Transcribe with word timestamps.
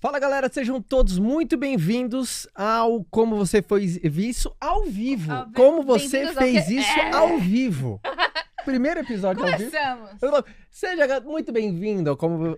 Fala 0.00 0.18
galera, 0.18 0.48
sejam 0.52 0.80
todos 0.80 1.18
muito 1.18 1.56
bem-vindos 1.56 2.46
ao 2.54 3.02
Como 3.04 3.36
Você 3.36 3.62
Fez 3.62 3.96
Isso 4.02 4.54
ao 4.60 4.84
vivo. 4.84 5.32
Ao 5.32 5.44
vivo. 5.46 5.54
Como 5.56 5.82
você 5.82 6.32
fez 6.34 6.68
isso 6.68 6.90
É. 6.98 7.12
ao 7.12 7.38
vivo. 7.38 8.00
Primeiro 8.64 9.00
episódio 9.00 9.42
ao 9.42 9.56
vivo. 9.58 9.70
Começamos. 9.70 10.44
Seja 10.70 11.20
muito 11.20 11.50
bem-vindo 11.52 12.10
ao 12.10 12.16
Como 12.16 12.56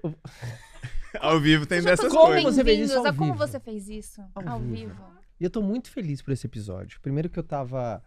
Ao 1.20 1.40
vivo 1.40 1.64
tem 1.64 1.78
Sejam 1.78 1.90
dessas 1.92 2.06
todos 2.12 2.16
Como 2.18 2.32
coisas. 2.32 2.54
você 2.54 2.64
fez 2.64 2.90
isso 2.90 2.98
ao 2.98 3.06
a 3.06 3.12
como 3.12 3.32
vivo? 3.32 3.46
você 3.46 3.60
fez 3.60 3.88
isso 3.88 4.20
Ao 4.34 4.48
ao, 4.48 4.60
vivo. 4.60 4.74
vivo. 4.88 5.02
E 5.40 5.44
eu 5.44 5.50
tô 5.50 5.62
muito 5.62 5.90
feliz 5.90 6.20
por 6.20 6.32
esse 6.32 6.46
episódio. 6.46 7.00
Primeiro 7.00 7.30
que 7.30 7.38
eu 7.38 7.44
tava 7.44 8.02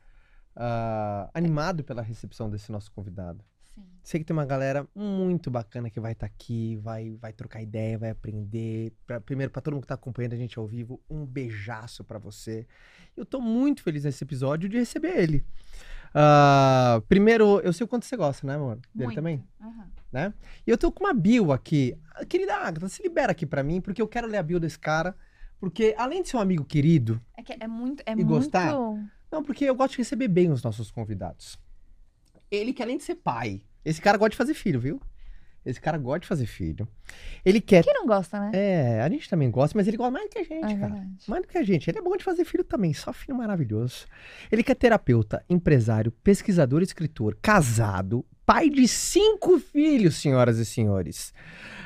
ah, 0.55 1.29
animado 1.33 1.83
pela 1.83 2.01
recepção 2.01 2.49
desse 2.49 2.69
nosso 2.71 2.91
convidado. 2.91 3.43
Sim. 3.81 3.87
Sei 4.03 4.19
que 4.19 4.25
tem 4.25 4.33
uma 4.35 4.45
galera 4.45 4.87
muito 4.95 5.51
bacana 5.51 5.89
que 5.89 5.99
vai 5.99 6.13
estar 6.13 6.25
aqui, 6.25 6.75
vai, 6.77 7.11
vai 7.21 7.31
trocar 7.33 7.61
ideia, 7.61 7.97
vai 7.97 8.09
aprender. 8.09 8.93
Pra- 9.05 9.21
primeiro, 9.21 9.51
pra 9.51 9.61
todo 9.61 9.73
mundo 9.75 9.83
que 9.83 9.87
tá 9.87 9.93
acompanhando 9.93 10.33
a 10.33 10.37
gente 10.37 10.57
ao 10.57 10.65
vivo, 10.67 10.99
um 11.09 11.23
beijaço 11.25 12.03
pra 12.03 12.17
você. 12.17 12.65
Eu 13.15 13.25
tô 13.25 13.39
muito 13.39 13.83
feliz 13.83 14.03
nesse 14.03 14.23
episódio 14.23 14.67
de 14.67 14.77
receber 14.77 15.17
ele. 15.17 15.45
Ah, 16.13 17.01
primeiro, 17.07 17.59
eu 17.61 17.71
sei 17.71 17.85
o 17.85 17.87
quanto 17.87 18.05
você 18.05 18.17
gosta, 18.17 18.45
né, 18.45 18.55
amor? 18.55 18.75
Dele 18.93 19.05
Muito. 19.05 19.15
também? 19.15 19.43
Aham. 19.61 19.87
né? 20.11 20.33
E 20.67 20.69
eu 20.71 20.77
tô 20.77 20.91
com 20.91 21.05
uma 21.05 21.13
bio 21.13 21.51
aqui. 21.51 21.97
Querida 22.27 22.55
Agatha, 22.55 22.89
se 22.89 23.01
libera 23.01 23.31
aqui 23.31 23.45
pra 23.45 23.63
mim, 23.63 23.79
porque 23.79 24.01
eu 24.01 24.07
quero 24.07 24.27
ler 24.27 24.37
a 24.37 24.43
bio 24.43 24.59
desse 24.59 24.77
cara. 24.79 25.15
Porque 25.59 25.93
além 25.97 26.21
de 26.23 26.27
ser 26.29 26.37
um 26.37 26.41
amigo 26.41 26.65
querido, 26.65 27.21
É 27.37 27.43
que 27.43 27.53
é 27.57 27.67
muito. 27.67 28.01
É 28.05 28.11
E 28.11 28.15
muito... 28.15 28.27
gostar? 28.27 28.71
não, 28.73 29.43
porque 29.45 29.63
eu 29.63 29.75
gosto 29.75 29.91
de 29.93 29.99
receber 29.99 30.27
bem 30.27 30.51
os 30.51 30.61
nossos 30.63 30.91
convidados. 30.91 31.57
Ele 32.49 32.73
que 32.73 32.81
além 32.83 32.97
de 32.97 33.03
ser 33.03 33.15
pai, 33.15 33.63
esse 33.83 34.01
cara 34.01 34.17
gosta 34.17 34.31
de 34.31 34.37
fazer 34.37 34.53
filho, 34.53 34.79
viu? 34.79 35.01
Esse 35.63 35.79
cara 35.79 35.95
gosta 35.99 36.21
de 36.21 36.27
fazer 36.27 36.47
filho. 36.47 36.87
Ele 37.45 37.61
quer. 37.61 37.83
Quem 37.83 37.93
não 37.93 38.07
gosta, 38.07 38.39
né? 38.39 38.49
É, 38.51 39.01
a 39.01 39.07
gente 39.09 39.29
também 39.29 39.49
gosta, 39.51 39.77
mas 39.77 39.87
ele 39.87 39.95
gosta 39.95 40.11
mais 40.11 40.25
do 40.25 40.31
que 40.31 40.39
a 40.39 40.43
gente, 40.43 40.73
É 40.73 40.75
cara. 40.75 40.77
verdade. 40.95 41.11
Mais 41.27 41.41
do 41.43 41.47
que 41.47 41.57
a 41.57 41.63
gente. 41.63 41.87
Ele 41.87 41.99
é 41.99 42.01
bom 42.01 42.17
de 42.17 42.23
fazer 42.23 42.45
filho 42.45 42.63
também, 42.63 42.93
só 42.95 43.13
filho 43.13 43.37
maravilhoso. 43.37 44.05
Ele 44.51 44.63
que 44.63 44.71
é 44.71 44.75
terapeuta, 44.75 45.45
empresário, 45.47 46.11
pesquisador, 46.11 46.81
escritor, 46.81 47.37
casado, 47.39 48.25
pai 48.43 48.71
de 48.71 48.87
cinco 48.87 49.59
filhos, 49.59 50.15
senhoras 50.15 50.57
e 50.57 50.65
senhores. 50.65 51.31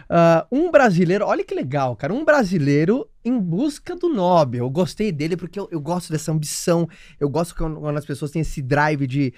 Ah, 0.08 0.48
um 0.50 0.72
brasileiro, 0.72 1.26
olha 1.26 1.44
que 1.44 1.54
legal, 1.54 1.98
cara. 1.98 2.14
Um 2.14 2.24
brasileiro 2.24 3.10
em 3.26 3.38
busca 3.38 3.94
do 3.94 4.08
Nobel. 4.08 4.64
Eu 4.64 4.70
gostei 4.70 5.12
dele 5.12 5.36
porque 5.36 5.60
eu, 5.60 5.68
eu 5.70 5.82
gosto 5.82 6.14
dessa 6.14 6.32
ambição. 6.32 6.88
Eu 7.20 7.28
gosto 7.30 7.54
quando, 7.54 7.82
quando 7.82 7.98
as 7.98 8.06
pessoas 8.06 8.32
têm 8.32 8.42
esse 8.42 8.62
drive 8.62 9.06
de, 9.06 9.34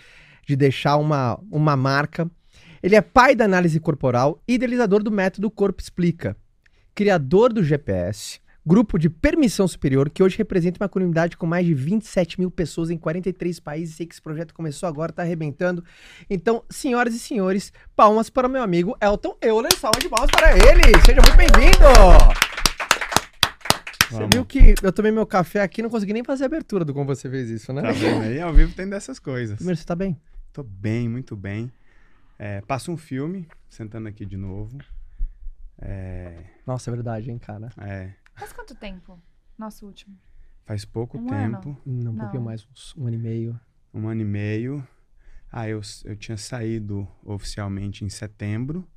de 0.45 0.55
deixar 0.55 0.97
uma, 0.97 1.39
uma 1.49 1.75
marca. 1.75 2.29
Ele 2.81 2.95
é 2.95 3.01
pai 3.01 3.35
da 3.35 3.45
análise 3.45 3.79
corporal, 3.79 4.41
idealizador 4.47 5.01
do 5.01 5.11
método 5.11 5.49
Corpo 5.49 5.81
Explica, 5.81 6.35
criador 6.93 7.51
do 7.51 7.63
GPS, 7.63 8.39
grupo 8.65 8.97
de 8.99 9.09
permissão 9.09 9.67
superior, 9.67 10.09
que 10.09 10.21
hoje 10.21 10.37
representa 10.37 10.83
uma 10.83 10.89
comunidade 10.89 11.37
com 11.37 11.45
mais 11.45 11.65
de 11.65 11.73
27 11.73 12.39
mil 12.39 12.51
pessoas 12.51 12.89
em 12.89 12.97
43 12.97 13.59
países. 13.61 13.95
Sei 13.95 14.05
que 14.05 14.13
esse 14.13 14.21
projeto 14.21 14.53
começou 14.53 14.89
agora, 14.89 15.13
tá 15.13 15.21
arrebentando. 15.21 15.83
Então, 16.29 16.63
senhoras 16.69 17.15
e 17.15 17.19
senhores, 17.19 17.71
palmas 17.95 18.29
para 18.29 18.47
o 18.47 18.51
meu 18.51 18.61
amigo 18.61 18.97
Elton 19.01 19.37
Euler. 19.41 19.73
Salva 19.77 19.99
de 19.99 20.09
palmas 20.09 20.29
para 20.31 20.51
ele. 20.51 20.83
Seja 21.05 21.21
muito 21.21 21.37
bem-vindo. 21.37 21.77
Você 24.09 24.15
Vamos. 24.15 24.29
viu 24.33 24.45
que 24.45 24.75
eu 24.81 24.91
tomei 24.91 25.11
meu 25.11 25.25
café 25.25 25.61
aqui 25.61 25.81
e 25.81 25.83
não 25.83 25.89
consegui 25.89 26.13
nem 26.13 26.23
fazer 26.23 26.43
a 26.43 26.47
abertura 26.47 26.85
do 26.85 26.93
como 26.93 27.05
você 27.05 27.29
fez 27.29 27.49
isso, 27.49 27.73
né? 27.73 27.81
Tá 27.81 27.91
vendo 27.91 28.23
aí? 28.23 28.39
Ao 28.39 28.53
vivo 28.53 28.73
tem 28.73 28.87
dessas 28.87 29.19
coisas. 29.19 29.57
Primeiro, 29.57 29.77
você 29.77 29.85
tá 29.85 29.95
bem? 29.95 30.17
Tô 30.53 30.63
bem, 30.63 31.09
muito 31.09 31.35
bem. 31.35 31.71
É, 32.39 32.61
passa 32.61 32.91
um 32.91 32.97
filme, 32.97 33.47
sentando 33.69 34.07
aqui 34.07 34.25
de 34.25 34.37
novo. 34.37 34.77
É, 35.79 36.43
Nossa, 36.65 36.89
é 36.89 36.93
verdade, 36.93 37.29
hein, 37.31 37.37
cara? 37.37 37.69
é, 37.77 38.13
Faz 38.35 38.53
quanto 38.53 38.75
tempo? 38.75 39.19
Nosso 39.57 39.85
último. 39.85 40.15
faz 40.65 40.85
pouco 40.85 41.17
Um 41.17 41.25
tempo, 41.27 41.69
Um, 41.85 42.03
pouquinho 42.15 42.33
Não. 42.35 42.41
mais, 42.41 42.67
uns 42.71 42.95
um 42.95 43.07
ano 43.07 43.15
e 43.15 43.19
meio. 43.19 43.59
um 43.93 44.07
ano 44.07 44.21
e 44.21 44.25
meio. 44.25 44.87
Ah, 45.51 45.67
eu, 45.67 45.81
eu 46.05 46.15
tinha 46.15 46.37
saído 46.37 47.07
oficialmente 47.23 48.03
em 48.03 48.09
setembro. 48.09 48.87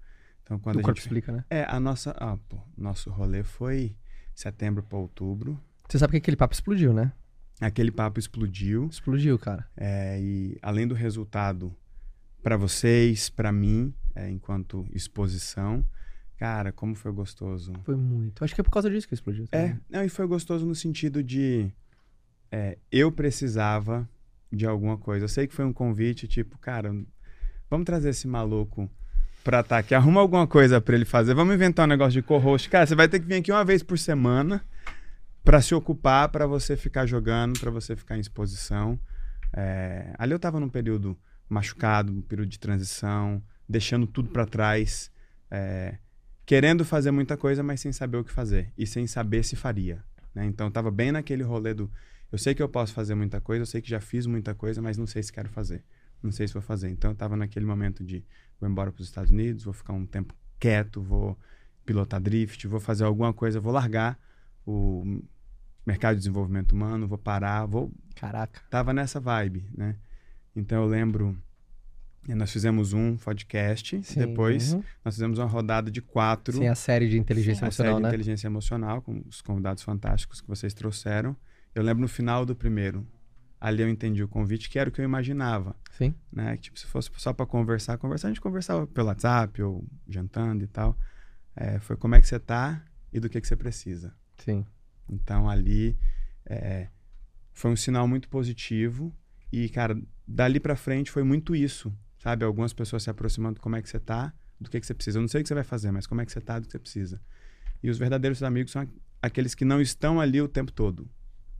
Então, 0.42 0.58
quando 0.58 0.76
Do 0.76 0.80
a 0.80 0.82
corpo 0.82 0.96
gente... 0.98 1.06
explica, 1.06 1.32
né? 1.32 1.44
É, 1.48 1.64
a 1.64 1.78
nossa... 1.78 2.10
Ah, 2.18 2.36
pô, 2.48 2.58
nosso 2.76 3.08
rolê 3.10 3.42
foi 3.44 3.96
setembro 4.34 4.82
para 4.82 4.98
outubro. 4.98 5.58
Você 5.88 5.98
sabe 5.98 6.10
que 6.12 6.16
aquele 6.18 6.36
papo 6.36 6.52
explodiu, 6.52 6.92
né? 6.92 7.12
Aquele 7.60 7.90
papo 7.92 8.18
explodiu. 8.18 8.88
Explodiu, 8.88 9.38
cara. 9.38 9.66
É, 9.76 10.18
e 10.20 10.58
além 10.60 10.88
do 10.88 10.94
resultado 10.94 11.74
para 12.42 12.56
vocês, 12.56 13.28
para 13.28 13.52
mim, 13.52 13.94
é, 14.14 14.30
enquanto 14.30 14.86
exposição, 14.92 15.84
cara, 16.36 16.72
como 16.72 16.94
foi 16.94 17.12
gostoso. 17.12 17.72
Foi 17.84 17.96
muito. 17.96 18.44
Acho 18.44 18.54
que 18.54 18.60
é 18.60 18.64
por 18.64 18.70
causa 18.70 18.90
disso 18.90 19.06
que 19.06 19.14
explodiu. 19.14 19.44
É, 19.52 19.68
também. 19.68 19.80
não, 19.88 20.04
e 20.04 20.08
foi 20.08 20.26
gostoso 20.26 20.66
no 20.66 20.74
sentido 20.74 21.22
de 21.22 21.70
é, 22.50 22.78
eu 22.90 23.12
precisava 23.12 24.08
de 24.52 24.66
alguma 24.66 24.96
coisa. 24.96 25.24
Eu 25.24 25.28
sei 25.28 25.46
que 25.46 25.54
foi 25.54 25.64
um 25.64 25.72
convite, 25.72 26.26
tipo, 26.26 26.58
cara, 26.58 26.94
vamos 27.68 27.84
trazer 27.84 28.10
esse 28.10 28.26
maluco 28.26 28.90
pra 29.44 29.60
estar 29.60 29.78
aqui, 29.78 29.94
arruma 29.94 30.20
alguma 30.20 30.46
coisa 30.46 30.80
pra 30.80 30.94
ele 30.94 31.04
fazer, 31.04 31.34
vamos 31.34 31.54
inventar 31.54 31.86
um 31.86 31.88
negócio 31.88 32.12
de 32.12 32.22
co-host. 32.22 32.68
Cara, 32.68 32.86
você 32.86 32.94
vai 32.94 33.08
ter 33.08 33.20
que 33.20 33.26
vir 33.26 33.36
aqui 33.36 33.50
uma 33.50 33.64
vez 33.64 33.82
por 33.82 33.98
semana 33.98 34.62
pra 35.42 35.62
se 35.62 35.74
ocupar, 35.74 36.28
pra 36.28 36.46
você 36.46 36.76
ficar 36.76 37.06
jogando, 37.06 37.58
pra 37.58 37.70
você 37.70 37.96
ficar 37.96 38.16
em 38.16 38.20
exposição. 38.20 38.98
É, 39.52 40.14
ali 40.18 40.32
eu 40.32 40.38
tava 40.38 40.60
num 40.60 40.68
período 40.68 41.16
machucado, 41.50 42.12
um 42.12 42.22
período 42.22 42.48
de 42.48 42.58
transição, 42.58 43.42
deixando 43.68 44.06
tudo 44.06 44.30
pra 44.30 44.46
trás, 44.46 45.10
é, 45.50 45.98
querendo 46.46 46.84
fazer 46.84 47.10
muita 47.10 47.36
coisa, 47.36 47.62
mas 47.62 47.80
sem 47.80 47.92
saber 47.92 48.16
o 48.16 48.24
que 48.24 48.32
fazer 48.32 48.72
e 48.78 48.86
sem 48.86 49.06
saber 49.06 49.44
se 49.44 49.56
faria. 49.56 50.02
né? 50.34 50.46
Então 50.46 50.68
eu 50.68 50.70
tava 50.70 50.90
bem 50.90 51.12
naquele 51.12 51.42
rolê 51.42 51.74
do 51.74 51.90
eu 52.32 52.38
sei 52.38 52.54
que 52.54 52.62
eu 52.62 52.68
posso 52.68 52.94
fazer 52.94 53.14
muita 53.14 53.40
coisa, 53.40 53.62
eu 53.62 53.66
sei 53.66 53.82
que 53.82 53.90
já 53.90 54.00
fiz 54.00 54.24
muita 54.24 54.54
coisa, 54.54 54.80
mas 54.80 54.96
não 54.96 55.06
sei 55.06 55.22
se 55.22 55.32
quero 55.32 55.48
fazer. 55.48 55.84
Não 56.22 56.30
sei 56.30 56.46
se 56.46 56.54
vou 56.54 56.62
fazer. 56.62 56.88
Então 56.88 57.10
eu 57.10 57.16
tava 57.16 57.36
naquele 57.36 57.66
momento 57.66 58.04
de 58.04 58.24
vou 58.60 58.70
embora 58.70 58.92
para 58.92 59.02
os 59.02 59.08
Estados 59.08 59.32
Unidos, 59.32 59.64
vou 59.64 59.72
ficar 59.72 59.92
um 59.94 60.06
tempo 60.06 60.34
quieto, 60.58 61.02
vou 61.02 61.36
pilotar 61.84 62.20
drift, 62.20 62.66
vou 62.68 62.78
fazer 62.78 63.04
alguma 63.04 63.32
coisa, 63.32 63.58
vou 63.58 63.72
largar 63.72 64.18
o 64.64 65.22
mercado 65.84 66.14
de 66.14 66.20
desenvolvimento 66.20 66.72
humano, 66.72 67.08
vou 67.08 67.18
parar, 67.18 67.66
vou 67.66 67.92
Caraca. 68.14 68.60
tava 68.70 68.92
nessa 68.92 69.18
vibe, 69.18 69.68
né? 69.76 69.96
Então 70.54 70.82
eu 70.82 70.88
lembro, 70.88 71.36
eh, 72.28 72.34
nós 72.34 72.50
fizemos 72.52 72.92
um 72.92 73.16
podcast, 73.16 74.02
Sim. 74.02 74.20
depois 74.20 74.72
Uhum. 74.74 74.82
nós 75.04 75.14
fizemos 75.14 75.38
uma 75.38 75.46
rodada 75.46 75.90
de 75.90 76.00
quatro, 76.02 76.56
Sim, 76.58 76.66
a 76.66 76.74
série 76.74 77.08
de 77.08 77.18
inteligência 77.18 77.66
a 77.66 77.70
série 77.70 77.88
emocional, 77.88 77.96
de 77.98 78.02
né? 78.02 78.08
inteligência 78.08 78.46
emocional, 78.46 79.02
com 79.02 79.22
os 79.26 79.40
convidados 79.40 79.82
fantásticos 79.82 80.40
que 80.40 80.48
vocês 80.48 80.74
trouxeram. 80.74 81.36
Eu 81.74 81.82
lembro 81.82 82.02
no 82.02 82.08
final 82.08 82.44
do 82.44 82.54
primeiro, 82.56 83.06
ali 83.60 83.82
eu 83.82 83.88
entendi 83.88 84.22
o 84.22 84.28
convite, 84.28 84.68
que 84.68 84.78
era 84.78 84.88
o 84.90 84.92
que 84.92 85.00
eu 85.00 85.04
imaginava, 85.04 85.76
Sim. 85.92 86.14
né? 86.32 86.56
Tipo, 86.56 86.78
se 86.78 86.86
fosse 86.86 87.10
só 87.16 87.32
para 87.32 87.46
conversar, 87.46 87.96
conversar, 87.98 88.28
a 88.28 88.30
gente 88.30 88.40
conversava 88.40 88.86
pelo 88.86 89.06
WhatsApp 89.08 89.62
ou 89.62 89.84
jantando 90.08 90.64
e 90.64 90.66
tal. 90.66 90.98
É, 91.54 91.78
foi 91.78 91.96
como 91.96 92.14
é 92.14 92.20
que 92.20 92.26
você 92.26 92.38
tá 92.40 92.82
e 93.12 93.20
do 93.20 93.28
que, 93.28 93.40
que 93.40 93.46
você 93.46 93.56
precisa. 93.56 94.14
Sim. 94.38 94.64
Então 95.08 95.48
ali 95.48 95.96
é, 96.46 96.88
foi 97.52 97.70
um 97.70 97.76
sinal 97.76 98.08
muito 98.08 98.28
positivo 98.28 99.12
e 99.52 99.68
cara, 99.68 100.00
dali 100.32 100.60
pra 100.60 100.76
frente 100.76 101.10
foi 101.10 101.22
muito 101.22 101.54
isso. 101.54 101.92
sabe? 102.18 102.44
Algumas 102.44 102.72
pessoas 102.72 103.02
se 103.02 103.08
aproximando, 103.10 103.60
como 103.60 103.76
é 103.76 103.82
que 103.82 103.88
você 103.88 103.98
tá, 103.98 104.32
do 104.60 104.68
que, 104.68 104.78
que 104.78 104.86
você 104.86 104.92
precisa. 104.94 105.18
Eu 105.18 105.22
não 105.22 105.28
sei 105.28 105.40
o 105.40 105.42
que 105.42 105.48
você 105.48 105.54
vai 105.54 105.64
fazer, 105.64 105.90
mas 105.90 106.06
como 106.06 106.20
é 106.20 106.26
que 106.26 106.30
você 106.32 106.40
tá, 106.40 106.58
do 106.58 106.66
que 106.66 106.72
você 106.72 106.78
precisa. 106.78 107.20
E 107.82 107.88
os 107.88 107.96
verdadeiros 107.96 108.42
amigos 108.42 108.72
são 108.72 108.86
aqueles 109.22 109.54
que 109.54 109.64
não 109.64 109.80
estão 109.80 110.20
ali 110.20 110.40
o 110.42 110.46
tempo 110.48 110.70
todo. 110.70 111.08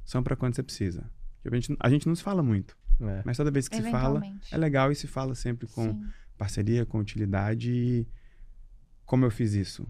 São 0.05 0.23
para 0.23 0.37
quando 0.37 0.55
você 0.55 0.63
precisa. 0.63 1.11
A 1.45 1.55
gente, 1.55 1.75
a 1.81 1.89
gente 1.89 2.07
não 2.07 2.15
se 2.15 2.23
fala 2.23 2.43
muito, 2.43 2.77
É. 3.01 3.23
mas 3.25 3.39
toda 3.39 3.51
vez 3.51 3.69
que 3.69 3.77
se 3.77 3.91
fala, 3.91 4.21
é 4.53 4.57
legal 4.59 4.93
e 4.93 4.95
se 4.95 5.07
fala 5.07 5.35
sempre 5.35 5.67
com 5.67 5.85
Sim. 5.95 6.07
parceria, 6.37 6.85
com 6.85 6.99
utilidade. 6.99 7.73
E 7.73 8.09
como 9.07 9.25
eu 9.25 9.31
fiz 9.31 9.55
isso? 9.55 9.89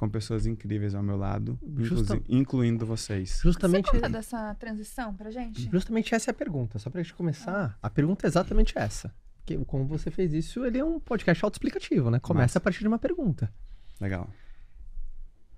Com 0.00 0.08
pessoas 0.08 0.46
incríveis 0.46 0.94
ao 0.94 1.02
meu 1.02 1.18
lado, 1.18 1.58
Justa- 1.76 2.18
incluindo 2.26 2.86
vocês. 2.86 3.38
Justamente, 3.42 3.84
Você 3.90 3.96
conta 3.96 4.08
dessa 4.08 4.54
transição 4.54 5.14
pra 5.14 5.30
gente? 5.30 5.68
justamente 5.70 6.14
essa 6.14 6.30
é 6.30 6.32
a 6.32 6.34
pergunta. 6.34 6.78
Só 6.78 6.88
pra 6.88 7.02
gente 7.02 7.12
começar, 7.12 7.78
a 7.82 7.90
pergunta 7.90 8.26
é 8.26 8.28
exatamente 8.28 8.78
essa. 8.78 9.14
Que, 9.44 9.58
como 9.66 9.84
você 9.84 10.10
fez 10.10 10.32
isso, 10.32 10.64
ele 10.64 10.78
é 10.78 10.84
um 10.84 10.98
podcast 10.98 11.44
autoexplicativo, 11.44 12.10
né? 12.10 12.18
Começa 12.18 12.44
Massa. 12.44 12.58
a 12.58 12.62
partir 12.62 12.78
de 12.80 12.88
uma 12.88 12.98
pergunta. 12.98 13.52
Legal. 14.00 14.26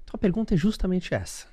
Então 0.03 0.15
a 0.15 0.19
pergunta 0.19 0.55
é 0.55 0.57
justamente 0.57 1.15
essa. 1.15 1.47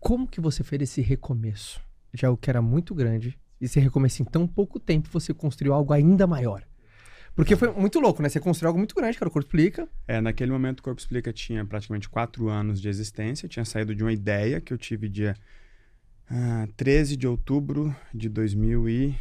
Como 0.00 0.26
que 0.26 0.40
você 0.40 0.64
fez 0.64 0.82
esse 0.82 1.00
recomeço? 1.02 1.80
De 2.12 2.26
algo 2.26 2.36
que 2.36 2.50
era 2.50 2.60
muito 2.60 2.96
grande, 2.96 3.38
e 3.60 3.66
esse 3.66 3.78
recomeço 3.78 4.22
em 4.22 4.24
tão 4.24 4.44
pouco 4.44 4.80
tempo 4.80 5.08
você 5.12 5.32
construiu 5.32 5.72
algo 5.72 5.92
ainda 5.92 6.26
maior. 6.26 6.64
Porque 7.34 7.56
foi 7.56 7.72
muito 7.72 7.98
louco, 7.98 8.22
né? 8.22 8.28
Você 8.28 8.38
construiu 8.38 8.68
algo 8.68 8.78
muito 8.78 8.94
grande, 8.94 9.18
que 9.18 9.24
era 9.24 9.28
o 9.28 9.32
Corpo 9.32 9.48
Explica. 9.48 9.88
É, 10.06 10.20
naquele 10.20 10.52
momento 10.52 10.80
o 10.80 10.82
Corpo 10.82 11.00
Explica 11.00 11.32
tinha 11.32 11.64
praticamente 11.64 12.08
quatro 12.08 12.48
anos 12.48 12.80
de 12.80 12.88
existência, 12.88 13.48
tinha 13.48 13.64
saído 13.64 13.94
de 13.94 14.04
uma 14.04 14.12
ideia 14.12 14.60
que 14.60 14.72
eu 14.72 14.78
tive 14.78 15.08
dia 15.08 15.34
ah, 16.30 16.68
13 16.76 17.16
de 17.16 17.26
outubro 17.26 17.94
de 18.14 18.28
2000 18.28 18.88
e... 18.88 19.18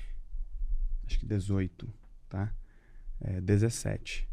acho 1.05 1.19
que 1.19 1.25
18, 1.25 1.91
tá? 2.29 2.53
É, 3.19 3.41
17. 3.41 4.29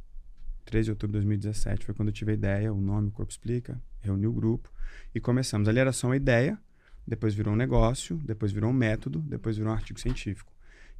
13 0.67 0.85
de 0.85 0.91
outubro 0.91 1.13
de 1.13 1.27
2017 1.27 1.85
foi 1.85 1.95
quando 1.95 2.09
eu 2.09 2.13
tive 2.13 2.33
a 2.33 2.35
ideia, 2.35 2.73
o 2.73 2.81
nome 2.81 3.11
Corpo 3.11 3.33
Explica, 3.33 3.81
reuni 4.01 4.27
o 4.27 4.33
grupo 4.33 4.71
e 5.15 5.21
começamos. 5.21 5.69
Ali 5.69 5.79
era 5.79 5.93
só 5.93 6.09
uma 6.09 6.17
ideia, 6.17 6.59
depois 7.07 7.33
virou 7.33 7.55
um 7.55 7.57
negócio, 7.57 8.17
depois 8.19 8.53
virou 8.53 8.71
um 8.71 8.75
método, 8.75 9.21
depois 9.21 9.57
virou 9.57 9.73
um 9.73 9.75
artigo 9.75 9.99
científico. 9.99 10.53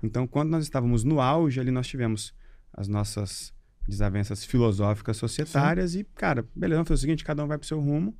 Então, 0.03 0.27
quando 0.27 0.49
nós 0.51 0.65
estávamos 0.65 1.05
no 1.05 1.21
auge, 1.21 1.61
ali 1.61 1.71
nós 1.71 1.87
tivemos 1.87 2.35
as 2.73 2.89
nossas 2.89 3.53
desavenças 3.87 4.45
filosóficas 4.45 5.17
societárias 5.17 5.95
e, 5.95 6.05
cara, 6.15 6.47
beleza, 6.55 6.77
vamos 6.77 6.89
fazer 6.89 6.99
o 6.99 7.01
seguinte, 7.01 7.25
cada 7.25 7.45
um 7.45 7.49
vai 7.49 7.59
pro 7.59 7.67
seu 7.67 7.81
rumo. 7.81 8.17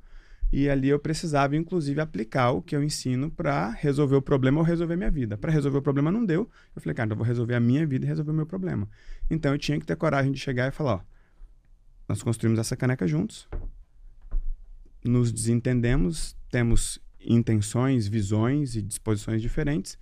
E 0.51 0.69
ali 0.69 0.89
eu 0.89 0.99
precisava, 0.99 1.55
inclusive, 1.55 2.01
aplicar 2.01 2.51
o 2.51 2.61
que 2.61 2.75
eu 2.75 2.83
ensino 2.83 3.31
para 3.31 3.69
resolver 3.69 4.17
o 4.17 4.21
problema 4.21 4.59
ou 4.59 4.65
resolver 4.65 4.97
minha 4.97 5.09
vida. 5.09 5.37
Para 5.37 5.49
resolver 5.49 5.77
o 5.77 5.81
problema 5.81 6.11
não 6.11 6.25
deu. 6.25 6.49
Eu 6.75 6.81
falei, 6.81 6.93
cara, 6.93 7.07
então 7.07 7.15
eu 7.15 7.17
vou 7.17 7.25
resolver 7.25 7.55
a 7.55 7.59
minha 7.59 7.87
vida 7.87 8.05
e 8.05 8.07
resolver 8.07 8.31
o 8.31 8.33
meu 8.33 8.45
problema. 8.45 8.87
Então 9.29 9.53
eu 9.53 9.57
tinha 9.57 9.79
que 9.79 9.85
ter 9.85 9.95
coragem 9.95 10.29
de 10.29 10.39
chegar 10.39 10.67
e 10.67 10.71
falar, 10.71 10.95
ó, 10.95 11.01
nós 12.09 12.21
construímos 12.21 12.59
essa 12.59 12.75
caneca 12.75 13.07
juntos, 13.07 13.47
nos 15.05 15.31
desentendemos, 15.31 16.35
temos 16.49 16.99
intenções, 17.21 18.07
visões 18.07 18.75
e 18.75 18.81
disposições 18.81 19.41
diferentes. 19.41 19.97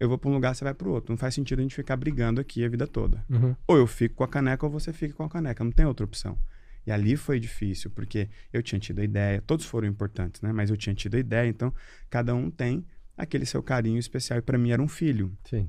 Eu 0.00 0.08
vou 0.08 0.16
para 0.16 0.30
um 0.30 0.34
lugar, 0.34 0.54
você 0.54 0.64
vai 0.64 0.74
para 0.74 0.88
o 0.88 0.92
outro. 0.92 1.12
Não 1.12 1.18
faz 1.18 1.34
sentido 1.34 1.58
a 1.58 1.62
gente 1.62 1.74
ficar 1.74 1.96
brigando 1.96 2.40
aqui 2.40 2.64
a 2.64 2.68
vida 2.68 2.86
toda. 2.86 3.24
Ou 3.66 3.76
eu 3.76 3.86
fico 3.86 4.16
com 4.16 4.24
a 4.24 4.28
caneca 4.28 4.64
ou 4.64 4.70
você 4.70 4.92
fica 4.92 5.14
com 5.14 5.24
a 5.24 5.28
caneca. 5.28 5.64
Não 5.64 5.72
tem 5.72 5.86
outra 5.86 6.04
opção. 6.04 6.38
E 6.86 6.92
ali 6.92 7.16
foi 7.16 7.38
difícil, 7.38 7.90
porque 7.90 8.28
eu 8.52 8.62
tinha 8.62 8.78
tido 8.78 9.00
a 9.00 9.04
ideia, 9.04 9.42
todos 9.42 9.66
foram 9.66 9.86
importantes, 9.86 10.40
né? 10.40 10.52
Mas 10.52 10.70
eu 10.70 10.76
tinha 10.76 10.94
tido 10.94 11.16
a 11.16 11.18
ideia, 11.18 11.48
então 11.48 11.74
cada 12.08 12.34
um 12.34 12.50
tem 12.50 12.86
aquele 13.16 13.44
seu 13.44 13.62
carinho 13.62 13.98
especial. 13.98 14.38
E 14.38 14.42
para 14.42 14.56
mim 14.56 14.70
era 14.70 14.80
um 14.80 14.88
filho. 14.88 15.36
Sim. 15.44 15.68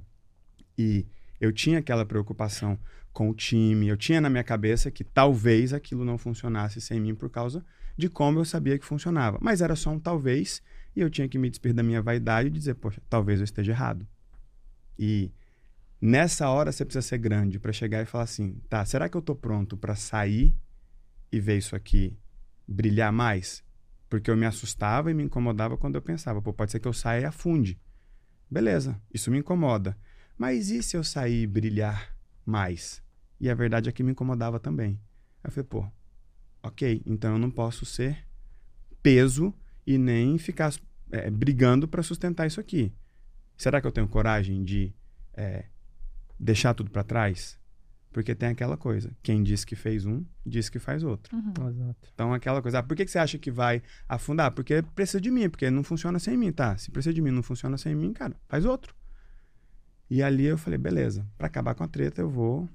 E 0.78 1.06
eu 1.42 1.52
tinha 1.52 1.80
aquela 1.80 2.06
preocupação 2.06 2.80
com 3.12 3.30
o 3.30 3.34
time, 3.34 3.88
eu 3.88 3.98
tinha 3.98 4.22
na 4.22 4.30
minha 4.30 4.44
cabeça 4.44 4.90
que 4.92 5.04
talvez 5.04 5.74
aquilo 5.74 6.06
não 6.06 6.18
funcionasse 6.18 6.80
sem 6.80 7.00
mim 7.02 7.16
por 7.16 7.30
causa 7.30 7.66
de 7.98 8.08
como 8.08 8.40
eu 8.40 8.46
sabia 8.46 8.80
que 8.80 8.86
funcionava. 8.86 9.38
Mas 9.42 9.62
era 9.62 9.76
só 9.76 9.90
um 9.90 10.00
talvez, 10.00 10.62
e 10.96 11.02
eu 11.02 11.10
tinha 11.10 11.28
que 11.28 11.38
me 11.38 11.50
despir 11.50 11.74
da 11.74 11.84
minha 11.84 12.02
vaidade 12.02 12.48
e 12.48 12.52
dizer, 12.52 12.76
poxa, 12.76 13.02
talvez 13.10 13.40
eu 13.40 13.44
esteja 13.44 13.74
errado. 13.74 14.08
E 15.02 15.32
nessa 16.02 16.50
hora 16.50 16.74
você 16.74 16.84
precisa 16.84 17.08
ser 17.08 17.20
grande 17.20 17.58
para 17.58 17.72
chegar 17.72 18.02
e 18.02 18.06
falar 18.06 18.26
assim, 18.26 18.62
tá, 18.68 18.84
será 18.84 19.08
que 19.08 19.16
eu 19.16 19.22
tô 19.22 19.34
pronto 19.34 19.78
para 19.78 19.96
sair 19.96 20.54
e 21.32 21.40
ver 21.40 21.58
isso 21.58 21.74
aqui 21.74 22.18
brilhar 22.68 23.14
mais? 23.14 23.64
Porque 24.10 24.30
eu 24.30 24.36
me 24.36 24.46
assustava 24.46 25.10
e 25.10 25.14
me 25.14 25.24
incomodava 25.24 25.78
quando 25.78 25.96
eu 25.96 26.02
pensava, 26.02 26.42
pô, 26.42 26.52
pode 26.52 26.72
ser 26.72 26.82
que 26.82 26.88
eu 26.88 26.92
saia 26.92 27.22
e 27.22 27.26
afunde. 27.26 27.80
Beleza, 28.52 29.02
isso 29.14 29.32
me 29.32 29.38
incomoda. 29.38 29.98
Mas 30.38 30.70
e 30.70 30.84
se 30.84 30.98
eu 30.98 31.04
sair 31.04 31.44
e 31.44 31.48
brilhar 31.48 32.14
mais? 32.46 33.02
E 33.40 33.50
a 33.50 33.56
verdade 33.56 33.88
é 33.88 33.92
que 33.94 34.04
me 34.04 34.12
incomodava 34.12 34.60
também. 34.60 35.00
Aí 35.42 35.48
eu 35.48 35.52
falei, 35.52 35.68
pô, 35.70 35.88
ok, 36.62 37.02
então 37.06 37.34
eu 37.34 37.40
não 37.40 37.50
posso 37.50 37.86
ser 37.86 38.28
peso 39.02 39.54
e 39.88 39.98
nem 39.98 40.38
ficar 40.38 40.74
é, 41.10 41.30
brigando 41.30 41.88
para 41.88 42.04
sustentar 42.04 42.48
isso 42.48 42.60
aqui. 42.60 42.94
Será 43.60 43.82
que 43.82 43.86
eu 43.86 43.92
tenho 43.92 44.08
coragem 44.08 44.64
de 44.64 44.94
é, 45.34 45.66
deixar 46.40 46.74
tudo 46.74 46.90
para 46.90 47.04
trás? 47.04 47.60
Porque 48.10 48.34
tem 48.34 48.48
aquela 48.48 48.78
coisa, 48.78 49.12
quem 49.22 49.44
diz 49.44 49.66
que 49.66 49.76
fez 49.76 50.06
um, 50.06 50.24
diz 50.46 50.70
que 50.70 50.80
faz 50.80 51.04
outro. 51.04 51.36
Uhum. 51.36 51.94
Então, 52.14 52.34
aquela 52.34 52.62
coisa, 52.62 52.80
ah, 52.80 52.84
por 52.84 52.96
que, 52.96 53.04
que 53.04 53.12
você 53.12 53.20
acha 53.20 53.38
que 53.38 53.52
vai 53.52 53.84
afundar? 54.08 54.52
Porque 54.52 54.82
precisa 54.96 55.20
de 55.20 55.30
mim, 55.30 55.50
porque 55.50 55.70
não 55.70 55.84
funciona 55.84 56.20
sem 56.20 56.38
mim, 56.38 56.54
tá? 56.54 56.78
Se 56.78 56.90
precisa 56.90 57.14
de 57.14 57.22
mim, 57.22 57.32
não 57.32 57.44
funciona 57.44 57.78
sem 57.78 57.94
mim, 57.94 58.14
cara, 58.14 58.34
faz 58.48 58.64
outro. 58.64 58.96
E 60.10 60.24
ali 60.24 60.46
eu 60.46 60.58
falei, 60.58 60.80
beleza, 60.80 61.28
para 61.38 61.48
acabar 61.48 61.76
com 61.76 61.84
a 61.84 61.88
treta 61.88 62.22
eu 62.22 62.30
vou 62.30 62.68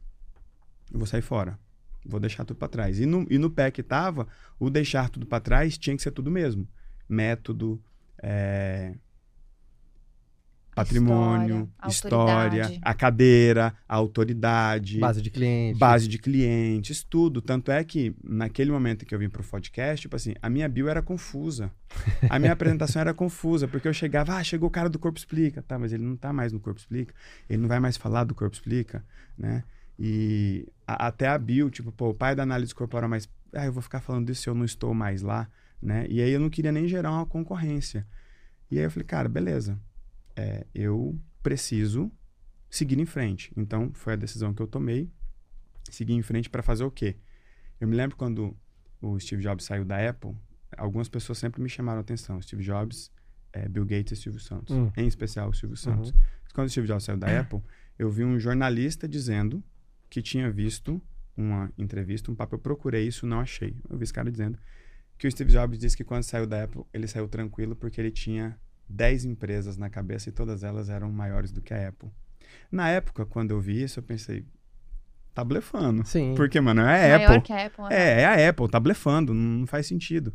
eu 0.93 0.99
vou 0.99 1.07
sair 1.07 1.23
fora. 1.23 1.59
Vou 2.05 2.21
deixar 2.21 2.45
tudo 2.45 2.59
para 2.59 2.69
trás. 2.69 3.01
E 3.01 3.07
no, 3.07 3.27
e 3.31 3.39
no 3.39 3.51
pé 3.51 3.71
que 3.71 3.83
tava, 3.83 4.29
o 4.61 4.69
deixar 4.69 5.09
tudo 5.09 5.25
para 5.25 5.41
trás 5.41 5.79
tinha 5.79 5.97
que 5.97 6.03
ser 6.03 6.11
tudo 6.11 6.31
mesmo. 6.31 6.69
Método, 7.09 7.83
é, 8.23 8.95
patrimônio, 10.75 11.71
História, 11.89 12.61
história, 12.63 12.79
a 12.83 12.95
cadeira, 12.95 13.75
a 13.89 13.95
autoridade 13.97 14.99
Base 14.99 15.23
de 15.23 15.31
cliente. 15.31 15.79
base 15.79 16.09
de 16.09 16.19
clientes, 16.19 17.03
tudo. 17.05 17.41
Tanto 17.41 17.71
é 17.71 17.83
que, 17.85 18.15
naquele 18.23 18.71
momento 18.73 19.05
que 19.07 19.15
eu 19.15 19.19
vim 19.19 19.29
pro 19.29 19.43
podcast, 19.45 20.03
tipo 20.03 20.17
assim, 20.17 20.35
a 20.43 20.51
minha 20.51 20.69
bio 20.69 20.89
era 20.89 21.01
confusa. 21.03 21.71
A 22.29 22.39
minha 22.39 22.53
apresentação 22.53 23.01
era 23.01 23.15
confusa, 23.15 23.69
porque 23.69 23.87
eu 23.87 23.93
chegava, 23.95 24.37
ah, 24.37 24.43
chegou 24.45 24.69
o 24.69 24.73
cara 24.73 24.89
do 24.89 24.99
Corpo 24.99 25.19
Explica. 25.19 25.63
Tá, 25.63 25.79
mas 25.79 25.93
ele 25.93 26.03
não 26.05 26.17
tá 26.17 26.33
mais 26.33 26.53
no 26.53 26.59
Corpo 26.61 26.81
Explica. 26.81 27.15
Ele 27.49 27.61
não 27.63 27.69
vai 27.69 27.79
mais 27.81 27.97
falar 27.97 28.25
do 28.25 28.35
Corpo 28.35 28.55
Explica, 28.55 29.05
né? 29.39 29.63
E 29.99 30.67
a- 30.87 31.07
até 31.07 31.29
a 31.29 31.39
bio, 31.39 31.71
tipo, 31.71 31.93
pô, 31.93 32.09
o 32.11 32.15
pai 32.15 32.35
da 32.35 32.43
análise 32.43 32.75
corporal, 32.75 33.09
mas, 33.09 33.29
ah, 33.55 33.65
eu 33.67 33.73
vou 33.73 33.83
ficar 33.83 34.01
falando 34.01 34.27
disso 34.27 34.43
se 34.43 34.49
eu 34.49 34.55
não 34.55 34.65
estou 34.65 34.93
mais 34.93 35.23
lá, 35.23 35.49
né? 35.81 36.07
E 36.09 36.21
aí 36.21 36.31
eu 36.33 36.41
não 36.41 36.51
queria 36.51 36.73
nem 36.73 36.89
gerar 36.89 37.13
uma 37.13 37.25
concorrência. 37.27 38.05
E 38.71 38.79
aí 38.79 38.85
eu 38.85 38.91
falei, 38.91 39.07
cara, 39.07 39.29
beleza. 39.29 39.79
É, 40.37 40.67
eu 40.75 41.19
preciso 41.43 42.11
seguir 42.69 42.99
em 42.99 43.07
frente. 43.07 43.53
Então, 43.57 43.91
foi 43.95 44.15
a 44.15 44.17
decisão 44.17 44.53
que 44.53 44.61
eu 44.61 44.67
tomei 44.67 45.11
seguir 45.91 46.15
em 46.15 46.23
frente 46.23 46.49
para 46.51 46.63
fazer 46.63 46.85
o 46.85 46.91
quê? 46.91 47.17
Eu 47.81 47.87
me 47.87 47.97
lembro 47.97 48.17
quando 48.17 48.57
o 49.01 49.19
Steve 49.21 49.43
Jobs 49.43 49.65
saiu 49.65 49.85
da 49.85 50.09
Apple, 50.09 50.35
algumas 50.77 51.09
pessoas 51.09 51.39
sempre 51.39 51.63
me 51.63 51.69
chamaram 51.69 51.99
a 51.99 52.01
atenção. 52.01 52.41
Steve 52.41 52.63
Jobs, 52.63 53.13
eh, 53.53 53.69
Bill 53.69 53.85
Gates 53.85 54.19
e 54.19 54.23
Silvio 54.23 54.41
Santos. 54.41 54.75
Hum. 54.75 54.91
Em 54.97 55.07
especial 55.07 55.51
o 55.51 55.55
Silvio 55.55 55.77
Santos. 55.77 56.11
Uhum. 56.11 56.17
Quando 56.55 56.69
o 56.69 56.71
Steve 56.71 56.87
Jobs 56.87 57.05
saiu 57.05 57.19
da 57.19 57.41
Apple, 57.41 57.61
eu 57.99 58.11
vi 58.11 58.25
um 58.25 58.39
jornalista 58.39 59.09
dizendo 59.09 59.63
que 60.09 60.23
tinha 60.23 60.51
visto 60.51 61.03
uma 61.37 61.73
entrevista, 61.77 62.31
um 62.31 62.35
papo. 62.35 62.55
Eu 62.55 62.59
procurei 62.59 63.07
isso, 63.07 63.27
não 63.27 63.41
achei. 63.41 63.77
Eu 63.89 63.99
vi 63.99 64.05
esse 64.05 64.13
cara 64.13 64.31
dizendo 64.31 64.59
que 65.19 65.27
o 65.27 65.31
Steve 65.31 65.53
Jobs 65.53 65.79
disse 65.79 65.97
que 65.97 66.05
quando 66.05 66.23
saiu 66.23 66.47
da 66.47 66.65
Apple, 66.65 66.83
ele 66.93 67.07
saiu 67.07 67.29
tranquilo 67.29 67.75
porque 67.75 68.01
ele 68.01 68.11
tinha 68.11 68.59
10 68.89 69.25
empresas 69.25 69.77
na 69.77 69.89
cabeça 69.89 70.29
e 70.29 70.33
todas 70.33 70.63
elas 70.63 70.89
eram 70.89 71.11
maiores 71.11 71.51
do 71.51 71.61
que 71.61 71.73
a 71.73 71.89
Apple. 71.89 72.11
Na 72.71 72.89
época, 72.89 73.25
quando 73.25 73.51
eu 73.51 73.61
vi 73.61 73.83
isso, 73.83 73.99
eu 73.99 74.03
pensei, 74.03 74.45
tá 75.35 75.45
blefando. 75.45 76.07
Sim. 76.07 76.35
Porque, 76.37 76.61
mano, 76.61 76.83
é 76.83 77.15
a 77.15 77.19
Maior 77.19 77.31
Apple. 77.33 77.43
que 77.43 77.53
a 77.53 77.67
Apple. 77.67 77.85
né? 77.85 77.89
É, 77.91 78.21
é 78.21 78.27
a 78.47 78.49
Apple, 78.49 78.69
tá 78.69 78.79
blefando, 78.79 79.35
não, 79.35 79.61
não 79.61 79.67
faz 79.67 79.87
sentido. 79.87 80.35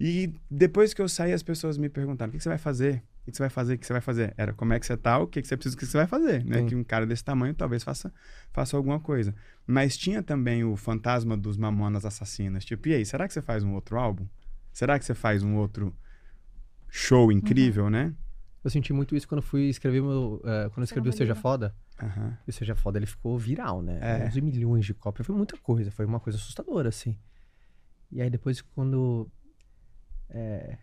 E 0.00 0.32
depois 0.48 0.94
que 0.94 1.02
eu 1.02 1.08
saí, 1.08 1.32
as 1.32 1.42
pessoas 1.42 1.76
me 1.76 1.88
perguntaram: 1.88 2.28
o 2.28 2.32
que, 2.32 2.38
que 2.38 2.42
você 2.42 2.48
vai 2.48 2.58
fazer? 2.58 3.02
O 3.22 3.24
que, 3.24 3.32
que 3.32 3.36
você 3.36 3.42
vai 3.42 3.50
fazer? 3.50 3.74
O 3.74 3.78
que 3.78 3.86
você 3.86 3.92
vai 3.92 4.00
fazer? 4.00 4.34
Era 4.36 4.52
como 4.54 4.72
é 4.72 4.78
que 4.78 4.86
você 4.86 4.96
tá, 4.96 5.18
o 5.18 5.26
que, 5.26 5.42
que 5.42 5.48
você 5.48 5.56
precisa, 5.56 5.74
o 5.74 5.78
que 5.78 5.84
você 5.86 5.98
vai 5.98 6.06
fazer, 6.06 6.44
né? 6.44 6.58
Sim. 6.58 6.66
Que 6.66 6.74
um 6.76 6.84
cara 6.84 7.04
desse 7.04 7.24
tamanho 7.24 7.52
talvez 7.52 7.82
faça, 7.82 8.12
faça 8.52 8.76
alguma 8.76 9.00
coisa. 9.00 9.34
Mas 9.66 9.98
tinha 9.98 10.22
também 10.22 10.64
o 10.64 10.76
fantasma 10.76 11.36
dos 11.36 11.56
mamonas 11.56 12.04
assassinas. 12.06 12.64
Tipo, 12.64 12.88
e 12.88 12.94
aí, 12.94 13.04
será 13.04 13.26
que 13.26 13.34
você 13.34 13.42
faz 13.42 13.64
um 13.64 13.74
outro 13.74 13.98
álbum? 13.98 14.26
Será 14.72 14.98
que 14.98 15.04
você 15.04 15.14
faz 15.14 15.42
um 15.42 15.56
outro 15.56 15.94
show 16.90 17.30
incrível, 17.32 17.88
né? 17.90 18.14
Eu 18.64 18.70
senti 18.70 18.92
muito 18.92 19.14
isso 19.16 19.26
quando 19.28 19.40
fui 19.42 19.68
escrever 19.68 20.02
meu. 20.02 20.40
eh, 20.44 20.68
quando 20.70 20.78
eu 20.78 20.84
escrevi 20.84 21.08
o 21.08 21.12
Seja. 21.12 21.34
Foda. 21.34 21.74
E 22.46 22.50
o 22.50 22.52
Seja 22.52 22.74
Foda 22.74 22.98
ele 22.98 23.06
ficou 23.06 23.38
viral, 23.38 23.82
né? 23.82 23.98
É. 24.02 24.26
11 24.26 24.40
milhões 24.40 24.84
de 24.84 24.94
cópias. 24.94 25.26
Foi 25.26 25.34
muita 25.36 25.56
coisa. 25.58 25.90
Foi 25.90 26.04
uma 26.04 26.20
coisa 26.20 26.38
assustadora, 26.38 26.88
assim. 26.88 27.16
E 28.10 28.20
aí 28.20 28.28
depois, 28.30 28.60
quando. 28.60 29.30
é, 30.30 30.78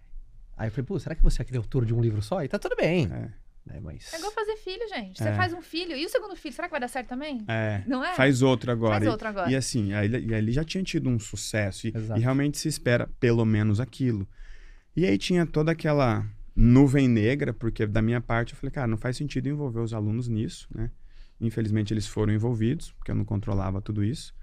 Aí 0.57 0.67
eu 0.67 0.71
falei, 0.71 0.85
pô, 0.85 0.97
será 0.97 1.13
que 1.15 1.21
você 1.21 1.41
é 1.41 1.43
aquele 1.43 1.57
autor 1.57 1.85
de 1.85 1.93
um 1.93 1.99
livro 1.99 2.21
só? 2.21 2.41
E 2.41 2.47
tá 2.47 2.57
tudo 2.57 2.75
bem. 2.77 3.05
É. 3.05 3.29
né? 3.65 3.79
Mas... 3.81 4.13
É 4.13 4.17
igual 4.17 4.31
fazer 4.31 4.55
filho, 4.55 4.87
gente. 4.87 5.17
Você 5.21 5.27
É. 5.29 5.33
faz 5.35 5.51
um 5.53 5.61
filho. 5.61 5.97
E 5.97 6.05
o 6.05 6.09
segundo 6.09 6.33
filho, 6.35 6.53
será 6.55 6.67
que 6.69 6.71
vai 6.71 6.79
dar 6.79 6.87
certo 6.87 7.09
também? 7.09 7.43
É. 7.47 7.83
Não 7.85 8.01
é? 8.03 8.13
Faz 8.15 8.41
outro 8.41 8.71
agora. 8.71 8.93
Faz 8.93 9.03
E- 9.03 9.07
outro 9.09 9.27
agora. 9.27 9.51
E 9.51 9.55
assim, 9.55 9.91
aí, 9.93 10.05
ele- 10.05 10.27
e 10.27 10.33
aí 10.33 10.39
ele 10.39 10.51
já 10.53 10.63
tinha 10.63 10.81
tido 10.83 11.09
um 11.09 11.19
sucesso. 11.19 11.87
E, 11.87 11.93
e 12.15 12.19
realmente 12.21 12.57
se 12.57 12.69
espera 12.69 13.09
pelo 13.19 13.43
menos 13.43 13.79
aquilo. 13.81 14.25
E 14.95 15.05
aí 15.05 15.17
tinha 15.17 15.45
toda 15.45 15.71
aquela 15.71 16.25
nuvem 16.55 17.07
negra, 17.07 17.53
porque 17.53 17.85
da 17.85 18.01
minha 18.01 18.21
parte 18.21 18.53
eu 18.53 18.57
falei, 18.57 18.71
cara, 18.71 18.87
não 18.87 18.97
faz 18.97 19.17
sentido 19.17 19.49
envolver 19.49 19.81
os 19.81 19.93
alunos 19.93 20.27
nisso, 20.27 20.67
né? 20.73 20.89
Infelizmente 21.39 21.93
eles 21.93 22.07
foram 22.07 22.33
envolvidos, 22.33 22.93
porque 22.93 23.11
eu 23.11 23.15
não 23.15 23.25
controlava 23.25 23.81
tudo 23.81 24.03
isso. 24.03 24.33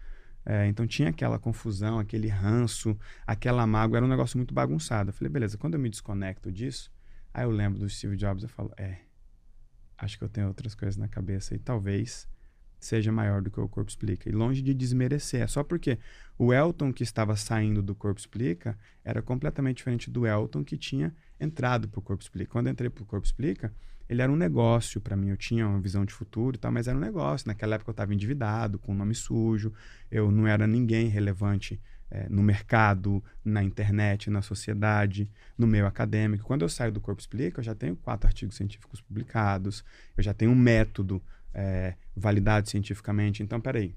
É, 0.44 0.66
então 0.66 0.86
tinha 0.86 1.08
aquela 1.08 1.38
confusão, 1.38 1.98
aquele 1.98 2.28
ranço, 2.28 2.98
aquela 3.26 3.66
mágoa, 3.66 3.98
era 3.98 4.06
um 4.06 4.08
negócio 4.08 4.36
muito 4.36 4.52
bagunçado. 4.52 5.10
Eu 5.10 5.14
falei, 5.14 5.30
beleza, 5.30 5.56
quando 5.56 5.74
eu 5.74 5.80
me 5.80 5.88
desconecto 5.88 6.52
disso, 6.52 6.92
aí 7.32 7.44
eu 7.44 7.50
lembro 7.50 7.78
do 7.78 7.88
Steve 7.88 8.16
Jobs, 8.16 8.42
eu 8.42 8.48
falo, 8.48 8.72
é, 8.76 8.98
acho 9.96 10.18
que 10.18 10.24
eu 10.24 10.28
tenho 10.28 10.48
outras 10.48 10.74
coisas 10.74 10.96
na 10.98 11.08
cabeça 11.08 11.54
e 11.54 11.58
talvez 11.58 12.28
seja 12.86 13.12
maior 13.12 13.42
do 13.42 13.50
que 13.50 13.60
o 13.60 13.68
Corpo 13.68 13.90
Explica. 13.90 14.28
E 14.28 14.32
longe 14.32 14.62
de 14.62 14.74
desmerecer, 14.74 15.42
é 15.42 15.46
só 15.46 15.62
porque 15.62 15.98
o 16.38 16.52
Elton 16.52 16.92
que 16.92 17.02
estava 17.02 17.36
saindo 17.36 17.82
do 17.82 17.94
Corpo 17.94 18.20
Explica 18.20 18.78
era 19.04 19.22
completamente 19.22 19.78
diferente 19.78 20.10
do 20.10 20.26
Elton 20.26 20.64
que 20.64 20.76
tinha 20.76 21.14
entrado 21.38 21.88
para 21.88 21.98
o 21.98 22.02
Corpo 22.02 22.22
Explica. 22.22 22.50
Quando 22.50 22.66
eu 22.66 22.72
entrei 22.72 22.90
para 22.90 23.02
o 23.02 23.06
Corpo 23.06 23.26
Explica, 23.26 23.72
ele 24.08 24.20
era 24.20 24.30
um 24.30 24.36
negócio 24.36 25.00
para 25.00 25.16
mim. 25.16 25.30
Eu 25.30 25.36
tinha 25.36 25.66
uma 25.66 25.80
visão 25.80 26.04
de 26.04 26.12
futuro 26.12 26.56
e 26.56 26.58
tal, 26.58 26.70
mas 26.70 26.88
era 26.88 26.96
um 26.96 27.00
negócio. 27.00 27.48
Naquela 27.48 27.76
época 27.76 27.90
eu 27.90 27.92
estava 27.92 28.12
endividado, 28.12 28.78
com 28.78 28.92
o 28.92 28.94
nome 28.94 29.14
sujo, 29.14 29.72
eu 30.10 30.30
não 30.30 30.46
era 30.46 30.66
ninguém 30.66 31.08
relevante 31.08 31.80
eh, 32.10 32.26
no 32.28 32.42
mercado, 32.42 33.24
na 33.42 33.62
internet, 33.62 34.28
na 34.28 34.42
sociedade, 34.42 35.30
no 35.56 35.66
meio 35.66 35.86
acadêmico. 35.86 36.44
Quando 36.44 36.60
eu 36.60 36.68
saio 36.68 36.92
do 36.92 37.00
Corpo 37.00 37.22
Explica, 37.22 37.60
eu 37.60 37.64
já 37.64 37.74
tenho 37.74 37.96
quatro 37.96 38.26
artigos 38.26 38.54
científicos 38.54 39.00
publicados, 39.00 39.82
eu 40.14 40.22
já 40.22 40.34
tenho 40.34 40.50
um 40.50 40.54
método 40.54 41.22
eh, 41.54 41.94
validado 42.16 42.68
cientificamente. 42.68 43.42
Então, 43.42 43.60
peraí. 43.60 43.94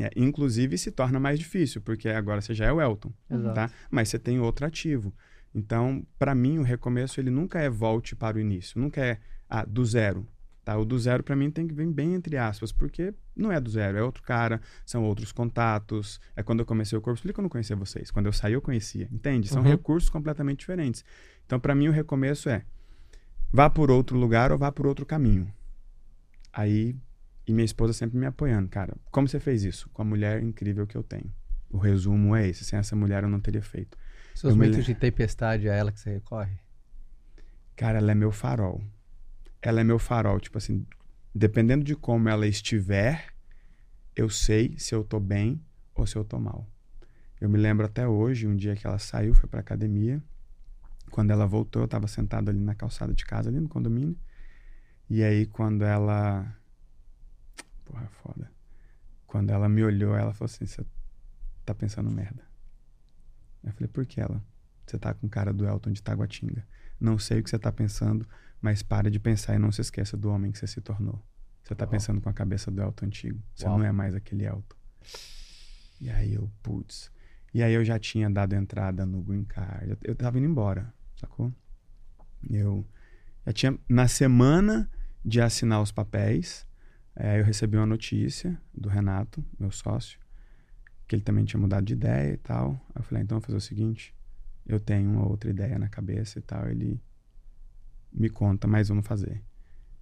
É, 0.00 0.10
inclusive 0.16 0.76
se 0.76 0.90
torna 0.90 1.20
mais 1.20 1.38
difícil, 1.38 1.80
porque 1.80 2.08
agora 2.08 2.40
você 2.40 2.52
já 2.52 2.64
é 2.66 2.72
o 2.72 2.80
Elton, 2.80 3.12
Exato. 3.30 3.54
tá? 3.54 3.70
Mas 3.88 4.08
você 4.08 4.18
tem 4.18 4.40
outro 4.40 4.66
ativo. 4.66 5.14
Então, 5.54 6.04
para 6.18 6.34
mim, 6.34 6.58
o 6.58 6.62
recomeço 6.62 7.20
ele 7.20 7.30
nunca 7.30 7.60
é 7.60 7.70
volte 7.70 8.16
para 8.16 8.36
o 8.36 8.40
início, 8.40 8.80
nunca 8.80 9.00
é 9.00 9.20
ah, 9.48 9.64
do 9.64 9.84
zero. 9.86 10.26
Tá? 10.64 10.76
O 10.76 10.84
do 10.84 10.98
zero 10.98 11.22
para 11.22 11.36
mim 11.36 11.48
tem 11.48 11.68
que 11.68 11.72
vir 11.74 11.86
bem 11.92 12.12
entre 12.14 12.36
aspas, 12.36 12.72
porque 12.72 13.14
não 13.36 13.52
é 13.52 13.60
do 13.60 13.70
zero, 13.70 13.96
é 13.96 14.02
outro 14.02 14.20
cara, 14.24 14.60
são 14.84 15.04
outros 15.04 15.30
contatos. 15.30 16.20
É 16.34 16.42
quando 16.42 16.58
eu 16.60 16.66
comecei 16.66 16.98
o 16.98 17.00
Corpo 17.00 17.16
Explica, 17.18 17.38
eu 17.40 17.42
não 17.44 17.48
conhecia 17.48 17.76
vocês. 17.76 18.10
Quando 18.10 18.26
eu 18.26 18.32
saí, 18.32 18.54
eu 18.54 18.60
conhecia. 18.62 19.08
Entende? 19.12 19.46
São 19.46 19.62
Uhum. 19.62 19.68
recursos 19.68 20.10
completamente 20.10 20.58
diferentes. 20.60 21.04
Então, 21.46 21.60
para 21.60 21.72
mim, 21.72 21.86
o 21.86 21.92
recomeço 21.92 22.48
é 22.48 22.64
vá 23.52 23.70
por 23.70 23.92
outro 23.92 24.18
lugar 24.18 24.50
ou 24.50 24.58
vá 24.58 24.72
por 24.72 24.88
outro 24.88 25.06
caminho. 25.06 25.46
Aí, 26.54 26.96
e 27.46 27.52
minha 27.52 27.64
esposa 27.64 27.92
sempre 27.92 28.16
me 28.16 28.26
apoiando, 28.26 28.68
cara. 28.68 28.96
Como 29.10 29.26
você 29.26 29.40
fez 29.40 29.64
isso? 29.64 29.90
Com 29.90 30.02
a 30.02 30.04
mulher 30.04 30.40
incrível 30.40 30.86
que 30.86 30.96
eu 30.96 31.02
tenho. 31.02 31.30
O 31.68 31.78
resumo 31.78 32.36
é 32.36 32.48
esse. 32.48 32.64
Sem 32.64 32.78
essa 32.78 32.94
mulher 32.94 33.24
eu 33.24 33.28
não 33.28 33.40
teria 33.40 33.60
feito. 33.60 33.98
Seus 34.34 34.52
Eu 34.52 34.56
me 34.56 34.66
momentos 34.66 34.86
de 34.86 34.94
tempestade 34.94 35.68
é 35.68 35.76
ela 35.76 35.90
que 35.90 35.98
você 35.98 36.10
recorre? 36.10 36.56
Cara, 37.74 37.98
ela 37.98 38.12
é 38.12 38.14
meu 38.14 38.30
farol. 38.30 38.80
Ela 39.60 39.80
é 39.80 39.84
meu 39.84 39.98
farol. 39.98 40.38
Tipo 40.38 40.58
assim, 40.58 40.86
dependendo 41.34 41.84
de 41.84 41.96
como 41.96 42.28
ela 42.28 42.46
estiver, 42.46 43.34
eu 44.14 44.30
sei 44.30 44.76
se 44.78 44.94
eu 44.94 45.02
tô 45.02 45.18
bem 45.18 45.60
ou 45.92 46.06
se 46.06 46.14
eu 46.14 46.24
tô 46.24 46.38
mal. 46.38 46.70
Eu 47.40 47.48
me 47.48 47.58
lembro 47.58 47.84
até 47.84 48.06
hoje, 48.06 48.46
um 48.46 48.54
dia 48.54 48.76
que 48.76 48.86
ela 48.86 48.98
saiu, 48.98 49.34
foi 49.34 49.48
pra 49.48 49.58
academia. 49.58 50.22
Quando 51.10 51.32
ela 51.32 51.46
voltou, 51.46 51.82
eu 51.82 51.88
tava 51.88 52.06
sentado 52.06 52.48
ali 52.48 52.60
na 52.60 52.74
calçada 52.74 53.12
de 53.12 53.24
casa, 53.24 53.50
ali 53.50 53.58
no 53.58 53.68
condomínio. 53.68 54.16
E 55.08 55.22
aí, 55.22 55.46
quando 55.46 55.84
ela. 55.84 56.56
Porra, 57.84 58.08
foda. 58.22 58.50
Quando 59.26 59.50
ela 59.50 59.68
me 59.68 59.82
olhou, 59.82 60.16
ela 60.16 60.32
falou 60.32 60.46
assim: 60.46 60.66
Você 60.66 60.84
tá 61.64 61.74
pensando 61.74 62.10
merda. 62.10 62.42
Eu 63.62 63.72
falei: 63.72 63.88
Por 63.88 64.06
que 64.06 64.20
ela? 64.20 64.42
Você 64.86 64.98
tá 64.98 65.14
com 65.14 65.28
cara 65.28 65.52
do 65.52 65.66
Elton 65.66 65.92
de 65.92 66.02
Taguatinga. 66.02 66.66
Não 67.00 67.18
sei 67.18 67.40
o 67.40 67.42
que 67.42 67.50
você 67.50 67.58
tá 67.58 67.72
pensando, 67.72 68.26
mas 68.60 68.82
para 68.82 69.10
de 69.10 69.18
pensar 69.18 69.54
e 69.54 69.58
não 69.58 69.72
se 69.72 69.80
esqueça 69.80 70.16
do 70.16 70.30
homem 70.30 70.52
que 70.52 70.58
você 70.58 70.66
se 70.66 70.80
tornou. 70.80 71.22
Você 71.62 71.74
tá 71.74 71.84
Uau. 71.84 71.90
pensando 71.90 72.20
com 72.20 72.28
a 72.28 72.32
cabeça 72.32 72.70
do 72.70 72.82
Elton 72.82 73.06
antigo. 73.06 73.42
Você 73.54 73.66
Uau. 73.66 73.78
não 73.78 73.84
é 73.84 73.92
mais 73.92 74.14
aquele 74.14 74.44
Elton. 74.44 74.76
E 76.00 76.10
aí 76.10 76.34
eu, 76.34 76.50
putz. 76.62 77.10
E 77.52 77.62
aí 77.62 77.72
eu 77.72 77.84
já 77.84 77.98
tinha 77.98 78.28
dado 78.28 78.54
entrada 78.54 79.06
no 79.06 79.22
Green 79.22 79.44
Card. 79.44 79.90
Eu, 79.90 79.98
eu 80.02 80.14
tava 80.14 80.38
indo 80.38 80.46
embora, 80.46 80.92
sacou? 81.16 81.52
Eu 82.48 82.86
já 83.46 83.52
tinha. 83.52 83.78
Na 83.88 84.06
semana 84.08 84.90
de 85.24 85.40
assinar 85.40 85.80
os 85.80 85.90
papéis, 85.90 86.66
eh, 87.16 87.40
eu 87.40 87.44
recebi 87.44 87.76
uma 87.76 87.86
notícia 87.86 88.60
do 88.74 88.88
Renato, 88.88 89.44
meu 89.58 89.70
sócio, 89.70 90.18
que 91.08 91.14
ele 91.14 91.22
também 91.22 91.44
tinha 91.44 91.60
mudado 91.60 91.84
de 91.84 91.94
ideia 91.94 92.34
e 92.34 92.36
tal. 92.36 92.72
Aí 92.94 93.00
eu 93.00 93.02
falei, 93.02 93.24
então 93.24 93.38
vou 93.38 93.46
fazer 93.46 93.56
o 93.56 93.60
seguinte, 93.60 94.14
eu 94.66 94.80
tenho 94.80 95.10
uma 95.10 95.26
outra 95.26 95.50
ideia 95.50 95.78
na 95.78 95.88
cabeça 95.88 96.38
e 96.38 96.42
tal. 96.42 96.68
Ele 96.68 97.00
me 98.12 98.28
conta, 98.28 98.66
mas 98.66 98.88
vamos 98.88 99.06
fazer. 99.06 99.42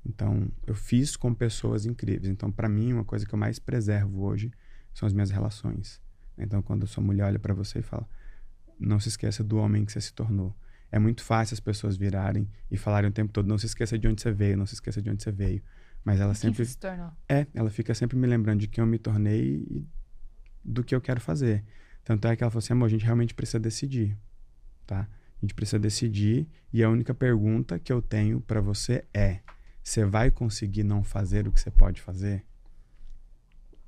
Então, 0.04 0.50
eu 0.66 0.74
fiz 0.74 1.16
com 1.16 1.32
pessoas 1.32 1.86
incríveis. 1.86 2.28
Então, 2.28 2.50
para 2.50 2.68
mim, 2.68 2.92
uma 2.92 3.04
coisa 3.04 3.24
que 3.24 3.34
eu 3.34 3.38
mais 3.38 3.58
preservo 3.58 4.22
hoje 4.22 4.52
são 4.92 5.06
as 5.06 5.12
minhas 5.12 5.30
relações. 5.30 6.00
Então, 6.36 6.60
quando 6.60 6.84
a 6.84 6.86
sua 6.86 7.02
mulher 7.02 7.24
olha 7.24 7.38
para 7.38 7.54
você 7.54 7.78
e 7.78 7.82
fala, 7.82 8.08
não 8.78 8.98
se 8.98 9.08
esqueça 9.08 9.44
do 9.44 9.56
homem 9.58 9.84
que 9.84 9.92
você 9.92 10.00
se 10.00 10.12
tornou. 10.12 10.54
É 10.92 10.98
muito 10.98 11.24
fácil 11.24 11.54
as 11.54 11.60
pessoas 11.60 11.96
virarem 11.96 12.46
e 12.70 12.76
falarem 12.76 13.08
o 13.08 13.12
tempo 13.12 13.32
todo, 13.32 13.48
não 13.48 13.56
se 13.58 13.64
esqueça 13.66 13.98
de 13.98 14.06
onde 14.06 14.20
você 14.20 14.30
veio, 14.30 14.56
não 14.58 14.66
se 14.66 14.74
esqueça 14.74 15.00
de 15.00 15.08
onde 15.10 15.22
você 15.22 15.32
veio. 15.32 15.62
Mas 16.04 16.20
ela 16.20 16.32
Quem 16.34 16.50
sempre 16.50 16.64
se 16.66 16.76
tornou? 16.76 17.10
é, 17.28 17.46
ela 17.54 17.70
fica 17.70 17.94
sempre 17.94 18.16
me 18.16 18.26
lembrando 18.26 18.60
de 18.60 18.68
quem 18.68 18.82
eu 18.82 18.86
me 18.86 18.98
tornei 18.98 19.64
e 19.70 19.86
do 20.62 20.84
que 20.84 20.94
eu 20.94 21.00
quero 21.00 21.20
fazer. 21.20 21.64
Tanto 22.04 22.28
é 22.28 22.36
que 22.36 22.44
ela 22.44 22.50
falou 22.50 22.58
assim, 22.62 22.72
amor, 22.74 22.86
a 22.86 22.88
gente 22.90 23.04
realmente 23.04 23.32
precisa 23.34 23.58
decidir, 23.58 24.16
tá? 24.86 25.08
A 25.08 25.40
gente 25.40 25.54
precisa 25.54 25.78
decidir 25.78 26.46
e 26.72 26.82
a 26.84 26.90
única 26.90 27.14
pergunta 27.14 27.78
que 27.78 27.92
eu 27.92 28.02
tenho 28.02 28.40
pra 28.40 28.60
você 28.60 29.04
é: 29.14 29.40
você 29.82 30.04
vai 30.04 30.30
conseguir 30.30 30.82
não 30.84 31.02
fazer 31.02 31.48
o 31.48 31.52
que 31.52 31.60
você 31.60 31.70
pode 31.70 32.00
fazer? 32.00 32.44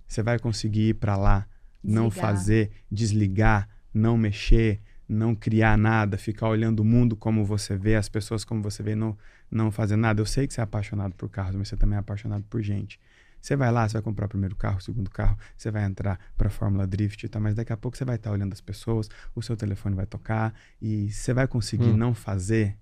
Você 0.07 0.23
vai 0.23 0.39
conseguir 0.39 0.89
ir 0.91 0.95
pra 0.95 1.17
lá, 1.17 1.47
não 1.83 2.09
Desligar. 2.09 2.31
fazer, 2.31 2.71
desligar, 2.91 3.69
não 3.93 4.17
mexer, 4.17 4.81
não 5.09 5.35
criar 5.35 5.77
nada, 5.77 6.17
ficar 6.17 6.49
olhando 6.49 6.81
o 6.81 6.85
mundo 6.85 7.15
como 7.17 7.45
você 7.45 7.77
vê, 7.77 7.95
as 7.97 8.09
pessoas 8.09 8.45
como 8.45 8.63
você 8.63 8.83
vê, 8.83 8.95
não, 8.95 9.17
não 9.51 9.71
fazer 9.71 9.97
nada. 9.97 10.21
Eu 10.21 10.27
sei 10.27 10.47
que 10.47 10.55
você 10.55 10.61
é 10.61 10.65
apaixonado 10.65 11.15
por 11.15 11.29
carros, 11.29 11.55
mas 11.57 11.69
você 11.69 11.77
também 11.77 11.97
é 11.97 12.01
apaixonado 12.01 12.45
por 12.45 12.63
gente. 12.63 12.99
Você 13.41 13.57
vai 13.57 13.71
lá, 13.71 13.87
você 13.87 13.95
vai 13.95 14.03
comprar 14.03 14.25
o 14.25 14.29
primeiro 14.31 14.57
carro, 14.57 14.79
o 14.79 14.81
segundo 14.81 15.11
carro, 15.11 15.37
você 15.55 15.71
vai 15.71 15.85
entrar 15.85 16.19
para 16.37 16.49
a 16.49 16.51
Fórmula 16.51 16.87
Drift 16.87 17.23
e 17.25 17.29
tal, 17.29 17.43
mas 17.43 17.55
daqui 17.55 17.73
a 17.75 17.77
pouco 17.77 17.95
você 17.95 18.05
vai 18.05 18.17
estar 18.17 18.31
olhando 18.31 18.55
as 18.55 18.61
pessoas, 18.63 19.11
o 19.35 19.43
seu 19.43 19.55
telefone 19.55 19.95
vai 19.95 20.07
tocar 20.07 20.55
e 20.81 21.11
você 21.13 21.35
vai 21.35 21.47
conseguir 21.47 21.89
Hum. 21.91 21.97
não 21.97 22.15
fazer. 22.15 22.79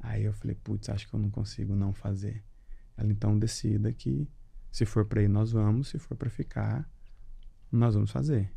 Aí 0.00 0.24
eu 0.24 0.32
falei, 0.32 0.56
putz, 0.56 0.88
acho 0.88 1.06
que 1.06 1.14
eu 1.14 1.20
não 1.20 1.30
consigo 1.30 1.76
não 1.76 1.92
fazer. 1.92 2.42
Ela 2.96 3.12
então 3.12 3.38
decida 3.38 3.92
que 3.92 4.28
se 4.72 4.84
for 4.84 5.04
para 5.04 5.22
ir 5.22 5.28
nós 5.28 5.52
vamos, 5.52 5.88
se 5.88 5.98
for 6.00 6.16
para 6.16 6.28
ficar, 6.28 6.88
nós 7.70 7.94
vamos 7.94 8.10
fazer. 8.10 8.50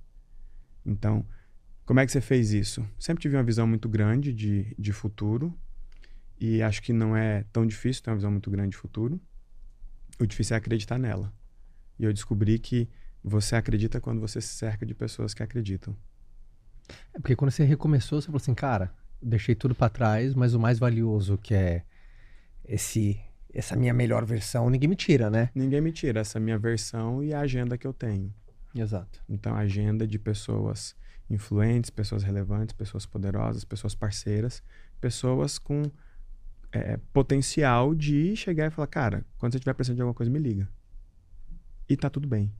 Então, 0.83 1.23
como 1.85 1.99
é 1.99 2.05
que 2.05 2.11
você 2.11 2.21
fez 2.21 2.51
isso? 2.51 2.85
Sempre 2.97 3.21
tive 3.21 3.35
uma 3.35 3.43
visão 3.43 3.67
muito 3.67 3.89
grande 3.89 4.33
de, 4.33 4.73
de 4.77 4.93
futuro 4.93 5.53
e 6.39 6.61
acho 6.61 6.81
que 6.81 6.93
não 6.93 7.15
é 7.15 7.43
tão 7.51 7.65
difícil 7.65 8.03
ter 8.03 8.09
uma 8.09 8.15
visão 8.15 8.31
muito 8.31 8.49
grande 8.49 8.71
de 8.71 8.77
futuro. 8.77 9.19
O 10.19 10.25
difícil 10.25 10.55
é 10.55 10.57
acreditar 10.57 10.97
nela. 10.97 11.33
E 11.99 12.05
eu 12.05 12.13
descobri 12.13 12.57
que 12.59 12.89
você 13.23 13.55
acredita 13.55 13.99
quando 13.99 14.19
você 14.19 14.39
se 14.41 14.49
cerca 14.49 14.85
de 14.85 14.93
pessoas 14.93 15.33
que 15.33 15.43
acreditam. 15.43 15.95
É 17.13 17.19
porque 17.19 17.35
quando 17.35 17.51
você 17.51 17.63
recomeçou, 17.63 18.21
você 18.21 18.27
falou 18.27 18.37
assim, 18.37 18.53
cara, 18.53 18.93
deixei 19.21 19.55
tudo 19.55 19.73
pra 19.73 19.89
trás, 19.89 20.33
mas 20.33 20.53
o 20.53 20.59
mais 20.59 20.79
valioso 20.79 21.37
que 21.37 21.53
é 21.53 21.83
esse 22.65 23.19
essa 23.53 23.75
minha 23.75 23.93
melhor 23.93 24.25
versão, 24.25 24.67
ninguém 24.67 24.89
me 24.89 24.95
tira, 24.95 25.29
né? 25.29 25.51
Ninguém 25.53 25.79
me 25.79 25.91
tira 25.91 26.21
essa 26.21 26.39
minha 26.39 26.57
versão 26.57 27.23
e 27.23 27.33
a 27.33 27.41
agenda 27.41 27.77
que 27.77 27.85
eu 27.85 27.93
tenho. 27.93 28.33
Exato. 28.73 29.21
Então, 29.29 29.53
a 29.53 29.59
agenda 29.59 30.07
de 30.07 30.17
pessoas 30.17 30.95
influentes, 31.29 31.89
pessoas 31.89 32.23
relevantes, 32.23 32.73
pessoas 32.73 33.05
poderosas, 33.05 33.63
pessoas 33.63 33.95
parceiras, 33.95 34.61
pessoas 34.99 35.57
com 35.57 35.83
é, 36.71 36.97
potencial 37.11 37.93
de 37.93 38.35
chegar 38.35 38.67
e 38.67 38.71
falar: 38.71 38.87
cara, 38.87 39.25
quando 39.37 39.53
você 39.53 39.57
estiver 39.57 39.73
precisando 39.73 39.97
de 39.97 40.01
alguma 40.01 40.15
coisa, 40.15 40.31
me 40.31 40.39
liga. 40.39 40.67
E 41.87 41.95
tá 41.95 42.09
tudo 42.09 42.27
bem. 42.27 42.51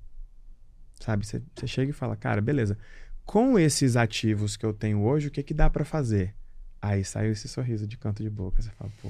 Sabe? 1.00 1.26
Você 1.26 1.42
você 1.56 1.68
chega 1.68 1.90
e 1.92 1.94
fala: 1.94 2.16
cara, 2.16 2.42
beleza. 2.42 2.78
Com 3.26 3.58
esses 3.58 3.96
ativos 3.96 4.58
que 4.58 4.66
eu 4.66 4.74
tenho 4.74 5.02
hoje, 5.02 5.28
o 5.28 5.32
que, 5.32 5.42
que 5.42 5.54
dá 5.54 5.70
pra 5.70 5.86
fazer? 5.86 6.36
Aí 6.82 7.04
saiu 7.06 7.32
esse 7.32 7.48
sorriso 7.48 7.88
de 7.88 7.98
canto 7.98 8.22
de 8.22 8.30
boca. 8.30 8.62
Você 8.62 8.70
fala: 8.72 8.92
pô, 9.02 9.10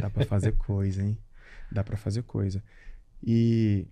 dá 0.00 0.10
pra 0.10 0.24
fazer 0.24 0.52
coisa, 0.52 1.02
hein? 1.02 1.18
Dá 1.70 1.82
pra 1.82 1.96
fazer 1.96 2.22
coisa. 2.22 2.62
E 3.22 3.86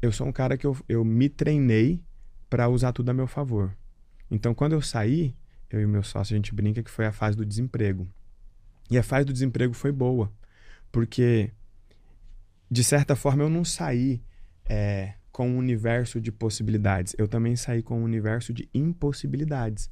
eu 0.00 0.12
sou 0.12 0.26
um 0.26 0.32
cara 0.32 0.56
que 0.56 0.66
eu, 0.66 0.76
eu 0.88 1.04
me 1.04 1.28
treinei 1.28 2.02
para 2.48 2.68
usar 2.68 2.92
tudo 2.92 3.10
a 3.10 3.14
meu 3.14 3.26
favor. 3.26 3.76
Então, 4.30 4.54
quando 4.54 4.72
eu 4.72 4.82
saí, 4.82 5.34
eu 5.70 5.80
e 5.80 5.86
meu 5.86 6.02
sócio, 6.02 6.34
a 6.34 6.36
gente 6.36 6.54
brinca 6.54 6.82
que 6.82 6.90
foi 6.90 7.06
a 7.06 7.12
fase 7.12 7.36
do 7.36 7.44
desemprego. 7.44 8.08
E 8.90 8.98
a 8.98 9.02
fase 9.02 9.26
do 9.26 9.32
desemprego 9.32 9.74
foi 9.74 9.92
boa, 9.92 10.32
Porque, 10.90 11.50
de 12.70 12.82
certa 12.82 13.14
forma, 13.14 13.42
eu 13.42 13.50
não 13.50 13.64
saí 13.64 14.22
é, 14.64 15.14
com 15.30 15.50
um 15.50 15.58
universo 15.58 16.20
de 16.20 16.32
possibilidades. 16.32 17.14
Eu 17.18 17.28
também 17.28 17.54
saí 17.56 17.82
com 17.82 18.00
um 18.00 18.04
universo 18.04 18.52
de 18.52 18.68
impossibilidades. 18.72 19.90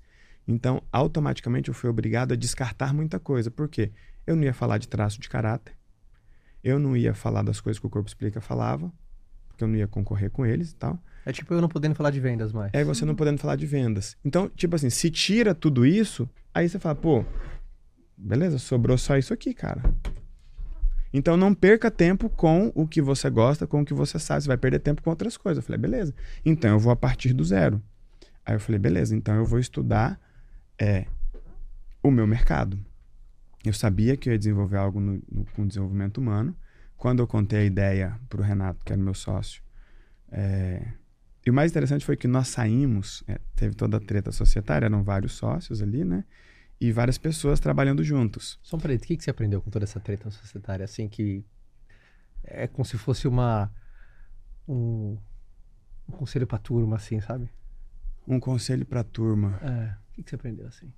Então, 0.48 0.82
automaticamente, 0.90 1.68
eu 1.68 1.75
fui 1.75 1.90
obrigado 1.90 2.32
a 2.32 2.36
descartar 2.36 2.94
muita 2.94 3.18
coisa. 3.18 3.50
Por 3.50 3.68
quê? 3.68 3.92
Eu 4.26 4.34
não 4.34 4.44
ia 4.44 4.54
falar 4.54 4.78
de 4.78 4.88
traço 4.88 5.20
de 5.20 5.28
caráter. 5.28 5.75
Eu 6.64 6.78
não 6.78 6.96
ia 6.96 7.14
falar 7.14 7.42
das 7.42 7.60
coisas 7.60 7.78
que 7.78 7.86
o 7.86 7.90
Corpo 7.90 8.08
Explica 8.08 8.40
falava, 8.40 8.92
porque 9.56 9.64
eu 9.64 9.68
não 9.68 9.76
ia 9.76 9.88
concorrer 9.88 10.30
com 10.30 10.44
eles 10.44 10.70
e 10.70 10.75
tal. 10.76 11.02
É 11.25 11.32
tipo 11.32 11.52
eu 11.52 11.60
não 11.60 11.68
podendo 11.68 11.94
falar 11.94 12.10
de 12.10 12.20
vendas 12.20 12.52
mais. 12.52 12.70
É 12.75 12.84
você 12.84 13.04
não 13.04 13.14
podendo 13.14 13.38
falar 13.38 13.56
de 13.56 13.66
vendas. 13.66 14.16
Então, 14.25 14.48
tipo 14.50 14.76
assim, 14.76 14.90
se 14.90 15.10
tira 15.10 15.54
tudo 15.54 15.86
isso, 15.86 16.28
aí 16.54 16.68
você 16.68 16.78
fala, 16.78 16.94
pô, 16.94 17.25
beleza, 18.16 18.58
sobrou 18.58 18.96
só 18.98 19.16
isso 19.16 19.32
aqui, 19.32 19.54
cara. 19.54 19.82
Então 21.12 21.36
não 21.36 21.54
perca 21.54 21.90
tempo 21.90 22.28
com 22.28 22.70
o 22.75 22.86
que 22.86 23.00
você 23.00 23.30
gosta, 23.30 23.66
com 23.66 23.80
o 23.80 23.84
que 23.84 23.94
você 23.94 24.18
sabe. 24.18 24.42
Você 24.42 24.48
vai 24.48 24.58
perder 24.58 24.80
tempo 24.80 25.02
com 25.02 25.08
outras 25.08 25.36
coisas. 25.36 25.64
Eu 25.64 25.66
falei, 25.66 25.80
beleza. 25.80 26.14
Então 26.44 26.70
eu 26.70 26.78
vou 26.78 26.92
a 26.92 26.96
partir 26.96 27.32
do 27.32 27.42
zero. 27.42 27.82
Aí 28.44 28.54
eu 28.54 28.60
falei, 28.60 28.78
beleza, 28.78 29.16
então 29.16 29.34
eu 29.34 29.44
vou 29.44 29.58
estudar 29.58 30.20
é, 30.78 31.06
o 32.02 32.10
meu 32.10 32.26
mercado. 32.26 32.78
Eu 33.64 33.72
sabia 33.72 34.16
que 34.16 34.28
eu 34.28 34.32
ia 34.32 34.38
desenvolver 34.38 34.76
algo 34.76 35.00
no, 35.00 35.20
no, 35.32 35.44
com 35.46 35.66
desenvolvimento 35.66 36.18
humano. 36.18 36.54
Quando 36.96 37.20
eu 37.20 37.26
contei 37.26 37.60
a 37.60 37.64
ideia 37.64 38.18
para 38.28 38.40
o 38.40 38.44
Renato, 38.44 38.84
que 38.84 38.92
era 38.92 39.00
meu 39.00 39.14
sócio, 39.14 39.62
é, 40.30 40.92
e 41.46 41.50
o 41.50 41.54
mais 41.54 41.70
interessante 41.70 42.04
foi 42.04 42.16
que 42.16 42.26
nós 42.26 42.48
saímos, 42.48 43.22
é, 43.28 43.38
teve 43.54 43.74
toda 43.74 43.98
a 43.98 44.00
treta 44.00 44.32
societária, 44.32 44.86
eram 44.86 45.04
vários 45.04 45.34
sócios 45.34 45.80
ali, 45.80 46.04
né? 46.04 46.24
E 46.80 46.90
várias 46.90 47.16
pessoas 47.16 47.60
trabalhando 47.60 48.02
juntos. 48.02 48.58
Só 48.62 48.76
um 48.76 48.80
parênteses, 48.80 49.04
o 49.04 49.08
que, 49.08 49.16
que 49.16 49.24
você 49.24 49.30
aprendeu 49.30 49.62
com 49.62 49.70
toda 49.70 49.84
essa 49.84 50.00
treta 50.00 50.28
societária? 50.30 50.84
Assim, 50.84 51.08
que 51.08 51.44
é 52.42 52.66
como 52.66 52.84
se 52.84 52.98
fosse 52.98 53.28
uma. 53.28 53.72
Um, 54.68 55.16
um 56.08 56.12
conselho 56.12 56.46
pra 56.48 56.58
turma, 56.58 56.96
assim, 56.96 57.20
sabe? 57.20 57.48
Um 58.26 58.40
conselho 58.40 58.84
pra 58.84 59.04
turma. 59.04 59.58
É. 59.62 59.94
O 60.10 60.14
que, 60.14 60.22
que 60.24 60.30
você 60.30 60.36
aprendeu 60.36 60.66
assim? 60.66 60.92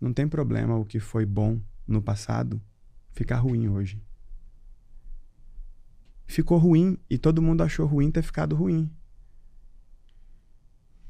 Não 0.00 0.12
tem 0.12 0.26
problema 0.26 0.76
o 0.76 0.84
que 0.84 0.98
foi 0.98 1.24
bom 1.24 1.60
no 1.86 2.02
passado 2.02 2.60
ficar 3.12 3.36
ruim 3.36 3.68
hoje. 3.68 4.02
Ficou 6.26 6.58
ruim 6.58 6.98
e 7.08 7.18
todo 7.18 7.42
mundo 7.42 7.62
achou 7.62 7.86
ruim 7.86 8.10
ter 8.10 8.22
ficado 8.22 8.54
ruim. 8.54 8.90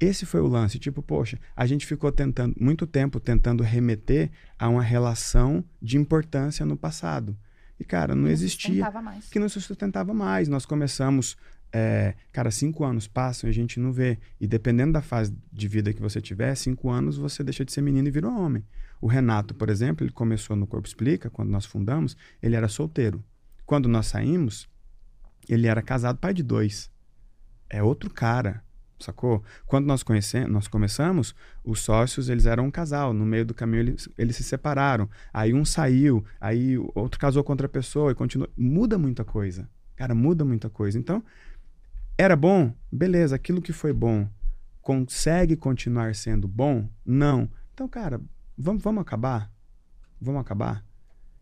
Esse 0.01 0.27
foi 0.27 0.41
o 0.41 0.47
lance, 0.47 0.79
tipo, 0.79 1.01
poxa, 1.01 1.39
a 1.55 1.67
gente 1.67 1.87
ficou 1.87 2.11
tentando 2.11 2.55
muito 2.61 2.87
tempo 2.87 3.21
tentando 3.21 3.63
remeter 3.63 4.31
a 4.59 4.69
uma 4.69 4.83
relação 4.83 5.65
de 5.81 5.97
importância 5.97 6.67
no 6.67 6.77
passado. 6.77 7.37
E 7.79 7.85
cara, 7.85 8.15
não, 8.15 8.25
Não 8.25 8.31
existia 8.31 8.85
que 9.31 9.39
não 9.39 9.49
se 9.49 9.61
sustentava 9.61 10.13
mais. 10.13 10.49
Nós 10.49 10.67
começamos, 10.67 11.37
é, 11.73 12.15
cara, 12.33 12.51
cinco 12.51 12.85
anos 12.85 13.07
passam 13.07 13.49
e 13.49 13.51
a 13.51 13.55
gente 13.55 13.81
não 13.81 13.93
vê. 13.93 14.19
E 14.41 14.47
dependendo 14.47 14.93
da 14.93 15.03
fase 15.03 15.35
de 15.53 15.69
vida 15.69 15.93
que 15.93 16.01
você 16.01 16.21
tiver, 16.21 16.55
cinco 16.55 16.91
anos 16.91 17.17
você 17.17 17.43
deixa 17.43 17.65
de 17.65 17.73
ser 17.73 17.81
menino 17.81 18.07
e 18.07 18.11
vira 18.11 18.29
homem. 18.29 18.65
O 19.01 19.07
Renato, 19.07 19.55
por 19.55 19.69
exemplo, 19.69 20.05
ele 20.05 20.13
começou 20.13 20.57
no 20.57 20.67
Corpo 20.67 20.87
Explica, 20.87 21.31
quando 21.31 21.51
nós 21.51 21.67
fundamos, 21.67 22.17
ele 22.43 22.57
era 22.57 22.69
solteiro. 22.69 23.25
Quando 23.67 23.89
nós 23.89 24.07
saímos, 24.07 24.69
ele 25.49 25.67
era 25.67 25.83
casado, 25.83 26.19
pai 26.19 26.33
de 26.35 26.43
dois. 26.43 26.91
É 27.69 27.83
outro 27.83 28.11
cara, 28.11 28.63
sacou? 28.99 29.43
Quando 29.67 29.87
nós, 29.87 30.03
conhecemos, 30.03 30.51
nós 30.51 30.69
começamos, 30.69 31.35
os 31.65 31.81
sócios, 31.81 32.29
eles 32.29 32.47
eram 32.47 32.67
um 32.67 32.71
casal. 32.71 33.13
No 33.13 33.25
meio 33.25 33.45
do 33.45 33.55
caminho, 33.55 33.81
eles, 33.81 34.09
eles 34.17 34.37
se 34.37 34.45
separaram. 34.45 35.09
Aí 35.33 35.53
um 35.53 35.65
saiu, 35.65 36.25
aí 36.41 36.79
o 36.79 36.91
outro 36.95 37.19
casou 37.19 37.43
com 37.43 37.53
outra 37.53 37.69
pessoa 37.69 38.13
e 38.13 38.15
continuou. 38.15 38.51
Muda 38.57 38.99
muita 38.99 39.25
coisa. 39.25 39.69
Cara, 39.97 40.15
muda 40.15 40.45
muita 40.45 40.69
coisa. 40.71 40.99
Então, 40.99 41.23
era 42.17 42.37
bom? 42.37 42.73
Beleza, 42.91 43.37
aquilo 43.37 43.63
que 43.63 43.73
foi 43.73 43.93
bom 43.93 44.29
consegue 44.85 45.57
continuar 45.57 46.15
sendo 46.15 46.47
bom? 46.47 46.89
Não. 47.05 47.51
Então, 47.73 47.89
cara, 47.89 48.21
vamos, 48.57 48.83
vamos 48.83 49.01
acabar? 49.01 49.51
Vamos 50.21 50.43
acabar? 50.43 50.85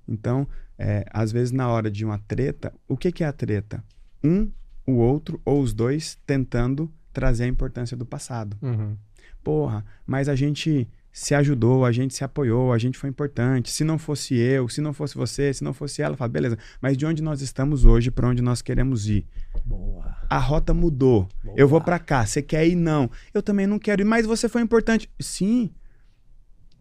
Então, 0.07 0.46
é, 0.83 1.05
às 1.11 1.31
vezes, 1.31 1.53
na 1.53 1.68
hora 1.68 1.88
de 1.88 2.05
uma 2.05 2.18
treta, 2.18 2.75
o 2.88 2.97
que, 2.97 3.12
que 3.12 3.23
é 3.23 3.27
a 3.27 3.33
treta? 3.33 3.85
Um, 4.23 4.51
o 4.85 4.95
outro, 4.95 5.40
ou 5.45 5.62
os 5.62 5.73
dois, 5.73 6.18
tentando 6.27 6.92
trazer 7.12 7.45
a 7.45 7.47
importância 7.47 7.97
do 7.97 8.05
passado. 8.05 8.57
Uhum. 8.61 8.97
Porra, 9.45 9.85
mas 10.05 10.29
a 10.29 10.35
gente 10.35 10.88
se 11.12 11.35
ajudou, 11.35 11.85
a 11.85 11.92
gente 11.92 12.14
se 12.14 12.25
apoiou, 12.25 12.73
a 12.73 12.79
gente 12.79 12.99
foi 12.99 13.09
importante. 13.09 13.71
Se 13.71 13.85
não 13.85 13.97
fosse 13.99 14.35
eu, 14.35 14.68
se 14.68 14.81
não 14.81 14.92
fosse 14.92 15.14
você, 15.14 15.53
se 15.53 15.62
não 15.62 15.73
fosse 15.73 16.03
ela, 16.03 16.16
fala, 16.16 16.29
beleza, 16.29 16.59
mas 16.81 16.97
de 16.97 17.07
onde 17.07 17.23
nós 17.23 17.42
estamos 17.42 17.85
hoje, 17.85 18.11
para 18.11 18.27
onde 18.27 18.42
nós 18.42 18.61
queremos 18.62 19.09
ir? 19.09 19.25
Boa. 19.64 20.16
A 20.29 20.38
rota 20.38 20.75
mudou. 20.75 21.29
Boa. 21.45 21.55
Eu 21.57 21.68
vou 21.68 21.81
para 21.81 21.99
cá, 21.99 22.27
você 22.27 22.42
quer 22.42 22.66
ir? 22.66 22.75
Não. 22.75 23.11
Eu 23.33 23.42
também 23.42 23.66
não 23.66 23.79
quero 23.79 24.03
ir, 24.03 24.05
mas 24.05 24.27
você 24.27 24.49
foi 24.49 24.62
importante. 24.62 25.09
Sim. 25.21 25.71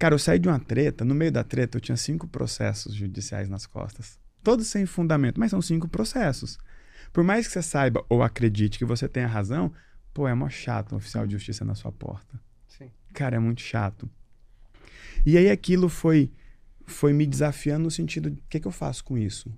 Cara, 0.02 0.16
eu 0.16 0.20
saí 0.20 0.40
de 0.40 0.48
uma 0.48 0.60
treta, 0.60 1.06
no 1.06 1.14
meio 1.14 1.32
da 1.32 1.44
treta 1.44 1.78
eu 1.78 1.82
tinha 1.82 1.96
cinco 1.96 2.28
processos 2.28 2.96
judiciais 2.96 3.48
nas 3.48 3.68
costas. 3.68 4.18
Todos 4.42 4.66
sem 4.66 4.84
fundamento, 4.88 5.40
mas 5.40 5.52
são 5.52 5.62
cinco 5.62 5.88
processos. 5.88 6.58
Por 7.14 7.24
mais 7.24 7.46
que 7.46 7.54
você 7.54 7.62
saiba 7.62 8.04
ou 8.10 8.24
acredite 8.24 8.80
que 8.80 8.84
você 8.84 9.08
tenha 9.08 9.28
razão, 9.28 9.72
pô, 10.12 10.28
é 10.28 10.34
mó 10.34 10.50
chato 10.50 10.94
um 10.94 10.96
oficial 10.96 11.28
de 11.28 11.34
justiça 11.34 11.64
na 11.64 11.76
sua 11.76 11.92
porta. 11.92 12.42
Sim. 12.68 12.90
Cara, 13.14 13.36
é 13.36 13.40
muito 13.40 13.62
chato. 13.62 14.10
E 15.24 15.38
aí 15.38 15.52
aquilo 15.52 15.88
foi 15.88 16.32
foi 16.88 17.14
me 17.14 17.28
desafiando 17.28 17.84
no 17.84 17.92
sentido 17.92 18.32
de 18.32 18.40
o 18.40 18.44
que, 18.50 18.60
que 18.60 18.68
eu 18.68 18.72
faço 18.72 19.04
com 19.04 19.16
isso? 19.20 19.50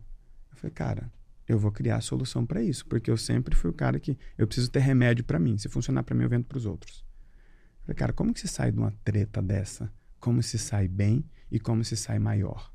Eu 0.52 0.58
falei, 0.58 0.74
cara, 0.74 1.10
eu 1.48 1.58
vou 1.58 1.72
criar 1.72 1.96
a 1.96 2.02
solução 2.02 2.46
para 2.46 2.62
isso, 2.62 2.86
porque 2.86 3.10
eu 3.10 3.16
sempre 3.16 3.56
fui 3.56 3.70
o 3.70 3.74
cara 3.74 3.98
que 3.98 4.18
eu 4.38 4.46
preciso 4.46 4.70
ter 4.70 4.82
remédio 4.82 5.24
para 5.24 5.40
mim. 5.40 5.58
Se 5.58 5.70
funcionar 5.70 6.04
para 6.04 6.14
mim, 6.14 6.24
eu 6.24 6.30
vendo 6.30 6.44
para 6.44 6.58
os 6.58 6.66
outros. 6.66 7.06
Eu 7.78 7.86
falei, 7.86 7.96
cara, 7.96 8.12
como 8.12 8.34
que 8.34 8.42
se 8.42 8.50
sai 8.50 8.74
de 8.74 8.78
uma 8.78 8.92
treta 9.06 9.42
dessa? 9.42 9.90
Como 10.24 10.42
se 10.42 10.58
sai 10.58 10.88
bem 10.88 11.26
e 11.52 11.60
como 11.60 11.84
se 11.84 11.98
sai 11.98 12.18
maior? 12.18 12.72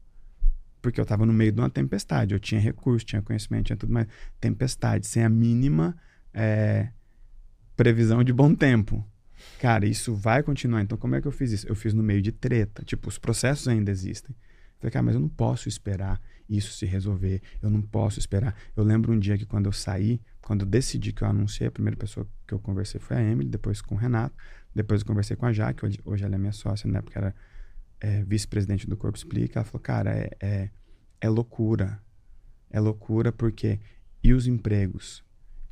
Porque 0.83 1.01
eu 1.01 1.03
estava 1.03 1.25
no 1.25 1.33
meio 1.33 1.51
de 1.51 1.59
uma 1.59 1.71
tempestade. 1.71 2.35
Eu 2.35 2.39
tinha 2.39 2.61
recurso, 2.61 3.07
tinha 3.07 3.23
conhecimento, 3.23 3.69
tinha 3.69 3.77
tudo 3.79 3.91
mais. 3.91 4.07
Tempestade, 4.39 5.07
sem 5.07 5.25
a 5.25 5.31
mínima 5.31 5.97
é, 6.35 6.91
previsão 7.75 8.23
de 8.23 8.35
bom 8.35 8.55
tempo. 8.55 9.03
Cara, 9.59 9.87
isso 9.87 10.15
vai 10.15 10.43
continuar. 10.43 10.83
Então, 10.83 10.99
como 10.99 11.15
é 11.15 11.23
que 11.23 11.27
eu 11.27 11.33
fiz 11.33 11.51
isso? 11.51 11.67
Eu 11.67 11.75
fiz 11.75 11.95
no 11.95 12.03
meio 12.03 12.21
de 12.21 12.33
treta. 12.33 12.85
Tipo, 12.85 13.09
os 13.09 13.17
processos 13.17 13.67
ainda 13.67 13.91
existem. 13.91 14.37
Falei, 14.79 14.93
cara, 14.93 15.03
mas 15.03 15.15
eu 15.15 15.21
não 15.23 15.31
posso 15.31 15.71
esperar 15.71 16.21
isso 16.51 16.73
se 16.73 16.85
resolver. 16.85 17.41
Eu 17.63 17.71
não 17.71 17.81
posso 17.81 18.19
esperar. 18.19 18.55
Eu 18.77 18.85
lembro 18.85 19.11
um 19.11 19.19
dia 19.19 19.39
que 19.39 19.47
quando 19.47 19.65
eu 19.65 19.73
saí, 19.73 20.21
quando 20.43 20.67
eu 20.67 20.67
decidi 20.67 21.15
que 21.15 21.23
eu 21.23 21.29
anunciei, 21.29 21.69
a 21.69 21.71
primeira 21.71 21.97
pessoa 21.97 22.29
que 22.47 22.53
eu 22.53 22.59
conversei 22.59 23.01
foi 23.01 23.17
a 23.17 23.23
Emily, 23.23 23.49
depois 23.49 23.81
com 23.81 23.95
o 23.95 23.99
Renato, 23.99 24.37
depois 24.79 25.01
eu 25.01 25.07
conversei 25.09 25.37
com 25.37 25.45
a 25.45 25.53
Jaque, 25.53 25.85
hoje, 25.85 26.01
hoje 26.05 26.25
ela 26.25 26.37
é 26.37 26.39
minha 26.39 26.53
sócia, 26.53 26.89
na 26.89 27.01
época 27.01 27.19
era 27.19 27.35
é, 28.01 28.23
vice-presidente 28.23 28.87
do 28.87 28.97
Corpo 28.97 29.19
Explica. 29.19 29.59
Ela 29.59 29.65
falou, 29.65 29.83
cara, 29.83 30.17
é, 30.17 30.31
é, 30.41 30.71
é 31.21 31.29
loucura. 31.29 32.01
É 32.71 32.79
loucura 32.79 33.33
porque. 33.33 33.81
E 34.23 34.33
os 34.33 34.47
empregos? 34.47 35.25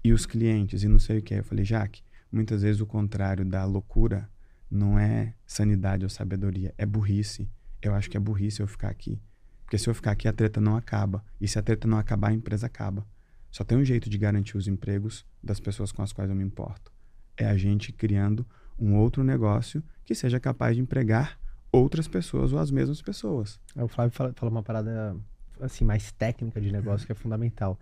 E 0.03 0.13
os 0.13 0.27
clientes? 0.27 0.83
E 0.83 0.89
não 0.89 0.99
sei 0.99 1.19
o 1.19 1.23
que. 1.23 1.35
Eu 1.35 1.45
falei, 1.45 1.65
Jaque, 1.65 2.03
muitas 2.33 2.63
vezes 2.63 2.81
o 2.81 2.87
contrário 2.87 3.45
da 3.45 3.65
loucura 3.65 4.29
não 4.69 4.99
é 4.99 5.35
sanidade 5.47 6.05
ou 6.05 6.11
sabedoria, 6.11 6.75
é 6.77 6.85
burrice. 6.85 7.49
Eu 7.81 7.95
acho 7.95 8.11
que 8.11 8.17
é 8.17 8.21
burrice 8.21 8.61
eu 8.61 8.67
ficar 8.67 8.89
aqui. 8.89 9.23
Porque 9.63 9.79
se 9.79 9.89
eu 9.89 9.95
ficar 9.95 10.11
aqui, 10.11 10.27
a 10.27 10.33
treta 10.33 10.61
não 10.61 10.77
acaba. 10.77 11.25
E 11.41 11.47
se 11.47 11.61
a 11.61 11.63
treta 11.63 11.87
não 11.87 11.97
acabar, 11.99 12.31
a 12.31 12.35
empresa 12.35 12.67
acaba. 12.67 13.07
Só 13.53 13.63
tem 13.63 13.79
um 13.79 13.85
jeito 13.85 14.11
de 14.11 14.19
garantir 14.19 14.57
os 14.57 14.67
empregos 14.67 15.25
das 15.41 15.61
pessoas 15.61 15.93
com 15.93 16.03
as 16.03 16.13
quais 16.13 16.29
eu 16.29 16.35
me 16.35 16.43
importo. 16.43 16.93
É 17.37 17.47
a 17.47 17.57
gente 17.57 17.93
criando 17.93 18.45
um 18.79 18.97
outro 18.97 19.23
negócio 19.25 19.83
que 20.05 20.15
seja 20.15 20.39
capaz 20.39 20.77
de 20.77 20.83
empregar 20.83 21.39
outras 21.73 22.09
pessoas 22.09 22.53
ou 22.53 22.59
as 22.59 22.71
mesmas 22.71 23.03
pessoas. 23.03 23.61
Aí 23.75 23.83
O 23.83 23.89
Flávio 23.89 24.13
fala, 24.13 24.33
fala 24.35 24.51
uma 24.51 24.63
parada 24.63 25.17
assim 25.61 25.85
mais 25.85 26.13
técnica 26.13 26.61
de 26.61 26.71
negócio 26.71 27.07
que 27.07 27.13
é 27.13 27.15
fundamental. 27.15 27.79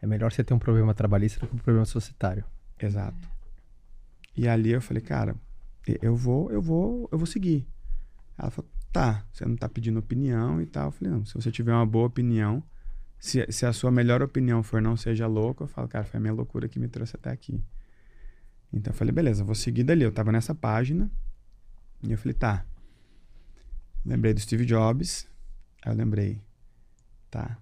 É 0.00 0.06
melhor 0.06 0.32
você 0.32 0.44
ter 0.44 0.54
um 0.54 0.58
problema 0.58 0.94
trabalhista 0.94 1.40
do 1.40 1.46
que 1.46 1.54
um 1.54 1.58
problema 1.58 1.84
societário. 1.84 2.44
Exato. 2.78 3.28
E 4.36 4.46
ali 4.46 4.70
eu 4.70 4.80
falei, 4.80 5.02
cara, 5.02 5.34
eu 6.02 6.14
vou, 6.14 6.50
eu 6.50 6.60
vou, 6.60 7.08
eu 7.10 7.18
vou 7.18 7.26
seguir. 7.26 7.66
Ela 8.38 8.50
falou, 8.50 8.70
tá, 8.92 9.24
você 9.32 9.46
não 9.46 9.56
tá 9.56 9.68
pedindo 9.68 9.98
opinião 9.98 10.60
e 10.60 10.66
tal. 10.66 10.86
Eu 10.86 10.92
falei, 10.92 11.12
não, 11.12 11.24
se 11.24 11.34
você 11.34 11.50
tiver 11.50 11.72
uma 11.72 11.86
boa 11.86 12.06
opinião, 12.06 12.62
se, 13.18 13.46
se 13.50 13.64
a 13.64 13.72
sua 13.72 13.90
melhor 13.90 14.22
opinião 14.22 14.62
for 14.62 14.82
não 14.82 14.96
seja 14.96 15.26
louco, 15.26 15.64
eu 15.64 15.68
falo, 15.68 15.88
cara, 15.88 16.04
foi 16.04 16.18
a 16.18 16.20
minha 16.20 16.34
loucura 16.34 16.68
que 16.68 16.78
me 16.78 16.88
trouxe 16.88 17.16
até 17.16 17.30
aqui. 17.30 17.62
Então 18.72 18.92
eu 18.92 18.96
falei, 18.96 19.12
beleza, 19.12 19.44
vou 19.44 19.54
seguir 19.54 19.84
dali. 19.84 20.02
Eu 20.02 20.12
tava 20.12 20.32
nessa 20.32 20.54
página 20.54 21.10
e 22.02 22.12
eu 22.12 22.18
falei, 22.18 22.34
tá. 22.34 22.64
Lembrei 24.04 24.34
do 24.34 24.40
Steve 24.40 24.64
Jobs. 24.64 25.28
Aí 25.82 25.92
eu 25.92 25.96
lembrei, 25.96 26.40
tá. 27.30 27.58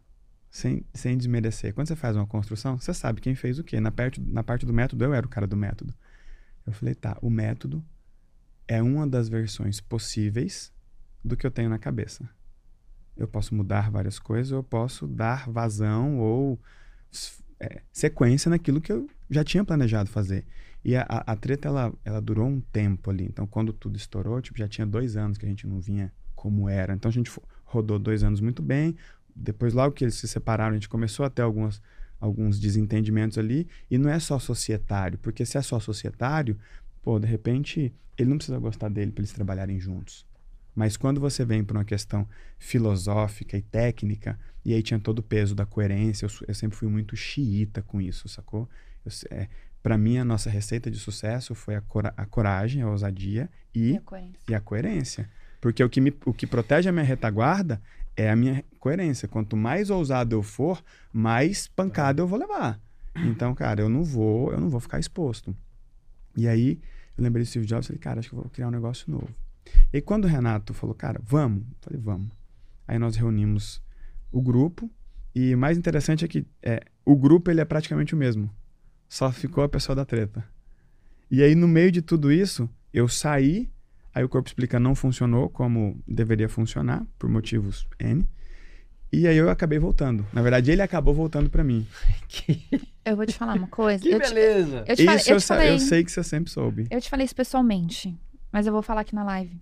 Sem, 0.50 0.84
sem 0.94 1.16
desmerecer. 1.16 1.74
Quando 1.74 1.88
você 1.88 1.96
faz 1.96 2.16
uma 2.16 2.26
construção, 2.26 2.78
você 2.78 2.94
sabe 2.94 3.20
quem 3.20 3.34
fez 3.34 3.58
o 3.58 3.64
quê. 3.64 3.80
Na 3.80 3.90
parte, 3.90 4.20
na 4.20 4.42
parte 4.42 4.64
do 4.64 4.72
método, 4.72 5.04
eu 5.04 5.12
era 5.12 5.26
o 5.26 5.28
cara 5.28 5.46
do 5.46 5.56
método. 5.56 5.94
Eu 6.66 6.72
falei, 6.72 6.94
tá, 6.94 7.18
o 7.20 7.28
método 7.28 7.84
é 8.66 8.82
uma 8.82 9.06
das 9.06 9.28
versões 9.28 9.80
possíveis 9.80 10.72
do 11.24 11.36
que 11.36 11.46
eu 11.46 11.50
tenho 11.50 11.68
na 11.68 11.78
cabeça. 11.78 12.28
eu 13.16 13.28
posso 13.28 13.54
mudar 13.54 13.90
várias 13.90 14.18
coisas, 14.18 14.50
eu 14.50 14.62
posso 14.62 15.06
dar 15.06 15.48
vazão 15.48 16.18
ou 16.18 16.60
é, 17.60 17.80
sequência 17.92 18.50
naquilo 18.50 18.80
que 18.80 18.92
eu 18.92 19.08
já 19.30 19.44
tinha 19.44 19.64
planejado 19.64 20.10
fazer. 20.10 20.44
E 20.84 20.94
a, 20.94 21.02
a, 21.02 21.34
treta, 21.34 21.68
ela, 21.68 21.92
ela 22.04 22.20
durou 22.20 22.46
um 22.46 22.60
tempo 22.60 23.10
ali. 23.10 23.24
Então, 23.24 23.46
quando 23.46 23.72
tudo 23.72 23.96
estourou, 23.96 24.40
tipo, 24.42 24.58
já 24.58 24.68
tinha 24.68 24.86
dois 24.86 25.16
anos 25.16 25.38
que 25.38 25.46
a 25.46 25.48
gente 25.48 25.66
não 25.66 25.80
vinha 25.80 26.12
como 26.34 26.68
era. 26.68 26.92
Então, 26.92 27.08
a 27.08 27.12
gente 27.12 27.30
rodou 27.64 27.98
dois 27.98 28.22
anos 28.22 28.40
muito 28.40 28.62
bem. 28.62 28.94
Depois, 29.34 29.72
logo 29.72 29.94
que 29.94 30.04
eles 30.04 30.14
se 30.14 30.28
separaram, 30.28 30.72
a 30.72 30.74
gente 30.74 30.88
começou 30.88 31.24
a 31.24 31.30
ter 31.30 31.40
algumas, 31.40 31.80
alguns 32.20 32.60
desentendimentos 32.60 33.38
ali. 33.38 33.66
E 33.90 33.96
não 33.96 34.10
é 34.10 34.18
só 34.18 34.38
societário, 34.38 35.18
porque 35.18 35.46
se 35.46 35.56
é 35.56 35.62
só 35.62 35.80
societário, 35.80 36.58
pô, 37.02 37.18
de 37.18 37.26
repente, 37.26 37.90
ele 38.18 38.28
não 38.28 38.36
precisa 38.36 38.58
gostar 38.58 38.90
dele 38.90 39.10
para 39.10 39.22
eles 39.22 39.32
trabalharem 39.32 39.80
juntos. 39.80 40.26
Mas 40.74 40.96
quando 40.96 41.20
você 41.20 41.44
vem 41.44 41.64
para 41.64 41.78
uma 41.78 41.84
questão 41.84 42.28
filosófica 42.58 43.56
e 43.56 43.62
técnica, 43.62 44.38
e 44.64 44.74
aí 44.74 44.82
tinha 44.82 44.98
todo 44.98 45.20
o 45.20 45.22
peso 45.22 45.54
da 45.54 45.64
coerência, 45.64 46.26
eu, 46.26 46.30
eu 46.48 46.54
sempre 46.54 46.76
fui 46.76 46.88
muito 46.88 47.16
xiita 47.16 47.80
com 47.80 48.00
isso, 48.00 48.28
sacou? 48.28 48.68
É, 49.30 49.48
para 49.84 49.98
mim, 49.98 50.16
a 50.16 50.24
nossa 50.24 50.48
receita 50.48 50.90
de 50.90 50.98
sucesso 50.98 51.54
foi 51.54 51.74
a, 51.74 51.80
cora 51.82 52.14
a 52.16 52.24
coragem, 52.24 52.80
a 52.80 52.88
ousadia 52.88 53.50
e, 53.74 53.90
e, 53.90 53.96
a 53.98 54.02
e, 54.48 54.54
a 54.54 54.60
coerência. 54.60 55.28
Porque 55.60 55.84
o 55.84 55.90
que, 55.90 56.00
me, 56.00 56.10
o 56.24 56.32
que 56.32 56.46
protege 56.46 56.88
a 56.88 56.92
minha 56.92 57.04
retaguarda 57.04 57.82
é 58.16 58.30
a 58.30 58.34
minha 58.34 58.64
coerência. 58.80 59.28
Quanto 59.28 59.58
mais 59.58 59.90
ousado 59.90 60.34
eu 60.34 60.42
for, 60.42 60.82
mais 61.12 61.68
pancada 61.68 62.22
eu 62.22 62.26
vou 62.26 62.38
levar. 62.38 62.80
Então, 63.14 63.54
cara, 63.54 63.82
eu 63.82 63.90
não 63.90 64.02
vou, 64.02 64.50
eu 64.52 64.58
não 64.58 64.70
vou 64.70 64.80
ficar 64.80 64.98
exposto. 64.98 65.54
E 66.34 66.48
aí, 66.48 66.80
eu 67.18 67.22
lembrei 67.22 67.44
do 67.44 67.46
Steve 67.46 67.66
Jobs 67.66 67.84
e 67.84 67.88
falei, 67.88 68.00
cara, 68.00 68.20
acho 68.20 68.30
que 68.30 68.34
eu 68.34 68.40
vou 68.40 68.48
criar 68.48 68.68
um 68.68 68.70
negócio 68.70 69.12
novo. 69.12 69.28
E 69.92 70.00
quando 70.00 70.24
o 70.24 70.28
Renato 70.28 70.72
falou, 70.72 70.94
cara, 70.94 71.20
vamos, 71.22 71.60
eu 71.60 71.76
falei, 71.82 72.00
vamos. 72.00 72.32
Aí 72.88 72.98
nós 72.98 73.16
reunimos 73.16 73.82
o 74.32 74.40
grupo 74.40 74.90
e 75.34 75.54
o 75.54 75.58
mais 75.58 75.76
interessante 75.76 76.24
é 76.24 76.28
que 76.28 76.46
é, 76.62 76.80
o 77.04 77.14
grupo 77.14 77.50
ele 77.50 77.60
é 77.60 77.66
praticamente 77.66 78.14
o 78.14 78.16
mesmo. 78.16 78.50
Só 79.08 79.30
ficou 79.30 79.64
a 79.64 79.68
pessoa 79.68 79.94
da 79.94 80.04
treta. 80.04 80.44
E 81.30 81.42
aí 81.42 81.54
no 81.54 81.68
meio 81.68 81.90
de 81.90 82.02
tudo 82.02 82.30
isso, 82.32 82.68
eu 82.92 83.08
saí, 83.08 83.70
aí 84.14 84.22
o 84.22 84.28
corpo 84.28 84.48
explica 84.48 84.78
não 84.78 84.94
funcionou 84.94 85.48
como 85.48 86.00
deveria 86.06 86.48
funcionar 86.48 87.04
por 87.18 87.28
motivos 87.28 87.88
N. 87.98 88.26
E 89.12 89.28
aí 89.28 89.36
eu 89.36 89.48
acabei 89.48 89.78
voltando. 89.78 90.26
Na 90.32 90.42
verdade, 90.42 90.72
ele 90.72 90.82
acabou 90.82 91.14
voltando 91.14 91.48
para 91.48 91.62
mim. 91.62 91.86
Eu 93.04 93.16
vou 93.16 93.26
te 93.26 93.34
falar 93.34 93.54
uma 93.54 93.68
coisa. 93.68 94.02
que 94.02 94.08
eu 94.08 94.18
beleza! 94.18 94.82
Te, 94.82 94.90
eu 94.92 94.96
te 94.96 95.04
falei, 95.04 95.20
isso 95.20 95.28
eu, 95.30 95.34
eu, 95.34 95.40
te 95.40 95.46
falei, 95.46 95.70
eu 95.72 95.78
sei 95.78 96.02
que 96.02 96.10
você 96.10 96.24
sempre 96.24 96.50
soube. 96.50 96.86
Eu 96.90 96.98
te 97.02 97.10
falei 97.10 97.26
isso 97.26 97.36
pessoalmente, 97.36 98.18
mas 98.50 98.66
eu 98.66 98.72
vou 98.72 98.80
falar 98.80 99.02
aqui 99.02 99.14
na 99.14 99.22
live. 99.22 99.60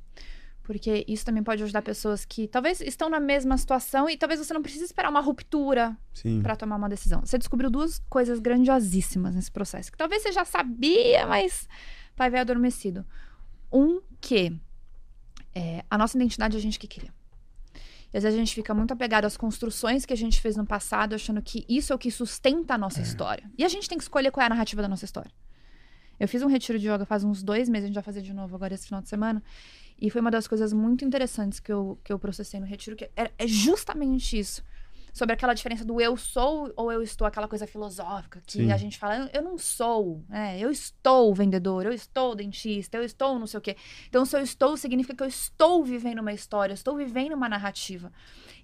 Porque 0.63 1.05
isso 1.09 1.25
também 1.25 1.43
pode 1.43 1.63
ajudar 1.63 1.83
pessoas 1.83 2.25
que 2.25 2.47
talvez 2.47 2.81
estão 2.81 3.09
na 3.09 3.19
mesma 3.19 3.57
situação 3.59 4.09
e 4.09 4.17
talvez 4.17 4.39
você 4.39 4.55
não 4.55 4.63
precise 4.63 4.85
esperar 4.85 5.11
uma 5.11 5.21
ruptura 5.21 5.97
para 6.43 6.55
tomar 6.55 6.77
uma 6.77 6.89
decisão. 6.89 7.21
Você 7.21 7.37
descobriu 7.37 7.69
duas 7.69 7.99
coisas 8.09 8.39
grandiosíssimas 8.39 9.35
nesse 9.35 9.51
processo, 9.51 9.91
que 9.91 9.99
talvez 9.99 10.23
você 10.23 10.31
já 10.31 10.45
sabia, 10.45 11.27
mas 11.27 11.69
vai 12.17 12.31
ver 12.31 12.39
adormecido. 12.39 13.05
Um, 13.73 14.01
que 14.21 14.57
é, 15.55 15.85
a 15.91 15.99
nossa 15.99 16.17
identidade 16.17 16.57
é 16.57 16.59
a 16.59 16.63
gente 16.63 16.79
que 16.79 16.87
cria. 16.87 17.13
E 18.13 18.17
às 18.17 18.23
vezes 18.23 18.37
a 18.37 18.39
gente 18.39 18.55
fica 18.55 18.75
muito 18.75 18.93
apegado 18.93 19.25
às 19.25 19.37
construções 19.37 20.05
que 20.05 20.13
a 20.13 20.17
gente 20.17 20.41
fez 20.41 20.57
no 20.57 20.67
passado, 20.67 21.15
achando 21.15 21.41
que 21.41 21.65
isso 21.69 21.93
é 21.93 21.97
o 21.97 21.99
que 21.99 22.11
sustenta 22.11 22.75
a 22.75 22.79
nossa 22.79 23.01
é. 23.01 23.03
história. 23.03 23.51
E 23.57 23.65
a 23.65 23.69
gente 23.69 23.89
tem 23.89 23.97
que 23.97 24.05
escolher 24.05 24.31
qual 24.31 24.43
é 24.43 24.47
a 24.47 24.51
narrativa 24.51 24.83
da 24.83 24.89
nossa 24.89 25.05
história. 25.05 25.31
Eu 26.21 26.29
fiz 26.29 26.43
um 26.43 26.47
retiro 26.47 26.79
de 26.79 26.89
yoga 26.89 27.05
faz 27.05 27.25
uns 27.25 27.43
dois 27.43 27.69
meses, 27.69 27.85
a 27.85 27.87
gente 27.89 27.95
vai 27.95 28.03
fazer 28.05 28.21
de 28.21 28.33
novo 28.33 28.55
agora 28.55 28.75
esse 28.75 28.87
final 28.87 29.03
de 29.03 29.09
semana. 29.09 29.43
E 30.03 30.11
foi 30.11 30.21
uma 30.21 30.33
das 30.33 30.49
coisas 30.49 30.73
muito 30.73 31.05
interessantes 31.05 31.61
que 31.61 31.73
eu, 31.73 31.97
que 32.03 32.13
eu 32.13 32.19
processei 32.19 32.59
no 32.59 32.67
retiro, 32.67 32.97
que 32.97 33.05
é, 33.17 33.31
é 33.39 33.47
justamente 33.47 34.37
isso 34.37 34.61
sobre 35.13 35.33
aquela 35.33 35.55
diferença 35.55 35.85
do 35.85 36.01
eu 36.01 36.17
sou 36.17 36.73
ou 36.75 36.91
eu 36.91 37.03
estou, 37.03 37.25
aquela 37.25 37.47
coisa 37.47 37.69
filosófica 37.69 38.43
que 38.45 38.65
Sim. 38.65 38.73
a 38.73 38.77
gente 38.77 38.99
fala, 38.99 39.31
eu 39.33 39.43
não 39.43 39.57
sou, 39.57 40.25
né? 40.29 40.59
eu 40.59 40.73
estou 40.73 41.33
vendedor, 41.33 41.87
eu 41.87 41.93
estou 41.93 42.35
dentista, 42.35 42.97
eu 42.97 43.05
estou 43.05 43.39
não 43.39 43.47
sei 43.47 43.59
o 43.59 43.61
quê. 43.61 43.77
Então, 44.09 44.25
se 44.25 44.37
eu 44.37 44.41
estou, 44.41 44.77
significa 44.77 45.15
que 45.15 45.23
eu 45.23 45.29
estou 45.29 45.85
vivendo 45.85 46.19
uma 46.19 46.33
história, 46.33 46.73
eu 46.73 46.75
estou 46.75 46.97
vivendo 46.97 47.35
uma 47.35 47.49
narrativa. 47.49 48.11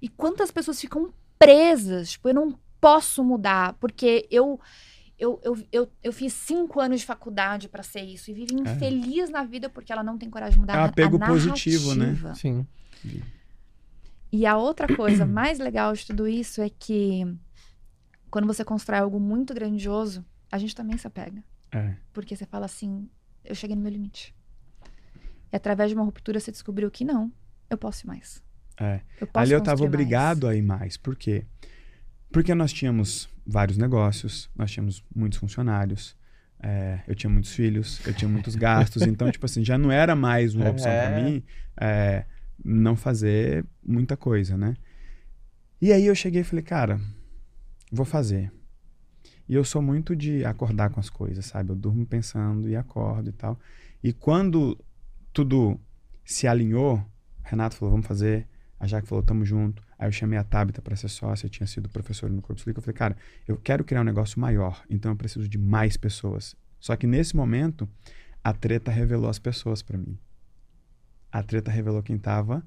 E 0.03 0.09
quantas 0.09 0.51
pessoas 0.51 0.81
ficam 0.81 1.15
presas, 1.39 2.11
tipo, 2.13 2.31
eu 2.31 2.35
não 2.35 2.59
posso 2.81 3.23
mudar, 3.23 3.75
porque 3.75 4.27
eu. 4.29 4.59
Eu, 5.19 5.41
eu, 5.43 5.59
eu, 5.73 5.89
eu 6.03 6.13
fiz 6.13 6.33
cinco 6.33 6.81
anos 6.81 7.01
de 7.01 7.07
faculdade 7.07 7.69
para 7.69 7.83
ser 7.83 8.03
isso 8.03 8.31
e 8.31 8.35
vive 8.35 8.55
é. 8.55 8.61
infeliz 8.61 9.29
é. 9.29 9.33
na 9.33 9.45
vida 9.45 9.69
porque 9.69 9.93
ela 9.93 10.03
não 10.03 10.17
tem 10.17 10.31
coragem 10.31 10.55
de 10.55 10.61
mudar 10.61 10.77
é 10.77 10.81
um 10.81 10.85
apego 10.85 11.19
positivo, 11.19 11.95
né? 11.95 12.17
Sim. 12.35 12.67
E 14.31 14.47
a 14.47 14.57
outra 14.57 14.95
coisa 14.95 15.27
mais 15.27 15.59
legal 15.59 15.93
de 15.93 16.07
tudo 16.07 16.29
isso 16.29 16.63
é 16.63 16.71
que 16.71 17.27
quando 18.31 18.47
você 18.47 18.65
constrói 18.65 19.01
algo 19.01 19.19
muito 19.19 19.55
grandioso, 19.55 20.25
a 20.51 20.59
gente 20.59 20.75
também 20.75 20.97
se 20.97 21.07
apega. 21.07 21.43
É. 21.73 21.95
Porque 22.13 22.37
você 22.37 22.47
fala 22.47 22.67
assim, 22.67 23.09
eu 23.45 23.55
cheguei 23.55 23.75
no 23.75 23.83
meu 23.83 23.91
limite. 23.91 24.35
E 25.51 25.57
através 25.57 25.91
de 25.91 25.97
uma 25.97 26.05
ruptura 26.05 26.39
você 26.39 26.51
descobriu 26.51 26.91
que 26.91 27.05
não, 27.05 27.33
eu 27.71 27.79
posso 27.79 28.07
ir 28.07 28.09
mais. 28.09 28.43
É. 28.79 29.01
Eu 29.21 29.29
Ali 29.35 29.53
eu 29.53 29.59
estava 29.59 29.83
obrigado 29.83 30.45
mais. 30.45 30.55
a 30.55 30.59
ir 30.59 30.63
mais. 30.63 30.97
Por 30.97 31.17
quê? 31.17 31.45
Porque 32.31 32.55
nós 32.55 32.73
tínhamos 32.73 33.29
vários 33.49 33.79
negócios, 33.79 34.51
nós 34.55 34.71
tínhamos 34.71 35.03
muitos 35.15 35.39
funcionários, 35.39 36.15
é, 36.61 37.01
eu 37.09 37.15
tinha 37.15 37.31
muitos 37.31 37.53
filhos, 37.53 38.05
eu 38.07 38.13
tinha 38.13 38.29
muitos 38.29 38.55
gastos, 38.55 39.03
então, 39.03 39.31
tipo 39.31 39.47
assim, 39.47 39.65
já 39.65 39.79
não 39.79 39.91
era 39.91 40.15
mais 40.15 40.55
uma 40.55 40.69
opção 40.71 40.91
é. 40.91 41.01
para 41.01 41.23
mim. 41.23 41.43
É, 41.81 42.25
não 42.65 42.97
fazer 42.97 43.65
muita 43.83 44.17
coisa, 44.17 44.57
né? 44.57 44.77
E 45.81 45.93
aí 45.93 46.07
eu 46.07 46.15
cheguei 46.15 46.41
e 46.41 46.45
falei, 46.45 46.65
cara, 46.65 47.01
vou 47.91 48.05
fazer. 48.05 48.53
E 49.49 49.55
eu 49.55 49.65
sou 49.65 49.81
muito 49.81 50.15
de 50.15 50.45
acordar 50.45 50.91
com 50.91 51.01
as 51.01 51.09
coisas, 51.09 51.47
sabe? 51.47 51.71
Eu 51.71 51.77
durmo 51.77 52.05
pensando 52.05 52.69
e 52.69 52.77
acordo 52.77 53.31
e 53.31 53.33
tal. 53.33 53.59
E 54.03 54.13
quando 54.13 54.79
tudo 55.33 55.81
se 56.25 56.47
alinhou, 56.47 57.03
Renato 57.43 57.77
falou, 57.77 57.93
vamos 57.93 58.07
fazer. 58.07 58.47
A 58.79 58.87
Jaque 58.87 59.09
falou, 59.09 59.23
tamo 59.23 59.45
junto. 59.45 59.83
Aí 59.99 60.07
eu 60.07 60.13
chamei 60.13 60.39
a 60.39 60.45
Tabita 60.45 60.81
para 60.81 60.95
ser 60.95 61.09
sócia, 61.09 61.47
eu 61.47 61.51
tinha 61.51 61.67
sido 61.67 61.89
professor 61.89 62.31
no 62.31 62.41
Corpo 62.41 62.61
Slick. 62.61 62.79
Eu 62.79 62.83
falei, 62.83 62.97
cara, 62.97 63.17
eu 63.47 63.57
quero 63.57 63.85
criar 63.85 64.03
um 64.03 64.05
negócio 64.05 64.41
maior, 64.41 64.83
então 64.89 65.13
eu 65.13 65.17
preciso 65.17 65.49
de 65.49 65.59
mais 65.59 65.97
pessoas. 65.97 66.55
Só 66.79 66.95
que 66.97 67.07
nesse 67.07 67.35
momento, 67.35 67.89
a 68.43 68.53
treta 68.53 68.91
revelou 68.91 69.29
as 69.29 69.39
pessoas 69.39 69.83
para 69.83 69.99
mim 69.99 70.19
a 71.31 71.43
treta 71.43 71.71
revelou 71.71 72.03
quem 72.03 72.17
estava 72.17 72.67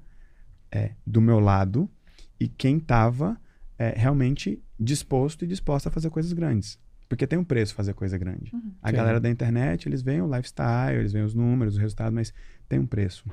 é, 0.70 0.92
do 1.06 1.20
meu 1.20 1.40
lado 1.40 1.90
e 2.38 2.48
quem 2.48 2.78
estava 2.78 3.40
é, 3.78 3.94
realmente 3.96 4.62
disposto 4.78 5.44
e 5.44 5.48
disposta 5.48 5.88
a 5.88 5.92
fazer 5.92 6.10
coisas 6.10 6.32
grandes. 6.32 6.78
Porque 7.08 7.26
tem 7.26 7.38
um 7.38 7.44
preço 7.44 7.74
fazer 7.74 7.92
coisa 7.92 8.16
grande. 8.16 8.54
Uhum. 8.54 8.72
A 8.80 8.88
Sim. 8.88 8.96
galera 8.96 9.20
da 9.20 9.28
internet, 9.28 9.86
eles 9.86 10.02
veem 10.02 10.22
o 10.22 10.34
lifestyle, 10.34 10.98
eles 10.98 11.12
veem 11.12 11.24
os 11.24 11.34
números, 11.34 11.76
o 11.76 11.80
resultado, 11.80 12.14
mas 12.14 12.32
tem 12.68 12.78
um 12.78 12.86
preço. 12.86 13.24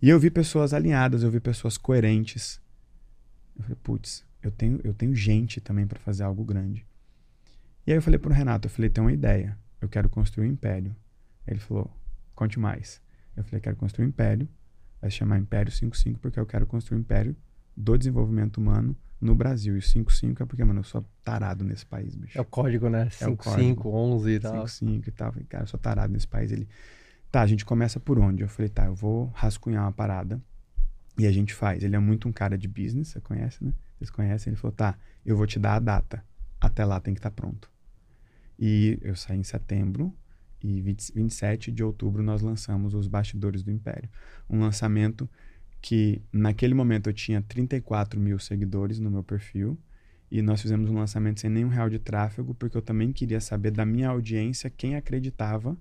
E 0.00 0.08
eu 0.08 0.18
vi 0.18 0.30
pessoas 0.30 0.72
alinhadas, 0.72 1.22
eu 1.22 1.30
vi 1.30 1.40
pessoas 1.40 1.76
coerentes. 1.76 2.60
Eu 3.56 3.62
falei, 3.62 3.78
putz, 3.82 4.24
eu 4.42 4.50
tenho, 4.50 4.80
eu 4.84 4.94
tenho 4.94 5.14
gente 5.14 5.60
também 5.60 5.86
para 5.86 5.98
fazer 5.98 6.22
algo 6.22 6.44
grande. 6.44 6.86
E 7.86 7.90
aí 7.90 7.98
eu 7.98 8.02
falei 8.02 8.18
pro 8.18 8.32
Renato, 8.32 8.66
eu 8.66 8.70
falei, 8.70 8.88
tem 8.90 9.02
uma 9.02 9.12
ideia, 9.12 9.58
eu 9.80 9.88
quero 9.88 10.08
construir 10.08 10.46
um 10.46 10.52
império. 10.52 10.94
Ele 11.46 11.58
falou, 11.58 11.90
conte 12.34 12.58
mais. 12.60 13.00
Eu 13.36 13.42
falei, 13.44 13.60
quero 13.60 13.76
construir 13.76 14.04
um 14.04 14.08
império. 14.08 14.48
Vai 15.00 15.10
se 15.10 15.16
chamar 15.16 15.38
Império 15.38 15.70
55 15.70 16.18
porque 16.18 16.38
eu 16.38 16.46
quero 16.46 16.66
construir 16.66 16.98
um 16.98 17.00
império 17.00 17.36
do 17.76 17.96
desenvolvimento 17.96 18.58
humano 18.58 18.96
no 19.20 19.34
Brasil. 19.34 19.76
E 19.76 19.82
55 19.82 20.42
é 20.42 20.46
porque, 20.46 20.64
mano, 20.64 20.80
eu 20.80 20.84
sou 20.84 21.04
tarado 21.22 21.64
nesse 21.64 21.86
país, 21.86 22.14
bicho. 22.16 22.36
É 22.36 22.40
o 22.40 22.44
código, 22.44 22.88
né? 22.88 23.08
55, 23.10 23.88
é 23.88 23.92
11 23.92 24.30
e 24.30 24.40
tal. 24.40 24.68
55 24.68 25.08
e 25.08 25.12
tal. 25.12 25.32
Falei, 25.32 25.46
cara, 25.46 25.64
eu 25.64 25.68
sou 25.68 25.78
tarado 25.78 26.12
nesse 26.12 26.26
país. 26.26 26.50
Ele, 26.50 26.68
tá, 27.30 27.42
a 27.42 27.46
gente 27.46 27.64
começa 27.64 28.00
por 28.00 28.18
onde? 28.18 28.42
Eu 28.42 28.48
falei, 28.48 28.68
tá, 28.68 28.86
eu 28.86 28.94
vou 28.94 29.30
rascunhar 29.34 29.84
uma 29.84 29.92
parada 29.92 30.40
e 31.18 31.26
a 31.26 31.32
gente 31.32 31.54
faz. 31.54 31.82
Ele 31.82 31.96
é 31.96 31.98
muito 31.98 32.28
um 32.28 32.32
cara 32.32 32.56
de 32.56 32.68
business, 32.68 33.08
você 33.08 33.20
conhece, 33.20 33.64
né? 33.64 33.72
Vocês 33.98 34.10
conhecem? 34.10 34.50
Ele 34.52 34.56
falou, 34.56 34.74
tá, 34.74 34.96
eu 35.24 35.36
vou 35.36 35.46
te 35.46 35.58
dar 35.58 35.74
a 35.74 35.80
data. 35.80 36.24
Até 36.60 36.84
lá 36.84 37.00
tem 37.00 37.14
que 37.14 37.18
estar 37.18 37.30
tá 37.30 37.36
pronto. 37.36 37.70
E 38.58 38.98
eu 39.02 39.14
saí 39.14 39.38
em 39.38 39.44
setembro, 39.44 40.14
e 40.62 40.80
20, 40.80 41.12
27 41.14 41.72
de 41.72 41.82
outubro 41.84 42.22
nós 42.22 42.42
lançamos 42.42 42.94
Os 42.94 43.06
Bastidores 43.06 43.62
do 43.62 43.70
Império. 43.70 44.08
Um 44.48 44.60
lançamento 44.60 45.28
que 45.80 46.20
naquele 46.32 46.74
momento 46.74 47.08
eu 47.08 47.14
tinha 47.14 47.40
34 47.42 48.18
mil 48.18 48.38
seguidores 48.38 48.98
no 48.98 49.10
meu 49.10 49.22
perfil 49.22 49.78
e 50.30 50.42
nós 50.42 50.60
fizemos 50.60 50.90
um 50.90 50.94
lançamento 50.94 51.40
sem 51.40 51.48
nenhum 51.48 51.68
real 51.68 51.88
de 51.88 51.98
tráfego 51.98 52.54
porque 52.54 52.76
eu 52.76 52.82
também 52.82 53.12
queria 53.12 53.40
saber 53.40 53.70
da 53.70 53.86
minha 53.86 54.08
audiência 54.08 54.68
quem 54.68 54.96
acreditava 54.96 55.76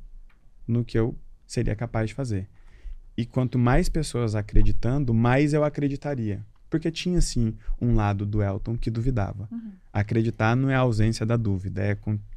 no 0.67 0.85
que 0.85 0.97
eu 0.97 1.17
seria 1.47 1.75
capaz 1.75 2.09
de 2.09 2.13
fazer. 2.13 2.47
E 3.17 3.25
quanto 3.25 3.57
mais 3.57 3.89
pessoas 3.89 4.35
acreditando, 4.35 5.13
mais 5.13 5.53
eu 5.53 5.63
acreditaria. 5.63 6.45
Porque 6.69 6.91
tinha, 6.91 7.21
sim, 7.21 7.55
um 7.81 7.95
lado 7.95 8.25
do 8.25 8.43
Elton 8.43 8.77
que 8.77 8.91
duvidava. 8.91 9.47
Uhum. 9.51 9.71
Acreditar 9.91 10.55
não 10.55 10.69
é 10.69 10.75
a 10.75 10.79
ausência 10.79 11.25
da 11.25 11.37
dúvida, 11.37 11.81
é 11.81 11.95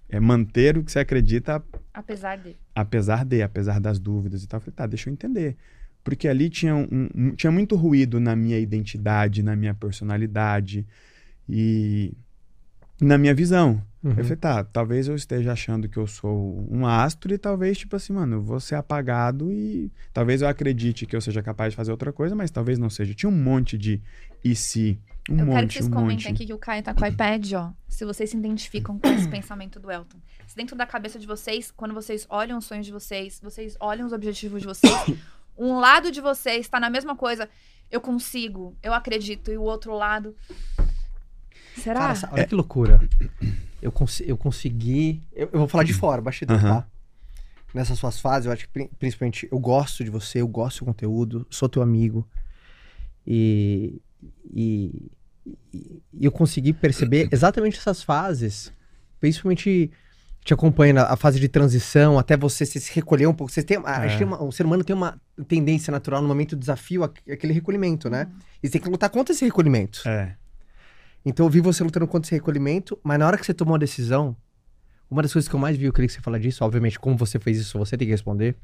é 0.09 0.19
manter 0.19 0.77
o 0.77 0.83
que 0.83 0.91
você 0.91 0.99
acredita. 0.99 1.63
Apesar 1.95 2.37
de. 2.37 2.57
Apesar 2.75 3.25
de, 3.25 3.43
apesar 3.43 3.81
das 3.81 3.99
dúvidas 3.99 4.43
e 4.43 4.49
tal. 4.49 4.59
Eu 4.59 4.63
falei, 4.63 4.75
tá, 4.75 4.87
deixa 4.87 5.09
eu 5.09 5.13
entender. 5.13 5.57
Porque 6.03 6.27
ali 6.27 6.51
tinha, 6.51 6.75
um, 6.75 7.09
um, 7.15 7.31
tinha 7.35 7.51
muito 7.51 7.77
ruído 7.77 8.19
na 8.19 8.35
minha 8.35 8.59
identidade, 8.59 9.43
na 9.43 9.55
minha 9.55 9.75
personalidade 9.75 10.87
e 11.49 12.13
na 13.01 13.17
minha 13.19 13.35
visão. 13.35 13.83
Uhum. 14.03 14.15
Eu 14.17 14.25
falei, 14.25 14.37
tá, 14.37 14.65
talvez 14.65 15.09
eu 15.09 15.15
esteja 15.15 15.53
achando 15.53 15.87
que 15.87 15.99
eu 15.99 16.07
sou 16.07 16.67
um 16.71 16.87
astro 16.87 17.35
e 17.35 17.39
talvez, 17.39 17.77
tipo 17.77 17.95
assim, 17.97 18.15
mano, 18.15 18.37
eu 18.37 18.43
vou 18.43 18.59
ser 18.59 18.77
apagado 18.77 19.53
e 19.53 19.93
talvez 20.13 20.41
eu 20.41 20.49
acredite 20.49 21.05
que 21.05 21.15
eu 21.15 21.21
seja 21.21 21.43
capaz 21.43 21.73
de 21.73 21.77
fazer 21.77 21.91
outra 21.91 22.11
coisa, 22.11 22.35
mas 22.35 22.51
talvez 22.51 22.79
não 22.79 22.89
seja. 22.89 23.13
Tinha 23.13 23.29
um 23.29 23.37
monte 23.37 23.77
de 23.77 24.01
e 24.43 24.55
se. 24.55 24.99
Um 25.29 25.39
eu 25.39 25.47
monte, 25.47 25.55
quero 25.55 25.67
que 25.69 25.75
vocês 25.75 25.87
um 25.87 25.91
comentem 25.91 26.17
monte. 26.17 26.29
aqui 26.29 26.47
que 26.47 26.53
o 26.55 26.59
Caio 26.59 26.83
tá 26.83 26.95
com 26.95 27.05
o 27.05 27.07
iPad, 27.07 27.53
ó. 27.53 27.73
Se 27.89 28.07
vocês 28.07 28.31
se 28.31 28.37
identificam 28.37 28.99
com 28.99 29.09
esse 29.09 29.29
pensamento 29.29 29.79
do 29.79 29.91
Elton. 29.91 30.19
Se 30.47 30.57
dentro 30.57 30.75
da 30.75 30.87
cabeça 30.87 31.19
de 31.19 31.27
vocês, 31.27 31.71
quando 31.71 31.93
vocês 31.93 32.27
olham 32.31 32.57
os 32.57 32.65
sonhos 32.65 32.87
de 32.87 32.93
vocês, 32.93 33.39
vocês 33.43 33.77
olham 33.79 34.07
os 34.07 34.15
objetivos 34.15 34.63
de 34.63 34.67
vocês, 34.67 34.95
um 35.59 35.79
lado 35.79 36.11
de 36.11 36.23
vocês 36.23 36.67
tá 36.69 36.81
na 36.81 36.89
mesma 36.89 37.15
coisa. 37.15 37.49
Eu 37.91 38.01
consigo, 38.01 38.75
eu 38.83 38.95
acredito, 38.95 39.51
e 39.51 39.59
o 39.59 39.63
outro 39.63 39.95
lado. 39.95 40.35
Será? 41.77 42.15
Cara, 42.15 42.29
olha 42.33 42.47
que 42.47 42.55
loucura. 42.55 43.01
Eu, 43.83 43.91
cons 43.93 44.21
eu 44.21 44.37
consegui. 44.37 45.23
Eu, 45.33 45.49
eu, 45.53 45.59
vou 45.61 45.69
falar 45.69 45.85
de 45.85 45.93
fora, 45.95 46.21
bastidor, 46.21 46.57
Uhum. 46.57 46.63
tá? 46.63 46.87
Nessas 47.73 47.99
suas 47.99 48.19
fases, 48.21 48.47
eu 48.47 48.53
acho 48.53 48.67
que 48.67 48.73
pri- 48.73 48.91
principalmente 48.99 49.49
eu 49.51 49.59
gosto 49.59 50.03
de 50.05 50.11
você, 50.11 50.41
eu 50.41 50.49
gosto 50.49 50.81
do 50.81 50.87
conteúdo, 50.87 51.47
sou 51.51 51.69
teu 51.69 51.83
amigo. 51.83 52.27
E. 53.27 54.01
E, 54.53 55.11
e- 55.73 56.03
eu 56.21 56.31
consegui 56.31 56.73
perceber 56.73 57.29
exatamente 57.33 57.79
essas 57.79 58.03
fases, 58.03 58.73
principalmente 59.19 59.91
te 60.45 60.53
acompanhando 60.55 60.99
a 60.99 61.13
a 61.13 61.17
fase 61.17 61.39
de 61.41 61.49
transição, 61.49 62.19
até 62.19 62.37
você 62.37 62.65
se 62.67 62.93
recolher 62.95 63.27
um 63.27 63.35
pouco. 63.35 63.53
Você 63.53 63.63
tem, 63.63 63.79
a, 63.85 64.05
É. 64.07 64.17
tem 64.19 64.27
uma- 64.27 64.43
o 64.43 64.51
ser 64.53 64.65
humano 64.67 64.83
tem 64.85 64.95
uma 64.97 65.21
tendência 65.49 65.91
natural 65.91 66.21
no 66.23 66.29
momento 66.29 66.57
do 66.57 66.61
desafio, 66.61 67.03
aqu- 67.05 67.31
aquele 67.31 67.53
recolhimento, 67.53 68.09
né? 68.11 68.27
E 68.63 68.67
você 68.67 68.73
tem 68.73 68.81
que 68.83 68.89
lutar 68.89 69.09
contra 69.11 69.33
esse 69.35 69.45
recolhimento. 69.45 70.03
É. 70.07 70.37
Então 71.25 71.47
eu 71.47 71.51
vi 71.51 71.61
você 71.61 71.83
lutando 71.85 72.07
contra 72.07 72.27
esse 72.27 72.35
recolhimento, 72.35 72.99
mas 73.03 73.19
na 73.19 73.27
hora 73.27 73.37
que 73.37 73.45
você 73.45 73.53
tomou 73.55 73.75
a 73.75 73.79
decisão, 73.79 74.35
uma 75.11 75.23
das 75.23 75.33
coisas 75.33 75.49
que 75.49 75.55
eu 75.55 75.61
mais 75.61 75.77
vi, 75.77 75.85
eu 75.85 75.93
queria 75.93 76.07
que 76.09 76.15
você 76.15 76.21
falasse 76.21 76.43
disso, 76.43 76.65
obviamente, 76.65 76.99
como 76.99 77.17
você 77.17 77.39
fez 77.39 77.59
isso, 77.59 77.79
você 77.79 77.97
tem 77.97 78.07
que 78.07 78.13
responder. 78.13 78.57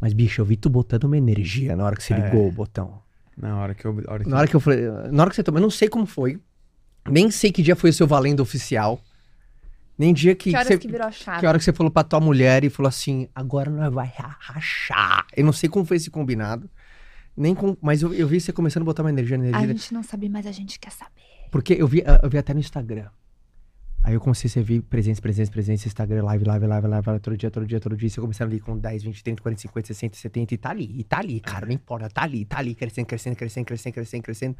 Mas, 0.00 0.12
bicho, 0.12 0.40
eu 0.40 0.44
vi 0.44 0.56
tu 0.56 0.68
botando 0.68 1.04
uma 1.04 1.16
energia 1.16 1.74
na 1.76 1.84
hora 1.84 1.96
que 1.96 2.02
você 2.02 2.12
É. 2.12 2.18
ligou 2.26 2.48
o 2.48 2.52
botão. 2.52 3.00
Na 3.36 3.56
hora 3.58 3.74
que 3.74 3.84
eu. 3.84 3.92
Na 3.94 4.12
hora 4.12 4.24
que, 4.24 4.30
Na 4.30 4.36
hora 4.38 4.48
que 4.48 4.54
eu 4.56 4.60
falei. 4.60 4.80
Na 5.10 5.22
hora 5.22 5.30
que 5.30 5.36
você 5.36 5.42
tomou, 5.42 5.58
eu 5.58 5.62
não 5.62 5.70
sei 5.70 5.88
como 5.88 6.04
foi. 6.06 6.38
Nem 7.08 7.30
sei 7.30 7.50
que 7.50 7.62
dia 7.62 7.74
foi 7.76 7.90
o 7.90 7.92
seu 7.92 8.06
valendo 8.06 8.40
oficial. 8.40 9.00
Nem 9.96 10.12
dia 10.12 10.34
que. 10.34 10.50
que 10.50 10.56
horas 10.56 10.68
você, 10.68 10.78
que 10.78 10.88
virou 10.88 11.06
a 11.06 11.10
chave? 11.10 11.40
que 11.40 11.46
hora 11.46 11.58
que 11.58 11.64
você 11.64 11.72
falou 11.72 11.90
pra 11.90 12.04
tua 12.04 12.20
mulher 12.20 12.64
e 12.64 12.70
falou 12.70 12.88
assim: 12.88 13.28
agora 13.34 13.70
nós 13.70 13.92
vai 13.92 14.06
ra- 14.16 14.36
rachar. 14.40 15.26
Eu 15.36 15.44
não 15.44 15.52
sei 15.52 15.68
como 15.68 15.84
foi 15.84 15.96
esse 15.96 16.10
combinado. 16.10 16.68
Nem 17.36 17.54
com, 17.54 17.76
mas 17.80 18.02
eu, 18.02 18.12
eu 18.14 18.26
vi 18.28 18.40
você 18.40 18.52
começando 18.52 18.82
a 18.82 18.84
botar 18.84 19.02
uma 19.02 19.10
energia 19.10 19.36
na 19.38 19.44
A 19.44 19.48
energia. 19.48 19.68
gente 19.76 19.94
não 19.94 20.02
sabe, 20.04 20.28
mas 20.28 20.46
a 20.46 20.52
gente 20.52 20.78
quer 20.78 20.90
saber. 20.92 21.22
Porque 21.54 21.74
eu 21.74 21.86
vi, 21.86 22.02
eu 22.20 22.28
vi 22.28 22.36
até 22.36 22.52
no 22.52 22.58
Instagram. 22.58 23.06
Aí 24.02 24.14
eu 24.14 24.20
comecei 24.20 24.60
a 24.60 24.64
ver 24.64 24.82
presença, 24.82 25.22
presença, 25.22 25.52
presença, 25.52 25.86
Instagram, 25.86 26.24
live, 26.24 26.44
live, 26.44 26.66
live, 26.66 26.88
live, 26.88 27.06
live, 27.06 27.20
todo 27.20 27.36
dia, 27.36 27.48
todo 27.48 27.64
dia, 27.64 27.78
todo 27.78 27.96
dia. 27.96 28.10
Você 28.10 28.20
começando 28.20 28.48
ali 28.48 28.58
com 28.58 28.76
10, 28.76 29.04
20, 29.04 29.22
30, 29.22 29.40
40, 29.40 29.60
50, 29.60 29.86
60, 29.86 30.16
70 30.16 30.54
e 30.54 30.58
tá 30.58 30.70
ali. 30.70 30.98
E 30.98 31.04
tá 31.04 31.20
ali, 31.20 31.38
cara, 31.38 31.64
não 31.64 31.72
importa, 31.72 32.10
tá 32.10 32.22
ali, 32.22 32.44
tá 32.44 32.58
ali, 32.58 32.74
crescendo, 32.74 33.06
crescendo, 33.06 33.36
crescendo, 33.36 33.66
crescendo, 33.66 33.94
crescendo, 33.94 34.22
crescendo. 34.24 34.56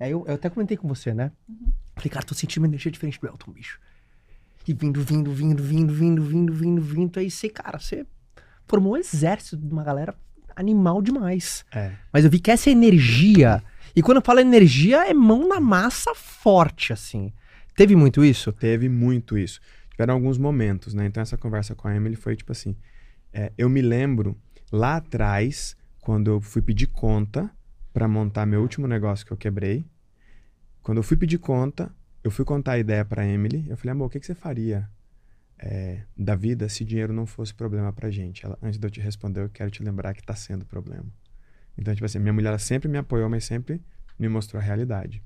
Aí 0.00 0.12
eu, 0.12 0.24
eu 0.26 0.34
até 0.34 0.48
comentei 0.48 0.78
com 0.78 0.88
você, 0.88 1.12
né? 1.12 1.30
Falei, 1.94 2.08
cara, 2.08 2.24
tô 2.24 2.34
sentindo 2.34 2.62
uma 2.62 2.68
energia 2.68 2.90
diferente 2.90 3.20
do 3.20 3.26
Elton, 3.26 3.52
bicho. 3.52 3.78
E 4.66 4.72
vindo, 4.72 5.02
vindo, 5.02 5.30
vindo, 5.30 5.62
vindo, 5.62 5.92
vindo, 5.92 6.22
vindo, 6.22 6.54
vindo, 6.54 6.80
vindo. 6.80 7.20
Aí 7.20 7.30
você, 7.30 7.50
cara, 7.50 7.78
você 7.78 8.06
formou 8.66 8.94
um 8.94 8.96
exército 8.96 9.58
de 9.58 9.70
uma 9.70 9.84
galera 9.84 10.14
animal 10.56 11.02
demais. 11.02 11.66
É. 11.70 11.92
Mas 12.10 12.24
eu 12.24 12.30
vi 12.30 12.40
que 12.40 12.50
essa 12.50 12.70
energia. 12.70 13.62
E 13.94 14.02
quando 14.02 14.18
eu 14.18 14.22
falo 14.22 14.40
energia, 14.40 15.08
é 15.08 15.14
mão 15.14 15.48
na 15.48 15.60
massa 15.60 16.14
forte, 16.14 16.92
assim. 16.92 17.32
Teve 17.76 17.96
muito 17.96 18.24
isso? 18.24 18.52
Teve 18.52 18.88
muito 18.88 19.38
isso. 19.38 19.60
Tiveram 19.90 20.14
alguns 20.14 20.38
momentos, 20.38 20.94
né? 20.94 21.06
Então 21.06 21.22
essa 21.22 21.36
conversa 21.36 21.74
com 21.74 21.88
a 21.88 21.94
Emily 21.94 22.16
foi 22.16 22.36
tipo 22.36 22.52
assim. 22.52 22.76
é, 23.32 23.52
eu 23.56 23.68
me 23.68 23.82
lembro 23.82 24.36
lá 24.72 24.96
atrás, 24.96 25.76
quando 26.00 26.30
eu 26.30 26.40
fui 26.40 26.62
pedir 26.62 26.86
conta 26.86 27.50
pra 27.92 28.08
montar 28.08 28.46
meu 28.46 28.60
último 28.60 28.86
negócio 28.86 29.26
que 29.26 29.32
eu 29.32 29.36
quebrei. 29.36 29.84
Quando 30.82 30.98
eu 30.98 31.02
fui 31.02 31.16
pedir 31.16 31.38
conta, 31.38 31.94
eu 32.24 32.30
fui 32.30 32.44
contar 32.44 32.72
a 32.72 32.78
ideia 32.78 33.04
pra 33.04 33.26
Emily. 33.26 33.66
Eu 33.68 33.76
falei, 33.76 33.92
amor, 33.92 34.06
o 34.06 34.10
que, 34.10 34.20
que 34.20 34.26
você 34.26 34.34
faria 34.34 34.88
é, 35.58 36.02
da 36.16 36.34
vida 36.34 36.68
se 36.68 36.84
dinheiro 36.84 37.12
não 37.12 37.26
fosse 37.26 37.52
problema 37.54 37.92
pra 37.92 38.10
gente? 38.10 38.44
Ela, 38.44 38.58
antes 38.62 38.78
de 38.78 38.86
eu 38.86 38.90
te 38.90 39.00
responder, 39.00 39.42
eu 39.42 39.48
quero 39.50 39.70
te 39.70 39.82
lembrar 39.82 40.14
que 40.14 40.22
tá 40.22 40.34
sendo 40.34 40.64
problema. 40.64 41.06
Então, 41.80 41.94
tipo 41.94 42.04
assim, 42.04 42.18
minha 42.18 42.32
mulher 42.32 42.58
sempre 42.60 42.88
me 42.88 42.98
apoiou, 42.98 43.28
mas 43.30 43.44
sempre 43.44 43.80
me 44.18 44.28
mostrou 44.28 44.60
a 44.60 44.64
realidade. 44.64 45.22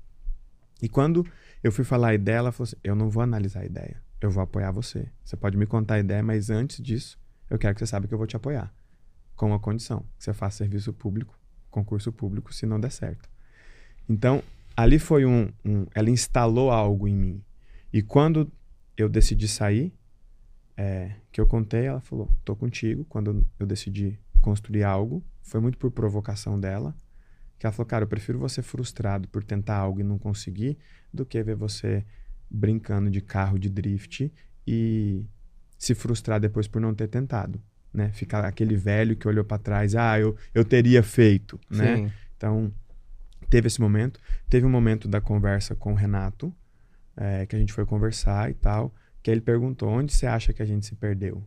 E 0.81 0.87
quando 0.87 1.25
eu 1.61 1.71
fui 1.71 1.83
falar 1.83 2.09
a 2.09 2.13
ideia, 2.15 2.37
ela 2.37 2.51
falou 2.51 2.63
assim: 2.65 2.77
Eu 2.83 2.95
não 2.95 3.09
vou 3.09 3.21
analisar 3.21 3.61
a 3.61 3.65
ideia, 3.65 4.01
eu 4.21 4.31
vou 4.31 4.41
apoiar 4.41 4.71
você. 4.71 5.07
Você 5.23 5.35
pode 5.35 5.57
me 5.57 5.65
contar 5.65 5.95
a 5.95 5.99
ideia, 5.99 6.23
mas 6.23 6.49
antes 6.49 6.81
disso, 6.81 7.19
eu 7.49 7.59
quero 7.59 7.73
que 7.75 7.79
você 7.79 7.87
saiba 7.87 8.07
que 8.07 8.13
eu 8.13 8.17
vou 8.17 8.25
te 8.27 8.35
apoiar. 8.37 8.73
Com 9.35 9.47
uma 9.47 9.59
condição: 9.59 9.99
que 10.17 10.23
você 10.23 10.33
faça 10.33 10.57
serviço 10.59 10.93
público, 10.93 11.37
concurso 11.69 12.11
público, 12.11 12.53
se 12.53 12.65
não 12.65 12.79
der 12.79 12.91
certo. 12.91 13.29
Então, 14.07 14.41
ali 14.77 14.97
foi 14.99 15.25
um, 15.25 15.51
um- 15.63 15.85
Ela 15.93 16.09
instalou 16.09 16.71
algo 16.71 17.07
em 17.07 17.15
mim. 17.15 17.43
E 17.91 18.01
quando 18.01 18.49
eu 18.97 19.09
decidi 19.09 19.47
sair, 19.47 19.93
é, 20.77 21.15
que 21.31 21.39
eu 21.41 21.47
contei, 21.47 21.85
ela 21.85 21.99
falou: 21.99 22.29
Tô 22.45 22.55
contigo. 22.55 23.03
Quando 23.05 23.45
eu 23.59 23.65
decidi 23.65 24.17
construir 24.45 24.83
algo, 24.83 25.25
foi 25.41 25.59
muito 25.59 25.75
por 25.75 25.89
provocação 25.89 26.59
dela. 26.59 26.95
Que 27.57 27.65
ela 27.65 27.73
falou, 27.73 27.87
cara, 27.87 28.03
eu 28.03 28.07
prefiro 28.07 28.37
você 28.37 28.61
frustrado 28.61 29.27
por 29.27 29.43
tentar 29.43 29.77
algo 29.77 29.99
e 29.99 30.03
não 30.03 30.19
conseguir 30.19 30.77
do 31.11 31.25
que 31.25 31.41
ver 31.41 31.55
você 31.55 32.05
brincando 32.49 33.09
de 33.09 33.21
carro 33.21 33.57
de 33.57 33.69
drift 33.69 34.31
e 34.67 35.25
se 35.79 35.95
frustrar 35.95 36.39
depois 36.39 36.67
por 36.67 36.79
não 36.79 36.93
ter 36.93 37.07
tentado, 37.07 37.59
né? 37.91 38.11
Ficar 38.13 38.45
aquele 38.45 38.75
velho 38.75 39.15
que 39.15 39.27
olhou 39.27 39.43
para 39.43 39.57
trás, 39.57 39.95
ah, 39.95 40.19
eu, 40.19 40.35
eu 40.53 40.63
teria 40.63 41.01
feito, 41.01 41.59
né? 41.69 42.11
Então, 42.37 42.71
teve 43.49 43.67
esse 43.67 43.81
momento. 43.81 44.19
Teve 44.47 44.65
um 44.65 44.69
momento 44.69 45.07
da 45.07 45.19
conversa 45.19 45.73
com 45.75 45.93
o 45.93 45.95
Renato, 45.95 46.53
é, 47.17 47.45
que 47.45 47.55
a 47.55 47.59
gente 47.59 47.73
foi 47.73 47.85
conversar 47.85 48.51
e 48.51 48.53
tal, 48.53 48.93
que 49.23 49.31
ele 49.31 49.41
perguntou, 49.41 49.89
onde 49.89 50.13
você 50.13 50.27
acha 50.27 50.53
que 50.53 50.61
a 50.61 50.65
gente 50.65 50.85
se 50.85 50.95
perdeu? 50.95 51.43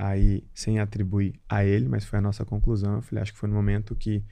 Aí, 0.00 0.44
sem 0.54 0.78
atribuir 0.78 1.34
a 1.48 1.64
ele, 1.64 1.88
mas 1.88 2.04
foi 2.04 2.20
a 2.20 2.22
nossa 2.22 2.44
conclusão, 2.44 2.94
eu 2.94 3.02
falei, 3.02 3.20
acho 3.20 3.32
que 3.32 3.38
foi 3.38 3.48
no 3.48 3.54
momento 3.56 3.96
que 3.96 4.22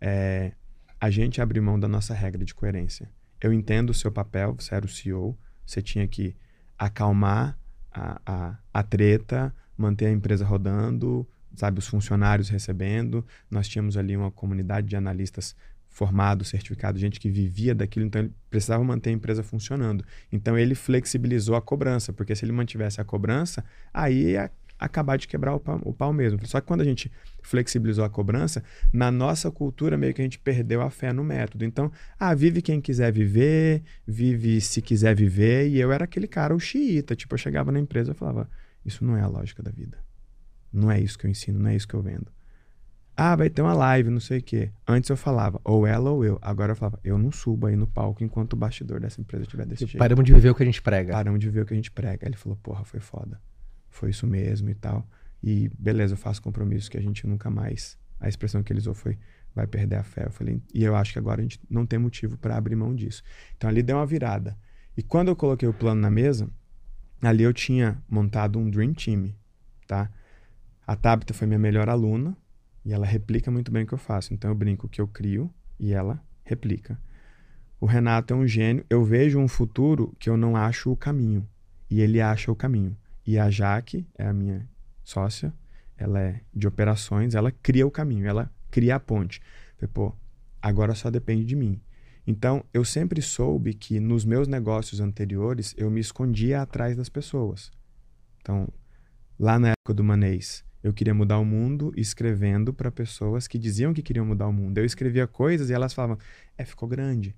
é, 0.00 0.52
a 1.00 1.10
gente 1.10 1.40
abriu 1.40 1.60
mão 1.60 1.80
da 1.80 1.88
nossa 1.88 2.14
regra 2.14 2.44
de 2.44 2.54
coerência. 2.54 3.10
Eu 3.40 3.52
entendo 3.52 3.90
o 3.90 3.94
seu 3.94 4.12
papel, 4.12 4.54
você 4.54 4.72
era 4.72 4.86
o 4.86 4.88
CEO, 4.88 5.36
você 5.66 5.82
tinha 5.82 6.06
que 6.06 6.36
acalmar 6.78 7.58
a, 7.90 8.20
a, 8.24 8.58
a 8.72 8.82
treta, 8.84 9.52
manter 9.76 10.06
a 10.06 10.12
empresa 10.12 10.44
rodando, 10.44 11.26
sabe, 11.56 11.80
os 11.80 11.88
funcionários 11.88 12.48
recebendo. 12.48 13.26
Nós 13.50 13.66
tínhamos 13.66 13.96
ali 13.96 14.16
uma 14.16 14.30
comunidade 14.30 14.86
de 14.86 14.94
analistas 14.94 15.56
formados, 15.88 16.50
certificados, 16.50 17.00
gente 17.00 17.18
que 17.18 17.28
vivia 17.28 17.74
daquilo, 17.74 18.06
então 18.06 18.20
ele 18.22 18.32
precisava 18.48 18.84
manter 18.84 19.10
a 19.10 19.12
empresa 19.12 19.42
funcionando. 19.42 20.04
Então 20.30 20.56
ele 20.56 20.76
flexibilizou 20.76 21.56
a 21.56 21.60
cobrança, 21.60 22.12
porque 22.12 22.36
se 22.36 22.44
ele 22.44 22.52
mantivesse 22.52 23.00
a 23.00 23.04
cobrança, 23.04 23.64
aí 23.92 24.32
ia 24.32 24.50
acabar 24.78 25.16
de 25.16 25.26
quebrar 25.26 25.54
o 25.54 25.60
pau, 25.60 25.80
o 25.84 25.92
pau 25.92 26.12
mesmo. 26.12 26.46
Só 26.46 26.60
que 26.60 26.66
quando 26.66 26.80
a 26.80 26.84
gente 26.84 27.10
flexibilizou 27.42 28.04
a 28.04 28.10
cobrança, 28.10 28.62
na 28.92 29.10
nossa 29.10 29.50
cultura 29.50 29.96
meio 29.96 30.12
que 30.12 30.20
a 30.20 30.24
gente 30.24 30.38
perdeu 30.38 30.82
a 30.82 30.90
fé 30.90 31.12
no 31.12 31.24
método. 31.24 31.64
Então, 31.64 31.90
ah, 32.18 32.34
vive 32.34 32.60
quem 32.60 32.80
quiser 32.80 33.12
viver, 33.12 33.82
vive 34.06 34.60
se 34.60 34.82
quiser 34.82 35.14
viver, 35.14 35.68
e 35.68 35.80
eu 35.80 35.92
era 35.92 36.04
aquele 36.04 36.26
cara, 36.26 36.54
o 36.54 36.60
xiita, 36.60 37.14
tipo, 37.14 37.34
eu 37.34 37.38
chegava 37.38 37.72
na 37.72 37.78
empresa 37.78 38.12
e 38.12 38.14
falava, 38.14 38.48
isso 38.84 39.04
não 39.04 39.16
é 39.16 39.20
a 39.20 39.26
lógica 39.26 39.62
da 39.62 39.70
vida. 39.70 39.98
Não 40.72 40.90
é 40.90 41.00
isso 41.00 41.18
que 41.18 41.26
eu 41.26 41.30
ensino, 41.30 41.58
não 41.58 41.70
é 41.70 41.76
isso 41.76 41.88
que 41.88 41.94
eu 41.94 42.02
vendo. 42.02 42.26
Ah, 43.16 43.34
vai 43.34 43.48
ter 43.48 43.62
uma 43.62 43.72
live, 43.72 44.10
não 44.10 44.20
sei 44.20 44.40
o 44.40 44.42
quê. 44.42 44.70
Antes 44.86 45.08
eu 45.08 45.16
falava, 45.16 45.58
ou 45.64 45.86
ela 45.86 46.10
ou 46.10 46.22
eu. 46.22 46.38
Agora 46.42 46.72
eu 46.72 46.76
falava, 46.76 47.00
eu 47.02 47.16
não 47.16 47.32
subo 47.32 47.66
aí 47.66 47.74
no 47.74 47.86
palco 47.86 48.22
enquanto 48.22 48.52
o 48.52 48.56
bastidor 48.56 49.00
dessa 49.00 49.18
empresa 49.22 49.44
estiver 49.44 49.64
desse 49.64 49.86
jeito. 49.86 49.98
Paramos 49.98 50.22
de 50.22 50.34
viver 50.34 50.50
o 50.50 50.54
que 50.54 50.62
a 50.62 50.66
gente 50.66 50.82
prega. 50.82 51.14
Paramos 51.14 51.40
de 51.40 51.48
ver 51.48 51.62
o 51.62 51.64
que 51.66 51.72
a 51.72 51.76
gente 51.76 51.90
prega. 51.90 52.26
Aí 52.26 52.28
ele 52.28 52.36
falou, 52.36 52.58
porra, 52.62 52.84
foi 52.84 53.00
foda. 53.00 53.40
Foi 53.96 54.10
isso 54.10 54.26
mesmo 54.26 54.68
e 54.68 54.74
tal. 54.74 55.08
E 55.42 55.70
beleza, 55.78 56.12
eu 56.12 56.18
faço 56.18 56.42
compromisso 56.42 56.90
que 56.90 56.98
a 56.98 57.00
gente 57.00 57.26
nunca 57.26 57.48
mais. 57.48 57.98
A 58.20 58.28
expressão 58.28 58.62
que 58.62 58.70
ele 58.70 58.80
usou 58.80 58.92
foi, 58.92 59.18
vai 59.54 59.66
perder 59.66 59.96
a 59.96 60.02
fé. 60.02 60.26
Eu 60.26 60.30
falei, 60.30 60.62
e 60.74 60.84
eu 60.84 60.94
acho 60.94 61.14
que 61.14 61.18
agora 61.18 61.40
a 61.40 61.42
gente 61.42 61.58
não 61.68 61.86
tem 61.86 61.98
motivo 61.98 62.36
para 62.36 62.56
abrir 62.56 62.76
mão 62.76 62.94
disso. 62.94 63.22
Então 63.56 63.70
ali 63.70 63.82
deu 63.82 63.96
uma 63.96 64.04
virada. 64.04 64.56
E 64.96 65.02
quando 65.02 65.28
eu 65.28 65.36
coloquei 65.36 65.66
o 65.66 65.72
plano 65.72 66.00
na 66.00 66.10
mesa, 66.10 66.50
ali 67.22 67.42
eu 67.42 67.54
tinha 67.54 68.02
montado 68.06 68.58
um 68.58 68.68
Dream 68.68 68.92
Team, 68.92 69.34
tá? 69.86 70.10
A 70.86 70.94
Tabita 70.94 71.32
foi 71.32 71.46
minha 71.46 71.58
melhor 71.58 71.88
aluna 71.88 72.36
e 72.84 72.92
ela 72.92 73.06
replica 73.06 73.50
muito 73.50 73.72
bem 73.72 73.84
o 73.84 73.86
que 73.86 73.94
eu 73.94 73.98
faço. 73.98 74.34
Então 74.34 74.50
eu 74.50 74.54
brinco 74.54 74.90
que 74.90 75.00
eu 75.00 75.08
crio 75.08 75.50
e 75.80 75.94
ela 75.94 76.22
replica. 76.44 77.00
O 77.80 77.86
Renato 77.86 78.34
é 78.34 78.36
um 78.36 78.46
gênio. 78.46 78.84
Eu 78.90 79.02
vejo 79.04 79.38
um 79.38 79.48
futuro 79.48 80.14
que 80.18 80.28
eu 80.28 80.36
não 80.36 80.54
acho 80.54 80.92
o 80.92 80.96
caminho 80.96 81.48
e 81.88 82.02
ele 82.02 82.20
acha 82.20 82.52
o 82.52 82.56
caminho. 82.56 82.94
E 83.26 83.38
a 83.38 83.50
Jaque 83.50 84.06
é 84.16 84.26
a 84.26 84.32
minha 84.32 84.68
sócia, 85.02 85.52
ela 85.96 86.20
é 86.20 86.40
de 86.54 86.68
operações, 86.68 87.34
ela 87.34 87.50
cria 87.50 87.86
o 87.86 87.90
caminho, 87.90 88.26
ela 88.26 88.50
cria 88.70 88.96
a 88.96 89.00
ponte. 89.00 89.40
Falei, 89.76 89.90
pô, 89.92 90.14
agora 90.62 90.94
só 90.94 91.10
depende 91.10 91.44
de 91.44 91.56
mim. 91.56 91.80
Então, 92.26 92.64
eu 92.74 92.84
sempre 92.84 93.22
soube 93.22 93.74
que 93.74 94.00
nos 94.00 94.24
meus 94.24 94.48
negócios 94.48 95.00
anteriores 95.00 95.74
eu 95.76 95.90
me 95.90 96.00
escondia 96.00 96.62
atrás 96.62 96.96
das 96.96 97.08
pessoas. 97.08 97.70
Então, 98.40 98.68
lá 99.38 99.58
na 99.58 99.68
época 99.70 99.94
do 99.94 100.04
Manês, 100.04 100.64
eu 100.82 100.92
queria 100.92 101.14
mudar 101.14 101.38
o 101.38 101.44
mundo 101.44 101.92
escrevendo 101.96 102.72
para 102.72 102.92
pessoas 102.92 103.48
que 103.48 103.58
diziam 103.58 103.92
que 103.92 104.02
queriam 104.02 104.26
mudar 104.26 104.46
o 104.46 104.52
mundo. 104.52 104.78
Eu 104.78 104.84
escrevia 104.84 105.26
coisas 105.26 105.70
e 105.70 105.72
elas 105.72 105.92
falavam: 105.92 106.18
é, 106.56 106.64
ficou 106.64 106.88
grande. 106.88 107.34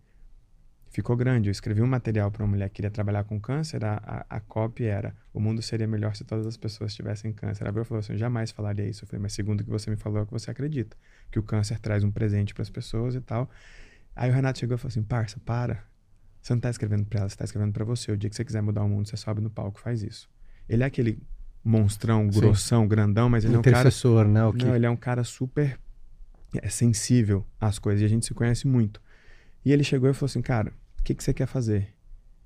Ficou 0.98 1.16
grande. 1.16 1.48
Eu 1.48 1.52
escrevi 1.52 1.80
um 1.80 1.86
material 1.86 2.28
para 2.28 2.42
uma 2.42 2.50
mulher 2.50 2.68
que 2.68 2.74
queria 2.74 2.90
trabalhar 2.90 3.22
com 3.22 3.38
câncer. 3.38 3.84
A, 3.84 4.02
a, 4.04 4.36
a 4.36 4.40
copy 4.40 4.82
era: 4.82 5.14
o 5.32 5.38
mundo 5.38 5.62
seria 5.62 5.86
melhor 5.86 6.16
se 6.16 6.24
todas 6.24 6.44
as 6.44 6.56
pessoas 6.56 6.92
tivessem 6.92 7.32
câncer. 7.32 7.68
A 7.68 7.70
Bel 7.70 7.84
falou 7.84 8.00
assim: 8.00 8.14
eu 8.14 8.18
jamais 8.18 8.50
falaria 8.50 8.84
isso. 8.84 9.04
Eu 9.04 9.06
falei: 9.06 9.22
mas 9.22 9.32
segundo 9.32 9.60
o 9.60 9.64
que 9.64 9.70
você 9.70 9.88
me 9.88 9.96
falou, 9.96 10.18
é 10.18 10.22
o 10.22 10.26
que 10.26 10.32
você 10.32 10.50
acredita. 10.50 10.96
Que 11.30 11.38
o 11.38 11.42
câncer 11.44 11.78
traz 11.78 12.02
um 12.02 12.10
presente 12.10 12.52
para 12.52 12.62
as 12.62 12.68
pessoas 12.68 13.14
e 13.14 13.20
tal. 13.20 13.48
Aí 14.16 14.28
o 14.28 14.32
Renato 14.32 14.58
chegou 14.58 14.74
e 14.74 14.78
falou 14.78 14.88
assim: 14.88 15.04
parça, 15.04 15.38
para. 15.44 15.84
Você 16.42 16.52
não 16.52 16.58
está 16.58 16.68
escrevendo 16.68 17.04
para 17.04 17.20
ela, 17.20 17.28
você 17.28 17.34
está 17.34 17.44
escrevendo 17.44 17.72
para 17.72 17.84
você. 17.84 18.10
O 18.10 18.16
dia 18.16 18.28
que 18.28 18.34
você 18.34 18.44
quiser 18.44 18.60
mudar 18.60 18.82
o 18.82 18.88
mundo, 18.88 19.08
você 19.08 19.16
sobe 19.16 19.40
no 19.40 19.50
palco 19.50 19.78
faz 19.78 20.02
isso. 20.02 20.28
Ele 20.68 20.82
é 20.82 20.86
aquele 20.86 21.22
monstrão, 21.62 22.26
grossão, 22.26 22.82
Sim. 22.82 22.88
grandão, 22.88 23.30
mas 23.30 23.44
ele 23.44 23.54
é 23.54 23.58
um 23.60 23.62
cara. 23.62 23.90
né? 24.24 24.44
O 24.44 24.52
que... 24.52 24.64
Não, 24.64 24.74
ele 24.74 24.86
é 24.86 24.90
um 24.90 24.96
cara 24.96 25.22
super 25.22 25.78
é, 26.60 26.68
sensível 26.68 27.46
às 27.60 27.78
coisas 27.78 28.02
e 28.02 28.04
a 28.04 28.08
gente 28.08 28.26
se 28.26 28.34
conhece 28.34 28.66
muito. 28.66 29.00
E 29.64 29.72
ele 29.72 29.84
chegou 29.84 30.10
e 30.10 30.12
falou 30.12 30.26
assim: 30.26 30.42
cara, 30.42 30.72
que, 31.08 31.14
que 31.14 31.24
você 31.24 31.32
quer 31.32 31.46
fazer? 31.46 31.94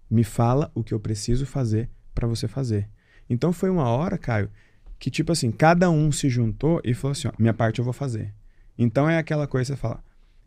Me 0.09 0.23
fala 0.23 0.71
o 0.75 0.85
que 0.85 0.95
eu 0.95 1.01
preciso 1.01 1.45
fazer 1.47 1.91
para 2.15 2.29
você 2.29 2.47
fazer. 2.47 2.89
Então 3.29 3.53
foi 3.53 3.71
uma 3.71 3.89
hora, 3.89 4.17
Caio, 4.17 4.51
que 4.99 5.11
tipo 5.11 5.33
assim, 5.33 5.51
cada 5.51 5.91
um 5.91 6.13
se 6.13 6.29
juntou 6.29 6.81
e 6.85 6.95
falou 6.95 7.13
assim: 7.13 7.29
ó, 7.29 7.33
minha 7.39 7.55
parte 7.55 7.81
eu 7.81 7.85
vou 7.85 7.95
fazer. 7.95 8.33
Então 8.79 9.09
é 9.09 9.19
aquela 9.19 9.47
coisa 9.49 9.75
você 9.75 9.81
fala: 9.81 10.03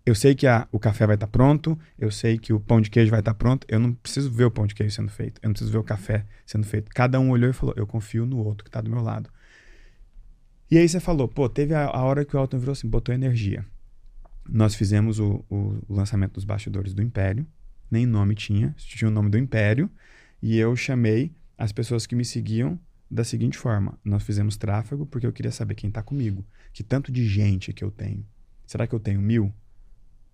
eu 0.05 0.15
sei 0.15 0.33
que 0.33 0.47
a, 0.47 0.67
o 0.71 0.79
café 0.79 1.05
vai 1.05 1.15
estar 1.15 1.27
tá 1.27 1.31
pronto, 1.31 1.77
eu 1.99 2.09
sei 2.09 2.37
que 2.37 2.53
o 2.53 2.59
pão 2.59 2.79
de 2.79 2.89
queijo 2.89 3.11
vai 3.11 3.19
estar 3.19 3.33
tá 3.33 3.37
pronto, 3.37 3.65
eu 3.67 3.79
não 3.79 3.93
preciso 3.93 4.31
ver 4.31 4.45
o 4.45 4.51
pão 4.51 4.65
de 4.65 4.75
queijo 4.75 4.95
sendo 4.95 5.11
feito, 5.11 5.41
eu 5.43 5.49
não 5.49 5.53
preciso 5.53 5.71
ver 5.71 5.79
o 5.79 5.83
café 5.83 6.25
sendo 6.45 6.65
feito. 6.65 6.89
Cada 6.93 7.19
um 7.19 7.31
olhou 7.31 7.49
e 7.49 7.53
falou, 7.53 7.73
eu 7.77 7.85
confio 7.85 8.25
no 8.25 8.37
outro 8.37 8.63
que 8.63 8.69
está 8.69 8.79
do 8.79 8.89
meu 8.89 9.01
lado. 9.01 9.29
E 10.71 10.77
aí 10.77 10.87
você 10.87 10.99
falou, 10.99 11.27
pô, 11.27 11.49
teve 11.49 11.73
a, 11.73 11.85
a 11.85 12.03
hora 12.03 12.23
que 12.23 12.35
o 12.35 12.39
Elton 12.39 12.59
virou 12.59 12.73
assim, 12.73 12.87
botou 12.87 13.13
energia. 13.13 13.65
Nós 14.47 14.73
fizemos 14.73 15.19
o, 15.19 15.43
o 15.49 15.81
lançamento 15.89 16.33
dos 16.33 16.45
bastidores 16.45 16.93
do 16.93 17.01
Império, 17.01 17.45
nem 17.89 18.05
nome 18.05 18.35
tinha, 18.35 18.73
tinha 18.77 19.07
o 19.07 19.11
nome 19.11 19.29
do 19.29 19.37
Império, 19.37 19.89
e 20.41 20.57
eu 20.57 20.75
chamei 20.75 21.35
as 21.57 21.71
pessoas 21.71 22.05
que 22.05 22.15
me 22.15 22.25
seguiam 22.25 22.79
da 23.09 23.23
seguinte 23.23 23.57
forma: 23.57 23.97
nós 24.03 24.23
fizemos 24.23 24.57
tráfego 24.57 25.05
porque 25.05 25.25
eu 25.25 25.33
queria 25.33 25.51
saber 25.51 25.75
quem 25.75 25.87
está 25.87 26.01
comigo, 26.01 26.45
que 26.73 26.83
tanto 26.83 27.11
de 27.11 27.27
gente 27.27 27.73
que 27.73 27.83
eu 27.83 27.91
tenho. 27.91 28.25
Será 28.65 28.87
que 28.87 28.93
eu 28.93 28.99
tenho 28.99 29.21
mil? 29.21 29.53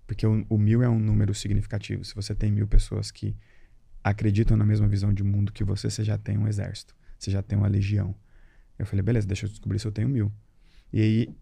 Porque 0.07 0.25
o, 0.25 0.45
o, 0.49 0.57
mil 0.57 0.81
é 0.81 0.89
um 0.89 0.99
número 0.99 1.33
significativo. 1.33 2.03
Se 2.03 2.15
você 2.15 2.33
tem 2.33 2.51
mil 2.51 2.67
pessoas 2.67 3.11
que 3.11 3.35
acreditam 4.03 4.57
na 4.57 4.65
mesma 4.65 4.87
visão 4.87 5.13
de 5.13 5.23
mundo 5.23 5.51
que 5.51 5.63
você, 5.63 5.89
você 5.89 6.03
já 6.03 6.17
tem 6.17 6.37
um 6.37 6.47
exército. 6.47 6.95
Você 7.17 7.31
já 7.31 7.41
tem 7.41 7.57
uma 7.57 7.67
legião. 7.67 8.15
Eu 8.77 8.85
falei, 8.85 9.03
beleza, 9.03 9.27
deixa 9.27 9.45
eu 9.45 9.49
descobrir 9.49 9.79
se 9.79 9.87
eu 9.87 9.91
tenho 9.91 10.09
mil. 10.09 10.31
E 10.91 11.01
aí 11.01 11.35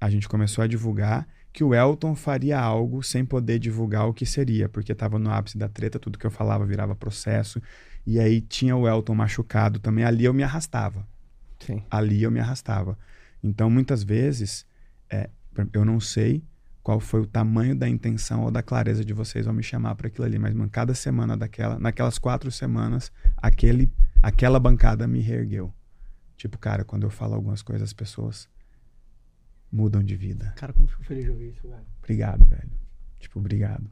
a 0.00 0.08
gente 0.08 0.28
começou 0.28 0.62
a 0.62 0.66
divulgar 0.66 1.26
que 1.56 1.64
o 1.64 1.74
Elton 1.74 2.14
faria 2.14 2.60
algo 2.60 3.02
sem 3.02 3.24
poder 3.24 3.58
divulgar 3.58 4.06
o 4.06 4.12
que 4.12 4.26
seria, 4.26 4.68
porque 4.68 4.92
estava 4.92 5.18
no 5.18 5.30
ápice 5.30 5.56
da 5.56 5.66
treta, 5.66 5.98
tudo 5.98 6.18
que 6.18 6.26
eu 6.26 6.30
falava 6.30 6.66
virava 6.66 6.94
processo. 6.94 7.62
E 8.06 8.20
aí 8.20 8.42
tinha 8.42 8.76
o 8.76 8.86
Elton 8.86 9.14
machucado 9.14 9.78
também. 9.78 10.04
Ali 10.04 10.26
eu 10.26 10.34
me 10.34 10.42
arrastava. 10.42 11.08
Sim. 11.58 11.82
Ali 11.90 12.22
eu 12.22 12.30
me 12.30 12.40
arrastava. 12.40 12.98
Então, 13.42 13.70
muitas 13.70 14.02
vezes, 14.02 14.66
é, 15.08 15.30
eu 15.72 15.82
não 15.82 15.98
sei 15.98 16.44
qual 16.82 17.00
foi 17.00 17.22
o 17.22 17.26
tamanho 17.26 17.74
da 17.74 17.88
intenção 17.88 18.42
ou 18.42 18.50
da 18.50 18.62
clareza 18.62 19.02
de 19.02 19.14
vocês 19.14 19.46
ao 19.46 19.54
me 19.54 19.62
chamar 19.62 19.94
para 19.94 20.08
aquilo 20.08 20.26
ali. 20.26 20.38
Mas, 20.38 20.52
mano, 20.52 20.68
cada 20.68 20.92
semana 20.92 21.38
daquela, 21.38 21.78
naquelas 21.78 22.18
quatro 22.18 22.52
semanas, 22.52 23.10
aquele, 23.34 23.90
aquela 24.22 24.60
bancada 24.60 25.06
me 25.06 25.20
reergueu. 25.20 25.72
Tipo, 26.36 26.58
cara, 26.58 26.84
quando 26.84 27.04
eu 27.04 27.10
falo 27.10 27.32
algumas 27.32 27.62
coisas, 27.62 27.88
as 27.88 27.94
pessoas 27.94 28.46
mudam 29.70 30.02
de 30.02 30.16
vida. 30.16 30.52
Cara, 30.56 30.72
como 30.72 30.86
fico 30.88 31.04
feliz 31.04 31.24
de 31.24 31.30
ouvir 31.30 31.50
isso, 31.50 31.68
velho. 31.68 31.86
Obrigado, 31.98 32.44
velho. 32.44 32.70
Tipo, 33.18 33.38
obrigado. 33.38 33.90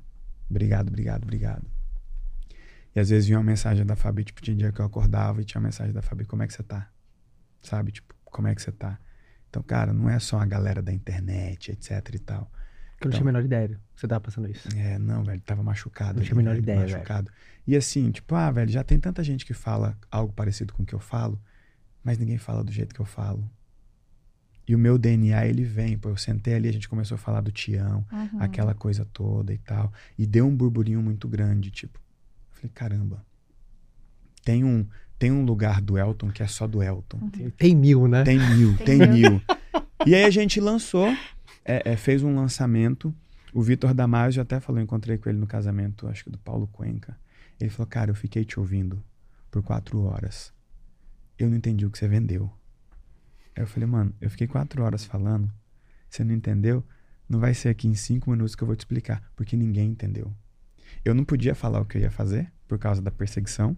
Obrigado, 0.48 0.88
obrigado, 0.88 1.22
obrigado. 1.24 1.66
E 2.94 3.00
às 3.00 3.10
vezes 3.10 3.26
vinha 3.26 3.38
uma 3.38 3.44
mensagem 3.44 3.84
da 3.84 3.96
Fabi, 3.96 4.24
tipo, 4.24 4.40
tinha 4.40 4.56
dia 4.56 4.72
que 4.72 4.80
eu 4.80 4.84
acordava 4.84 5.40
e 5.40 5.44
tinha 5.44 5.58
uma 5.58 5.66
mensagem 5.66 5.92
da 5.92 6.00
Fabi, 6.00 6.24
como 6.24 6.42
é 6.42 6.46
que 6.46 6.52
você 6.52 6.62
tá? 6.62 6.88
Sabe? 7.60 7.90
Tipo, 7.90 8.14
como 8.24 8.46
é 8.46 8.54
que 8.54 8.62
você 8.62 8.70
tá? 8.70 8.98
Então, 9.48 9.62
cara, 9.62 9.92
não 9.92 10.08
é 10.08 10.18
só 10.18 10.38
a 10.38 10.46
galera 10.46 10.80
da 10.80 10.92
internet, 10.92 11.72
etc 11.72 12.14
e 12.14 12.18
tal. 12.18 12.50
Que 13.00 13.06
eu 13.06 13.10
não 13.10 13.16
tinha 13.16 13.22
a 13.22 13.32
menor 13.32 13.44
ideia 13.44 13.68
que 13.68 14.00
você 14.00 14.06
tava 14.06 14.20
passando 14.20 14.48
isso. 14.48 14.68
É, 14.76 14.98
não, 14.98 15.24
velho, 15.24 15.40
tava 15.40 15.62
machucado. 15.62 16.18
Não 16.18 16.24
tinha 16.24 16.34
a 16.34 16.36
menor 16.36 16.56
ideia, 16.56 16.80
machucado. 16.80 17.30
Velho. 17.30 17.36
E 17.66 17.76
assim, 17.76 18.10
tipo, 18.10 18.34
ah, 18.34 18.50
velho, 18.50 18.70
já 18.70 18.84
tem 18.84 18.98
tanta 18.98 19.22
gente 19.24 19.44
que 19.44 19.54
fala 19.54 19.98
algo 20.10 20.32
parecido 20.32 20.72
com 20.72 20.82
o 20.82 20.86
que 20.86 20.94
eu 20.94 21.00
falo, 21.00 21.40
mas 22.02 22.18
ninguém 22.18 22.38
fala 22.38 22.62
do 22.62 22.70
jeito 22.70 22.94
que 22.94 23.00
eu 23.00 23.06
falo. 23.06 23.48
E 24.66 24.74
o 24.74 24.78
meu 24.78 24.96
DNA, 24.96 25.46
ele 25.46 25.62
vem, 25.62 25.98
pô, 25.98 26.08
eu 26.08 26.16
sentei 26.16 26.54
ali, 26.54 26.68
a 26.68 26.72
gente 26.72 26.88
começou 26.88 27.16
a 27.16 27.18
falar 27.18 27.42
do 27.42 27.52
Tião, 27.52 28.04
uhum. 28.10 28.40
aquela 28.40 28.74
coisa 28.74 29.04
toda 29.04 29.52
e 29.52 29.58
tal. 29.58 29.92
E 30.18 30.26
deu 30.26 30.46
um 30.46 30.56
burburinho 30.56 31.02
muito 31.02 31.28
grande, 31.28 31.70
tipo. 31.70 31.98
Eu 31.98 32.56
falei, 32.56 32.70
caramba, 32.74 33.24
tem 34.42 34.64
um, 34.64 34.86
tem 35.18 35.30
um 35.30 35.44
lugar 35.44 35.82
do 35.82 35.98
Elton 35.98 36.30
que 36.30 36.42
é 36.42 36.46
só 36.46 36.66
do 36.66 36.82
Elton. 36.82 37.18
Uhum. 37.18 37.50
Tem 37.50 37.74
mil, 37.74 38.08
né? 38.08 38.24
Tem 38.24 38.38
mil, 38.38 38.76
tem, 38.78 38.98
tem 38.98 39.08
mil. 39.08 39.42
e 40.06 40.14
aí 40.14 40.24
a 40.24 40.30
gente 40.30 40.60
lançou 40.60 41.14
é, 41.64 41.92
é, 41.92 41.96
fez 41.96 42.22
um 42.22 42.34
lançamento. 42.34 43.14
O 43.52 43.62
Vitor 43.62 43.94
Damasio 43.94 44.42
até 44.42 44.60
falou, 44.60 44.80
encontrei 44.80 45.16
com 45.16 45.28
ele 45.28 45.38
no 45.38 45.46
casamento, 45.46 46.06
acho 46.08 46.24
que 46.24 46.30
do 46.30 46.38
Paulo 46.38 46.66
Cuenca. 46.66 47.16
Ele 47.58 47.70
falou, 47.70 47.86
cara, 47.86 48.10
eu 48.10 48.14
fiquei 48.14 48.44
te 48.44 48.58
ouvindo 48.58 49.02
por 49.50 49.62
quatro 49.62 50.02
horas. 50.02 50.52
Eu 51.38 51.48
não 51.48 51.56
entendi 51.56 51.86
o 51.86 51.90
que 51.90 51.98
você 51.98 52.08
vendeu. 52.08 52.50
Aí 53.56 53.62
eu 53.62 53.66
falei, 53.66 53.88
mano, 53.88 54.14
eu 54.20 54.28
fiquei 54.30 54.46
quatro 54.46 54.82
horas 54.82 55.04
falando. 55.04 55.50
Você 56.08 56.24
não 56.24 56.34
entendeu? 56.34 56.84
Não 57.28 57.40
vai 57.40 57.54
ser 57.54 57.68
aqui 57.68 57.88
em 57.88 57.94
cinco 57.94 58.30
minutos 58.30 58.54
que 58.54 58.62
eu 58.62 58.66
vou 58.66 58.76
te 58.76 58.80
explicar, 58.80 59.22
porque 59.34 59.56
ninguém 59.56 59.90
entendeu. 59.90 60.32
Eu 61.04 61.14
não 61.14 61.24
podia 61.24 61.54
falar 61.54 61.80
o 61.80 61.84
que 61.84 61.98
eu 61.98 62.02
ia 62.02 62.10
fazer 62.10 62.52
por 62.68 62.78
causa 62.78 63.00
da 63.00 63.10
perseguição. 63.10 63.76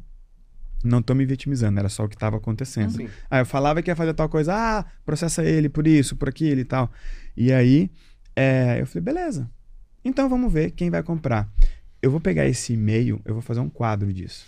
Não 0.85 1.01
tô 1.01 1.15
me 1.15 1.25
vitimizando, 1.25 1.79
era 1.79 1.89
só 1.89 2.05
o 2.05 2.09
que 2.09 2.15
estava 2.15 2.37
acontecendo. 2.37 3.01
Uhum. 3.01 3.09
Aí 3.31 3.41
eu 3.41 3.47
falava 3.47 3.83
que 3.83 3.91
ia 3.91 3.97
fazer 3.97 4.15
tal 4.15 4.29
coisa, 4.29 4.55
ah, 4.55 4.85
processa 5.05 5.45
ele 5.45 5.69
por 5.69 5.87
isso, 5.87 6.17
por 6.17 6.29
aquilo 6.29 6.61
e 6.61 6.65
tal. 6.65 6.91
E 7.37 7.53
aí 7.53 7.91
é, 8.35 8.81
eu 8.81 8.87
falei, 8.87 9.03
beleza. 9.03 9.51
Então 10.05 10.29
vamos 10.29 10.53
ver 10.53 10.73
quem 10.73 10.91
vai 10.91 11.03
comprar. 11.03 11.51
Eu 12.03 12.11
vou 12.11 12.21
pegar 12.21 12.47
esse 12.47 12.75
e-mail, 12.75 13.21
eu 13.25 13.35
vou 13.35 13.43
fazer 13.43 13.61
um 13.61 13.71
quadro 13.71 14.13
disso. 14.13 14.47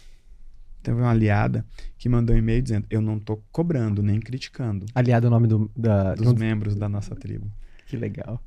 Teve 0.83 1.01
uma 1.01 1.11
aliada 1.11 1.67
que 1.97 2.09
mandou 2.09 2.35
um 2.35 2.39
e-mail 2.39 2.63
dizendo: 2.63 2.87
Eu 2.89 3.01
não 3.01 3.19
tô 3.19 3.39
cobrando 3.51 4.03
nem 4.03 4.21
criticando. 4.21 4.87
Aliada 4.95 5.27
é 5.27 5.29
o 5.29 5.31
nome 5.31 5.47
do, 5.47 5.71
da, 5.77 6.15
dos 6.15 6.33
do... 6.33 6.39
membros 6.39 6.77
da 6.77 6.89
nossa 6.89 7.15
tribo. 7.15 7.51
Que 7.87 7.97
legal. 7.97 8.43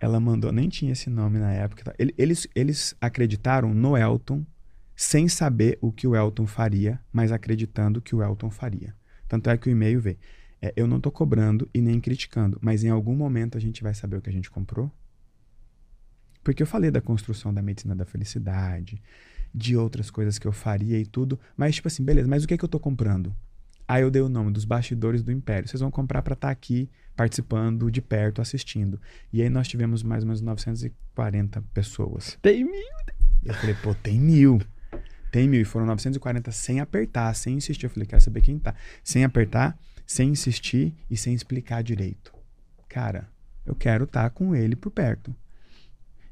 Ela 0.00 0.20
mandou, 0.20 0.52
nem 0.52 0.68
tinha 0.68 0.92
esse 0.92 1.10
nome 1.10 1.38
na 1.38 1.52
época. 1.52 1.94
Eles, 2.16 2.46
eles 2.54 2.94
acreditaram 3.00 3.74
no 3.74 3.96
Elton 3.96 4.46
sem 4.94 5.28
saber 5.28 5.78
o 5.80 5.90
que 5.90 6.06
o 6.06 6.14
Elton 6.14 6.46
faria, 6.46 7.00
mas 7.12 7.32
acreditando 7.32 8.00
que 8.00 8.14
o 8.14 8.22
Elton 8.22 8.50
faria. 8.50 8.94
Tanto 9.26 9.50
é 9.50 9.56
que 9.56 9.68
o 9.68 9.70
e-mail 9.70 10.00
veio. 10.00 10.18
É, 10.60 10.72
eu 10.76 10.86
não 10.86 10.96
estou 10.96 11.12
cobrando 11.12 11.68
e 11.72 11.80
nem 11.80 12.00
criticando, 12.00 12.58
mas 12.60 12.82
em 12.82 12.90
algum 12.90 13.14
momento 13.14 13.56
a 13.56 13.60
gente 13.60 13.82
vai 13.82 13.94
saber 13.94 14.16
o 14.16 14.20
que 14.20 14.28
a 14.30 14.32
gente 14.32 14.50
comprou? 14.50 14.90
Porque 16.42 16.62
eu 16.62 16.66
falei 16.66 16.90
da 16.90 17.00
construção 17.00 17.52
da 17.52 17.62
medicina 17.62 17.94
da 17.94 18.04
felicidade, 18.04 19.00
de 19.54 19.76
outras 19.76 20.10
coisas 20.10 20.38
que 20.38 20.46
eu 20.46 20.52
faria 20.52 20.98
e 20.98 21.06
tudo, 21.06 21.38
mas 21.56 21.74
tipo 21.74 21.88
assim, 21.88 22.04
beleza, 22.04 22.28
mas 22.28 22.44
o 22.44 22.48
que 22.48 22.54
é 22.54 22.58
que 22.58 22.64
eu 22.64 22.68
estou 22.68 22.80
comprando? 22.80 23.34
Aí 23.88 24.02
eu 24.02 24.10
dei 24.10 24.20
o 24.20 24.28
nome 24.28 24.52
dos 24.52 24.66
bastidores 24.66 25.22
do 25.22 25.32
Império. 25.32 25.66
Vocês 25.66 25.80
vão 25.80 25.90
comprar 25.90 26.20
para 26.20 26.34
estar 26.34 26.48
tá 26.48 26.52
aqui 26.52 26.90
participando 27.16 27.90
de 27.90 28.02
perto, 28.02 28.42
assistindo. 28.42 29.00
E 29.32 29.40
aí 29.40 29.48
nós 29.48 29.66
tivemos 29.66 30.02
mais 30.02 30.22
ou 30.22 30.26
menos 30.26 30.42
940 30.42 31.62
pessoas. 31.72 32.38
Tem 32.42 32.62
mil! 32.64 32.74
Eu 33.42 33.54
falei, 33.54 33.74
pô, 33.82 33.94
tem 33.94 34.20
mil. 34.20 34.60
Tem 35.32 35.48
mil. 35.48 35.62
E 35.62 35.64
foram 35.64 35.86
940 35.86 36.52
sem 36.52 36.80
apertar, 36.80 37.34
sem 37.34 37.56
insistir. 37.56 37.86
Eu 37.86 37.90
falei, 37.90 38.06
quero 38.06 38.20
saber 38.20 38.42
quem 38.42 38.58
tá. 38.58 38.74
Sem 39.02 39.24
apertar, 39.24 39.78
sem 40.06 40.30
insistir 40.30 40.94
e 41.10 41.16
sem 41.16 41.32
explicar 41.32 41.82
direito. 41.82 42.34
Cara, 42.90 43.26
eu 43.64 43.74
quero 43.74 44.04
estar 44.04 44.24
tá 44.24 44.30
com 44.30 44.54
ele 44.54 44.76
por 44.76 44.90
perto. 44.90 45.34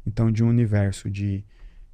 Então, 0.07 0.31
de 0.31 0.45
um 0.45 0.49
universo 0.49 1.11
de, 1.11 1.43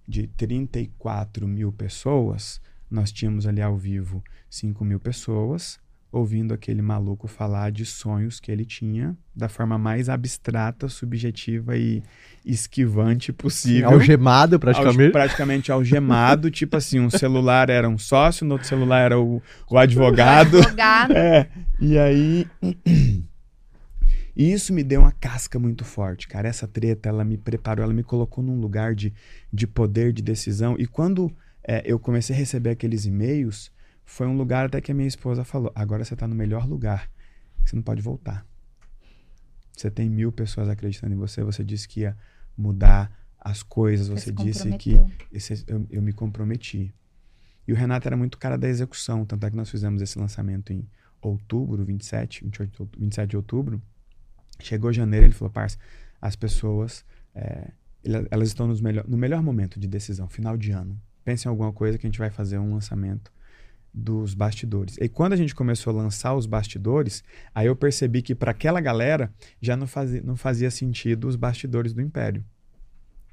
de 0.06 0.26
34 0.26 1.46
mil 1.46 1.72
pessoas, 1.72 2.60
nós 2.90 3.10
tínhamos 3.10 3.46
ali 3.46 3.62
ao 3.62 3.76
vivo 3.76 4.22
5 4.50 4.84
mil 4.84 5.00
pessoas 5.00 5.80
ouvindo 6.12 6.52
aquele 6.52 6.82
maluco 6.82 7.26
falar 7.26 7.72
de 7.72 7.86
sonhos 7.86 8.38
que 8.38 8.52
ele 8.52 8.66
tinha 8.66 9.16
da 9.34 9.48
forma 9.48 9.78
mais 9.78 10.10
abstrata, 10.10 10.86
subjetiva 10.86 11.74
e 11.74 12.02
esquivante 12.44 13.32
possível. 13.32 13.88
Algemado, 13.88 14.60
praticamente. 14.60 15.00
Alge, 15.00 15.10
praticamente 15.10 15.72
algemado. 15.72 16.50
tipo 16.52 16.76
assim, 16.76 17.00
um 17.00 17.08
celular 17.08 17.70
era 17.70 17.88
um 17.88 17.96
sócio, 17.96 18.44
no 18.44 18.52
outro 18.52 18.68
celular 18.68 19.00
era 19.00 19.18
o, 19.18 19.40
o 19.70 19.78
advogado. 19.78 20.58
O 20.58 20.58
advogado. 20.58 21.14
É, 21.22 21.48
e 21.80 21.98
aí... 21.98 22.46
E 24.34 24.50
isso 24.50 24.72
me 24.72 24.82
deu 24.82 25.02
uma 25.02 25.12
casca 25.12 25.58
muito 25.58 25.84
forte, 25.84 26.26
cara. 26.26 26.48
Essa 26.48 26.66
treta, 26.66 27.08
ela 27.08 27.24
me 27.24 27.36
preparou, 27.36 27.84
ela 27.84 27.92
me 27.92 28.02
colocou 28.02 28.42
num 28.42 28.58
lugar 28.58 28.94
de, 28.94 29.12
de 29.52 29.66
poder, 29.66 30.12
de 30.12 30.22
decisão. 30.22 30.74
E 30.78 30.86
quando 30.86 31.30
é, 31.62 31.82
eu 31.84 31.98
comecei 31.98 32.34
a 32.34 32.38
receber 32.38 32.70
aqueles 32.70 33.04
e-mails, 33.04 33.70
foi 34.04 34.26
um 34.26 34.36
lugar 34.36 34.66
até 34.66 34.80
que 34.80 34.90
a 34.90 34.94
minha 34.94 35.08
esposa 35.08 35.44
falou: 35.44 35.70
agora 35.74 36.04
você 36.04 36.14
está 36.14 36.26
no 36.26 36.34
melhor 36.34 36.66
lugar, 36.66 37.10
você 37.64 37.76
não 37.76 37.82
pode 37.82 38.00
voltar. 38.00 38.46
Você 39.76 39.90
tem 39.90 40.08
mil 40.08 40.32
pessoas 40.32 40.68
acreditando 40.68 41.14
em 41.14 41.18
você, 41.18 41.42
você 41.42 41.64
disse 41.64 41.88
que 41.88 42.00
ia 42.00 42.16
mudar 42.56 43.10
as 43.38 43.62
coisas, 43.62 44.08
você, 44.08 44.30
você 44.30 44.44
disse 44.44 44.76
que 44.76 45.00
esse, 45.32 45.64
eu, 45.66 45.86
eu 45.90 46.02
me 46.02 46.12
comprometi. 46.12 46.94
E 47.66 47.72
o 47.72 47.76
Renato 47.76 48.06
era 48.06 48.16
muito 48.16 48.38
cara 48.38 48.58
da 48.58 48.68
execução, 48.68 49.24
tanto 49.24 49.46
é 49.46 49.50
que 49.50 49.56
nós 49.56 49.70
fizemos 49.70 50.02
esse 50.02 50.18
lançamento 50.18 50.72
em 50.72 50.86
outubro, 51.20 51.84
27, 51.84 52.44
28, 52.44 52.90
27 52.98 53.30
de 53.30 53.36
outubro. 53.36 53.82
Chegou 54.62 54.92
janeiro, 54.92 55.26
ele 55.26 55.34
falou, 55.34 55.50
parça, 55.50 55.78
as 56.20 56.36
pessoas, 56.36 57.04
é, 57.34 57.70
elas 58.30 58.48
estão 58.48 58.66
nos 58.66 58.80
melhor, 58.80 59.04
no 59.06 59.16
melhor 59.16 59.42
momento 59.42 59.78
de 59.78 59.88
decisão, 59.88 60.28
final 60.28 60.56
de 60.56 60.70
ano. 60.70 61.00
Pense 61.24 61.46
em 61.46 61.50
alguma 61.50 61.72
coisa 61.72 61.98
que 61.98 62.06
a 62.06 62.08
gente 62.08 62.18
vai 62.18 62.30
fazer 62.30 62.58
um 62.58 62.74
lançamento 62.74 63.32
dos 63.92 64.34
bastidores. 64.34 64.96
E 64.98 65.08
quando 65.08 65.34
a 65.34 65.36
gente 65.36 65.54
começou 65.54 65.92
a 65.92 65.96
lançar 65.96 66.34
os 66.34 66.46
bastidores, 66.46 67.22
aí 67.54 67.66
eu 67.66 67.76
percebi 67.76 68.22
que 68.22 68.34
para 68.34 68.52
aquela 68.52 68.80
galera 68.80 69.32
já 69.60 69.76
não 69.76 69.86
fazia, 69.86 70.22
não 70.22 70.36
fazia 70.36 70.70
sentido 70.70 71.28
os 71.28 71.36
bastidores 71.36 71.92
do 71.92 72.00
Império. 72.00 72.44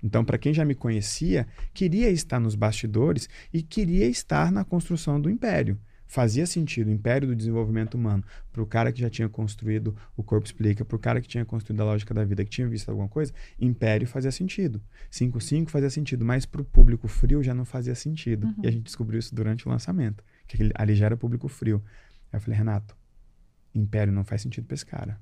Então, 0.03 0.23
para 0.23 0.37
quem 0.37 0.53
já 0.53 0.63
me 0.63 0.75
conhecia, 0.75 1.47
queria 1.73 2.09
estar 2.09 2.39
nos 2.39 2.55
bastidores 2.55 3.27
e 3.53 3.61
queria 3.61 4.07
estar 4.07 4.51
na 4.51 4.63
construção 4.63 5.19
do 5.19 5.29
Império 5.29 5.77
fazia 6.09 6.47
sentido, 6.47 6.87
o 6.87 6.91
império 6.91 7.27
do 7.27 7.35
desenvolvimento 7.35 7.93
humano, 7.93 8.23
para 8.51 8.63
o 8.63 8.65
cara 8.65 8.91
que 8.91 8.99
já 8.99 9.11
tinha 9.11 9.29
construído 9.29 9.95
o 10.17 10.23
Corpo 10.23 10.47
Explica, 10.47 10.83
para 10.83 10.95
o 10.95 10.99
cara 10.99 11.21
que 11.21 11.27
tinha 11.27 11.45
construído 11.45 11.79
a 11.81 11.85
lógica 11.85 12.15
da 12.15 12.25
vida, 12.25 12.43
que 12.43 12.49
tinha 12.49 12.67
visto 12.67 12.89
alguma 12.89 13.07
coisa, 13.07 13.31
império 13.61 14.07
fazia 14.07 14.31
sentido. 14.31 14.81
5.5 15.11 15.69
fazia 15.69 15.89
sentido, 15.89 16.25
mas 16.25 16.47
para 16.47 16.61
o 16.61 16.65
público 16.65 17.07
frio 17.07 17.43
já 17.43 17.53
não 17.53 17.63
fazia 17.63 17.93
sentido. 17.93 18.47
Uhum. 18.47 18.55
E 18.63 18.67
a 18.67 18.71
gente 18.71 18.85
descobriu 18.85 19.19
isso 19.19 19.33
durante 19.35 19.67
o 19.67 19.71
lançamento, 19.71 20.23
que 20.47 20.57
ali 20.73 20.95
já 20.95 21.05
era 21.05 21.15
público 21.15 21.47
frio. 21.47 21.81
Aí 22.33 22.37
eu 22.37 22.41
falei, 22.41 22.57
Renato, 22.57 22.97
império 23.73 24.11
não 24.11 24.23
faz 24.23 24.41
sentido 24.41 24.65
para 24.65 24.73
esse 24.73 24.85
cara. 24.85 25.21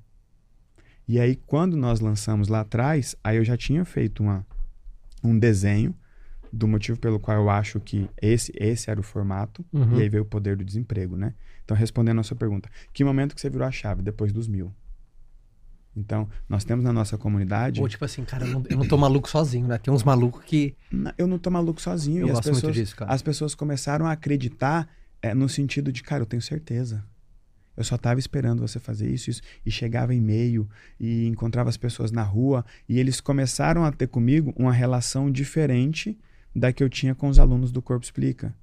E 1.06 1.20
aí, 1.20 1.36
quando 1.36 1.76
nós 1.76 2.00
lançamos 2.00 2.48
lá 2.48 2.60
atrás, 2.60 3.14
aí 3.22 3.36
eu 3.36 3.44
já 3.44 3.58
tinha 3.58 3.84
feito 3.84 4.22
uma, 4.22 4.44
um 5.22 5.38
desenho 5.38 5.94
do 6.52 6.66
motivo 6.66 6.98
pelo 6.98 7.18
qual 7.18 7.36
eu 7.36 7.50
acho 7.50 7.80
que 7.80 8.08
esse, 8.20 8.52
esse 8.56 8.90
era 8.90 8.98
o 8.98 9.02
formato, 9.02 9.64
uhum. 9.72 9.98
e 9.98 10.02
aí 10.02 10.08
veio 10.08 10.22
o 10.22 10.26
poder 10.26 10.56
do 10.56 10.64
desemprego, 10.64 11.16
né? 11.16 11.34
Então, 11.64 11.76
respondendo 11.76 12.18
a 12.20 12.22
sua 12.22 12.36
pergunta, 12.36 12.68
que 12.92 13.04
momento 13.04 13.34
que 13.34 13.40
você 13.40 13.50
virou 13.50 13.66
a 13.66 13.70
chave? 13.70 14.02
Depois 14.02 14.32
dos 14.32 14.48
mil. 14.48 14.72
Então, 15.94 16.28
nós 16.48 16.64
temos 16.64 16.84
na 16.84 16.92
nossa 16.92 17.18
comunidade. 17.18 17.80
Ou 17.80 17.88
tipo 17.88 18.04
assim, 18.04 18.24
cara, 18.24 18.46
eu 18.46 18.52
não, 18.52 18.64
eu 18.70 18.76
não 18.78 18.86
tô 18.86 18.96
maluco 18.96 19.28
sozinho, 19.28 19.66
né? 19.66 19.78
Tem 19.78 19.92
uns 19.92 20.04
malucos 20.04 20.42
que. 20.44 20.74
Eu 21.16 21.26
não 21.26 21.38
tô 21.38 21.50
maluco 21.50 21.80
sozinho. 21.80 22.20
Eu 22.20 22.28
e 22.28 22.30
gosto 22.30 22.38
as 22.38 22.46
pessoas, 22.46 22.62
muito 22.62 22.74
disso, 22.74 22.96
cara. 22.96 23.12
As 23.12 23.20
pessoas 23.20 23.54
começaram 23.54 24.06
a 24.06 24.12
acreditar 24.12 24.88
é, 25.20 25.34
no 25.34 25.48
sentido 25.48 25.92
de, 25.92 26.02
cara, 26.02 26.22
eu 26.22 26.26
tenho 26.26 26.40
certeza. 26.40 27.04
Eu 27.76 27.84
só 27.84 27.96
estava 27.96 28.18
esperando 28.18 28.60
você 28.60 28.78
fazer 28.78 29.08
isso, 29.08 29.30
isso. 29.30 29.42
E 29.64 29.70
chegava 29.70 30.14
e-mail 30.14 30.68
e 30.98 31.26
encontrava 31.26 31.68
as 31.68 31.76
pessoas 31.76 32.10
na 32.10 32.22
rua. 32.22 32.64
E 32.88 32.98
eles 32.98 33.20
começaram 33.20 33.84
a 33.84 33.92
ter 33.92 34.08
comigo 34.08 34.52
uma 34.56 34.72
relação 34.72 35.30
diferente 35.30 36.18
da 36.54 36.72
que 36.72 36.82
eu 36.82 36.88
tinha 36.88 37.14
com 37.14 37.28
os 37.28 37.38
alunos 37.38 37.70
do 37.72 37.82
Corpo 37.82 38.04
Explica. 38.04 38.54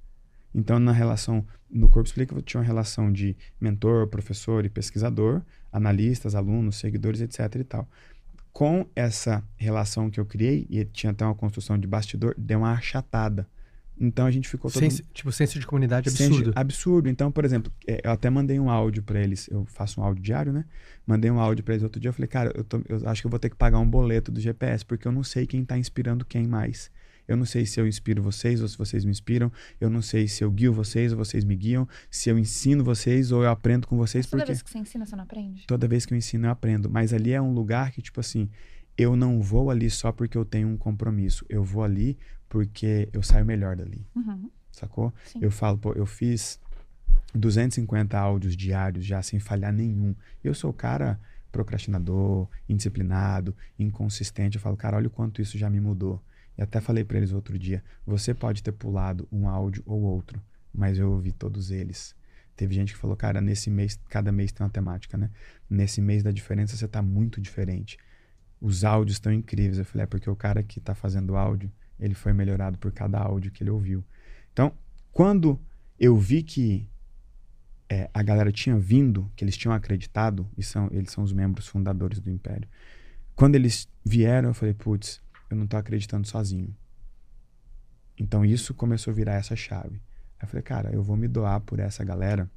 Então, 0.54 0.78
na 0.78 0.92
relação 0.92 1.46
no 1.70 1.88
Corpo 1.88 2.08
Explica, 2.08 2.34
eu 2.34 2.42
tinha 2.42 2.60
uma 2.60 2.66
relação 2.66 3.12
de 3.12 3.36
mentor, 3.60 4.06
professor 4.06 4.64
e 4.64 4.70
pesquisador, 4.70 5.42
analistas, 5.70 6.34
alunos, 6.34 6.76
seguidores, 6.76 7.20
etc. 7.20 7.56
e 7.56 7.64
tal. 7.64 7.88
Com 8.52 8.86
essa 8.96 9.44
relação 9.56 10.10
que 10.10 10.18
eu 10.18 10.24
criei, 10.24 10.66
e 10.70 10.84
tinha 10.86 11.12
até 11.12 11.24
uma 11.24 11.34
construção 11.34 11.78
de 11.78 11.86
bastidor, 11.86 12.34
deu 12.38 12.60
uma 12.60 12.72
achatada. 12.72 13.46
Então 13.98 14.26
a 14.26 14.30
gente 14.30 14.48
ficou 14.48 14.70
todo 14.70 14.80
senso, 14.80 15.02
Tipo, 15.12 15.32
senso 15.32 15.58
de 15.58 15.66
comunidade 15.66 16.08
absurdo. 16.08 16.36
Senso, 16.36 16.52
absurdo. 16.54 17.08
Então, 17.08 17.32
por 17.32 17.44
exemplo, 17.44 17.72
é, 17.86 18.00
eu 18.04 18.10
até 18.10 18.28
mandei 18.28 18.60
um 18.60 18.70
áudio 18.70 19.02
para 19.02 19.20
eles. 19.20 19.48
Eu 19.50 19.64
faço 19.66 20.00
um 20.00 20.04
áudio 20.04 20.22
diário, 20.22 20.52
né? 20.52 20.64
Mandei 21.06 21.30
um 21.30 21.40
áudio 21.40 21.64
para 21.64 21.74
eles 21.74 21.82
outro 21.82 21.98
dia. 21.98 22.10
Eu 22.10 22.12
falei, 22.12 22.28
cara, 22.28 22.52
eu, 22.54 22.62
tô, 22.62 22.82
eu 22.88 23.08
acho 23.08 23.22
que 23.22 23.26
eu 23.26 23.30
vou 23.30 23.40
ter 23.40 23.48
que 23.48 23.56
pagar 23.56 23.78
um 23.78 23.88
boleto 23.88 24.30
do 24.30 24.40
GPS, 24.40 24.84
porque 24.84 25.08
eu 25.08 25.12
não 25.12 25.22
sei 25.22 25.46
quem 25.46 25.64
tá 25.64 25.78
inspirando 25.78 26.24
quem 26.24 26.46
mais. 26.46 26.90
Eu 27.28 27.36
não 27.36 27.44
sei 27.44 27.66
se 27.66 27.80
eu 27.80 27.86
inspiro 27.86 28.22
vocês 28.22 28.60
ou 28.62 28.68
se 28.68 28.76
vocês 28.76 29.04
me 29.04 29.10
inspiram. 29.10 29.50
Eu 29.80 29.90
não 29.90 30.02
sei 30.02 30.28
se 30.28 30.44
eu 30.44 30.50
guio 30.50 30.72
vocês 30.72 31.12
ou 31.12 31.18
vocês 31.18 31.44
me 31.44 31.56
guiam. 31.56 31.88
Se 32.10 32.28
eu 32.28 32.38
ensino 32.38 32.84
vocês 32.84 33.32
ou 33.32 33.42
eu 33.42 33.50
aprendo 33.50 33.86
com 33.86 33.96
vocês. 33.96 34.26
Mas 34.26 34.30
toda 34.30 34.42
porque... 34.42 34.52
vez 34.52 34.62
que 34.62 34.70
você 34.70 34.78
ensina, 34.78 35.06
você 35.06 35.16
não 35.16 35.24
aprende? 35.24 35.66
Toda 35.66 35.88
vez 35.88 36.06
que 36.06 36.14
eu 36.14 36.18
ensino, 36.18 36.46
eu 36.46 36.50
aprendo. 36.50 36.88
Mas 36.90 37.12
ali 37.12 37.32
é 37.32 37.40
um 37.40 37.52
lugar 37.52 37.90
que, 37.90 38.00
tipo 38.00 38.20
assim, 38.20 38.48
eu 38.96 39.16
não 39.16 39.40
vou 39.40 39.70
ali 39.70 39.90
só 39.90 40.12
porque 40.12 40.38
eu 40.38 40.44
tenho 40.44 40.68
um 40.68 40.76
compromisso. 40.76 41.44
Eu 41.48 41.64
vou 41.64 41.82
ali 41.82 42.18
porque 42.48 43.08
eu 43.12 43.22
saio 43.22 43.44
melhor 43.44 43.76
dali. 43.76 44.06
Uhum. 44.14 44.50
Sacou? 44.70 45.12
Sim. 45.24 45.40
Eu 45.42 45.50
falo, 45.50 45.78
pô, 45.78 45.92
eu 45.94 46.06
fiz 46.06 46.60
250 47.34 48.18
áudios 48.18 48.56
diários 48.56 49.04
já 49.04 49.22
sem 49.22 49.38
falhar 49.38 49.72
nenhum. 49.72 50.14
Eu 50.42 50.54
sou 50.54 50.70
o 50.70 50.74
cara 50.74 51.18
procrastinador, 51.50 52.48
indisciplinado, 52.68 53.56
inconsistente. 53.78 54.56
Eu 54.56 54.60
falo, 54.60 54.76
cara, 54.76 54.96
olha 54.96 55.06
o 55.06 55.10
quanto 55.10 55.40
isso 55.40 55.56
já 55.56 55.70
me 55.70 55.80
mudou. 55.80 56.22
E 56.56 56.62
até 56.62 56.80
falei 56.80 57.04
para 57.04 57.18
eles 57.18 57.32
outro 57.32 57.58
dia: 57.58 57.82
você 58.06 58.34
pode 58.34 58.62
ter 58.62 58.72
pulado 58.72 59.28
um 59.30 59.48
áudio 59.48 59.82
ou 59.86 60.02
outro, 60.02 60.40
mas 60.72 60.98
eu 60.98 61.10
ouvi 61.12 61.32
todos 61.32 61.70
eles. 61.70 62.14
Teve 62.56 62.74
gente 62.74 62.94
que 62.94 62.98
falou, 62.98 63.16
cara, 63.16 63.40
nesse 63.40 63.68
mês, 63.68 64.00
cada 64.08 64.32
mês 64.32 64.50
tem 64.50 64.64
uma 64.64 64.70
temática, 64.70 65.18
né? 65.18 65.30
Nesse 65.68 66.00
mês 66.00 66.22
da 66.22 66.30
diferença 66.30 66.74
você 66.74 66.88
tá 66.88 67.02
muito 67.02 67.40
diferente. 67.40 67.98
Os 68.58 68.82
áudios 68.82 69.16
estão 69.16 69.30
incríveis. 69.30 69.78
Eu 69.78 69.84
falei, 69.84 70.04
é 70.04 70.06
porque 70.06 70.30
o 70.30 70.34
cara 70.34 70.62
que 70.62 70.80
tá 70.80 70.94
fazendo 70.94 71.36
áudio, 71.36 71.70
ele 72.00 72.14
foi 72.14 72.32
melhorado 72.32 72.78
por 72.78 72.90
cada 72.92 73.18
áudio 73.18 73.50
que 73.50 73.62
ele 73.62 73.70
ouviu. 73.70 74.02
Então, 74.52 74.72
quando 75.12 75.60
eu 76.00 76.16
vi 76.16 76.42
que 76.42 76.88
é, 77.88 78.10
a 78.12 78.22
galera 78.22 78.50
tinha 78.50 78.78
vindo, 78.78 79.30
que 79.36 79.44
eles 79.44 79.56
tinham 79.56 79.74
acreditado, 79.74 80.48
e 80.56 80.62
são, 80.62 80.88
eles 80.90 81.10
são 81.10 81.22
os 81.22 81.32
membros 81.32 81.68
fundadores 81.68 82.20
do 82.20 82.30
Império. 82.30 82.68
Quando 83.34 83.54
eles 83.54 83.86
vieram, 84.04 84.48
eu 84.48 84.54
falei, 84.54 84.72
putz, 84.72 85.20
eu 85.50 85.56
não 85.56 85.64
estou 85.64 85.78
acreditando 85.78 86.26
sozinho. 86.26 86.74
Então 88.18 88.44
isso 88.44 88.74
começou 88.74 89.10
a 89.10 89.14
virar 89.14 89.34
essa 89.34 89.54
chave. 89.54 90.00
Aí 90.38 90.44
eu 90.44 90.48
falei, 90.48 90.62
cara, 90.62 90.90
eu 90.92 91.02
vou 91.02 91.16
me 91.16 91.28
doar 91.28 91.60
por 91.60 91.78
essa 91.78 92.04
galera 92.04 92.50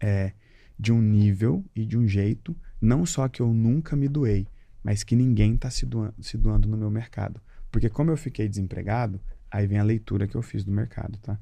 é, 0.00 0.32
de 0.78 0.92
um 0.92 1.00
nível 1.00 1.64
e 1.74 1.84
de 1.84 1.96
um 1.96 2.06
jeito, 2.06 2.56
não 2.80 3.06
só 3.06 3.28
que 3.28 3.40
eu 3.40 3.52
nunca 3.52 3.96
me 3.96 4.08
doei, 4.08 4.46
mas 4.82 5.02
que 5.02 5.16
ninguém 5.16 5.54
está 5.54 5.70
se, 5.70 5.86
doando, 5.86 6.14
se 6.20 6.36
doando 6.36 6.68
no 6.68 6.76
meu 6.76 6.90
mercado. 6.90 7.40
Porque 7.70 7.88
como 7.88 8.10
eu 8.10 8.16
fiquei 8.16 8.48
desempregado, 8.48 9.20
aí 9.50 9.66
vem 9.66 9.78
a 9.78 9.82
leitura 9.82 10.26
que 10.26 10.34
eu 10.34 10.42
fiz 10.42 10.64
do 10.64 10.70
mercado, 10.70 11.18
tá? 11.18 11.38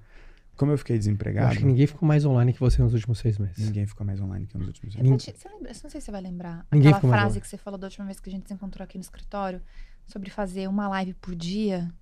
Como 0.57 0.71
eu 0.71 0.79
fiquei 0.79 0.99
desempregado. 0.99 1.47
Eu 1.47 1.51
acho 1.51 1.59
que 1.61 1.65
ninguém 1.65 1.87
ficou 1.87 2.07
mais 2.07 2.25
online 2.25 2.53
que 2.53 2.61
você 2.61 2.81
nos 2.83 2.93
últimos 2.93 3.19
seis 3.19 3.39
meses. 3.39 3.59
Ninguém 3.59 3.87
ficou 3.87 4.07
mais 4.07 4.21
online 4.21 4.47
que 4.47 4.57
nos 4.57 4.69
últimos 4.69 4.95
seis 4.95 5.09
meses. 5.09 5.25
Você 5.25 5.49
lembra, 5.49 5.69
não 5.69 5.75
sei 5.75 5.91
se 5.91 6.01
você 6.03 6.11
vai 6.11 6.21
lembrar. 6.21 6.67
Ninguém 6.71 6.93
aquela 6.93 7.13
frase 7.13 7.41
que 7.41 7.49
você 7.49 7.57
falou 7.57 7.79
da 7.79 7.87
última 7.87 8.05
vez 8.05 8.21
que 8.21 8.29
a 8.29 8.33
gente 8.33 8.47
se 8.47 8.55
encontrou 8.55 8.85
aqui 8.85 8.99
no 8.99 9.03
escritório 9.03 9.63
sobre 10.07 10.31
fazer 10.31 10.69
uma 10.69 10.89
live 10.89 11.15
por 11.15 11.35
dia? 11.35 11.93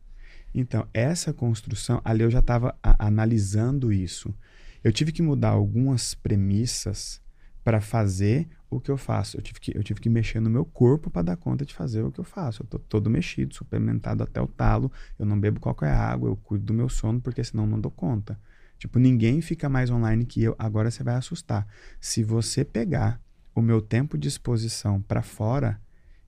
Então, 0.54 0.86
essa 0.92 1.32
construção, 1.32 2.00
ali 2.04 2.22
eu 2.22 2.30
já 2.30 2.40
estava 2.40 2.76
analisando 2.82 3.92
isso. 3.92 4.34
Eu 4.82 4.92
tive 4.92 5.12
que 5.12 5.22
mudar 5.22 5.50
algumas 5.50 6.14
premissas 6.14 7.22
para 7.62 7.80
fazer 7.80 8.48
o 8.68 8.80
que 8.80 8.90
eu 8.90 8.96
faço. 8.96 9.36
Eu 9.36 9.42
tive 9.42 9.60
que, 9.60 9.76
eu 9.76 9.82
tive 9.82 10.00
que 10.00 10.08
mexer 10.08 10.40
no 10.40 10.48
meu 10.48 10.64
corpo 10.64 11.10
para 11.10 11.22
dar 11.22 11.36
conta 11.36 11.64
de 11.64 11.74
fazer 11.74 12.02
o 12.02 12.10
que 12.10 12.18
eu 12.18 12.24
faço. 12.24 12.62
Eu 12.62 12.66
tô 12.66 12.78
todo 12.78 13.10
mexido, 13.10 13.54
suplementado 13.54 14.22
até 14.22 14.40
o 14.40 14.46
talo. 14.46 14.90
Eu 15.18 15.26
não 15.26 15.38
bebo 15.38 15.60
qualquer 15.60 15.92
água, 15.92 16.28
eu 16.28 16.36
cuido 16.36 16.64
do 16.64 16.74
meu 16.74 16.88
sono, 16.88 17.20
porque 17.20 17.44
senão 17.44 17.66
não 17.66 17.80
dou 17.80 17.90
conta. 17.90 18.38
Tipo, 18.78 18.98
ninguém 18.98 19.42
fica 19.42 19.68
mais 19.68 19.90
online 19.90 20.24
que 20.24 20.42
eu. 20.42 20.56
Agora 20.58 20.90
você 20.90 21.02
vai 21.02 21.14
assustar. 21.14 21.66
Se 22.00 22.24
você 22.24 22.64
pegar 22.64 23.20
o 23.54 23.60
meu 23.60 23.82
tempo 23.82 24.16
de 24.16 24.28
exposição 24.28 25.02
para 25.02 25.20
fora, 25.20 25.78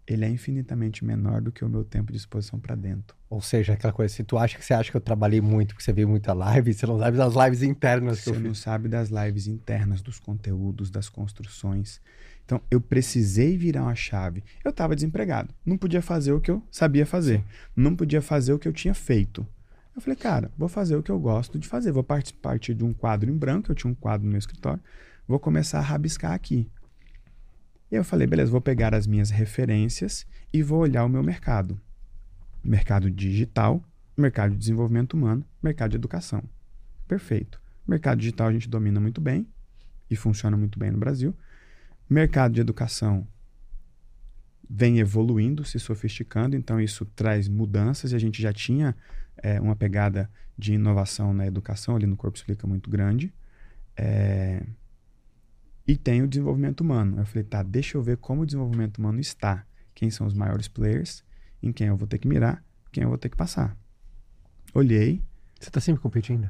ele 0.07 0.24
é 0.24 0.28
infinitamente 0.28 1.05
menor 1.05 1.40
do 1.40 1.53
que 1.53 1.64
o 1.64 1.68
meu 1.68 1.84
tempo 1.84 2.11
de 2.11 2.18
exposição 2.18 2.59
para 2.59 2.74
dentro. 2.74 3.16
Ou 3.30 3.40
seja, 3.40 3.72
aquela 3.72 3.92
coisa, 3.92 4.12
se 4.12 4.24
tu 4.24 4.36
acha 4.36 4.59
que 4.59 4.64
você 4.64 4.74
acha 4.74 4.90
que 4.90 4.96
eu 4.96 5.00
trabalhei 5.00 5.40
muito, 5.40 5.74
que 5.76 5.82
você 5.82 5.92
viu 5.92 6.09
muita 6.09 6.32
live, 6.32 6.74
você 6.74 6.86
não 6.86 6.98
sabe 6.98 7.16
das 7.16 7.34
lives 7.34 7.62
internas 7.62 8.18
que 8.18 8.24
você 8.24 8.30
eu 8.30 8.34
fiz. 8.34 8.42
não 8.42 8.55
sabe 8.55 8.88
das 8.88 9.09
lives 9.09 9.46
internas, 9.46 10.03
dos 10.03 10.18
conteúdos, 10.18 10.90
das 10.90 11.09
construções. 11.09 12.00
Então, 12.44 12.61
eu 12.70 12.80
precisei 12.80 13.57
virar 13.57 13.82
uma 13.82 13.94
chave. 13.94 14.42
Eu 14.64 14.70
estava 14.70 14.94
desempregado. 14.94 15.55
Não 15.64 15.78
podia 15.78 16.03
fazer 16.03 16.32
o 16.32 16.40
que 16.40 16.50
eu 16.50 16.62
sabia 16.70 17.07
fazer. 17.07 17.42
Não 17.74 17.94
podia 17.94 18.20
fazer 18.20 18.53
o 18.53 18.59
que 18.59 18.66
eu 18.66 18.72
tinha 18.72 18.94
feito. 18.94 19.46
Eu 19.94 20.03
falei, 20.03 20.16
cara, 20.16 20.50
vou 20.59 20.68
fazer 20.68 20.96
o 20.96 21.03
que 21.03 21.11
eu 21.11 21.20
gosto 21.20 21.59
de 21.59 21.68
fazer. 21.68 21.92
Vou 21.92 22.03
partir 22.05 22.74
de 22.74 22.84
um 22.84 22.92
quadro 22.92 23.30
em 23.30 23.36
branco. 23.36 23.70
Eu 23.70 23.74
tinha 23.76 23.90
um 23.90 23.94
quadro 23.94 24.24
no 24.24 24.32
meu 24.32 24.38
escritório. 24.38 24.82
Vou 25.26 25.38
começar 25.38 25.78
a 25.78 25.82
rabiscar 25.82 26.32
aqui. 26.32 26.68
E 27.93 27.95
eu 27.95 28.03
falei, 28.03 28.26
beleza, 28.26 28.51
vou 28.51 28.61
pegar 28.61 28.95
as 28.95 29.07
minhas 29.07 29.28
referências 29.28 30.26
e 30.51 30.62
vou 30.62 30.80
olhar 30.80 31.05
o 31.05 31.11
meu 31.11 31.22
mercado. 31.22 31.78
Mercado 32.64 33.11
digital, 33.11 33.84
mercado 34.16 34.53
de 34.53 34.57
desenvolvimento 34.57 35.12
humano, 35.12 35.45
mercado 35.62 35.90
de 35.90 35.97
educação. 35.97 36.43
Perfeito. 37.07 37.61
Mercado 37.86 38.18
digital 38.18 38.49
a 38.49 38.53
gente 38.53 38.66
domina 38.66 38.99
muito 38.99 39.20
bem 39.20 39.47
e 40.11 40.16
funciona 40.16 40.57
muito 40.57 40.78
bem 40.78 40.90
no 40.90 40.97
Brasil. 40.97 41.36
Mercado 42.09 42.55
de 42.55 42.62
educação, 42.62 43.28
vem 44.68 44.99
evoluindo, 44.99 45.62
se 45.62 45.78
sofisticando, 45.78 46.57
então 46.57 46.80
isso 46.80 47.05
traz 47.05 47.47
mudanças 47.47 48.12
e 48.12 48.16
a 48.16 48.18
gente 48.18 48.40
já 48.40 48.55
tinha 48.55 48.97
é, 49.36 49.61
uma 49.61 49.76
pegada 49.76 50.30
de 50.57 50.72
inovação 50.72 51.34
na 51.34 51.47
educação 51.47 51.95
ali 51.95 52.07
no 52.07 52.16
Corpo 52.16 52.38
Explica 52.38 52.66
muito 52.66 52.88
grande. 52.88 53.30
É, 53.95 54.64
e 55.87 55.97
tem 55.97 56.22
o 56.22 56.28
desenvolvimento 56.28 56.80
humano. 56.80 57.18
Eu 57.18 57.26
falei, 57.26 57.45
tá, 57.45 57.62
deixa 57.62 57.97
eu 57.97 58.03
ver 58.03 58.16
como 58.16 58.43
o 58.43 58.47
desenvolvimento 58.47 58.99
humano 58.99 59.20
está. 59.20 59.64
Quem 59.95 60.11
são 60.11 60.26
os 60.26 60.35
maiores 60.35 60.68
players, 60.68 61.22
em 61.62 61.72
quem 61.72 61.89
eu 61.89 61.97
vou 61.97 62.07
ter 62.07 62.18
que 62.18 62.28
mirar, 62.28 62.62
quem 62.91 63.03
eu 63.03 63.09
vou 63.09 63.18
ter 63.18 63.28
que 63.28 63.37
passar. 63.37 63.76
Olhei. 64.74 65.20
Você 65.59 65.68
está 65.68 65.80
sempre 65.80 66.01
competindo? 66.03 66.49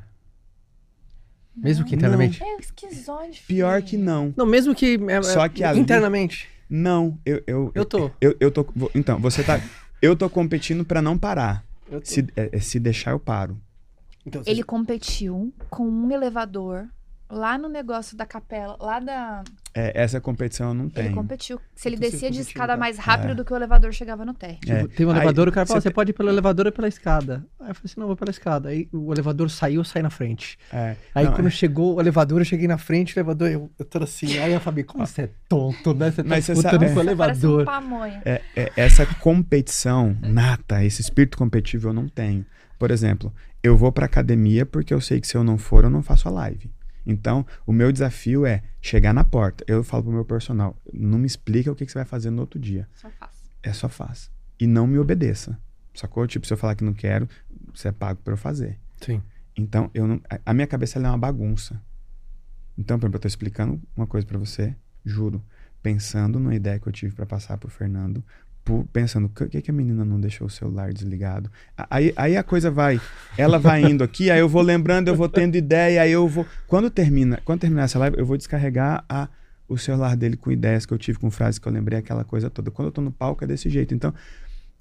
Mesmo 1.54 1.84
que 1.84 1.94
internamente? 1.94 2.40
Não. 2.40 2.46
É 2.46 2.56
esquizóide. 2.56 3.42
Pior 3.46 3.82
que 3.82 3.96
não. 3.96 4.32
Não, 4.36 4.46
mesmo 4.46 4.74
que. 4.74 4.98
É, 5.08 5.22
Só 5.22 5.46
que 5.48 5.62
ali, 5.62 5.80
internamente. 5.80 6.48
Não, 6.68 7.18
eu. 7.26 7.42
Eu, 7.46 7.72
eu 7.74 7.84
tô. 7.84 8.10
Eu, 8.20 8.34
eu 8.40 8.50
tô. 8.50 8.66
Então, 8.94 9.18
você 9.20 9.42
tá. 9.42 9.60
Eu 10.00 10.16
tô 10.16 10.30
competindo 10.30 10.84
para 10.84 11.02
não 11.02 11.18
parar. 11.18 11.64
Se, 12.02 12.26
é, 12.34 12.48
é, 12.52 12.60
se 12.60 12.80
deixar, 12.80 13.10
eu 13.10 13.20
paro. 13.20 13.60
Então, 14.24 14.42
Ele 14.46 14.62
competiu 14.62 15.52
com 15.68 15.86
um 15.86 16.10
elevador 16.10 16.88
lá 17.32 17.56
no 17.56 17.68
negócio 17.68 18.16
da 18.16 18.26
capela, 18.26 18.76
lá 18.78 19.00
da. 19.00 19.42
É, 19.74 20.02
essa 20.02 20.20
competição 20.20 20.68
eu 20.68 20.74
não 20.74 20.90
tenho. 20.90 21.08
Ele 21.08 21.14
competiu. 21.14 21.58
Se 21.74 21.88
ele 21.88 21.96
então, 21.96 22.10
descia 22.10 22.30
de 22.30 22.40
escada 22.40 22.76
mais 22.76 22.98
rápido 22.98 23.30
é. 23.30 23.34
do 23.34 23.42
que 23.42 23.52
o 23.52 23.56
elevador 23.56 23.90
chegava 23.90 24.22
no 24.22 24.34
térreo. 24.34 24.58
É. 24.68 24.82
Tipo, 24.82 24.94
tem 24.94 25.06
um 25.06 25.10
elevador, 25.10 25.46
Aí, 25.46 25.50
o 25.50 25.52
cara 25.52 25.66
fala, 25.66 25.80
você 25.80 25.90
pode 25.90 26.10
ir 26.10 26.12
pelo 26.12 26.28
elevador 26.28 26.66
ou 26.66 26.72
pela 26.72 26.88
escada. 26.88 27.46
Aí 27.58 27.70
eu 27.70 27.74
falei 27.74 27.86
assim, 27.86 28.00
não, 28.00 28.06
vou 28.06 28.16
pela 28.16 28.30
escada. 28.30 28.68
Aí 28.68 28.86
o 28.92 29.10
elevador 29.10 29.48
saiu, 29.48 29.80
eu 29.80 29.84
saí 29.84 30.02
na 30.02 30.10
frente. 30.10 30.58
É. 30.70 30.94
Aí 31.14 31.24
não, 31.24 31.32
quando 31.32 31.46
é. 31.46 31.50
chegou 31.50 31.94
o 31.94 32.00
elevador, 32.00 32.42
eu 32.42 32.44
cheguei 32.44 32.68
na 32.68 32.76
frente, 32.76 33.16
o 33.16 33.18
elevador, 33.18 33.48
eu, 33.48 33.70
eu 33.78 33.84
tô 33.84 34.02
assim. 34.02 34.38
Aí 34.38 34.54
a 34.54 34.60
Fabi, 34.60 34.84
como 34.84 35.06
você 35.06 35.22
é 35.22 35.30
tonto, 35.48 35.94
né? 35.94 36.10
Você 36.10 36.22
tá 36.22 36.28
Mas 36.28 36.46
disputando 36.46 36.92
com 36.92 36.98
o 36.98 37.00
elevador. 37.00 37.66
Um 37.66 38.04
é, 38.04 38.42
é, 38.54 38.72
essa 38.76 39.06
competição 39.06 40.14
nata, 40.20 40.84
esse 40.84 41.00
espírito 41.00 41.38
competitivo 41.38 41.88
eu 41.88 41.92
não 41.94 42.08
tenho. 42.08 42.44
Por 42.78 42.90
exemplo, 42.90 43.32
eu 43.62 43.76
vou 43.76 43.90
pra 43.90 44.04
academia 44.04 44.66
porque 44.66 44.92
eu 44.92 45.00
sei 45.00 45.20
que 45.20 45.26
se 45.26 45.36
eu 45.36 45.44
não 45.44 45.56
for, 45.56 45.84
eu 45.84 45.90
não 45.90 46.02
faço 46.02 46.28
a 46.28 46.30
live. 46.30 46.70
Então, 47.04 47.46
o 47.66 47.72
meu 47.72 47.90
desafio 47.90 48.46
é 48.46 48.62
chegar 48.80 49.12
na 49.12 49.24
porta. 49.24 49.64
Eu 49.66 49.82
falo 49.82 50.04
pro 50.04 50.12
meu 50.12 50.24
personal, 50.24 50.80
não 50.92 51.18
me 51.18 51.26
explica 51.26 51.70
o 51.70 51.74
que, 51.74 51.84
que 51.84 51.92
você 51.92 51.98
vai 51.98 52.04
fazer 52.04 52.30
no 52.30 52.40
outro 52.40 52.58
dia. 52.60 52.88
Só 52.94 53.10
faz. 53.10 53.32
É 53.62 53.72
só 53.72 53.88
faz. 53.88 54.30
E 54.58 54.66
não 54.66 54.86
me 54.86 54.98
obedeça. 54.98 55.58
Sacou? 55.94 56.26
Tipo, 56.26 56.46
se 56.46 56.52
eu 56.52 56.56
falar 56.56 56.74
que 56.74 56.84
não 56.84 56.94
quero, 56.94 57.28
você 57.74 57.88
é 57.88 57.92
pago 57.92 58.20
para 58.22 58.32
eu 58.32 58.38
fazer. 58.38 58.78
Sim. 59.00 59.22
Então, 59.56 59.90
eu 59.92 60.06
não, 60.06 60.20
a 60.44 60.54
minha 60.54 60.66
cabeça 60.66 60.98
é 60.98 61.02
uma 61.02 61.18
bagunça. 61.18 61.80
Então, 62.78 62.98
por 62.98 63.06
exemplo, 63.06 63.16
eu 63.16 63.20
tô 63.20 63.28
explicando 63.28 63.82
uma 63.94 64.06
coisa 64.06 64.26
para 64.26 64.38
você, 64.38 64.74
juro, 65.04 65.44
pensando 65.82 66.38
numa 66.38 66.54
ideia 66.54 66.78
que 66.78 66.86
eu 66.86 66.92
tive 66.92 67.14
para 67.14 67.26
passar 67.26 67.58
pro 67.58 67.68
Fernando, 67.68 68.24
pensando, 68.92 69.28
por 69.28 69.48
que, 69.48 69.60
que 69.60 69.70
a 69.70 69.74
menina 69.74 70.04
não 70.04 70.20
deixou 70.20 70.46
o 70.46 70.50
celular 70.50 70.92
desligado? 70.92 71.50
Aí, 71.90 72.12
aí 72.16 72.36
a 72.36 72.42
coisa 72.42 72.70
vai, 72.70 73.00
ela 73.36 73.58
vai 73.58 73.82
indo 73.82 74.04
aqui, 74.04 74.30
aí 74.30 74.38
eu 74.38 74.48
vou 74.48 74.62
lembrando, 74.62 75.08
eu 75.08 75.16
vou 75.16 75.28
tendo 75.28 75.56
ideia, 75.56 76.02
aí 76.02 76.12
eu 76.12 76.26
vou. 76.28 76.46
Quando 76.66 76.90
termina, 76.90 77.40
quando 77.44 77.60
terminar 77.60 77.84
essa 77.84 77.98
live, 77.98 78.18
eu 78.18 78.26
vou 78.26 78.36
descarregar 78.36 79.04
a, 79.08 79.28
o 79.68 79.76
celular 79.76 80.16
dele 80.16 80.36
com 80.36 80.50
ideias 80.50 80.86
que 80.86 80.92
eu 80.92 80.98
tive, 80.98 81.18
com 81.18 81.30
frases 81.30 81.58
que 81.58 81.66
eu 81.66 81.72
lembrei, 81.72 81.98
aquela 81.98 82.24
coisa 82.24 82.48
toda. 82.48 82.70
Quando 82.70 82.86
eu 82.88 82.92
tô 82.92 83.00
no 83.00 83.10
palco 83.10 83.42
é 83.44 83.46
desse 83.46 83.68
jeito. 83.68 83.94
Então, 83.94 84.14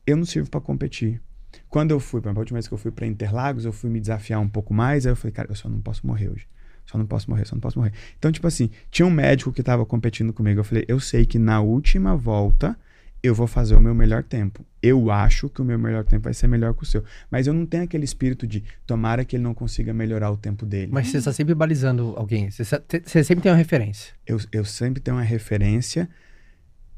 eu 0.06 0.16
não 0.16 0.26
sirvo 0.26 0.50
para 0.50 0.62
competir. 0.62 1.22
Quando 1.68 1.92
eu 1.92 2.00
fui, 2.00 2.22
a 2.24 2.30
última 2.30 2.58
vez 2.58 2.68
que 2.68 2.74
eu 2.74 2.78
fui 2.78 2.92
para 2.92 3.06
Interlagos, 3.06 3.66
eu 3.66 3.74
fui 3.74 3.90
me 3.90 4.00
desafiar 4.00 4.40
um 4.40 4.48
pouco 4.48 4.74
mais, 4.74 5.06
aí 5.06 5.12
eu 5.12 5.16
falei, 5.16 5.34
cara, 5.34 5.50
eu 5.50 5.56
só 5.56 5.68
não 5.68 5.82
posso 5.82 6.06
morrer 6.06 6.30
hoje. 6.30 6.48
Só 6.86 6.98
não 6.98 7.06
posso 7.06 7.30
morrer, 7.30 7.46
só 7.46 7.56
não 7.56 7.62
posso 7.62 7.80
morrer. 7.80 7.94
Então, 8.18 8.32
tipo 8.32 8.48
assim, 8.48 8.70
tinha 8.90 9.06
um 9.06 9.12
médico 9.12 9.52
que 9.52 9.64
tava 9.64 9.86
competindo 9.86 10.34
comigo. 10.34 10.60
Eu 10.60 10.64
falei, 10.64 10.86
eu 10.88 11.00
sei 11.00 11.26
que 11.26 11.40
na 11.40 11.62
última 11.62 12.16
volta 12.16 12.78
eu 13.24 13.36
vou 13.36 13.46
fazer 13.46 13.76
o 13.76 13.80
meu 13.80 13.94
melhor 13.94 14.24
tempo. 14.24 14.66
Eu 14.82 15.12
acho 15.12 15.48
que 15.48 15.62
o 15.62 15.66
meu 15.66 15.78
melhor 15.78 16.04
tempo 16.04 16.24
vai 16.24 16.34
ser 16.34 16.48
melhor 16.48 16.74
que 16.74 16.84
o 16.84 16.86
seu. 16.86 17.04
Mas 17.30 17.46
eu 17.46 17.54
não 17.54 17.66
tenho 17.66 17.84
aquele 17.84 18.04
espírito 18.04 18.48
de 18.48 18.64
tomara 18.86 19.24
que 19.24 19.36
ele 19.36 19.44
não 19.44 19.54
consiga 19.54 19.94
melhorar 19.94 20.32
o 20.32 20.38
tempo 20.38 20.66
dele. 20.66 20.92
Mas 20.92 21.10
você 21.10 21.18
está 21.18 21.32
sempre 21.32 21.54
balizando 21.54 22.16
alguém. 22.18 22.50
Você, 22.50 22.64
você, 22.64 23.24
sempre 23.24 23.44
tem 23.44 23.52
uma 23.52 23.58
referência. 23.58 24.14
Eu, 24.26 24.40
eu 24.52 24.66
sempre 24.66 25.00
tenho 25.00 25.18
uma 25.18 25.24
referência. 25.24 26.10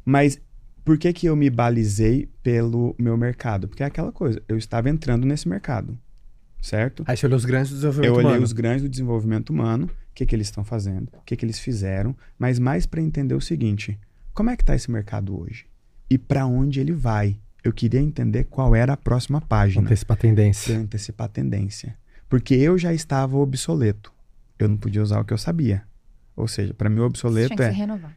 Mas 0.05 0.39
por 0.85 0.97
que, 0.97 1.11
que 1.11 1.27
eu 1.27 1.35
me 1.35 1.49
balizei 1.49 2.29
pelo 2.41 2.95
meu 2.97 3.17
mercado? 3.17 3.67
Porque 3.67 3.83
é 3.83 3.85
aquela 3.85 4.11
coisa. 4.11 4.41
Eu 4.47 4.57
estava 4.57 4.89
entrando 4.89 5.27
nesse 5.27 5.47
mercado. 5.47 5.97
Certo? 6.61 7.03
Aí 7.05 7.17
você 7.17 7.25
olhou 7.25 7.35
os 7.35 7.43
grandes 7.43 7.71
do 7.71 7.75
desenvolvimento 7.75 8.07
humano. 8.07 8.15
Eu 8.15 8.25
olhei 8.25 8.31
humano. 8.31 8.43
os 8.45 8.53
grandes 8.53 8.81
do 8.81 8.89
desenvolvimento 8.89 9.49
humano. 9.49 9.85
O 9.87 10.13
que, 10.15 10.25
que 10.25 10.33
eles 10.33 10.47
estão 10.47 10.63
fazendo? 10.63 11.09
O 11.13 11.21
que, 11.25 11.35
que 11.35 11.43
eles 11.43 11.59
fizeram? 11.59 12.15
Mas 12.39 12.59
mais 12.59 12.85
para 12.85 13.01
entender 13.01 13.33
o 13.33 13.41
seguinte: 13.41 13.99
como 14.33 14.49
é 14.49 14.55
que 14.55 14.63
está 14.63 14.73
esse 14.73 14.89
mercado 14.89 15.37
hoje? 15.37 15.65
E 16.13 16.17
para 16.17 16.45
onde 16.45 16.79
ele 16.79 16.91
vai. 16.91 17.39
Eu 17.63 17.73
queria 17.73 17.99
entender 17.99 18.43
qual 18.43 18.75
era 18.75 18.93
a 18.93 18.97
próxima 18.97 19.41
página. 19.41 19.83
Antecipar 19.83 20.15
a 20.15 20.19
tendência. 20.19 20.77
Antecipar 20.77 21.25
a 21.25 21.27
tendência. 21.27 21.97
Porque 22.29 22.53
eu 22.53 22.77
já 22.77 22.93
estava 22.93 23.35
obsoleto. 23.35 24.13
Eu 24.59 24.69
não 24.69 24.77
podia 24.77 25.01
usar 25.01 25.19
o 25.19 25.25
que 25.25 25.33
eu 25.33 25.37
sabia. 25.39 25.81
Ou 26.35 26.47
seja, 26.47 26.71
para 26.71 26.87
mim 26.87 26.99
o 26.99 27.05
obsoleto 27.05 27.59
é. 27.63 27.73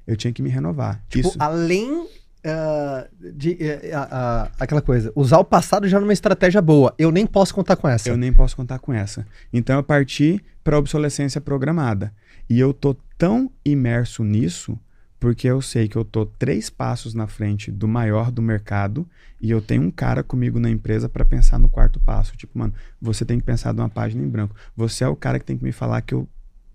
Eu 0.06 0.14
tinha 0.14 0.30
que 0.30 0.42
me 0.42 0.50
renovar. 0.50 1.02
Tipo, 1.08 1.28
Isso... 1.28 1.38
além 1.40 1.90
uh, 2.02 3.32
de 3.32 3.52
uh, 3.52 3.54
uh, 3.54 4.52
aquela 4.60 4.82
coisa, 4.82 5.10
usar 5.16 5.38
o 5.38 5.44
passado 5.44 5.88
já 5.88 5.98
numa 5.98 6.12
estratégia 6.12 6.60
boa. 6.60 6.94
Eu 6.98 7.10
nem 7.10 7.26
posso 7.26 7.54
contar 7.54 7.76
com 7.76 7.88
essa. 7.88 8.10
Eu 8.10 8.16
nem 8.18 8.30
posso 8.30 8.54
contar 8.54 8.78
com 8.78 8.92
essa. 8.92 9.26
Então 9.50 9.76
eu 9.76 9.82
parti 9.82 10.38
para 10.62 10.78
obsolescência 10.78 11.40
programada. 11.40 12.12
E 12.46 12.60
eu 12.60 12.74
tô 12.74 12.94
tão 13.16 13.50
imerso 13.64 14.22
nisso 14.22 14.78
porque 15.18 15.46
eu 15.46 15.62
sei 15.62 15.88
que 15.88 15.96
eu 15.96 16.04
tô 16.04 16.26
três 16.26 16.68
passos 16.68 17.14
na 17.14 17.26
frente 17.26 17.70
do 17.70 17.88
maior 17.88 18.30
do 18.30 18.42
mercado 18.42 19.08
e 19.40 19.50
eu 19.50 19.60
tenho 19.60 19.82
um 19.82 19.90
cara 19.90 20.22
comigo 20.22 20.58
na 20.58 20.70
empresa 20.70 21.08
para 21.08 21.24
pensar 21.24 21.58
no 21.58 21.68
quarto 21.68 21.98
passo. 22.00 22.36
Tipo, 22.36 22.58
mano, 22.58 22.74
você 23.00 23.24
tem 23.24 23.38
que 23.38 23.44
pensar 23.44 23.72
de 23.72 23.80
uma 23.80 23.88
página 23.88 24.22
em 24.22 24.28
branco. 24.28 24.54
Você 24.76 25.04
é 25.04 25.08
o 25.08 25.16
cara 25.16 25.38
que 25.38 25.44
tem 25.44 25.56
que 25.56 25.64
me 25.64 25.72
falar 25.72 26.02
que 26.02 26.14
eu 26.14 26.28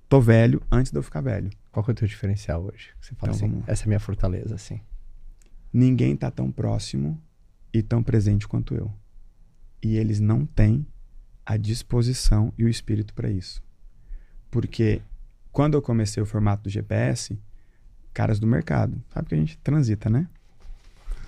tô 0.09 0.19
velho 0.19 0.61
antes 0.71 0.91
de 0.91 0.97
eu 0.97 1.03
ficar 1.03 1.21
velho. 1.21 1.49
Qual 1.71 1.83
que 1.83 1.91
é 1.91 1.93
o 1.93 1.95
teu 1.95 2.07
diferencial 2.07 2.63
hoje? 2.63 2.89
Você 2.99 3.15
fala 3.15 3.33
então, 3.33 3.47
assim, 3.47 3.63
essa 3.67 3.83
é 3.83 3.85
a 3.85 3.87
minha 3.87 3.99
fortaleza, 3.99 4.55
assim. 4.55 4.81
Ninguém 5.71 6.15
tá 6.15 6.29
tão 6.29 6.51
próximo 6.51 7.21
e 7.73 7.81
tão 7.81 8.03
presente 8.03 8.47
quanto 8.47 8.75
eu. 8.75 8.91
E 9.81 9.95
eles 9.97 10.19
não 10.19 10.45
têm 10.45 10.85
a 11.45 11.57
disposição 11.57 12.53
e 12.57 12.65
o 12.65 12.69
espírito 12.69 13.13
para 13.13 13.29
isso. 13.29 13.63
Porque 14.49 15.01
quando 15.51 15.75
eu 15.75 15.81
comecei 15.81 16.21
o 16.21 16.25
formato 16.25 16.63
do 16.63 16.69
GPS, 16.69 17.39
caras 18.13 18.39
do 18.39 18.47
mercado. 18.47 19.01
Sabe 19.13 19.29
que 19.29 19.35
a 19.35 19.37
gente 19.37 19.57
transita, 19.57 20.09
né? 20.09 20.27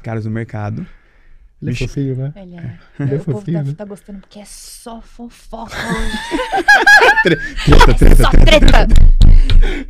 Caras 0.02 0.24
do 0.24 0.32
mercado. 0.32 0.86
Ele 1.62 1.72
é 1.72 1.76
fofinho, 1.76 2.16
né? 2.18 2.34
Ele 2.36 2.56
é. 2.56 2.80
Ele 3.00 3.14
é 3.14 3.16
o 3.16 3.20
fofinho, 3.24 3.58
povo 3.60 3.70
né? 3.70 3.76
tá 3.78 3.86
gostando 3.86 4.20
porque 4.20 4.40
é 4.40 4.46
só 4.46 5.02
fofoca 5.02 5.76
hoje. 5.88 6.66
treta, 7.24 7.94
treta, 7.96 8.06
é 8.06 8.16
só 8.16 8.30
treta. 8.32 8.88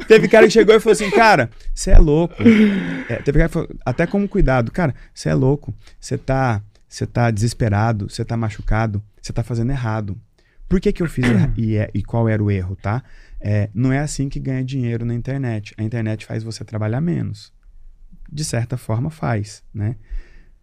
Teve 0.07 0.27
cara 0.27 0.45
que 0.45 0.51
chegou 0.51 0.75
e 0.75 0.79
falou 0.79 0.93
assim, 0.93 1.09
cara, 1.09 1.49
você 1.73 1.91
é 1.91 1.97
louco. 1.97 2.35
É, 3.09 3.15
teve 3.23 3.39
cara 3.39 3.49
que 3.49 3.53
falou, 3.53 3.69
até 3.83 4.05
como 4.05 4.29
cuidado, 4.29 4.71
cara, 4.71 4.93
você 5.13 5.29
é 5.29 5.33
louco. 5.33 5.73
Você 5.99 6.15
tá, 6.15 6.61
você 6.87 7.07
tá 7.07 7.31
desesperado, 7.31 8.07
você 8.07 8.23
tá 8.23 8.37
machucado, 8.37 9.01
você 9.19 9.33
tá 9.33 9.43
fazendo 9.43 9.71
errado. 9.71 10.15
Por 10.69 10.79
que 10.79 10.93
que 10.93 11.01
eu 11.01 11.07
fiz 11.07 11.25
e, 11.57 11.75
é, 11.75 11.89
e 11.93 12.03
qual 12.03 12.29
era 12.29 12.43
o 12.43 12.51
erro, 12.51 12.75
tá? 12.75 13.03
É, 13.45 13.69
não 13.73 13.91
é 13.91 13.99
assim 13.99 14.29
que 14.29 14.39
ganha 14.39 14.63
dinheiro 14.63 15.03
na 15.03 15.13
internet. 15.13 15.75
A 15.77 15.83
internet 15.83 16.25
faz 16.25 16.43
você 16.43 16.63
trabalhar 16.63 17.01
menos. 17.01 17.51
De 18.31 18.45
certa 18.45 18.77
forma, 18.77 19.09
faz, 19.09 19.61
né? 19.73 19.97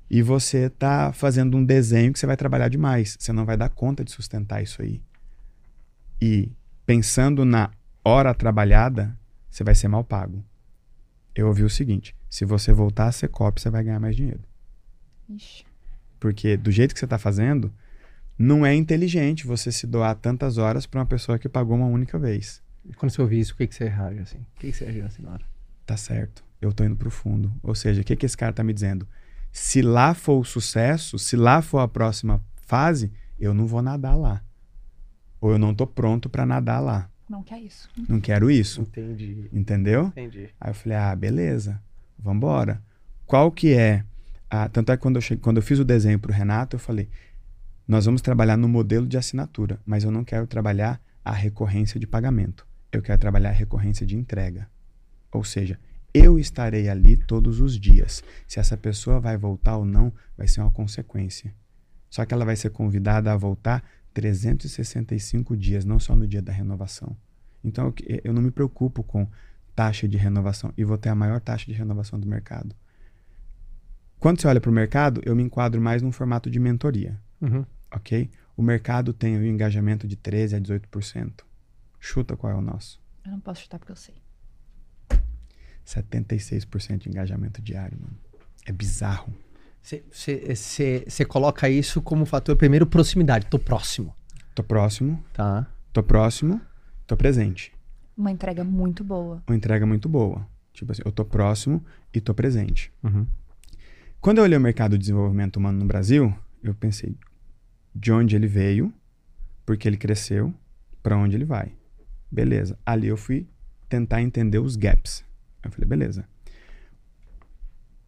E 0.09 0.23
você 0.23 0.67
está 0.67 1.13
fazendo 1.13 1.59
um 1.59 1.65
desenho 1.65 2.11
que 2.11 2.19
você 2.19 2.27
vai 2.27 2.39
trabalhar 2.39 2.69
demais. 2.69 3.19
Você 3.21 3.35
não 3.35 3.45
vai 3.45 3.55
dar 3.55 3.69
conta 3.69 4.03
de 4.03 4.11
sustentar 4.11 4.63
isso 4.63 4.81
aí. 4.81 5.03
E 6.19 6.51
pensando 6.87 7.45
na 7.45 7.71
hora 8.03 8.33
trabalhada, 8.33 9.15
você 9.51 9.63
vai 9.63 9.75
ser 9.75 9.89
mal 9.89 10.03
pago. 10.03 10.43
Eu 11.35 11.49
ouvi 11.49 11.63
o 11.63 11.71
seguinte: 11.71 12.17
se 12.31 12.47
você 12.47 12.73
voltar 12.73 13.09
a 13.09 13.13
ser 13.13 13.29
copy, 13.29 13.61
você 13.61 13.69
vai 13.69 13.85
ganhar 13.85 14.01
mais 14.01 14.17
dinheiro. 14.17 14.43
Ixi. 15.29 15.67
Porque 16.19 16.57
do 16.57 16.71
jeito 16.73 16.95
que 16.95 16.99
você 16.99 17.05
está 17.05 17.19
fazendo, 17.19 17.71
não 18.39 18.65
é 18.65 18.75
inteligente 18.75 19.47
você 19.47 19.71
se 19.71 19.87
doar 19.87 20.15
tantas 20.15 20.57
horas 20.57 20.87
para 20.87 21.01
uma 21.01 21.07
pessoa 21.07 21.39
que 21.39 21.49
pagou 21.49 21.77
uma 21.77 21.87
única 21.87 22.19
vez. 22.19 22.63
Quando 22.97 23.11
você 23.13 23.21
ouvir 23.21 23.41
isso, 23.41 23.55
o 23.55 23.57
que, 23.57 23.67
que 23.67 23.75
você 23.75 23.89
reage 23.89 24.21
assim? 24.21 24.39
O 24.39 24.61
que, 24.61 24.71
que 24.71 24.77
você 24.77 24.85
reage 24.85 25.03
assim 25.03 25.23
na 25.23 25.33
hora? 25.33 25.45
Tá 25.87 25.97
certo. 25.97 26.45
Eu 26.61 26.73
tô 26.73 26.85
indo 26.85 26.97
pro 26.97 27.11
fundo. 27.11 27.53
Ou 27.63 27.75
seja, 27.75 28.03
o 28.03 28.05
que, 28.05 28.15
que 28.15 28.27
esse 28.27 28.37
cara 28.37 28.53
tá 28.53 28.63
me 28.63 28.73
dizendo? 28.73 29.09
Se 29.51 29.83
lá 29.83 30.15
for 30.15 30.39
o 30.39 30.45
sucesso, 30.45 31.19
se 31.19 31.37
lá 31.37 31.63
for 31.63 31.79
a 31.79 31.89
próxima 31.89 32.41
fase, 32.67 33.13
eu 33.39 33.53
não 33.55 33.67
vou 33.67 33.83
nadar 33.83 34.17
lá. 34.17 34.43
Ou 35.41 35.51
eu 35.53 35.59
não 35.59 35.75
tô 35.75 35.87
pronto 35.87 36.29
para 36.29 36.45
nadar 36.47 36.81
lá. 36.81 37.11
Não 37.29 37.43
quer 37.43 37.61
isso. 37.61 37.89
Não 38.09 38.21
quero 38.21 38.51
isso. 38.51 38.83
Entendi. 38.83 39.49
Entendeu? 39.53 40.07
Entendi. 40.07 40.51
Aí 40.61 40.71
eu 40.71 40.75
falei, 40.75 40.99
ah, 40.99 41.17
beleza. 41.17 41.81
Vambora. 42.19 42.83
Qual 43.27 43.51
que 43.51 43.73
é... 43.73 44.05
A... 44.49 44.69
Tanto 44.69 44.93
é 44.93 44.97
que 44.97 45.03
quando 45.03 45.17
eu, 45.17 45.23
cheguei, 45.23 45.43
quando 45.43 45.57
eu 45.57 45.63
fiz 45.63 45.79
o 45.79 45.85
desenho 45.85 46.19
pro 46.19 46.33
Renato, 46.33 46.77
eu 46.77 46.81
falei, 46.81 47.09
nós 47.87 48.05
vamos 48.05 48.21
trabalhar 48.21 48.57
no 48.57 48.69
modelo 48.69 49.07
de 49.07 49.17
assinatura, 49.17 49.81
mas 49.87 50.05
eu 50.05 50.11
não 50.11 50.25
quero 50.25 50.47
trabalhar 50.47 51.01
a 51.25 51.33
recorrência 51.33 51.99
de 51.99 52.07
pagamento 52.07 52.70
eu 52.93 53.03
quero 53.03 53.21
trabalhar 53.21 53.51
a 53.51 53.53
recorrência 53.53 54.07
de 54.07 54.17
entrega. 54.17 54.69
Ou 55.33 55.45
seja, 55.45 55.79
eu 56.13 56.39
estarei 56.39 56.89
ali 56.89 57.17
todos 57.17 57.61
os 57.61 57.79
dias. 57.79 58.23
Se 58.47 58.59
essa 58.59 58.77
pessoa 58.77 59.21
vai 59.21 59.37
voltar 59.37 59.77
ou 59.77 59.85
não, 59.85 60.13
vai 60.37 60.49
ser 60.49 60.61
uma 60.61 60.71
consequência. 60.71 61.55
Só 62.09 62.25
que 62.25 62.35
ela 62.35 62.45
vai 62.45 62.57
ser 62.57 62.71
convidada 62.71 63.33
a 63.33 63.37
voltar 63.37 63.85
365 64.13 65.57
dias, 65.57 65.85
não 65.85 66.01
só 66.01 66.17
no 66.17 66.27
dia 66.27 66.43
da 66.43 66.53
renovação. 66.53 67.17
Então 67.63 67.87
eu, 67.87 68.21
eu 68.25 68.33
não 68.33 68.43
me 68.43 68.51
preocupo 68.51 69.03
com 69.05 69.29
taxa 69.75 70.09
de 70.09 70.17
renovação 70.17 70.73
e 70.77 70.85
vou 70.85 70.99
ter 70.99 71.11
a 71.11 71.15
maior 71.15 71.41
taxa 71.41 71.67
de 71.67 71.73
renovação 71.73 72.19
do 72.19 72.27
mercado. 72.27 72.75
Quando 74.19 74.41
você 74.41 74.49
olha 74.49 74.61
para 74.61 74.71
o 74.71 74.75
mercado, 74.75 75.23
eu 75.25 75.35
me 75.35 75.43
enquadro 75.43 75.81
mais 75.81 76.03
num 76.03 76.13
formato 76.13 76.51
de 76.51 76.59
mentoria. 76.59 77.19
Uhum. 77.41 77.65
Ok? 77.91 78.29
O 78.57 78.63
mercado 78.63 79.15
tem 79.15 79.39
um 79.39 79.45
engajamento 79.45 80.07
de 80.07 80.17
13% 80.17 80.57
a 80.57 80.61
18%. 80.61 81.50
Chuta 82.01 82.37
qual 82.37 82.53
é 82.53 82.57
o 82.57 82.63
nosso. 82.63 83.01
Eu 83.25 83.31
não 83.31 83.41
posso 83.41 83.63
chutar 83.63 83.79
porque 83.79 83.93
eu 83.93 83.97
sei. 83.97 84.15
76% 85.87 86.99
de 86.99 87.09
engajamento 87.09 87.61
diário, 87.61 87.99
mano. 88.01 88.17
É 88.65 88.73
bizarro. 88.73 89.33
Você 89.83 91.25
coloca 91.29 91.69
isso 91.69 92.01
como 92.01 92.25
fator 92.25 92.57
primeiro 92.57 92.87
proximidade. 92.87 93.47
Tô 93.47 93.59
próximo. 93.59 94.15
Tô 94.55 94.63
próximo. 94.63 95.23
Tá. 95.33 95.71
Tô 95.93 96.03
próximo. 96.03 96.61
Tô 97.07 97.17
presente. 97.17 97.73
Uma 98.17 98.31
entrega 98.31 98.65
muito 98.65 99.05
boa. 99.05 99.43
Uma 99.47 99.57
entrega 99.57 99.87
muito 99.87 100.09
boa. 100.09 100.47
Tipo 100.73 100.93
assim, 100.93 101.03
eu 101.05 101.13
tô 101.13 101.25
próximo 101.25 101.85
e 102.15 102.21
tô 102.21 102.33
presente. 102.33 102.93
Uhum. 103.03 103.27
Quando 104.21 104.39
eu 104.39 104.45
olhei 104.45 104.57
o 104.57 104.61
mercado 104.61 104.93
de 104.93 104.99
desenvolvimento 104.99 105.57
humano 105.57 105.79
no 105.79 105.87
Brasil, 105.87 106.35
eu 106.63 106.75
pensei 106.75 107.17
de 107.95 108.13
onde 108.13 108.37
ele 108.37 108.47
veio, 108.47 108.93
porque 109.67 109.89
ele 109.89 109.97
cresceu, 109.97 110.55
para 111.03 111.17
onde 111.17 111.37
ele 111.37 111.45
vai. 111.47 111.73
Beleza. 112.31 112.79
Ali 112.85 113.09
eu 113.09 113.17
fui 113.17 113.47
tentar 113.89 114.23
entender 114.23 114.59
os 114.59 114.77
gaps. 114.77 115.25
Eu 115.65 115.71
falei, 115.71 115.89
beleza. 115.89 116.25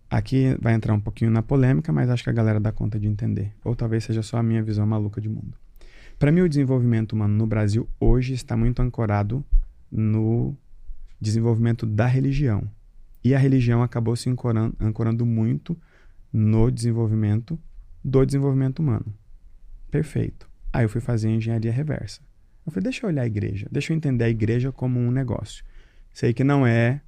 Aqui 0.08 0.56
vai 0.60 0.74
entrar 0.74 0.92
um 0.92 1.00
pouquinho 1.00 1.30
na 1.30 1.42
polêmica, 1.42 1.92
mas 1.92 2.10
acho 2.10 2.22
que 2.22 2.30
a 2.30 2.34
galera 2.34 2.60
dá 2.60 2.70
conta 2.70 3.00
de 3.00 3.08
entender. 3.08 3.52
Ou 3.64 3.74
talvez 3.74 4.04
seja 4.04 4.22
só 4.22 4.36
a 4.36 4.42
minha 4.42 4.62
visão 4.62 4.86
maluca 4.86 5.20
de 5.20 5.28
mundo. 5.28 5.56
Para 6.18 6.30
mim, 6.30 6.42
o 6.42 6.48
desenvolvimento 6.48 7.14
humano 7.14 7.34
no 7.34 7.46
Brasil 7.46 7.88
hoje 7.98 8.34
está 8.34 8.56
muito 8.56 8.80
ancorado 8.80 9.44
no 9.90 10.56
desenvolvimento 11.20 11.86
da 11.86 12.06
religião. 12.06 12.68
E 13.24 13.34
a 13.34 13.38
religião 13.38 13.82
acabou 13.82 14.14
se 14.14 14.28
ancorando, 14.28 14.76
ancorando 14.78 15.24
muito 15.24 15.76
no 16.32 16.70
desenvolvimento 16.70 17.58
do 18.04 18.24
desenvolvimento 18.24 18.80
humano. 18.80 19.06
Perfeito. 19.90 20.48
Aí 20.72 20.84
eu 20.84 20.88
fui 20.88 21.00
fazer 21.00 21.28
engenharia 21.28 21.72
reversa. 21.72 22.20
Eu 22.64 22.72
falei, 22.72 22.84
deixa 22.84 23.04
eu 23.04 23.10
olhar 23.10 23.22
a 23.22 23.26
igreja, 23.26 23.66
deixa 23.70 23.92
eu 23.92 23.96
entender 23.96 24.24
a 24.24 24.28
igreja 24.28 24.70
como 24.70 25.00
um 25.00 25.10
negócio. 25.10 25.64
Sei 26.12 26.32
que 26.32 26.44
não 26.44 26.66
é 26.66 27.00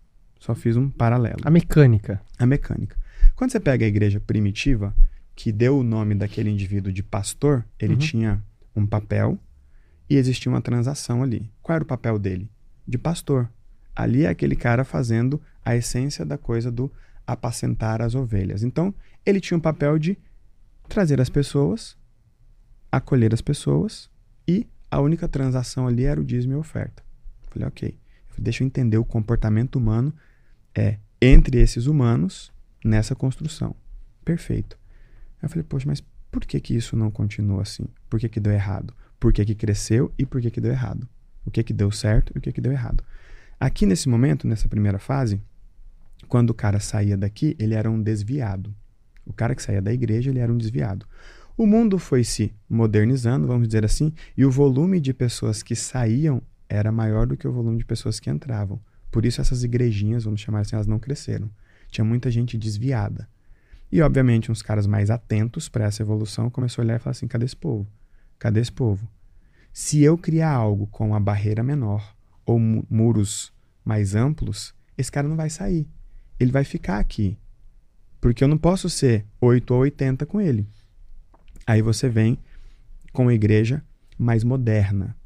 só 0.44 0.54
fiz 0.54 0.76
um 0.76 0.90
paralelo. 0.90 1.38
A 1.42 1.50
mecânica. 1.50 2.20
A 2.38 2.44
mecânica. 2.44 2.98
Quando 3.34 3.50
você 3.50 3.58
pega 3.58 3.84
a 3.84 3.88
igreja 3.88 4.20
primitiva, 4.20 4.94
que 5.34 5.50
deu 5.50 5.78
o 5.78 5.82
nome 5.82 6.14
daquele 6.14 6.50
indivíduo 6.50 6.92
de 6.92 7.02
pastor, 7.02 7.64
ele 7.78 7.94
uhum. 7.94 7.98
tinha 7.98 8.44
um 8.76 8.86
papel 8.86 9.38
e 10.08 10.16
existia 10.16 10.52
uma 10.52 10.60
transação 10.60 11.22
ali. 11.22 11.50
Qual 11.62 11.74
era 11.74 11.84
o 11.84 11.86
papel 11.86 12.18
dele? 12.18 12.50
De 12.86 12.98
pastor. 12.98 13.50
Ali 13.96 14.24
é 14.24 14.28
aquele 14.28 14.54
cara 14.54 14.84
fazendo 14.84 15.40
a 15.64 15.74
essência 15.74 16.26
da 16.26 16.36
coisa 16.36 16.70
do 16.70 16.92
apacentar 17.26 18.02
as 18.02 18.14
ovelhas. 18.14 18.62
Então, 18.62 18.94
ele 19.24 19.40
tinha 19.40 19.56
um 19.56 19.60
papel 19.60 19.98
de 19.98 20.18
trazer 20.88 21.22
as 21.22 21.30
pessoas, 21.30 21.96
acolher 22.92 23.32
as 23.32 23.40
pessoas 23.40 24.10
e 24.46 24.66
a 24.94 25.00
única 25.00 25.28
transação 25.28 25.88
ali 25.88 26.04
era 26.04 26.20
o 26.20 26.24
dízimo 26.24 26.52
e 26.52 26.56
oferta. 26.56 27.02
Falei, 27.50 27.66
ok, 27.66 27.98
deixa 28.38 28.62
eu 28.62 28.66
entender 28.66 28.96
o 28.96 29.04
comportamento 29.04 29.74
humano 29.74 30.14
é 30.72 30.98
entre 31.20 31.58
esses 31.58 31.86
humanos 31.86 32.52
nessa 32.84 33.12
construção. 33.12 33.74
Perfeito. 34.24 34.78
Eu 35.42 35.48
falei, 35.48 35.64
poxa, 35.64 35.86
mas 35.88 36.00
por 36.30 36.44
que 36.44 36.60
que 36.60 36.76
isso 36.76 36.96
não 36.96 37.10
continua 37.10 37.62
assim? 37.62 37.88
Por 38.08 38.20
que 38.20 38.28
que 38.28 38.38
deu 38.38 38.52
errado? 38.52 38.94
Por 39.18 39.32
que 39.32 39.44
que 39.44 39.56
cresceu 39.56 40.12
e 40.16 40.24
por 40.24 40.40
que 40.40 40.48
que 40.48 40.60
deu 40.60 40.70
errado? 40.70 41.08
O 41.44 41.50
que 41.50 41.64
que 41.64 41.72
deu 41.72 41.90
certo 41.90 42.32
e 42.32 42.38
o 42.38 42.40
que 42.40 42.52
que 42.52 42.60
deu 42.60 42.70
errado? 42.70 43.02
Aqui 43.58 43.86
nesse 43.86 44.08
momento, 44.08 44.46
nessa 44.46 44.68
primeira 44.68 45.00
fase, 45.00 45.42
quando 46.28 46.50
o 46.50 46.54
cara 46.54 46.78
saía 46.78 47.16
daqui, 47.16 47.56
ele 47.58 47.74
era 47.74 47.90
um 47.90 48.00
desviado. 48.00 48.72
O 49.26 49.32
cara 49.32 49.56
que 49.56 49.62
saía 49.62 49.82
da 49.82 49.92
igreja, 49.92 50.30
ele 50.30 50.38
era 50.38 50.52
um 50.52 50.56
desviado. 50.56 51.04
O 51.56 51.66
mundo 51.66 51.98
foi 51.98 52.24
se 52.24 52.52
modernizando, 52.68 53.46
vamos 53.46 53.68
dizer 53.68 53.84
assim, 53.84 54.12
e 54.36 54.44
o 54.44 54.50
volume 54.50 55.00
de 55.00 55.14
pessoas 55.14 55.62
que 55.62 55.76
saíam 55.76 56.42
era 56.68 56.90
maior 56.90 57.26
do 57.26 57.36
que 57.36 57.46
o 57.46 57.52
volume 57.52 57.78
de 57.78 57.84
pessoas 57.84 58.18
que 58.18 58.28
entravam. 58.28 58.80
Por 59.10 59.24
isso 59.24 59.40
essas 59.40 59.62
igrejinhas, 59.62 60.24
vamos 60.24 60.40
chamar 60.40 60.60
assim, 60.60 60.74
elas 60.74 60.88
não 60.88 60.98
cresceram. 60.98 61.48
Tinha 61.88 62.04
muita 62.04 62.28
gente 62.28 62.58
desviada. 62.58 63.28
E 63.92 64.02
obviamente 64.02 64.50
uns 64.50 64.62
caras 64.62 64.88
mais 64.88 65.10
atentos 65.10 65.68
para 65.68 65.84
essa 65.84 66.02
evolução 66.02 66.50
começou 66.50 66.82
a 66.82 66.84
olhar 66.84 66.96
e 66.96 66.98
falar 66.98 67.12
assim: 67.12 67.28
cadê 67.28 67.44
esse 67.44 67.54
povo? 67.54 67.86
Cadê 68.40 68.58
esse 68.58 68.72
povo? 68.72 69.08
Se 69.72 70.02
eu 70.02 70.18
criar 70.18 70.50
algo 70.50 70.88
com 70.88 71.10
uma 71.10 71.20
barreira 71.20 71.62
menor 71.62 72.16
ou 72.44 72.58
muros 72.58 73.52
mais 73.84 74.16
amplos, 74.16 74.74
esse 74.98 75.12
cara 75.12 75.28
não 75.28 75.36
vai 75.36 75.48
sair. 75.48 75.88
Ele 76.40 76.50
vai 76.50 76.64
ficar 76.64 76.98
aqui. 76.98 77.38
Porque 78.20 78.42
eu 78.42 78.48
não 78.48 78.58
posso 78.58 78.90
ser 78.90 79.24
8 79.40 79.72
ou 79.72 79.80
80 79.80 80.26
com 80.26 80.40
ele. 80.40 80.66
Aí 81.66 81.82
você 81.82 82.08
vem 82.08 82.38
com 83.12 83.22
uma 83.22 83.34
igreja 83.34 83.82
mais 84.18 84.44
moderna, 84.44 85.16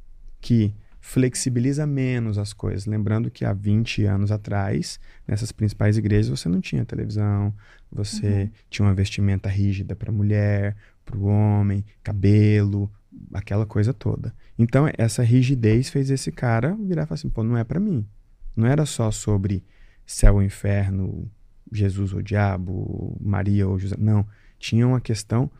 que 0.40 0.74
flexibiliza 1.00 1.86
menos 1.86 2.36
as 2.38 2.52
coisas. 2.52 2.86
Lembrando 2.86 3.30
que 3.30 3.44
há 3.44 3.52
20 3.52 4.04
anos 4.04 4.30
atrás, 4.30 5.00
nessas 5.26 5.50
principais 5.50 5.96
igrejas, 5.96 6.28
você 6.28 6.48
não 6.48 6.60
tinha 6.60 6.84
televisão, 6.84 7.54
você 7.90 8.42
uhum. 8.42 8.50
tinha 8.68 8.86
uma 8.86 8.94
vestimenta 8.94 9.48
rígida 9.48 9.96
para 9.96 10.12
mulher, 10.12 10.76
para 11.04 11.16
o 11.16 11.24
homem, 11.24 11.84
cabelo, 12.02 12.90
aquela 13.32 13.64
coisa 13.64 13.94
toda. 13.94 14.34
Então, 14.58 14.86
essa 14.98 15.22
rigidez 15.22 15.88
fez 15.88 16.10
esse 16.10 16.30
cara 16.30 16.76
virar 16.76 17.04
e 17.04 17.06
falar 17.06 17.14
assim: 17.14 17.30
pô, 17.30 17.42
não 17.42 17.56
é 17.56 17.64
para 17.64 17.80
mim. 17.80 18.06
Não 18.54 18.66
era 18.66 18.84
só 18.84 19.10
sobre 19.10 19.64
céu 20.04 20.34
ou 20.34 20.42
inferno, 20.42 21.30
Jesus 21.72 22.12
ou 22.12 22.20
diabo, 22.20 23.16
Maria 23.20 23.66
ou 23.68 23.78
José. 23.78 23.96
Não. 23.98 24.26
Tinha 24.58 24.86
uma 24.86 25.00
questão 25.00 25.50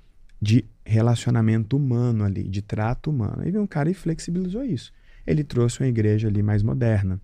de 0.41 0.65
relacionamento 0.85 1.77
humano 1.77 2.25
ali, 2.25 2.45
de 2.45 2.63
trato 2.63 3.11
humano. 3.11 3.43
Aí 3.43 3.51
veio 3.51 3.63
um 3.63 3.67
cara 3.67 3.91
e 3.91 3.95
flexibilizou 3.95 4.65
isso 4.65 4.93
ele 5.29 5.45
trouxe 5.45 5.81
uma 5.81 5.89
igreja 5.89 6.27
ali 6.27 6.43
mais 6.43 6.63
moderna. 6.63 7.21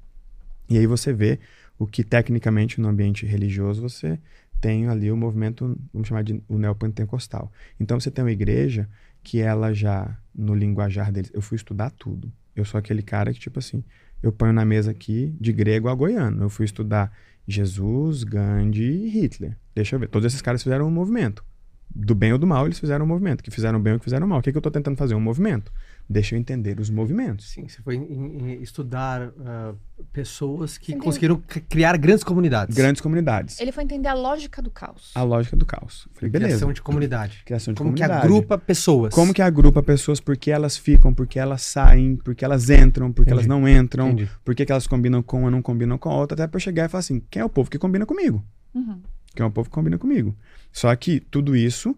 E 0.69 0.77
aí 0.77 0.87
você 0.87 1.13
vê 1.13 1.41
o 1.79 1.87
que 1.87 2.05
tecnicamente 2.05 2.79
no 2.79 2.89
ambiente 2.89 3.25
religioso 3.25 3.81
você 3.81 4.19
tem 4.61 4.89
ali 4.89 5.11
o 5.11 5.17
movimento, 5.17 5.77
vamos 5.93 6.09
chamar 6.09 6.23
de 6.23 6.43
o 6.47 6.59
neopentecostal. 6.59 7.51
Então 7.81 7.99
você 7.99 8.11
tem 8.11 8.23
uma 8.23 8.31
igreja 8.31 8.89
que 9.23 9.41
ela 9.41 9.73
já, 9.73 10.17
no 10.35 10.55
linguajar 10.55 11.11
deles, 11.11 11.31
eu 11.33 11.41
fui 11.41 11.57
estudar 11.57 11.91
tudo. 11.91 12.31
Eu 12.55 12.65
sou 12.65 12.79
aquele 12.79 13.03
cara 13.03 13.33
que, 13.33 13.41
tipo 13.41 13.59
assim, 13.59 13.83
eu 14.23 14.31
ponho 14.31 14.53
na 14.53 14.67
mesa 14.67 14.91
aqui 14.91 15.35
de 15.41 15.53
grego 15.53 15.89
a 15.89 15.95
goiano. 15.95 16.45
Eu 16.45 16.51
fui 16.51 16.67
estudar 16.67 17.11
Jesus, 17.49 18.23
Gandhi 18.23 18.83
e 18.83 19.09
Hitler. 19.09 19.57
Deixa 19.75 19.97
eu 19.97 20.01
ver. 20.01 20.09
Todos 20.09 20.27
esses 20.27 20.43
caras 20.43 20.63
fizeram 20.63 20.87
um 20.87 20.91
movimento. 20.91 21.45
Do 21.93 22.15
bem 22.15 22.33
ou 22.33 22.39
do 22.39 22.47
mal, 22.47 22.67
eles 22.67 22.79
fizeram 22.79 23.05
um 23.05 23.09
movimento. 23.09 23.43
Que 23.43 23.51
fizeram 23.51 23.81
bem 23.81 23.95
ou 23.95 23.99
que 23.99 24.05
fizeram 24.05 24.27
mal. 24.27 24.39
O 24.39 24.43
que, 24.43 24.51
que 24.51 24.57
eu 24.57 24.61
estou 24.61 24.73
tentando 24.73 24.97
fazer? 24.97 25.15
Um 25.15 25.21
movimento 25.21 25.73
deixa 26.09 26.35
eu 26.35 26.39
entender 26.39 26.79
os 26.81 26.91
movimentos. 26.91 27.51
Sim, 27.51 27.67
você 27.67 27.81
foi 27.81 27.97
em, 27.97 28.53
em 28.53 28.63
estudar 28.63 29.29
uh, 29.29 29.77
pessoas 30.13 30.77
que 30.77 30.95
conseguiram 30.97 31.43
criar 31.69 31.97
grandes 31.97 32.23
comunidades. 32.23 32.77
Grandes 32.77 33.01
comunidades. 33.01 33.61
Ele 33.61 33.73
foi 33.73 33.85
entender 33.85 34.09
a 34.09 34.15
lógica 34.15 34.61
do 34.61 34.71
caos. 34.71 35.13
A 35.15 35.23
lógica 35.23 35.57
do 35.57 35.65
caos. 35.65 36.07
Falei, 36.13 36.31
beleza. 36.31 36.51
Criação 36.51 36.73
de 36.73 36.83
comunidade. 36.83 37.43
Criação 37.45 37.73
de 37.73 37.79
Como 37.79 37.91
comunidade. 37.91 38.21
que 38.21 38.27
agrupa 38.27 38.59
pessoas. 38.59 39.15
Como 39.15 39.33
que 39.33 39.43
agrupa 39.43 39.83
pessoas, 39.83 40.21
por 40.21 40.37
que 40.37 40.51
elas 40.51 40.77
ficam, 40.77 41.13
por 41.15 41.27
que 41.27 41.39
elas 41.39 41.63
saem, 41.63 42.17
por 42.17 42.35
que 42.35 42.45
elas 42.45 42.69
entram, 42.69 43.13
por 43.13 43.25
que 43.25 43.33
elas 43.33 43.47
não 43.47 43.67
entram, 43.69 44.11
Entendi. 44.11 44.31
por 44.45 44.55
que, 44.55 44.65
que 44.67 44.73
elas 44.73 44.87
combinam 44.87 45.23
com 45.23 45.41
uma, 45.41 45.51
não 45.51 45.63
combinam 45.63 45.97
com 45.97 46.11
a 46.11 46.17
outra, 46.17 46.35
até 46.35 46.47
para 46.47 46.61
chegar 46.61 46.85
e 46.85 46.89
falar 46.89 47.01
assim, 47.01 47.23
quem 47.31 47.41
é 47.41 47.45
o 47.45 47.49
povo 47.49 47.71
que 47.71 47.79
combina 47.79 48.05
comigo? 48.05 48.45
Uhum. 48.75 49.01
Quem 49.35 49.45
é 49.45 49.47
o 49.47 49.51
povo 49.51 49.69
que 49.69 49.75
combina 49.75 49.99
comigo? 49.99 50.35
Só 50.73 50.95
que 50.97 51.21
tudo 51.21 51.57
isso, 51.57 51.97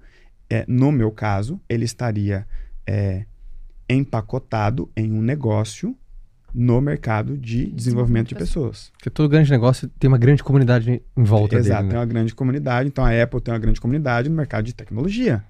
é, 0.49 0.64
no 0.66 0.91
meu 0.91 1.11
caso, 1.11 1.61
ele 1.68 1.84
estaria... 1.84 2.47
É, 2.87 3.24
empacotado 3.89 4.91
em 4.97 5.12
um 5.12 5.22
negócio 5.22 5.97
no 6.55 6.80
mercado 6.80 7.37
de 7.37 7.66
desenvolvimento 7.66 8.28
de 8.28 8.34
pessoas. 8.34 8.91
Porque 8.93 9.11
todo 9.11 9.28
grande 9.28 9.51
negócio 9.51 9.89
tem 9.99 10.09
uma 10.09 10.16
grande 10.16 10.43
comunidade 10.43 11.03
em 11.16 11.24
volta 11.24 11.57
Exato, 11.57 11.82
dele. 11.82 11.82
Né? 11.82 11.91
tem 11.91 11.99
uma 11.99 12.07
grande 12.07 12.34
comunidade. 12.34 12.89
Então 12.89 13.05
a 13.05 13.22
Apple 13.22 13.41
tem 13.41 13.53
uma 13.53 13.61
grande 13.61 13.80
comunidade 13.80 14.28
no 14.28 14.37
mercado 14.37 14.64
de 14.64 14.74
tecnologia. 14.74 15.45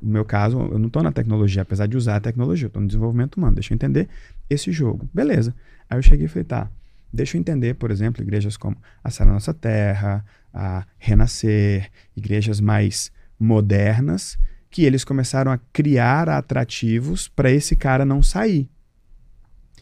No 0.00 0.12
meu 0.12 0.24
caso, 0.24 0.58
eu 0.58 0.78
não 0.78 0.86
estou 0.86 1.02
na 1.02 1.10
tecnologia, 1.10 1.62
apesar 1.62 1.86
de 1.86 1.96
usar 1.96 2.16
a 2.16 2.20
tecnologia, 2.20 2.66
eu 2.66 2.68
estou 2.68 2.80
no 2.80 2.86
desenvolvimento 2.86 3.36
humano. 3.36 3.54
Deixa 3.54 3.72
eu 3.72 3.74
entender 3.74 4.08
esse 4.48 4.70
jogo. 4.70 5.08
Beleza. 5.12 5.54
Aí 5.90 5.98
eu 5.98 6.02
cheguei 6.02 6.26
e 6.26 6.28
falei, 6.28 6.44
tá, 6.44 6.70
deixa 7.12 7.36
eu 7.36 7.40
entender, 7.40 7.74
por 7.74 7.90
exemplo, 7.90 8.22
igrejas 8.22 8.56
como 8.56 8.76
a 9.02 9.10
Sara 9.10 9.32
Nossa 9.32 9.52
Terra, 9.52 10.24
a 10.54 10.86
Renascer, 10.96 11.90
igrejas 12.16 12.60
mais 12.60 13.10
modernas, 13.38 14.38
que 14.70 14.84
eles 14.84 15.04
começaram 15.04 15.52
a 15.52 15.58
criar 15.72 16.28
atrativos 16.28 17.28
para 17.28 17.50
esse 17.50 17.76
cara 17.76 18.04
não 18.04 18.22
sair. 18.22 18.68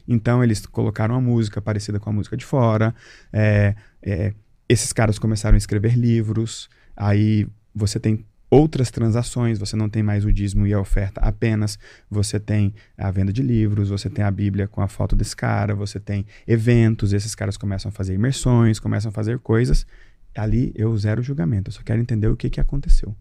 Então 0.08 0.42
eles 0.42 0.64
colocaram 0.66 1.14
uma 1.14 1.20
música 1.20 1.60
parecida 1.60 2.00
com 2.00 2.10
a 2.10 2.12
música 2.12 2.36
de 2.36 2.44
fora, 2.44 2.94
é, 3.32 3.74
é, 4.02 4.34
esses 4.68 4.92
caras 4.92 5.18
começaram 5.18 5.54
a 5.54 5.58
escrever 5.58 5.96
livros, 5.96 6.68
aí 6.96 7.46
você 7.74 8.00
tem 8.00 8.24
outras 8.50 8.90
transações, 8.90 9.58
você 9.58 9.74
não 9.76 9.88
tem 9.88 10.02
mais 10.02 10.26
o 10.26 10.32
dízimo 10.32 10.66
e 10.66 10.74
a 10.74 10.80
oferta 10.80 11.22
apenas, 11.22 11.78
você 12.10 12.38
tem 12.38 12.74
a 12.98 13.10
venda 13.10 13.32
de 13.32 13.42
livros, 13.42 13.88
você 13.88 14.10
tem 14.10 14.22
a 14.22 14.30
Bíblia 14.30 14.68
com 14.68 14.82
a 14.82 14.88
foto 14.88 15.16
desse 15.16 15.34
cara, 15.34 15.74
você 15.74 15.98
tem 15.98 16.26
eventos, 16.46 17.14
esses 17.14 17.34
caras 17.34 17.56
começam 17.56 17.88
a 17.88 17.92
fazer 17.92 18.12
imersões, 18.12 18.78
começam 18.78 19.08
a 19.08 19.12
fazer 19.12 19.38
coisas. 19.38 19.86
Ali 20.34 20.72
eu 20.74 20.96
zero 20.96 21.22
julgamento, 21.22 21.68
eu 21.68 21.72
só 21.72 21.82
quero 21.82 22.00
entender 22.00 22.28
o 22.28 22.36
que, 22.36 22.50
que 22.50 22.60
aconteceu. 22.60 23.14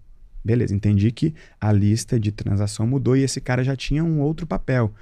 Beleza, 0.43 0.73
entendi 0.73 1.11
que 1.11 1.35
a 1.59 1.71
lista 1.71 2.19
de 2.19 2.31
transação 2.31 2.87
mudou 2.87 3.15
e 3.15 3.21
esse 3.21 3.39
cara 3.39 3.63
já 3.63 3.75
tinha 3.75 4.03
um 4.03 4.19
outro 4.21 4.47
papel. 4.47 4.93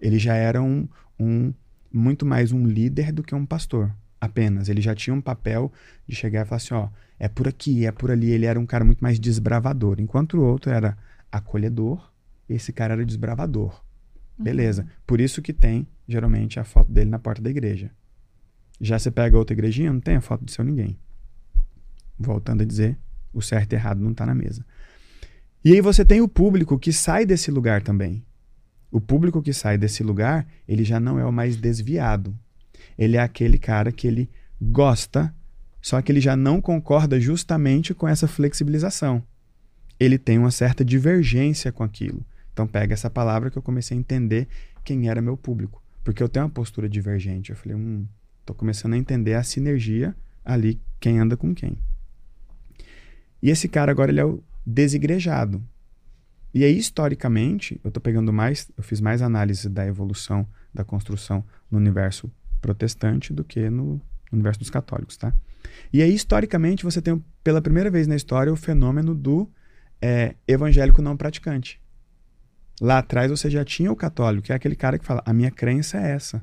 Ele 0.00 0.18
já 0.18 0.34
era 0.34 0.62
um, 0.62 0.86
um 1.18 1.54
muito 1.92 2.26
mais 2.26 2.52
um 2.52 2.66
líder 2.66 3.12
do 3.12 3.22
que 3.22 3.34
um 3.34 3.46
pastor 3.46 3.94
apenas. 4.20 4.68
Ele 4.68 4.80
já 4.80 4.94
tinha 4.94 5.14
um 5.14 5.20
papel 5.20 5.72
de 6.06 6.14
chegar 6.14 6.44
e 6.44 6.48
falar 6.48 6.56
assim, 6.56 6.74
ó, 6.74 6.88
é 7.18 7.28
por 7.28 7.48
aqui, 7.48 7.86
é 7.86 7.92
por 7.92 8.10
ali. 8.10 8.30
Ele 8.30 8.46
era 8.46 8.58
um 8.58 8.66
cara 8.66 8.84
muito 8.84 9.00
mais 9.00 9.18
desbravador, 9.18 10.00
enquanto 10.00 10.34
o 10.34 10.44
outro 10.44 10.70
era 10.70 10.96
acolhedor, 11.30 12.12
esse 12.48 12.72
cara 12.72 12.94
era 12.94 13.04
desbravador. 13.04 13.82
Uhum. 14.38 14.44
Beleza. 14.44 14.86
Por 15.06 15.20
isso 15.20 15.40
que 15.40 15.52
tem, 15.52 15.86
geralmente, 16.06 16.60
a 16.60 16.64
foto 16.64 16.92
dele 16.92 17.10
na 17.10 17.18
porta 17.18 17.40
da 17.40 17.50
igreja. 17.50 17.90
Já 18.80 18.98
você 18.98 19.10
pega 19.10 19.38
outra 19.38 19.54
igrejinha, 19.54 19.92
não 19.92 20.00
tem 20.00 20.16
a 20.16 20.20
foto 20.20 20.44
do 20.44 20.50
seu 20.50 20.64
ninguém. 20.64 20.98
Voltando 22.18 22.62
a 22.62 22.66
dizer, 22.66 22.98
o 23.32 23.42
certo 23.42 23.72
e 23.72 23.76
errado 23.76 24.00
não 24.00 24.12
está 24.12 24.24
na 24.24 24.34
mesa. 24.34 24.64
E 25.64 25.72
aí 25.72 25.80
você 25.80 26.04
tem 26.04 26.20
o 26.20 26.28
público 26.28 26.78
que 26.78 26.92
sai 26.92 27.24
desse 27.24 27.50
lugar 27.50 27.82
também. 27.82 28.24
O 28.90 29.00
público 29.00 29.42
que 29.42 29.52
sai 29.52 29.76
desse 29.76 30.02
lugar, 30.02 30.46
ele 30.68 30.84
já 30.84 31.00
não 31.00 31.18
é 31.18 31.24
o 31.24 31.32
mais 31.32 31.56
desviado. 31.56 32.36
Ele 32.96 33.16
é 33.16 33.20
aquele 33.20 33.58
cara 33.58 33.90
que 33.90 34.06
ele 34.06 34.30
gosta 34.60 35.34
só 35.84 36.00
que 36.00 36.10
ele 36.10 36.20
já 36.20 36.34
não 36.34 36.62
concorda 36.62 37.20
justamente 37.20 37.92
com 37.92 38.08
essa 38.08 38.26
flexibilização. 38.26 39.22
Ele 40.00 40.16
tem 40.16 40.38
uma 40.38 40.50
certa 40.50 40.82
divergência 40.82 41.70
com 41.70 41.82
aquilo. 41.82 42.24
Então 42.54 42.66
pega 42.66 42.94
essa 42.94 43.10
palavra 43.10 43.50
que 43.50 43.58
eu 43.58 43.62
comecei 43.62 43.94
a 43.94 44.00
entender 44.00 44.48
quem 44.82 45.10
era 45.10 45.20
meu 45.20 45.36
público. 45.36 45.82
Porque 46.02 46.22
eu 46.22 46.28
tenho 46.28 46.46
uma 46.46 46.50
postura 46.50 46.88
divergente. 46.88 47.50
Eu 47.50 47.56
falei, 47.56 47.76
hum, 47.76 48.06
tô 48.46 48.54
começando 48.54 48.94
a 48.94 48.96
entender 48.96 49.34
a 49.34 49.42
sinergia 49.42 50.16
ali, 50.42 50.80
quem 50.98 51.18
anda 51.18 51.36
com 51.36 51.54
quem. 51.54 51.76
E 53.44 53.50
esse 53.50 53.68
cara 53.68 53.92
agora 53.92 54.10
ele 54.10 54.20
é 54.20 54.24
o 54.24 54.42
desigrejado. 54.64 55.62
E 56.54 56.64
aí, 56.64 56.78
historicamente, 56.78 57.78
eu 57.84 57.90
tô 57.90 58.00
pegando 58.00 58.32
mais, 58.32 58.72
eu 58.74 58.82
fiz 58.82 59.02
mais 59.02 59.20
análise 59.20 59.68
da 59.68 59.86
evolução 59.86 60.48
da 60.72 60.82
construção 60.82 61.44
no 61.70 61.76
universo 61.76 62.32
protestante 62.58 63.34
do 63.34 63.44
que 63.44 63.68
no 63.68 64.00
universo 64.32 64.60
dos 64.60 64.70
católicos, 64.70 65.18
tá? 65.18 65.30
E 65.92 66.00
aí, 66.00 66.14
historicamente, 66.14 66.84
você 66.84 67.02
tem 67.02 67.22
pela 67.42 67.60
primeira 67.60 67.90
vez 67.90 68.06
na 68.06 68.16
história 68.16 68.50
o 68.50 68.56
fenômeno 68.56 69.14
do 69.14 69.46
é, 70.00 70.36
evangélico 70.48 71.02
não 71.02 71.14
praticante. 71.14 71.78
Lá 72.80 73.00
atrás 73.00 73.30
você 73.30 73.50
já 73.50 73.62
tinha 73.62 73.92
o 73.92 73.96
católico, 73.96 74.46
que 74.46 74.52
é 74.52 74.56
aquele 74.56 74.74
cara 74.74 74.98
que 74.98 75.04
fala: 75.04 75.22
a 75.26 75.34
minha 75.34 75.50
crença 75.50 75.98
é 75.98 76.12
essa, 76.12 76.42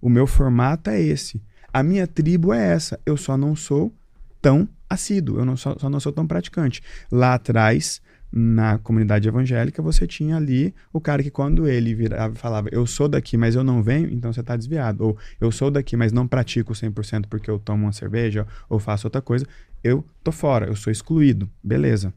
o 0.00 0.08
meu 0.08 0.26
formato 0.26 0.88
é 0.88 0.98
esse, 0.98 1.42
a 1.70 1.82
minha 1.82 2.06
tribo 2.06 2.54
é 2.54 2.68
essa, 2.72 2.98
eu 3.04 3.18
só 3.18 3.36
não 3.36 3.54
sou 3.54 3.94
tão 4.40 4.66
assíduo, 4.88 5.38
eu 5.38 5.44
não 5.44 5.56
só, 5.56 5.76
só 5.78 5.88
não 5.88 6.00
sou 6.00 6.12
tão 6.12 6.26
praticante. 6.26 6.82
Lá 7.10 7.34
atrás 7.34 8.00
na 8.32 8.78
comunidade 8.78 9.28
evangélica, 9.28 9.80
você 9.80 10.06
tinha 10.06 10.36
ali 10.36 10.74
o 10.92 11.00
cara 11.00 11.22
que 11.22 11.30
quando 11.30 11.66
ele 11.66 11.94
virava 11.94 12.34
falava, 12.34 12.68
eu 12.70 12.86
sou 12.86 13.08
daqui, 13.08 13.36
mas 13.36 13.54
eu 13.54 13.64
não 13.64 13.82
venho, 13.82 14.12
então 14.12 14.32
você 14.32 14.40
está 14.40 14.56
desviado. 14.56 15.04
Ou 15.04 15.18
eu 15.40 15.50
sou 15.50 15.70
daqui, 15.70 15.96
mas 15.96 16.12
não 16.12 16.26
pratico 16.26 16.72
100% 16.72 17.26
porque 17.28 17.50
eu 17.50 17.58
tomo 17.58 17.84
uma 17.84 17.92
cerveja 17.92 18.46
ou 18.68 18.78
faço 18.78 19.06
outra 19.06 19.22
coisa, 19.22 19.46
eu 19.82 20.04
tô 20.22 20.32
fora, 20.32 20.66
eu 20.66 20.76
sou 20.76 20.92
excluído. 20.92 21.48
Beleza. 21.62 22.12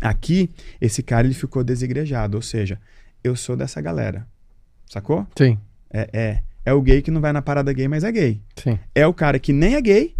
Aqui, 0.00 0.50
esse 0.80 1.02
cara 1.02 1.26
ele 1.26 1.34
ficou 1.34 1.64
desigrejado, 1.64 2.36
ou 2.36 2.42
seja, 2.42 2.78
eu 3.22 3.34
sou 3.34 3.56
dessa 3.56 3.80
galera. 3.80 4.26
Sacou? 4.86 5.26
Sim. 5.36 5.58
É, 5.92 6.08
é, 6.12 6.42
é 6.64 6.72
o 6.72 6.80
gay 6.80 7.02
que 7.02 7.10
não 7.10 7.20
vai 7.20 7.32
na 7.32 7.42
parada 7.42 7.72
gay, 7.72 7.88
mas 7.88 8.04
é 8.04 8.12
gay. 8.12 8.40
Sim. 8.56 8.78
É 8.94 9.06
o 9.06 9.12
cara 9.14 9.38
que 9.38 9.52
nem 9.52 9.74
é 9.74 9.80
gay, 9.80 10.14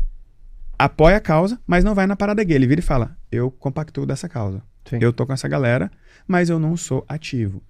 apoia 0.85 1.17
a 1.17 1.21
causa, 1.21 1.61
mas 1.67 1.85
não 1.85 1.95
vai 1.95 2.07
na 2.07 2.17
parada 2.17 2.43
gay. 2.43 2.57
Ele 2.57 2.67
vira 2.67 2.81
e 2.81 2.85
fala: 2.85 3.17
Eu 3.31 3.51
compactuo 3.51 4.07
dessa 4.07 4.29
causa. 4.29 4.63
Sim. 4.85 4.99
Eu 5.01 5.13
tô 5.13 5.27
com 5.27 5.33
essa 5.33 5.47
galera, 5.47 5.91
mas 6.27 6.49
eu 6.49 6.59
não 6.59 6.77
sou 6.77 7.05
ativo. 7.07 7.63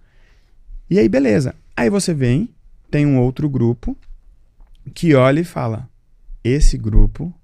E 0.88 0.98
aí, 0.98 1.08
beleza. 1.08 1.54
Aí 1.76 1.90
você 1.90 2.14
vem, 2.14 2.54
tem 2.90 3.06
um 3.06 3.18
outro 3.18 3.48
grupo 3.48 3.96
que 4.94 5.14
olha 5.14 5.40
e 5.40 5.44
fala: 5.44 5.88
esse 6.44 6.78
grupo 6.78 7.34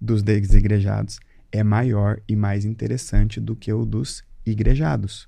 dos 0.00 0.22
desigrejados 0.22 1.18
é 1.50 1.62
maior 1.64 2.20
e 2.28 2.36
mais 2.36 2.64
interessante 2.64 3.40
do 3.40 3.56
que 3.56 3.72
o 3.72 3.84
dos 3.84 4.22
igrejados. 4.46 5.26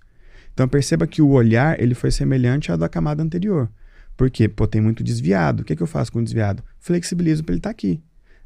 Então 0.53 0.69
perceba 0.69 1.07
que 1.07 1.23
o 1.23 1.31
olhar 1.31 1.81
ele 1.81 1.95
foi 1.95 2.11
semelhante 2.11 2.71
ao 2.71 2.79
da 2.79 2.89
camada 2.89 3.23
anterior. 3.23 3.71
Porque, 4.17 4.47
pô, 4.49 4.67
tem 4.67 4.83
muito 4.83 5.03
desviado. 5.03 5.63
O 5.63 5.65
que, 5.65 5.75
que 5.75 5.83
eu 5.83 5.87
faço 5.87 6.13
com 6.13 6.19
o 6.19 6.23
desviado? 6.23 6.63
Flexibilizo 6.79 7.43
para 7.43 7.55
ele 7.55 7.59
estar 7.61 7.71
tá 7.71 7.73
aqui. 7.73 8.03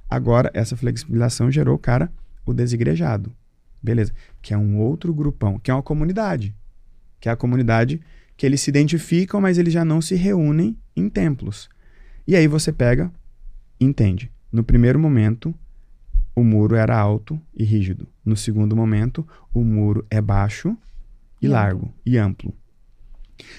Agora, 0.09 0.51
essa 0.55 0.77
flexibilização 0.77 1.51
gerou, 1.51 1.79
cara, 1.79 2.13
o 2.45 2.53
desigrejado. 2.53 3.35
Beleza. 3.83 4.13
Que 4.41 4.55
é 4.55 4.59
um 4.59 4.79
outro 4.79 5.13
grupão, 5.13 5.59
que 5.59 5.71
é 5.71 5.75
uma 5.75 5.83
comunidade. 5.83 6.55
Que 7.21 7.29
é 7.29 7.33
a 7.33 7.37
comunidade 7.37 8.01
que 8.37 8.45
eles 8.47 8.61
se 8.61 8.71
identificam, 8.71 9.41
mas 9.41 9.59
eles 9.59 9.73
já 9.73 9.85
não 9.85 10.01
se 10.01 10.15
reúnem 10.15 10.77
em 10.97 11.09
templos. 11.09 11.69
E 12.27 12.35
aí 12.35 12.47
você 12.47 12.73
pega, 12.73 13.13
entende. 13.81 14.31
No 14.51 14.65
primeiro 14.65 14.99
momento, 14.99 15.55
o 16.35 16.43
muro 16.43 16.75
era 16.75 16.99
alto 16.99 17.41
e 17.55 17.65
rígido. 17.65 18.09
No 18.25 18.37
segundo 18.37 18.75
momento, 18.75 19.27
o 19.53 19.63
muro 19.63 20.07
é 20.11 20.21
baixo 20.21 20.77
e, 21.41 21.47
e 21.47 21.49
largo 21.49 21.87
amplo. 21.87 21.95
e 22.07 22.19
amplo. 22.19 22.55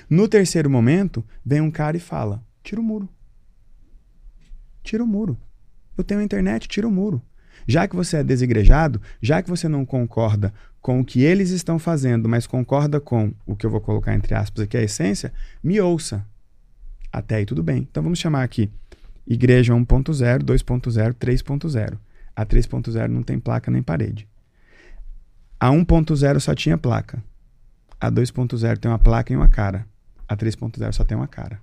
No 0.09 0.27
terceiro 0.27 0.69
momento, 0.69 1.23
vem 1.45 1.61
um 1.61 1.71
cara 1.71 1.95
e 1.97 1.99
fala: 1.99 2.43
tira 2.63 2.81
o 2.81 2.83
muro. 2.83 3.09
Tira 4.83 5.03
o 5.03 5.07
muro. 5.07 5.37
Eu 5.97 6.03
tenho 6.03 6.21
internet, 6.21 6.67
tira 6.67 6.87
o 6.87 6.91
muro. 6.91 7.21
Já 7.67 7.87
que 7.87 7.95
você 7.95 8.17
é 8.17 8.23
desigrejado, 8.23 9.01
já 9.21 9.41
que 9.41 9.49
você 9.49 9.67
não 9.67 9.85
concorda 9.85 10.53
com 10.81 10.99
o 10.99 11.05
que 11.05 11.21
eles 11.21 11.49
estão 11.49 11.79
fazendo, 11.79 12.29
mas 12.29 12.45
concorda 12.45 12.99
com 12.99 13.33
o 13.45 13.55
que 13.55 13.65
eu 13.65 13.69
vou 13.69 13.81
colocar 13.81 14.13
entre 14.13 14.35
aspas 14.35 14.63
aqui, 14.63 14.77
a 14.77 14.83
essência, 14.83 15.33
me 15.63 15.81
ouça. 15.81 16.25
Até 17.11 17.37
aí 17.37 17.45
tudo 17.45 17.63
bem. 17.63 17.87
Então 17.89 18.03
vamos 18.03 18.19
chamar 18.19 18.43
aqui 18.43 18.69
igreja 19.25 19.73
1.0, 19.73 20.43
2.0, 20.43 21.13
3.0. 21.13 21.97
A 22.35 22.45
3.0 22.45 23.07
não 23.07 23.23
tem 23.23 23.39
placa 23.39 23.71
nem 23.71 23.81
parede. 23.81 24.27
A 25.59 25.69
1.0 25.69 26.39
só 26.39 26.53
tinha 26.53 26.77
placa. 26.77 27.23
A 27.99 28.11
2.0 28.11 28.77
tem 28.77 28.91
uma 28.91 28.99
placa 28.99 29.33
e 29.33 29.35
uma 29.35 29.47
cara. 29.47 29.87
A 30.27 30.35
3.0 30.35 30.91
só 30.91 31.03
tem 31.03 31.17
uma 31.17 31.27
cara. 31.27 31.59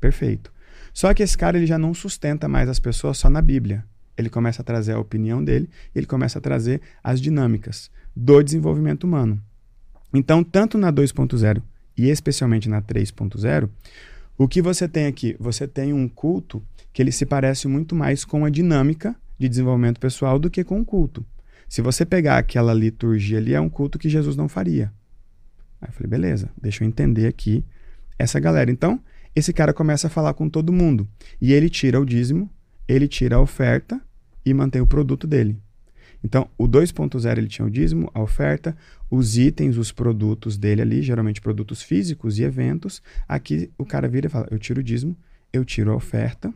Perfeito. 0.00 0.52
Só 0.96 1.12
que 1.12 1.22
esse 1.22 1.36
cara 1.36 1.58
ele 1.58 1.66
já 1.66 1.76
não 1.76 1.92
sustenta 1.92 2.48
mais 2.48 2.70
as 2.70 2.78
pessoas 2.78 3.18
só 3.18 3.28
na 3.28 3.42
Bíblia 3.42 3.84
ele 4.16 4.30
começa 4.30 4.62
a 4.62 4.64
trazer 4.64 4.92
a 4.92 4.98
opinião 4.98 5.44
dele, 5.44 5.68
ele 5.94 6.06
começa 6.06 6.38
a 6.38 6.42
trazer 6.42 6.80
as 7.04 7.20
dinâmicas 7.20 7.90
do 8.14 8.42
desenvolvimento 8.42 9.04
humano. 9.04 9.38
Então, 10.12 10.42
tanto 10.42 10.78
na 10.78 10.90
2.0 10.90 11.62
e 11.96 12.08
especialmente 12.08 12.68
na 12.68 12.80
3.0, 12.80 13.68
o 14.38 14.48
que 14.48 14.62
você 14.62 14.88
tem 14.88 15.06
aqui? 15.06 15.36
Você 15.38 15.68
tem 15.68 15.92
um 15.92 16.08
culto 16.08 16.62
que 16.92 17.02
ele 17.02 17.12
se 17.12 17.26
parece 17.26 17.68
muito 17.68 17.94
mais 17.94 18.24
com 18.24 18.44
a 18.44 18.50
dinâmica 18.50 19.14
de 19.38 19.48
desenvolvimento 19.48 20.00
pessoal 20.00 20.38
do 20.38 20.48
que 20.48 20.64
com 20.64 20.80
o 20.80 20.84
culto. 20.84 21.24
Se 21.68 21.82
você 21.82 22.06
pegar 22.06 22.38
aquela 22.38 22.72
liturgia 22.72 23.36
ali, 23.36 23.52
é 23.52 23.60
um 23.60 23.68
culto 23.68 23.98
que 23.98 24.08
Jesus 24.08 24.34
não 24.34 24.48
faria. 24.48 24.90
Aí 25.78 25.90
eu 25.90 25.92
falei, 25.92 26.08
beleza, 26.08 26.48
deixa 26.56 26.82
eu 26.84 26.88
entender 26.88 27.26
aqui 27.26 27.62
essa 28.18 28.40
galera. 28.40 28.70
Então, 28.70 28.98
esse 29.36 29.52
cara 29.52 29.74
começa 29.74 30.06
a 30.06 30.10
falar 30.10 30.32
com 30.32 30.48
todo 30.48 30.72
mundo. 30.72 31.06
E 31.38 31.52
ele 31.52 31.68
tira 31.68 32.00
o 32.00 32.06
dízimo, 32.06 32.50
ele 32.88 33.06
tira 33.06 33.36
a 33.36 33.40
oferta 33.40 34.00
e 34.44 34.54
mantém 34.54 34.80
o 34.80 34.86
produto 34.86 35.26
dele. 35.26 35.60
Então, 36.24 36.48
o 36.56 36.66
2.0 36.66 37.36
ele 37.36 37.46
tinha 37.46 37.66
o 37.66 37.70
dízimo, 37.70 38.10
a 38.14 38.22
oferta, 38.22 38.74
os 39.10 39.36
itens, 39.36 39.76
os 39.76 39.92
produtos 39.92 40.56
dele 40.56 40.80
ali, 40.80 41.02
geralmente 41.02 41.42
produtos 41.42 41.82
físicos 41.82 42.38
e 42.38 42.44
eventos. 42.44 43.02
Aqui 43.28 43.70
o 43.76 43.84
cara 43.84 44.08
vira 44.08 44.26
e 44.26 44.30
fala: 44.30 44.48
eu 44.50 44.58
tiro 44.58 44.80
o 44.80 44.82
dízimo, 44.82 45.14
eu 45.52 45.66
tiro 45.66 45.92
a 45.92 45.94
oferta. 45.94 46.52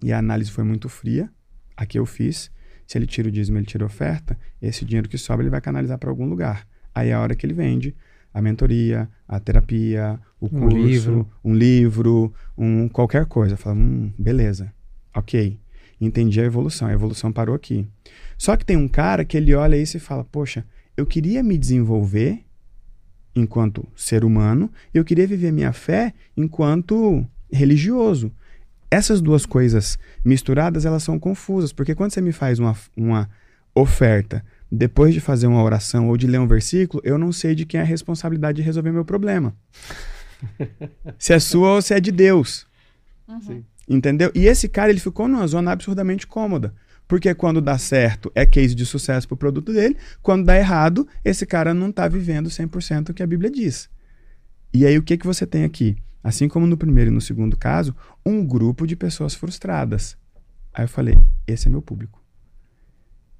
E 0.00 0.12
a 0.12 0.18
análise 0.18 0.52
foi 0.52 0.62
muito 0.62 0.88
fria. 0.88 1.28
Aqui 1.76 1.98
eu 1.98 2.06
fiz. 2.06 2.48
Se 2.86 2.96
ele 2.96 3.06
tira 3.06 3.28
o 3.28 3.30
dízimo, 3.30 3.58
ele 3.58 3.66
tira 3.66 3.84
a 3.84 3.86
oferta, 3.86 4.38
esse 4.62 4.84
dinheiro 4.84 5.08
que 5.08 5.18
sobra 5.18 5.42
ele 5.42 5.50
vai 5.50 5.60
canalizar 5.60 5.98
para 5.98 6.08
algum 6.08 6.26
lugar. 6.26 6.66
Aí 6.94 7.08
é 7.08 7.12
a 7.12 7.20
hora 7.20 7.34
que 7.34 7.44
ele 7.44 7.52
vende 7.52 7.94
a 8.32 8.42
mentoria, 8.42 9.08
a 9.26 9.40
terapia, 9.40 10.18
o 10.40 10.48
curso, 10.48 10.66
um 10.66 10.86
livro, 10.86 11.30
um, 11.44 11.54
livro, 11.54 12.34
um 12.56 12.88
qualquer 12.88 13.26
coisa. 13.26 13.56
Fala, 13.56 13.76
hum, 13.76 14.12
beleza, 14.18 14.72
ok 15.14 15.58
entendi 16.00 16.40
a 16.40 16.44
evolução. 16.44 16.88
A 16.88 16.92
evolução 16.92 17.32
parou 17.32 17.54
aqui. 17.54 17.86
Só 18.36 18.56
que 18.56 18.64
tem 18.64 18.76
um 18.76 18.88
cara 18.88 19.24
que 19.24 19.36
ele 19.36 19.54
olha 19.54 19.76
isso 19.76 19.96
e 19.96 20.00
fala: 20.00 20.24
Poxa, 20.24 20.64
eu 20.96 21.06
queria 21.06 21.42
me 21.42 21.58
desenvolver 21.58 22.44
enquanto 23.34 23.86
ser 23.94 24.24
humano, 24.24 24.70
eu 24.92 25.04
queria 25.04 25.26
viver 25.26 25.52
minha 25.52 25.72
fé 25.72 26.12
enquanto 26.36 27.24
religioso. 27.50 28.32
essas 28.90 29.20
duas 29.20 29.44
coisas 29.44 29.98
misturadas, 30.24 30.86
elas 30.86 31.02
são 31.02 31.18
confusas, 31.18 31.72
porque 31.72 31.94
quando 31.94 32.10
você 32.10 32.22
me 32.22 32.32
faz 32.32 32.58
uma, 32.58 32.74
uma 32.96 33.28
oferta 33.74 34.42
depois 34.70 35.14
de 35.14 35.20
fazer 35.20 35.46
uma 35.46 35.62
oração 35.62 36.08
ou 36.08 36.16
de 36.16 36.26
ler 36.26 36.38
um 36.38 36.46
versículo, 36.46 37.02
eu 37.04 37.18
não 37.18 37.32
sei 37.32 37.54
de 37.54 37.64
quem 37.64 37.80
é 37.80 37.82
a 37.82 37.86
responsabilidade 37.86 38.56
de 38.56 38.62
resolver 38.62 38.92
meu 38.92 39.04
problema. 39.04 39.56
se 41.18 41.32
é 41.32 41.38
sua 41.38 41.74
ou 41.74 41.82
se 41.82 41.94
é 41.94 42.00
de 42.00 42.12
Deus. 42.12 42.66
Uhum. 43.26 43.62
Entendeu? 43.88 44.30
E 44.34 44.46
esse 44.46 44.68
cara, 44.68 44.90
ele 44.90 45.00
ficou 45.00 45.26
numa 45.26 45.46
zona 45.46 45.72
absurdamente 45.72 46.26
cômoda. 46.26 46.74
Porque 47.06 47.34
quando 47.34 47.62
dá 47.62 47.78
certo, 47.78 48.30
é 48.34 48.44
case 48.44 48.74
de 48.74 48.84
sucesso 48.84 49.26
pro 49.26 49.36
produto 49.36 49.72
dele. 49.72 49.96
Quando 50.20 50.44
dá 50.44 50.58
errado, 50.58 51.08
esse 51.24 51.46
cara 51.46 51.72
não 51.72 51.90
tá 51.90 52.06
vivendo 52.06 52.50
100% 52.50 53.08
o 53.08 53.14
que 53.14 53.22
a 53.22 53.26
Bíblia 53.26 53.50
diz. 53.50 53.88
E 54.74 54.84
aí, 54.84 54.98
o 54.98 55.02
que, 55.02 55.16
que 55.16 55.26
você 55.26 55.46
tem 55.46 55.64
aqui? 55.64 55.96
Assim 56.22 56.46
como 56.46 56.66
no 56.66 56.76
primeiro 56.76 57.10
e 57.10 57.14
no 57.14 57.22
segundo 57.22 57.56
caso, 57.56 57.96
um 58.26 58.44
grupo 58.44 58.86
de 58.86 58.94
pessoas 58.94 59.34
frustradas. 59.34 60.18
Aí 60.74 60.84
eu 60.84 60.88
falei: 60.88 61.18
esse 61.46 61.68
é 61.68 61.70
meu 61.70 61.80
público. 61.80 62.22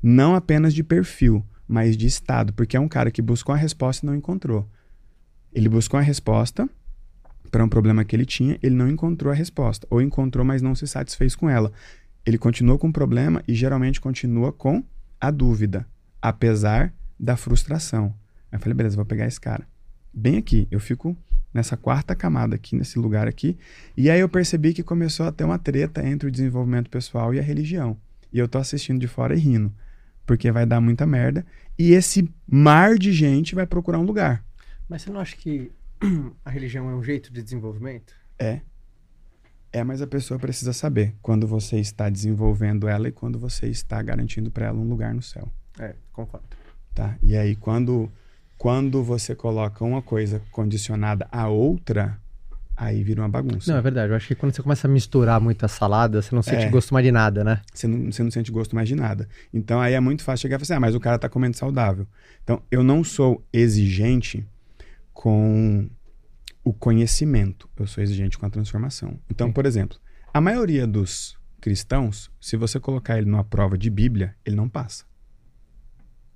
Não 0.03 0.35
apenas 0.35 0.73
de 0.73 0.85
perfil, 0.85 1.45
mas 1.67 1.97
de 1.97 2.07
estado, 2.07 2.53
porque 2.53 2.77
é 2.77 2.81
um 2.81 2.89
cara 2.89 3.11
que 3.11 3.21
buscou 3.21 3.55
a 3.55 3.59
resposta 3.59 4.05
e 4.05 4.09
não 4.09 4.15
encontrou. 4.15 4.69
Ele 5.53 5.69
buscou 5.69 5.99
a 5.99 6.03
resposta 6.03 6.69
para 7.51 7.65
um 7.65 7.69
problema 7.69 8.05
que 8.05 8.15
ele 8.15 8.25
tinha, 8.25 8.59
ele 8.63 8.75
não 8.75 8.89
encontrou 8.89 9.33
a 9.33 9.35
resposta, 9.35 9.87
ou 9.91 10.01
encontrou, 10.01 10.45
mas 10.45 10.63
não 10.63 10.75
se 10.75 10.87
satisfez 10.87 11.35
com 11.35 11.49
ela. 11.49 11.73
Ele 12.25 12.39
continuou 12.39 12.79
com 12.79 12.89
o 12.89 12.93
problema 12.93 13.43
e 13.49 13.55
geralmente 13.55 14.01
continua 14.01 14.53
com 14.53 14.85
a 15.21 15.31
dúvida, 15.31 15.87
apesar 16.23 16.95
da 17.19 17.37
frustração. 17.37 18.15
Aí 18.53 18.57
eu 18.57 18.61
falei, 18.61 18.75
beleza, 18.75 18.97
vou 18.97 19.05
pegar 19.05 19.27
esse 19.27 19.41
cara. 19.41 19.67
Bem 20.15 20.37
aqui, 20.37 20.69
eu 20.71 20.79
fico 20.79 21.17
nessa 21.53 21.77
quarta 21.77 22.15
camada 22.15 22.55
aqui, 22.55 22.77
nesse 22.77 22.99
lugar 22.99 23.27
aqui, 23.27 23.59
e 23.97 24.11
aí 24.11 24.21
eu 24.21 24.29
percebi 24.29 24.73
que 24.73 24.83
começou 24.83 25.27
a 25.27 25.33
ter 25.33 25.45
uma 25.45 25.59
treta 25.59 26.07
entre 26.07 26.29
o 26.29 26.31
desenvolvimento 26.31 26.89
pessoal 26.89 27.35
e 27.35 27.39
a 27.39 27.43
religião. 27.43 27.97
E 28.33 28.39
eu 28.39 28.47
tô 28.47 28.59
assistindo 28.59 29.01
de 29.01 29.09
fora 29.09 29.35
e 29.35 29.39
rindo 29.39 29.73
porque 30.29 30.53
vai 30.53 30.67
dar 30.67 30.79
muita 30.79 31.07
merda. 31.07 31.45
E 31.79 31.93
esse 31.93 32.31
mar 32.47 32.99
de 32.99 33.13
gente 33.15 33.55
vai 33.55 33.67
procurar 33.67 33.99
um 33.99 34.05
lugar. 34.05 34.45
Mas 34.87 35.01
você 35.03 35.11
não 35.11 35.21
acha 35.21 35.35
que 35.35 35.73
a 36.45 36.51
religião 36.51 36.89
é 36.91 36.95
um 36.95 37.03
jeito 37.03 37.33
de 37.33 37.43
desenvolvimento? 37.43 38.15
É. 38.39 38.61
É, 39.73 39.83
mas 39.83 40.03
a 40.03 40.07
pessoa 40.07 40.39
precisa 40.39 40.75
saber 40.75 41.15
quando 41.23 41.47
você 41.47 41.79
está 41.79 42.11
desenvolvendo 42.11 42.87
ela 42.87 43.09
e 43.09 43.13
quando 43.13 43.39
você 43.39 43.69
está 43.69 44.03
garantindo 44.03 44.51
para 44.51 44.67
ela 44.67 44.79
um 44.79 44.89
lugar 44.89 45.15
no 45.15 45.23
céu. 45.23 45.51
É, 45.79 45.95
concordo. 46.13 46.47
Tá? 46.95 47.17
E 47.23 47.35
aí, 47.35 47.57
quando, 47.57 48.11
quando 48.59 49.03
você 49.03 49.35
coloca 49.35 49.83
uma 49.85 50.03
coisa 50.03 50.43
condicionada 50.51 51.27
a 51.33 51.49
outra, 51.49 52.21
aí 52.79 53.03
vira 53.03 53.21
uma 53.21 53.29
bagunça. 53.29 53.73
Não, 53.73 53.79
é 53.79 53.83
verdade. 53.83 54.13
Eu 54.13 54.17
acho 54.17 54.29
que 54.29 54.37
quando 54.37 54.55
você 54.55 54.63
começa 54.63 54.87
a 54.87 54.91
misturar 54.91 55.41
muita 55.41 55.67
salada, 55.67 56.23
você 56.23 56.33
não 56.33 56.43
sente 56.43 56.67
é. 56.67 56.71
gosto 56.71 56.95
mais 56.95 57.05
de 57.05 57.11
nada, 57.11 57.43
né? 57.43 57.61
Você 57.75 57.89
não, 57.89 58.13
você 58.13 58.23
não 58.23 58.31
sente 58.31 58.53
gosto 58.53 58.75
mais 58.75 58.89
de 58.89 58.95
nada. 58.95 59.29
Então 59.53 59.81
aí 59.81 59.95
é 59.95 60.01
muito 60.01 60.23
fácil 60.23 60.43
chegar 60.43 60.57
e 60.57 60.59
falar 60.59 60.63
assim, 60.63 60.75
ah, 60.75 60.81
mas 60.81 60.95
o 60.95 61.01
cara 61.01 61.19
tá 61.19 61.29
comendo 61.29 61.57
saudável. 61.57 62.07
Então 62.45 62.63
eu 62.71 62.85
não 62.85 63.03
sou 63.03 63.45
exigente 63.53 64.47
com 65.13 65.91
o 66.63 66.73
conhecimento, 66.73 67.69
eu 67.77 67.87
sou 67.87 68.03
exigente 68.03 68.39
com 68.39 68.47
a 68.47 68.51
transformação. 68.51 69.19
Então, 69.29 69.49
Sim. 69.49 69.53
por 69.53 69.67
exemplo, 69.67 69.99
a 70.33 70.41
maioria 70.41 70.87
dos 70.87 71.37
cristãos, 71.61 72.31
se 72.41 72.57
você 72.57 72.79
colocar 72.79 73.19
ele 73.19 73.29
numa 73.29 73.43
prova 73.43 73.77
de 73.77 73.91
Bíblia, 73.91 74.37
ele 74.45 74.55
não 74.55 74.69
passa. 74.69 75.05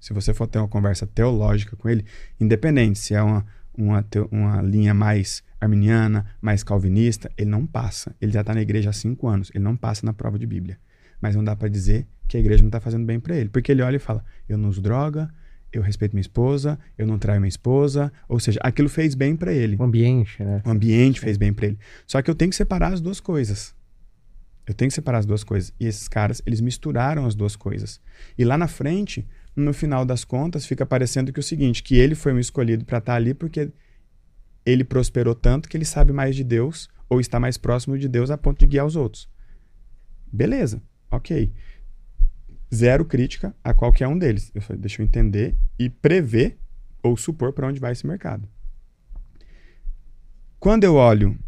Se 0.00 0.12
você 0.12 0.34
for 0.34 0.48
ter 0.48 0.58
uma 0.58 0.66
conversa 0.66 1.06
teológica 1.06 1.76
com 1.76 1.88
ele, 1.88 2.04
independente 2.40 2.98
se 2.98 3.14
é 3.14 3.22
uma, 3.22 3.46
uma, 3.72 4.04
uma 4.32 4.62
linha 4.62 4.92
mais 4.92 5.44
arminiana, 5.62 6.26
mais 6.40 6.64
calvinista, 6.64 7.30
ele 7.36 7.50
não 7.50 7.64
passa. 7.64 8.14
Ele 8.20 8.32
já 8.32 8.40
está 8.40 8.52
na 8.52 8.60
igreja 8.60 8.90
há 8.90 8.92
cinco 8.92 9.28
anos, 9.28 9.50
ele 9.54 9.62
não 9.62 9.76
passa 9.76 10.04
na 10.04 10.12
prova 10.12 10.38
de 10.38 10.46
Bíblia. 10.46 10.78
Mas 11.20 11.36
não 11.36 11.44
dá 11.44 11.54
para 11.54 11.68
dizer 11.68 12.06
que 12.26 12.36
a 12.36 12.40
igreja 12.40 12.62
não 12.62 12.68
está 12.68 12.80
fazendo 12.80 13.06
bem 13.06 13.20
para 13.20 13.36
ele, 13.36 13.48
porque 13.48 13.70
ele 13.70 13.80
olha 13.80 13.96
e 13.96 14.00
fala: 14.00 14.24
eu 14.48 14.58
não 14.58 14.68
uso 14.68 14.82
droga, 14.82 15.32
eu 15.72 15.80
respeito 15.80 16.12
minha 16.12 16.20
esposa, 16.20 16.78
eu 16.98 17.06
não 17.06 17.16
traio 17.16 17.40
minha 17.40 17.48
esposa, 17.48 18.12
ou 18.28 18.40
seja, 18.40 18.58
aquilo 18.62 18.88
fez 18.88 19.14
bem 19.14 19.36
para 19.36 19.52
ele. 19.52 19.76
O 19.78 19.84
ambiente, 19.84 20.42
né? 20.42 20.62
O 20.66 20.70
ambiente 20.70 21.20
fez 21.20 21.36
bem 21.36 21.52
para 21.52 21.66
ele. 21.66 21.78
Só 22.06 22.20
que 22.20 22.30
eu 22.30 22.34
tenho 22.34 22.50
que 22.50 22.56
separar 22.56 22.92
as 22.92 23.00
duas 23.00 23.20
coisas. 23.20 23.74
Eu 24.66 24.74
tenho 24.74 24.88
que 24.88 24.94
separar 24.94 25.18
as 25.18 25.26
duas 25.26 25.44
coisas. 25.44 25.72
E 25.78 25.86
esses 25.86 26.08
caras, 26.08 26.42
eles 26.44 26.60
misturaram 26.60 27.24
as 27.24 27.34
duas 27.34 27.56
coisas. 27.56 28.00
E 28.36 28.44
lá 28.44 28.58
na 28.58 28.68
frente, 28.68 29.26
no 29.54 29.72
final 29.72 30.04
das 30.04 30.24
contas, 30.24 30.66
fica 30.66 30.84
parecendo 30.84 31.32
que 31.32 31.40
o 31.40 31.42
seguinte, 31.42 31.82
que 31.82 31.96
ele 31.96 32.14
foi 32.14 32.32
um 32.32 32.38
escolhido 32.38 32.84
para 32.84 32.98
estar 32.98 33.12
tá 33.12 33.16
ali 33.16 33.32
porque 33.32 33.70
ele 34.64 34.84
prosperou 34.84 35.34
tanto 35.34 35.68
que 35.68 35.76
ele 35.76 35.84
sabe 35.84 36.12
mais 36.12 36.36
de 36.36 36.44
Deus 36.44 36.88
ou 37.08 37.20
está 37.20 37.38
mais 37.38 37.56
próximo 37.56 37.98
de 37.98 38.08
Deus 38.08 38.30
a 38.30 38.38
ponto 38.38 38.58
de 38.58 38.66
guiar 38.66 38.86
os 38.86 38.96
outros. 38.96 39.28
Beleza, 40.32 40.82
ok. 41.10 41.52
Zero 42.74 43.04
crítica 43.04 43.54
a 43.62 43.74
qualquer 43.74 44.08
um 44.08 44.18
deles. 44.18 44.50
Eu 44.54 44.62
falei, 44.62 44.80
deixa 44.80 45.02
eu 45.02 45.06
entender 45.06 45.56
e 45.78 45.90
prever 45.90 46.58
ou 47.02 47.16
supor 47.16 47.52
para 47.52 47.66
onde 47.66 47.80
vai 47.80 47.92
esse 47.92 48.06
mercado. 48.06 48.48
Quando 50.58 50.84
eu 50.84 50.94
olho 50.94 51.38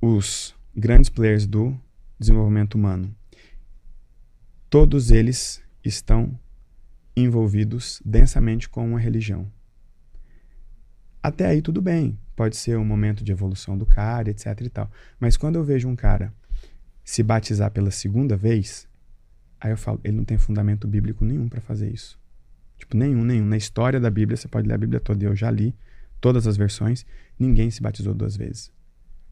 os 0.00 0.54
grandes 0.74 1.10
players 1.10 1.46
do 1.46 1.78
desenvolvimento 2.18 2.74
humano, 2.74 3.14
todos 4.70 5.10
eles 5.10 5.62
estão 5.84 6.38
envolvidos 7.14 8.00
densamente 8.04 8.68
com 8.68 8.84
uma 8.86 8.98
religião. 8.98 9.50
Até 11.22 11.46
aí 11.46 11.60
tudo 11.60 11.82
bem, 11.82 12.18
pode 12.36 12.56
ser 12.56 12.78
um 12.78 12.84
momento 12.84 13.24
de 13.24 13.32
evolução 13.32 13.76
do 13.76 13.84
cara, 13.84 14.30
etc 14.30 14.60
e 14.60 14.68
tal. 14.68 14.90
Mas 15.18 15.36
quando 15.36 15.56
eu 15.56 15.64
vejo 15.64 15.88
um 15.88 15.96
cara 15.96 16.32
se 17.04 17.22
batizar 17.22 17.70
pela 17.70 17.90
segunda 17.90 18.36
vez, 18.36 18.88
aí 19.60 19.70
eu 19.70 19.76
falo, 19.76 20.00
ele 20.04 20.16
não 20.16 20.24
tem 20.24 20.38
fundamento 20.38 20.86
bíblico 20.86 21.24
nenhum 21.24 21.48
para 21.48 21.60
fazer 21.60 21.90
isso. 21.90 22.18
Tipo, 22.76 22.96
nenhum, 22.96 23.24
nenhum. 23.24 23.46
Na 23.46 23.56
história 23.56 23.98
da 23.98 24.10
Bíblia, 24.10 24.36
você 24.36 24.46
pode 24.46 24.68
ler 24.68 24.74
a 24.74 24.78
Bíblia 24.78 25.00
toda, 25.00 25.24
eu 25.24 25.34
já 25.34 25.50
li 25.50 25.74
todas 26.20 26.46
as 26.46 26.56
versões, 26.56 27.04
ninguém 27.38 27.70
se 27.70 27.82
batizou 27.82 28.14
duas 28.14 28.36
vezes. 28.36 28.70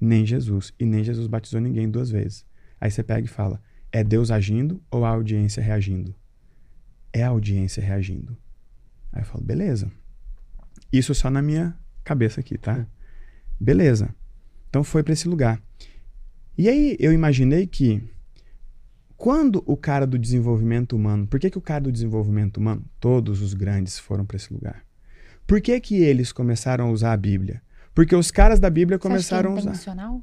Nem 0.00 0.26
Jesus. 0.26 0.72
E 0.78 0.84
nem 0.84 1.04
Jesus 1.04 1.26
batizou 1.26 1.60
ninguém 1.60 1.88
duas 1.88 2.10
vezes. 2.10 2.44
Aí 2.80 2.90
você 2.90 3.02
pega 3.02 3.24
e 3.24 3.28
fala, 3.28 3.62
é 3.92 4.02
Deus 4.02 4.30
agindo 4.30 4.82
ou 4.90 5.04
a 5.04 5.10
audiência 5.10 5.62
reagindo? 5.62 6.14
É 7.12 7.22
a 7.22 7.28
audiência 7.28 7.82
reagindo. 7.82 8.36
Aí 9.12 9.22
eu 9.22 9.26
falo, 9.26 9.44
beleza. 9.44 9.90
Isso 10.92 11.14
só 11.14 11.30
na 11.30 11.42
minha 11.42 11.76
cabeça 12.04 12.40
aqui, 12.40 12.56
tá? 12.56 12.86
Beleza. 13.58 14.14
Então 14.68 14.84
foi 14.84 15.02
para 15.02 15.12
esse 15.12 15.28
lugar. 15.28 15.60
E 16.56 16.68
aí 16.68 16.96
eu 16.98 17.12
imaginei 17.12 17.66
que 17.66 18.02
quando 19.16 19.62
o 19.66 19.76
cara 19.76 20.06
do 20.06 20.18
desenvolvimento 20.18 20.94
humano, 20.94 21.26
por 21.26 21.40
que, 21.40 21.50
que 21.50 21.58
o 21.58 21.62
cara 21.62 21.80
do 21.84 21.92
desenvolvimento 21.92 22.58
humano, 22.58 22.84
todos 23.00 23.40
os 23.40 23.54
grandes 23.54 23.98
foram 23.98 24.24
para 24.24 24.36
esse 24.36 24.52
lugar? 24.52 24.84
Por 25.46 25.60
que, 25.60 25.78
que 25.80 25.96
eles 25.96 26.32
começaram 26.32 26.88
a 26.88 26.90
usar 26.90 27.12
a 27.12 27.16
Bíblia? 27.16 27.62
Porque 27.94 28.14
os 28.14 28.30
caras 28.30 28.60
da 28.60 28.68
Bíblia 28.68 28.98
começaram 28.98 29.54
Você 29.54 29.68
acha 29.68 29.82
que 29.82 29.88
é 29.88 29.92
a 29.92 30.10
usar. 30.10 30.22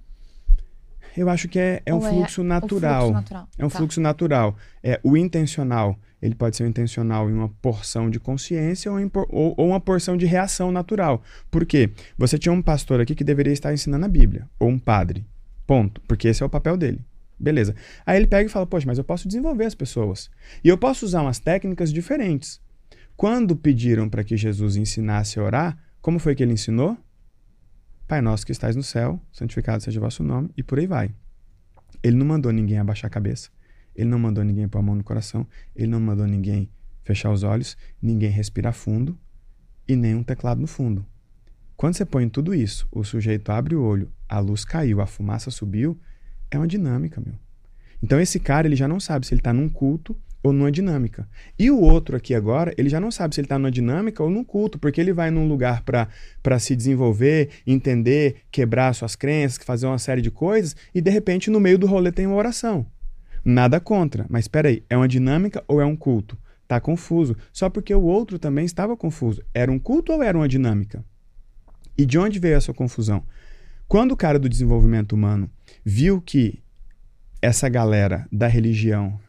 Eu 1.16 1.30
acho 1.30 1.48
que 1.48 1.60
é, 1.60 1.82
é 1.86 1.94
um 1.94 2.02
fluxo 2.02 2.42
é 2.42 2.44
natural. 2.44 3.02
fluxo 3.02 3.14
natural. 3.14 3.50
É 3.58 3.66
um 3.66 3.70
tá. 3.70 3.78
fluxo 3.78 4.02
natural. 4.02 4.58
É 4.82 5.00
o 5.04 5.16
intencional 5.16 5.98
ele 6.24 6.36
pode 6.36 6.56
ser 6.56 6.64
um 6.64 6.68
intencional 6.68 7.30
em 7.30 7.34
uma 7.34 7.50
porção 7.50 8.10
de 8.10 8.18
consciência 8.18 8.90
ou, 8.90 8.98
ou, 9.28 9.54
ou, 9.58 9.68
uma 9.68 9.80
porção 9.82 10.16
de 10.16 10.26
reação 10.26 10.72
natural. 10.72 11.22
Por 11.52 11.66
quê? 11.66 11.92
Você 12.18 12.38
tinha 12.38 12.54
um 12.54 12.62
pastor 12.62 13.02
aqui 13.02 13.14
que 13.14 13.26
deveria 13.26 13.52
estar 13.52 13.74
ensinando 13.74 14.06
a 14.06 14.08
Bíblia, 14.08 14.48
ou 14.58 14.70
um 14.70 14.80
padre. 14.80 15.26
Ponto. 15.68 16.00
Porque 16.08 16.30
esse 16.30 16.42
é 16.42 16.46
o 16.46 16.50
papel 16.50 16.78
dele. 16.78 17.02
Beleza. 17.38 17.76
Aí 18.06 18.16
ele 18.16 18.28
pega 18.28 18.48
e 18.48 18.50
fala: 18.50 18.66
Poxa, 18.66 18.88
mas 18.88 18.98
eu 18.98 19.04
posso 19.04 19.28
desenvolver 19.28 19.66
as 19.66 19.76
pessoas. 19.76 20.32
E 20.64 20.70
eu 20.70 20.78
posso 20.78 21.06
usar 21.06 21.24
umas 21.24 21.40
técnicas 21.40 21.92
diferentes. 21.92 22.62
Quando 23.18 23.54
pediram 23.54 24.08
para 24.08 24.24
que 24.24 24.38
Jesus 24.38 24.78
ensinasse 24.78 25.38
a 25.38 25.44
orar, 25.44 25.78
como 26.02 26.20
foi 26.20 26.36
que 26.36 26.42
ele 26.42 26.54
ensinou? 26.54 26.98
Pai 28.14 28.22
nosso 28.22 28.46
que 28.46 28.52
estais 28.52 28.76
no 28.76 28.84
céu, 28.84 29.20
santificado 29.32 29.82
seja 29.82 30.00
o 30.00 30.04
vosso 30.04 30.22
nome, 30.22 30.52
e 30.56 30.62
por 30.62 30.78
aí 30.78 30.86
vai. 30.86 31.16
Ele 32.04 32.16
não 32.16 32.28
mandou 32.28 32.52
ninguém 32.52 32.78
abaixar 32.78 33.08
a 33.08 33.10
cabeça. 33.10 33.50
Ele 33.96 34.08
não 34.08 34.20
mandou 34.20 34.44
ninguém 34.44 34.68
pôr 34.68 34.78
a 34.78 34.82
mão 34.84 34.94
no 34.94 35.04
coração, 35.04 35.48
ele 35.76 35.88
não 35.88 36.00
mandou 36.00 36.28
ninguém 36.28 36.70
fechar 37.04 37.32
os 37.32 37.42
olhos, 37.42 37.76
ninguém 38.00 38.30
respirar 38.30 38.72
fundo 38.72 39.18
e 39.88 39.96
nem 39.96 40.14
um 40.14 40.22
teclado 40.22 40.62
no 40.62 40.68
fundo. 40.68 41.04
Quando 41.76 41.96
você 41.96 42.06
põe 42.06 42.30
tudo 42.30 42.54
isso, 42.54 42.88
o 42.92 43.04
sujeito 43.04 43.52
abre 43.52 43.74
o 43.74 43.82
olho, 43.82 44.12
a 44.30 44.38
luz 44.38 44.64
caiu, 44.64 45.02
a 45.02 45.08
fumaça 45.08 45.50
subiu, 45.50 46.00
é 46.52 46.58
uma 46.60 46.68
dinâmica, 46.68 47.20
meu. 47.20 47.34
Então 48.00 48.22
esse 48.22 48.40
cara, 48.40 48.68
ele 48.68 48.76
já 48.76 48.88
não 48.88 49.00
sabe 49.00 49.26
se 49.26 49.34
ele 49.34 49.42
está 49.42 49.52
num 49.52 49.68
culto 49.68 50.16
ou 50.44 50.52
numa 50.54 50.72
dinâmica. 50.72 51.28
E 51.58 51.72
o 51.72 51.80
outro 51.80 52.16
aqui 52.16 52.36
agora, 52.36 52.74
ele 52.78 52.90
já 52.90 53.00
não 53.00 53.10
sabe 53.10 53.34
se 53.34 53.42
ele 53.42 53.46
está 53.46 53.58
numa 53.58 53.72
dinâmica 53.72 54.22
ou 54.22 54.30
num 54.30 54.44
culto, 54.44 54.78
porque 54.78 55.00
ele 55.00 55.14
vai 55.14 55.32
num 55.32 55.48
lugar 55.48 55.84
para 55.84 56.60
se 56.60 56.76
desenvolver, 56.76 57.50
entender, 57.66 58.42
quebrar 58.52 58.94
suas 58.94 59.16
crenças, 59.16 59.64
fazer 59.64 59.88
uma 59.88 59.98
série 59.98 60.22
de 60.22 60.30
coisas, 60.30 60.76
e 60.94 61.02
de 61.02 61.10
repente 61.10 61.50
no 61.50 61.60
meio 61.60 61.80
do 61.80 61.88
rolê 61.88 62.12
tem 62.12 62.28
uma 62.28 62.36
oração. 62.36 62.86
Nada 63.44 63.80
contra, 63.80 64.26
mas 64.30 64.46
espera 64.46 64.70
aí, 64.70 64.84
é 64.90 64.96
uma 64.96 65.08
dinâmica 65.08 65.64
ou 65.68 65.82
é 65.82 65.86
um 65.86 65.96
culto? 65.96 66.38
Tá 66.68 66.80
confuso. 66.80 67.36
Só 67.52 67.70
porque 67.70 67.94
o 67.94 68.04
outro 68.04 68.38
também 68.38 68.66
estava 68.66 68.96
confuso. 68.96 69.44
Era 69.54 69.72
um 69.72 69.80
culto 69.80 70.14
ou 70.14 70.24
era 70.24 70.38
uma 70.38 70.48
dinâmica? 70.48 71.04
E 71.98 72.06
de 72.06 72.18
onde 72.18 72.40
veio 72.40 72.56
essa 72.56 72.74
confusão? 72.74 73.24
Quando 73.88 74.14
o 74.14 74.18
cara 74.18 74.40
do 74.40 74.50
desenvolvimento 74.50 75.14
humano 75.14 75.50
viu 75.86 76.22
que 76.22 76.64
essa 77.44 77.68
galera 77.68 78.26
da 78.32 78.48
religião. 78.48 79.20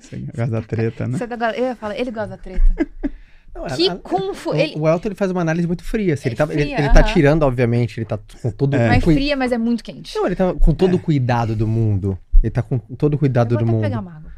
Você 0.00 0.18
gosta 0.18 0.46
da 0.46 0.62
treta, 0.62 1.06
né? 1.06 1.18
Da, 1.18 1.56
eu 1.56 1.64
ia 1.64 1.76
falar, 1.76 1.98
ele 1.98 2.10
gosta 2.10 2.28
da 2.28 2.36
treta. 2.36 2.74
Não, 3.52 3.66
que 3.66 3.88
a, 3.88 3.96
confu... 3.96 4.54
ele... 4.54 4.74
O 4.78 4.88
Elton 4.88 5.08
ele 5.08 5.14
faz 5.16 5.30
uma 5.30 5.40
análise 5.40 5.66
muito 5.66 5.82
fria. 5.82 6.14
Assim, 6.14 6.28
ele, 6.28 6.36
tá, 6.36 6.46
fria, 6.46 6.60
ele, 6.60 6.72
ele 6.72 6.88
tá 6.90 7.02
tirando, 7.02 7.42
obviamente, 7.42 7.98
ele 7.98 8.06
tá 8.06 8.18
com 8.40 8.50
todo... 8.52 8.74
É. 8.74 8.88
Mais 8.88 9.02
fria, 9.02 9.36
mas 9.36 9.50
é 9.50 9.58
muito 9.58 9.82
quente. 9.82 10.14
Não, 10.14 10.24
ele 10.26 10.36
tá 10.36 10.54
com 10.54 10.72
todo 10.72 10.94
o 10.94 10.96
é. 10.96 11.00
cuidado 11.00 11.56
do 11.56 11.66
mundo. 11.66 12.16
Ele 12.42 12.50
tá 12.50 12.62
com 12.62 12.78
todo 12.78 13.14
o 13.14 13.18
cuidado 13.18 13.56
do 13.56 13.66
mundo. 13.66 13.82
Pegar 13.82 14.00
uma 14.00 14.16
água, 14.16 14.30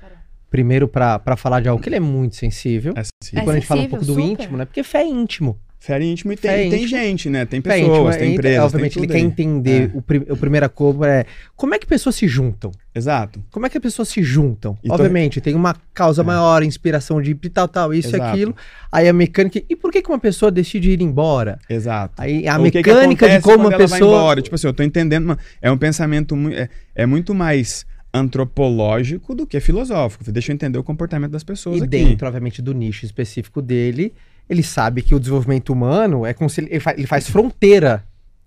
Primeiro, 0.52 0.86
pra, 0.86 1.18
pra 1.18 1.34
falar 1.34 1.60
de 1.60 1.68
algo 1.68 1.82
que 1.82 1.88
ele 1.88 1.96
é 1.96 2.00
muito 2.00 2.36
sensível. 2.36 2.92
É, 2.94 3.02
sim. 3.04 3.10
E 3.32 3.40
quando 3.40 3.48
é 3.48 3.52
a 3.52 3.54
gente 3.54 3.66
fala 3.66 3.80
um 3.82 3.88
pouco 3.88 4.04
do 4.04 4.20
íntimo, 4.20 4.58
né? 4.58 4.66
Porque 4.66 4.82
fé 4.82 5.00
é 5.00 5.06
íntimo. 5.06 5.58
Fé 5.82 5.98
é 5.98 6.04
íntimo 6.04 6.32
e 6.32 6.36
tem, 6.36 6.68
é 6.68 6.70
tem 6.70 6.86
gente, 6.86 7.28
né? 7.28 7.44
Tem 7.44 7.60
pessoas, 7.60 8.16
tem 8.16 8.34
empresas. 8.34 8.66
Obviamente, 8.66 8.94
tem 8.94 9.02
ele 9.02 9.12
quer 9.12 9.18
entender. 9.18 9.90
É. 9.92 9.98
O, 9.98 10.00
prim, 10.00 10.24
o 10.30 10.36
primeiro 10.36 10.70
cobra 10.70 11.12
é 11.12 11.26
como 11.56 11.74
é 11.74 11.78
que 11.78 11.84
pessoas 11.84 12.14
se 12.14 12.28
juntam. 12.28 12.70
Exato. 12.94 13.42
Como 13.50 13.66
é 13.66 13.68
que 13.68 13.78
as 13.78 13.82
pessoas 13.82 14.08
se 14.08 14.22
juntam? 14.22 14.78
E 14.80 14.88
obviamente, 14.92 15.40
tô... 15.40 15.44
tem 15.44 15.56
uma 15.56 15.74
causa 15.92 16.22
é. 16.22 16.24
maior, 16.24 16.62
inspiração 16.62 17.20
de 17.20 17.34
tal, 17.34 17.66
tal, 17.66 17.92
isso 17.92 18.16
e 18.16 18.20
aquilo. 18.20 18.54
Aí 18.92 19.08
a 19.08 19.12
mecânica. 19.12 19.60
E 19.68 19.74
por 19.74 19.90
que, 19.90 20.00
que 20.00 20.08
uma 20.08 20.20
pessoa 20.20 20.52
decide 20.52 20.88
ir 20.88 21.02
embora? 21.02 21.58
Exato. 21.68 22.14
Aí 22.16 22.46
a 22.46 22.58
Ou 22.58 22.62
mecânica 22.62 23.26
que 23.26 23.32
que 23.32 23.38
de 23.38 23.42
como 23.42 23.66
uma 23.66 23.76
pessoa. 23.76 23.98
Vai 23.98 24.08
embora? 24.08 24.40
Tipo 24.40 24.54
assim, 24.54 24.68
eu 24.68 24.72
tô 24.72 24.84
entendendo. 24.84 25.36
É 25.60 25.68
um 25.68 25.76
pensamento. 25.76 26.36
É, 26.52 26.68
é 26.94 27.06
muito 27.06 27.34
mais 27.34 27.84
antropológico 28.14 29.34
do 29.34 29.48
que 29.48 29.58
filosófico. 29.58 30.30
Deixa 30.30 30.52
eu 30.52 30.54
entender 30.54 30.78
o 30.78 30.84
comportamento 30.84 31.32
das 31.32 31.42
pessoas 31.42 31.78
e 31.78 31.80
aqui. 31.80 31.88
dentro, 31.88 32.24
obviamente, 32.28 32.62
do 32.62 32.72
nicho 32.72 33.04
específico 33.04 33.60
dele 33.60 34.14
ele 34.48 34.62
sabe 34.62 35.02
que 35.02 35.14
o 35.14 35.20
desenvolvimento 35.20 35.72
humano 35.72 36.26
é 36.26 36.34
como 36.34 36.48
se 36.50 36.60
ele, 36.60 36.68
ele, 36.70 36.80
faz, 36.80 36.98
ele 36.98 37.06
faz 37.06 37.28
fronteira. 37.28 38.04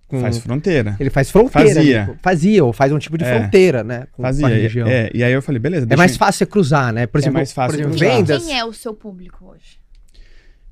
Com, 0.07 0.21
faz 0.21 0.37
fronteira. 0.37 0.95
Ele 0.99 1.09
faz 1.09 1.31
fronteira. 1.31 1.73
Fazia. 1.73 2.05
Tipo, 2.05 2.17
fazia, 2.21 2.65
ou 2.65 2.71
faz 2.73 2.91
um 2.91 2.99
tipo 2.99 3.17
de 3.17 3.23
é. 3.23 3.39
fronteira, 3.39 3.83
né? 3.83 4.07
Com, 4.11 4.21
fazia. 4.21 4.47
Com 4.47 4.53
a 4.53 4.55
região. 4.55 4.87
É, 4.87 5.09
e 5.13 5.23
aí 5.23 5.33
eu 5.33 5.41
falei, 5.41 5.59
beleza. 5.59 5.87
É 5.89 5.95
mais 5.95 6.11
eu... 6.11 6.17
fácil 6.17 6.39
você 6.39 6.45
cruzar, 6.45 6.93
né? 6.93 7.07
Por 7.07 7.17
é 7.17 7.21
exemplo, 7.21 7.37
é 7.37 7.39
mais 7.39 7.51
fácil 7.51 7.79
por 7.79 7.79
exemplo, 7.79 7.97
vendas. 7.97 8.45
Quem 8.45 8.57
é 8.57 8.63
o 8.63 8.71
seu 8.71 8.93
público 8.93 9.45
hoje? 9.45 9.79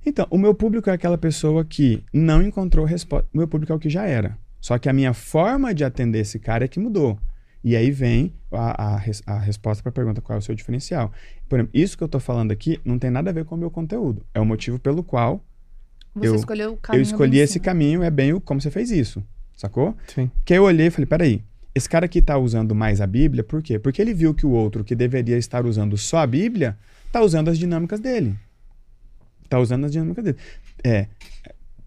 Então, 0.06 0.28
o 0.30 0.38
meu 0.38 0.54
público 0.54 0.90
é 0.90 0.94
aquela 0.94 1.18
pessoa 1.18 1.64
que 1.64 2.04
não 2.14 2.42
encontrou 2.42 2.86
resposta. 2.86 3.28
O 3.34 3.38
meu 3.38 3.48
público 3.48 3.72
é 3.72 3.76
o 3.76 3.80
que 3.80 3.90
já 3.90 4.06
era. 4.06 4.38
Só 4.60 4.78
que 4.78 4.88
a 4.88 4.94
minha 4.94 5.14
forma 5.14 5.74
de 5.74 5.84
atender 5.84 6.20
esse 6.20 6.40
cara 6.40 6.66
é 6.66 6.68
que 6.68 6.80
mudou. 6.80 7.18
E 7.64 7.76
aí 7.76 7.92
vem 7.92 8.34
a, 8.52 8.96
a, 8.96 9.02
a 9.28 9.40
resposta 9.40 9.82
para 9.82 9.90
a 9.90 9.94
pergunta 9.94 10.22
qual 10.22 10.36
é 10.36 10.40
o 10.40 10.42
seu 10.42 10.54
diferencial. 10.54 11.12
Por 11.48 11.60
exemplo, 11.60 11.72
isso 11.74 11.98
que 11.98 12.04
eu 12.04 12.08
estou 12.08 12.20
falando 12.20 12.52
aqui 12.52 12.80
não 12.84 13.00
tem 13.00 13.10
nada 13.10 13.30
a 13.30 13.34
ver 13.34 13.46
com 13.46 13.56
o 13.56 13.58
meu 13.58 13.72
conteúdo. 13.72 14.26
É 14.34 14.40
o 14.40 14.46
motivo 14.46 14.78
pelo 14.78 15.04
qual 15.04 15.44
você 16.14 16.28
eu, 16.28 16.36
escolheu 16.36 16.74
o 16.74 16.78
caminho. 16.78 17.00
Eu 17.00 17.04
escolhi 17.04 17.40
esse 17.40 17.60
caminho, 17.60 18.04
é 18.04 18.12
bem 18.12 18.34
o 18.34 18.42
como 18.42 18.62
você 18.62 18.70
fez 18.70 18.92
isso. 18.92 19.24
Sacou? 19.56 19.96
Sim. 20.08 20.30
Que 20.44 20.54
eu 20.54 20.64
olhei 20.64 20.88
e 20.88 20.90
falei, 20.90 21.06
peraí, 21.06 21.44
esse 21.74 21.90
cara 21.90 22.06
aqui 22.06 22.20
está 22.20 22.38
usando 22.38 22.76
mais 22.76 23.02
a 23.02 23.08
Bíblia, 23.08 23.44
por 23.44 23.62
quê? 23.62 23.80
Porque 23.80 24.02
ele 24.02 24.14
viu 24.14 24.34
que 24.34 24.46
o 24.46 24.52
outro 24.52 24.84
que 24.84 24.96
deveria 24.96 25.38
estar 25.38 25.66
usando 25.66 25.98
só 25.98 26.18
a 26.18 26.28
Bíblia, 26.28 26.78
está 27.08 27.22
usando 27.22 27.50
as 27.50 27.58
dinâmicas 27.58 28.00
dele. 28.00 28.36
Está 29.44 29.60
usando 29.60 29.86
as 29.86 29.92
dinâmicas 29.92 30.24
dele. 30.24 30.38
É, 30.84 31.08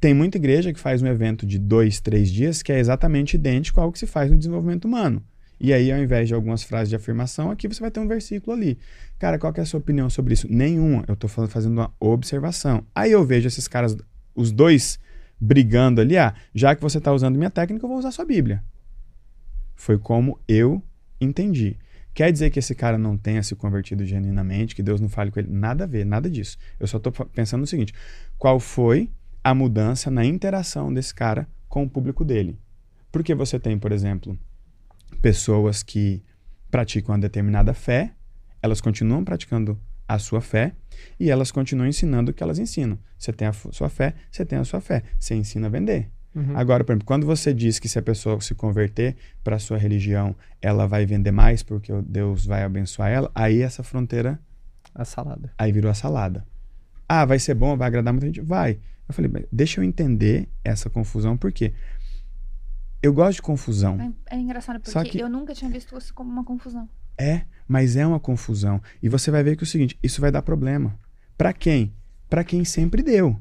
tem 0.01 0.15
muita 0.15 0.39
igreja 0.39 0.73
que 0.73 0.81
faz 0.81 1.03
um 1.03 1.07
evento 1.07 1.47
de 1.47 1.59
dois, 1.59 2.01
três 2.01 2.31
dias 2.31 2.63
que 2.63 2.73
é 2.73 2.79
exatamente 2.79 3.35
idêntico 3.35 3.81
ao 3.81 3.93
que 3.93 3.99
se 3.99 4.07
faz 4.07 4.31
no 4.31 4.39
desenvolvimento 4.39 4.87
humano. 4.87 5.23
E 5.59 5.73
aí, 5.73 5.91
ao 5.91 5.99
invés 5.99 6.29
de 6.29 6.35
algumas 6.35 6.63
frases 6.63 6.91
de 6.91 6.97
afirmação, 6.97 7.51
aqui 7.51 7.67
você 7.67 7.81
vai 7.81 7.91
ter 7.91 8.01
um 8.01 8.07
versículo 8.07 8.55
ali. 8.55 8.79
Cara, 9.19 9.39
qual 9.39 9.53
é 9.57 9.61
a 9.61 9.65
sua 9.65 9.81
opinião 9.81 10.11
sobre 10.11 10.35
isso? 10.35 10.47
Nenhuma. 10.51 11.05
Eu 11.09 11.15
estou 11.15 11.29
fazendo 11.29 11.73
uma 11.73 11.93
observação. 11.99 12.87
Aí 12.95 13.13
eu 13.13 13.25
vejo 13.25 13.49
esses 13.49 13.67
caras 13.67 13.97
os 14.35 14.53
dois 14.53 14.99
brigando 15.41 16.01
ali, 16.01 16.17
ah, 16.17 16.35
já 16.55 16.75
que 16.75 16.83
você 16.83 16.99
está 16.99 17.13
usando 17.13 17.37
minha 17.37 17.51
técnica, 17.51 17.85
eu 17.85 17.89
vou 17.89 17.99
usar 17.99 18.11
sua 18.11 18.25
Bíblia. 18.25 18.63
Foi 19.75 19.99
como 19.99 20.39
eu 20.47 20.83
entendi. 21.21 21.79
Quer 22.15 22.33
dizer 22.33 22.51
que 22.51 22.59
esse 22.59 22.75
cara 22.75 22.97
não 22.97 23.17
tenha 23.19 23.43
se 23.43 23.55
convertido 23.55 24.05
genuinamente, 24.05 24.75
que 24.75 24.83
Deus 24.83 25.01
não 25.01 25.09
fale 25.09 25.31
com 25.31 25.39
ele? 25.39 25.51
Nada 25.51 25.85
a 25.85 25.87
ver, 25.87 26.05
nada 26.07 26.31
disso. 26.31 26.57
Eu 26.81 26.87
só 26.87 26.97
estou 26.97 27.13
pensando 27.13 27.61
no 27.61 27.67
seguinte: 27.67 27.93
qual 28.39 28.59
foi 28.59 29.11
a 29.45 29.55
mudança 29.55 30.11
na 30.11 30.25
interação 30.25 30.93
desse 30.93 31.15
cara 31.15 31.47
com 31.69 31.83
o 31.83 31.91
público 31.91 32.25
dele? 32.25 32.59
Porque 33.13 33.35
você 33.35 33.59
tem, 33.59 33.79
por 33.79 33.93
exemplo, 33.93 34.39
pessoas 35.21 35.83
que 35.83 36.23
praticam 36.71 37.15
uma 37.15 37.21
determinada 37.21 37.73
fé, 37.73 38.13
elas 38.63 38.81
continuam 38.81 39.25
praticando 39.25 39.79
a 40.09 40.19
sua 40.19 40.41
fé 40.41 40.73
e 41.19 41.31
elas 41.31 41.51
continuam 41.51 41.89
ensinando 41.89 42.31
o 42.31 42.35
que 42.35 42.43
elas 42.43 42.59
ensinam. 42.59 42.99
Você 43.19 43.33
tem 43.33 43.49
a 43.49 43.53
sua 43.53 43.89
fé, 43.89 44.15
você 44.31 44.45
tem 44.45 44.59
a 44.59 44.65
sua 44.65 44.81
fé. 44.81 45.03
Você 45.19 45.35
ensina 45.35 45.67
a 45.67 45.71
vender. 45.71 46.11
Uhum. 46.35 46.57
Agora, 46.57 46.85
por 46.85 46.93
exemplo, 46.93 47.07
quando 47.07 47.25
você 47.27 47.55
diz 47.55 47.79
que 47.79 47.89
se 47.89 47.99
a 47.99 48.03
pessoa 48.03 48.41
se 48.41 48.55
converter 48.55 49.17
para 49.43 49.57
a 49.57 49.59
sua 49.59 49.79
religião, 49.79 50.37
ela 50.61 50.87
vai 50.87 51.07
vender 51.07 51.31
mais 51.31 51.63
porque 51.63 51.91
Deus 52.03 52.45
vai 52.45 52.63
abençoar 52.63 53.11
ela, 53.11 53.31
aí 53.35 53.63
essa 53.63 53.83
fronteira. 53.83 54.39
A 54.95 55.05
salada. 55.05 55.53
Aí 55.59 55.73
virou 55.73 55.91
a 55.91 55.95
salada. 55.95 56.47
Ah, 57.09 57.25
vai 57.25 57.39
ser 57.39 57.55
bom, 57.55 57.77
vai 57.77 57.89
agradar 57.89 58.13
muita 58.13 58.27
gente? 58.27 58.41
Vai. 58.41 58.79
Eu 59.09 59.15
falei, 59.15 59.31
deixa 59.51 59.81
eu 59.81 59.85
entender 59.85 60.49
essa 60.65 60.91
confusão, 60.91 61.37
por 61.37 61.53
quê? 61.53 61.73
Eu 63.03 63.13
gosto 63.13 63.37
de 63.37 63.43
confusão. 63.43 64.15
É, 64.29 64.37
é 64.37 64.39
engraçado, 64.39 64.81
porque 64.81 65.11
que... 65.11 65.19
eu 65.19 65.29
nunca 65.29 65.55
tinha 65.55 65.71
visto 65.71 65.97
isso 65.97 66.13
como 66.15 66.31
uma 66.31 66.45
confusão. 66.45 66.89
É, 67.19 67.43
mas 67.67 67.97
é 67.97 68.07
uma 68.07 68.21
confusão. 68.21 68.81
E 69.03 69.09
você 69.09 69.31
vai 69.31 69.43
ver 69.43 69.57
que 69.57 69.63
é 69.63 69.67
o 69.67 69.69
seguinte, 69.69 69.99
isso 70.03 70.21
vai 70.21 70.31
dar 70.31 70.43
problema. 70.43 70.99
Para 71.37 71.53
quem? 71.53 71.93
Para 72.29 72.45
quem 72.45 72.65
sempre 72.65 73.03
deu. 73.03 73.39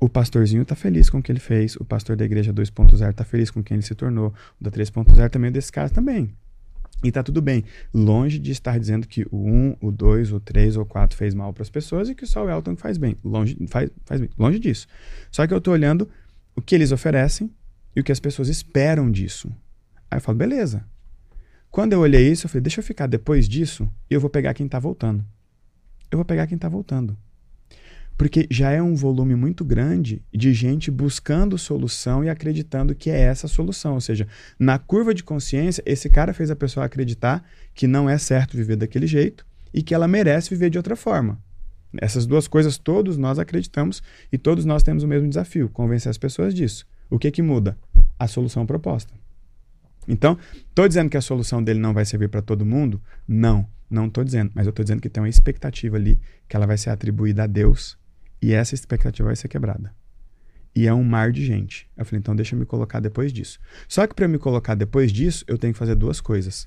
O 0.00 0.08
pastorzinho 0.08 0.64
tá 0.64 0.74
feliz 0.74 1.08
com 1.08 1.18
o 1.18 1.22
que 1.22 1.30
ele 1.30 1.38
fez, 1.38 1.76
o 1.76 1.84
pastor 1.84 2.16
da 2.16 2.24
igreja 2.24 2.52
2.0 2.52 3.12
tá 3.12 3.24
feliz 3.24 3.50
com 3.50 3.62
quem 3.62 3.76
ele 3.76 3.86
se 3.86 3.94
tornou, 3.94 4.34
o 4.60 4.64
da 4.64 4.68
3.0 4.68 5.30
também 5.30 5.48
é 5.48 5.52
desse 5.52 5.70
cara 5.70 5.88
também. 5.88 6.34
E 7.04 7.10
tá 7.10 7.22
tudo 7.22 7.42
bem. 7.42 7.64
Longe 7.92 8.38
de 8.38 8.52
estar 8.52 8.78
dizendo 8.78 9.06
que 9.06 9.26
o 9.30 9.36
1, 9.36 9.76
o 9.80 9.90
2, 9.90 10.32
o 10.32 10.40
3 10.40 10.76
ou 10.76 10.86
4 10.86 11.16
fez 11.16 11.34
mal 11.34 11.52
para 11.52 11.62
as 11.62 11.70
pessoas 11.70 12.08
e 12.08 12.14
que 12.14 12.26
só 12.26 12.44
o 12.44 12.50
Elton 12.50 12.76
faz 12.76 12.96
bem. 12.96 13.16
Longe, 13.24 13.56
faz, 13.68 13.90
faz 14.04 14.20
bem. 14.20 14.30
Longe 14.38 14.58
disso. 14.58 14.86
Só 15.30 15.46
que 15.46 15.54
eu 15.54 15.60
tô 15.60 15.72
olhando 15.72 16.08
o 16.54 16.62
que 16.62 16.74
eles 16.74 16.92
oferecem 16.92 17.50
e 17.94 18.00
o 18.00 18.04
que 18.04 18.12
as 18.12 18.20
pessoas 18.20 18.48
esperam 18.48 19.10
disso. 19.10 19.48
Aí 20.10 20.18
eu 20.18 20.20
falo, 20.20 20.38
beleza. 20.38 20.84
Quando 21.70 21.94
eu 21.94 22.00
olhei 22.00 22.30
isso, 22.30 22.46
eu 22.46 22.50
falei, 22.50 22.62
deixa 22.62 22.80
eu 22.80 22.84
ficar 22.84 23.06
depois 23.06 23.48
disso 23.48 23.88
e 24.10 24.14
eu 24.14 24.20
vou 24.20 24.28
pegar 24.28 24.54
quem 24.54 24.66
está 24.66 24.78
voltando. 24.78 25.24
Eu 26.10 26.18
vou 26.18 26.24
pegar 26.24 26.46
quem 26.46 26.56
está 26.56 26.68
voltando. 26.68 27.16
Porque 28.16 28.46
já 28.50 28.70
é 28.70 28.82
um 28.82 28.94
volume 28.94 29.34
muito 29.34 29.64
grande 29.64 30.22
de 30.32 30.52
gente 30.52 30.90
buscando 30.90 31.56
solução 31.56 32.22
e 32.22 32.28
acreditando 32.28 32.94
que 32.94 33.10
é 33.10 33.18
essa 33.18 33.46
a 33.46 33.48
solução. 33.48 33.94
Ou 33.94 34.00
seja, 34.00 34.28
na 34.58 34.78
curva 34.78 35.14
de 35.14 35.24
consciência, 35.24 35.82
esse 35.86 36.10
cara 36.10 36.34
fez 36.34 36.50
a 36.50 36.56
pessoa 36.56 36.84
acreditar 36.84 37.42
que 37.74 37.86
não 37.86 38.08
é 38.08 38.18
certo 38.18 38.56
viver 38.56 38.76
daquele 38.76 39.06
jeito 39.06 39.46
e 39.72 39.82
que 39.82 39.94
ela 39.94 40.06
merece 40.06 40.50
viver 40.50 40.68
de 40.68 40.78
outra 40.78 40.94
forma. 40.94 41.40
Essas 42.00 42.26
duas 42.26 42.46
coisas 42.46 42.78
todos 42.78 43.16
nós 43.16 43.38
acreditamos 43.38 44.02
e 44.30 44.38
todos 44.38 44.64
nós 44.64 44.82
temos 44.82 45.02
o 45.02 45.08
mesmo 45.08 45.28
desafio, 45.28 45.68
convencer 45.68 46.10
as 46.10 46.18
pessoas 46.18 46.54
disso. 46.54 46.86
O 47.12 47.18
que 47.18 47.30
que 47.30 47.42
muda? 47.42 47.76
A 48.18 48.26
solução 48.26 48.64
proposta. 48.64 49.12
Então, 50.08 50.38
estou 50.66 50.88
dizendo 50.88 51.10
que 51.10 51.16
a 51.16 51.20
solução 51.20 51.62
dele 51.62 51.78
não 51.78 51.92
vai 51.92 52.06
servir 52.06 52.28
para 52.28 52.40
todo 52.40 52.64
mundo? 52.64 53.00
Não, 53.28 53.68
não 53.90 54.06
estou 54.06 54.24
dizendo. 54.24 54.50
Mas 54.54 54.66
eu 54.66 54.70
estou 54.70 54.82
dizendo 54.82 55.02
que 55.02 55.10
tem 55.10 55.22
uma 55.22 55.28
expectativa 55.28 55.96
ali 55.96 56.18
que 56.48 56.56
ela 56.56 56.66
vai 56.66 56.78
ser 56.78 56.88
atribuída 56.88 57.44
a 57.44 57.46
Deus 57.46 57.98
e 58.40 58.54
essa 58.54 58.74
expectativa 58.74 59.28
vai 59.28 59.36
ser 59.36 59.48
quebrada. 59.48 59.94
E 60.74 60.86
é 60.86 60.94
um 60.94 61.04
mar 61.04 61.30
de 61.30 61.44
gente. 61.44 61.86
Eu 61.98 62.06
falei, 62.06 62.18
então 62.18 62.34
deixa 62.34 62.54
eu 62.54 62.58
me 62.58 62.64
colocar 62.64 62.98
depois 62.98 63.30
disso. 63.30 63.60
Só 63.86 64.06
que 64.06 64.14
para 64.14 64.24
eu 64.24 64.28
me 64.30 64.38
colocar 64.38 64.74
depois 64.74 65.12
disso, 65.12 65.44
eu 65.46 65.58
tenho 65.58 65.74
que 65.74 65.78
fazer 65.78 65.94
duas 65.94 66.18
coisas. 66.18 66.66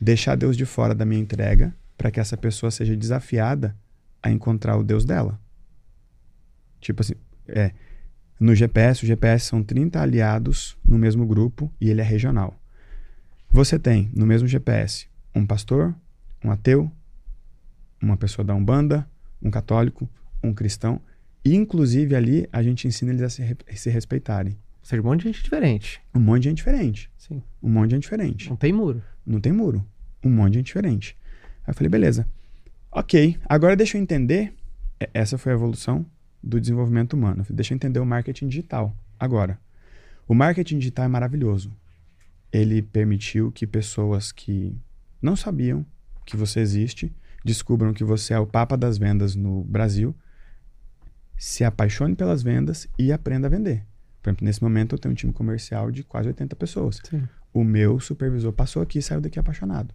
Deixar 0.00 0.34
Deus 0.34 0.56
de 0.56 0.66
fora 0.66 0.92
da 0.92 1.04
minha 1.04 1.20
entrega 1.20 1.72
para 1.96 2.10
que 2.10 2.18
essa 2.18 2.36
pessoa 2.36 2.72
seja 2.72 2.96
desafiada 2.96 3.76
a 4.20 4.28
encontrar 4.28 4.76
o 4.76 4.82
Deus 4.82 5.04
dela. 5.04 5.40
Tipo 6.80 7.02
assim, 7.02 7.14
é, 7.46 7.72
no 8.42 8.56
GPS, 8.56 9.04
o 9.04 9.06
GPS 9.06 9.46
são 9.46 9.62
30 9.62 10.00
aliados 10.00 10.76
no 10.84 10.98
mesmo 10.98 11.24
grupo 11.24 11.72
e 11.80 11.88
ele 11.88 12.00
é 12.00 12.04
regional. 12.04 12.60
Você 13.48 13.78
tem 13.78 14.10
no 14.12 14.26
mesmo 14.26 14.48
GPS 14.48 15.06
um 15.32 15.46
pastor, 15.46 15.94
um 16.44 16.50
ateu, 16.50 16.90
uma 18.02 18.16
pessoa 18.16 18.44
da 18.44 18.52
Umbanda, 18.52 19.08
um 19.40 19.48
católico, 19.48 20.10
um 20.42 20.52
cristão. 20.52 21.00
E, 21.44 21.54
inclusive, 21.54 22.16
ali 22.16 22.48
a 22.52 22.64
gente 22.64 22.88
ensina 22.88 23.12
eles 23.12 23.22
a 23.22 23.30
se, 23.30 23.56
se 23.76 23.90
respeitarem. 23.90 24.54
Ou 24.54 24.86
seja, 24.86 25.00
um 25.00 25.04
monte 25.04 25.20
de 25.20 25.28
gente 25.28 25.44
diferente. 25.44 26.02
Um 26.12 26.18
monte 26.18 26.42
de 26.42 26.48
gente 26.48 26.56
diferente. 26.58 27.10
Sim. 27.16 27.40
Um 27.62 27.70
monte 27.70 27.90
de 27.90 27.94
gente 27.94 28.02
diferente. 28.02 28.48
Não 28.50 28.56
tem 28.56 28.72
muro. 28.72 29.02
Não 29.24 29.40
tem 29.40 29.52
muro. 29.52 29.86
Um 30.24 30.30
monte 30.30 30.54
de 30.54 30.58
gente 30.58 30.66
diferente. 30.66 31.16
Aí 31.64 31.70
eu 31.70 31.74
falei, 31.74 31.88
beleza. 31.88 32.26
Ok, 32.90 33.38
agora 33.48 33.76
deixa 33.76 33.96
eu 33.96 34.02
entender. 34.02 34.52
Essa 35.14 35.38
foi 35.38 35.52
a 35.52 35.54
evolução 35.54 36.04
do 36.42 36.60
desenvolvimento 36.60 37.12
humano. 37.14 37.44
Deixa 37.48 37.72
eu 37.72 37.76
entender 37.76 38.00
o 38.00 38.06
marketing 38.06 38.48
digital. 38.48 38.96
Agora, 39.18 39.58
o 40.26 40.34
marketing 40.34 40.78
digital 40.78 41.04
é 41.04 41.08
maravilhoso. 41.08 41.72
Ele 42.52 42.82
permitiu 42.82 43.50
que 43.52 43.66
pessoas 43.66 44.32
que 44.32 44.76
não 45.20 45.36
sabiam 45.36 45.86
que 46.26 46.36
você 46.36 46.60
existe 46.60 47.14
descubram 47.44 47.92
que 47.92 48.04
você 48.04 48.34
é 48.34 48.38
o 48.38 48.46
papa 48.46 48.76
das 48.76 48.98
vendas 48.98 49.34
no 49.34 49.64
Brasil, 49.64 50.14
se 51.36 51.64
apaixone 51.64 52.14
pelas 52.14 52.42
vendas 52.42 52.88
e 52.98 53.12
aprenda 53.12 53.48
a 53.48 53.50
vender. 53.50 53.84
Por 54.22 54.30
exemplo, 54.30 54.44
nesse 54.44 54.62
momento 54.62 54.94
eu 54.94 54.98
tenho 54.98 55.12
um 55.12 55.16
time 55.16 55.32
comercial 55.32 55.90
de 55.90 56.04
quase 56.04 56.28
80 56.28 56.54
pessoas. 56.54 57.00
Sim. 57.02 57.26
O 57.52 57.64
meu 57.64 57.98
supervisor 57.98 58.52
passou 58.52 58.80
aqui 58.80 59.00
e 59.00 59.02
saiu 59.02 59.20
daqui 59.20 59.38
apaixonado. 59.38 59.92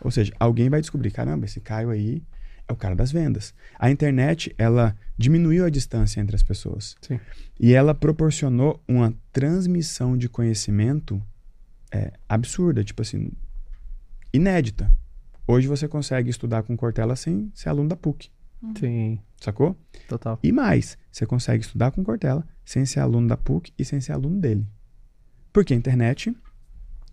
Ou 0.00 0.10
seja, 0.10 0.32
alguém 0.38 0.70
vai 0.70 0.80
descobrir, 0.80 1.10
caramba, 1.10 1.44
esse 1.44 1.60
Caio 1.60 1.90
aí 1.90 2.22
é 2.68 2.72
o 2.72 2.76
cara 2.76 2.94
das 2.94 3.12
vendas. 3.12 3.54
A 3.78 3.90
internet, 3.90 4.54
ela 4.58 4.96
diminuiu 5.16 5.64
a 5.64 5.70
distância 5.70 6.20
entre 6.20 6.34
as 6.34 6.42
pessoas. 6.42 6.96
Sim. 7.00 7.20
E 7.58 7.72
ela 7.72 7.94
proporcionou 7.94 8.82
uma 8.86 9.14
transmissão 9.32 10.16
de 10.16 10.28
conhecimento 10.28 11.22
é, 11.92 12.12
absurda, 12.28 12.82
tipo 12.82 13.02
assim, 13.02 13.30
inédita. 14.32 14.92
Hoje 15.46 15.68
você 15.68 15.86
consegue 15.86 16.28
estudar 16.28 16.64
com 16.64 16.76
Cortella 16.76 17.14
sem 17.14 17.50
ser 17.54 17.68
aluno 17.68 17.88
da 17.88 17.96
PUC. 17.96 18.30
Sim. 18.78 19.20
Sacou? 19.40 19.76
Total. 20.08 20.38
E 20.42 20.50
mais, 20.50 20.98
você 21.10 21.24
consegue 21.24 21.64
estudar 21.64 21.92
com 21.92 22.02
Cortella 22.02 22.46
sem 22.64 22.84
ser 22.84 23.00
aluno 23.00 23.28
da 23.28 23.36
PUC 23.36 23.72
e 23.78 23.84
sem 23.84 24.00
ser 24.00 24.12
aluno 24.12 24.40
dele. 24.40 24.66
Porque 25.52 25.72
a 25.72 25.76
internet 25.76 26.34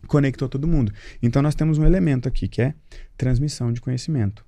conectou 0.08 0.50
todo 0.50 0.68
mundo. 0.68 0.92
Então 1.22 1.42
nós 1.42 1.56
temos 1.56 1.78
um 1.78 1.86
elemento 1.86 2.28
aqui 2.28 2.48
que 2.48 2.62
é 2.62 2.74
transmissão 3.16 3.72
de 3.72 3.80
conhecimento. 3.80 4.46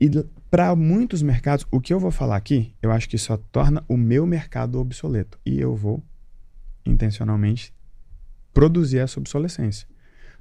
E 0.00 0.10
para 0.50 0.74
muitos 0.76 1.22
mercados, 1.22 1.66
o 1.70 1.80
que 1.80 1.92
eu 1.94 1.98
vou 2.00 2.10
falar 2.10 2.36
aqui, 2.36 2.74
eu 2.82 2.90
acho 2.92 3.08
que 3.08 3.16
só 3.18 3.36
torna 3.36 3.84
o 3.88 3.96
meu 3.96 4.26
mercado 4.26 4.78
obsoleto. 4.78 5.38
E 5.44 5.58
eu 5.60 5.74
vou 5.74 6.02
intencionalmente 6.84 7.72
produzir 8.52 8.98
essa 8.98 9.18
obsolescência. 9.18 9.86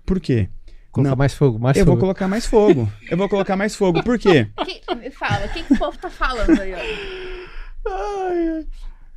Por 0.06 0.20
quê? 0.20 0.50
Colocar 0.92 1.10
Não. 1.12 1.18
mais 1.18 1.34
fogo, 1.34 1.58
mais 1.58 1.76
Eu 1.78 1.86
fogo. 1.86 1.96
vou 1.96 2.02
colocar 2.02 2.28
mais 2.28 2.46
fogo. 2.46 2.92
Eu 3.10 3.18
vou 3.18 3.28
colocar 3.30 3.56
mais 3.56 3.76
fogo. 3.76 4.04
Por 4.04 4.20
quê? 4.20 4.48
Que- 4.66 4.96
me 4.96 5.10
fala, 5.10 5.46
o 5.48 5.50
que, 5.50 5.64
que 5.64 5.74
o 5.74 5.78
povo 5.80 5.98
tá 5.98 6.10
falando 6.10 6.60
aí, 6.62 6.74
ó? 6.74 6.78
Ai, 7.90 8.50
ai, 8.50 8.68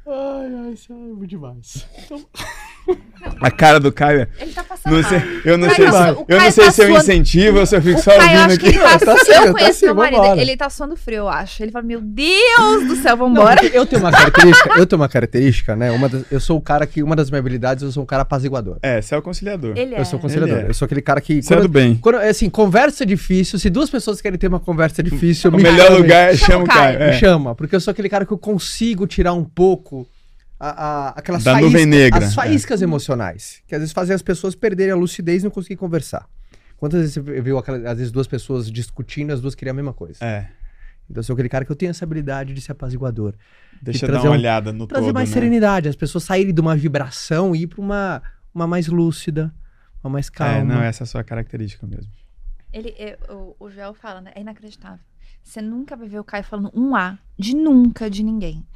ai, 0.06 0.54
ai, 0.64 0.72
isso 0.72 0.90
é 0.92 0.96
muito 0.96 1.26
demais. 1.26 1.86
A 3.40 3.50
cara 3.50 3.78
do 3.80 3.90
Caio 3.92 4.20
é. 4.20 4.28
Ele 4.40 4.52
tá 4.52 4.62
passando 4.64 4.92
Não 4.94 5.02
sei, 5.02 5.22
eu 5.44 5.58
não 5.58 5.68
sei, 5.70 5.84
o 5.88 5.92
se, 5.92 5.98
eu 6.28 6.38
não 6.40 6.50
sei 6.50 6.64
tá 6.64 6.70
se 6.70 6.82
eu 6.82 6.90
incentivo 6.90 7.58
ou 7.58 7.66
se 7.66 7.76
eu 7.76 7.82
fico 7.82 7.98
O 7.98 8.02
só 8.02 8.16
Caio, 8.16 8.40
ouvindo 8.42 8.54
aqui. 8.54 8.66
ele 8.68 8.78
tá, 8.78 8.98
Tá 8.98 9.12
eu 9.12 9.24
certo, 9.24 9.44
tá 9.46 9.52
conheço 9.52 9.78
certo, 9.80 9.84
meu 9.84 9.94
marido, 9.94 10.22
vambora. 10.22 10.40
ele 10.40 10.56
tá 10.56 10.70
suando 10.70 10.96
frio, 10.96 11.16
eu 11.18 11.28
acho. 11.28 11.62
Ele 11.62 11.72
fala, 11.72 11.84
meu 11.84 12.00
Deus 12.00 12.86
do 12.86 12.96
céu, 12.96 13.16
Não, 13.16 13.28
vambora. 13.28 13.60
porque 13.60 13.76
eu 13.76 13.84
tenho 13.86 14.02
uma 14.02 14.12
característica, 14.12 14.78
eu 14.78 14.86
tenho 14.86 15.00
uma 15.02 15.08
característica, 15.08 15.76
né? 15.76 15.90
Uma 15.90 16.08
das- 16.08 16.24
eu 16.30 16.40
sou 16.40 16.56
o 16.56 16.60
cara 16.60 16.86
que, 16.86 17.02
uma 17.02 17.14
das 17.16 17.30
minhas 17.30 17.40
habilidades, 17.40 17.82
eu 17.82 17.90
sou 17.92 18.02
um 18.02 18.06
cara 18.06 18.22
apaziguador. 18.22 18.78
É, 18.82 19.00
você 19.02 19.14
é 19.14 19.18
o 19.18 19.22
conciliador. 19.22 19.74
Ele 19.76 19.94
é. 19.94 20.00
Eu 20.00 20.04
sou 20.04 20.18
conciliador. 20.18 20.56
Ele 20.58 20.66
é. 20.66 20.70
Eu 20.70 20.74
sou 20.74 20.86
aquele 20.86 21.02
cara 21.02 21.20
que. 21.20 21.42
Você 21.42 21.54
é 21.54 21.60
do 21.60 21.68
bem. 21.68 21.96
Quando, 21.96 22.16
assim, 22.16 22.48
conversa 22.48 23.04
é 23.04 23.06
difícil. 23.06 23.58
Se 23.58 23.68
duas 23.68 23.90
pessoas 23.90 24.20
querem 24.20 24.38
ter 24.38 24.46
uma 24.48 24.60
conversa 24.60 25.02
difícil, 25.02 25.50
O 25.50 25.56
me 25.56 25.62
melhor 25.62 25.90
lugar 25.92 26.32
é 26.32 26.36
Chama 26.36 26.60
o 26.60 26.64
o 26.64 26.66
Caio. 26.66 26.98
Caio. 26.98 26.98
Me 27.10 27.16
é. 27.16 27.18
chama, 27.18 27.54
porque 27.54 27.74
eu 27.76 27.80
sou 27.80 27.90
aquele 27.92 28.08
cara 28.08 28.24
que 28.24 28.32
eu 28.32 28.38
consigo 28.38 29.06
tirar 29.06 29.32
um 29.32 29.44
pouco 29.44 30.06
a, 30.58 30.68
a- 30.68 31.08
aquelas 31.10 31.44
Da 31.44 31.60
nuvem 31.60 31.84
negra, 31.86 32.24
as 32.24 32.32
é. 32.32 32.34
faíscas 32.34 32.80
emocionais, 32.82 33.62
que 33.66 33.74
às 33.74 33.80
vezes 33.80 33.92
fazem 33.92 34.14
as 34.14 34.22
pessoas 34.22 34.54
perderem 34.54 34.92
a 34.92 34.96
lucidez 34.96 35.42
e 35.42 35.44
não 35.44 35.50
conseguir 35.50 35.76
conversar. 35.76 36.26
Quantas 36.76 37.00
vezes 37.00 37.14
você 37.14 37.40
viu 37.40 37.58
aquela, 37.58 37.78
às 37.90 37.98
vezes 37.98 38.12
duas 38.12 38.26
pessoas 38.26 38.70
discutindo, 38.70 39.32
as 39.32 39.40
duas 39.40 39.54
queriam 39.54 39.72
a 39.72 39.76
mesma 39.76 39.92
coisa? 39.94 40.24
É. 40.24 40.48
Então 41.08 41.20
eu 41.20 41.24
sou 41.24 41.34
aquele 41.34 41.48
cara 41.48 41.64
que 41.64 41.70
eu 41.72 41.76
tenho 41.76 41.90
essa 41.90 42.04
habilidade 42.04 42.52
de 42.52 42.60
ser 42.60 42.72
apaziguador. 42.72 43.34
Deixa 43.80 44.04
E 44.04 44.08
eu 44.08 44.08
dar 44.08 44.12
trazer 44.14 44.28
uma 44.28 44.34
um- 44.34 44.38
olhada 44.38 44.72
no 44.72 44.86
Trazer 44.86 45.06
todo, 45.06 45.14
mais 45.14 45.28
né? 45.28 45.34
serenidade, 45.34 45.88
as 45.88 45.96
pessoas 45.96 46.24
saírem 46.24 46.52
de 46.52 46.60
uma 46.60 46.74
vibração 46.76 47.54
e 47.54 47.62
ir 47.62 47.66
para 47.66 47.80
uma, 47.80 48.22
uma 48.54 48.66
mais 48.66 48.88
lúcida, 48.88 49.54
uma 50.02 50.10
mais 50.10 50.28
calma. 50.28 50.58
É, 50.58 50.64
não, 50.64 50.82
essa 50.82 51.02
é 51.02 51.04
a 51.04 51.06
sua 51.06 51.22
característica 51.24 51.86
mesmo. 51.86 52.10
Ele, 52.72 52.88
é, 52.98 53.16
o, 53.30 53.54
o 53.58 53.70
Joel 53.70 53.94
fala, 53.94 54.20
né? 54.20 54.32
É 54.34 54.40
inacreditável. 54.40 54.98
Você 55.42 55.62
nunca 55.62 55.94
vai 55.96 56.08
ver 56.08 56.18
o 56.18 56.24
Caio 56.24 56.42
falando 56.44 56.70
um 56.74 56.94
A 56.96 57.18
de 57.38 57.54
nunca 57.54 58.10
de 58.10 58.22
ninguém. 58.22 58.66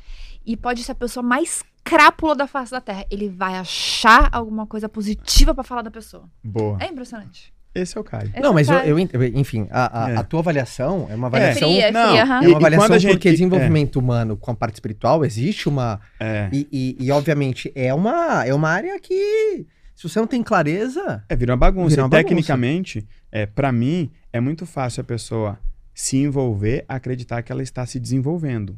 E 0.46 0.56
pode 0.56 0.82
ser 0.84 0.92
a 0.92 0.94
pessoa 0.94 1.22
mais 1.22 1.62
crápula 1.84 2.34
da 2.36 2.46
face 2.46 2.70
da 2.70 2.80
Terra. 2.80 3.04
Ele 3.10 3.28
vai 3.28 3.54
achar 3.56 4.28
alguma 4.32 4.66
coisa 4.66 4.88
positiva 4.88 5.54
pra 5.54 5.64
falar 5.64 5.82
da 5.82 5.90
pessoa. 5.90 6.28
Boa. 6.42 6.78
É 6.80 6.86
impressionante. 6.86 7.52
Esse 7.72 7.96
é 7.96 8.00
o 8.00 8.04
Caio. 8.04 8.30
Esse 8.30 8.40
Não, 8.40 8.50
é 8.50 8.54
mas 8.54 8.68
eu, 8.68 8.76
eu 8.78 8.98
enfim, 8.98 9.68
a, 9.70 10.06
a- 10.06 10.10
É. 10.10 10.16
a 10.16 10.24
tua 10.24 10.40
avaliação 10.40 11.06
é 11.08 11.14
uma 11.14 11.26
É. 11.26 11.28
avaliação. 11.28 11.68
Fria, 11.68 11.86
é 11.86 11.90
Não, 11.92 12.08
fria, 12.08 12.22
aham. 12.24 12.42
É 12.42 12.48
uma 12.48 12.56
avaliação 12.56 12.98
gente- 12.98 13.12
porque 13.12 13.30
desenvolvimento 13.30 13.96
humano 13.96 14.36
com 14.36 14.50
a 14.50 14.54
parte 14.56 14.74
espiritual 14.74 15.24
existe 15.24 15.68
uma. 15.68 16.00
É. 16.18 16.48
E, 16.52 16.66
e- 16.72 16.96
e, 16.98 17.10
obviamente 17.12 17.70
é 17.76 17.94
uma, 17.94 18.44
é 18.44 18.52
uma 18.52 18.68
área 18.68 18.98
que, 18.98 19.64
se 19.94 20.08
você 20.08 20.18
não 20.18 20.26
tem 20.26 20.42
clareza. 20.42 21.22
É, 21.28 21.36
vira 21.36 21.52
uma 21.52 21.56
bagunça. 21.58 21.90
Vira 21.90 22.02
uma 22.02 22.08
bagunça. 22.08 22.28
tecnicamente, 22.28 23.06
é, 23.30 23.46
para 23.46 23.70
mim, 23.70 24.10
é 24.32 24.40
muito 24.40 24.66
fácil 24.66 25.02
a 25.02 25.04
pessoa 25.04 25.56
se 25.94 26.16
envolver, 26.16 26.84
acreditar 26.88 27.40
que 27.42 27.52
ela 27.52 27.62
está 27.62 27.86
se 27.86 28.00
desenvolvendo. 28.00 28.76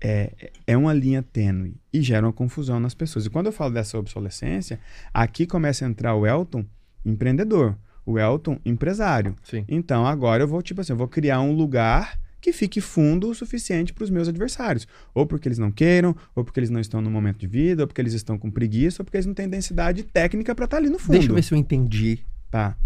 É, 0.00 0.50
é 0.66 0.76
uma 0.76 0.92
linha 0.92 1.22
tênue 1.22 1.76
e 1.92 2.02
gera 2.02 2.26
uma 2.26 2.32
confusão 2.32 2.78
nas 2.78 2.94
pessoas. 2.94 3.26
E 3.26 3.30
quando 3.30 3.46
eu 3.46 3.52
falo 3.52 3.72
dessa 3.72 3.98
obsolescência, 3.98 4.78
aqui 5.12 5.46
começa 5.46 5.84
a 5.84 5.88
entrar 5.88 6.14
o 6.14 6.26
Elton 6.26 6.64
empreendedor, 7.04 7.76
o 8.04 8.18
Elton 8.18 8.58
empresário. 8.64 9.34
Sim. 9.42 9.64
Então 9.68 10.06
agora 10.06 10.42
eu 10.42 10.48
vou, 10.48 10.60
tipo 10.60 10.80
assim, 10.80 10.92
eu 10.92 10.96
vou 10.96 11.08
criar 11.08 11.40
um 11.40 11.52
lugar 11.52 12.18
que 12.40 12.52
fique 12.52 12.80
fundo 12.80 13.28
o 13.28 13.34
suficiente 13.34 13.92
para 13.92 14.04
os 14.04 14.10
meus 14.10 14.28
adversários. 14.28 14.86
Ou 15.12 15.26
porque 15.26 15.48
eles 15.48 15.58
não 15.58 15.70
queiram, 15.72 16.14
ou 16.34 16.44
porque 16.44 16.60
eles 16.60 16.70
não 16.70 16.80
estão 16.80 17.00
no 17.00 17.10
momento 17.10 17.38
de 17.38 17.46
vida, 17.46 17.82
ou 17.82 17.86
porque 17.88 18.00
eles 18.00 18.12
estão 18.12 18.38
com 18.38 18.50
preguiça, 18.50 19.02
ou 19.02 19.04
porque 19.04 19.16
eles 19.16 19.26
não 19.26 19.34
têm 19.34 19.48
densidade 19.48 20.04
técnica 20.04 20.54
para 20.54 20.66
estar 20.66 20.76
ali 20.76 20.88
no 20.88 20.98
fundo. 20.98 21.12
Deixa 21.12 21.28
eu 21.28 21.34
ver 21.34 21.42
se 21.42 21.52
eu 21.52 21.58
entendi. 21.58 22.20
Tá. 22.50 22.76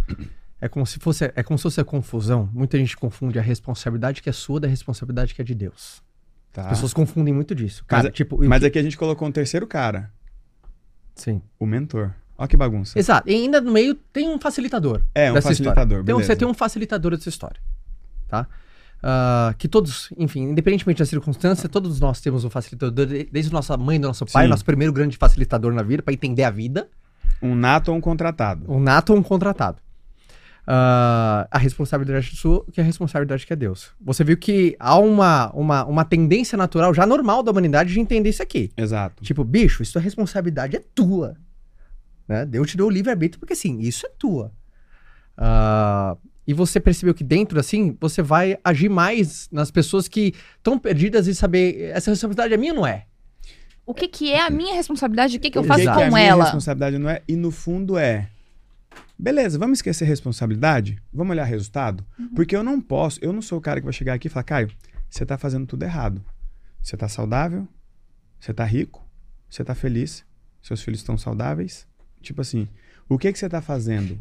É 0.61 0.69
como 0.69 0.87
se 0.87 0.99
fosse, 0.99 1.31
é 1.35 1.43
como 1.43 1.59
se 1.59 1.63
fosse 1.63 1.81
a 1.81 1.85
confusão. 1.85 2.49
Muita 2.53 2.79
gente 2.79 2.97
confunde 2.97 3.39
a 3.39 3.43
responsabilidade 3.43 4.23
que 4.23 4.29
é 4.29 4.33
sua 4.33 4.61
da 4.61 4.69
responsabilidade 4.69 5.35
que 5.35 5.43
é 5.43 5.45
de 5.45 5.55
Deus. 5.55 6.03
Tá. 6.53 6.63
As 6.63 6.69
pessoas 6.71 6.93
confundem 6.93 7.33
muito 7.35 7.55
disso. 7.55 7.85
Cara, 7.87 8.05
Mas- 8.05 8.13
tipo, 8.13 8.37
o 8.37 8.49
Mas 8.49 8.61
que- 8.61 8.67
aqui 8.67 8.79
a 8.79 8.83
gente 8.83 8.97
colocou 8.97 9.27
um 9.29 9.33
terceiro 9.33 9.67
cara, 9.67 10.11
sim. 11.15 11.41
o 11.59 11.67
mentor. 11.67 12.13
Olha 12.39 12.49
que 12.49 12.57
bagunça. 12.57 12.99
Exato. 12.99 13.29
E 13.29 13.35
ainda 13.35 13.61
no 13.61 13.71
meio 13.71 13.95
tem 13.95 14.29
um 14.29 14.39
facilitador. 14.41 15.03
É, 15.15 15.31
um 15.31 15.41
facilitador. 15.43 16.01
Então 16.01 16.19
você 16.19 16.35
tem 16.35 16.49
um 16.49 16.55
facilitador 16.55 17.15
dessa 17.15 17.29
história. 17.29 17.61
Tá? 18.29 18.47
Ah, 19.03 19.55
que 19.59 19.69
todos, 19.69 20.11
enfim, 20.17 20.43
independentemente 20.45 20.99
da 21.01 21.07
circunstância, 21.07 21.69
todos 21.69 22.01
nós 22.01 22.21
temos 22.21 22.45
um 22.45 22.51
facilitador, 22.51 23.05
de- 23.07 23.25
desde 23.25 23.53
nossa 23.53 23.77
mãe, 23.77 24.01
do 24.01 24.07
nosso 24.09 24.25
pai, 24.27 24.45
Sim. 24.45 24.51
nosso 24.51 24.65
primeiro 24.65 24.93
grande 24.93 25.17
facilitador 25.19 25.73
na 25.75 25.83
vida, 25.83 26.03
para 26.03 26.15
entender 26.15 26.45
a 26.45 26.51
vida. 26.51 26.89
Um 27.43 27.55
nato 27.55 27.91
ou 27.91 27.97
um 27.97 28.01
contratado. 28.01 28.65
Um 28.73 28.79
nato 28.81 29.13
ou 29.13 29.19
um 29.19 29.23
contratado. 29.23 29.79
Ah, 30.73 31.49
a 31.51 31.59
responsabilidade 31.59 32.37
sua, 32.37 32.65
que 32.71 32.81
é 32.81 32.85
a 32.85 32.87
responsabilidade 32.87 33.45
que 33.45 33.53
é 33.53 33.57
Deus. 33.57 33.91
Você 34.01 34.23
viu 34.23 34.37
que 34.37 34.77
há 34.79 34.97
uma, 34.97 35.51
uma, 35.51 35.85
uma 35.85 36.05
tendência 36.05 36.57
natural, 36.57 36.95
já 36.95 37.05
normal 37.05 37.43
da 37.43 37.51
humanidade, 37.51 37.93
de 37.93 37.99
entender 37.99 38.31
isso 38.31 38.41
aqui. 38.41 38.71
Exato. 38.77 39.25
Tipo, 39.25 39.43
bicho, 39.43 39.83
isso 39.83 39.99
é 39.99 40.01
responsabilidade, 40.01 40.77
é 40.77 40.83
tua. 40.95 41.35
Né? 42.29 42.47
Deus 42.47 42.71
te 42.71 42.77
deu 42.77 42.87
o 42.87 42.91
livre-arbítrio 42.91 43.41
porque, 43.41 43.55
assim, 43.55 43.81
isso 43.81 44.07
é 44.07 44.11
tua. 44.17 44.53
Ah, 45.37 46.17
e 46.47 46.55
você 46.55 46.79
percebeu 46.79 47.15
que 47.15 47.25
dentro, 47.25 47.59
assim, 47.59 47.97
você 48.01 48.23
vai 48.23 48.57
agir 48.63 48.89
mais 48.89 49.49
nas 49.51 49.73
pessoas 49.73 50.07
que 50.07 50.35
estão 50.57 50.79
perdidas 50.79 51.27
e 51.27 51.35
saber, 51.35 51.91
essa 51.91 52.13
responsabilidade 52.13 52.55
é 52.55 52.57
minha 52.57 52.75
ou 52.75 52.79
não 52.79 52.87
é? 52.87 53.07
O 53.85 53.93
que, 53.93 54.07
que 54.07 54.33
é 54.33 54.41
a 54.41 54.51
minha 54.51 54.77
responsabilidade? 54.77 55.37
O 55.37 55.41
que, 55.41 55.51
que 55.51 55.59
eu 55.59 55.65
faço 55.65 55.81
que 55.81 55.89
que 55.89 55.93
com 55.93 56.01
é 56.01 56.07
a 56.07 56.11
minha 56.11 56.23
ela? 56.23 56.45
responsabilidade 56.45 56.97
não 56.97 57.11
é? 57.11 57.23
E 57.27 57.35
no 57.35 57.51
fundo 57.51 57.99
é. 57.99 58.29
Beleza, 59.21 59.59
vamos 59.59 59.79
esquecer 59.79 60.07
responsabilidade? 60.07 60.99
Vamos 61.13 61.33
olhar 61.33 61.45
resultado? 61.45 62.07
Uhum. 62.19 62.35
Porque 62.35 62.57
eu 62.57 62.63
não 62.63 62.81
posso, 62.81 63.23
eu 63.23 63.35
não 63.35 63.43
sou 63.43 63.59
o 63.59 63.61
cara 63.61 63.79
que 63.79 63.85
vai 63.85 63.93
chegar 63.93 64.15
aqui 64.15 64.29
e 64.29 64.31
falar, 64.31 64.45
Caio, 64.45 64.71
você 65.11 65.27
tá 65.27 65.37
fazendo 65.37 65.67
tudo 65.67 65.83
errado. 65.83 66.25
Você 66.81 66.97
tá 66.97 67.07
saudável, 67.07 67.69
você 68.41 68.55
tá 68.55 68.65
rico, 68.65 69.07
você 69.47 69.63
tá 69.63 69.75
feliz, 69.75 70.25
seus 70.63 70.83
filhos 70.83 71.01
estão 71.01 71.19
saudáveis. 71.19 71.87
Tipo 72.23 72.41
assim, 72.41 72.67
o 73.11 73.19
que 73.19 73.31
que 73.31 73.39
você 73.39 73.47
tá 73.47 73.61
fazendo? 73.61 74.19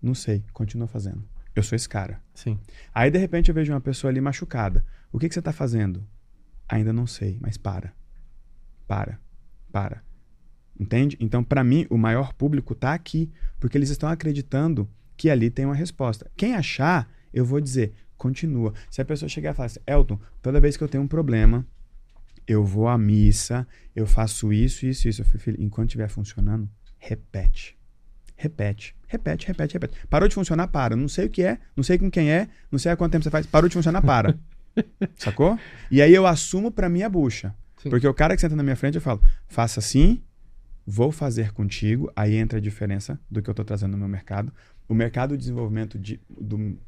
Não 0.00 0.14
sei, 0.14 0.44
continua 0.52 0.86
fazendo. 0.86 1.28
Eu 1.52 1.64
sou 1.64 1.74
esse 1.74 1.88
cara. 1.88 2.22
Sim. 2.32 2.60
Aí, 2.94 3.10
de 3.10 3.18
repente, 3.18 3.48
eu 3.48 3.54
vejo 3.56 3.72
uma 3.72 3.80
pessoa 3.80 4.08
ali 4.08 4.20
machucada. 4.20 4.84
O 5.10 5.18
que, 5.18 5.28
que 5.28 5.34
você 5.34 5.40
está 5.40 5.52
fazendo? 5.52 6.06
Ainda 6.68 6.92
não 6.92 7.08
sei, 7.08 7.38
mas 7.40 7.56
para. 7.56 7.92
Para. 8.86 9.18
Para. 9.72 10.11
Entende? 10.78 11.16
Então, 11.20 11.44
para 11.44 11.62
mim, 11.62 11.86
o 11.90 11.98
maior 11.98 12.32
público 12.32 12.72
está 12.72 12.94
aqui, 12.94 13.30
porque 13.60 13.76
eles 13.76 13.90
estão 13.90 14.08
acreditando 14.08 14.88
que 15.16 15.30
ali 15.30 15.50
tem 15.50 15.64
uma 15.64 15.74
resposta. 15.74 16.30
Quem 16.36 16.54
achar, 16.54 17.08
eu 17.32 17.44
vou 17.44 17.60
dizer, 17.60 17.92
continua. 18.16 18.72
Se 18.90 19.00
a 19.00 19.04
pessoa 19.04 19.28
chegar 19.28 19.52
e 19.52 19.54
falar 19.54 19.66
assim, 19.66 19.80
Elton, 19.86 20.18
toda 20.40 20.60
vez 20.60 20.76
que 20.76 20.82
eu 20.82 20.88
tenho 20.88 21.04
um 21.04 21.08
problema, 21.08 21.66
eu 22.46 22.64
vou 22.64 22.88
à 22.88 22.98
missa, 22.98 23.66
eu 23.94 24.06
faço 24.06 24.52
isso, 24.52 24.86
isso, 24.86 25.08
isso. 25.08 25.20
Eu 25.20 25.24
falei, 25.26 25.40
filho, 25.40 25.56
enquanto 25.60 25.90
estiver 25.90 26.08
funcionando, 26.08 26.68
repete. 26.98 27.76
Repete, 28.36 28.96
repete, 29.06 29.46
repete, 29.46 29.74
repete. 29.74 30.06
Parou 30.08 30.28
de 30.28 30.34
funcionar, 30.34 30.66
para. 30.66 30.96
Não 30.96 31.06
sei 31.06 31.26
o 31.26 31.30
que 31.30 31.42
é, 31.42 31.58
não 31.76 31.84
sei 31.84 31.96
com 31.96 32.10
quem 32.10 32.30
é, 32.30 32.48
não 32.72 32.78
sei 32.78 32.90
há 32.90 32.96
quanto 32.96 33.12
tempo 33.12 33.22
você 33.22 33.30
faz. 33.30 33.46
Parou 33.46 33.68
de 33.68 33.74
funcionar, 33.74 34.02
para. 34.02 34.36
Sacou? 35.16 35.56
E 35.90 36.02
aí 36.02 36.12
eu 36.12 36.26
assumo 36.26 36.70
pra 36.72 36.88
minha 36.88 37.08
bucha. 37.08 37.54
Sim. 37.76 37.90
Porque 37.90 38.06
o 38.08 38.14
cara 38.14 38.34
que 38.34 38.40
senta 38.40 38.56
na 38.56 38.62
minha 38.62 38.74
frente, 38.74 38.96
eu 38.96 39.00
falo, 39.00 39.22
faça 39.46 39.78
assim, 39.78 40.22
vou 40.86 41.12
fazer 41.12 41.52
contigo. 41.52 42.10
Aí 42.14 42.34
entra 42.34 42.58
a 42.58 42.60
diferença 42.60 43.20
do 43.30 43.42
que 43.42 43.48
eu 43.48 43.54
tô 43.54 43.64
trazendo 43.64 43.92
no 43.92 43.98
meu 43.98 44.08
mercado. 44.08 44.52
O 44.88 44.94
mercado 44.94 45.36
de 45.36 45.38
desenvolvimento 45.38 45.98
de, 45.98 46.20
do 46.28 46.78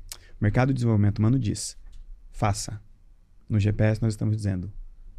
mercado 0.41 0.69
de 0.69 0.75
desenvolvimento 0.75 1.19
humano 1.19 1.39
diz, 1.39 1.77
faça. 2.33 2.81
No 3.49 3.59
GPS 3.59 4.03
nós 4.03 4.15
estamos 4.15 4.37
dizendo, 4.37 4.73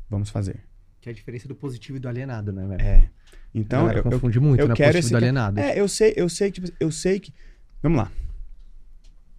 vamos 0.10 0.30
fazer. 0.30 0.64
Que 1.00 1.10
é 1.10 1.12
a 1.12 1.16
diferença 1.16 1.48
do 1.48 1.56
positivo 1.56 1.98
e 1.98 2.00
do 2.00 2.08
alienado, 2.08 2.52
né, 2.52 2.68
velho? 2.68 2.82
É. 2.82 3.10
Então, 3.54 3.90
eu, 3.90 3.98
eu 3.98 4.04
confunde 4.04 4.40
muito, 4.40 4.60
eu 4.60 4.68
né? 4.68 4.76
quero 4.76 4.90
positivo 4.90 5.06
esse 5.06 5.12
do 5.12 5.18
alienado. 5.18 5.60
É, 5.60 5.80
eu 5.80 5.88
sei, 5.88 6.14
eu 6.18 6.28
sei 6.28 6.52
que, 6.52 6.62
tipo, 6.62 6.76
eu 6.80 6.92
sei 6.92 7.20
que. 7.20 7.34
Vamos 7.82 7.98
lá. 7.98 8.12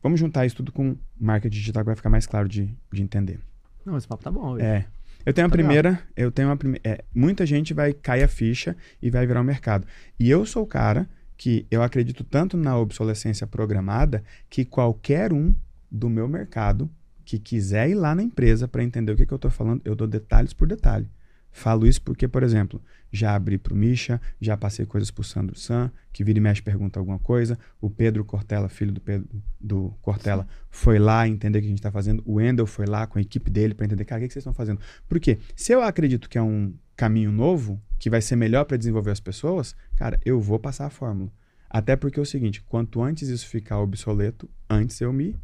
Vamos 0.02 0.20
juntar 0.20 0.46
isso 0.46 0.56
tudo 0.56 0.72
com 0.72 0.96
marketing 1.20 1.56
digital 1.56 1.82
que 1.82 1.86
vai 1.86 1.96
ficar 1.96 2.08
mais 2.08 2.26
claro 2.26 2.48
de, 2.48 2.72
de 2.92 3.02
entender. 3.02 3.40
Não, 3.84 3.96
esse 3.96 4.06
papo 4.06 4.22
tá 4.22 4.30
bom. 4.30 4.58
É. 4.58 4.86
Eu 5.26 5.34
tenho 5.34 5.48
a 5.48 5.50
tá 5.50 5.56
primeira, 5.56 5.90
legal. 5.90 6.04
eu 6.16 6.30
tenho 6.30 6.50
a 6.50 6.56
primeira. 6.56 6.88
É, 6.88 7.04
muita 7.12 7.44
gente 7.44 7.74
vai 7.74 7.92
cair 7.92 8.22
a 8.22 8.28
ficha 8.28 8.76
e 9.02 9.10
vai 9.10 9.26
virar 9.26 9.40
o 9.40 9.42
um 9.42 9.46
mercado. 9.46 9.84
E 10.18 10.30
eu 10.30 10.46
sou 10.46 10.62
o 10.62 10.66
cara 10.66 11.08
que 11.36 11.66
eu 11.68 11.82
acredito 11.82 12.22
tanto 12.22 12.56
na 12.56 12.78
obsolescência 12.78 13.44
programada 13.44 14.22
que 14.48 14.64
qualquer 14.64 15.32
um 15.32 15.52
do 15.90 16.08
meu 16.08 16.28
mercado 16.28 16.88
que 17.24 17.40
quiser 17.40 17.90
ir 17.90 17.94
lá 17.96 18.14
na 18.14 18.22
empresa 18.22 18.68
para 18.68 18.84
entender 18.84 19.10
o 19.10 19.16
que, 19.16 19.26
que 19.26 19.32
eu 19.32 19.36
estou 19.36 19.50
falando, 19.50 19.82
eu 19.84 19.96
dou 19.96 20.06
detalhes 20.06 20.52
por 20.52 20.68
detalhe. 20.68 21.08
Falo 21.56 21.86
isso 21.86 22.02
porque, 22.02 22.28
por 22.28 22.42
exemplo, 22.42 22.82
já 23.10 23.34
abri 23.34 23.56
para 23.56 23.72
o 23.72 23.76
Misha, 23.76 24.20
já 24.38 24.58
passei 24.58 24.84
coisas 24.84 25.10
para 25.10 25.22
o 25.22 25.24
Sandro 25.24 25.58
San, 25.58 25.90
que 26.12 26.22
vira 26.22 26.38
e 26.38 26.40
mexe 26.42 26.60
pergunta 26.60 27.00
alguma 27.00 27.18
coisa. 27.18 27.58
O 27.80 27.88
Pedro 27.88 28.22
Cortella, 28.26 28.68
filho 28.68 28.92
do 28.92 29.00
Pedro 29.00 29.26
do 29.58 29.96
Cortella, 30.02 30.42
Sim. 30.42 30.48
foi 30.68 30.98
lá 30.98 31.26
entender 31.26 31.58
o 31.58 31.62
que 31.62 31.66
a 31.66 31.70
gente 31.70 31.78
está 31.78 31.90
fazendo. 31.90 32.22
O 32.26 32.34
Wendel 32.34 32.66
foi 32.66 32.84
lá 32.84 33.06
com 33.06 33.18
a 33.18 33.22
equipe 33.22 33.50
dele 33.50 33.72
para 33.72 33.86
entender, 33.86 34.04
cara, 34.04 34.18
o 34.18 34.22
que, 34.22 34.28
que 34.28 34.34
vocês 34.34 34.42
estão 34.42 34.52
fazendo? 34.52 34.80
Porque 35.08 35.38
se 35.56 35.72
eu 35.72 35.80
acredito 35.80 36.28
que 36.28 36.36
é 36.36 36.42
um 36.42 36.74
caminho 36.94 37.32
novo, 37.32 37.80
que 37.98 38.10
vai 38.10 38.20
ser 38.20 38.36
melhor 38.36 38.66
para 38.66 38.76
desenvolver 38.76 39.12
as 39.12 39.20
pessoas, 39.20 39.74
cara, 39.96 40.20
eu 40.26 40.38
vou 40.38 40.58
passar 40.58 40.84
a 40.84 40.90
fórmula. 40.90 41.32
Até 41.70 41.96
porque 41.96 42.20
é 42.20 42.22
o 42.22 42.26
seguinte, 42.26 42.60
quanto 42.60 43.02
antes 43.02 43.30
isso 43.30 43.48
ficar 43.48 43.80
obsoleto, 43.80 44.46
antes 44.68 45.00
eu 45.00 45.10
me 45.10 45.34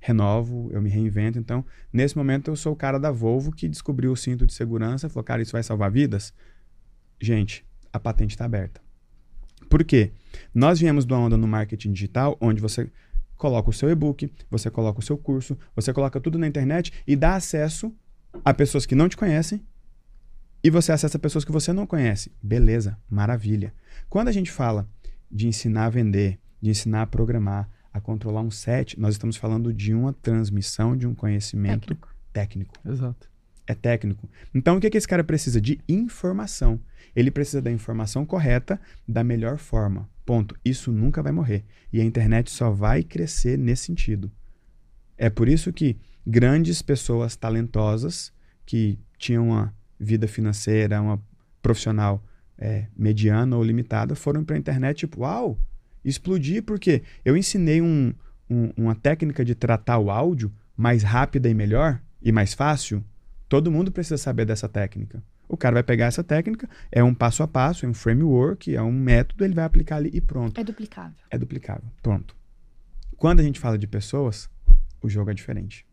renovo, 0.00 0.68
eu 0.72 0.80
me 0.80 0.90
reinvento. 0.90 1.38
Então, 1.38 1.64
nesse 1.92 2.16
momento, 2.16 2.50
eu 2.50 2.56
sou 2.56 2.72
o 2.72 2.76
cara 2.76 2.98
da 2.98 3.10
Volvo 3.10 3.52
que 3.52 3.68
descobriu 3.68 4.12
o 4.12 4.16
cinto 4.16 4.46
de 4.46 4.52
segurança, 4.52 5.08
falou, 5.08 5.24
cara, 5.24 5.42
isso 5.42 5.52
vai 5.52 5.62
salvar 5.62 5.90
vidas. 5.90 6.32
Gente, 7.20 7.64
a 7.92 7.98
patente 7.98 8.30
está 8.30 8.44
aberta. 8.44 8.80
Por 9.68 9.84
quê? 9.84 10.12
Nós 10.54 10.78
viemos 10.80 11.04
do 11.04 11.14
onda 11.14 11.36
no 11.36 11.48
marketing 11.48 11.92
digital, 11.92 12.36
onde 12.40 12.60
você 12.60 12.90
coloca 13.36 13.70
o 13.70 13.72
seu 13.72 13.90
e-book, 13.90 14.30
você 14.50 14.70
coloca 14.70 14.98
o 15.00 15.02
seu 15.02 15.16
curso, 15.16 15.56
você 15.74 15.92
coloca 15.92 16.20
tudo 16.20 16.38
na 16.38 16.46
internet 16.46 16.92
e 17.06 17.14
dá 17.14 17.34
acesso 17.34 17.94
a 18.44 18.52
pessoas 18.52 18.86
que 18.86 18.94
não 18.94 19.08
te 19.08 19.16
conhecem 19.16 19.64
e 20.62 20.70
você 20.70 20.92
acessa 20.92 21.18
pessoas 21.18 21.44
que 21.44 21.52
você 21.52 21.72
não 21.72 21.86
conhece. 21.86 22.32
Beleza, 22.42 22.98
maravilha. 23.08 23.72
Quando 24.08 24.28
a 24.28 24.32
gente 24.32 24.50
fala 24.50 24.88
de 25.30 25.46
ensinar 25.46 25.86
a 25.86 25.90
vender, 25.90 26.38
de 26.60 26.70
ensinar 26.70 27.02
a 27.02 27.06
programar, 27.06 27.70
a 27.92 28.00
controlar 28.00 28.42
um 28.42 28.50
set, 28.50 28.98
nós 28.98 29.14
estamos 29.14 29.36
falando 29.36 29.72
de 29.72 29.94
uma 29.94 30.12
transmissão 30.12 30.96
de 30.96 31.06
um 31.06 31.14
conhecimento 31.14 31.88
técnico. 31.88 32.08
técnico. 32.32 32.74
Exato. 32.86 33.28
É 33.66 33.74
técnico. 33.74 34.28
Então, 34.54 34.76
o 34.76 34.80
que, 34.80 34.88
que 34.88 34.96
esse 34.96 35.06
cara 35.06 35.22
precisa? 35.22 35.60
De 35.60 35.78
informação. 35.88 36.80
Ele 37.14 37.30
precisa 37.30 37.60
da 37.60 37.70
informação 37.70 38.24
correta 38.24 38.80
da 39.06 39.22
melhor 39.22 39.58
forma. 39.58 40.08
Ponto. 40.24 40.56
Isso 40.64 40.90
nunca 40.90 41.22
vai 41.22 41.32
morrer. 41.32 41.64
E 41.92 42.00
a 42.00 42.04
internet 42.04 42.50
só 42.50 42.70
vai 42.70 43.02
crescer 43.02 43.58
nesse 43.58 43.84
sentido. 43.84 44.30
É 45.18 45.28
por 45.28 45.48
isso 45.48 45.72
que 45.72 45.98
grandes 46.26 46.80
pessoas 46.80 47.36
talentosas 47.36 48.32
que 48.64 48.98
tinham 49.18 49.48
uma 49.48 49.74
vida 49.98 50.28
financeira, 50.28 51.00
uma 51.02 51.20
profissional 51.60 52.24
é, 52.56 52.86
mediana 52.96 53.56
ou 53.56 53.62
limitada, 53.62 54.14
foram 54.14 54.44
para 54.44 54.56
a 54.56 54.58
internet 54.58 54.98
tipo, 54.98 55.22
uau, 55.22 55.58
explodir 56.04 56.62
porque 56.62 57.02
eu 57.24 57.36
ensinei 57.36 57.80
um, 57.80 58.12
um, 58.48 58.72
uma 58.76 58.94
técnica 58.94 59.44
de 59.44 59.54
tratar 59.54 59.98
o 59.98 60.10
áudio 60.10 60.52
mais 60.76 61.02
rápida 61.02 61.48
e 61.48 61.54
melhor 61.54 62.00
e 62.22 62.32
mais 62.32 62.54
fácil. 62.54 63.04
Todo 63.48 63.70
mundo 63.70 63.90
precisa 63.90 64.16
saber 64.16 64.44
dessa 64.44 64.68
técnica. 64.68 65.22
O 65.48 65.56
cara 65.56 65.74
vai 65.74 65.82
pegar 65.82 66.06
essa 66.06 66.22
técnica, 66.22 66.68
é 66.92 67.02
um 67.02 67.14
passo 67.14 67.42
a 67.42 67.48
passo, 67.48 67.86
é 67.86 67.88
um 67.88 67.94
framework, 67.94 68.74
é 68.74 68.82
um 68.82 68.92
método, 68.92 69.44
ele 69.44 69.54
vai 69.54 69.64
aplicar 69.64 69.96
ali 69.96 70.10
e 70.12 70.20
pronto. 70.20 70.60
É 70.60 70.64
duplicável. 70.64 71.16
É 71.30 71.38
duplicável. 71.38 71.90
Pronto. 72.02 72.36
Quando 73.16 73.40
a 73.40 73.42
gente 73.42 73.58
fala 73.58 73.78
de 73.78 73.86
pessoas, 73.86 74.48
o 75.00 75.08
jogo 75.08 75.30
é 75.30 75.34
diferente. 75.34 75.86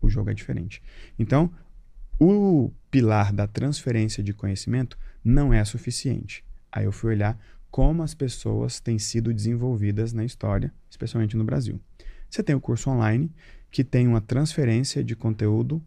O 0.00 0.08
jogo 0.10 0.30
é 0.30 0.34
diferente. 0.34 0.82
Então, 1.18 1.50
o 2.20 2.70
pilar 2.90 3.32
da 3.32 3.46
transferência 3.46 4.22
de 4.22 4.34
conhecimento 4.34 4.98
não 5.24 5.52
é 5.54 5.64
suficiente. 5.64 6.44
Aí 6.70 6.84
eu 6.84 6.92
fui 6.92 7.12
olhar 7.12 7.38
como 7.72 8.02
as 8.02 8.12
pessoas 8.12 8.80
têm 8.80 8.98
sido 8.98 9.32
desenvolvidas 9.32 10.12
na 10.12 10.26
história, 10.26 10.70
especialmente 10.90 11.38
no 11.38 11.42
Brasil. 11.42 11.80
Você 12.28 12.42
tem 12.42 12.54
o 12.54 12.60
curso 12.60 12.90
online, 12.90 13.32
que 13.70 13.82
tem 13.82 14.06
uma 14.06 14.20
transferência 14.20 15.02
de 15.02 15.16
conteúdo 15.16 15.82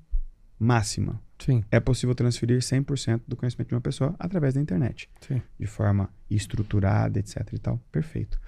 máxima. 0.59 1.21
Sim. 1.37 1.63
É 1.69 1.79
possível 1.79 2.15
transferir 2.15 2.59
100% 2.59 3.21
do 3.27 3.35
conhecimento 3.35 3.69
de 3.69 3.75
uma 3.75 3.81
pessoa 3.81 4.15
através 4.17 4.55
da 4.55 4.61
internet. 4.61 5.07
Sim. 5.21 5.39
De 5.59 5.67
forma 5.67 6.09
estruturada, 6.27 7.19
etc 7.19 7.53
e 7.53 7.59
tal. 7.59 7.77
Perfeito. 7.91 8.41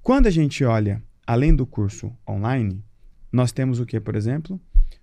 Quando 0.00 0.28
a 0.28 0.30
gente 0.30 0.64
olha 0.64 1.02
além 1.26 1.54
do 1.54 1.66
curso 1.66 2.16
online, 2.28 2.84
nós 3.32 3.50
temos 3.50 3.80
o 3.80 3.86
que, 3.86 3.98
por 3.98 4.14
exemplo? 4.14 4.60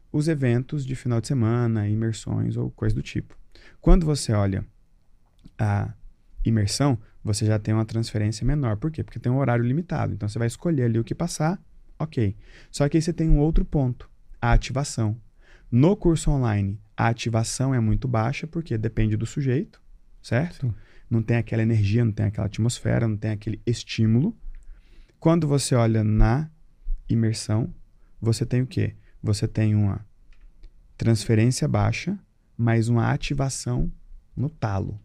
Os 0.09 0.29
eventos 0.29 0.85
de 0.85 0.95
final 0.95 1.19
de 1.19 1.27
semana, 1.27 1.89
imersões 1.89 2.55
ou 2.55 2.71
coisa 2.71 2.95
do 2.95 3.01
tipo. 3.01 3.37
Quando 3.81 4.05
você 4.05 4.31
olha 4.31 4.65
a 5.59 5.93
imersão, 6.45 6.97
você 7.27 7.45
já 7.45 7.59
tem 7.59 7.73
uma 7.73 7.85
transferência 7.85 8.45
menor. 8.45 8.77
Por 8.77 8.89
quê? 8.89 9.03
Porque 9.03 9.19
tem 9.19 9.31
um 9.31 9.37
horário 9.37 9.63
limitado. 9.63 10.13
Então 10.13 10.27
você 10.27 10.39
vai 10.39 10.47
escolher 10.47 10.83
ali 10.83 10.97
o 10.97 11.03
que 11.03 11.13
passar, 11.13 11.61
ok. 11.99 12.35
Só 12.71 12.87
que 12.89 12.97
aí 12.97 13.01
você 13.01 13.13
tem 13.13 13.29
um 13.29 13.37
outro 13.37 13.63
ponto, 13.63 14.09
a 14.41 14.53
ativação. 14.53 15.15
No 15.69 15.95
curso 15.95 16.31
online, 16.31 16.79
a 16.95 17.07
ativação 17.07 17.75
é 17.75 17.79
muito 17.79 18.07
baixa, 18.07 18.47
porque 18.47 18.77
depende 18.77 19.17
do 19.17 19.25
sujeito, 19.25 19.81
certo? 20.23 20.67
Sim. 20.67 20.73
Não 21.09 21.21
tem 21.21 21.37
aquela 21.37 21.61
energia, 21.61 22.03
não 22.03 22.11
tem 22.11 22.25
aquela 22.25 22.47
atmosfera, 22.47 23.07
não 23.07 23.17
tem 23.17 23.31
aquele 23.31 23.61
estímulo. 23.65 24.35
Quando 25.19 25.47
você 25.47 25.75
olha 25.75 26.03
na 26.03 26.49
imersão, 27.09 27.73
você 28.19 28.45
tem 28.45 28.61
o 28.61 28.67
quê? 28.67 28.95
Você 29.21 29.47
tem 29.47 29.75
uma 29.75 30.05
transferência 30.97 31.67
baixa, 31.67 32.17
mas 32.57 32.89
uma 32.89 33.11
ativação 33.11 33.91
no 34.35 34.49
talo. 34.49 34.99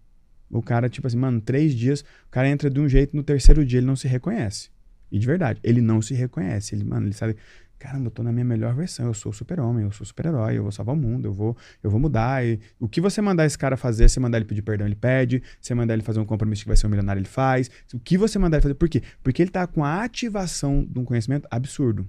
O 0.53 0.62
cara, 0.62 0.89
tipo 0.89 1.07
assim, 1.07 1.16
mano, 1.16 1.41
três 1.41 1.74
dias, 1.74 2.03
o 2.03 2.31
cara 2.31 2.47
entra 2.47 2.69
de 2.69 2.79
um 2.79 2.87
jeito, 2.87 3.16
no 3.16 3.23
terceiro 3.23 3.65
dia 3.65 3.79
ele 3.79 3.87
não 3.87 3.97
se 3.97 4.07
reconhece. 4.07 4.70
E 5.11 5.19
de 5.19 5.27
verdade, 5.27 5.59
ele 5.65 5.81
não 5.81 6.03
se 6.03 6.12
reconhece. 6.12 6.74
Ele, 6.74 6.85
mano, 6.85 7.07
ele 7.07 7.15
sabe, 7.15 7.37
caramba, 7.79 8.07
eu 8.07 8.11
tô 8.11 8.23
na 8.23 8.31
minha 8.31 8.45
melhor 8.45 8.74
versão, 8.74 9.07
eu 9.07 9.15
sou 9.15 9.33
super-homem, 9.33 9.85
eu 9.85 9.91
sou 9.91 10.07
super-herói, 10.07 10.59
eu 10.59 10.62
vou 10.62 10.70
salvar 10.70 10.95
o 10.95 10.99
mundo, 10.99 11.27
eu 11.27 11.33
vou, 11.33 11.57
eu 11.83 11.91
vou 11.91 11.99
mudar. 11.99 12.45
E 12.47 12.61
o 12.79 12.87
que 12.87 13.01
você 13.01 13.23
mandar 13.23 13.47
esse 13.47 13.57
cara 13.57 13.77
fazer, 13.77 14.09
você 14.09 14.20
mandar 14.20 14.39
ele 14.39 14.45
pedir 14.45 14.62
perdão, 14.62 14.87
ele 14.87 14.95
pede. 14.95 15.43
Você 15.61 15.74
mandar 15.74 15.95
ele 15.95 16.03
fazer 16.03 16.20
um 16.20 16.24
compromisso 16.27 16.62
que 16.62 16.69
vai 16.69 16.77
ser 16.77 16.87
um 16.87 16.91
milionário, 16.91 17.19
ele 17.19 17.29
faz. 17.29 17.70
O 17.95 17.99
que 17.99 18.19
você 18.19 18.39
mandar 18.39 18.59
ele 18.59 18.62
fazer, 18.62 18.74
por 18.74 18.89
quê? 18.89 19.03
Porque 19.23 19.43
ele 19.43 19.51
tá 19.51 19.66
com 19.66 19.83
a 19.83 20.05
ativação 20.05 20.85
de 20.85 20.99
um 20.99 21.05
conhecimento 21.05 21.49
absurdo. 21.51 22.07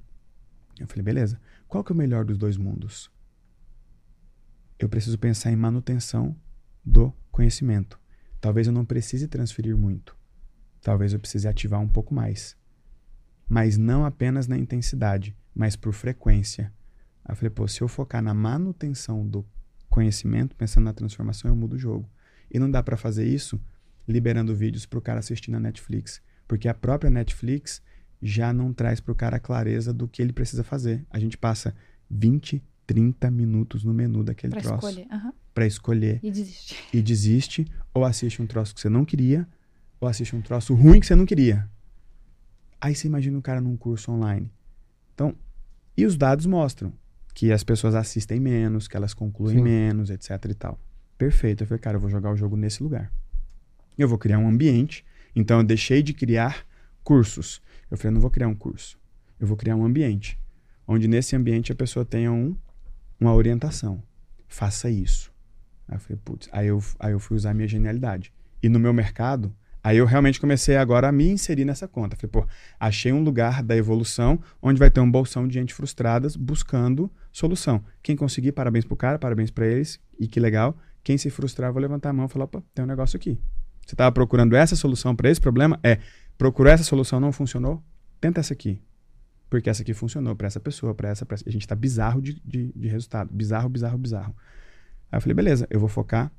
Eu 0.79 0.87
falei, 0.87 1.03
beleza, 1.03 1.39
qual 1.67 1.83
que 1.83 1.91
é 1.91 1.95
o 1.95 1.97
melhor 1.97 2.25
dos 2.25 2.37
dois 2.37 2.57
mundos? 2.57 3.09
Eu 4.77 4.89
preciso 4.89 5.17
pensar 5.17 5.49
em 5.49 5.55
manutenção 5.55 6.35
do 6.85 7.13
conhecimento. 7.31 8.02
Talvez 8.43 8.67
eu 8.67 8.73
não 8.73 8.83
precise 8.83 9.25
transferir 9.25 9.77
muito. 9.77 10.17
Talvez 10.81 11.13
eu 11.13 11.19
precise 11.19 11.47
ativar 11.47 11.79
um 11.79 11.87
pouco 11.87 12.13
mais. 12.13 12.57
Mas 13.47 13.77
não 13.77 14.05
apenas 14.05 14.47
na 14.47 14.57
intensidade, 14.57 15.33
mas 15.55 15.77
por 15.77 15.93
frequência. 15.93 16.69
Aí 17.23 17.31
eu 17.31 17.37
falei, 17.37 17.49
pô, 17.49 17.65
se 17.69 17.79
eu 17.79 17.87
focar 17.87 18.21
na 18.21 18.33
manutenção 18.33 19.25
do 19.25 19.45
conhecimento, 19.89 20.57
pensando 20.57 20.83
na 20.83 20.91
transformação, 20.91 21.49
eu 21.49 21.55
mudo 21.55 21.77
o 21.77 21.79
jogo. 21.79 22.05
E 22.51 22.59
não 22.59 22.69
dá 22.69 22.83
para 22.83 22.97
fazer 22.97 23.25
isso 23.25 23.57
liberando 24.05 24.53
vídeos 24.53 24.85
para 24.85 24.99
o 24.99 25.01
cara 25.01 25.19
assistir 25.19 25.49
na 25.49 25.59
Netflix. 25.61 26.21
Porque 26.45 26.67
a 26.67 26.73
própria 26.73 27.09
Netflix 27.09 27.81
já 28.21 28.51
não 28.51 28.73
traz 28.73 28.99
para 28.99 29.13
o 29.13 29.15
cara 29.15 29.37
a 29.37 29.39
clareza 29.39 29.93
do 29.93 30.05
que 30.05 30.21
ele 30.21 30.33
precisa 30.33 30.65
fazer. 30.65 31.05
A 31.09 31.17
gente 31.17 31.37
passa 31.37 31.73
20, 32.09 32.61
30 32.85 33.29
minutos 33.31 33.83
no 33.83 33.93
menu 33.93 34.23
daquele 34.23 34.51
pra 34.51 34.61
troço. 34.61 34.87
Escolher. 34.87 35.07
Uhum. 35.11 35.31
Pra 35.53 35.65
escolher. 35.65 36.19
E 36.23 36.31
desiste. 36.31 36.75
E 36.93 37.01
desiste, 37.01 37.67
ou 37.93 38.03
assiste 38.03 38.41
um 38.41 38.47
troço 38.47 38.73
que 38.73 38.81
você 38.81 38.89
não 38.89 39.05
queria, 39.05 39.47
ou 39.99 40.07
assiste 40.07 40.35
um 40.35 40.41
troço 40.41 40.73
ruim 40.73 40.99
que 40.99 41.05
você 41.05 41.15
não 41.15 41.25
queria. 41.25 41.69
Aí 42.79 42.93
você 42.93 43.07
imagina 43.07 43.37
um 43.37 43.41
cara 43.41 43.61
num 43.61 43.77
curso 43.77 44.11
online. 44.11 44.51
Então, 45.13 45.35
e 45.95 46.05
os 46.05 46.17
dados 46.17 46.45
mostram 46.45 46.91
que 47.33 47.51
as 47.51 47.63
pessoas 47.63 47.95
assistem 47.95 48.39
menos, 48.39 48.87
que 48.87 48.97
elas 48.97 49.13
concluem 49.13 49.57
Sim. 49.57 49.63
menos, 49.63 50.09
etc 50.09 50.29
e 50.49 50.53
tal. 50.53 50.79
Perfeito. 51.17 51.63
Eu 51.63 51.67
falei, 51.67 51.79
cara, 51.79 51.97
eu 51.97 52.01
vou 52.01 52.09
jogar 52.09 52.31
o 52.31 52.35
jogo 52.35 52.57
nesse 52.57 52.83
lugar. 52.83 53.11
Eu 53.97 54.07
vou 54.07 54.17
criar 54.17 54.39
um 54.39 54.47
ambiente. 54.47 55.05
Então, 55.35 55.59
eu 55.59 55.63
deixei 55.63 56.03
de 56.03 56.13
criar 56.13 56.65
cursos. 57.03 57.61
Eu 57.89 57.97
falei, 57.97 58.13
não 58.13 58.21
vou 58.21 58.29
criar 58.29 58.47
um 58.47 58.55
curso. 58.55 58.99
Eu 59.39 59.47
vou 59.47 59.55
criar 59.55 59.75
um 59.75 59.85
ambiente. 59.85 60.39
Onde 60.87 61.07
nesse 61.07 61.35
ambiente 61.35 61.71
a 61.71 61.75
pessoa 61.75 62.03
tenha 62.03 62.31
um 62.31 62.55
uma 63.19 63.33
orientação. 63.33 64.01
Faça 64.47 64.89
isso. 64.89 65.31
Aí 65.87 65.95
eu 65.95 65.99
falei, 65.99 66.19
putz, 66.23 66.49
aí 66.51 66.67
eu, 66.67 66.83
aí 66.99 67.11
eu 67.11 67.19
fui 67.19 67.35
usar 67.35 67.51
a 67.51 67.53
minha 67.53 67.67
genialidade. 67.67 68.33
E 68.61 68.69
no 68.69 68.79
meu 68.79 68.93
mercado, 68.93 69.53
aí 69.83 69.97
eu 69.97 70.05
realmente 70.05 70.39
comecei 70.39 70.77
agora 70.77 71.09
a 71.09 71.11
me 71.11 71.27
inserir 71.27 71.65
nessa 71.65 71.87
conta. 71.87 72.15
Falei, 72.15 72.31
pô, 72.31 72.47
achei 72.79 73.11
um 73.11 73.23
lugar 73.23 73.61
da 73.61 73.75
evolução 73.75 74.39
onde 74.61 74.79
vai 74.79 74.89
ter 74.89 75.01
um 75.01 75.09
bolsão 75.09 75.47
de 75.47 75.53
gente 75.53 75.73
frustradas 75.73 76.35
buscando 76.35 77.11
solução. 77.31 77.83
Quem 78.01 78.15
conseguir, 78.15 78.51
parabéns 78.51 78.85
pro 78.85 78.95
cara, 78.95 79.19
parabéns 79.19 79.51
para 79.51 79.67
eles, 79.67 79.99
e 80.19 80.27
que 80.27 80.39
legal. 80.39 80.77
Quem 81.03 81.17
se 81.17 81.29
frustrar, 81.29 81.73
vou 81.73 81.81
levantar 81.81 82.09
a 82.09 82.13
mão 82.13 82.25
e 82.27 82.29
falar, 82.29 82.45
opa, 82.45 82.63
tem 82.73 82.85
um 82.85 82.87
negócio 82.87 83.17
aqui. 83.17 83.37
Você 83.85 83.95
estava 83.95 84.11
procurando 84.11 84.55
essa 84.55 84.75
solução 84.75 85.13
para 85.13 85.29
esse 85.29 85.41
problema? 85.41 85.77
É, 85.83 85.99
procurou 86.37 86.71
essa 86.71 86.83
solução, 86.83 87.19
não 87.19 87.33
funcionou? 87.33 87.83
Tenta 88.21 88.39
essa 88.39 88.53
aqui. 88.53 88.81
Porque 89.53 89.69
essa 89.69 89.83
aqui 89.83 89.93
funcionou 89.93 90.35
para 90.35 90.47
essa 90.47 90.59
pessoa, 90.59 90.95
para 90.95 91.09
essa, 91.09 91.27
pra 91.27 91.35
essa. 91.35 91.47
A 91.47 91.51
gente 91.51 91.67
tá 91.67 91.75
bizarro 91.75 92.19
de, 92.19 92.41
de, 92.43 92.73
de 92.75 92.87
resultado. 92.87 93.31
Bizarro, 93.31 93.69
bizarro, 93.69 93.99
bizarro. 93.99 94.35
Aí 95.11 95.17
eu 95.17 95.21
falei, 95.21 95.35
beleza, 95.35 95.67
eu 95.69 95.79
vou 95.79 95.87
focar 95.87 96.31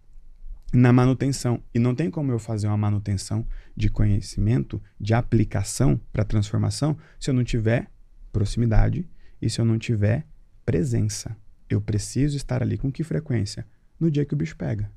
na 0.72 0.92
manutenção. 0.92 1.62
E 1.72 1.78
não 1.78 1.94
tem 1.94 2.10
como 2.10 2.32
eu 2.32 2.40
fazer 2.40 2.66
uma 2.66 2.76
manutenção 2.76 3.46
de 3.76 3.88
conhecimento, 3.88 4.82
de 4.98 5.14
aplicação 5.14 5.96
para 6.12 6.24
transformação, 6.24 6.98
se 7.20 7.30
eu 7.30 7.34
não 7.34 7.44
tiver 7.44 7.88
proximidade 8.32 9.08
e 9.40 9.48
se 9.48 9.60
eu 9.60 9.64
não 9.64 9.78
tiver 9.78 10.26
presença. 10.66 11.36
Eu 11.70 11.80
preciso 11.80 12.36
estar 12.36 12.64
ali 12.64 12.76
com 12.76 12.90
que 12.90 13.04
frequência? 13.04 13.64
No 14.00 14.10
dia 14.10 14.24
que 14.24 14.34
o 14.34 14.36
bicho 14.36 14.56
pega. 14.56 14.90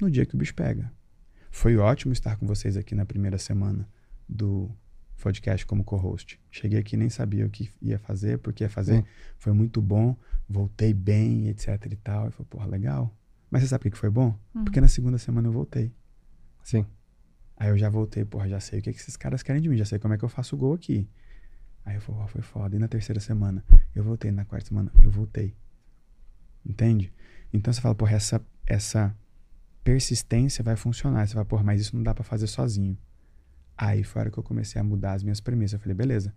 No 0.00 0.10
dia 0.10 0.24
que 0.24 0.34
o 0.34 0.38
bicho 0.38 0.54
pega. 0.54 0.90
Foi 1.50 1.76
ótimo 1.76 2.14
estar 2.14 2.36
com 2.36 2.46
vocês 2.46 2.74
aqui 2.74 2.94
na 2.94 3.04
primeira 3.04 3.36
semana 3.36 3.86
do 4.26 4.74
podcast 5.20 5.66
como 5.66 5.84
co-host. 5.84 6.40
Cheguei 6.50 6.78
aqui 6.78 6.96
nem 6.96 7.08
sabia 7.08 7.46
o 7.46 7.50
que 7.50 7.70
ia 7.80 7.98
fazer, 7.98 8.38
porque 8.38 8.64
ia 8.64 8.70
fazer. 8.70 8.96
Sim. 8.96 9.04
Foi 9.38 9.52
muito 9.52 9.80
bom, 9.80 10.16
voltei 10.48 10.92
bem, 10.92 11.48
etc 11.48 11.86
e 11.90 11.96
tal. 11.96 12.28
E 12.28 12.30
falei, 12.30 12.46
porra, 12.48 12.66
legal. 12.66 13.16
Mas 13.50 13.62
você 13.62 13.68
sabe 13.68 13.88
o 13.88 13.90
que 13.90 13.98
foi 13.98 14.10
bom? 14.10 14.38
Uhum. 14.54 14.64
Porque 14.64 14.80
na 14.80 14.88
segunda 14.88 15.18
semana 15.18 15.48
eu 15.48 15.52
voltei. 15.52 15.92
Sim. 16.62 16.84
Aí 17.56 17.70
eu 17.70 17.78
já 17.78 17.88
voltei, 17.88 18.24
porra, 18.24 18.48
já 18.48 18.60
sei 18.60 18.80
o 18.80 18.82
que, 18.82 18.92
que 18.92 18.98
esses 18.98 19.16
caras 19.16 19.42
querem 19.42 19.62
de 19.62 19.68
mim, 19.68 19.76
já 19.76 19.84
sei 19.84 19.98
como 19.98 20.12
é 20.12 20.18
que 20.18 20.24
eu 20.24 20.28
faço 20.28 20.54
o 20.54 20.58
gol 20.58 20.74
aqui. 20.74 21.08
Aí 21.84 21.94
eu 21.94 22.00
falei, 22.00 22.22
oh, 22.24 22.26
foi 22.26 22.42
foda. 22.42 22.76
E 22.76 22.78
na 22.78 22.88
terceira 22.88 23.20
semana, 23.20 23.64
eu 23.94 24.02
voltei. 24.02 24.30
Na 24.30 24.44
quarta 24.44 24.66
semana, 24.66 24.90
eu 25.02 25.10
voltei. 25.10 25.54
Entende? 26.64 27.12
Então 27.52 27.72
você 27.72 27.80
fala, 27.80 27.94
porra, 27.94 28.16
essa, 28.16 28.44
essa 28.66 29.16
persistência 29.84 30.64
vai 30.64 30.74
funcionar. 30.74 31.26
Você 31.26 31.34
fala, 31.34 31.46
porra, 31.46 31.62
mas 31.62 31.80
isso 31.80 31.94
não 31.94 32.02
dá 32.02 32.12
para 32.12 32.24
fazer 32.24 32.48
sozinho. 32.48 32.98
Aí 33.76 34.02
foi 34.02 34.20
a 34.20 34.22
hora 34.22 34.30
que 34.30 34.38
eu 34.38 34.42
comecei 34.42 34.80
a 34.80 34.84
mudar 34.84 35.12
as 35.12 35.22
minhas 35.22 35.40
premissas. 35.40 35.74
Eu 35.74 35.80
falei, 35.80 35.94
beleza, 35.94 36.34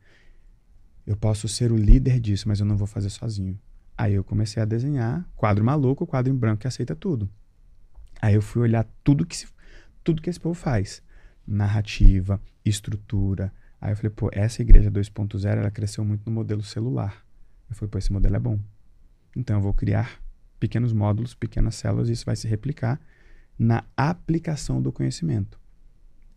eu 1.06 1.16
posso 1.16 1.48
ser 1.48 1.72
o 1.72 1.78
líder 1.78 2.20
disso, 2.20 2.48
mas 2.48 2.60
eu 2.60 2.66
não 2.66 2.76
vou 2.76 2.88
fazer 2.88 3.10
sozinho. 3.10 3.60
Aí 3.98 4.14
eu 4.14 4.24
comecei 4.24 4.62
a 4.62 4.66
desenhar 4.66 5.28
quadro 5.36 5.64
maluco, 5.64 6.06
quadro 6.06 6.32
em 6.32 6.36
branco 6.36 6.62
que 6.62 6.68
aceita 6.68 6.96
tudo. 6.96 7.30
Aí 8.22 8.36
eu 8.36 8.42
fui 8.42 8.62
olhar 8.62 8.86
tudo 9.04 9.26
que, 9.26 9.36
se, 9.36 9.48
tudo 10.04 10.22
que 10.22 10.30
esse 10.30 10.40
povo 10.40 10.54
faz. 10.54 11.02
Narrativa, 11.48 12.42
estrutura. 12.64 13.52
Aí 13.80 13.92
eu 13.92 13.96
falei, 13.96 14.10
pô, 14.10 14.30
essa 14.32 14.62
igreja 14.62 14.92
2.0, 14.92 15.46
ela 15.46 15.72
cresceu 15.72 16.04
muito 16.04 16.26
no 16.26 16.32
modelo 16.32 16.62
celular. 16.62 17.26
Eu 17.70 17.76
falei, 17.76 17.90
pô, 17.90 17.98
esse 17.98 18.12
modelo 18.12 18.36
é 18.36 18.40
bom. 18.40 18.60
Então 19.36 19.58
eu 19.58 19.62
vou 19.62 19.74
criar 19.74 20.22
pequenos 20.60 20.92
módulos, 20.92 21.34
pequenas 21.34 21.76
células, 21.76 22.10
e 22.10 22.14
isso 22.14 22.26
vai 22.26 22.36
se 22.36 22.48
replicar 22.48 23.00
na 23.58 23.84
aplicação 23.96 24.82
do 24.82 24.92
conhecimento. 24.92 25.60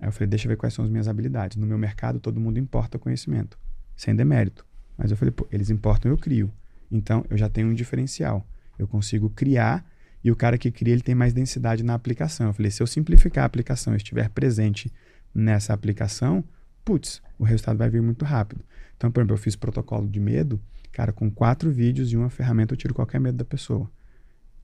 Aí 0.02 0.08
eu 0.08 0.12
falei, 0.12 0.26
deixa 0.26 0.46
eu 0.46 0.48
ver 0.48 0.56
quais 0.56 0.74
são 0.74 0.84
as 0.84 0.90
minhas 0.90 1.06
habilidades. 1.06 1.56
No 1.56 1.64
meu 1.64 1.78
mercado, 1.78 2.18
todo 2.18 2.40
mundo 2.40 2.58
importa 2.58 2.98
conhecimento, 2.98 3.56
sem 3.96 4.16
demérito. 4.16 4.66
Mas 4.98 5.12
eu 5.12 5.16
falei, 5.16 5.30
pô, 5.30 5.46
eles 5.48 5.70
importam, 5.70 6.10
eu 6.10 6.18
crio. 6.18 6.52
Então, 6.90 7.24
eu 7.30 7.38
já 7.38 7.48
tenho 7.48 7.68
um 7.68 7.74
diferencial. 7.74 8.44
Eu 8.76 8.88
consigo 8.88 9.30
criar 9.30 9.88
e 10.24 10.28
o 10.32 10.34
cara 10.34 10.58
que 10.58 10.72
cria, 10.72 10.92
ele 10.92 11.02
tem 11.02 11.14
mais 11.14 11.32
densidade 11.32 11.84
na 11.84 11.94
aplicação. 11.94 12.48
Eu 12.48 12.52
falei, 12.52 12.72
se 12.72 12.82
eu 12.82 12.86
simplificar 12.86 13.44
a 13.44 13.46
aplicação 13.46 13.92
e 13.94 13.96
estiver 13.96 14.28
presente 14.30 14.92
nessa 15.32 15.72
aplicação, 15.72 16.42
putz, 16.84 17.22
o 17.38 17.44
resultado 17.44 17.78
vai 17.78 17.88
vir 17.88 18.02
muito 18.02 18.24
rápido. 18.24 18.64
Então, 18.96 19.08
por 19.08 19.20
exemplo, 19.20 19.34
eu 19.34 19.38
fiz 19.38 19.54
protocolo 19.54 20.08
de 20.08 20.18
medo, 20.18 20.60
cara, 20.90 21.12
com 21.12 21.30
quatro 21.30 21.70
vídeos 21.70 22.12
e 22.12 22.16
uma 22.16 22.28
ferramenta 22.28 22.74
eu 22.74 22.76
tiro 22.76 22.92
qualquer 22.92 23.20
medo 23.20 23.36
da 23.36 23.44
pessoa. 23.44 23.88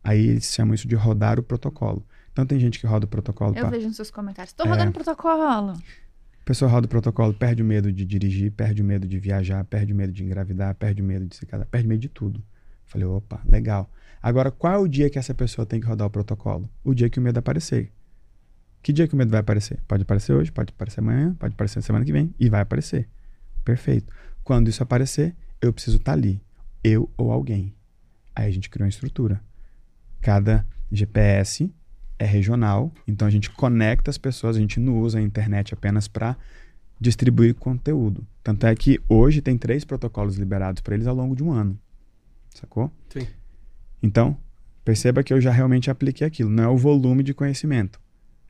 Aí 0.03 0.27
eles 0.27 0.53
chamam 0.53 0.75
isso 0.75 0.89
de 0.89 0.97
rodar 0.97 1.39
o 1.39 1.45
protocolo. 1.45 2.05
Então 2.39 2.47
tem 2.47 2.61
gente 2.61 2.79
que 2.79 2.87
roda 2.87 3.05
o 3.05 3.09
protocolo. 3.09 3.51
Eu 3.57 3.63
pra... 3.63 3.71
vejo 3.71 3.89
nos 3.89 3.97
seus 3.97 4.13
comentários. 4.13 4.53
Estou 4.53 4.65
rodando 4.65 4.91
é... 4.91 4.93
protocolo. 4.93 5.73
A 5.73 6.45
pessoa 6.45 6.71
roda 6.71 6.87
o 6.87 6.89
protocolo, 6.89 7.35
perde 7.35 7.65
o 7.65 7.65
medo 7.65 7.93
de 7.93 8.05
dirigir, 8.05 8.53
perde 8.53 8.81
o 8.81 8.85
medo 8.85 9.09
de 9.09 9.19
viajar, 9.19 9.65
perde 9.65 9.93
o 9.93 9.97
medo 9.97 10.13
de 10.13 10.23
engravidar, 10.23 10.73
perde 10.77 11.03
o 11.03 11.05
medo 11.05 11.27
de 11.27 11.35
se 11.35 11.45
casar, 11.45 11.67
perde 11.67 11.87
o 11.87 11.89
medo 11.89 11.99
de 11.99 12.09
tudo. 12.09 12.41
Falei, 12.87 13.09
opa, 13.09 13.41
legal. 13.45 13.91
Agora, 14.23 14.53
qual 14.53 14.73
é 14.73 14.79
o 14.79 14.87
dia 14.87 15.11
que 15.11 15.19
essa 15.19 15.35
pessoa 15.35 15.67
tem 15.67 15.81
que 15.81 15.87
rodar 15.89 16.07
o 16.07 16.11
protocolo? 16.11 16.71
O 16.85 16.95
dia 16.95 17.11
que 17.11 17.19
o 17.19 17.23
medo 17.23 17.39
aparecer. 17.39 17.91
Que 18.85 18.93
dia 18.93 19.09
que 19.09 19.15
o 19.15 19.17
medo 19.17 19.33
vai 19.33 19.41
aparecer? 19.41 19.81
Pode 19.89 20.03
aparecer 20.05 20.33
hoje, 20.33 20.53
pode 20.53 20.71
aparecer 20.71 21.01
amanhã, 21.01 21.35
pode 21.35 21.55
aparecer 21.55 21.83
semana 21.83 22.05
que 22.05 22.13
vem 22.13 22.33
e 22.39 22.49
vai 22.49 22.61
aparecer. 22.61 23.09
Perfeito. 23.65 24.15
Quando 24.45 24.69
isso 24.69 24.81
aparecer, 24.81 25.35
eu 25.61 25.73
preciso 25.73 25.97
estar 25.97 26.13
tá 26.13 26.17
ali. 26.17 26.41
Eu 26.85 27.11
ou 27.17 27.33
alguém. 27.33 27.75
Aí 28.33 28.47
a 28.47 28.51
gente 28.53 28.71
criou 28.71 28.85
uma 28.85 28.91
estrutura. 28.91 29.43
Cada 30.21 30.65
GPS 30.91 31.75
é 32.19 32.25
regional, 32.25 32.93
então 33.07 33.29
a 33.29 33.31
gente 33.31 33.51
conecta 33.51 34.11
as 34.11 34.19
pessoas, 34.19 34.57
a 34.57 34.61
gente 34.61 34.81
não 34.81 34.99
usa 34.99 35.19
a 35.19 35.23
internet 35.23 35.73
apenas 35.73 36.09
para 36.09 36.37
distribuir 37.01 37.55
conteúdo. 37.55 38.27
Tanto 38.43 38.67
é 38.67 38.75
que 38.75 39.01
hoje 39.09 39.41
tem 39.41 39.57
três 39.57 39.85
protocolos 39.85 40.37
liberados 40.37 40.83
para 40.83 40.95
eles 40.95 41.07
ao 41.07 41.15
longo 41.15 41.37
de 41.37 41.45
um 41.45 41.53
ano. 41.53 41.79
Sacou? 42.55 42.91
Sim. 43.09 43.27
Então, 44.03 44.37
perceba 44.85 45.23
que 45.23 45.33
eu 45.33 45.41
já 45.41 45.53
realmente 45.53 45.91
apliquei 45.91 46.27
aquilo. 46.27 46.51
Não 46.51 46.65
é 46.65 46.69
o 46.69 46.77
volume 46.77 47.23
de 47.23 47.33
conhecimento, 47.33 48.01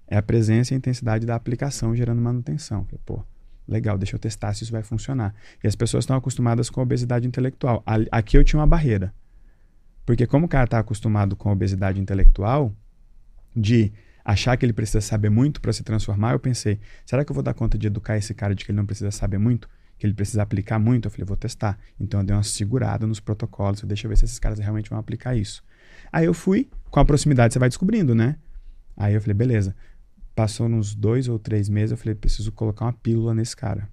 é 0.06 0.16
a 0.16 0.22
presença 0.22 0.72
e 0.72 0.74
a 0.74 0.78
intensidade 0.78 1.26
da 1.26 1.34
aplicação 1.34 1.94
gerando 1.94 2.22
manutenção. 2.22 2.86
Pô, 3.04 3.22
legal, 3.66 3.98
deixa 3.98 4.16
eu 4.16 4.20
testar 4.20 4.54
se 4.54 4.62
isso 4.62 4.72
vai 4.72 4.82
funcionar. 4.82 5.34
E 5.62 5.66
as 5.66 5.76
pessoas 5.76 6.04
estão 6.04 6.16
acostumadas 6.16 6.70
com 6.70 6.80
a 6.80 6.82
obesidade 6.84 7.26
intelectual. 7.26 7.82
Aqui 8.10 8.38
eu 8.38 8.44
tinha 8.44 8.60
uma 8.60 8.66
barreira. 8.66 9.12
Porque 10.06 10.26
como 10.26 10.46
o 10.46 10.48
cara 10.48 10.64
está 10.64 10.78
acostumado 10.78 11.36
com 11.36 11.50
a 11.50 11.52
obesidade 11.52 12.00
intelectual, 12.00 12.74
de 13.58 13.92
achar 14.24 14.56
que 14.56 14.64
ele 14.64 14.72
precisa 14.72 15.00
saber 15.00 15.30
muito 15.30 15.60
para 15.60 15.72
se 15.72 15.82
transformar, 15.82 16.32
eu 16.32 16.38
pensei, 16.38 16.78
será 17.04 17.24
que 17.24 17.32
eu 17.32 17.34
vou 17.34 17.42
dar 17.42 17.54
conta 17.54 17.78
de 17.78 17.86
educar 17.86 18.16
esse 18.16 18.34
cara 18.34 18.54
de 18.54 18.64
que 18.64 18.70
ele 18.70 18.76
não 18.76 18.86
precisa 18.86 19.10
saber 19.10 19.38
muito? 19.38 19.68
Que 19.98 20.06
ele 20.06 20.14
precisa 20.14 20.42
aplicar 20.42 20.78
muito? 20.78 21.06
Eu 21.06 21.10
falei, 21.10 21.24
vou 21.24 21.36
testar. 21.36 21.78
Então 21.98 22.20
eu 22.20 22.26
dei 22.26 22.36
uma 22.36 22.42
segurada 22.42 23.06
nos 23.06 23.20
protocolos, 23.20 23.82
deixa 23.82 24.06
eu 24.06 24.10
ver 24.10 24.16
se 24.16 24.26
esses 24.26 24.38
caras 24.38 24.58
realmente 24.58 24.90
vão 24.90 24.98
aplicar 24.98 25.34
isso. 25.34 25.64
Aí 26.12 26.26
eu 26.26 26.34
fui, 26.34 26.68
com 26.90 27.00
a 27.00 27.04
proximidade 27.04 27.52
você 27.52 27.58
vai 27.58 27.68
descobrindo, 27.68 28.14
né? 28.14 28.36
Aí 28.96 29.14
eu 29.14 29.20
falei, 29.20 29.34
beleza. 29.34 29.74
Passou 30.34 30.68
uns 30.68 30.94
dois 30.94 31.26
ou 31.26 31.38
três 31.38 31.68
meses, 31.68 31.90
eu 31.92 31.96
falei, 31.96 32.14
preciso 32.14 32.52
colocar 32.52 32.84
uma 32.84 32.92
pílula 32.92 33.34
nesse 33.34 33.56
cara. 33.56 33.88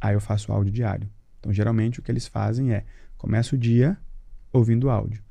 Aí 0.00 0.14
eu 0.14 0.20
faço 0.20 0.52
áudio 0.52 0.72
diário. 0.72 1.08
Então 1.40 1.52
geralmente 1.52 2.00
o 2.00 2.02
que 2.02 2.10
eles 2.10 2.26
fazem 2.26 2.72
é, 2.72 2.84
começa 3.18 3.54
o 3.54 3.58
dia 3.58 3.98
ouvindo 4.52 4.88
áudio. 4.88 5.22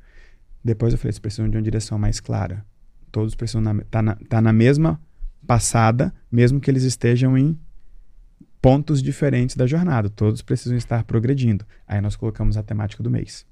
Depois 0.64 0.94
eu 0.94 1.00
falei, 1.00 1.14
vocês 1.14 1.20
precisam 1.20 1.50
de 1.50 1.56
uma 1.56 1.64
direção 1.64 1.98
mais 1.98 2.20
clara 2.20 2.66
Todos 3.12 3.36
precisam 3.36 3.62
estar 3.62 3.86
tá 3.90 4.02
na, 4.02 4.16
tá 4.16 4.42
na 4.42 4.54
mesma 4.54 5.02
passada, 5.46 6.14
mesmo 6.32 6.60
que 6.60 6.70
eles 6.70 6.84
estejam 6.84 7.38
em 7.38 7.60
pontos 8.62 9.02
diferentes 9.02 9.56
da 9.56 9.66
jornada. 9.66 10.10
Todos 10.10 10.42
precisam 10.42 10.78
estar 10.78 11.04
progredindo. 11.04 11.66
Aí 11.88 12.00
nós 12.02 12.16
colocamos 12.16 12.58
a 12.58 12.64
temática 12.64 13.02
do 13.02 13.10
mês. 13.10 13.46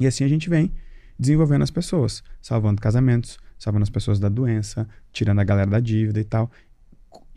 E 0.00 0.06
assim 0.06 0.24
a 0.24 0.28
gente 0.28 0.48
vem 0.48 0.72
desenvolvendo 1.18 1.62
as 1.62 1.70
pessoas, 1.70 2.22
salvando 2.40 2.80
casamentos, 2.80 3.38
salvando 3.58 3.84
as 3.84 3.90
pessoas 3.90 4.18
da 4.18 4.28
doença, 4.28 4.88
tirando 5.12 5.38
a 5.40 5.44
galera 5.44 5.70
da 5.70 5.80
dívida 5.80 6.18
e 6.18 6.24
tal. 6.24 6.50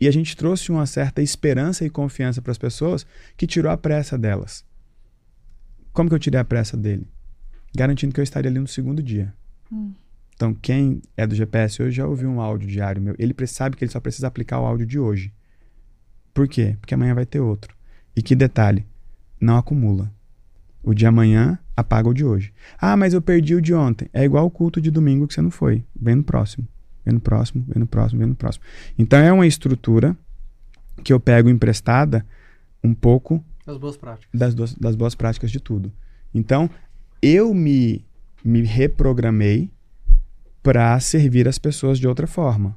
E 0.00 0.08
a 0.08 0.10
gente 0.10 0.36
trouxe 0.36 0.70
uma 0.70 0.86
certa 0.86 1.22
esperança 1.22 1.84
e 1.84 1.90
confiança 1.90 2.42
para 2.42 2.50
as 2.50 2.58
pessoas 2.58 3.06
que 3.36 3.46
tirou 3.46 3.70
a 3.70 3.76
pressa 3.76 4.18
delas. 4.18 4.64
Como 5.92 6.08
que 6.08 6.14
eu 6.14 6.18
tirei 6.18 6.40
a 6.40 6.44
pressa 6.44 6.76
dele? 6.76 7.06
Garantindo 7.74 8.12
que 8.12 8.20
eu 8.20 8.24
estaria 8.24 8.50
ali 8.50 8.58
no 8.58 8.66
segundo 8.66 9.02
dia. 9.02 9.32
Hum. 9.70 9.94
Então, 10.36 10.54
quem 10.54 11.00
é 11.16 11.26
do 11.26 11.34
GPS 11.34 11.82
hoje 11.82 11.96
já 11.96 12.06
ouviu 12.06 12.28
um 12.28 12.40
áudio 12.40 12.68
diário 12.68 13.00
meu. 13.00 13.14
Ele 13.18 13.34
sabe 13.46 13.74
que 13.74 13.84
ele 13.84 13.90
só 13.90 13.98
precisa 13.98 14.28
aplicar 14.28 14.60
o 14.60 14.66
áudio 14.66 14.86
de 14.86 14.98
hoje. 14.98 15.32
Por 16.34 16.46
quê? 16.46 16.76
Porque 16.78 16.92
amanhã 16.92 17.14
vai 17.14 17.24
ter 17.24 17.40
outro. 17.40 17.74
E 18.14 18.20
que 18.20 18.36
detalhe, 18.36 18.86
não 19.40 19.56
acumula. 19.56 20.12
O 20.82 20.92
de 20.92 21.06
amanhã 21.06 21.58
apaga 21.74 22.08
o 22.08 22.14
de 22.14 22.24
hoje. 22.24 22.52
Ah, 22.78 22.96
mas 22.96 23.14
eu 23.14 23.22
perdi 23.22 23.54
o 23.54 23.62
de 23.62 23.72
ontem. 23.74 24.08
É 24.12 24.24
igual 24.24 24.44
o 24.44 24.50
culto 24.50 24.80
de 24.80 24.90
domingo 24.90 25.26
que 25.26 25.32
você 25.32 25.40
não 25.40 25.50
foi. 25.50 25.82
Vem 25.98 26.16
no 26.16 26.22
próximo. 26.22 26.68
Vem 27.04 27.14
no 27.14 27.20
próximo, 27.20 27.64
vem 27.66 27.80
no 27.80 27.86
próximo, 27.86 28.18
vem 28.18 28.28
no 28.28 28.34
próximo. 28.34 28.64
Então 28.98 29.18
é 29.18 29.32
uma 29.32 29.46
estrutura 29.46 30.16
que 31.02 31.12
eu 31.12 31.18
pego 31.18 31.48
emprestada 31.48 32.26
um 32.84 32.92
pouco 32.92 33.42
das 33.66 33.78
boas 33.78 33.96
práticas. 33.96 34.28
Das, 34.32 34.74
das 34.74 34.94
boas 34.94 35.14
práticas 35.14 35.50
de 35.50 35.58
tudo. 35.58 35.92
Então, 36.32 36.70
eu 37.20 37.52
me, 37.52 38.04
me 38.44 38.62
reprogramei 38.62 39.70
para 40.66 40.98
servir 40.98 41.46
as 41.46 41.60
pessoas 41.60 41.96
de 41.96 42.08
outra 42.08 42.26
forma. 42.26 42.76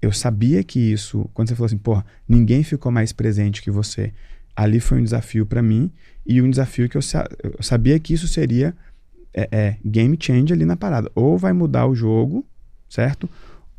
Eu 0.00 0.12
sabia 0.12 0.62
que 0.62 0.78
isso, 0.78 1.28
quando 1.34 1.48
você 1.48 1.56
falou 1.56 1.66
assim, 1.66 1.76
porra, 1.76 2.06
ninguém 2.28 2.62
ficou 2.62 2.92
mais 2.92 3.12
presente 3.12 3.60
que 3.60 3.72
você. 3.72 4.14
Ali 4.54 4.78
foi 4.78 5.00
um 5.00 5.02
desafio 5.02 5.44
para 5.44 5.60
mim 5.60 5.90
e 6.24 6.40
um 6.40 6.48
desafio 6.48 6.88
que 6.88 6.96
eu, 6.96 7.02
sa 7.02 7.28
eu, 7.42 7.56
sabia 7.60 7.98
que 7.98 8.14
isso 8.14 8.28
seria 8.28 8.72
é, 9.34 9.48
é, 9.50 9.76
game 9.84 10.16
change 10.20 10.52
ali 10.52 10.64
na 10.64 10.76
parada. 10.76 11.10
Ou 11.12 11.36
vai 11.36 11.52
mudar 11.52 11.88
o 11.88 11.94
jogo, 11.94 12.46
certo? 12.88 13.28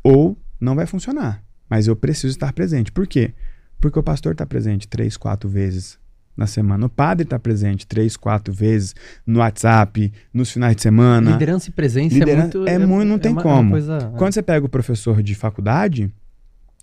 Ou 0.02 0.36
não 0.60 0.74
vai 0.74 0.84
funcionar. 0.84 1.42
Mas 1.66 1.86
eu 1.86 1.96
preciso 1.96 2.34
estar 2.34 2.52
presente. 2.52 2.92
Por 2.92 3.06
quê? 3.06 3.32
Porque 3.80 3.98
o 3.98 4.02
pastor 4.02 4.32
está 4.32 4.44
presente 4.44 4.86
três, 4.86 5.16
quatro 5.16 5.48
vezes 5.48 5.98
na 6.40 6.46
semana. 6.46 6.86
O 6.86 6.88
padre 6.88 7.24
está 7.24 7.38
presente 7.38 7.86
três, 7.86 8.16
quatro 8.16 8.52
vezes 8.52 8.94
no 9.26 9.40
WhatsApp, 9.40 10.12
nos 10.32 10.50
finais 10.50 10.74
de 10.74 10.82
semana. 10.82 11.32
Liderança 11.32 11.68
e 11.68 11.72
presença 11.72 12.16
é 12.16 12.36
muito. 12.36 12.66
É, 12.66 12.78
muito, 12.78 13.08
não 13.08 13.16
é 13.16 13.18
tem 13.18 13.32
uma, 13.32 13.42
como. 13.42 13.70
Coisa, 13.72 13.98
é. 13.98 14.18
Quando 14.18 14.32
você 14.32 14.42
pega 14.42 14.64
o 14.64 14.68
professor 14.68 15.22
de 15.22 15.34
faculdade, 15.34 16.10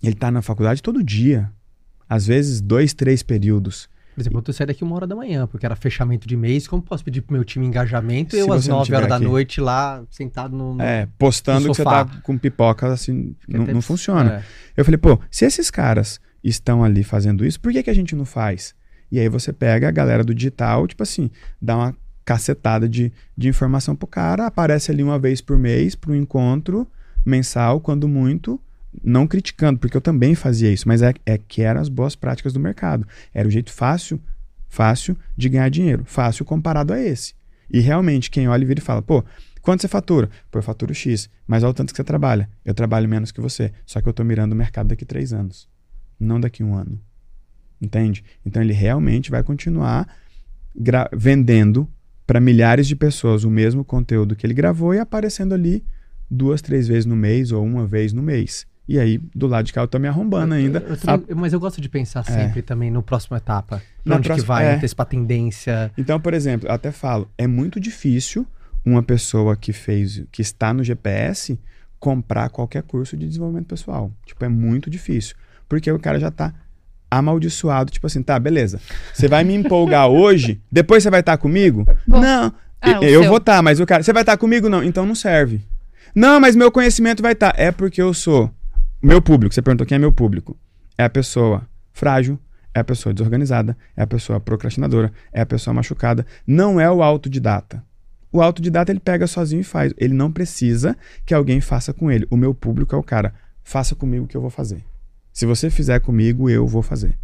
ele 0.02 0.12
está 0.14 0.30
na 0.30 0.40
faculdade 0.40 0.82
todo 0.82 1.02
dia. 1.02 1.50
Às 2.08 2.26
vezes, 2.26 2.60
dois, 2.60 2.94
três 2.94 3.22
períodos. 3.22 3.88
Por 4.14 4.22
exemplo, 4.22 4.42
eu 4.44 4.52
saindo 4.52 4.68
daqui 4.68 4.82
uma 4.82 4.96
hora 4.96 5.06
da 5.06 5.14
manhã, 5.14 5.46
porque 5.46 5.66
era 5.66 5.76
fechamento 5.76 6.26
de 6.26 6.36
mês. 6.36 6.66
Como 6.66 6.82
posso 6.82 7.04
pedir 7.04 7.20
pro 7.20 7.34
meu 7.34 7.44
time 7.44 7.66
engajamento? 7.66 8.34
Se 8.34 8.40
eu, 8.40 8.52
às 8.52 8.66
9 8.66 8.94
horas 8.94 9.08
da 9.08 9.18
noite, 9.18 9.60
lá, 9.60 10.02
sentado 10.10 10.56
no. 10.56 10.80
É, 10.80 11.06
postando 11.18 11.68
que 11.68 11.74
você 11.74 11.84
tá 11.84 12.04
com 12.22 12.38
pipoca, 12.38 12.88
assim, 12.92 13.36
não, 13.46 13.66
não 13.66 13.82
funciona. 13.82 14.36
É. 14.36 14.42
Eu 14.76 14.84
falei, 14.84 14.98
pô, 14.98 15.20
se 15.30 15.44
esses 15.44 15.70
caras 15.70 16.20
estão 16.42 16.82
ali 16.82 17.04
fazendo 17.04 17.44
isso, 17.44 17.60
por 17.60 17.72
que, 17.72 17.82
que 17.82 17.90
a 17.90 17.94
gente 17.94 18.16
não 18.16 18.24
faz? 18.24 18.74
E 19.10 19.18
aí 19.18 19.28
você 19.28 19.52
pega 19.52 19.88
a 19.88 19.92
galera 19.92 20.22
do 20.22 20.34
digital, 20.34 20.86
tipo 20.86 21.02
assim, 21.02 21.30
dá 21.60 21.76
uma 21.76 21.96
cacetada 22.24 22.88
de, 22.88 23.10
de 23.36 23.48
informação 23.48 23.96
pro 23.96 24.06
cara, 24.06 24.46
aparece 24.46 24.90
ali 24.90 25.02
uma 25.02 25.18
vez 25.18 25.40
por 25.40 25.56
mês 25.56 25.94
para 25.94 26.12
um 26.12 26.14
encontro 26.14 26.86
mensal, 27.24 27.80
quando 27.80 28.06
muito, 28.06 28.60
não 29.02 29.26
criticando, 29.26 29.78
porque 29.78 29.96
eu 29.96 30.00
também 30.00 30.34
fazia 30.34 30.70
isso, 30.70 30.86
mas 30.86 31.02
é, 31.02 31.14
é 31.24 31.38
que 31.38 31.62
eram 31.62 31.80
as 31.80 31.88
boas 31.88 32.14
práticas 32.14 32.52
do 32.52 32.60
mercado. 32.60 33.06
Era 33.32 33.48
o 33.48 33.50
jeito 33.50 33.72
fácil, 33.72 34.20
fácil 34.68 35.16
de 35.36 35.48
ganhar 35.48 35.68
dinheiro, 35.70 36.04
fácil 36.04 36.44
comparado 36.44 36.92
a 36.92 37.00
esse. 37.00 37.34
E 37.70 37.80
realmente, 37.80 38.30
quem 38.30 38.48
olha 38.48 38.62
e 38.62 38.66
vira 38.66 38.80
e 38.80 38.82
fala, 38.82 39.02
pô, 39.02 39.24
quanto 39.60 39.82
você 39.82 39.88
fatura? 39.88 40.30
Pô, 40.50 40.58
eu 40.58 40.62
faturo 40.62 40.94
X, 40.94 41.30
mas 41.46 41.62
olha 41.62 41.70
o 41.70 41.74
tanto 41.74 41.92
que 41.92 41.96
você 41.96 42.04
trabalha. 42.04 42.48
Eu 42.64 42.74
trabalho 42.74 43.08
menos 43.08 43.30
que 43.30 43.40
você, 43.40 43.72
só 43.84 44.00
que 44.00 44.08
eu 44.08 44.12
tô 44.12 44.24
mirando 44.24 44.52
o 44.52 44.56
mercado 44.56 44.88
daqui 44.88 45.04
três 45.04 45.32
anos, 45.32 45.68
não 46.18 46.40
daqui 46.40 46.62
um 46.62 46.74
ano. 46.74 47.00
Entende? 47.80 48.24
Então 48.44 48.62
ele 48.62 48.72
realmente 48.72 49.30
vai 49.30 49.42
continuar 49.42 50.06
vendendo 51.12 51.88
para 52.26 52.40
milhares 52.40 52.86
de 52.86 52.94
pessoas 52.94 53.44
o 53.44 53.50
mesmo 53.50 53.84
conteúdo 53.84 54.36
que 54.36 54.46
ele 54.46 54.54
gravou 54.54 54.94
e 54.94 54.98
aparecendo 54.98 55.54
ali 55.54 55.84
duas, 56.30 56.60
três 56.60 56.86
vezes 56.86 57.06
no 57.06 57.16
mês 57.16 57.52
ou 57.52 57.64
uma 57.64 57.86
vez 57.86 58.12
no 58.12 58.22
mês. 58.22 58.66
E 58.88 58.98
aí, 58.98 59.18
do 59.34 59.46
lado 59.46 59.66
de 59.66 59.72
cá, 59.72 59.82
eu 59.82 59.88
tô 59.88 59.98
me 59.98 60.08
arrombando 60.08 60.54
ainda. 60.54 60.78
Eu, 60.78 60.90
eu 60.90 60.96
também, 60.96 61.26
a... 61.30 61.34
Mas 61.34 61.52
eu 61.52 61.60
gosto 61.60 61.78
de 61.78 61.88
pensar 61.90 62.20
é. 62.20 62.32
sempre 62.32 62.60
é. 62.60 62.62
também 62.62 62.90
no 62.90 63.02
próximo 63.02 63.36
etapa. 63.36 63.82
Pra 64.02 64.16
onde 64.16 64.26
próxima, 64.26 64.42
que 64.42 64.48
vai, 64.48 64.66
é. 64.66 64.74
antecipar 64.76 65.06
tendência. 65.06 65.92
Então, 65.96 66.18
por 66.18 66.32
exemplo, 66.32 66.68
eu 66.68 66.72
até 66.72 66.90
falo, 66.90 67.30
é 67.36 67.46
muito 67.46 67.78
difícil 67.78 68.46
uma 68.84 69.02
pessoa 69.02 69.56
que 69.56 69.74
fez, 69.74 70.24
que 70.32 70.40
está 70.40 70.72
no 70.72 70.82
GPS, 70.82 71.60
comprar 72.00 72.48
qualquer 72.48 72.82
curso 72.82 73.14
de 73.14 73.26
desenvolvimento 73.26 73.66
pessoal. 73.66 74.10
Tipo, 74.24 74.44
é 74.46 74.48
muito 74.48 74.88
difícil. 74.88 75.36
Porque 75.68 75.92
o 75.92 75.98
cara 75.98 76.18
já 76.18 76.30
tá 76.30 76.54
amaldiçoado, 77.10 77.90
tipo 77.90 78.06
assim, 78.06 78.22
tá, 78.22 78.38
beleza. 78.38 78.80
Você 79.12 79.28
vai 79.28 79.44
me 79.44 79.54
empolgar 79.54 80.08
hoje, 80.10 80.60
depois 80.70 81.02
você 81.02 81.10
vai 81.10 81.20
estar 81.20 81.36
tá 81.36 81.42
comigo? 81.42 81.86
Bom, 82.06 82.20
não. 82.20 82.52
Ah, 82.80 82.90
eu 83.02 83.22
seu. 83.22 83.28
vou 83.28 83.38
estar, 83.38 83.56
tá, 83.56 83.62
mas 83.62 83.80
o 83.80 83.86
cara, 83.86 84.02
você 84.02 84.12
vai 84.12 84.22
estar 84.22 84.32
tá 84.32 84.38
comigo 84.38 84.68
não, 84.68 84.82
então 84.82 85.04
não 85.04 85.14
serve. 85.14 85.60
Não, 86.14 86.40
mas 86.40 86.56
meu 86.56 86.70
conhecimento 86.70 87.22
vai 87.22 87.32
estar. 87.32 87.52
Tá. 87.52 87.62
É 87.62 87.70
porque 87.70 88.00
eu 88.00 88.14
sou 88.14 88.50
meu 89.02 89.20
público. 89.20 89.54
Você 89.54 89.62
perguntou 89.62 89.86
quem 89.86 89.96
é 89.96 89.98
meu 89.98 90.12
público? 90.12 90.56
É 90.96 91.04
a 91.04 91.10
pessoa 91.10 91.62
frágil, 91.92 92.38
é 92.74 92.80
a 92.80 92.84
pessoa 92.84 93.12
desorganizada, 93.12 93.76
é 93.96 94.02
a 94.02 94.06
pessoa 94.06 94.40
procrastinadora, 94.40 95.12
é 95.32 95.40
a 95.40 95.46
pessoa 95.46 95.74
machucada. 95.74 96.26
Não 96.46 96.80
é 96.80 96.90
o 96.90 97.02
autodidata. 97.02 97.82
O 98.30 98.42
autodidata 98.42 98.92
ele 98.92 99.00
pega 99.00 99.26
sozinho 99.26 99.60
e 99.60 99.64
faz. 99.64 99.92
Ele 99.96 100.14
não 100.14 100.30
precisa 100.30 100.96
que 101.24 101.34
alguém 101.34 101.60
faça 101.60 101.92
com 101.92 102.10
ele. 102.10 102.26
O 102.30 102.36
meu 102.36 102.54
público 102.54 102.94
é 102.94 102.98
o 102.98 103.02
cara. 103.02 103.32
Faça 103.64 103.94
comigo 103.94 104.24
o 104.24 104.28
que 104.28 104.36
eu 104.36 104.40
vou 104.40 104.50
fazer. 104.50 104.82
Se 105.38 105.46
você 105.46 105.70
fizer 105.70 106.00
comigo, 106.00 106.50
eu 106.50 106.66
vou 106.66 106.82
fazer. 106.82 107.16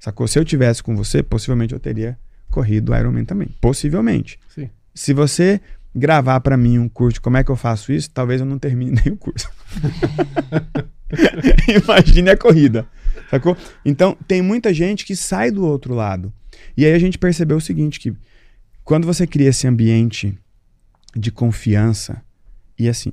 Sacou? 0.00 0.26
Se 0.26 0.40
eu 0.40 0.44
tivesse 0.44 0.82
com 0.82 0.96
você, 0.96 1.22
possivelmente 1.22 1.72
eu 1.72 1.78
teria 1.78 2.18
corrido 2.50 2.90
o 2.90 2.96
Ironman 2.96 3.24
também. 3.24 3.46
Possivelmente. 3.60 4.40
Sim. 4.52 4.68
Se 4.92 5.12
você 5.12 5.60
gravar 5.94 6.40
para 6.40 6.56
mim 6.56 6.80
um 6.80 6.88
curso, 6.88 7.22
como 7.22 7.36
é 7.36 7.44
que 7.44 7.50
eu 7.52 7.54
faço 7.54 7.92
isso? 7.92 8.10
Talvez 8.10 8.40
eu 8.40 8.44
não 8.44 8.58
termine 8.58 8.90
nem 9.04 9.14
o 9.14 9.16
curso. 9.16 9.48
Imagine 11.86 12.30
a 12.30 12.36
corrida. 12.36 12.88
Sacou? 13.30 13.56
Então, 13.84 14.16
tem 14.26 14.42
muita 14.42 14.74
gente 14.74 15.06
que 15.06 15.14
sai 15.14 15.52
do 15.52 15.64
outro 15.64 15.94
lado. 15.94 16.32
E 16.76 16.84
aí 16.84 16.92
a 16.92 16.98
gente 16.98 17.18
percebeu 17.18 17.58
o 17.58 17.60
seguinte, 17.60 18.00
que 18.00 18.12
quando 18.82 19.06
você 19.06 19.28
cria 19.28 19.50
esse 19.50 19.64
ambiente 19.64 20.36
de 21.14 21.30
confiança, 21.30 22.20
e 22.76 22.88
assim, 22.88 23.12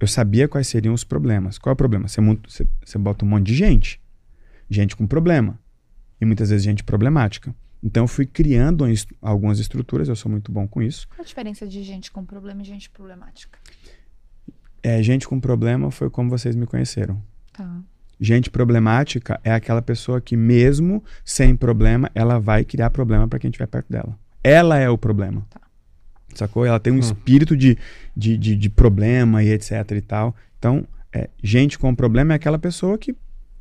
eu 0.00 0.08
sabia 0.08 0.48
quais 0.48 0.66
seriam 0.66 0.94
os 0.94 1.04
problemas. 1.04 1.58
Qual 1.58 1.70
é 1.70 1.74
o 1.74 1.76
problema? 1.76 2.08
Você, 2.08 2.20
você, 2.20 2.66
você 2.82 2.98
bota 2.98 3.24
um 3.24 3.28
monte 3.28 3.46
de 3.48 3.54
gente. 3.54 4.00
Gente 4.68 4.96
com 4.96 5.06
problema. 5.06 5.60
E 6.18 6.24
muitas 6.24 6.48
vezes 6.48 6.64
gente 6.64 6.82
problemática. 6.82 7.54
Então 7.82 8.04
eu 8.04 8.08
fui 8.08 8.24
criando 8.26 8.84
algumas 9.20 9.58
estruturas, 9.58 10.08
eu 10.08 10.16
sou 10.16 10.30
muito 10.30 10.50
bom 10.50 10.66
com 10.66 10.82
isso. 10.82 11.06
Qual 11.08 11.20
a 11.20 11.24
diferença 11.24 11.66
de 11.66 11.82
gente 11.82 12.10
com 12.10 12.24
problema 12.24 12.62
e 12.62 12.64
gente 12.64 12.88
problemática? 12.88 13.58
É, 14.82 15.02
gente 15.02 15.28
com 15.28 15.38
problema 15.38 15.90
foi 15.90 16.08
como 16.08 16.30
vocês 16.30 16.56
me 16.56 16.66
conheceram. 16.66 17.22
Tá. 17.52 17.82
Gente 18.18 18.50
problemática 18.50 19.40
é 19.44 19.52
aquela 19.52 19.80
pessoa 19.80 20.20
que, 20.20 20.36
mesmo 20.36 21.02
sem 21.24 21.56
problema, 21.56 22.10
ela 22.14 22.38
vai 22.38 22.64
criar 22.64 22.90
problema 22.90 23.26
para 23.26 23.38
quem 23.38 23.48
estiver 23.48 23.66
perto 23.66 23.90
dela. 23.90 24.18
Ela 24.42 24.78
é 24.78 24.88
o 24.88 24.98
problema. 24.98 25.46
Tá. 25.48 25.60
Sacou? 26.34 26.64
Ela 26.64 26.80
tem 26.80 26.92
um 26.92 26.96
hum. 26.96 27.00
espírito 27.00 27.56
de, 27.56 27.76
de, 28.16 28.36
de, 28.36 28.56
de, 28.56 28.70
problema 28.70 29.42
e 29.42 29.50
etc 29.50 29.90
e 29.92 30.00
tal. 30.00 30.34
Então, 30.58 30.86
é, 31.12 31.28
gente 31.42 31.78
com 31.78 31.94
problema 31.94 32.34
é 32.34 32.36
aquela 32.36 32.58
pessoa 32.58 32.96
que, 32.96 33.14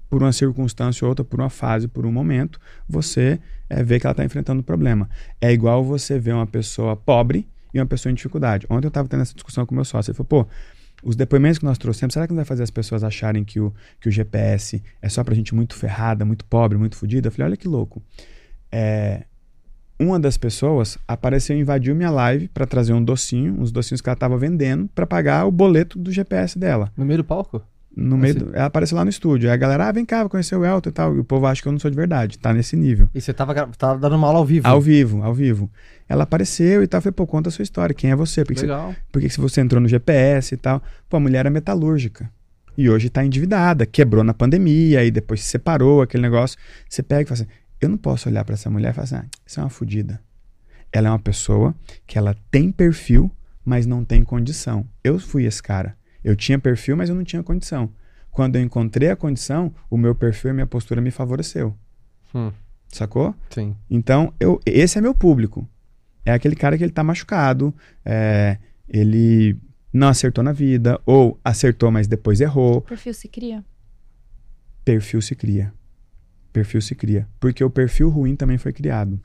por 0.10 0.22
uma 0.22 0.32
circunstância 0.32 1.06
ou 1.06 1.10
outra, 1.10 1.24
por 1.24 1.40
uma 1.40 1.50
fase, 1.50 1.88
por 1.88 2.06
um 2.06 2.12
momento, 2.12 2.60
você 2.88 3.40
é, 3.70 3.84
vê 3.84 4.00
que 4.00 4.06
ela 4.06 4.12
está 4.12 4.24
enfrentando 4.24 4.60
um 4.60 4.64
problema. 4.64 5.10
É 5.42 5.52
igual 5.52 5.84
você 5.84 6.20
ver 6.20 6.34
uma 6.34 6.48
pessoa 6.48 6.96
pobre 6.96 7.48
e 7.74 7.80
uma 7.80 7.86
pessoa 7.86 8.12
em 8.12 8.16
dificuldade. 8.16 8.66
Ontem 8.70 8.86
eu 8.86 8.90
estava 8.90 9.08
tendo 9.08 9.22
essa 9.22 9.34
discussão 9.34 9.66
com 9.66 9.74
o 9.74 9.76
meu 9.76 9.86
sócio. 9.86 10.12
Ele 10.12 10.18
falou, 10.18 10.46
pô, 10.46 10.48
os 11.04 11.16
depoimentos 11.16 11.60
que 11.60 11.66
nós 11.66 11.78
trouxemos, 11.78 12.14
será 12.14 12.28
que 12.28 12.34
não 12.34 12.38
vai 12.38 12.46
fazer 12.46 12.64
as 12.64 12.72
pessoas 12.72 13.04
acharem 13.04 13.44
que 13.44 13.60
o, 13.60 13.74
que 14.02 14.10
o 14.10 14.12
GPS 14.12 14.84
é 15.02 15.10
só 15.10 15.24
pra 15.24 15.34
gente 15.34 15.56
muito 15.56 15.76
ferrada, 15.76 16.26
muito 16.26 16.44
pobre, 16.46 16.78
muito 16.78 16.98
fodida? 16.98 17.28
Eu 17.28 17.32
falei, 17.32 17.48
olha 17.48 17.58
que 17.58 17.68
louco. 17.68 18.02
É, 18.72 19.24
uma 20.00 20.20
das 20.20 20.38
pessoas 20.38 20.98
apareceu 21.08 21.58
e 21.58 21.60
invadiu 21.60 21.94
minha 21.94 22.10
live 22.10 22.48
para 22.48 22.66
trazer 22.66 22.94
um 22.94 23.04
docinho, 23.04 23.60
uns 23.60 23.72
docinhos 23.72 24.00
que 24.00 24.10
ela 24.10 24.16
estava 24.16 24.38
vendendo, 24.38 24.90
para 24.96 25.06
pagar 25.06 25.46
o 25.46 25.52
boleto 25.52 26.00
do 26.00 26.12
GPS 26.12 26.58
dela. 26.58 26.92
No 26.96 27.06
meio 27.06 27.18
do 27.18 27.24
palco? 27.24 27.62
No 27.96 28.18
meio 28.18 28.36
do, 28.36 28.56
ela 28.56 28.68
apareceu 28.68 28.96
lá 28.96 29.04
no 29.04 29.10
estúdio. 29.10 29.50
Aí 29.50 29.54
a 29.54 29.58
galera, 29.58 29.88
ah, 29.88 29.92
vem 29.92 30.06
cá, 30.06 30.22
vou 30.22 30.30
conhecer 30.30 30.56
o 30.56 30.64
Elton 30.64 30.90
e 30.90 30.92
tal. 30.92 31.16
E 31.16 31.20
o 31.20 31.24
povo 31.24 31.46
acha 31.46 31.62
que 31.62 31.68
eu 31.68 31.72
não 31.72 31.80
sou 31.80 31.92
de 31.92 31.98
verdade, 31.98 32.40
tá 32.40 32.54
nesse 32.54 32.78
nível. 32.78 33.10
E 33.14 33.20
você 33.20 33.34
tava, 33.34 33.54
tava 33.78 34.00
dando 34.00 34.16
uma 34.16 34.28
aula 34.28 34.40
ao 34.40 34.46
vivo? 34.46 34.68
Ao 34.68 34.80
vivo, 34.80 35.22
ao 35.22 35.34
vivo. 35.34 35.70
Ela 36.08 36.24
apareceu 36.24 36.82
e 36.82 36.88
tal. 36.88 37.02
Falei, 37.02 37.14
pô, 37.14 37.28
conta 37.28 37.50
a 37.50 37.52
sua 37.52 37.64
história. 37.64 37.94
Quem 37.94 38.12
é 38.12 38.16
você? 38.16 38.46
Por 38.46 38.56
que 38.56 38.62
Legal. 38.62 38.92
Você, 38.92 38.98
por 39.12 39.22
que 39.22 39.42
você 39.42 39.60
entrou 39.60 39.82
no 39.82 39.88
GPS 39.88 40.54
e 40.54 40.58
tal? 40.58 40.82
Pô, 41.10 41.18
a 41.18 41.20
mulher 41.20 41.46
é 41.46 41.50
metalúrgica. 41.50 42.32
E 42.78 42.90
hoje 42.90 43.10
tá 43.10 43.26
endividada, 43.26 43.86
quebrou 43.86 44.24
na 44.24 44.34
pandemia, 44.34 45.04
e 45.04 45.12
depois 45.12 45.42
se 45.42 45.48
separou, 45.48 46.02
aquele 46.02 46.24
negócio. 46.24 46.58
Você 46.88 47.04
pega 47.04 47.24
e 47.24 47.26
fala 47.26 47.42
assim: 47.42 47.50
eu 47.82 47.90
não 47.90 47.98
posso 47.98 48.30
olhar 48.30 48.44
para 48.44 48.54
essa 48.54 48.70
mulher 48.70 48.92
e 48.92 48.94
falar 48.94 49.04
assim, 49.04 49.16
ah, 49.16 49.26
isso 49.46 49.60
é 49.60 49.64
uma 49.64 49.70
fodida 49.70 50.22
ela 50.92 51.08
é 51.08 51.12
uma 51.12 51.20
pessoa 51.20 51.76
que 52.06 52.18
ela 52.18 52.36
tem 52.52 52.72
perfil, 52.72 53.32
mas 53.64 53.86
não 53.86 54.04
tem 54.04 54.24
condição. 54.24 54.88
Eu 55.04 55.20
fui 55.20 55.46
esse 55.46 55.62
cara. 55.62 55.96
Eu 56.24 56.36
tinha 56.36 56.60
perfil, 56.60 56.98
mas 56.98 57.10
eu 57.10 57.16
não 57.16 57.24
tinha 57.24 57.44
condição. 57.44 57.92
Quando 58.32 58.56
eu 58.56 58.62
encontrei 58.62 59.10
a 59.10 59.16
condição, 59.16 59.74
o 59.90 59.98
meu 59.98 60.16
perfil 60.16 60.50
e 60.50 60.52
a 60.52 60.54
minha 60.54 60.68
postura 60.68 61.02
me 61.02 61.12
favoreceu. 61.12 61.76
Hum. 62.34 62.52
Sacou? 62.88 63.36
Sim. 63.50 63.76
Então, 63.90 64.34
eu, 64.40 64.60
esse 64.66 64.98
é 64.98 65.02
meu 65.02 65.14
público. 65.14 65.68
É 66.26 66.34
aquele 66.34 66.56
cara 66.56 66.78
que 66.78 66.84
ele 66.84 66.92
tá 66.92 67.04
machucado, 67.04 67.74
é, 68.04 68.58
ele 68.88 69.58
não 69.92 70.08
acertou 70.08 70.44
na 70.44 70.52
vida, 70.52 71.00
ou 71.06 71.40
acertou, 71.44 71.92
mas 71.92 72.08
depois 72.08 72.42
errou. 72.42 72.82
Perfil 72.82 73.14
se 73.14 73.28
cria? 73.28 73.66
Perfil 74.84 75.22
se 75.22 75.36
cria. 75.36 75.74
Perfil 76.52 76.82
se 76.82 76.96
cria. 76.96 77.28
Porque 77.40 77.64
o 77.64 77.70
perfil 77.70 78.10
ruim 78.10 78.36
também 78.36 78.58
foi 78.58 78.74
criado. 78.74 79.20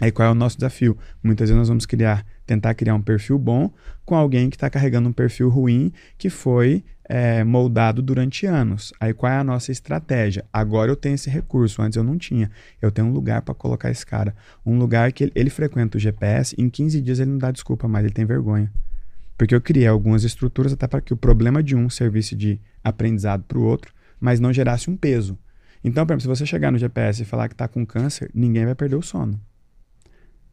Aí 0.00 0.10
qual 0.10 0.28
é 0.28 0.30
o 0.30 0.34
nosso 0.34 0.56
desafio? 0.56 0.96
Muitas 1.22 1.48
vezes 1.48 1.58
nós 1.58 1.68
vamos 1.68 1.86
criar, 1.86 2.24
tentar 2.46 2.74
criar 2.74 2.94
um 2.94 3.02
perfil 3.02 3.38
bom 3.38 3.70
com 4.04 4.14
alguém 4.14 4.48
que 4.48 4.56
está 4.56 4.70
carregando 4.70 5.08
um 5.08 5.12
perfil 5.12 5.48
ruim 5.48 5.92
que 6.16 6.30
foi 6.30 6.82
é, 7.04 7.44
moldado 7.44 8.00
durante 8.00 8.46
anos. 8.46 8.92
Aí 8.98 9.12
qual 9.12 9.30
é 9.30 9.36
a 9.36 9.44
nossa 9.44 9.70
estratégia? 9.70 10.44
Agora 10.52 10.90
eu 10.90 10.96
tenho 10.96 11.14
esse 11.14 11.28
recurso, 11.28 11.82
antes 11.82 11.96
eu 11.96 12.02
não 12.02 12.16
tinha. 12.16 12.50
Eu 12.80 12.90
tenho 12.90 13.08
um 13.08 13.12
lugar 13.12 13.42
para 13.42 13.54
colocar 13.54 13.90
esse 13.90 14.04
cara. 14.04 14.34
Um 14.64 14.78
lugar 14.78 15.12
que 15.12 15.24
ele, 15.24 15.32
ele 15.34 15.50
frequenta 15.50 15.98
o 15.98 16.00
GPS, 16.00 16.54
em 16.58 16.70
15 16.70 17.00
dias 17.00 17.20
ele 17.20 17.30
não 17.30 17.38
dá 17.38 17.50
desculpa 17.50 17.86
mais, 17.86 18.04
ele 18.04 18.14
tem 18.14 18.24
vergonha. 18.24 18.72
Porque 19.36 19.54
eu 19.54 19.60
criei 19.60 19.86
algumas 19.86 20.24
estruturas 20.24 20.72
até 20.72 20.86
para 20.86 21.00
que 21.00 21.12
o 21.12 21.16
problema 21.16 21.62
de 21.62 21.76
um 21.76 21.90
servisse 21.90 22.34
de 22.34 22.60
aprendizado 22.82 23.44
para 23.44 23.58
o 23.58 23.62
outro, 23.62 23.92
mas 24.20 24.40
não 24.40 24.52
gerasse 24.52 24.90
um 24.90 24.96
peso. 24.96 25.38
Então, 25.84 26.06
por 26.06 26.12
exemplo, 26.12 26.22
se 26.22 26.28
você 26.28 26.46
chegar 26.46 26.70
no 26.70 26.78
GPS 26.78 27.22
e 27.22 27.24
falar 27.24 27.48
que 27.48 27.54
está 27.54 27.66
com 27.66 27.84
câncer, 27.84 28.30
ninguém 28.32 28.64
vai 28.64 28.74
perder 28.74 28.96
o 28.96 29.02
sono. 29.02 29.40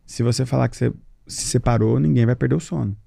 Se 0.06 0.24
você 0.24 0.46
falar 0.46 0.68
que 0.70 0.76
você 0.76 0.92
se 1.28 1.48
separou, 1.48 2.00
ninguém 2.00 2.26
vai 2.26 2.36
perder 2.36 2.56
o 2.56 2.60
sono. 2.60 2.98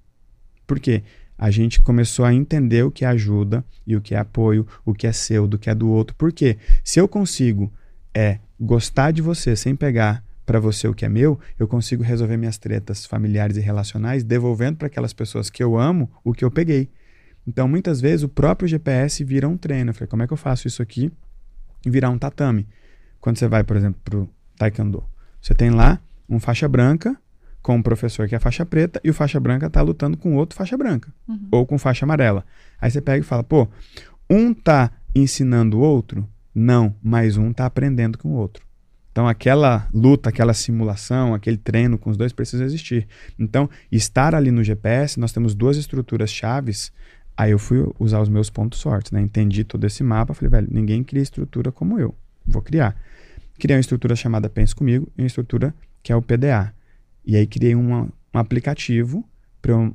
Por 0.66 0.78
quê? 0.78 1.02
A 1.36 1.50
gente 1.50 1.82
começou 1.82 2.24
a 2.24 2.32
entender 2.32 2.84
o 2.84 2.90
que 2.90 3.04
é 3.04 3.08
ajuda 3.08 3.64
e 3.84 3.96
o 3.96 4.00
que 4.00 4.14
é 4.14 4.18
apoio, 4.18 4.66
o 4.84 4.94
que 4.94 5.06
é 5.06 5.12
seu, 5.12 5.48
do 5.48 5.58
que 5.58 5.68
é 5.68 5.74
do 5.74 5.88
outro. 5.88 6.14
Por 6.14 6.32
quê? 6.32 6.56
Se 6.84 7.00
eu 7.00 7.08
consigo 7.08 7.72
é 8.14 8.38
gostar 8.60 9.10
de 9.10 9.20
você 9.20 9.56
sem 9.56 9.74
pegar 9.74 10.22
para 10.46 10.60
você 10.60 10.86
o 10.86 10.94
que 10.94 11.04
é 11.04 11.08
meu, 11.08 11.40
eu 11.58 11.66
consigo 11.66 12.02
resolver 12.02 12.36
minhas 12.36 12.58
tretas 12.58 13.06
familiares 13.06 13.56
e 13.56 13.60
relacionais 13.60 14.22
devolvendo 14.22 14.76
para 14.76 14.86
aquelas 14.86 15.12
pessoas 15.12 15.50
que 15.50 15.62
eu 15.62 15.76
amo 15.78 16.10
o 16.22 16.32
que 16.32 16.44
eu 16.44 16.50
peguei. 16.50 16.90
Então, 17.46 17.66
muitas 17.66 18.00
vezes, 18.00 18.22
o 18.22 18.28
próprio 18.28 18.68
GPS 18.68 19.24
vira 19.24 19.48
um 19.48 19.56
treino. 19.56 19.90
Eu 19.90 19.94
falei, 19.94 20.08
como 20.08 20.22
é 20.22 20.26
que 20.26 20.32
eu 20.32 20.36
faço 20.36 20.68
isso 20.68 20.80
aqui 20.80 21.10
e 21.84 21.90
virar 21.90 22.10
um 22.10 22.18
tatame? 22.18 22.68
Quando 23.20 23.38
você 23.38 23.48
vai, 23.48 23.62
por 23.64 23.76
exemplo, 23.76 24.00
para 24.04 24.18
o 24.18 24.28
Taekwondo. 24.56 25.04
Você 25.40 25.54
tem 25.54 25.70
lá 25.70 26.00
um 26.28 26.38
faixa 26.38 26.68
branca 26.68 27.16
com 27.60 27.76
um 27.76 27.82
professor 27.82 28.28
que 28.28 28.34
é 28.34 28.38
faixa 28.38 28.66
preta 28.66 29.00
e 29.04 29.10
o 29.10 29.14
faixa 29.14 29.38
branca 29.38 29.70
tá 29.70 29.80
lutando 29.82 30.16
com 30.16 30.34
outro 30.34 30.56
faixa 30.56 30.76
branca 30.76 31.12
uhum. 31.28 31.48
ou 31.50 31.66
com 31.66 31.78
faixa 31.78 32.04
amarela. 32.04 32.44
Aí 32.80 32.90
você 32.90 33.00
pega 33.00 33.20
e 33.20 33.26
fala, 33.26 33.42
pô, 33.42 33.68
um 34.28 34.52
tá 34.52 34.90
ensinando 35.14 35.78
o 35.78 35.80
outro? 35.80 36.28
Não, 36.54 36.94
mas 37.02 37.36
um 37.36 37.52
tá 37.52 37.66
aprendendo 37.66 38.18
com 38.18 38.30
o 38.30 38.34
outro. 38.34 38.66
Então, 39.10 39.28
aquela 39.28 39.88
luta, 39.92 40.30
aquela 40.30 40.54
simulação, 40.54 41.34
aquele 41.34 41.58
treino 41.58 41.98
com 41.98 42.08
os 42.08 42.16
dois 42.16 42.32
precisa 42.32 42.64
existir. 42.64 43.06
Então, 43.38 43.68
estar 43.90 44.34
ali 44.34 44.50
no 44.50 44.64
GPS, 44.64 45.20
nós 45.20 45.32
temos 45.32 45.54
duas 45.54 45.76
estruturas 45.76 46.30
chaves. 46.30 46.90
Aí 47.36 47.50
eu 47.50 47.58
fui 47.58 47.86
usar 47.98 48.20
os 48.20 48.28
meus 48.28 48.50
pontos 48.50 48.80
fortes, 48.80 49.10
né? 49.10 49.20
Entendi 49.20 49.64
todo 49.64 49.84
esse 49.84 50.02
mapa, 50.02 50.34
falei, 50.34 50.50
velho, 50.50 50.68
ninguém 50.70 51.02
cria 51.02 51.22
estrutura 51.22 51.72
como 51.72 51.98
eu. 51.98 52.14
Vou 52.46 52.62
criar. 52.62 52.96
Criei 53.58 53.76
uma 53.76 53.80
estrutura 53.80 54.14
chamada 54.14 54.48
Pense 54.48 54.74
Comigo 54.74 55.10
e 55.16 55.22
uma 55.22 55.26
estrutura 55.26 55.74
que 56.02 56.12
é 56.12 56.16
o 56.16 56.22
PDA. 56.22 56.74
E 57.24 57.36
aí 57.36 57.46
criei 57.46 57.74
uma, 57.74 58.08
um 58.34 58.38
aplicativo 58.38 59.26
para 59.60 59.72
eu... 59.72 59.94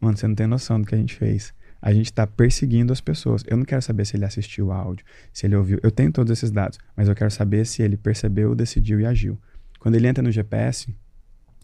Mano, 0.00 0.16
você 0.16 0.26
não 0.26 0.34
tem 0.34 0.46
noção 0.46 0.80
do 0.80 0.86
que 0.86 0.94
a 0.94 0.98
gente 0.98 1.14
fez 1.14 1.54
a 1.82 1.92
gente 1.92 2.06
está 2.06 2.24
perseguindo 2.24 2.92
as 2.92 3.00
pessoas. 3.00 3.42
Eu 3.44 3.56
não 3.56 3.64
quero 3.64 3.82
saber 3.82 4.06
se 4.06 4.16
ele 4.16 4.24
assistiu 4.24 4.66
o 4.66 4.72
áudio, 4.72 5.04
se 5.32 5.44
ele 5.44 5.56
ouviu. 5.56 5.80
Eu 5.82 5.90
tenho 5.90 6.12
todos 6.12 6.30
esses 6.30 6.52
dados, 6.52 6.78
mas 6.96 7.08
eu 7.08 7.14
quero 7.14 7.30
saber 7.32 7.66
se 7.66 7.82
ele 7.82 7.96
percebeu, 7.96 8.54
decidiu 8.54 9.00
e 9.00 9.04
agiu. 9.04 9.36
Quando 9.80 9.96
ele 9.96 10.06
entra 10.06 10.22
no 10.22 10.30
GPS, 10.30 10.94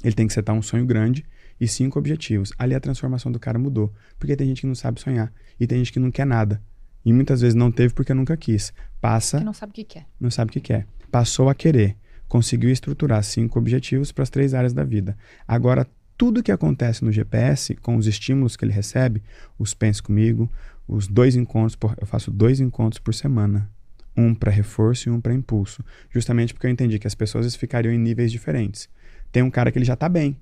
ele 0.02 0.14
tem 0.14 0.26
que 0.26 0.32
setar 0.32 0.56
um 0.56 0.60
sonho 0.60 0.84
grande 0.84 1.24
e 1.60 1.66
cinco 1.66 1.98
objetivos. 1.98 2.52
Ali 2.58 2.74
a 2.74 2.80
transformação 2.80 3.30
do 3.30 3.38
cara 3.38 3.58
mudou. 3.58 3.92
Porque 4.18 4.36
tem 4.36 4.46
gente 4.48 4.62
que 4.62 4.66
não 4.66 4.74
sabe 4.74 5.00
sonhar 5.00 5.32
e 5.58 5.66
tem 5.66 5.78
gente 5.78 5.92
que 5.92 5.98
não 5.98 6.10
quer 6.10 6.26
nada. 6.26 6.62
E 7.04 7.12
muitas 7.12 7.40
vezes 7.40 7.54
não 7.54 7.70
teve 7.70 7.94
porque 7.94 8.12
nunca 8.12 8.36
quis. 8.36 8.72
Passa. 9.00 9.38
Que 9.38 9.44
não 9.44 9.54
sabe 9.54 9.70
o 9.70 9.74
que 9.74 9.84
quer. 9.84 10.06
Não 10.20 10.30
sabe 10.30 10.50
o 10.50 10.52
que 10.52 10.60
quer. 10.60 10.86
Passou 11.10 11.48
a 11.48 11.54
querer. 11.54 11.96
Conseguiu 12.28 12.70
estruturar 12.70 13.22
cinco 13.22 13.58
objetivos 13.58 14.12
para 14.12 14.22
as 14.22 14.30
três 14.30 14.52
áreas 14.52 14.72
da 14.72 14.84
vida. 14.84 15.16
Agora 15.46 15.86
tudo 16.18 16.42
que 16.42 16.50
acontece 16.50 17.04
no 17.04 17.12
GPS, 17.12 17.76
com 17.76 17.96
os 17.96 18.08
estímulos 18.08 18.56
que 18.56 18.64
ele 18.64 18.72
recebe, 18.72 19.22
os 19.56 19.72
pense 19.72 20.02
comigo, 20.02 20.50
os 20.86 21.06
dois 21.06 21.36
encontros, 21.36 21.76
por, 21.76 21.94
eu 22.00 22.06
faço 22.06 22.30
dois 22.32 22.58
encontros 22.58 22.98
por 22.98 23.14
semana. 23.14 23.70
Um 24.16 24.34
para 24.34 24.50
reforço 24.50 25.08
e 25.08 25.12
um 25.12 25.20
para 25.20 25.32
impulso. 25.32 25.84
Justamente 26.10 26.52
porque 26.52 26.66
eu 26.66 26.70
entendi 26.70 26.98
que 26.98 27.06
as 27.06 27.14
pessoas 27.14 27.54
ficariam 27.54 27.94
em 27.94 27.98
níveis 27.98 28.32
diferentes. 28.32 28.88
Tem 29.30 29.44
um 29.44 29.50
cara 29.50 29.70
que 29.70 29.78
ele 29.78 29.84
já 29.84 29.94
está 29.94 30.08
bem. 30.08 30.36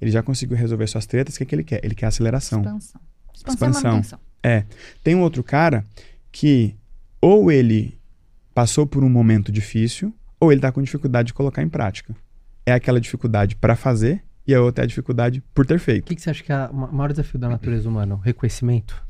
Ele 0.00 0.10
já 0.10 0.22
conseguiu 0.22 0.56
resolver 0.56 0.86
suas 0.86 1.06
tretas. 1.06 1.34
O 1.34 1.38
que, 1.38 1.44
que 1.44 1.54
ele 1.54 1.64
quer? 1.64 1.84
Ele 1.84 1.94
quer 1.94 2.06
aceleração. 2.06 2.60
Expansão. 2.60 3.00
Expansão, 3.34 3.70
Expansão. 3.70 4.18
É. 4.42 4.64
Tem 5.02 5.14
um 5.14 5.20
outro 5.20 5.42
cara 5.42 5.84
que 6.32 6.76
ou 7.20 7.52
ele 7.52 7.98
passou 8.54 8.86
por 8.86 9.04
um 9.04 9.08
momento 9.08 9.52
difícil, 9.52 10.14
ou 10.38 10.50
ele 10.50 10.58
está 10.58 10.72
com 10.72 10.82
dificuldade 10.82 11.28
de 11.28 11.34
colocar 11.34 11.62
em 11.62 11.68
prática. 11.68 12.14
É 12.64 12.72
aquela 12.72 13.00
dificuldade 13.00 13.56
para 13.56 13.76
fazer 13.76 14.22
e 14.46 14.54
a 14.54 14.60
outra 14.60 14.84
é 14.84 14.84
a 14.84 14.88
dificuldade 14.88 15.42
por 15.54 15.66
ter 15.66 15.78
feito. 15.78 16.04
O 16.04 16.06
que, 16.08 16.16
que 16.16 16.22
você 16.22 16.30
acha 16.30 16.42
que 16.42 16.52
é 16.52 16.66
o 16.66 16.74
maior 16.74 17.10
desafio 17.10 17.38
da 17.38 17.48
natureza 17.48 17.88
humana? 17.88 18.14
O 18.14 18.18
reconhecimento? 18.18 19.02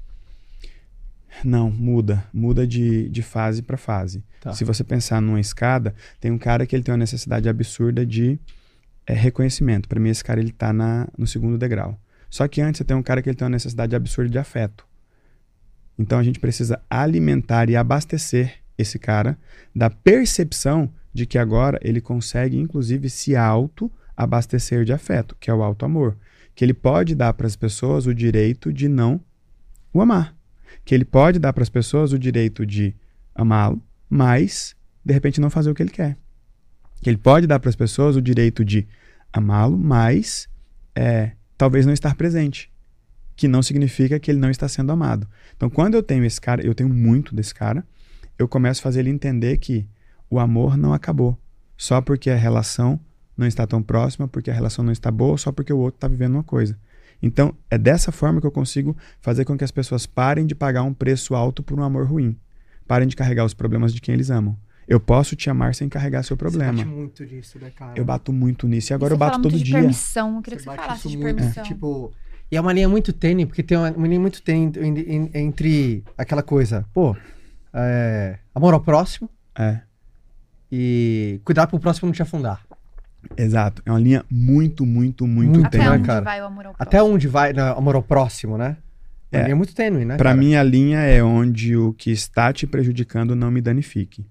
Não, 1.45 1.71
muda. 1.71 2.25
Muda 2.33 2.67
de, 2.67 3.09
de 3.09 3.23
fase 3.23 3.63
para 3.63 3.77
fase. 3.77 4.25
Tá. 4.41 4.53
Se 4.53 4.65
você 4.65 4.83
pensar 4.83 5.21
numa 5.23 5.41
escada, 5.41 5.95
tem 6.21 6.31
um 6.31 6.39
cara 6.39 6.67
que 6.67 6.75
ele 6.75 6.83
tem 6.83 6.93
uma 6.93 6.99
necessidade 6.99 7.49
absurda 7.49 8.05
de 8.05 8.39
é, 9.07 9.13
reconhecimento. 9.13 9.89
Para 9.89 10.01
mim, 10.01 10.11
esse 10.11 10.23
cara 10.23 10.41
ele 10.41 10.53
tá 10.53 10.73
na, 10.73 11.09
no 11.17 11.27
segundo 11.27 11.59
degrau. 11.59 11.99
Só 12.29 12.47
que 12.47 12.61
antes 12.61 12.79
você 12.79 12.85
tem 12.85 12.97
um 12.97 13.03
cara 13.03 13.21
que 13.21 13.29
ele 13.29 13.37
tem 13.37 13.45
uma 13.45 13.51
necessidade 13.51 13.95
absurda 13.97 14.31
de 14.31 14.39
afeto. 14.39 14.87
Então 15.99 16.19
a 16.19 16.23
gente 16.23 16.39
precisa 16.41 16.81
alimentar 16.89 17.69
e 17.69 17.77
abastecer 17.77 18.61
esse 18.79 18.99
cara 18.99 19.39
da 19.75 19.91
percepção 19.91 20.91
de 21.13 21.27
que 21.27 21.37
agora 21.37 21.79
ele 21.83 22.01
consegue, 22.01 22.57
inclusive, 22.57 23.11
se 23.11 23.37
auto 23.37 23.91
abastecer 24.17 24.85
de 24.85 24.93
afeto, 24.93 25.37
que 25.39 25.51
é 25.51 25.55
o 25.55 25.63
alto 25.63 25.85
amor, 25.85 26.17
que 26.55 26.65
ele 26.65 26.75
pode 26.75 27.15
dar 27.15 27.33
para 27.33 27.47
as 27.47 27.57
pessoas 27.57 28.07
o 28.07 28.15
direito 28.15 28.73
de 28.73 28.89
não 28.89 29.21
o 29.93 30.01
amar, 30.01 30.35
que 30.85 30.95
ele 30.95 31.05
pode 31.05 31.39
dar 31.39 31.53
para 31.53 31.63
as 31.63 31.69
pessoas 31.69 32.13
o 32.13 32.19
direito 32.19 32.65
de 32.65 32.95
amá-lo, 33.35 33.83
mas 34.09 34.77
de 35.05 35.13
repente 35.13 35.41
não 35.41 35.51
fazer 35.51 35.71
o 35.71 35.75
que 35.75 35.83
ele 35.83 35.91
quer, 35.91 36.17
que 37.01 37.09
ele 37.09 37.17
pode 37.17 37.47
dar 37.47 37.59
para 37.59 37.69
as 37.69 37.77
pessoas 37.77 38.17
o 38.17 38.23
direito 38.23 38.65
de 38.65 38.87
amá-lo, 39.33 39.79
mas 39.79 40.49
é, 40.95 41.33
talvez 41.57 41.87
não 41.87 41.93
estar 41.93 42.15
presente, 42.15 42.71
que 43.37 43.49
não 43.49 43.63
significa 43.63 44.19
que 44.19 44.31
ele 44.31 44.39
não 44.39 44.51
está 44.51 44.69
sendo 44.69 44.93
amado. 44.93 45.27
Então, 45.57 45.71
quando 45.71 45.95
eu 45.95 46.03
tenho 46.03 46.25
esse 46.25 46.41
cara, 46.41 46.65
eu 46.65 46.75
tenho 46.75 46.91
muito 46.91 47.35
desse 47.35 47.55
cara, 47.55 47.85
eu 48.39 48.49
começo 48.49 48.81
a 48.81 48.85
fazer 48.85 49.01
ele 49.01 49.11
entender 49.11 49.57
que 49.59 49.87
o 50.29 50.39
amor 50.39 50.77
não 50.77 50.93
acabou, 50.93 51.39
só 51.77 52.01
porque 52.01 52.31
a 52.31 52.37
relação 52.37 53.01
não 53.37 53.47
está 53.47 53.67
tão 53.67 53.83
próxima, 53.83 54.29
porque 54.29 54.51
a 54.51 54.55
relação 54.55 54.85
não 54.85 54.93
está 54.93 55.11
boa, 55.11 55.39
só 55.39 55.51
porque 55.51 55.73
o 55.73 55.79
outro 55.79 55.97
está 55.97 56.09
vivendo 56.09 56.35
uma 56.35 56.45
coisa. 56.45 56.79
Então, 57.23 57.55
é 57.71 57.77
dessa 57.77 58.13
forma 58.13 58.41
que 58.41 58.47
eu 58.47 58.53
consigo 58.53 58.97
fazer 59.21 59.45
com 59.45 59.57
que 59.57 59.65
as 59.65 59.71
pessoas 59.71 60.07
parem 60.07 60.47
de 60.47 60.55
pagar 60.55 60.83
um 60.83 60.95
preço 60.95 61.35
alto 61.35 61.63
por 61.63 61.79
um 61.79 61.83
amor 61.83 62.07
ruim. 62.07 62.37
Parem 62.87 63.09
de 63.09 63.17
carregar 63.17 63.45
os 63.45 63.55
problemas 63.55 63.93
de 63.93 64.01
quem 64.01 64.15
eles 64.15 64.31
amam. 64.31 64.59
Eu 64.91 64.99
posso 64.99 65.37
te 65.37 65.49
amar 65.49 65.73
sem 65.73 65.89
carregar 65.89 66.25
seu 66.25 66.37
problema. 66.37 66.73
Você 66.73 66.85
bate 66.85 66.89
muito 66.89 67.25
disso, 67.25 67.61
né, 67.61 67.71
cara? 67.71 67.93
Eu 67.95 68.05
bato 68.05 68.33
muito 68.33 68.67
nisso. 68.67 68.93
E 68.93 68.95
agora 68.95 69.15
eu 69.15 69.17
bato 69.17 69.41
todo 69.41 69.57
dia. 69.57 69.79
permissão. 69.79 70.35
Eu 70.35 70.43
queria 70.43 70.59
você 70.59 70.65
que 70.65 70.71
você 70.71 70.77
falasse 70.77 71.09
de 71.09 71.17
muito, 71.17 71.37
permissão. 71.37 71.63
É. 71.63 71.67
Tipo, 71.67 72.13
e 72.51 72.57
é 72.57 72.61
uma 72.61 72.73
linha 72.73 72.89
muito 72.89 73.13
tênue, 73.13 73.47
porque 73.47 73.63
tem 73.63 73.79
uma, 73.79 73.93
uma 73.93 74.09
linha 74.09 74.19
muito 74.19 74.43
tênue 74.43 74.73
entre 75.33 76.03
aquela 76.19 76.43
coisa, 76.43 76.85
pô, 76.93 77.17
é, 77.73 78.41
amor 78.53 78.75
ao 78.75 78.81
próximo. 78.81 79.31
É. 79.57 79.81
E 80.73 81.41
cuidar 81.45 81.69
pro 81.69 81.79
próximo 81.79 82.07
não 82.07 82.13
te 82.13 82.23
afundar. 82.23 82.61
Exato. 83.37 83.83
É 83.87 83.93
uma 83.93 84.01
linha 84.01 84.25
muito, 84.29 84.85
muito, 84.85 85.25
muito, 85.25 85.53
muito 85.53 85.71
tênue. 85.71 85.87
Até 85.87 85.97
onde 85.97 86.07
cara. 86.07 86.21
vai 86.23 86.43
o 86.43 86.47
amor 86.47 86.67
ao 86.67 86.75
próximo? 86.75 86.89
Até 86.89 87.03
onde 87.03 87.29
vai 87.29 87.53
o 87.53 87.79
amor 87.79 87.95
ao 87.95 88.03
próximo, 88.03 88.59
né? 88.59 88.77
É, 89.31 89.39
uma 89.39 89.45
linha 89.45 89.57
muito 89.57 89.73
tênue, 89.73 90.05
né? 90.05 90.17
Pra 90.17 90.31
cara? 90.31 90.37
mim, 90.37 90.57
a 90.57 90.65
linha 90.65 90.99
é 90.99 91.23
onde 91.23 91.77
o 91.77 91.93
que 91.93 92.11
está 92.11 92.53
te 92.53 92.67
prejudicando 92.67 93.37
não 93.37 93.53
me 93.53 93.61
danifique. 93.61 94.27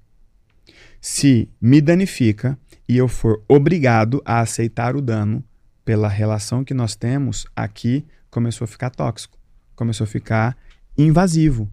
Se 1.01 1.49
me 1.61 1.81
danifica 1.81 2.57
e 2.87 2.97
eu 2.97 3.07
for 3.07 3.43
obrigado 3.47 4.21
a 4.25 4.39
aceitar 4.39 4.95
o 4.95 5.01
dano 5.01 5.43
pela 5.85 6.07
relação 6.07 6.63
que 6.63 6.73
nós 6.73 6.95
temos, 6.95 7.45
aqui 7.55 8.05
começou 8.29 8.65
a 8.65 8.67
ficar 8.67 8.89
tóxico. 8.89 9.37
Começou 9.75 10.03
a 10.03 10.07
ficar 10.07 10.57
invasivo. 10.97 11.69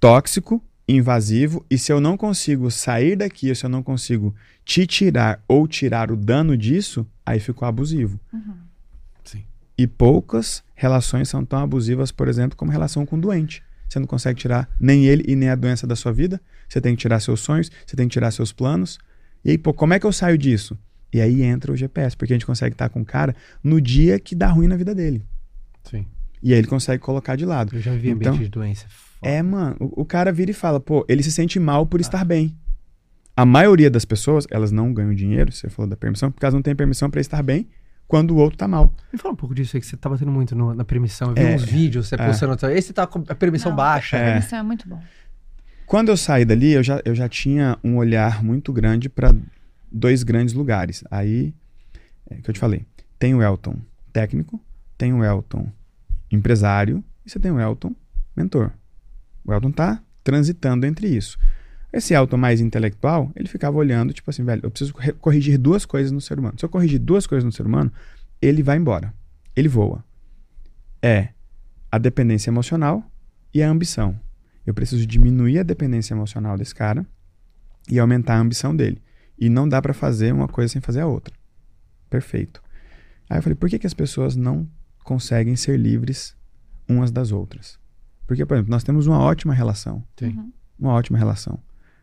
Tóxico 0.00 0.62
invasivo 0.88 1.64
e 1.68 1.76
se 1.76 1.92
eu 1.92 2.00
não 2.00 2.16
consigo 2.16 2.70
sair 2.70 3.16
daqui, 3.16 3.52
se 3.54 3.66
eu 3.66 3.70
não 3.70 3.82
consigo 3.82 4.34
te 4.64 4.86
tirar 4.86 5.42
ou 5.48 5.66
tirar 5.66 6.10
o 6.10 6.16
dano 6.16 6.56
disso, 6.56 7.06
aí 7.24 7.40
ficou 7.40 7.66
abusivo. 7.66 8.20
Uhum. 8.32 8.54
Sim. 9.24 9.44
E 9.76 9.86
poucas 9.86 10.62
relações 10.74 11.28
são 11.28 11.44
tão 11.44 11.58
abusivas, 11.58 12.12
por 12.12 12.28
exemplo, 12.28 12.56
como 12.56 12.70
relação 12.70 13.04
com 13.04 13.16
o 13.16 13.20
doente. 13.20 13.62
Você 13.88 13.98
não 13.98 14.06
consegue 14.06 14.38
tirar 14.38 14.68
nem 14.80 15.06
ele 15.06 15.24
e 15.26 15.36
nem 15.36 15.48
a 15.48 15.54
doença 15.54 15.86
da 15.86 15.96
sua 15.96 16.12
vida. 16.12 16.40
Você 16.68 16.80
tem 16.80 16.94
que 16.94 17.00
tirar 17.00 17.20
seus 17.20 17.40
sonhos, 17.40 17.70
você 17.86 17.96
tem 17.96 18.08
que 18.08 18.12
tirar 18.12 18.30
seus 18.30 18.52
planos. 18.52 18.98
E 19.44 19.50
aí, 19.50 19.58
pô, 19.58 19.72
como 19.72 19.94
é 19.94 20.00
que 20.00 20.06
eu 20.06 20.12
saio 20.12 20.36
disso? 20.36 20.76
E 21.12 21.20
aí 21.20 21.42
entra 21.42 21.72
o 21.72 21.76
GPS, 21.76 22.16
porque 22.16 22.32
a 22.32 22.36
gente 22.36 22.46
consegue 22.46 22.74
estar 22.74 22.88
com 22.88 23.00
o 23.00 23.04
cara 23.04 23.34
no 23.62 23.80
dia 23.80 24.18
que 24.18 24.34
dá 24.34 24.48
ruim 24.48 24.66
na 24.66 24.76
vida 24.76 24.94
dele. 24.94 25.22
Sim. 25.84 26.04
E 26.42 26.52
aí 26.52 26.58
ele 26.58 26.66
consegue 26.66 27.02
colocar 27.02 27.36
de 27.36 27.46
lado. 27.46 27.74
Eu 27.74 27.80
já 27.80 27.92
vi 27.92 28.10
então, 28.10 28.32
ambiente 28.32 28.44
de 28.44 28.50
doença 28.50 28.86
é, 29.22 29.42
mano, 29.42 29.76
o, 29.80 30.02
o, 30.02 30.04
cara 30.04 30.30
vira 30.32 30.50
e 30.50 30.54
fala, 30.54 30.78
pô, 30.78 31.04
ele 31.08 31.22
se 31.22 31.32
sente 31.32 31.58
mal 31.58 31.86
por 31.86 31.98
ah. 31.98 32.02
estar 32.02 32.24
bem. 32.24 32.54
A 33.36 33.44
maioria 33.44 33.90
das 33.90 34.04
pessoas, 34.04 34.46
elas 34.50 34.70
não 34.70 34.92
ganham 34.92 35.14
dinheiro, 35.14 35.52
você 35.52 35.68
falou 35.68 35.88
da 35.88 35.96
permissão, 35.96 36.30
porque 36.30 36.44
elas 36.44 36.54
não 36.54 36.62
têm 36.62 36.74
permissão 36.74 37.10
para 37.10 37.20
estar 37.20 37.42
bem 37.42 37.68
quando 38.06 38.32
o 38.32 38.36
outro 38.36 38.56
tá 38.56 38.68
mal. 38.68 38.92
Me 39.12 39.18
fala 39.18 39.34
um 39.34 39.36
pouco 39.36 39.54
disso 39.54 39.76
aí, 39.76 39.80
que 39.80 39.86
você 39.86 39.96
tá 39.96 40.08
batendo 40.08 40.30
muito 40.30 40.54
no, 40.54 40.74
na 40.74 40.84
permissão. 40.84 41.28
Eu 41.30 41.34
vi 41.34 41.42
é, 41.42 41.54
uns 41.54 41.64
vídeos, 41.64 42.08
você 42.08 42.14
é. 42.14 42.26
postando, 42.26 42.66
esse 42.70 42.92
tá 42.92 43.06
com 43.06 43.24
a 43.28 43.34
permissão 43.34 43.70
não, 43.70 43.76
baixa. 43.76 44.16
A 44.16 44.20
permissão 44.20 44.58
é. 44.58 44.60
é 44.60 44.64
muito 44.64 44.88
bom. 44.88 45.00
Quando 45.86 46.08
eu 46.08 46.16
saí 46.16 46.44
dali, 46.44 46.72
eu 46.72 46.82
já, 46.82 47.00
eu 47.04 47.14
já 47.14 47.28
tinha 47.28 47.78
um 47.82 47.96
olhar 47.96 48.42
muito 48.42 48.72
grande 48.72 49.08
para 49.08 49.34
dois 49.90 50.22
grandes 50.22 50.54
lugares. 50.54 51.04
Aí, 51.10 51.54
é 52.28 52.36
que 52.36 52.50
eu 52.50 52.54
te 52.54 52.58
falei, 52.58 52.84
tem 53.18 53.34
o 53.34 53.42
Elton 53.42 53.76
técnico, 54.12 54.60
tem 54.98 55.12
o 55.12 55.24
Elton 55.24 55.70
empresário 56.30 57.04
e 57.24 57.30
você 57.30 57.38
tem 57.38 57.50
o 57.50 57.60
Elton 57.60 57.94
mentor. 58.34 58.72
O 59.44 59.52
Elton 59.52 59.70
tá 59.70 60.02
transitando 60.24 60.86
entre 60.86 61.06
isso. 61.06 61.38
Esse 61.96 62.12
Elton 62.12 62.36
mais 62.36 62.60
intelectual, 62.60 63.32
ele 63.34 63.48
ficava 63.48 63.74
olhando, 63.78 64.12
tipo 64.12 64.28
assim, 64.28 64.44
velho, 64.44 64.60
eu 64.62 64.70
preciso 64.70 64.92
corrigir 65.18 65.56
duas 65.56 65.86
coisas 65.86 66.12
no 66.12 66.20
ser 66.20 66.38
humano. 66.38 66.54
Se 66.58 66.64
eu 66.66 66.68
corrigir 66.68 66.98
duas 66.98 67.26
coisas 67.26 67.42
no 67.42 67.50
ser 67.50 67.66
humano, 67.66 67.90
ele 68.40 68.62
vai 68.62 68.76
embora. 68.76 69.14
Ele 69.56 69.66
voa. 69.66 70.04
É 71.00 71.30
a 71.90 71.96
dependência 71.96 72.50
emocional 72.50 73.02
e 73.54 73.62
a 73.62 73.70
ambição. 73.70 74.20
Eu 74.66 74.74
preciso 74.74 75.06
diminuir 75.06 75.60
a 75.60 75.62
dependência 75.62 76.12
emocional 76.12 76.58
desse 76.58 76.74
cara 76.74 77.06
e 77.90 77.98
aumentar 77.98 78.34
a 78.34 78.40
ambição 78.40 78.76
dele. 78.76 79.00
E 79.38 79.48
não 79.48 79.66
dá 79.66 79.80
para 79.80 79.94
fazer 79.94 80.34
uma 80.34 80.48
coisa 80.48 80.74
sem 80.74 80.82
fazer 80.82 81.00
a 81.00 81.06
outra. 81.06 81.34
Perfeito. 82.10 82.62
Aí 83.30 83.38
eu 83.38 83.42
falei, 83.42 83.56
por 83.56 83.70
que, 83.70 83.78
que 83.78 83.86
as 83.86 83.94
pessoas 83.94 84.36
não 84.36 84.68
conseguem 85.02 85.56
ser 85.56 85.78
livres 85.78 86.36
umas 86.86 87.10
das 87.10 87.32
outras? 87.32 87.78
Porque, 88.26 88.44
por 88.44 88.54
exemplo, 88.54 88.70
nós 88.70 88.84
temos 88.84 89.06
uma 89.06 89.18
ótima 89.18 89.54
relação. 89.54 90.04
Uhum. 90.20 90.52
Uma 90.78 90.92
ótima 90.92 91.16
relação. 91.16 91.58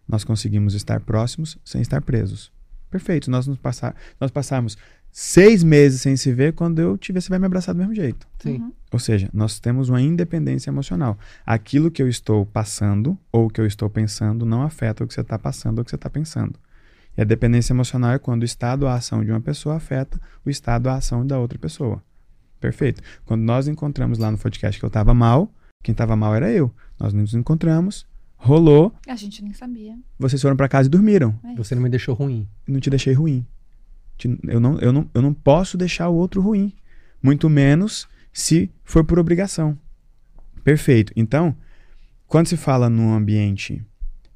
Nós 0.08 0.24
conseguimos 0.24 0.74
estar 0.74 1.00
próximos 1.00 1.58
sem 1.64 1.82
estar 1.82 2.02
presos. 2.02 2.52
Perfeito. 2.90 3.32
Nós, 3.32 3.48
nos 3.48 3.58
passar, 3.58 3.96
nós 4.20 4.30
passamos 4.30 4.78
seis 5.12 5.64
meses 5.64 6.02
sem 6.02 6.18
se 6.18 6.34
ver, 6.34 6.54
quando 6.54 6.80
eu 6.80 6.98
te 6.98 7.14
ver, 7.14 7.22
você 7.22 7.30
vai 7.30 7.40
me 7.40 7.46
abraçar 7.46 7.74
do 7.74 7.78
mesmo 7.78 7.94
jeito. 7.94 8.28
Sim. 8.40 8.58
Uhum. 8.58 8.74
Ou 8.92 9.00
seja, 9.00 9.30
nós 9.34 9.60
temos 9.60 9.90
uma 9.90 10.02
independência 10.02 10.70
emocional. 10.70 11.18
Aquilo 11.46 11.92
que 11.92 12.02
eu 12.02 12.10
estou 12.10 12.46
passando 12.46 13.18
ou 13.32 13.50
que 13.50 13.62
eu 13.62 13.66
estou 13.66 13.90
pensando 13.90 14.46
não 14.46 14.62
afeta 14.64 15.04
o 15.04 15.08
que 15.08 15.14
você 15.14 15.22
está 15.22 15.38
passando 15.38 15.78
ou 15.78 15.82
o 15.82 15.86
que 15.86 15.92
você 15.92 15.96
está 15.96 16.10
pensando. 16.10 16.60
E 17.16 17.22
a 17.22 17.24
dependência 17.24 17.74
emocional 17.74 18.12
é 18.12 18.20
quando 18.20 18.42
o 18.42 18.46
estado 18.46 18.84
ou 18.84 18.90
a 18.90 18.96
ação 18.96 19.24
de 19.24 19.32
uma 19.32 19.42
pessoa 19.42 19.76
afeta 19.76 20.20
o 20.44 20.50
estado 20.50 20.88
ou 20.88 20.92
a 20.92 20.96
ação 20.96 21.26
da 21.26 21.40
outra 21.40 21.60
pessoa. 21.60 22.02
Perfeito. 22.60 23.02
Quando 23.26 23.42
nós 23.42 23.68
encontramos 23.68 24.18
lá 24.18 24.32
no 24.32 24.38
podcast 24.38 24.80
que 24.80 24.86
eu 24.86 24.88
estava 24.88 25.14
mal, 25.14 25.52
quem 25.84 25.92
estava 25.92 26.16
mal 26.16 26.34
era 26.34 26.52
eu. 26.52 26.74
Nós 27.00 27.14
nos 27.14 27.34
encontramos, 27.34 28.08
rolou. 28.44 28.94
A 29.07 29.15
gente 29.15 29.41
nem 29.41 29.53
sabia. 29.53 29.98
Vocês 30.20 30.41
foram 30.41 30.56
para 30.56 30.68
casa 30.68 30.88
e 30.88 30.91
dormiram. 30.91 31.40
É 31.45 31.56
Você 31.56 31.74
não 31.74 31.82
me 31.82 31.90
deixou 31.90 32.14
ruim. 32.14 32.48
Não 32.68 32.80
te 32.80 32.90
deixei 32.90 33.14
ruim. 33.14 33.45
Eu 34.44 34.60
não, 34.60 34.80
eu, 34.80 34.94
não, 34.94 35.10
eu 35.14 35.22
não 35.22 35.34
posso 35.34 35.78
deixar 35.78 36.10
o 36.10 36.15
outro 36.15 36.41
ruim. 36.41 36.74
Muito 37.22 37.49
menos 37.49 38.07
se 38.32 38.70
for 38.84 39.03
por 39.03 39.18
obrigação. 39.18 39.78
Perfeito. 40.64 41.14
Então, 41.15 41.56
quando 42.28 42.48
se 42.48 42.57
fala 42.57 42.90
no 42.90 43.14
ambiente, 43.14 43.82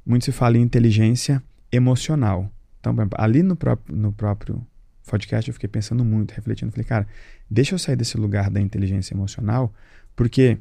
muito 0.05 0.25
se 0.25 0.31
fala 0.31 0.57
em 0.57 0.61
inteligência 0.61 1.43
emocional. 1.71 2.51
Então, 2.79 2.95
ali 3.15 3.43
no 3.43 3.55
próprio, 3.55 3.95
no 3.95 4.13
próprio 4.13 4.65
podcast 5.07 5.49
eu 5.49 5.53
fiquei 5.53 5.69
pensando 5.69 6.03
muito, 6.05 6.31
refletindo. 6.31 6.71
Falei, 6.71 6.85
cara, 6.85 7.07
deixa 7.49 7.75
eu 7.75 7.79
sair 7.79 7.95
desse 7.95 8.17
lugar 8.17 8.49
da 8.49 8.61
inteligência 8.61 9.13
emocional, 9.13 9.73
porque 10.15 10.57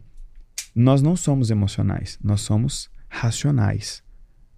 nós 0.74 1.01
não 1.01 1.16
somos 1.16 1.51
emocionais, 1.51 2.18
nós 2.23 2.40
somos 2.40 2.90
racionais. 3.16 4.02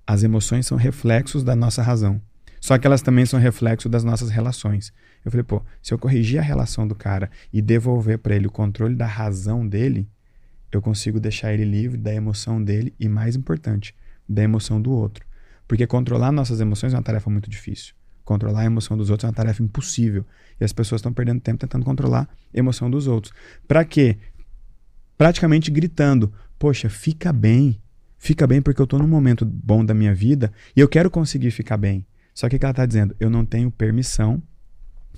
As 0.07 0.23
emoções 0.23 0.67
são 0.67 0.77
reflexos 0.77 1.45
da 1.45 1.55
nossa 1.55 1.83
razão. 1.83 2.21
Só 2.61 2.77
que 2.77 2.87
elas 2.87 3.03
também 3.03 3.25
são 3.25 3.39
reflexo 3.39 3.89
das 3.89 4.03
nossas 4.03 4.31
relações. 4.31 4.93
Eu 5.25 5.31
falei, 5.31 5.45
pô, 5.45 5.63
se 5.83 5.95
eu 5.95 5.99
corrigir 5.99 6.39
a 6.39 6.43
relação 6.43 6.87
do 6.87 6.95
cara 6.95 7.31
e 7.53 7.63
devolver 7.63 8.19
para 8.19 8.35
ele 8.35 8.47
o 8.47 8.51
controle 8.51 8.95
da 8.95 9.07
razão 9.07 9.67
dele, 9.67 10.09
eu 10.73 10.83
consigo 10.83 11.21
deixar 11.21 11.53
ele 11.53 11.65
livre 11.65 11.97
da 11.97 12.13
emoção 12.13 12.63
dele 12.63 12.95
e, 12.99 13.09
mais 13.09 13.37
importante, 13.37 13.95
da 14.29 14.43
emoção 14.43 14.81
do 14.81 14.91
outro. 14.91 15.25
Porque 15.67 15.87
controlar 15.87 16.33
nossas 16.33 16.61
emoções 16.61 16.93
é 16.93 16.97
uma 16.97 17.03
tarefa 17.03 17.31
muito 17.31 17.49
difícil. 17.49 17.95
Controlar 18.25 18.63
a 18.63 18.67
emoção 18.67 18.97
dos 18.97 19.09
outros 19.09 19.25
é 19.25 19.29
uma 19.29 19.35
tarefa 19.35 19.63
impossível. 19.63 20.25
E 20.61 20.65
as 20.65 20.73
pessoas 20.73 20.99
estão 20.99 21.13
perdendo 21.13 21.41
tempo 21.41 21.59
tentando 21.59 21.85
controlar 21.85 22.29
a 22.55 22.59
emoção 22.59 22.91
dos 22.91 23.07
outros. 23.07 23.33
Para 23.67 23.85
quê? 23.85 24.19
Praticamente 25.17 25.71
gritando: 25.71 26.33
Poxa, 26.59 26.89
fica 26.89 27.33
bem. 27.33 27.81
Fica 28.19 28.47
bem 28.47 28.61
porque 28.61 28.81
eu 28.81 28.85
estou 28.85 28.99
num 28.99 29.09
momento 29.09 29.45
bom 29.45 29.85
da 29.85 29.95
minha 29.95 30.15
vida 30.15 30.53
e 30.77 30.81
eu 30.81 30.89
quero 30.89 31.11
conseguir 31.11 31.51
ficar 31.51 31.77
bem. 31.77 32.05
Só 32.35 32.49
que 32.49 32.57
o 32.57 32.59
que 32.59 32.65
ela 32.65 32.73
está 32.73 32.85
dizendo? 32.85 33.17
Eu 33.19 33.31
não 33.31 33.45
tenho 33.45 33.71
permissão 33.71 34.43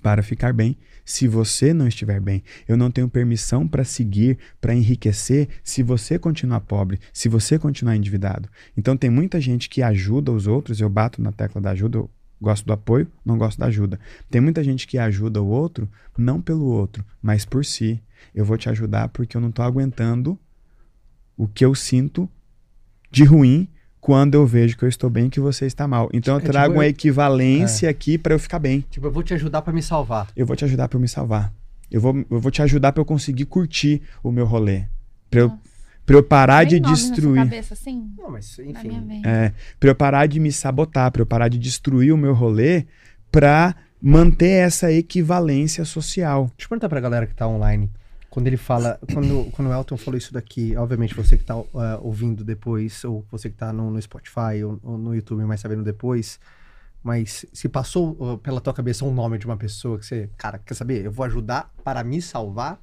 para 0.02 0.22
ficar 0.22 0.52
bem 0.52 0.76
se 1.04 1.26
você 1.26 1.74
não 1.74 1.88
estiver 1.88 2.20
bem. 2.20 2.42
Eu 2.66 2.76
não 2.76 2.90
tenho 2.90 3.08
permissão 3.08 3.66
para 3.66 3.84
seguir, 3.84 4.38
para 4.60 4.74
enriquecer 4.74 5.48
se 5.62 5.82
você 5.82 6.18
continuar 6.18 6.60
pobre, 6.60 6.98
se 7.12 7.28
você 7.28 7.58
continuar 7.58 7.96
endividado. 7.96 8.48
Então 8.76 8.96
tem 8.96 9.10
muita 9.10 9.40
gente 9.40 9.68
que 9.68 9.82
ajuda 9.82 10.32
os 10.32 10.46
outros, 10.46 10.80
eu 10.80 10.88
bato 10.88 11.20
na 11.20 11.32
tecla 11.32 11.60
da 11.60 11.70
ajuda, 11.70 11.98
eu 11.98 12.10
gosto 12.40 12.64
do 12.64 12.72
apoio, 12.72 13.10
não 13.24 13.36
gosto 13.36 13.58
da 13.58 13.66
ajuda. 13.66 13.98
Tem 14.30 14.40
muita 14.40 14.64
gente 14.64 14.86
que 14.86 14.98
ajuda 14.98 15.42
o 15.42 15.48
outro 15.48 15.90
não 16.16 16.40
pelo 16.40 16.66
outro, 16.66 17.04
mas 17.20 17.44
por 17.44 17.64
si. 17.64 18.02
Eu 18.34 18.44
vou 18.44 18.56
te 18.56 18.68
ajudar 18.68 19.08
porque 19.08 19.36
eu 19.36 19.40
não 19.40 19.48
estou 19.48 19.64
aguentando 19.64 20.38
o 21.36 21.48
que 21.48 21.64
eu 21.64 21.74
sinto 21.74 22.28
de 23.10 23.24
ruim 23.24 23.68
quando 24.00 24.34
eu 24.34 24.46
vejo 24.46 24.76
que 24.76 24.84
eu 24.84 24.88
estou 24.88 25.10
bem 25.10 25.26
e 25.26 25.30
que 25.30 25.40
você 25.40 25.66
está 25.66 25.86
mal. 25.86 26.08
Então 26.12 26.34
eu 26.34 26.40
é, 26.40 26.42
trago 26.42 26.68
tipo, 26.68 26.78
uma 26.78 26.86
equivalência 26.86 27.86
é. 27.86 27.90
aqui 27.90 28.16
para 28.16 28.34
eu 28.34 28.38
ficar 28.38 28.58
bem. 28.58 28.84
Tipo, 28.90 29.06
eu 29.06 29.12
vou 29.12 29.22
te 29.22 29.34
ajudar 29.34 29.62
para 29.62 29.72
me 29.72 29.82
salvar. 29.82 30.28
Eu 30.34 30.46
vou 30.46 30.56
te 30.56 30.64
ajudar 30.64 30.88
para 30.88 30.98
me 30.98 31.08
salvar. 31.08 31.52
Eu 31.90 32.00
vou, 32.00 32.24
eu 32.30 32.40
vou 32.40 32.50
te 32.50 32.62
ajudar 32.62 32.92
para 32.92 33.00
eu 33.00 33.04
conseguir 33.04 33.44
curtir 33.44 34.00
o 34.22 34.30
meu 34.30 34.46
rolê. 34.46 34.84
Para 35.28 35.40
eu, 35.40 35.52
pra 36.06 36.16
eu 36.16 36.22
parar 36.22 36.64
de 36.64 36.80
destruir. 36.80 37.42
Cabeça, 37.44 37.74
assim? 37.74 38.10
Não, 38.16 38.30
mas 38.30 38.58
enfim. 38.58 39.22
É, 39.24 39.52
para 39.78 39.90
eu 39.90 39.94
parar 39.94 40.26
de 40.26 40.40
me 40.40 40.52
sabotar, 40.52 41.10
para 41.10 41.20
eu 41.20 41.26
parar 41.26 41.48
de 41.48 41.58
destruir 41.58 42.12
o 42.12 42.16
meu 42.16 42.32
rolê, 42.32 42.86
para 43.30 43.74
manter 44.00 44.66
essa 44.66 44.90
equivalência 44.90 45.84
social. 45.84 46.44
Deixa 46.56 46.64
eu 46.64 46.68
perguntar 46.70 46.88
pra 46.88 47.00
galera 47.00 47.26
que 47.26 47.34
tá 47.34 47.46
online 47.46 47.90
quando 48.30 48.46
ele 48.46 48.56
fala, 48.56 48.98
quando, 49.12 49.50
quando 49.50 49.68
o 49.68 49.72
Elton 49.74 49.96
falou 49.96 50.16
isso 50.16 50.32
daqui, 50.32 50.76
obviamente 50.76 51.14
você 51.14 51.36
que 51.36 51.42
está 51.42 51.56
uh, 51.56 51.66
ouvindo 52.00 52.44
depois, 52.44 53.04
ou 53.04 53.26
você 53.28 53.48
que 53.48 53.56
está 53.56 53.72
no, 53.72 53.90
no, 53.90 54.00
Spotify 54.00 54.62
ou, 54.64 54.78
ou, 54.84 54.96
no 54.96 55.12
YouTube, 55.12 55.42
mais 55.44 55.60
sabendo 55.60 55.82
depois, 55.82 56.38
mas 57.02 57.44
se 57.52 57.68
passou 57.68 58.12
uh, 58.20 58.38
pela 58.38 58.60
tua 58.60 58.72
cabeça 58.72 59.04
um 59.04 59.12
nome 59.12 59.36
de 59.36 59.46
uma 59.46 59.56
pessoa 59.56 59.98
que 59.98 60.06
você, 60.06 60.30
cara, 60.38 60.58
quer 60.58 60.74
saber? 60.74 61.04
Eu 61.04 61.10
vou 61.10 61.26
ajudar 61.26 61.74
para 61.82 62.04
me 62.04 62.22
salvar, 62.22 62.80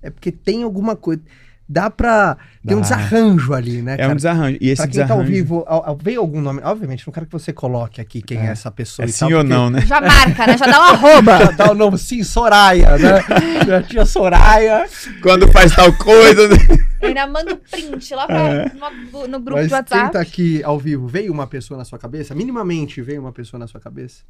é 0.00 0.08
porque 0.08 0.32
tem 0.32 0.62
alguma 0.62 0.96
coisa 0.96 1.22
dá 1.72 1.90
pra. 1.90 2.36
Tem 2.64 2.76
um 2.76 2.80
desarranjo 2.80 3.54
ali, 3.54 3.82
né? 3.82 3.94
É 3.94 3.96
cara? 3.96 4.12
um 4.12 4.16
desarranjo. 4.16 4.58
E 4.60 4.68
esse 4.68 4.76
pra 4.76 4.86
quem 4.86 4.92
desarranjo... 4.92 5.14
tá 5.14 5.20
ao 5.20 5.26
vivo, 5.26 5.66
veio 6.00 6.20
algum 6.20 6.40
nome. 6.40 6.60
Obviamente, 6.62 7.06
não 7.06 7.12
quero 7.12 7.26
que 7.26 7.32
você 7.32 7.52
coloque 7.52 8.00
aqui 8.00 8.20
quem 8.20 8.38
é, 8.38 8.46
é 8.46 8.46
essa 8.48 8.70
pessoa. 8.70 9.04
É 9.04 9.08
sim 9.08 9.28
tal, 9.28 9.38
ou 9.38 9.44
não, 9.44 9.70
né? 9.70 9.80
Já 9.80 10.00
marca, 10.00 10.46
né? 10.46 10.58
Já 10.58 10.66
dá 10.66 10.78
uma 10.78 10.90
arroba. 10.92 11.38
Já 11.38 11.50
dá 11.52 11.72
o 11.72 11.74
nome, 11.74 11.98
sim, 11.98 12.22
Soraya, 12.22 12.98
né? 12.98 13.20
Já 13.66 13.82
tinha 13.82 14.04
Soraya. 14.04 14.86
Quando 15.22 15.50
faz 15.50 15.74
tal 15.74 15.92
coisa. 15.94 16.48
Né? 16.48 16.56
Ainda 17.02 17.26
manda 17.26 17.54
o 17.54 17.56
print 17.56 18.14
lá 18.14 18.26
pra, 18.26 18.48
é. 18.48 18.72
no, 19.12 19.26
no, 19.26 19.40
grupo 19.40 19.60
Mas 19.60 19.68
de 19.68 19.74
WhatsApp. 19.74 20.02
Quem 20.02 20.12
tá 20.12 20.20
aqui 20.20 20.62
ao 20.62 20.78
vivo, 20.78 21.08
veio 21.08 21.32
uma 21.32 21.46
pessoa 21.46 21.78
na 21.78 21.84
sua 21.84 21.98
cabeça? 21.98 22.34
Minimamente 22.34 23.00
veio 23.00 23.20
uma 23.20 23.32
pessoa 23.32 23.58
na 23.58 23.66
sua 23.66 23.80
cabeça? 23.80 24.22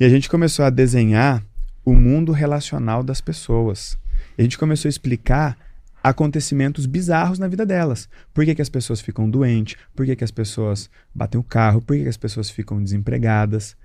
E 0.00 0.04
a 0.04 0.08
gente 0.08 0.28
começou 0.28 0.64
a 0.64 0.70
desenhar 0.70 1.44
o 1.84 1.92
mundo 1.92 2.32
relacional 2.32 3.02
das 3.02 3.20
pessoas. 3.20 3.98
E 4.36 4.40
a 4.40 4.44
gente 4.44 4.58
começou 4.58 4.88
a 4.88 4.90
explicar 4.90 5.56
acontecimentos 6.02 6.86
bizarros 6.86 7.38
na 7.38 7.46
vida 7.46 7.64
delas. 7.64 8.08
Por 8.34 8.44
que, 8.44 8.54
que 8.54 8.62
as 8.62 8.68
pessoas 8.68 9.00
ficam 9.00 9.30
doentes? 9.30 9.76
Por 9.94 10.04
que, 10.04 10.16
que 10.16 10.24
as 10.24 10.30
pessoas 10.30 10.90
batem 11.14 11.40
o 11.40 11.44
carro? 11.44 11.80
Por 11.80 11.96
que, 11.96 12.02
que 12.02 12.08
as 12.08 12.16
pessoas 12.16 12.50
ficam 12.50 12.82
desempregadas? 12.82 13.76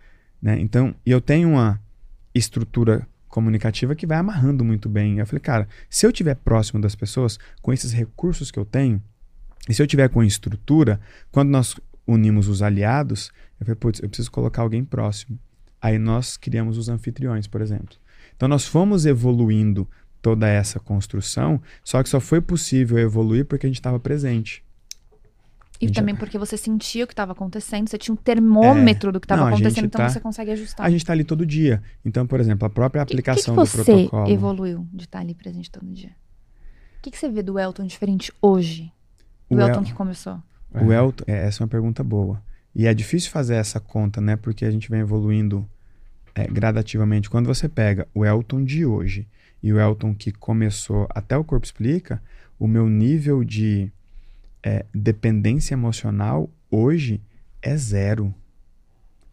Né? 0.42 0.60
Então, 0.60 0.96
eu 1.06 1.22
tenho 1.22 1.50
uma 1.50 1.80
estrutura 2.34 3.08
comunicativa 3.28 3.96
que 3.96 4.08
vai 4.08 4.18
amarrando 4.18 4.64
muito 4.64 4.90
bem. 4.90 5.20
Eu 5.20 5.28
falei, 5.28 5.42
cara, 5.42 5.68
se 5.90 6.06
eu 6.06 6.10
estiver 6.10 6.36
próximo 6.36 6.82
das 6.82 6.96
pessoas, 6.96 7.38
com 7.62 7.72
esses 7.72 7.92
recursos 7.92 8.50
que 8.50 8.58
eu 8.58 8.66
tenho, 8.66 9.02
e 9.70 9.74
se 9.74 9.82
eu 9.82 9.88
tiver 9.88 10.10
com 10.10 10.24
estrutura, 10.24 11.00
quando 11.32 11.50
nós 11.50 11.76
unimos 12.08 12.48
os 12.48 12.62
aliados, 12.62 13.32
eu 13.60 13.66
falei, 13.66 13.76
putz, 13.76 14.00
eu 14.02 14.08
preciso 14.08 14.32
colocar 14.32 14.62
alguém 14.62 14.84
próximo. 14.84 15.38
Aí 15.82 16.00
nós 16.00 16.38
criamos 16.38 16.78
os 16.78 16.90
anfitriões, 16.90 17.48
por 17.48 17.62
exemplo. 17.62 17.98
Então 18.36 18.48
nós 18.48 18.66
fomos 18.66 19.06
evoluindo 19.06 19.88
toda 20.22 20.48
essa 20.48 20.80
construção, 20.80 21.62
só 21.84 22.02
que 22.02 22.10
só 22.10 22.20
foi 22.20 22.42
possível 22.42 22.98
evoluir 22.98 23.46
porque 23.46 23.66
a 23.66 23.70
gente 23.70 23.80
estava 23.80 24.00
presente. 24.00 24.64
E 25.80 25.92
também 25.92 26.16
já... 26.16 26.20
porque 26.20 26.38
você 26.38 26.58
sentia 26.58 27.04
o 27.04 27.08
que 27.08 27.14
estava 27.14 27.34
acontecendo, 27.34 27.88
você 27.88 27.98
tinha 27.98 28.14
um 28.14 28.18
termômetro 28.18 29.10
é... 29.10 29.14
do 29.14 29.20
que 29.20 29.26
estava 29.26 29.48
acontecendo, 29.48 29.86
então 29.86 30.02
tá... 30.02 30.10
você 30.10 30.20
consegue 30.20 30.52
ajustar. 30.52 30.86
A 30.86 30.90
gente 30.90 31.02
está 31.02 31.14
ali 31.14 31.24
todo 31.24 31.46
dia. 31.46 31.82
Então, 32.04 32.26
por 32.26 32.40
exemplo, 32.40 32.66
a 32.66 32.70
própria 32.70 33.02
aplicação 33.02 33.56
que, 33.56 33.62
que, 33.62 33.72
que 33.72 33.78
do 33.78 33.86
protocolo. 33.86 34.26
você 34.26 34.34
evoluiu 34.34 34.88
de 34.92 35.04
estar 35.04 35.20
tá 35.20 35.24
ali 35.24 35.36
presente 35.36 35.70
todo 35.70 35.86
dia? 35.86 36.12
O 36.98 37.02
que, 37.04 37.12
que 37.12 37.18
você 37.18 37.30
vê 37.30 37.44
do 37.44 37.60
Elton 37.60 37.86
diferente 37.86 38.34
hoje? 38.42 38.92
Do 39.50 39.58
o 39.58 39.62
Elton 39.62 39.80
El... 39.80 39.86
que 39.86 39.94
começou? 39.94 40.42
O 40.74 40.92
Elton, 40.92 41.24
é, 41.28 41.46
essa 41.46 41.62
é 41.62 41.64
uma 41.64 41.70
pergunta 41.70 42.04
boa. 42.04 42.42
E 42.76 42.86
é 42.86 42.94
difícil 42.94 43.32
fazer 43.32 43.56
essa 43.56 43.80
conta, 43.80 44.20
né? 44.20 44.36
Porque 44.36 44.66
a 44.66 44.72
gente 44.72 44.90
vem 44.90 45.00
evoluindo 45.00 45.68
é, 46.36 46.46
gradativamente. 46.48 47.30
Quando 47.30 47.48
você 47.48 47.70
pega 47.70 48.08
o 48.14 48.26
Elton 48.26 48.64
de 48.64 48.86
hoje 48.86 49.28
e 49.62 49.72
o 49.74 49.80
Elton 49.80 50.14
que 50.14 50.32
começou 50.32 51.08
até 51.10 51.38
o 51.38 51.44
Corpo 51.44 51.66
Explica, 51.66 52.22
o 52.60 52.68
meu 52.68 52.88
nível 52.90 53.44
de 53.44 53.92
é, 54.64 54.86
dependência 54.94 55.74
emocional 55.74 56.50
hoje 56.70 57.22
é 57.62 57.76
zero. 57.76 58.34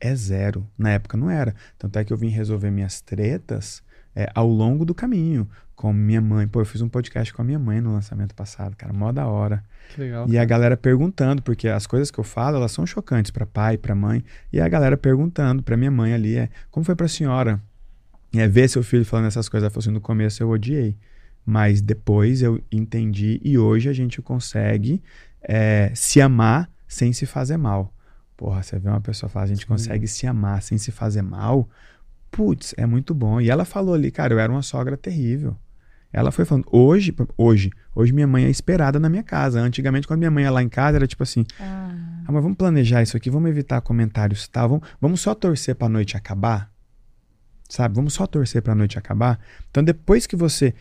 É 0.01 0.15
zero. 0.15 0.67
Na 0.77 0.91
época 0.91 1.17
não 1.17 1.31
era. 1.31 1.55
Tanto 1.79 1.99
é 1.99 2.05
que 2.05 2.13
eu 2.13 2.17
vim 2.17 2.29
resolver 2.29 2.71
minhas 2.71 3.01
tretas 3.01 3.83
é, 4.15 4.31
ao 4.35 4.47
longo 4.47 4.85
do 4.85 4.95
caminho 4.95 5.49
com 5.75 5.93
minha 5.93 6.21
mãe. 6.21 6.47
Pô, 6.47 6.61
eu 6.61 6.65
fiz 6.65 6.81
um 6.81 6.89
podcast 6.89 7.33
com 7.33 7.43
a 7.43 7.45
minha 7.45 7.59
mãe 7.59 7.81
no 7.81 7.93
lançamento 7.93 8.35
passado, 8.35 8.77
cara, 8.77 8.93
mó 8.93 9.11
da 9.13 9.27
hora. 9.27 9.63
Que 9.95 10.01
legal. 10.01 10.27
E 10.29 10.39
a 10.39 10.45
galera 10.45 10.77
perguntando, 10.77 11.43
porque 11.43 11.69
as 11.69 11.87
coisas 11.87 12.11
que 12.11 12.19
eu 12.19 12.25
falo, 12.25 12.57
elas 12.57 12.73
são 12.73 12.87
chocantes 12.87 13.31
para 13.31 13.45
pai, 13.45 13.77
para 13.77 13.95
mãe, 13.95 14.25
e 14.53 14.61
a 14.61 14.69
galera 14.69 14.97
perguntando 14.97 15.63
para 15.63 15.77
minha 15.77 15.91
mãe 15.91 16.15
ali, 16.15 16.37
é, 16.37 16.49
como 16.71 16.85
foi 16.85 16.95
para 16.95 17.07
a 17.07 17.09
senhora? 17.09 17.61
É, 18.41 18.49
ver 18.49 18.69
seu 18.69 18.83
filho 18.83 19.05
falando 19.05 19.27
essas 19.27 19.49
coisas. 19.49 19.65
Ela 19.65 19.71
falou 19.71 19.83
assim, 19.83 19.91
no 19.91 20.01
começo 20.01 20.43
eu 20.43 20.49
odiei, 20.49 20.97
mas 21.45 21.81
depois 21.81 22.43
eu 22.43 22.61
entendi 22.71 23.41
e 23.45 23.59
hoje 23.59 23.89
a 23.89 23.93
gente 23.93 24.21
consegue 24.23 25.03
é, 25.43 25.91
se 25.95 26.21
amar 26.21 26.71
sem 26.87 27.13
se 27.13 27.27
fazer 27.27 27.57
mal. 27.57 27.93
Porra, 28.37 28.63
você 28.63 28.79
vê 28.79 28.89
uma 28.89 29.01
pessoa 29.01 29.29
falar, 29.29 29.45
a 29.45 29.49
gente 29.49 29.63
Sim. 29.63 29.67
consegue 29.67 30.07
se 30.07 30.27
amar 30.27 30.63
sem 30.63 30.79
se 30.79 30.91
fazer 30.91 31.23
mal. 31.23 31.69
Putz, 32.31 32.75
é 32.77 32.85
muito 32.85 33.15
bom. 33.15 33.41
E 33.41 33.49
ela 33.49 33.65
falou 33.65 33.95
ali, 33.95 34.11
cara, 34.11 34.35
eu 34.35 34.39
era 34.39 34.51
uma 34.51 34.63
sogra 34.63 34.97
terrível. 34.97 35.57
Ela 36.13 36.31
foi 36.31 36.45
falando, 36.45 36.67
hoje, 36.71 37.15
hoje, 37.37 37.71
hoje 37.95 38.13
minha 38.13 38.27
mãe 38.27 38.45
é 38.45 38.51
esperada 38.51 39.01
na 39.01 39.09
minha 39.09 39.23
casa. 39.23 39.61
Antigamente, 39.61 40.07
quando 40.07 40.19
minha 40.19 40.31
mãe 40.31 40.45
ia 40.45 40.51
lá 40.51 40.63
em 40.63 40.69
casa, 40.69 40.97
era 40.97 41.07
tipo 41.07 41.23
assim, 41.23 41.45
ah. 41.61 41.85
Ah, 42.27 42.33
mas 42.33 42.43
vamos 42.43 42.57
planejar 42.57 43.03
isso 43.03 43.17
aqui, 43.17 43.29
vamos 43.29 43.51
evitar 43.51 43.81
comentários 43.83 44.49
tal, 44.49 44.69
vamos, 44.69 44.89
vamos 45.01 45.21
só 45.21 45.35
torcer 45.35 45.75
pra 45.75 45.89
noite 45.89 46.17
acabar. 46.17 46.73
Sabe? 47.75 47.97
Vamos 47.97 48.15
só 48.15 48.25
torcer 48.25 48.63
pra 48.63 48.73
noite 48.73 48.97
acabar. 48.97 49.41
Então, 49.69 49.83
depois 49.83 50.29
que 50.29 50.37
você 50.37 50.73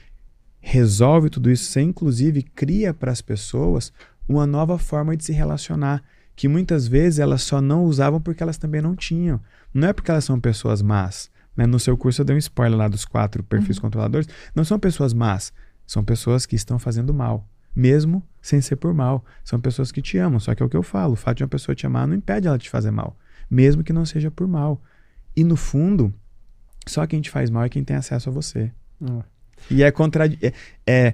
resolve 0.59 1.27
tudo 1.27 1.49
isso, 1.49 1.65
você 1.65 1.81
inclusive 1.81 2.43
cria 2.43 2.93
para 2.93 3.11
as 3.11 3.19
pessoas 3.19 3.91
uma 4.29 4.45
nova 4.45 4.77
forma 4.77 5.17
de 5.17 5.23
se 5.23 5.33
relacionar, 5.33 6.03
que 6.35 6.47
muitas 6.47 6.87
vezes 6.87 7.17
elas 7.17 7.41
só 7.41 7.59
não 7.59 7.83
usavam 7.85 8.21
porque 8.21 8.43
elas 8.43 8.59
também 8.59 8.79
não 8.79 8.95
tinham. 8.95 9.41
Não 9.73 9.87
é 9.87 9.93
porque 9.93 10.11
elas 10.11 10.23
são 10.23 10.39
pessoas 10.39 10.83
más. 10.83 11.31
Né? 11.57 11.65
No 11.65 11.79
seu 11.79 11.97
curso 11.97 12.21
eu 12.21 12.25
dei 12.25 12.35
um 12.35 12.37
spoiler 12.37 12.77
lá 12.77 12.87
dos 12.87 13.05
quatro 13.05 13.41
perfis 13.41 13.77
uhum. 13.77 13.81
controladores. 13.81 14.29
Não 14.53 14.63
são 14.63 14.77
pessoas 14.77 15.15
más, 15.15 15.51
são 15.87 16.03
pessoas 16.03 16.45
que 16.45 16.55
estão 16.55 16.77
fazendo 16.77 17.11
mal, 17.11 17.49
mesmo 17.75 18.21
sem 18.39 18.61
ser 18.61 18.75
por 18.75 18.93
mal. 18.93 19.25
São 19.43 19.59
pessoas 19.59 19.91
que 19.91 19.99
te 19.99 20.19
amam. 20.19 20.39
Só 20.39 20.53
que 20.53 20.61
é 20.61 20.65
o 20.65 20.69
que 20.69 20.77
eu 20.77 20.83
falo: 20.83 21.13
o 21.13 21.15
fato 21.15 21.37
de 21.37 21.43
uma 21.43 21.49
pessoa 21.49 21.73
te 21.73 21.87
amar 21.87 22.07
não 22.07 22.13
impede 22.13 22.47
ela 22.47 22.59
de 22.59 22.69
fazer 22.69 22.91
mal, 22.91 23.17
mesmo 23.49 23.83
que 23.83 23.91
não 23.91 24.05
seja 24.05 24.29
por 24.29 24.47
mal. 24.47 24.79
E 25.35 25.43
no 25.43 25.55
fundo, 25.55 26.13
só 26.85 27.05
quem 27.07 27.21
te 27.21 27.29
faz 27.29 27.49
mal 27.49 27.63
é 27.63 27.69
quem 27.69 27.83
tem 27.83 27.95
acesso 27.95 28.29
a 28.29 28.31
você. 28.33 28.71
Uhum. 28.99 29.21
E 29.69 29.83
é, 29.83 29.91
contra... 29.91 30.27
É, 30.27 30.53
é, 30.85 31.13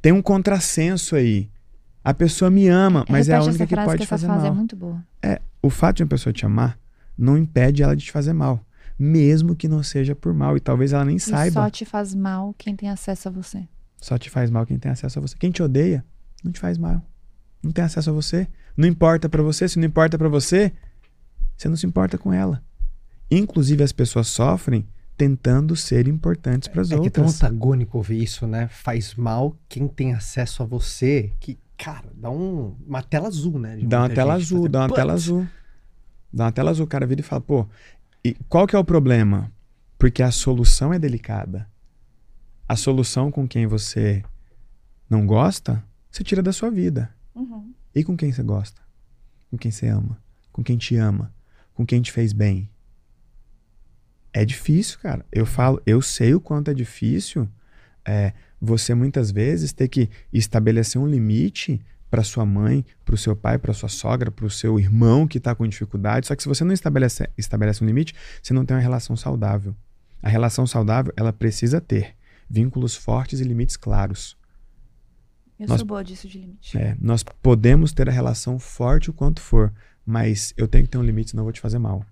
tem 0.00 0.12
um 0.12 0.22
contrassenso 0.22 1.16
aí. 1.16 1.50
A 2.02 2.14
pessoa 2.14 2.50
me 2.50 2.66
ama, 2.68 3.04
mas 3.08 3.28
é 3.28 3.34
a 3.34 3.42
única 3.42 3.66
que 3.66 3.74
pode 3.74 4.02
que 4.02 4.06
fazer 4.06 4.26
mal. 4.26 4.44
É 4.44 4.50
muito 4.50 4.74
boa. 4.74 5.04
É, 5.22 5.40
o 5.60 5.68
fato 5.68 5.96
de 5.96 6.02
uma 6.02 6.08
pessoa 6.08 6.32
te 6.32 6.46
amar 6.46 6.78
não 7.16 7.36
impede 7.36 7.82
ela 7.82 7.94
de 7.94 8.04
te 8.04 8.10
fazer 8.10 8.32
mal, 8.32 8.64
mesmo 8.98 9.54
que 9.54 9.68
não 9.68 9.82
seja 9.82 10.14
por 10.14 10.32
mal 10.32 10.56
e 10.56 10.60
talvez 10.60 10.94
ela 10.94 11.04
nem 11.04 11.16
e 11.16 11.20
saiba. 11.20 11.60
Só 11.60 11.70
te 11.70 11.84
faz 11.84 12.14
mal 12.14 12.54
quem 12.56 12.74
tem 12.74 12.88
acesso 12.88 13.28
a 13.28 13.30
você. 13.30 13.68
Só 14.00 14.16
te 14.16 14.30
faz 14.30 14.50
mal 14.50 14.64
quem 14.64 14.78
tem 14.78 14.90
acesso 14.90 15.18
a 15.18 15.22
você. 15.22 15.36
Quem 15.36 15.50
te 15.50 15.62
odeia 15.62 16.02
não 16.42 16.50
te 16.50 16.58
faz 16.58 16.78
mal. 16.78 17.02
Não 17.62 17.70
tem 17.70 17.84
acesso 17.84 18.08
a 18.08 18.12
você. 18.14 18.48
Não 18.74 18.88
importa 18.88 19.28
para 19.28 19.42
você, 19.42 19.68
se 19.68 19.78
não 19.78 19.86
importa 19.86 20.16
para 20.16 20.28
você, 20.28 20.72
você 21.54 21.68
não 21.68 21.76
se 21.76 21.86
importa 21.86 22.16
com 22.16 22.32
ela. 22.32 22.62
Inclusive 23.30 23.82
as 23.82 23.92
pessoas 23.92 24.28
sofrem 24.28 24.88
tentando 25.20 25.76
ser 25.76 26.08
importantes 26.08 26.66
para 26.66 26.80
as 26.80 26.90
é, 26.90 26.96
outras. 26.96 27.06
É 27.06 27.10
que 27.10 27.20
é 27.20 27.22
tão 27.22 27.30
antagônico 27.30 27.98
ouvir 27.98 28.22
isso, 28.22 28.46
né? 28.46 28.68
Faz 28.68 29.14
mal 29.14 29.54
quem 29.68 29.86
tem 29.86 30.14
acesso 30.14 30.62
a 30.62 30.66
você, 30.66 31.34
que, 31.38 31.58
cara, 31.76 32.08
dá 32.14 32.30
um, 32.30 32.74
uma 32.86 33.02
tela 33.02 33.28
azul, 33.28 33.58
né? 33.58 33.76
Dá 33.82 33.98
uma 33.98 34.08
tela 34.08 34.32
azul, 34.32 34.66
dá 34.66 34.78
uma 34.80 34.88
Putz. 34.88 34.96
tela 34.98 35.12
azul. 35.12 35.46
Dá 36.32 36.44
uma 36.44 36.52
tela 36.52 36.70
azul, 36.70 36.86
o 36.86 36.88
cara 36.88 37.06
vira 37.06 37.20
e 37.20 37.22
fala, 37.22 37.42
pô, 37.42 37.68
e 38.24 38.32
qual 38.48 38.66
que 38.66 38.74
é 38.74 38.78
o 38.78 38.84
problema? 38.84 39.52
Porque 39.98 40.22
a 40.22 40.30
solução 40.30 40.90
é 40.90 40.98
delicada. 40.98 41.68
A 42.66 42.74
solução 42.74 43.30
com 43.30 43.46
quem 43.46 43.66
você 43.66 44.22
não 45.10 45.26
gosta, 45.26 45.84
você 46.10 46.24
tira 46.24 46.42
da 46.42 46.52
sua 46.52 46.70
vida. 46.70 47.14
Uhum. 47.34 47.74
E 47.94 48.02
com 48.02 48.16
quem 48.16 48.32
você 48.32 48.42
gosta? 48.42 48.80
Com 49.50 49.58
quem 49.58 49.70
você 49.70 49.86
ama? 49.86 50.18
Com 50.50 50.64
quem 50.64 50.78
te 50.78 50.96
ama? 50.96 51.30
Com 51.74 51.84
quem 51.84 52.00
te 52.00 52.10
fez 52.10 52.32
bem? 52.32 52.70
É 54.32 54.44
difícil, 54.44 54.98
cara. 55.00 55.24
Eu 55.32 55.44
falo, 55.44 55.82
eu 55.84 56.00
sei 56.00 56.34
o 56.34 56.40
quanto 56.40 56.70
é 56.70 56.74
difícil 56.74 57.48
é, 58.06 58.32
você 58.60 58.94
muitas 58.94 59.30
vezes 59.30 59.72
ter 59.72 59.88
que 59.88 60.08
estabelecer 60.32 61.00
um 61.00 61.06
limite 61.06 61.80
para 62.10 62.24
sua 62.24 62.44
mãe, 62.44 62.84
para 63.04 63.14
o 63.14 63.18
seu 63.18 63.36
pai, 63.36 63.56
para 63.56 63.72
sua 63.72 63.88
sogra, 63.88 64.30
para 64.30 64.44
o 64.44 64.50
seu 64.50 64.78
irmão 64.78 65.26
que 65.26 65.38
está 65.38 65.54
com 65.54 65.66
dificuldade. 65.66 66.26
Só 66.26 66.34
que 66.34 66.42
se 66.42 66.48
você 66.48 66.64
não 66.64 66.72
estabelece, 66.72 67.28
estabelece 67.38 67.82
um 67.84 67.86
limite, 67.86 68.14
você 68.42 68.52
não 68.52 68.64
tem 68.64 68.76
uma 68.76 68.82
relação 68.82 69.16
saudável. 69.16 69.74
A 70.22 70.28
relação 70.28 70.66
saudável, 70.66 71.12
ela 71.16 71.32
precisa 71.32 71.80
ter 71.80 72.14
vínculos 72.48 72.96
fortes 72.96 73.40
e 73.40 73.44
limites 73.44 73.76
claros. 73.76 74.36
Eu 75.58 75.68
nós, 75.68 75.78
sou 75.78 75.86
boa 75.86 76.02
disso 76.02 76.26
de 76.26 76.38
limite. 76.38 76.76
É, 76.76 76.96
nós 77.00 77.22
podemos 77.22 77.92
ter 77.92 78.08
a 78.08 78.12
relação 78.12 78.58
forte 78.58 79.10
o 79.10 79.12
quanto 79.12 79.40
for, 79.40 79.72
mas 80.04 80.52
eu 80.56 80.66
tenho 80.66 80.84
que 80.84 80.90
ter 80.90 80.98
um 80.98 81.02
limite, 81.02 81.30
senão 81.30 81.42
eu 81.42 81.46
vou 81.46 81.52
te 81.52 81.60
fazer 81.60 81.78
mal. 81.78 82.04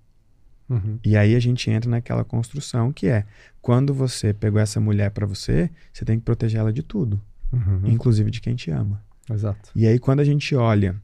Uhum. 0.68 0.98
E 1.04 1.16
aí 1.16 1.34
a 1.34 1.40
gente 1.40 1.70
entra 1.70 1.90
naquela 1.90 2.24
construção 2.24 2.92
que 2.92 3.06
é 3.06 3.24
quando 3.60 3.94
você 3.94 4.32
pegou 4.32 4.60
essa 4.60 4.80
mulher 4.80 5.10
para 5.10 5.26
você, 5.26 5.70
você 5.92 6.04
tem 6.04 6.18
que 6.18 6.24
proteger 6.24 6.60
ela 6.60 6.72
de 6.72 6.82
tudo, 6.82 7.20
uhum. 7.52 7.82
inclusive 7.84 8.30
de 8.30 8.40
quem 8.40 8.54
te 8.54 8.70
ama. 8.70 9.02
Exato. 9.30 9.70
E 9.74 9.86
aí 9.86 9.98
quando 9.98 10.20
a 10.20 10.24
gente 10.24 10.54
olha 10.54 10.96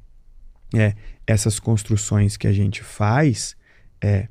é, 0.75 0.95
essas 1.27 1.59
construções 1.59 2.37
que 2.37 2.47
a 2.47 2.53
gente 2.53 2.83
faz, 2.83 3.57
é 4.01 4.29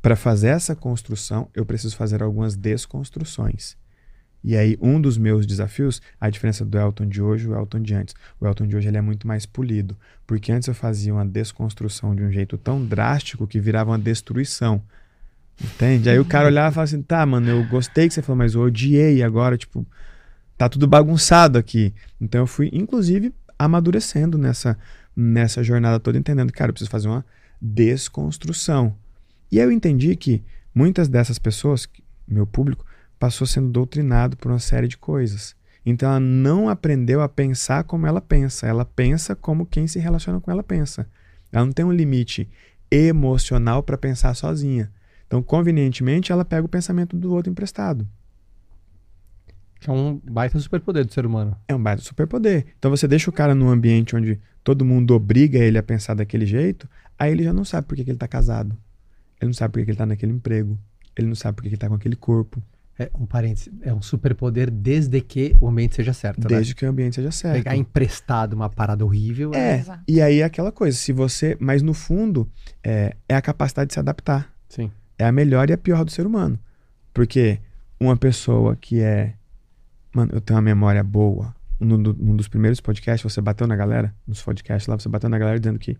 para 0.00 0.16
fazer 0.16 0.48
essa 0.48 0.74
construção 0.74 1.48
eu 1.54 1.66
preciso 1.66 1.96
fazer 1.96 2.22
algumas 2.22 2.56
desconstruções. 2.56 3.76
E 4.42 4.56
aí, 4.56 4.78
um 4.80 5.00
dos 5.00 5.18
meus 5.18 5.46
desafios, 5.46 6.00
a 6.18 6.30
diferença 6.30 6.64
do 6.64 6.78
Elton 6.78 7.06
de 7.06 7.20
hoje 7.20 7.44
e 7.44 7.48
o 7.48 7.54
Elton 7.54 7.80
de 7.80 7.94
antes. 7.94 8.14
O 8.40 8.46
Elton 8.46 8.66
de 8.66 8.74
hoje 8.74 8.88
ele 8.88 8.96
é 8.96 9.00
muito 9.00 9.26
mais 9.26 9.44
polido. 9.44 9.96
Porque 10.26 10.50
antes 10.50 10.66
eu 10.66 10.74
fazia 10.74 11.12
uma 11.12 11.26
desconstrução 11.26 12.14
de 12.14 12.22
um 12.22 12.32
jeito 12.32 12.56
tão 12.56 12.82
drástico 12.84 13.46
que 13.46 13.60
virava 13.60 13.90
uma 13.90 13.98
destruição. 13.98 14.82
Entende? 15.62 16.08
Aí 16.08 16.18
o 16.18 16.24
cara 16.24 16.46
olhava 16.48 16.70
e 16.70 16.74
falava 16.74 16.84
assim: 16.84 17.02
tá, 17.02 17.24
mano, 17.26 17.48
eu 17.50 17.64
gostei 17.68 18.08
que 18.08 18.14
você 18.14 18.22
falou, 18.22 18.38
mas 18.38 18.54
eu 18.54 18.62
odiei 18.62 19.22
agora, 19.22 19.58
tipo, 19.58 19.86
tá 20.56 20.68
tudo 20.68 20.86
bagunçado 20.86 21.58
aqui. 21.58 21.92
Então 22.18 22.40
eu 22.40 22.46
fui, 22.46 22.70
inclusive, 22.72 23.34
amadurecendo 23.58 24.38
nessa, 24.38 24.78
nessa 25.14 25.62
jornada 25.62 26.00
toda, 26.00 26.16
entendendo 26.16 26.50
que, 26.50 26.58
cara, 26.58 26.70
eu 26.70 26.72
preciso 26.72 26.90
fazer 26.90 27.08
uma 27.08 27.24
desconstrução. 27.60 28.96
E 29.52 29.60
aí 29.60 29.66
eu 29.66 29.72
entendi 29.72 30.16
que 30.16 30.42
muitas 30.74 31.08
dessas 31.08 31.38
pessoas, 31.38 31.86
meu 32.26 32.46
público, 32.46 32.86
passou 33.20 33.46
sendo 33.46 33.68
doutrinado 33.68 34.36
por 34.36 34.50
uma 34.50 34.58
série 34.58 34.88
de 34.88 34.98
coisas. 34.98 35.54
Então 35.86 36.08
ela 36.08 36.18
não 36.18 36.68
aprendeu 36.68 37.20
a 37.20 37.28
pensar 37.28 37.84
como 37.84 38.06
ela 38.06 38.20
pensa, 38.20 38.66
ela 38.66 38.84
pensa 38.84 39.36
como 39.36 39.66
quem 39.66 39.86
se 39.86 40.00
relaciona 40.00 40.40
com 40.40 40.50
ela 40.50 40.62
pensa. 40.62 41.06
Ela 41.52 41.66
não 41.66 41.72
tem 41.72 41.84
um 41.84 41.92
limite 41.92 42.48
emocional 42.90 43.82
para 43.82 43.98
pensar 43.98 44.34
sozinha. 44.34 44.90
Então, 45.26 45.42
convenientemente, 45.42 46.32
ela 46.32 46.44
pega 46.44 46.66
o 46.66 46.68
pensamento 46.68 47.16
do 47.16 47.32
outro 47.32 47.52
emprestado. 47.52 48.06
É 49.86 49.90
um 49.90 50.20
baita 50.24 50.58
superpoder 50.58 51.04
do 51.06 51.12
ser 51.12 51.24
humano. 51.24 51.56
É 51.68 51.74
um 51.74 51.82
baita 51.82 52.02
superpoder. 52.02 52.66
Então 52.78 52.90
você 52.90 53.08
deixa 53.08 53.30
o 53.30 53.32
cara 53.32 53.54
num 53.54 53.70
ambiente 53.70 54.14
onde 54.14 54.38
todo 54.62 54.84
mundo 54.84 55.14
obriga 55.14 55.58
ele 55.58 55.78
a 55.78 55.82
pensar 55.82 56.14
daquele 56.14 56.44
jeito, 56.44 56.88
aí 57.18 57.32
ele 57.32 57.44
já 57.44 57.52
não 57.52 57.64
sabe 57.64 57.86
por 57.86 57.96
que, 57.96 58.04
que 58.04 58.10
ele 58.10 58.16
está 58.16 58.28
casado. 58.28 58.76
Ele 59.40 59.48
não 59.48 59.54
sabe 59.54 59.72
por 59.72 59.78
que, 59.78 59.84
que 59.86 59.90
ele 59.90 59.94
está 59.94 60.04
naquele 60.04 60.32
emprego. 60.32 60.78
Ele 61.16 61.28
não 61.28 61.34
sabe 61.34 61.56
por 61.56 61.62
que, 61.62 61.68
que 61.68 61.74
ele 61.74 61.76
está 61.76 61.88
com 61.88 61.94
aquele 61.94 62.16
corpo. 62.16 62.62
É 63.00 63.10
um 63.18 63.24
parênteses, 63.24 63.72
é 63.80 63.94
um 63.94 64.02
superpoder 64.02 64.70
desde 64.70 65.22
que 65.22 65.56
o 65.58 65.66
ambiente 65.66 65.94
seja 65.94 66.12
certo. 66.12 66.42
Né? 66.42 66.48
Desde 66.48 66.74
né? 66.74 66.78
que 66.78 66.84
o 66.84 66.88
ambiente 66.90 67.14
seja 67.14 67.30
certo. 67.30 67.54
Pegar 67.54 67.74
emprestado 67.74 68.52
uma 68.52 68.68
parada 68.68 69.02
horrível. 69.02 69.54
É, 69.54 69.76
é... 69.76 69.84
e 70.06 70.20
aí 70.20 70.40
é 70.40 70.44
aquela 70.44 70.70
coisa, 70.70 70.98
se 70.98 71.10
você. 71.10 71.56
Mas 71.58 71.80
no 71.80 71.94
fundo, 71.94 72.46
é, 72.84 73.16
é 73.26 73.34
a 73.34 73.40
capacidade 73.40 73.88
de 73.88 73.94
se 73.94 73.98
adaptar. 73.98 74.52
Sim. 74.68 74.90
É 75.18 75.24
a 75.24 75.32
melhor 75.32 75.70
e 75.70 75.72
a 75.72 75.78
pior 75.78 76.04
do 76.04 76.10
ser 76.10 76.26
humano. 76.26 76.58
Porque 77.14 77.58
uma 77.98 78.18
pessoa 78.18 78.76
que 78.76 79.00
é. 79.00 79.32
Mano, 80.14 80.32
eu 80.34 80.40
tenho 80.42 80.58
uma 80.58 80.62
memória 80.62 81.02
boa. 81.02 81.56
Num, 81.80 81.96
num 81.96 82.36
dos 82.36 82.48
primeiros 82.48 82.82
podcasts, 82.82 83.22
você 83.22 83.40
bateu 83.40 83.66
na 83.66 83.76
galera, 83.76 84.14
nos 84.26 84.42
podcasts 84.42 84.86
lá, 84.86 84.98
você 84.98 85.08
bateu 85.08 85.30
na 85.30 85.38
galera 85.38 85.58
dizendo 85.58 85.78
que 85.78 85.96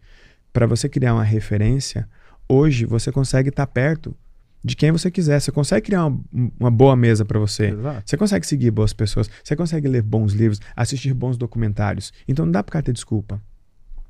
para 0.52 0.66
você 0.66 0.86
criar 0.86 1.14
uma 1.14 1.24
referência, 1.24 2.06
hoje 2.46 2.84
você 2.84 3.10
consegue 3.10 3.48
estar 3.48 3.64
tá 3.64 3.72
perto 3.72 4.14
de 4.62 4.76
quem 4.76 4.92
você 4.92 5.10
quiser. 5.10 5.40
Você 5.40 5.50
consegue 5.50 5.86
criar 5.86 6.06
uma, 6.06 6.20
uma 6.58 6.70
boa 6.70 6.94
mesa 6.94 7.24
para 7.24 7.38
você. 7.38 7.66
Exato. 7.66 8.02
Você 8.04 8.16
consegue 8.16 8.46
seguir 8.46 8.70
boas 8.70 8.92
pessoas. 8.92 9.30
Você 9.42 9.56
consegue 9.56 9.88
ler 9.88 10.02
bons 10.02 10.32
livros, 10.32 10.60
assistir 10.76 11.14
bons 11.14 11.36
documentários. 11.36 12.12
Então 12.28 12.44
não 12.44 12.52
dá 12.52 12.62
para 12.62 12.82
ter 12.82 12.92
desculpa. 12.92 13.40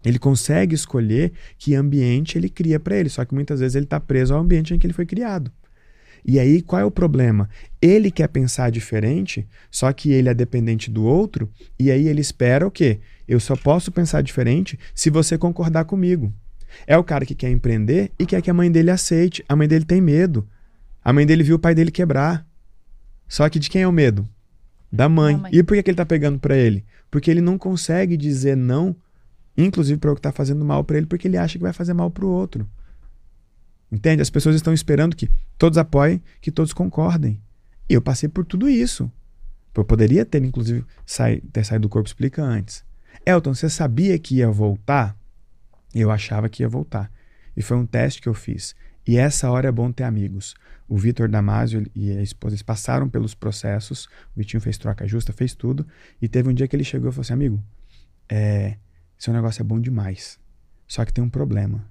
Ele 0.05 0.18
consegue 0.18 0.74
escolher 0.74 1.32
que 1.59 1.74
ambiente 1.74 2.39
ele 2.39 2.48
cria 2.48 2.81
para 2.81 2.97
ele, 2.97 3.09
só 3.09 3.24
que 3.24 3.35
muitas 3.35 3.60
vezes 3.60 3.74
ele 3.74 3.85
está 3.85 4.01
preso 4.01 4.35
ao 4.35 4.40
ambiente 4.40 4.72
em 4.72 4.78
que 4.78 4.86
ele 4.86 4.94
foi 4.94 5.05
criado. 5.05 5.52
E 6.24 6.39
aí 6.39 6.62
qual 6.62 6.81
é 6.81 6.85
o 6.85 6.90
problema? 6.90 7.48
Ele 7.81 8.10
quer 8.10 8.28
pensar 8.28 8.70
diferente, 8.70 9.47
só 9.70 9.93
que 9.93 10.10
ele 10.10 10.28
é 10.28 10.35
dependente 10.35 10.90
do 10.90 11.05
outro, 11.05 11.51
e 11.78 11.90
aí 11.90 12.09
ele 12.09 12.20
espera 12.20 12.66
o 12.66 12.70
quê? 12.70 13.01
Eu 13.28 13.39
só 13.40 13.56
posso 13.56 13.93
pensar 13.93 14.22
diferente 14.22 14.78
se 14.94 15.10
você 15.10 15.36
concordar 15.36 15.85
comigo. 15.85 16.32
É 16.86 16.97
o 16.97 17.05
cara 17.05 17.26
que 17.26 17.34
quer 17.34 17.51
empreender 17.51 18.12
e 18.18 18.26
quer 18.26 18.40
que 18.42 18.51
a 18.51 18.55
mãe 18.55 18.70
dele 18.70 18.90
aceite. 18.90 19.44
A 19.48 19.56
mãe 19.56 19.68
dele 19.68 19.84
tem 19.84 20.01
medo. 20.01 20.47
A 21.05 21.12
mãe 21.12 21.26
dele 21.26 21.42
viu 21.42 21.56
o 21.56 21.59
pai 21.59 21.74
dele 21.74 21.90
quebrar. 21.90 22.47
Só 23.28 23.48
que 23.48 23.59
de 23.59 23.70
quem 23.70 23.82
é 23.82 23.88
o 23.88 23.92
medo? 23.92 24.28
Da 24.90 25.09
mãe. 25.09 25.36
mãe. 25.36 25.51
E 25.55 25.62
por 25.62 25.76
que, 25.76 25.82
que 25.82 25.90
ele 25.90 25.97
tá 25.97 26.06
pegando 26.06 26.38
para 26.38 26.56
ele? 26.56 26.84
Porque 27.10 27.30
ele 27.30 27.40
não 27.40 27.56
consegue 27.56 28.16
dizer 28.16 28.56
não, 28.56 28.94
inclusive 29.56 29.98
para 29.98 30.12
o 30.12 30.14
que 30.14 30.20
tá 30.20 30.32
fazendo 30.32 30.64
mal 30.64 30.84
para 30.84 30.97
ele, 30.97 31.06
porque 31.06 31.28
ele 31.28 31.36
acha 31.36 31.59
que 31.59 31.62
vai 31.62 31.72
fazer 31.72 31.94
mal 31.94 32.10
para 32.10 32.24
o 32.24 32.28
outro. 32.28 32.68
Entende? 33.90 34.22
As 34.22 34.30
pessoas 34.30 34.55
estão 34.55 34.72
esperando 34.72 35.16
que 35.16 35.28
todos 35.59 35.78
apoiem, 35.78 36.22
que 36.40 36.51
todos 36.51 36.72
concordem. 36.72 37.40
E 37.88 37.94
eu 37.94 38.02
passei 38.02 38.28
por 38.28 38.44
tudo 38.44 38.68
isso. 38.68 39.10
Eu 39.74 39.84
poderia 39.84 40.24
ter, 40.24 40.44
inclusive, 40.44 40.84
sai, 41.06 41.40
ter 41.52 41.64
saído 41.64 41.82
do 41.82 41.88
corpo 41.88 42.09
explica 42.09 42.42
antes. 42.42 42.84
Elton, 43.24 43.55
você 43.55 43.68
sabia 43.68 44.18
que 44.18 44.36
ia 44.36 44.51
voltar? 44.51 45.16
Eu 45.94 46.10
achava 46.10 46.48
que 46.48 46.62
ia 46.62 46.68
voltar. 46.68 47.10
E 47.56 47.62
foi 47.62 47.76
um 47.76 47.86
teste 47.86 48.22
que 48.22 48.28
eu 48.28 48.34
fiz. 48.34 48.74
E 49.06 49.16
essa 49.16 49.50
hora 49.50 49.68
é 49.68 49.72
bom 49.72 49.90
ter 49.90 50.04
amigos. 50.04 50.54
O 50.88 50.96
Vitor 50.96 51.28
Damasio 51.28 51.84
e 51.94 52.10
a 52.10 52.22
esposa 52.22 52.54
eles 52.54 52.62
passaram 52.62 53.08
pelos 53.08 53.34
processos. 53.34 54.06
O 54.34 54.38
Vitinho 54.38 54.60
fez 54.60 54.76
troca 54.78 55.06
justa, 55.06 55.32
fez 55.32 55.54
tudo. 55.54 55.86
E 56.20 56.28
teve 56.28 56.48
um 56.48 56.52
dia 56.52 56.68
que 56.68 56.76
ele 56.76 56.84
chegou 56.84 57.08
e 57.08 57.12
falou 57.12 57.22
assim: 57.22 57.32
Amigo, 57.32 57.62
é, 58.28 58.76
seu 59.18 59.32
negócio 59.32 59.62
é 59.62 59.64
bom 59.64 59.80
demais. 59.80 60.38
Só 60.86 61.04
que 61.04 61.12
tem 61.12 61.22
um 61.22 61.30
problema. 61.30 61.84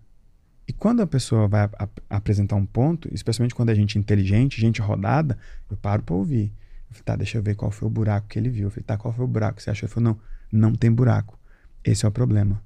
E 0.67 0.73
quando 0.73 1.01
a 1.01 1.07
pessoa 1.07 1.47
vai 1.47 1.63
ap 1.63 1.99
apresentar 2.09 2.55
um 2.55 2.65
ponto, 2.65 3.09
especialmente 3.11 3.55
quando 3.55 3.69
a 3.69 3.73
gente 3.73 3.97
é 3.97 4.01
inteligente, 4.01 4.61
gente 4.61 4.81
rodada, 4.81 5.37
eu 5.69 5.75
paro 5.75 6.03
para 6.03 6.15
ouvir. 6.15 6.53
Eu 6.89 6.95
falei, 6.95 7.03
tá, 7.05 7.15
deixa 7.15 7.37
eu 7.37 7.41
ver 7.41 7.55
qual 7.55 7.71
foi 7.71 7.87
o 7.87 7.91
buraco 7.91 8.27
que 8.27 8.37
ele 8.37 8.49
viu. 8.49 8.67
Eu 8.67 8.71
falei, 8.71 8.83
tá, 8.83 8.97
qual 8.97 9.13
foi 9.13 9.25
o 9.25 9.27
buraco 9.27 9.57
que 9.57 9.63
você 9.63 9.71
achou? 9.71 9.87
Ele 9.87 9.93
falou, 9.93 10.19
não, 10.51 10.69
não 10.69 10.75
tem 10.75 10.91
buraco. 10.91 11.39
Esse 11.83 12.05
é 12.05 12.07
o 12.07 12.11
problema. 12.11 12.61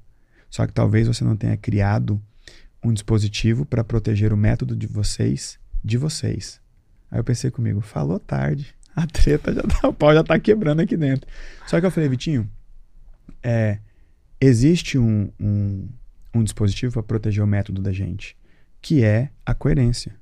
Só 0.53 0.67
que 0.67 0.71
talvez 0.71 1.07
você 1.07 1.23
não 1.23 1.35
tenha 1.35 1.57
criado 1.57 2.21
um 2.83 2.93
dispositivo 2.93 3.65
para 3.65 3.83
proteger 3.83 4.31
o 4.31 4.37
método 4.37 4.75
de 4.75 4.85
vocês 4.85 5.59
de 5.83 5.97
vocês. 5.97 6.61
Aí 7.09 7.17
eu 7.17 7.23
pensei 7.23 7.49
comigo, 7.49 7.81
falou 7.81 8.19
tarde. 8.19 8.75
A 8.95 9.07
treta 9.07 9.51
já 9.51 9.63
tá, 9.63 9.87
o 9.87 9.93
pau 9.93 10.13
já 10.13 10.23
tá 10.23 10.39
quebrando 10.39 10.81
aqui 10.81 10.95
dentro. 10.95 11.27
Só 11.65 11.79
que 11.79 11.87
eu 11.87 11.89
falei, 11.89 12.07
Vitinho, 12.07 12.47
é, 13.41 13.79
existe 14.39 14.99
um, 14.99 15.31
um, 15.39 15.89
um 16.35 16.43
dispositivo 16.43 16.93
para 16.93 17.01
proteger 17.01 17.43
o 17.43 17.47
método 17.47 17.81
da 17.81 17.91
gente, 17.91 18.37
que 18.79 19.03
é 19.03 19.31
a 19.43 19.55
coerência. 19.55 20.15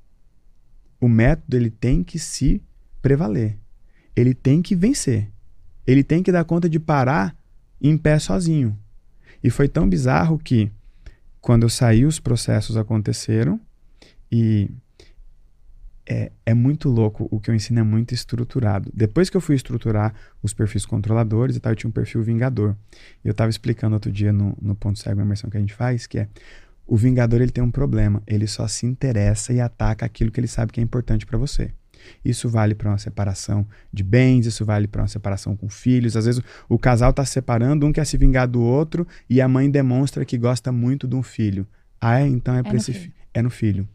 O 0.98 1.10
método 1.10 1.58
ele 1.58 1.68
tem 1.68 2.02
que 2.02 2.18
se 2.18 2.62
prevaler. 3.02 3.58
Ele 4.16 4.32
tem 4.32 4.62
que 4.62 4.74
vencer. 4.74 5.30
Ele 5.86 6.02
tem 6.02 6.22
que 6.22 6.32
dar 6.32 6.46
conta 6.46 6.70
de 6.70 6.80
parar 6.80 7.36
em 7.78 7.98
pé 7.98 8.18
sozinho. 8.18 8.78
E 9.42 9.50
foi 9.50 9.68
tão 9.68 9.88
bizarro 9.88 10.38
que 10.38 10.70
quando 11.40 11.64
eu 11.64 11.68
saí, 11.68 12.06
os 12.06 12.20
processos 12.20 12.76
aconteceram 12.76 13.60
e 14.30 14.70
é, 16.06 16.30
é 16.46 16.54
muito 16.54 16.88
louco. 16.88 17.26
O 17.30 17.40
que 17.40 17.50
eu 17.50 17.54
ensino 17.54 17.80
é 17.80 17.82
muito 17.82 18.14
estruturado. 18.14 18.90
Depois 18.94 19.28
que 19.28 19.36
eu 19.36 19.40
fui 19.40 19.56
estruturar 19.56 20.14
os 20.42 20.54
perfis 20.54 20.86
controladores 20.86 21.56
e 21.56 21.60
tal, 21.60 21.72
eu 21.72 21.76
tinha 21.76 21.88
um 21.88 21.92
perfil 21.92 22.22
vingador. 22.22 22.76
Eu 23.24 23.32
estava 23.32 23.50
explicando 23.50 23.94
outro 23.94 24.10
dia 24.10 24.32
no, 24.32 24.56
no 24.60 24.74
Ponto 24.74 24.98
Cego, 24.98 25.20
a 25.20 25.24
imersão 25.24 25.50
que 25.50 25.56
a 25.56 25.60
gente 25.60 25.74
faz, 25.74 26.06
que 26.06 26.18
é 26.18 26.28
o 26.86 26.96
vingador 26.96 27.40
ele 27.40 27.52
tem 27.52 27.62
um 27.62 27.70
problema. 27.70 28.22
Ele 28.26 28.46
só 28.46 28.68
se 28.68 28.86
interessa 28.86 29.52
e 29.52 29.60
ataca 29.60 30.04
aquilo 30.06 30.30
que 30.30 30.38
ele 30.38 30.48
sabe 30.48 30.72
que 30.72 30.80
é 30.80 30.82
importante 30.82 31.26
para 31.26 31.38
você. 31.38 31.72
Isso 32.24 32.48
vale 32.48 32.74
para 32.74 32.90
uma 32.90 32.98
separação 32.98 33.66
de 33.92 34.02
bens, 34.02 34.46
isso 34.46 34.64
vale 34.64 34.86
para 34.86 35.02
uma 35.02 35.08
separação 35.08 35.56
com 35.56 35.68
filhos. 35.68 36.16
Às 36.16 36.26
vezes 36.26 36.42
o 36.68 36.78
casal 36.78 37.10
está 37.10 37.24
se 37.24 37.32
separando, 37.32 37.86
um 37.86 37.92
quer 37.92 38.06
se 38.06 38.16
vingar 38.16 38.48
do 38.48 38.60
outro 38.62 39.06
e 39.28 39.40
a 39.40 39.48
mãe 39.48 39.70
demonstra 39.70 40.24
que 40.24 40.38
gosta 40.38 40.70
muito 40.72 41.06
de 41.06 41.14
um 41.14 41.22
filho. 41.22 41.66
Ah, 42.00 42.20
é? 42.20 42.26
então 42.26 42.54
é, 42.54 42.60
é 42.60 42.62
para 42.62 42.76
esse 42.76 42.92
filho. 42.92 43.12
É 43.34 43.42
no 43.42 43.50
filho 43.50 43.88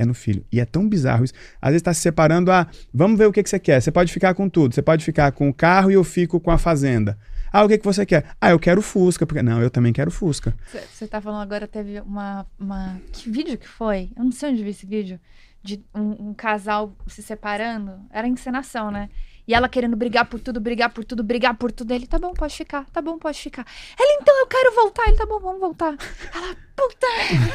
é 0.00 0.04
no 0.06 0.14
filho. 0.14 0.42
E 0.50 0.58
é 0.58 0.64
tão 0.64 0.88
bizarro 0.88 1.24
isso. 1.24 1.34
Às 1.60 1.70
vezes 1.70 1.80
está 1.80 1.92
se 1.92 2.00
separando, 2.00 2.50
ah, 2.50 2.66
vamos 2.92 3.18
ver 3.18 3.26
o 3.26 3.32
que, 3.32 3.42
que 3.42 3.50
você 3.50 3.58
quer. 3.58 3.82
Você 3.82 3.90
pode 3.90 4.10
ficar 4.10 4.32
com 4.32 4.48
tudo. 4.48 4.74
Você 4.74 4.80
pode 4.80 5.04
ficar 5.04 5.30
com 5.32 5.46
o 5.46 5.52
carro 5.52 5.90
e 5.90 5.94
eu 5.94 6.02
fico 6.02 6.40
com 6.40 6.50
a 6.50 6.56
fazenda. 6.56 7.18
Ah, 7.52 7.64
o 7.64 7.68
que, 7.68 7.76
que 7.76 7.84
você 7.84 8.06
quer? 8.06 8.24
Ah, 8.40 8.50
eu 8.50 8.58
quero 8.58 8.80
Fusca. 8.80 9.26
Porque... 9.26 9.42
Não, 9.42 9.60
eu 9.60 9.68
também 9.68 9.92
quero 9.92 10.10
Fusca. 10.10 10.54
Você 10.90 11.06
tá 11.06 11.20
falando 11.20 11.42
agora, 11.42 11.68
teve 11.68 12.00
uma, 12.00 12.46
uma. 12.58 12.98
Que 13.12 13.30
vídeo 13.30 13.58
que 13.58 13.68
foi? 13.68 14.10
Eu 14.16 14.24
não 14.24 14.32
sei 14.32 14.50
onde 14.50 14.64
vi 14.64 14.70
esse 14.70 14.86
vídeo. 14.86 15.20
De 15.62 15.84
um, 15.94 16.30
um 16.30 16.34
casal 16.34 16.96
se 17.06 17.22
separando. 17.22 18.00
Era 18.10 18.26
encenação, 18.26 18.90
né? 18.90 19.08
E 19.50 19.54
ela 19.54 19.68
querendo 19.68 19.96
brigar 19.96 20.26
por 20.26 20.38
tudo, 20.38 20.60
brigar 20.60 20.90
por 20.90 21.04
tudo, 21.04 21.24
brigar 21.24 21.56
por 21.56 21.72
tudo. 21.72 21.92
Ele, 21.92 22.06
tá 22.06 22.20
bom, 22.20 22.32
pode 22.32 22.54
ficar, 22.54 22.84
tá 22.92 23.02
bom, 23.02 23.18
pode 23.18 23.36
ficar. 23.36 23.66
Ela, 23.98 24.18
então 24.20 24.38
eu 24.38 24.46
quero 24.46 24.74
voltar. 24.74 25.08
Ele, 25.08 25.16
tá 25.16 25.26
bom, 25.26 25.40
vamos 25.40 25.60
voltar. 25.60 25.96
Ela, 26.32 26.56
puta. 26.76 27.06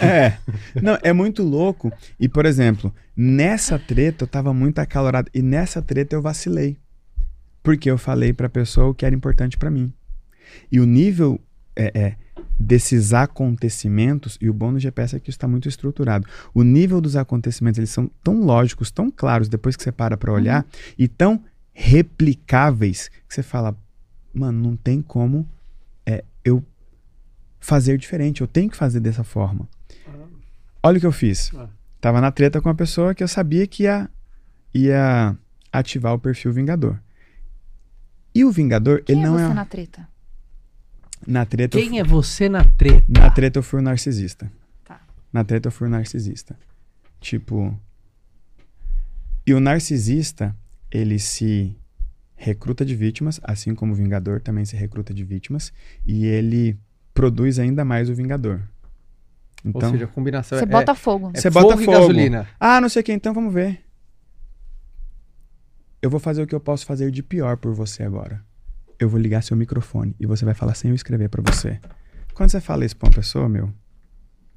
É. 0.05 0.37
Não, 0.81 0.97
é 1.01 1.13
muito 1.13 1.41
louco. 1.41 1.91
E, 2.19 2.27
por 2.27 2.45
exemplo, 2.45 2.93
nessa 3.15 3.79
treta 3.79 4.25
eu 4.25 4.27
tava 4.27 4.53
muito 4.53 4.79
acalorado. 4.79 5.31
E 5.33 5.41
nessa 5.41 5.81
treta 5.81 6.15
eu 6.15 6.21
vacilei. 6.21 6.77
Porque 7.63 7.89
eu 7.89 7.97
falei 7.97 8.33
pra 8.33 8.49
pessoa 8.49 8.89
o 8.89 8.93
que 8.93 9.05
era 9.05 9.15
importante 9.15 9.57
para 9.57 9.71
mim. 9.71 9.93
E 10.69 10.81
o 10.81 10.85
nível 10.85 11.39
é, 11.75 11.91
é, 11.99 12.15
desses 12.59 13.13
acontecimentos, 13.13 14.37
e 14.41 14.49
o 14.49 14.53
bônus 14.53 14.81
GPS 14.81 15.15
é 15.15 15.19
que 15.19 15.29
está 15.29 15.47
muito 15.47 15.67
estruturado. 15.67 16.27
O 16.53 16.63
nível 16.63 17.01
dos 17.01 17.15
acontecimentos, 17.15 17.77
eles 17.77 17.89
são 17.89 18.09
tão 18.23 18.41
lógicos, 18.41 18.91
tão 18.91 19.11
claros, 19.11 19.49
depois 19.49 19.75
que 19.75 19.83
você 19.83 19.91
para 19.91 20.15
para 20.15 20.31
olhar, 20.31 20.63
uhum. 20.63 20.69
e 20.97 21.07
tão 21.07 21.43
replicáveis 21.73 23.09
que 23.27 23.35
você 23.35 23.43
fala, 23.43 23.75
mano, 24.33 24.61
não 24.61 24.75
tem 24.75 25.01
como 25.01 25.47
é, 26.05 26.23
eu 26.43 26.63
fazer 27.59 27.97
diferente, 27.97 28.41
eu 28.41 28.47
tenho 28.47 28.69
que 28.69 28.77
fazer 28.77 28.99
dessa 28.99 29.23
forma. 29.23 29.67
Olha 30.81 30.97
o 30.97 30.99
que 30.99 31.07
eu 31.07 31.11
fiz. 31.11 31.51
Ah. 31.55 31.67
Tava 31.99 32.21
na 32.21 32.31
treta 32.31 32.61
com 32.61 32.69
uma 32.69 32.75
pessoa 32.75 33.15
que 33.15 33.23
eu 33.23 33.27
sabia 33.27 33.65
que 33.65 33.83
ia, 33.83 34.07
ia 34.73 35.35
ativar 35.73 36.13
o 36.13 36.19
perfil 36.19 36.53
Vingador. 36.53 36.99
E 38.33 38.45
o 38.45 38.51
Vingador, 38.51 39.01
Quem 39.01 39.15
ele 39.15 39.25
é 39.25 39.27
não 39.27 39.39
é. 39.39 39.47
Você 39.47 39.53
na 39.53 39.65
treta? 39.65 40.07
Na 41.25 41.45
treta. 41.45 41.77
Quem 41.77 41.89
fui... 41.89 41.99
é 41.99 42.03
você 42.03 42.47
na 42.47 42.63
treta? 42.63 43.03
Na 43.07 43.29
treta 43.29 43.59
eu 43.59 43.63
fui 43.63 43.79
o 43.79 43.83
narcisista. 43.83 44.51
Tá. 44.83 45.01
Na 45.31 45.43
treta 45.43 45.67
eu 45.67 45.71
fui 45.71 45.87
o 45.87 45.89
narcisista. 45.89 46.57
Tipo. 47.19 47.77
E 49.47 49.53
o 49.53 49.59
narcisista, 49.59 50.55
ele 50.91 51.19
se 51.19 51.75
recruta 52.35 52.85
de 52.85 52.95
vítimas, 52.95 53.39
assim 53.43 53.73
como 53.73 53.93
o 53.93 53.95
Vingador 53.95 54.41
também 54.41 54.65
se 54.65 54.75
recruta 54.75 55.13
de 55.13 55.23
vítimas, 55.23 55.71
e 56.05 56.25
ele 56.25 56.77
produz 57.13 57.59
ainda 57.59 57.85
mais 57.85 58.09
o 58.09 58.15
Vingador. 58.15 58.61
Então, 59.63 59.89
Ou 59.89 59.93
seja, 59.93 60.05
a 60.05 60.07
combinação 60.07 60.57
você 60.57 60.63
é, 60.63 60.67
bota 60.67 60.93
fogo. 60.93 61.31
É 61.33 61.39
você 61.39 61.49
fogo 61.49 61.69
bota 61.69 61.81
fogo. 61.83 61.91
gasolina. 61.91 62.47
Ah, 62.59 62.79
não 62.79 62.89
sei 62.89 63.01
o 63.01 63.05
que, 63.05 63.13
então 63.13 63.33
vamos 63.33 63.53
ver. 63.53 63.81
Eu 66.01 66.09
vou 66.09 66.19
fazer 66.19 66.43
o 66.43 66.47
que 66.47 66.53
eu 66.53 66.59
posso 66.59 66.85
fazer 66.85 67.09
de 67.09 67.23
pior 67.23 67.57
por 67.57 67.73
você 67.73 68.03
agora. 68.03 68.43
Eu 68.99 69.09
vou 69.09 69.19
ligar 69.19 69.43
seu 69.43 69.57
microfone 69.57 70.15
e 70.19 70.25
você 70.25 70.45
vai 70.45 70.53
falar 70.53 70.73
sem 70.75 70.89
eu 70.89 70.95
escrever 70.95 71.29
para 71.29 71.41
você. 71.41 71.79
Quando 72.33 72.49
você 72.49 72.61
fala 72.61 72.85
isso 72.85 72.95
pra 72.95 73.07
uma 73.07 73.15
pessoa, 73.15 73.47
meu, 73.49 73.73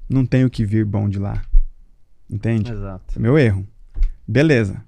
não 0.09 0.25
tem 0.25 0.45
o 0.45 0.49
que 0.49 0.65
vir 0.65 0.85
bom 0.85 1.09
de 1.09 1.19
lá. 1.19 1.41
Entende? 2.29 2.71
Exato. 2.71 3.19
Meu 3.19 3.37
erro. 3.37 3.67
Beleza. 4.27 4.83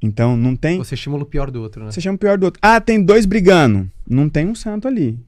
Então 0.00 0.36
não 0.36 0.54
tem. 0.54 0.78
Você 0.78 0.94
estimula 0.94 1.22
o 1.22 1.26
pior 1.26 1.50
do 1.50 1.60
outro, 1.60 1.84
né? 1.84 1.90
Você 1.90 2.00
chama 2.00 2.16
o 2.16 2.18
pior 2.18 2.38
do 2.38 2.44
outro. 2.44 2.60
Ah, 2.62 2.80
tem 2.80 3.02
dois 3.02 3.26
brigando. 3.26 3.90
Não 4.08 4.28
tem 4.28 4.46
um 4.46 4.54
santo 4.54 4.86
ali. 4.86 5.18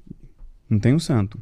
Não 0.68 0.78
tem 0.78 0.94
um 0.94 0.98
santo. 0.98 1.40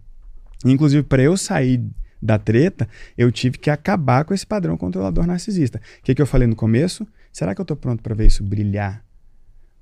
Inclusive, 0.65 1.03
para 1.03 1.23
eu 1.23 1.37
sair 1.37 1.83
da 2.21 2.39
treta, 2.39 2.89
eu 3.17 3.31
tive 3.31 3.59
que 3.59 3.71
acabar 3.71 4.25
com 4.25 4.33
esse 4.33 4.47
padrão 4.47 4.77
controlador 4.77 5.27
narcisista. 5.27 5.81
O 6.01 6.03
que, 6.03 6.15
que 6.15 6.23
eu 6.23 6.27
falei 6.27 6.49
no 6.49 6.57
começo? 6.57 7.07
Será 7.33 7.55
que 7.55 7.61
eu 7.61 7.65
estou 7.65 7.77
pronto 7.77 8.03
para 8.03 8.15
ver 8.15 8.27
isso 8.27 8.43
brilhar 8.43 9.05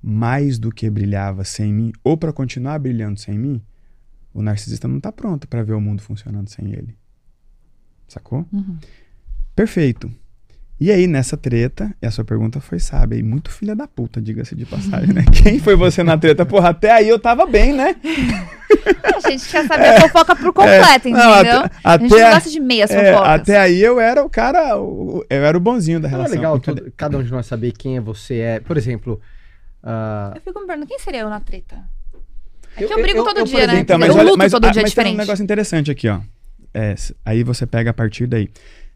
mais 0.07 0.59
do 0.59 0.71
que 0.71 0.87
brilhava 0.87 1.43
sem 1.43 1.73
mim? 1.73 1.91
Ou 2.03 2.15
para 2.15 2.31
continuar 2.31 2.77
brilhando 2.77 3.19
sem 3.19 3.39
mim? 3.39 3.59
O 4.31 4.39
narcisista 4.39 4.87
não 4.87 4.97
está 4.97 5.11
pronto 5.11 5.47
para 5.47 5.63
ver 5.63 5.73
o 5.73 5.81
mundo 5.81 6.03
funcionando 6.03 6.47
sem 6.47 6.71
ele. 6.71 6.95
Sacou? 8.07 8.45
Uhum. 8.53 8.77
Perfeito. 9.55 10.11
E 10.79 10.91
aí, 10.91 11.07
nessa 11.07 11.35
treta, 11.35 11.91
e 11.99 12.05
a 12.05 12.11
sua 12.11 12.23
pergunta 12.23 12.59
foi 12.59 12.77
sábia 12.77 13.17
e 13.17 13.23
muito 13.23 13.49
filha 13.49 13.75
da 13.75 13.87
puta, 13.87 14.21
diga-se 14.21 14.53
de 14.53 14.65
passagem, 14.65 15.11
né? 15.11 15.23
Quem 15.41 15.57
foi 15.57 15.75
você 15.75 16.03
na 16.03 16.17
treta? 16.17 16.45
Porra, 16.45 16.69
até 16.69 16.91
aí 16.91 17.09
eu 17.09 17.17
tava 17.17 17.47
bem, 17.47 17.73
né? 17.73 17.95
A 19.15 19.29
gente 19.29 19.49
quer 19.49 19.65
saber 19.65 19.87
a 19.87 20.01
fofoca 20.01 20.35
por 20.35 20.53
completo, 20.53 20.87
é, 20.87 20.95
entendeu? 20.97 21.17
Não, 21.17 21.33
até, 21.33 21.79
a 21.83 21.97
gente 21.97 22.11
não 22.11 22.31
gosta 22.31 22.49
de 22.51 22.59
meias 22.59 22.91
é, 22.91 23.11
fofocas. 23.11 23.41
Até 23.41 23.57
aí 23.57 23.81
eu 23.81 23.99
era 23.99 24.23
o 24.23 24.29
cara, 24.29 24.75
eu 24.75 25.25
era 25.29 25.57
o 25.57 25.61
bonzinho 25.61 25.99
da 25.99 26.07
relação. 26.07 26.33
É 26.33 26.37
legal 26.37 26.59
todo, 26.59 26.93
cada 26.95 27.17
um 27.17 27.23
de 27.23 27.31
nós 27.31 27.47
saber 27.47 27.71
quem 27.71 27.97
é 27.97 28.01
você 28.01 28.35
é. 28.35 28.59
Por 28.59 28.77
exemplo... 28.77 29.19
Uh... 29.85 30.35
Eu 30.35 30.41
fico 30.41 30.59
me 30.59 30.65
perguntando, 30.65 30.87
quem 30.87 30.97
seria 30.97 31.21
eu 31.21 31.29
na 31.29 31.39
treta? 31.39 31.83
É 32.75 32.79
que 32.79 32.85
eu, 32.85 32.97
eu 32.97 33.01
brigo 33.01 33.19
eu, 33.19 33.23
todo 33.23 33.37
eu, 33.37 33.45
dia, 33.45 33.67
né? 33.67 33.79
Então, 33.79 33.99
mas, 33.99 34.09
eu 34.09 34.23
luto 34.23 34.37
mas, 34.37 34.51
todo 34.51 34.69
dia 34.71 34.81
mas 34.81 34.91
diferente. 34.91 35.11
tem 35.11 35.15
um 35.15 35.23
negócio 35.23 35.43
interessante 35.43 35.91
aqui, 35.91 36.09
ó. 36.09 36.19
É, 36.73 36.95
aí 37.23 37.43
você 37.43 37.65
pega 37.65 37.91
a 37.91 37.93
partir 37.93 38.27
daí. 38.27 38.49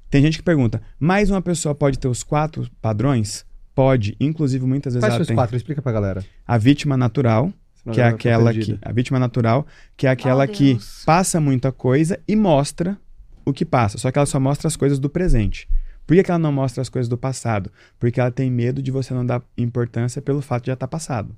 Tem 0.09 0.21
gente 0.21 0.39
que 0.39 0.43
pergunta, 0.43 0.81
mais 0.99 1.29
uma 1.29 1.41
pessoa 1.41 1.75
pode 1.75 1.99
ter 1.99 2.07
os 2.07 2.23
quatro 2.23 2.67
padrões? 2.81 3.45
Pode, 3.75 4.17
inclusive 4.19 4.65
muitas 4.65 4.93
vezes 4.93 5.03
Quais 5.03 5.13
ela 5.13 5.21
os 5.21 5.27
tem. 5.27 5.35
quatro? 5.35 5.55
Explica 5.55 5.81
pra 5.81 5.91
galera. 5.91 6.25
A 6.45 6.57
vítima 6.57 6.97
natural, 6.97 7.53
que 7.93 8.01
é 8.01 8.03
aquela 8.03 8.51
que 8.51 8.77
a 8.81 8.91
vítima 8.91 9.19
natural, 9.19 9.65
que 9.95 10.07
é 10.07 10.09
aquela 10.09 10.43
oh, 10.43 10.47
que 10.47 10.77
passa 11.05 11.39
muita 11.39 11.71
coisa 11.71 12.19
e 12.27 12.35
mostra 12.35 12.97
o 13.45 13.53
que 13.53 13.63
passa, 13.63 13.97
só 13.97 14.11
que 14.11 14.17
ela 14.17 14.25
só 14.25 14.39
mostra 14.39 14.67
as 14.67 14.75
coisas 14.75 14.99
do 14.99 15.09
presente. 15.09 15.67
Por 16.09 16.15
que, 16.15 16.23
que 16.23 16.31
ela 16.31 16.39
não 16.39 16.51
mostra 16.51 16.81
as 16.81 16.89
coisas 16.89 17.07
do 17.07 17.15
passado? 17.15 17.71
Porque 17.99 18.19
ela 18.19 18.31
tem 18.31 18.49
medo 18.49 18.81
de 18.81 18.89
você 18.89 19.13
não 19.13 19.23
dar 19.23 19.43
importância 19.55 20.19
pelo 20.19 20.41
fato 20.41 20.63
de 20.63 20.67
já 20.69 20.73
estar 20.73 20.87
tá 20.87 20.89
passado. 20.89 21.35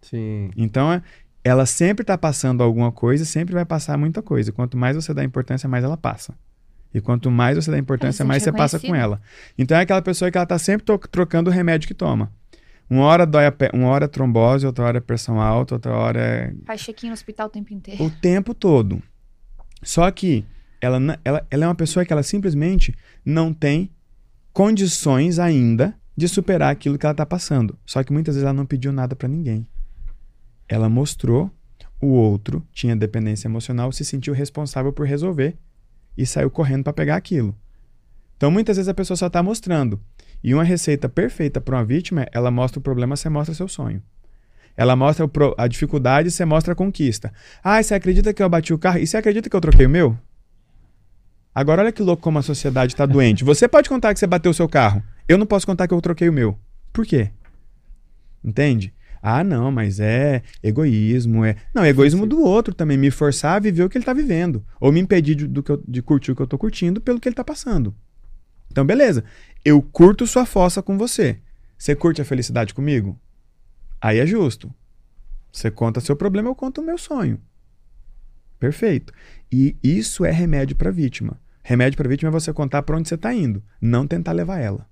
Sim. 0.00 0.48
Então, 0.56 0.90
é, 0.90 1.02
ela 1.44 1.66
sempre 1.66 2.02
está 2.02 2.16
passando 2.16 2.62
alguma 2.62 2.90
coisa, 2.90 3.26
sempre 3.26 3.52
vai 3.52 3.66
passar 3.66 3.98
muita 3.98 4.22
coisa. 4.22 4.50
Quanto 4.52 4.74
mais 4.74 4.96
você 4.96 5.12
dá 5.12 5.22
importância, 5.22 5.68
mais 5.68 5.84
ela 5.84 5.98
passa. 5.98 6.34
E 6.94 6.98
quanto 6.98 7.30
mais 7.30 7.58
você 7.58 7.70
dá 7.70 7.76
importância, 7.76 8.24
mais 8.24 8.42
você 8.42 8.50
passa 8.50 8.80
com 8.80 8.94
ela. 8.94 9.20
Então 9.58 9.76
é 9.76 9.82
aquela 9.82 10.00
pessoa 10.00 10.30
que 10.30 10.38
ela 10.38 10.44
está 10.44 10.58
sempre 10.58 10.86
trocando 11.10 11.50
o 11.50 11.52
remédio 11.52 11.86
que 11.86 11.92
toma. 11.92 12.32
Uma 12.88 13.04
hora 13.04 13.26
dói 13.26 13.44
uma 13.74 13.88
hora 13.88 14.06
é 14.06 14.08
trombose, 14.08 14.64
outra 14.64 14.86
hora 14.86 14.96
é 14.96 15.00
pressão 15.02 15.38
alta, 15.38 15.74
outra 15.74 15.94
hora 15.94 16.18
é. 16.18 16.54
Faz 16.64 16.80
check-in 16.80 17.08
no 17.08 17.12
hospital 17.12 17.48
o 17.48 17.50
tempo 17.50 17.74
inteiro. 17.74 18.02
O 18.02 18.08
tempo 18.08 18.54
todo. 18.54 19.02
Só 19.82 20.10
que 20.10 20.42
ela, 20.80 21.20
ela, 21.22 21.46
ela 21.50 21.64
é 21.64 21.68
uma 21.68 21.74
pessoa 21.74 22.02
que 22.06 22.14
ela 22.14 22.22
simplesmente 22.22 22.94
não 23.22 23.52
tem 23.52 23.90
condições 24.56 25.38
ainda 25.38 25.94
de 26.16 26.26
superar 26.26 26.72
aquilo 26.72 26.96
que 26.96 27.04
ela 27.04 27.12
está 27.12 27.26
passando. 27.26 27.78
Só 27.84 28.02
que 28.02 28.10
muitas 28.10 28.36
vezes 28.36 28.46
ela 28.46 28.54
não 28.54 28.64
pediu 28.64 28.90
nada 28.90 29.14
para 29.14 29.28
ninguém. 29.28 29.68
Ela 30.66 30.88
mostrou, 30.88 31.50
o 32.00 32.06
outro 32.06 32.66
tinha 32.72 32.96
dependência 32.96 33.48
emocional, 33.48 33.92
se 33.92 34.02
sentiu 34.02 34.32
responsável 34.32 34.94
por 34.94 35.06
resolver 35.06 35.58
e 36.16 36.24
saiu 36.24 36.50
correndo 36.50 36.84
para 36.84 36.94
pegar 36.94 37.16
aquilo. 37.16 37.54
Então, 38.38 38.50
muitas 38.50 38.78
vezes 38.78 38.88
a 38.88 38.94
pessoa 38.94 39.14
só 39.14 39.26
está 39.26 39.42
mostrando. 39.42 40.00
E 40.42 40.54
uma 40.54 40.64
receita 40.64 41.06
perfeita 41.06 41.60
para 41.60 41.76
uma 41.76 41.84
vítima 41.84 42.22
é 42.22 42.30
ela 42.32 42.50
mostra 42.50 42.78
o 42.78 42.82
problema, 42.82 43.14
você 43.14 43.28
mostra 43.28 43.54
seu 43.54 43.68
sonho. 43.68 44.02
Ela 44.74 44.96
mostra 44.96 45.28
a 45.58 45.68
dificuldade, 45.68 46.30
você 46.30 46.46
mostra 46.46 46.72
a 46.72 46.76
conquista. 46.76 47.30
Ah, 47.62 47.82
você 47.82 47.92
acredita 47.92 48.32
que 48.32 48.42
eu 48.42 48.48
bati 48.48 48.72
o 48.72 48.78
carro? 48.78 49.00
E 49.00 49.06
você 49.06 49.18
acredita 49.18 49.50
que 49.50 49.56
eu 49.56 49.60
troquei 49.60 49.84
o 49.84 49.90
meu? 49.90 50.18
Agora 51.56 51.80
olha 51.80 51.90
que 51.90 52.02
louco 52.02 52.22
como 52.22 52.38
a 52.38 52.42
sociedade 52.42 52.92
está 52.92 53.06
doente. 53.06 53.40
Você 53.42 53.66
pode 53.66 53.88
contar 53.88 54.12
que 54.12 54.20
você 54.20 54.26
bateu 54.26 54.50
o 54.50 54.54
seu 54.54 54.68
carro. 54.68 55.02
Eu 55.26 55.38
não 55.38 55.46
posso 55.46 55.64
contar 55.64 55.88
que 55.88 55.94
eu 55.94 56.00
troquei 56.02 56.28
o 56.28 56.32
meu. 56.32 56.58
Por 56.92 57.06
quê? 57.06 57.30
Entende? 58.44 58.92
Ah, 59.22 59.42
não, 59.42 59.72
mas 59.72 59.98
é 59.98 60.42
egoísmo, 60.62 61.46
é. 61.46 61.56
Não, 61.72 61.82
é 61.82 61.88
egoísmo 61.88 62.26
do 62.26 62.42
outro 62.42 62.74
também, 62.74 62.98
me 62.98 63.10
forçar 63.10 63.56
a 63.56 63.58
viver 63.58 63.84
o 63.84 63.88
que 63.88 63.96
ele 63.96 64.02
está 64.02 64.12
vivendo. 64.12 64.62
Ou 64.78 64.92
me 64.92 65.00
impedir 65.00 65.34
de, 65.34 65.46
do 65.46 65.62
que 65.62 65.72
eu, 65.72 65.82
de 65.88 66.02
curtir 66.02 66.32
o 66.32 66.36
que 66.36 66.42
eu 66.42 66.44
estou 66.44 66.58
curtindo 66.58 67.00
pelo 67.00 67.18
que 67.18 67.26
ele 67.26 67.32
está 67.32 67.42
passando. 67.42 67.94
Então, 68.70 68.84
beleza. 68.84 69.24
Eu 69.64 69.80
curto 69.80 70.26
sua 70.26 70.44
fossa 70.44 70.82
com 70.82 70.98
você. 70.98 71.40
Você 71.78 71.96
curte 71.96 72.20
a 72.20 72.24
felicidade 72.26 72.74
comigo? 72.74 73.18
Aí 73.98 74.18
é 74.18 74.26
justo. 74.26 74.70
Você 75.50 75.70
conta 75.70 76.02
seu 76.02 76.16
problema, 76.16 76.50
eu 76.50 76.54
conto 76.54 76.82
o 76.82 76.84
meu 76.84 76.98
sonho. 76.98 77.40
Perfeito. 78.60 79.10
E 79.50 79.74
isso 79.82 80.22
é 80.22 80.30
remédio 80.30 80.76
para 80.76 80.90
vítima. 80.90 81.40
Remédio 81.68 81.96
para 81.96 82.08
vítima 82.08 82.28
é 82.28 82.30
você 82.30 82.52
contar 82.52 82.84
para 82.84 82.96
onde 82.96 83.08
você 83.08 83.16
está 83.16 83.34
indo, 83.34 83.60
não 83.80 84.06
tentar 84.06 84.30
levar 84.30 84.60
ela. 84.60 84.86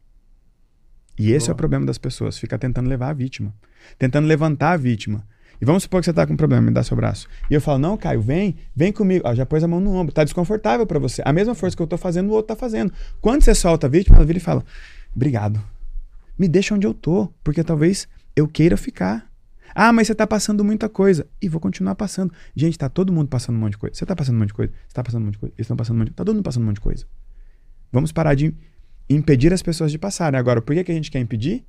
E 1.17 1.31
esse 1.31 1.47
Boa. 1.47 1.53
é 1.53 1.55
o 1.55 1.57
problema 1.57 1.87
das 1.87 1.99
pessoas, 1.99 2.37
fica 2.37 2.59
tentando 2.59 2.89
levar 2.89 3.11
a 3.11 3.13
vítima, 3.13 3.55
tentando 3.97 4.27
levantar 4.27 4.73
a 4.73 4.77
vítima. 4.77 5.25
E 5.61 5.65
vamos 5.65 5.85
supor 5.85 6.01
que 6.01 6.07
você 6.07 6.11
está 6.11 6.27
com 6.27 6.33
um 6.33 6.37
problema, 6.37 6.63
me 6.63 6.73
dá 6.73 6.83
seu 6.83 6.97
braço. 6.97 7.29
E 7.49 7.55
eu 7.55 7.61
falo, 7.61 7.79
não, 7.79 7.97
Caio, 7.97 8.21
vem, 8.21 8.57
vem 8.75 8.91
comigo. 8.91 9.25
Ah, 9.25 9.37
já 9.37 9.47
pôs 9.47 9.63
a 9.63 9.69
mão 9.69 9.79
no 9.79 9.95
ombro, 9.95 10.13
tá 10.13 10.25
desconfortável 10.25 10.85
para 10.85 10.99
você. 10.99 11.23
A 11.25 11.33
mesma 11.33 11.55
força 11.55 11.77
que 11.77 11.83
eu 11.83 11.85
estou 11.85 11.97
fazendo, 11.97 12.31
o 12.31 12.33
outro 12.33 12.53
está 12.53 12.57
fazendo. 12.57 12.93
Quando 13.21 13.43
você 13.45 13.55
solta 13.55 13.87
a 13.87 13.91
vítima, 13.91 14.17
ela 14.17 14.27
vira 14.27 14.39
e 14.39 14.43
fala, 14.43 14.65
obrigado. 15.15 15.63
Me 16.37 16.49
deixa 16.49 16.75
onde 16.75 16.89
eu 16.89 16.93
tô, 16.93 17.33
porque 17.45 17.63
talvez 17.63 18.09
eu 18.35 18.49
queira 18.49 18.77
ficar. 18.77 19.31
Ah, 19.75 19.93
mas 19.93 20.07
você 20.07 20.13
está 20.13 20.27
passando 20.27 20.65
muita 20.65 20.89
coisa. 20.89 21.27
E 21.43 21.49
vou 21.49 21.61
continuar 21.61 21.95
passando. 21.95 22.33
Gente, 22.55 22.79
tá 22.79 22.89
todo 22.89 23.13
mundo 23.13 23.29
passando 23.29 23.57
um 23.57 23.61
monte 23.61 23.73
de 23.73 23.79
coisa. 23.79 23.97
Você 23.97 24.05
está 24.05 24.15
passando 24.15 24.37
um 24.37 24.39
monte 24.39 24.49
de 24.49 24.55
coisa. 24.55 24.73
Você 24.73 24.87
está 24.89 25.03
passando 25.03 25.23
um 25.23 25.27
monte 25.27 25.35
de 25.35 25.39
coisa. 25.39 25.55
Eles 25.57 25.65
estão 25.65 25.77
passando 25.77 25.97
um 25.97 25.99
monte 25.99 26.07
de 26.09 26.11
coisa. 26.13 26.17
Tá 26.17 26.25
todo 26.25 26.35
mundo 26.37 26.45
passando 26.45 26.63
um 26.63 26.67
monte 26.67 26.77
de 26.77 26.81
coisa. 26.81 27.07
Vamos 27.93 28.13
parar 28.13 28.35
de 28.35 28.55
impedir 29.09 29.53
as 29.53 29.63
pessoas 29.63 29.91
de 29.91 29.99
passarem. 29.99 30.39
Agora, 30.39 30.63
por 30.63 30.75
que, 30.75 30.85
que 30.85 30.93
a 30.93 30.95
gente 30.95 31.11
quer 31.11 31.21
impedir? 31.21 31.65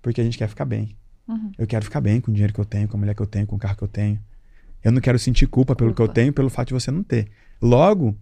Porque 0.00 0.20
a 0.20 0.24
gente 0.24 0.38
quer 0.38 0.48
ficar 0.48 0.64
bem. 0.64 0.96
Uhum. 1.26 1.52
Eu 1.58 1.66
quero 1.66 1.84
ficar 1.84 2.00
bem 2.00 2.20
com 2.20 2.30
o 2.30 2.34
dinheiro 2.34 2.52
que 2.52 2.60
eu 2.60 2.64
tenho, 2.64 2.88
com 2.88 2.96
a 2.96 3.00
mulher 3.00 3.14
que 3.14 3.22
eu 3.22 3.26
tenho, 3.26 3.46
com 3.46 3.56
o 3.56 3.58
carro 3.58 3.76
que 3.76 3.84
eu 3.84 3.88
tenho. 3.88 4.18
Eu 4.82 4.92
não 4.92 5.00
quero 5.00 5.18
sentir 5.18 5.46
culpa 5.46 5.74
pelo 5.74 5.90
culpa. 5.90 6.04
que 6.04 6.10
eu 6.10 6.14
tenho, 6.14 6.32
pelo 6.32 6.48
fato 6.48 6.68
de 6.68 6.74
você 6.74 6.90
não 6.90 7.02
ter. 7.02 7.28
Logo, 7.60 8.16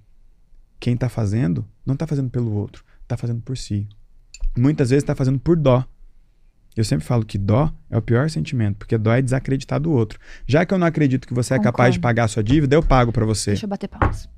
quem 0.80 0.94
está 0.94 1.08
fazendo, 1.08 1.64
não 1.84 1.94
está 1.94 2.06
fazendo 2.06 2.30
pelo 2.30 2.52
outro, 2.52 2.84
está 3.02 3.16
fazendo 3.16 3.40
por 3.42 3.56
si. 3.56 3.88
Muitas 4.56 4.90
vezes 4.90 5.02
está 5.02 5.14
fazendo 5.14 5.38
por 5.38 5.56
dó. 5.56 5.86
Eu 6.76 6.84
sempre 6.84 7.06
falo 7.06 7.24
que 7.24 7.38
dó 7.38 7.72
é 7.90 7.96
o 7.96 8.02
pior 8.02 8.28
sentimento, 8.28 8.76
porque 8.76 8.98
dó 8.98 9.12
é 9.12 9.22
desacreditar 9.22 9.80
do 9.80 9.90
outro. 9.90 10.20
Já 10.46 10.66
que 10.66 10.74
eu 10.74 10.78
não 10.78 10.86
acredito 10.86 11.26
que 11.26 11.32
você 11.32 11.54
é 11.54 11.58
capaz 11.58 11.94
de 11.94 12.00
pagar 12.00 12.24
a 12.24 12.28
sua 12.28 12.44
dívida, 12.44 12.76
eu 12.76 12.82
pago 12.82 13.10
para 13.10 13.24
você. 13.24 13.52
Deixa 13.52 13.64
eu 13.64 13.70
bater 13.70 13.88
palmas. 13.88 14.28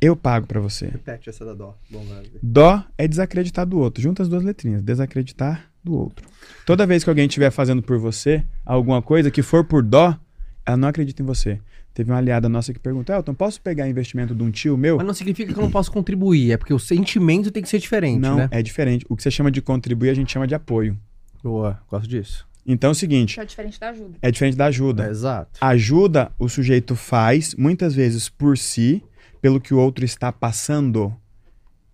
Eu 0.00 0.16
pago 0.16 0.46
para 0.46 0.60
você. 0.60 0.86
Repete 0.86 1.28
essa 1.28 1.44
da 1.44 1.52
dó. 1.52 1.76
Bom, 1.90 2.04
dó 2.42 2.82
é 2.96 3.06
desacreditar 3.06 3.66
do 3.66 3.78
outro. 3.78 4.02
Junta 4.02 4.22
as 4.22 4.28
duas 4.28 4.42
letrinhas. 4.42 4.82
Desacreditar 4.82 5.70
do 5.84 5.94
outro. 5.94 6.26
Toda 6.64 6.86
vez 6.86 7.04
que 7.04 7.10
alguém 7.10 7.26
estiver 7.26 7.50
fazendo 7.50 7.82
por 7.82 7.98
você 7.98 8.44
alguma 8.64 9.02
coisa 9.02 9.30
que 9.30 9.42
for 9.42 9.64
por 9.64 9.82
dó, 9.82 10.18
ela 10.64 10.76
não 10.76 10.88
acredita 10.88 11.22
em 11.22 11.26
você. 11.26 11.60
Teve 11.94 12.10
uma 12.10 12.18
aliada 12.18 12.48
nossa 12.48 12.72
que 12.72 12.78
perguntou: 12.78 13.14
Elton, 13.14 13.34
posso 13.34 13.60
pegar 13.60 13.88
investimento 13.88 14.34
de 14.34 14.42
um 14.42 14.50
tio 14.50 14.76
meu? 14.76 14.98
Mas 14.98 15.06
não 15.06 15.14
significa 15.14 15.52
que 15.52 15.58
eu 15.58 15.62
não 15.62 15.70
posso 15.70 15.90
contribuir, 15.90 16.52
é 16.52 16.56
porque 16.56 16.74
o 16.74 16.78
sentimento 16.78 17.50
tem 17.50 17.62
que 17.62 17.68
ser 17.68 17.78
diferente, 17.78 18.20
não, 18.20 18.36
né? 18.36 18.48
é 18.50 18.62
diferente. 18.62 19.06
O 19.08 19.16
que 19.16 19.22
você 19.22 19.30
chama 19.30 19.50
de 19.50 19.62
contribuir, 19.62 20.10
a 20.10 20.14
gente 20.14 20.30
chama 20.30 20.46
de 20.46 20.54
apoio. 20.54 20.98
Boa, 21.42 21.80
gosto 21.88 22.08
disso. 22.08 22.46
Então 22.66 22.88
é 22.88 22.92
o 22.92 22.94
seguinte. 22.94 23.38
É 23.38 23.44
diferente 23.44 23.78
da 23.78 23.90
ajuda. 23.90 24.18
É 24.20 24.30
diferente 24.30 24.56
da 24.56 24.66
ajuda. 24.66 25.06
É, 25.06 25.10
exato. 25.10 25.58
Ajuda 25.60 26.32
o 26.38 26.48
sujeito 26.48 26.96
faz, 26.96 27.54
muitas 27.54 27.94
vezes 27.94 28.28
por 28.28 28.58
si, 28.58 29.02
pelo 29.40 29.60
que 29.60 29.72
o 29.72 29.78
outro 29.78 30.04
está 30.04 30.32
passando. 30.32 31.14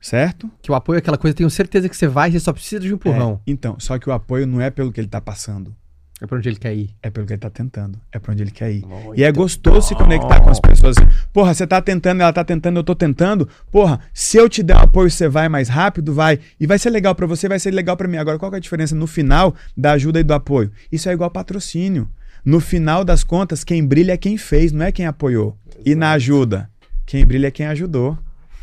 Certo? 0.01 0.51
Que 0.61 0.73
o 0.73 0.75
apoio 0.75 0.97
é 0.97 0.99
aquela 0.99 1.19
coisa, 1.19 1.37
tenho 1.37 1.51
certeza 1.51 1.89
que 1.89 1.97
você 1.97 2.09
vai, 2.09 2.33
você 2.33 2.41
só 2.41 2.53
precisa 2.53 2.81
de 2.81 2.91
um 2.91 2.97
empurrão. 2.97 3.41
É, 3.47 3.51
então, 3.51 3.77
só 3.79 3.99
que 3.99 4.09
o 4.09 4.13
apoio 4.13 4.47
não 4.47 4.61
é 4.61 4.69
pelo 4.69 4.91
que 4.91 4.99
ele 4.99 5.07
está 5.07 5.21
passando. 5.21 5.77
É 6.23 6.27
pra 6.27 6.39
onde 6.39 6.49
ele 6.49 6.57
quer 6.57 6.73
ir. 6.73 6.89
É 7.03 7.11
pelo 7.11 7.27
que 7.27 7.33
ele 7.33 7.41
tá 7.41 7.51
tentando. 7.51 7.99
É 8.13 8.19
pra 8.21 8.33
onde 8.33 8.45
ele 8.45 8.53
quer 8.53 8.71
ir. 8.71 8.87
Muito 8.87 9.19
e 9.19 9.25
é 9.25 9.33
gostoso 9.33 9.75
bom. 9.75 9.83
se 9.83 9.95
conectar 9.97 10.41
com 10.41 10.51
as 10.51 10.61
pessoas 10.61 10.97
assim. 10.97 11.09
Porra, 11.33 11.53
você 11.53 11.67
tá 11.67 11.83
tentando, 11.83 12.21
ela 12.21 12.33
tá 12.33 12.45
tentando, 12.45 12.79
eu 12.79 12.85
tô 12.85 12.95
tentando. 12.95 13.49
Porra, 13.73 13.99
se 14.15 14.37
eu 14.37 14.49
te 14.49 14.63
der 14.63 14.77
um 14.77 14.83
apoio, 14.83 15.11
você 15.11 15.29
vai 15.29 15.49
mais 15.49 15.69
rápido, 15.69 16.15
vai. 16.15 16.39
E 16.61 16.67
vai 16.67 16.79
ser 16.79 16.91
legal 16.91 17.13
para 17.13 17.27
você, 17.27 17.49
vai 17.49 17.59
ser 17.59 17.73
legal 17.73 17.97
para 17.97 18.07
mim. 18.07 18.19
Agora, 18.19 18.39
qual 18.39 18.55
é 18.55 18.57
a 18.59 18.61
diferença 18.61 18.95
no 18.95 19.09
final 19.09 19.53
da 19.77 19.91
ajuda 19.95 20.21
e 20.21 20.23
do 20.23 20.33
apoio? 20.33 20.71
Isso 20.93 21.09
é 21.09 21.13
igual 21.13 21.29
patrocínio. 21.29 22.09
No 22.45 22.61
final 22.61 23.05
das 23.05 23.25
contas, 23.25 23.65
quem 23.65 23.85
brilha 23.85 24.13
é 24.13 24.17
quem 24.17 24.39
fez, 24.39 24.71
não 24.71 24.87
é 24.87 24.93
quem 24.93 25.07
apoiou. 25.07 25.59
Exato. 25.71 25.83
E 25.85 25.95
na 25.97 26.13
ajuda, 26.13 26.71
quem 27.05 27.27
brilha 27.27 27.49
é 27.49 27.51
quem 27.51 27.67
ajudou. 27.67 28.17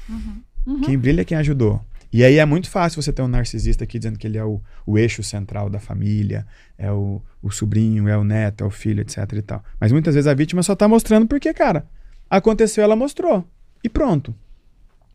Uhum. 0.08 0.42
Uhum. 0.66 0.82
Quem 0.82 0.98
brilha 0.98 1.22
é 1.22 1.26
quem 1.26 1.38
ajudou. 1.38 1.82
E 2.12 2.24
aí 2.24 2.38
é 2.38 2.46
muito 2.46 2.70
fácil 2.70 3.02
você 3.02 3.14
ter 3.14 3.22
um 3.22 3.28
narcisista 3.28 3.84
aqui 3.84 4.00
dizendo 4.00 4.18
que 4.18 4.26
ele 4.26 4.38
é 4.38 4.44
o, 4.44 4.60
o 4.86 4.98
eixo 4.98 5.22
central 5.22 5.70
da 5.70 5.80
família, 5.80 6.46
é 6.78 6.92
o, 6.92 7.22
o 7.42 7.52
sobrinho, 7.52 8.08
é 8.08 8.18
o 8.18 8.24
neto, 8.24 8.64
é 8.64 8.68
o 8.68 8.72
filho, 8.72 9.02
etc 9.02 9.18
e 9.34 9.42
tal. 9.42 9.64
Mas 9.80 9.92
muitas 9.92 10.16
vezes 10.16 10.28
a 10.28 10.34
vítima 10.34 10.64
só 10.64 10.76
tá 10.76 10.88
mostrando 10.88 11.28
porque, 11.28 11.54
cara, 11.54 11.86
aconteceu, 12.30 12.84
ela 12.84 12.96
mostrou. 12.96 13.48
E 13.84 13.90
pronto. 13.90 14.34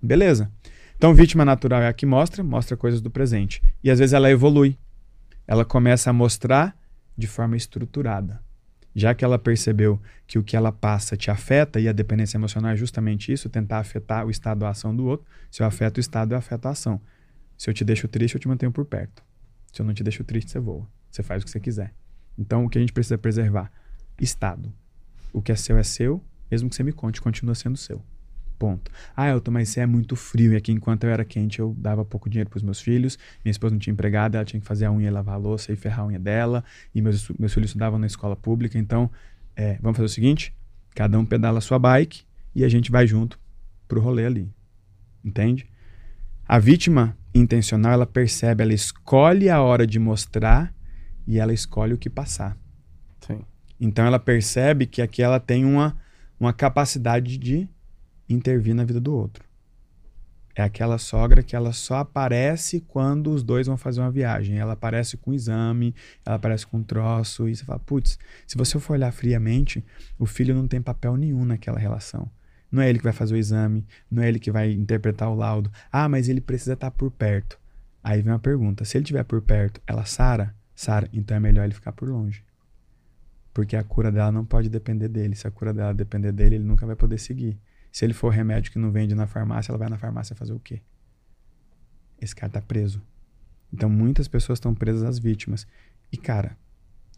Beleza. 0.00 0.50
Então, 0.96 1.14
vítima 1.14 1.44
natural 1.44 1.82
é 1.82 1.88
a 1.88 1.92
que 1.92 2.06
mostra, 2.06 2.42
mostra 2.44 2.76
coisas 2.76 3.00
do 3.00 3.10
presente. 3.10 3.62
E 3.82 3.90
às 3.90 3.98
vezes 3.98 4.12
ela 4.12 4.30
evolui. 4.30 4.78
Ela 5.46 5.64
começa 5.64 6.10
a 6.10 6.12
mostrar 6.12 6.76
de 7.16 7.26
forma 7.26 7.56
estruturada. 7.56 8.40
Já 8.94 9.14
que 9.14 9.24
ela 9.24 9.38
percebeu 9.38 10.00
que 10.26 10.38
o 10.38 10.44
que 10.44 10.56
ela 10.56 10.70
passa 10.70 11.16
te 11.16 11.30
afeta, 11.30 11.80
e 11.80 11.88
a 11.88 11.92
dependência 11.92 12.36
emocional 12.36 12.70
é 12.70 12.76
justamente 12.76 13.32
isso, 13.32 13.48
tentar 13.48 13.78
afetar 13.78 14.24
o 14.24 14.30
estado 14.30 14.60
da 14.60 14.68
ação 14.68 14.94
do 14.94 15.04
outro. 15.04 15.26
Se 15.50 15.62
eu 15.62 15.66
afeto 15.66 15.96
o 15.96 16.00
estado, 16.00 16.32
eu 16.32 16.38
afeto 16.38 16.66
a 16.66 16.70
ação. 16.70 17.00
Se 17.58 17.68
eu 17.68 17.74
te 17.74 17.84
deixo 17.84 18.06
triste, 18.06 18.34
eu 18.34 18.40
te 18.40 18.46
mantenho 18.46 18.70
por 18.70 18.84
perto. 18.84 19.22
Se 19.72 19.82
eu 19.82 19.86
não 19.86 19.92
te 19.92 20.04
deixo 20.04 20.22
triste, 20.22 20.50
você 20.50 20.60
voa. 20.60 20.86
Você 21.10 21.22
faz 21.22 21.42
o 21.42 21.44
que 21.44 21.50
você 21.50 21.58
quiser. 21.58 21.92
Então, 22.38 22.64
o 22.64 22.68
que 22.68 22.78
a 22.78 22.80
gente 22.80 22.92
precisa 22.92 23.18
preservar? 23.18 23.70
Estado. 24.20 24.72
O 25.32 25.42
que 25.42 25.50
é 25.50 25.56
seu 25.56 25.76
é 25.76 25.82
seu, 25.82 26.22
mesmo 26.48 26.68
que 26.68 26.76
você 26.76 26.84
me 26.84 26.92
conte, 26.92 27.20
continua 27.20 27.54
sendo 27.54 27.76
seu. 27.76 28.00
Ponto. 28.64 28.90
Ah, 29.14 29.28
Elton, 29.28 29.50
mas 29.50 29.68
você 29.68 29.80
é 29.80 29.86
muito 29.86 30.16
frio. 30.16 30.54
E 30.54 30.56
aqui, 30.56 30.72
enquanto 30.72 31.04
eu 31.04 31.10
era 31.10 31.22
quente, 31.22 31.58
eu 31.58 31.76
dava 31.76 32.02
pouco 32.02 32.30
dinheiro 32.30 32.48
para 32.48 32.56
os 32.56 32.62
meus 32.62 32.80
filhos. 32.80 33.18
Minha 33.44 33.50
esposa 33.50 33.74
não 33.74 33.78
tinha 33.78 33.92
empregada, 33.92 34.38
ela 34.38 34.44
tinha 34.46 34.58
que 34.58 34.66
fazer 34.66 34.86
a 34.86 34.90
unha 34.90 35.08
e 35.08 35.10
lavar 35.10 35.34
a 35.34 35.36
louça 35.36 35.70
e 35.70 35.76
ferrar 35.76 36.00
a 36.00 36.06
unha 36.06 36.18
dela. 36.18 36.64
E 36.94 37.02
meus, 37.02 37.28
meus 37.38 37.52
filhos 37.52 37.68
estudavam 37.68 37.98
na 37.98 38.06
escola 38.06 38.34
pública. 38.34 38.78
Então, 38.78 39.10
é, 39.54 39.76
vamos 39.82 39.98
fazer 39.98 40.06
o 40.06 40.08
seguinte: 40.08 40.54
cada 40.94 41.18
um 41.18 41.26
pedala 41.26 41.58
a 41.58 41.60
sua 41.60 41.78
bike 41.78 42.22
e 42.54 42.64
a 42.64 42.68
gente 42.70 42.90
vai 42.90 43.06
junto 43.06 43.38
pro 43.86 44.00
rolê 44.00 44.24
ali. 44.24 44.50
Entende? 45.22 45.66
A 46.48 46.58
vítima 46.58 47.14
intencional, 47.34 47.92
ela 47.92 48.06
percebe, 48.06 48.62
ela 48.62 48.72
escolhe 48.72 49.50
a 49.50 49.60
hora 49.60 49.86
de 49.86 49.98
mostrar 49.98 50.72
e 51.26 51.38
ela 51.38 51.52
escolhe 51.52 51.92
o 51.92 51.98
que 51.98 52.08
passar. 52.08 52.56
Sim. 53.20 53.42
Então 53.78 54.06
ela 54.06 54.18
percebe 54.18 54.86
que 54.86 55.02
aqui 55.02 55.22
ela 55.22 55.38
tem 55.38 55.66
uma, 55.66 55.94
uma 56.40 56.54
capacidade 56.54 57.36
de 57.36 57.68
intervir 58.28 58.74
na 58.74 58.84
vida 58.84 59.00
do 59.00 59.14
outro. 59.14 59.44
É 60.56 60.62
aquela 60.62 60.98
sogra 60.98 61.42
que 61.42 61.56
ela 61.56 61.72
só 61.72 61.96
aparece 61.96 62.80
quando 62.80 63.32
os 63.32 63.42
dois 63.42 63.66
vão 63.66 63.76
fazer 63.76 64.00
uma 64.00 64.10
viagem. 64.10 64.56
Ela 64.56 64.74
aparece 64.74 65.16
com 65.16 65.34
exame, 65.34 65.94
ela 66.24 66.36
aparece 66.36 66.64
com 66.64 66.78
um 66.78 66.82
troço, 66.82 67.48
e 67.48 67.56
você 67.56 67.64
fala, 67.64 67.80
putz, 67.80 68.18
se 68.46 68.56
você 68.56 68.78
for 68.78 68.92
olhar 68.92 69.10
friamente, 69.12 69.84
o 70.16 70.26
filho 70.26 70.54
não 70.54 70.68
tem 70.68 70.80
papel 70.80 71.16
nenhum 71.16 71.44
naquela 71.44 71.78
relação. 71.78 72.30
Não 72.70 72.80
é 72.80 72.88
ele 72.88 72.98
que 72.98 73.04
vai 73.04 73.12
fazer 73.12 73.34
o 73.34 73.36
exame, 73.36 73.84
não 74.10 74.22
é 74.22 74.28
ele 74.28 74.38
que 74.38 74.50
vai 74.50 74.70
interpretar 74.72 75.28
o 75.28 75.34
laudo. 75.34 75.70
Ah, 75.90 76.08
mas 76.08 76.28
ele 76.28 76.40
precisa 76.40 76.74
estar 76.74 76.90
por 76.92 77.10
perto. 77.10 77.58
Aí 78.02 78.22
vem 78.22 78.32
uma 78.32 78.38
pergunta: 78.38 78.84
se 78.84 78.96
ele 78.96 79.04
estiver 79.04 79.24
por 79.24 79.40
perto, 79.42 79.80
ela 79.86 80.04
sara? 80.04 80.54
Sara, 80.74 81.08
então 81.12 81.36
é 81.36 81.40
melhor 81.40 81.64
ele 81.64 81.74
ficar 81.74 81.92
por 81.92 82.08
longe. 82.08 82.44
Porque 83.52 83.76
a 83.76 83.84
cura 83.84 84.10
dela 84.10 84.32
não 84.32 84.44
pode 84.44 84.68
depender 84.68 85.08
dele. 85.08 85.36
Se 85.36 85.46
a 85.46 85.50
cura 85.50 85.72
dela 85.72 85.94
depender 85.94 86.32
dele, 86.32 86.56
ele 86.56 86.64
nunca 86.64 86.84
vai 86.84 86.96
poder 86.96 87.18
seguir. 87.18 87.56
Se 87.94 88.04
ele 88.04 88.12
for 88.12 88.30
remédio 88.30 88.72
que 88.72 88.78
não 88.78 88.90
vende 88.90 89.14
na 89.14 89.24
farmácia, 89.24 89.70
ela 89.70 89.78
vai 89.78 89.88
na 89.88 89.96
farmácia 89.96 90.34
fazer 90.34 90.52
o 90.52 90.58
quê? 90.58 90.82
Esse 92.20 92.34
cara 92.34 92.50
tá 92.50 92.60
preso. 92.60 93.00
Então 93.72 93.88
muitas 93.88 94.26
pessoas 94.26 94.56
estão 94.56 94.74
presas 94.74 95.04
às 95.04 95.16
vítimas. 95.16 95.64
E 96.10 96.16
cara, 96.16 96.56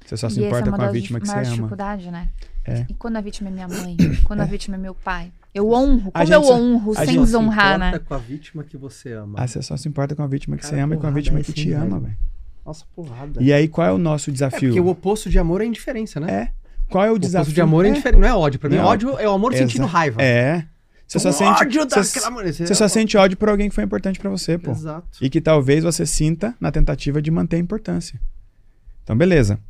você 0.05 0.19
só 0.19 0.27
e 0.27 0.33
se 0.33 0.45
importa 0.45 0.69
é 0.69 0.73
com 0.73 0.83
a 0.83 0.91
vítima 0.91 1.19
que 1.19 1.29
você 1.29 1.33
ama. 1.33 1.45
dificuldade, 1.45 2.11
né? 2.11 2.29
É. 2.63 2.85
E 2.91 2.93
quando 2.93 3.17
a 3.17 3.23
vítima 3.23 3.49
é 3.49 3.53
minha 3.53 3.67
mãe? 3.67 3.97
Quando 4.25 4.41
é. 4.41 4.43
a 4.43 4.47
vítima 4.47 4.77
é 4.77 4.79
meu 4.79 4.95
pai? 4.95 5.33
Eu 5.55 5.71
honro. 5.71 6.13
Como 6.13 6.35
eu 6.35 6.43
honro 6.43 6.95
sem 6.95 7.19
desonrar, 7.21 7.79
né? 7.79 7.93
Você 7.93 7.97
só 7.97 8.05
se 8.05 8.05
importa 8.05 8.05
com 8.05 8.15
a 8.15 8.19
vítima 8.19 8.65
que 8.65 8.77
você 8.77 9.13
ama. 9.13 9.39
Ah, 9.39 9.47
você 9.47 9.63
só 9.63 9.77
se 9.79 9.89
importa 9.89 10.15
com 10.15 10.23
a 10.25 10.27
vítima 10.27 10.57
que 10.57 10.63
cara, 10.63 10.75
você 10.75 10.81
ama 10.83 10.95
e 10.95 10.99
com 10.99 11.07
a 11.07 11.11
vítima 11.11 11.41
que 11.41 11.55
te 11.55 11.73
ama, 11.73 12.01
velho. 12.01 12.19
Nossa, 12.67 12.85
porrada. 12.95 13.43
E 13.43 13.51
aí, 13.51 13.67
qual 13.67 13.87
é 13.87 13.93
o 13.93 13.99
nosso 13.99 14.31
desafio? 14.31 14.69
É 14.69 14.73
porque 14.73 14.81
o 14.81 14.89
oposto 14.89 15.31
de 15.31 15.39
amor 15.39 15.63
é 15.63 15.65
indiferença, 15.65 16.21
né? 16.21 16.31
É. 16.31 16.66
Qual 16.89 17.05
é 17.05 17.11
o, 17.11 17.15
o 17.15 17.19
desafio? 17.19 17.53
De 17.53 17.61
amor 17.61 17.85
é, 17.85 17.89
é 17.89 17.91
indiferença. 17.91 18.21
Não 18.21 18.29
é 18.29 18.35
ódio. 18.35 18.59
Pra 18.59 18.69
mim, 18.69 18.77
é. 18.77 18.83
ódio 18.83 19.19
é 19.19 19.29
o 19.29 19.33
amor 19.33 19.53
Exa 19.53 19.63
sentindo 19.63 19.87
raiva. 19.87 20.23
É. 20.23 20.65
Você 21.07 21.19
só 21.21 21.31
sente. 21.31 21.65
Você, 21.65 22.67
você 22.67 22.75
só 22.75 22.89
sente 22.89 23.17
ódio 23.17 23.37
por 23.37 23.49
alguém 23.49 23.69
que 23.69 23.75
foi 23.75 23.85
importante 23.85 24.19
para 24.19 24.29
você, 24.29 24.59
pô. 24.59 24.73
Exato. 24.73 25.07
E 25.21 25.31
que 25.31 25.41
talvez 25.41 25.85
você 25.85 26.05
sinta 26.05 26.55
na 26.61 26.73
tentativa 26.73 27.23
de 27.23 27.31
manter 27.31 27.57
a 27.57 27.59
importância. 27.61 28.21
Então, 29.05 29.17
beleza. 29.17 29.61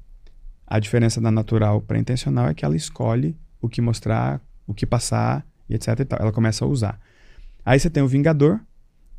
A 0.66 0.78
diferença 0.78 1.20
da 1.20 1.30
natural 1.30 1.80
para 1.80 1.98
intencional 1.98 2.48
é 2.48 2.55
que 2.55 2.64
ela 2.64 2.74
escolhe 2.74 3.36
o 3.60 3.68
que 3.68 3.80
mostrar, 3.80 4.40
o 4.66 4.72
que 4.72 4.86
passar 4.86 5.47
e 5.68 5.74
etc 5.74 6.01
e 6.01 6.05
tal. 6.05 6.18
Ela 6.20 6.32
começa 6.32 6.64
a 6.64 6.68
usar. 6.68 6.98
Aí 7.64 7.78
você 7.78 7.90
tem 7.90 8.02
o 8.02 8.09
Vingador, 8.09 8.60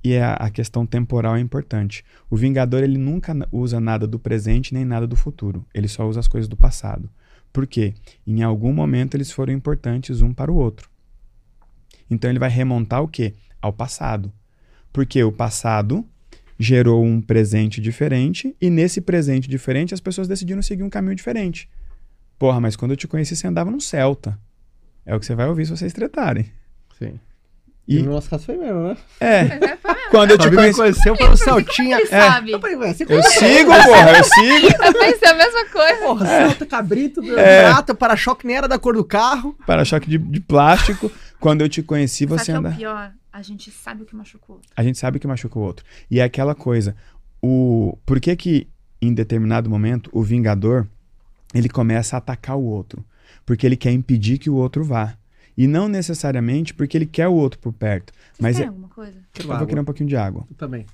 e 0.04 0.18
a, 0.18 0.34
a 0.36 0.50
questão 0.50 0.86
temporal 0.86 1.36
é 1.36 1.40
importante. 1.40 2.04
O 2.30 2.38
Vingador, 2.38 2.84
ele 2.84 2.98
nunca 2.98 3.34
usa 3.52 3.80
nada 3.80 4.08
do 4.08 4.18
presente 4.18 4.74
nem 4.74 4.86
nada 4.86 5.06
do 5.06 5.16
futuro. 5.16 5.66
Ele 5.74 5.88
só 5.88 6.08
usa 6.08 6.20
as 6.20 6.28
coisas 6.28 6.48
do 6.48 6.56
passado. 6.56 7.10
Por 7.52 7.66
quê? 7.66 7.94
Em 8.26 8.44
algum 8.44 8.72
momento 8.74 9.16
eles 9.16 9.32
foram 9.32 9.54
importantes 9.54 10.22
um 10.22 10.34
para 10.34 10.52
o 10.52 10.56
outro. 10.56 10.90
Então 12.10 12.30
ele 12.30 12.40
vai 12.40 12.50
remontar 12.50 13.02
o 13.02 13.08
quê? 13.08 13.34
Ao 13.62 13.74
passado. 13.74 14.32
Porque 14.94 15.24
o 15.24 15.32
passado 15.32 16.06
gerou 16.60 17.04
um 17.04 17.22
presente 17.22 17.80
diferente 17.80 18.56
e 18.60 18.70
nesse 18.70 19.02
presente 19.02 19.50
diferente 19.50 19.94
as 19.94 20.00
pessoas 20.00 20.28
decidiram 20.28 20.62
seguir 20.62 20.84
um 20.84 20.90
caminho 20.90 21.16
diferente. 21.16 21.70
Porra, 22.40 22.60
mas 22.60 22.76
quando 22.76 22.92
eu 22.92 22.98
te 22.98 23.08
conheci 23.08 23.36
você 23.36 23.48
andava 23.48 23.72
num 23.72 23.80
Celta. 23.80 24.40
É 25.06 25.16
o 25.16 25.20
que 25.20 25.26
você 25.26 25.36
vai 25.36 25.48
ouvir 25.48 25.66
se 25.66 25.72
vocês 25.72 25.94
tretarem. 25.94 26.52
Sim. 26.98 27.20
E, 27.88 28.02
no 28.02 28.12
nosso 28.12 28.30
caso 28.30 28.46
foi 28.46 28.58
mesmo, 28.58 28.90
né? 28.90 28.98
É. 29.20 29.40
é 29.40 29.78
quando 30.12 30.32
eu 30.32 30.38
te 30.38 30.52
conheci... 30.52 30.78
conheceu 30.78 31.16
pelo 31.16 31.38
Celtinha. 31.38 31.98
É. 32.02 32.06
Sabe. 32.06 32.52
Eu, 32.52 32.60
eu 32.60 33.24
sigo, 33.24 33.72
porra, 33.72 34.18
eu 34.18 34.24
sigo. 34.26 34.84
Eu 34.84 34.94
pensei 34.94 35.30
a 35.30 35.34
mesma 35.34 35.66
coisa. 35.70 35.96
Porra, 36.02 36.28
é. 36.28 36.48
Celta, 36.48 36.66
cabrito, 36.66 37.22
é. 37.40 37.64
gato, 37.64 37.96
para-choque 37.96 38.46
nem 38.46 38.58
era 38.58 38.68
da 38.68 38.78
cor 38.78 38.94
do 38.94 39.06
carro. 39.06 39.58
Para-choque 39.66 40.10
de, 40.10 40.18
de 40.18 40.42
plástico. 40.42 41.10
Quando 41.40 41.62
eu 41.62 41.70
te 41.70 41.82
conheci, 41.82 42.26
você 42.26 42.52
Sabe 42.52 42.58
anda. 42.58 42.70
É 42.70 42.74
o 42.74 42.76
pior, 42.76 43.12
a 43.32 43.42
gente 43.42 43.72
sabe 43.72 44.04
o 44.04 44.06
que 44.06 44.16
machuca 44.16 44.46
o 44.50 44.56
outro. 44.56 44.70
A 44.76 44.84
gente 44.84 44.98
sabe 44.98 45.18
o 45.18 45.20
que 45.20 45.28
machuca 45.28 45.60
o 45.60 45.62
outro. 45.62 45.86
E 46.12 46.20
é 46.20 46.24
aquela 46.24 46.56
coisa, 46.56 46.96
o 47.42 47.98
por 48.06 48.20
que 48.20 48.36
que 48.36 48.68
em 49.02 49.14
determinado 49.14 49.70
momento 49.70 50.10
o 50.12 50.24
vingador 50.24 50.88
ele 51.54 51.70
começa 51.70 52.16
a 52.16 52.20
atacar 52.20 52.58
o 52.58 52.64
outro? 52.64 53.06
Porque 53.46 53.66
ele 53.66 53.78
quer 53.78 53.92
impedir 53.92 54.40
que 54.40 54.50
o 54.50 54.56
outro 54.56 54.84
vá. 54.84 55.16
E 55.58 55.66
não 55.66 55.88
necessariamente 55.88 56.74
porque 56.74 56.98
ele 56.98 57.06
quer 57.06 57.28
o 57.28 57.34
outro 57.34 57.60
por 57.60 57.74
perto. 57.74 58.14
Vocês 58.14 58.38
mas 58.40 58.56
tem 58.58 58.66
é... 58.66 58.68
alguma 58.68 58.90
coisa? 58.90 59.18
Eu 59.40 59.58
vou 59.58 59.68
querer 59.68 59.82
um 59.82 59.86
pouquinho 59.86 60.10
de 60.10 60.16
água. 60.16 60.46
Eu 60.50 60.56
também. 60.56 60.86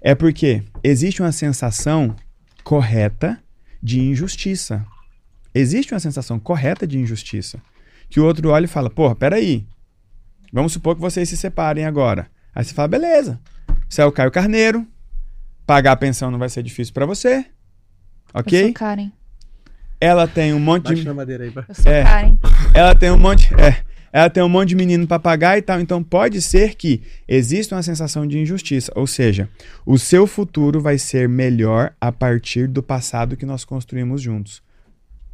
É 0.00 0.14
porque 0.14 0.62
existe 0.82 1.22
uma 1.22 1.32
sensação 1.32 2.14
correta 2.64 3.40
de 3.82 4.00
injustiça. 4.00 4.84
Existe 5.54 5.94
uma 5.94 6.00
sensação 6.00 6.38
correta 6.40 6.86
de 6.86 6.98
injustiça 6.98 7.60
que 8.08 8.20
o 8.20 8.24
outro 8.24 8.50
olha 8.50 8.64
e 8.64 8.68
fala: 8.68 8.90
Porra, 8.90 9.14
peraí. 9.14 9.66
Vamos 10.52 10.72
supor 10.72 10.94
que 10.94 11.00
vocês 11.00 11.28
se 11.28 11.36
separem 11.36 11.84
agora. 11.84 12.30
Aí 12.54 12.64
você 12.64 12.74
fala: 12.74 12.88
Beleza. 12.88 13.40
Você 13.88 14.02
é 14.02 14.04
o 14.04 14.12
Caio 14.12 14.30
Carneiro. 14.30 14.86
Pagar 15.66 15.92
a 15.92 15.96
pensão 15.96 16.30
não 16.30 16.38
vai 16.38 16.48
ser 16.48 16.62
difícil 16.62 16.92
para 16.92 17.06
você. 17.06 17.46
Ok? 18.32 18.60
Eu 18.60 18.66
sou 18.66 18.74
Karen. 18.74 19.10
Ela 20.00 20.26
tem 20.26 20.52
um 20.52 20.60
monte 20.60 20.84
Bate 20.84 20.96
de. 21.00 21.06
na 21.06 21.14
madeira 21.14 21.44
aí, 21.44 21.52
Eu 21.54 21.74
sou 21.74 21.90
É. 21.92 22.02
Karen. 22.02 22.38
Ela 22.74 22.94
tem 22.94 23.10
um 23.10 23.18
monte. 23.18 23.52
É. 23.54 23.82
Ela 24.12 24.30
tem 24.30 24.42
um 24.42 24.48
monte 24.48 24.68
de 24.68 24.76
menino 24.76 25.08
para 25.08 25.18
pagar 25.18 25.58
e 25.58 25.62
tal. 25.62 25.80
Então 25.80 26.02
pode 26.02 26.40
ser 26.40 26.76
que 26.76 27.02
exista 27.26 27.74
uma 27.74 27.82
sensação 27.82 28.26
de 28.26 28.38
injustiça. 28.38 28.92
Ou 28.94 29.06
seja, 29.08 29.48
o 29.84 29.98
seu 29.98 30.24
futuro 30.26 30.80
vai 30.80 30.98
ser 30.98 31.28
melhor 31.28 31.92
a 32.00 32.12
partir 32.12 32.68
do 32.68 32.80
passado 32.82 33.36
que 33.36 33.44
nós 33.44 33.64
construímos 33.64 34.22
juntos. 34.22 34.62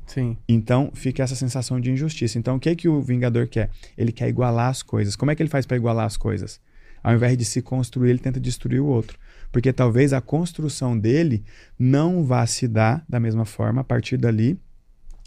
Sim. 0.06 0.36
Então 0.48 0.90
fica 0.94 1.22
essa 1.22 1.34
sensação 1.36 1.78
de 1.78 1.90
injustiça. 1.90 2.38
Então 2.38 2.56
o 2.56 2.60
que 2.60 2.74
que 2.74 2.88
o 2.88 3.02
Vingador 3.02 3.46
quer? 3.48 3.68
Ele 3.98 4.12
quer 4.12 4.28
igualar 4.28 4.68
as 4.70 4.82
coisas. 4.82 5.14
Como 5.14 5.30
é 5.30 5.34
que 5.34 5.42
ele 5.42 5.50
faz 5.50 5.66
para 5.66 5.76
igualar 5.76 6.06
as 6.06 6.16
coisas? 6.16 6.58
Ao 7.02 7.14
invés 7.14 7.36
de 7.36 7.44
se 7.44 7.62
construir, 7.62 8.10
ele 8.10 8.18
tenta 8.18 8.40
destruir 8.40 8.80
o 8.80 8.86
outro. 8.86 9.18
Porque 9.52 9.72
talvez 9.72 10.12
a 10.12 10.20
construção 10.20 10.98
dele 10.98 11.44
não 11.78 12.24
vá 12.24 12.46
se 12.46 12.68
dar 12.68 13.04
da 13.08 13.18
mesma 13.18 13.44
forma 13.44 13.80
a 13.80 13.84
partir 13.84 14.16
dali 14.16 14.58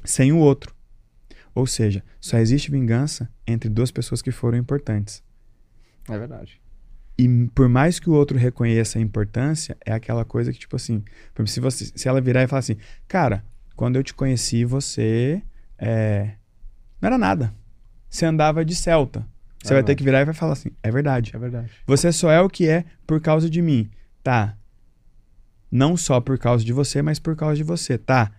sem 0.04 0.32
o 0.32 0.38
outro. 0.38 0.74
Ou 1.56 1.68
seja, 1.68 2.04
só 2.20 2.38
existe 2.38 2.72
vingança 2.72 3.30
entre 3.46 3.70
duas 3.70 3.92
pessoas 3.92 4.22
que 4.22 4.32
foram 4.32 4.58
importantes. 4.58 5.22
É 6.10 6.18
verdade. 6.18 6.60
E 7.18 7.48
por 7.54 7.70
mais 7.70 8.00
que 8.00 8.10
o 8.10 8.14
outro 8.14 8.38
reconheça 8.38 8.98
a 8.98 9.02
importância, 9.02 9.78
é 9.86 9.92
aquela 9.94 10.26
coisa 10.26 10.52
que, 10.52 10.58
tipo 10.58 10.76
assim, 10.76 11.04
se, 11.46 11.60
você, 11.60 11.92
se 11.96 12.08
ela 12.08 12.20
virar 12.20 12.42
e 12.44 12.48
falar 12.48 12.60
assim, 12.62 12.78
cara, 13.08 13.44
quando 13.76 13.98
eu 13.98 14.04
te 14.04 14.14
conheci, 14.16 14.66
você 14.66 15.44
é, 15.78 16.32
não 17.00 17.08
era 17.08 17.18
nada. 17.18 17.54
Você 18.10 18.26
andava 18.26 18.66
de 18.66 18.74
Celta. 18.76 19.20
Você 19.62 19.74
É 19.74 19.76
vai 19.76 19.84
ter 19.84 19.88
verdade. 19.88 19.98
que 19.98 20.04
virar 20.04 20.22
e 20.22 20.26
vai 20.26 20.34
falar 20.34 20.54
assim, 20.54 20.72
é 20.82 20.90
verdade. 20.92 21.32
É 21.36 21.38
verdade. 21.40 21.72
Você 21.86 22.12
só 22.12 22.32
é 22.32 22.42
o 22.42 22.50
que 22.50 22.68
é 22.68 22.84
por 23.06 23.22
causa 23.22 23.48
de 23.50 23.62
mim. 23.62 23.90
Tá. 24.24 24.58
Não 25.72 25.98
só 25.98 26.22
por 26.22 26.38
causa 26.38 26.64
de 26.64 26.72
você, 26.72 27.02
mas 27.02 27.20
por 27.20 27.36
causa 27.36 27.56
de 27.58 27.64
você. 27.64 27.98
Tá. 27.98 28.32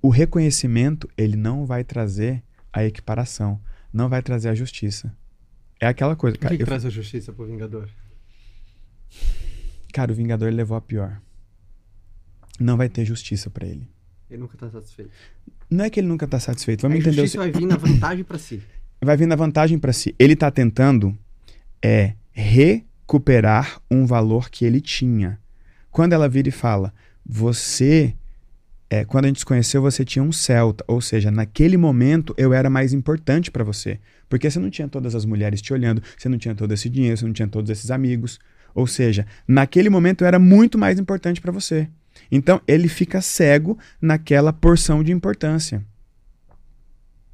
O 0.00 0.08
reconhecimento, 0.08 1.08
ele 1.18 1.36
não 1.36 1.66
vai 1.66 1.84
trazer 1.84 2.42
a 2.72 2.84
equiparação. 2.84 3.60
Não 3.92 4.08
vai 4.08 4.22
trazer 4.22 4.48
a 4.48 4.54
justiça. 4.54 5.14
É 5.80 5.86
aquela 5.86 6.16
coisa. 6.16 6.36
O 6.36 6.40
Cara, 6.40 6.50
que, 6.52 6.56
que 6.58 6.62
eu- 6.62 6.66
traz 6.66 6.84
a 6.86 6.90
justiça 6.90 7.32
pro 7.32 7.44
Vingador? 7.46 7.88
cara, 9.92 10.10
o 10.12 10.14
Vingador 10.14 10.52
levou 10.52 10.76
a 10.76 10.80
pior. 10.80 11.20
Não 12.58 12.76
vai 12.76 12.88
ter 12.88 13.04
justiça 13.04 13.50
pra 13.50 13.66
ele. 13.66 13.88
Ele 14.30 14.40
nunca 14.40 14.56
tá 14.56 14.70
satisfeito. 14.70 15.10
Não 15.70 15.84
é 15.84 15.90
que 15.90 16.00
ele 16.00 16.06
nunca 16.08 16.26
tá 16.26 16.40
satisfeito. 16.40 16.82
Vamos 16.82 16.96
a 16.96 17.00
entender 17.00 17.20
o 17.20 17.24
justiça 17.24 17.38
vai 17.38 17.50
vir 17.50 17.66
na 17.66 17.76
vantagem 17.76 18.24
pra 18.24 18.38
si. 18.38 18.62
vai 19.02 19.16
vir 19.16 19.26
na 19.26 19.36
vantagem 19.36 19.78
para 19.78 19.92
si. 19.92 20.14
Ele 20.18 20.32
está 20.34 20.50
tentando 20.50 21.16
é 21.82 22.14
recuperar 23.04 23.80
um 23.90 24.06
valor 24.06 24.48
que 24.48 24.64
ele 24.64 24.80
tinha. 24.80 25.38
Quando 25.90 26.14
ela 26.14 26.28
vira 26.28 26.48
e 26.48 26.52
fala, 26.52 26.92
você 27.24 28.14
é, 28.90 29.04
quando 29.04 29.24
a 29.24 29.28
gente 29.28 29.40
se 29.40 29.46
conheceu, 29.46 29.82
você 29.82 30.04
tinha 30.04 30.22
um 30.22 30.32
Celta, 30.32 30.84
ou 30.86 31.00
seja, 31.00 31.30
naquele 31.30 31.76
momento 31.76 32.34
eu 32.36 32.52
era 32.52 32.70
mais 32.70 32.92
importante 32.92 33.50
para 33.50 33.64
você, 33.64 33.98
porque 34.28 34.48
você 34.48 34.58
não 34.58 34.70
tinha 34.70 34.88
todas 34.88 35.14
as 35.14 35.24
mulheres 35.24 35.60
te 35.60 35.72
olhando, 35.72 36.02
você 36.16 36.28
não 36.28 36.38
tinha 36.38 36.54
todo 36.54 36.72
esse 36.72 36.88
dinheiro, 36.88 37.16
você 37.16 37.26
não 37.26 37.32
tinha 37.32 37.48
todos 37.48 37.70
esses 37.70 37.90
amigos, 37.90 38.38
ou 38.74 38.86
seja, 38.86 39.26
naquele 39.48 39.90
momento 39.90 40.22
eu 40.22 40.28
era 40.28 40.38
muito 40.38 40.78
mais 40.78 40.98
importante 40.98 41.40
para 41.40 41.52
você. 41.52 41.88
Então 42.30 42.60
ele 42.66 42.88
fica 42.88 43.20
cego 43.20 43.78
naquela 44.00 44.52
porção 44.52 45.02
de 45.02 45.12
importância. 45.12 45.84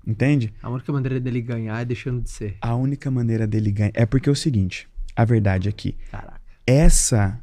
Entende? 0.06 0.52
A 0.62 0.70
única 0.70 0.92
maneira 0.92 1.20
dele 1.20 1.42
ganhar 1.42 1.80
é 1.80 1.84
deixando 1.84 2.22
de 2.22 2.30
ser. 2.30 2.56
A 2.60 2.74
única 2.74 3.10
maneira 3.10 3.47
dele 3.47 3.70
ganhar. 3.70 3.92
É 3.94 4.06
porque 4.06 4.28
é 4.28 4.32
o 4.32 4.36
seguinte: 4.36 4.88
a 5.20 5.24
verdade 5.24 5.72
que 5.72 5.92
Caraca. 6.10 6.40
essa. 6.66 7.38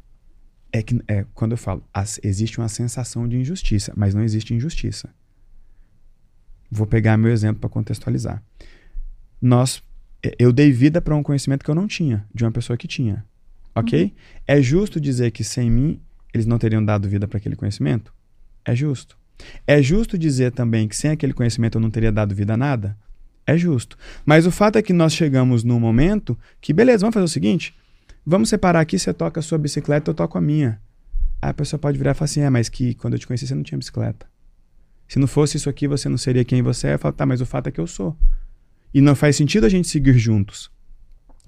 É 0.70 0.82
que 0.82 1.00
é, 1.08 1.24
quando 1.32 1.52
eu 1.52 1.56
falo, 1.56 1.82
as- 1.94 2.20
existe 2.22 2.58
uma 2.58 2.68
sensação 2.68 3.26
de 3.26 3.36
injustiça, 3.38 3.92
mas 3.96 4.14
não 4.14 4.22
existe 4.22 4.52
injustiça. 4.52 5.08
Vou 6.70 6.86
pegar 6.86 7.16
meu 7.16 7.32
exemplo 7.32 7.60
para 7.60 7.70
contextualizar. 7.70 8.42
Nós, 9.40 9.82
é, 10.22 10.34
eu 10.38 10.52
dei 10.52 10.70
vida 10.70 11.00
para 11.00 11.16
um 11.16 11.22
conhecimento 11.22 11.64
que 11.64 11.70
eu 11.70 11.74
não 11.74 11.86
tinha, 11.86 12.26
de 12.34 12.44
uma 12.44 12.52
pessoa 12.52 12.76
que 12.76 12.86
tinha. 12.86 13.24
Ok? 13.74 14.14
É 14.46 14.60
justo 14.60 15.00
dizer 15.00 15.30
que 15.30 15.42
sem 15.44 15.70
mim 15.70 16.00
eles 16.34 16.44
não 16.46 16.58
teriam 16.58 16.84
dado 16.84 17.08
vida 17.08 17.26
para 17.26 17.38
aquele 17.38 17.56
conhecimento? 17.56 18.12
É 18.64 18.74
justo. 18.74 19.16
É 19.66 19.80
justo 19.80 20.18
dizer 20.18 20.52
também 20.52 20.86
que 20.88 20.96
sem 20.96 21.10
aquele 21.12 21.32
conhecimento 21.32 21.78
eu 21.78 21.80
não 21.80 21.90
teria 21.90 22.10
dado 22.12 22.34
vida 22.34 22.54
a 22.54 22.56
nada? 22.56 22.98
É 23.48 23.56
justo. 23.56 23.96
Mas 24.26 24.44
o 24.44 24.50
fato 24.50 24.76
é 24.76 24.82
que 24.82 24.92
nós 24.92 25.14
chegamos 25.14 25.64
num 25.64 25.80
momento 25.80 26.38
que, 26.60 26.70
beleza, 26.70 27.00
vamos 27.00 27.14
fazer 27.14 27.24
o 27.24 27.28
seguinte: 27.28 27.74
vamos 28.24 28.50
separar 28.50 28.80
aqui, 28.80 28.98
você 28.98 29.14
toca 29.14 29.40
a 29.40 29.42
sua 29.42 29.56
bicicleta, 29.56 30.10
eu 30.10 30.14
toco 30.14 30.36
a 30.36 30.40
minha. 30.40 30.78
Aí 31.40 31.48
a 31.48 31.54
pessoa 31.54 31.80
pode 31.80 31.96
virar 31.96 32.10
e 32.10 32.14
falar 32.14 32.26
assim: 32.26 32.42
é, 32.42 32.50
mas 32.50 32.68
que 32.68 32.92
quando 32.92 33.14
eu 33.14 33.18
te 33.18 33.26
conheci 33.26 33.46
você 33.46 33.54
não 33.54 33.62
tinha 33.62 33.78
bicicleta. 33.78 34.26
Se 35.08 35.18
não 35.18 35.26
fosse 35.26 35.56
isso 35.56 35.70
aqui, 35.70 35.88
você 35.88 36.10
não 36.10 36.18
seria 36.18 36.44
quem 36.44 36.60
você 36.60 36.88
é. 36.88 36.94
Eu 36.94 36.98
falo, 36.98 37.14
tá, 37.14 37.24
mas 37.24 37.40
o 37.40 37.46
fato 37.46 37.68
é 37.68 37.70
que 37.70 37.80
eu 37.80 37.86
sou. 37.86 38.14
E 38.92 39.00
não 39.00 39.14
faz 39.14 39.36
sentido 39.36 39.64
a 39.64 39.68
gente 39.70 39.88
seguir 39.88 40.18
juntos. 40.18 40.70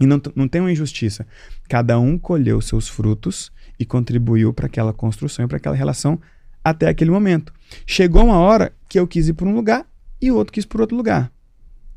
E 0.01 0.07
não, 0.07 0.19
não 0.35 0.49
tem 0.49 0.63
uma 0.63 0.73
injustiça. 0.73 1.27
Cada 1.69 1.99
um 1.99 2.17
colheu 2.17 2.63
seus 2.63 2.89
frutos 2.89 3.53
e 3.79 3.85
contribuiu 3.85 4.55
para 4.55 4.65
aquela 4.65 4.95
construção 4.95 5.45
e 5.45 5.49
para 5.49 5.59
aquela 5.59 5.77
relação 5.77 6.19
até 6.65 6.89
aquele 6.89 7.11
momento. 7.11 7.53
Chegou 7.85 8.25
uma 8.25 8.39
hora 8.39 8.73
que 8.89 8.99
eu 8.99 9.07
quis 9.07 9.29
ir 9.29 9.35
por 9.35 9.47
um 9.47 9.55
lugar 9.55 9.87
e 10.19 10.31
o 10.31 10.37
outro 10.37 10.55
quis 10.55 10.65
por 10.65 10.81
outro 10.81 10.97
lugar. 10.97 11.31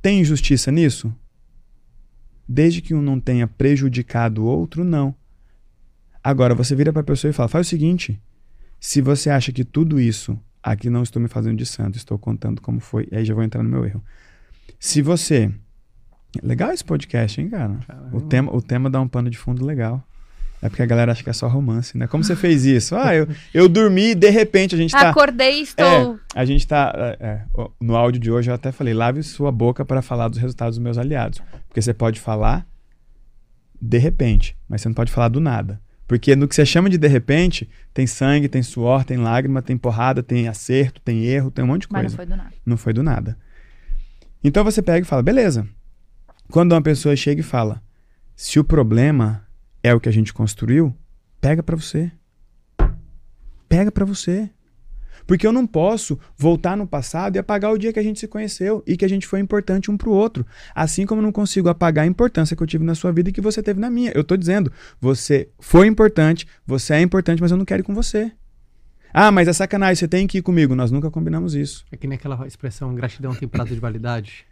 Tem 0.03 0.19
injustiça 0.19 0.69
nisso? 0.69 1.15
Desde 2.45 2.81
que 2.81 2.93
um 2.93 3.01
não 3.01 3.21
tenha 3.21 3.47
prejudicado 3.47 4.43
o 4.43 4.45
outro, 4.45 4.83
não. 4.83 5.15
Agora, 6.21 6.53
você 6.53 6.75
vira 6.75 6.91
para 6.91 7.01
a 7.01 7.05
pessoa 7.05 7.29
e 7.29 7.33
fala: 7.33 7.47
faz 7.47 7.67
o 7.67 7.69
seguinte, 7.69 8.21
se 8.81 8.99
você 8.99 9.29
acha 9.29 9.53
que 9.53 9.63
tudo 9.63 10.01
isso, 10.01 10.37
aqui 10.61 10.89
não 10.89 11.03
estou 11.03 11.21
me 11.21 11.29
fazendo 11.29 11.57
de 11.57 11.65
santo, 11.65 11.95
estou 11.95 12.19
contando 12.19 12.61
como 12.61 12.81
foi, 12.81 13.07
aí 13.13 13.23
já 13.23 13.33
vou 13.33 13.45
entrar 13.45 13.63
no 13.63 13.69
meu 13.69 13.85
erro. 13.85 14.03
Se 14.77 15.01
você. 15.01 15.49
Legal 16.41 16.71
esse 16.71 16.83
podcast, 16.83 17.39
hein, 17.39 17.47
cara? 17.47 17.79
O 18.11 18.19
tema, 18.19 18.53
o 18.53 18.61
tema 18.61 18.89
dá 18.89 18.99
um 18.99 19.07
pano 19.07 19.29
de 19.29 19.37
fundo 19.37 19.65
legal. 19.65 20.05
É 20.63 20.69
porque 20.69 20.81
a 20.81 20.85
galera 20.85 21.11
acha 21.11 21.21
que 21.21 21.29
é 21.29 21.33
só 21.33 21.45
romance, 21.49 21.97
né? 21.97 22.07
Como 22.07 22.23
você 22.23 22.37
fez 22.37 22.63
isso? 22.63 22.95
Ah, 22.95 23.13
eu, 23.13 23.27
eu 23.53 23.67
dormi 23.67 24.11
e 24.11 24.15
de 24.15 24.29
repente 24.29 24.73
a 24.73 24.77
gente 24.77 24.91
tá. 24.91 25.09
Acordei 25.09 25.59
e 25.59 25.63
estou. 25.63 25.85
É, 25.85 26.17
a 26.33 26.45
gente 26.45 26.65
tá. 26.65 26.93
É, 26.95 27.17
é 27.19 27.41
no 27.81 27.97
áudio 27.97 28.21
de 28.21 28.31
hoje 28.31 28.49
eu 28.49 28.55
até 28.55 28.71
falei: 28.71 28.93
lave 28.93 29.21
sua 29.23 29.51
boca 29.51 29.83
para 29.83 30.01
falar 30.01 30.29
dos 30.29 30.39
resultados 30.39 30.77
dos 30.77 30.83
meus 30.83 30.97
aliados. 30.97 31.41
Porque 31.67 31.81
você 31.81 31.93
pode 31.93 32.17
falar 32.17 32.65
de 33.81 33.97
repente, 33.97 34.55
mas 34.69 34.79
você 34.79 34.87
não 34.87 34.95
pode 34.95 35.11
falar 35.11 35.27
do 35.27 35.41
nada. 35.41 35.81
Porque 36.07 36.33
no 36.33 36.47
que 36.47 36.55
você 36.55 36.65
chama 36.65 36.89
de 36.89 36.97
de 36.97 37.09
repente, 37.09 37.69
tem 37.93 38.07
sangue, 38.07 38.47
tem 38.47 38.63
suor, 38.63 39.03
tem 39.03 39.17
lágrima, 39.17 39.61
tem 39.61 39.77
porrada, 39.77 40.23
tem 40.23 40.47
acerto, 40.47 41.01
tem 41.01 41.25
erro, 41.25 41.51
tem 41.51 41.65
um 41.65 41.67
monte 41.67 41.81
de 41.81 41.87
coisa. 41.89 42.03
Mas 42.03 42.13
não 42.13 42.17
foi 42.17 42.25
do 42.25 42.35
nada. 42.37 42.55
Não 42.65 42.77
foi 42.77 42.93
do 42.93 43.03
nada. 43.03 43.37
Então 44.41 44.63
você 44.63 44.81
pega 44.81 45.05
e 45.05 45.09
fala: 45.09 45.21
beleza. 45.21 45.67
Quando 46.49 46.71
uma 46.71 46.81
pessoa 46.81 47.17
chega 47.17 47.41
e 47.41 47.43
fala: 47.43 47.83
se 48.33 48.61
o 48.61 48.63
problema 48.63 49.42
é 49.83 49.93
o 49.93 49.99
que 49.99 50.07
a 50.07 50.13
gente 50.13 50.33
construiu, 50.33 50.95
pega 51.41 51.61
para 51.61 51.75
você. 51.75 52.11
Pega 53.67 53.91
para 53.91 54.05
você. 54.05 54.49
Porque 55.27 55.45
eu 55.45 55.51
não 55.51 55.65
posso 55.65 56.19
voltar 56.37 56.75
no 56.75 56.87
passado 56.87 57.35
e 57.35 57.39
apagar 57.39 57.71
o 57.71 57.77
dia 57.77 57.93
que 57.93 57.99
a 57.99 58.03
gente 58.03 58.19
se 58.19 58.27
conheceu 58.27 58.83
e 58.85 58.97
que 58.97 59.05
a 59.05 59.07
gente 59.07 59.27
foi 59.27 59.39
importante 59.39 59.89
um 59.91 59.97
pro 59.97 60.11
outro. 60.11 60.45
Assim 60.73 61.05
como 61.05 61.21
eu 61.21 61.23
não 61.23 61.31
consigo 61.31 61.69
apagar 61.69 62.03
a 62.03 62.07
importância 62.07 62.55
que 62.55 62.63
eu 62.63 62.67
tive 62.67 62.83
na 62.83 62.95
sua 62.95 63.11
vida 63.11 63.29
e 63.29 63.33
que 63.33 63.41
você 63.41 63.61
teve 63.61 63.79
na 63.79 63.89
minha. 63.89 64.11
Eu 64.15 64.23
tô 64.23 64.35
dizendo, 64.35 64.71
você 64.99 65.49
foi 65.59 65.87
importante, 65.87 66.47
você 66.65 66.95
é 66.95 67.01
importante, 67.01 67.41
mas 67.41 67.51
eu 67.51 67.57
não 67.57 67.65
quero 67.65 67.81
ir 67.81 67.85
com 67.85 67.93
você. 67.93 68.31
Ah, 69.13 69.31
mas 69.31 69.47
é 69.47 69.53
sacanagem, 69.53 69.95
você 69.95 70.07
tem 70.07 70.25
que 70.25 70.39
ir 70.39 70.41
comigo. 70.41 70.75
Nós 70.75 70.91
nunca 70.91 71.09
combinamos 71.11 71.53
isso. 71.53 71.85
É 71.91 71.97
que 71.97 72.07
nem 72.07 72.17
aquela 72.17 72.47
expressão, 72.47 72.93
gratidão 72.95 73.33
tem 73.35 73.47
prazo 73.47 73.73
de 73.73 73.79
validade. 73.79 74.45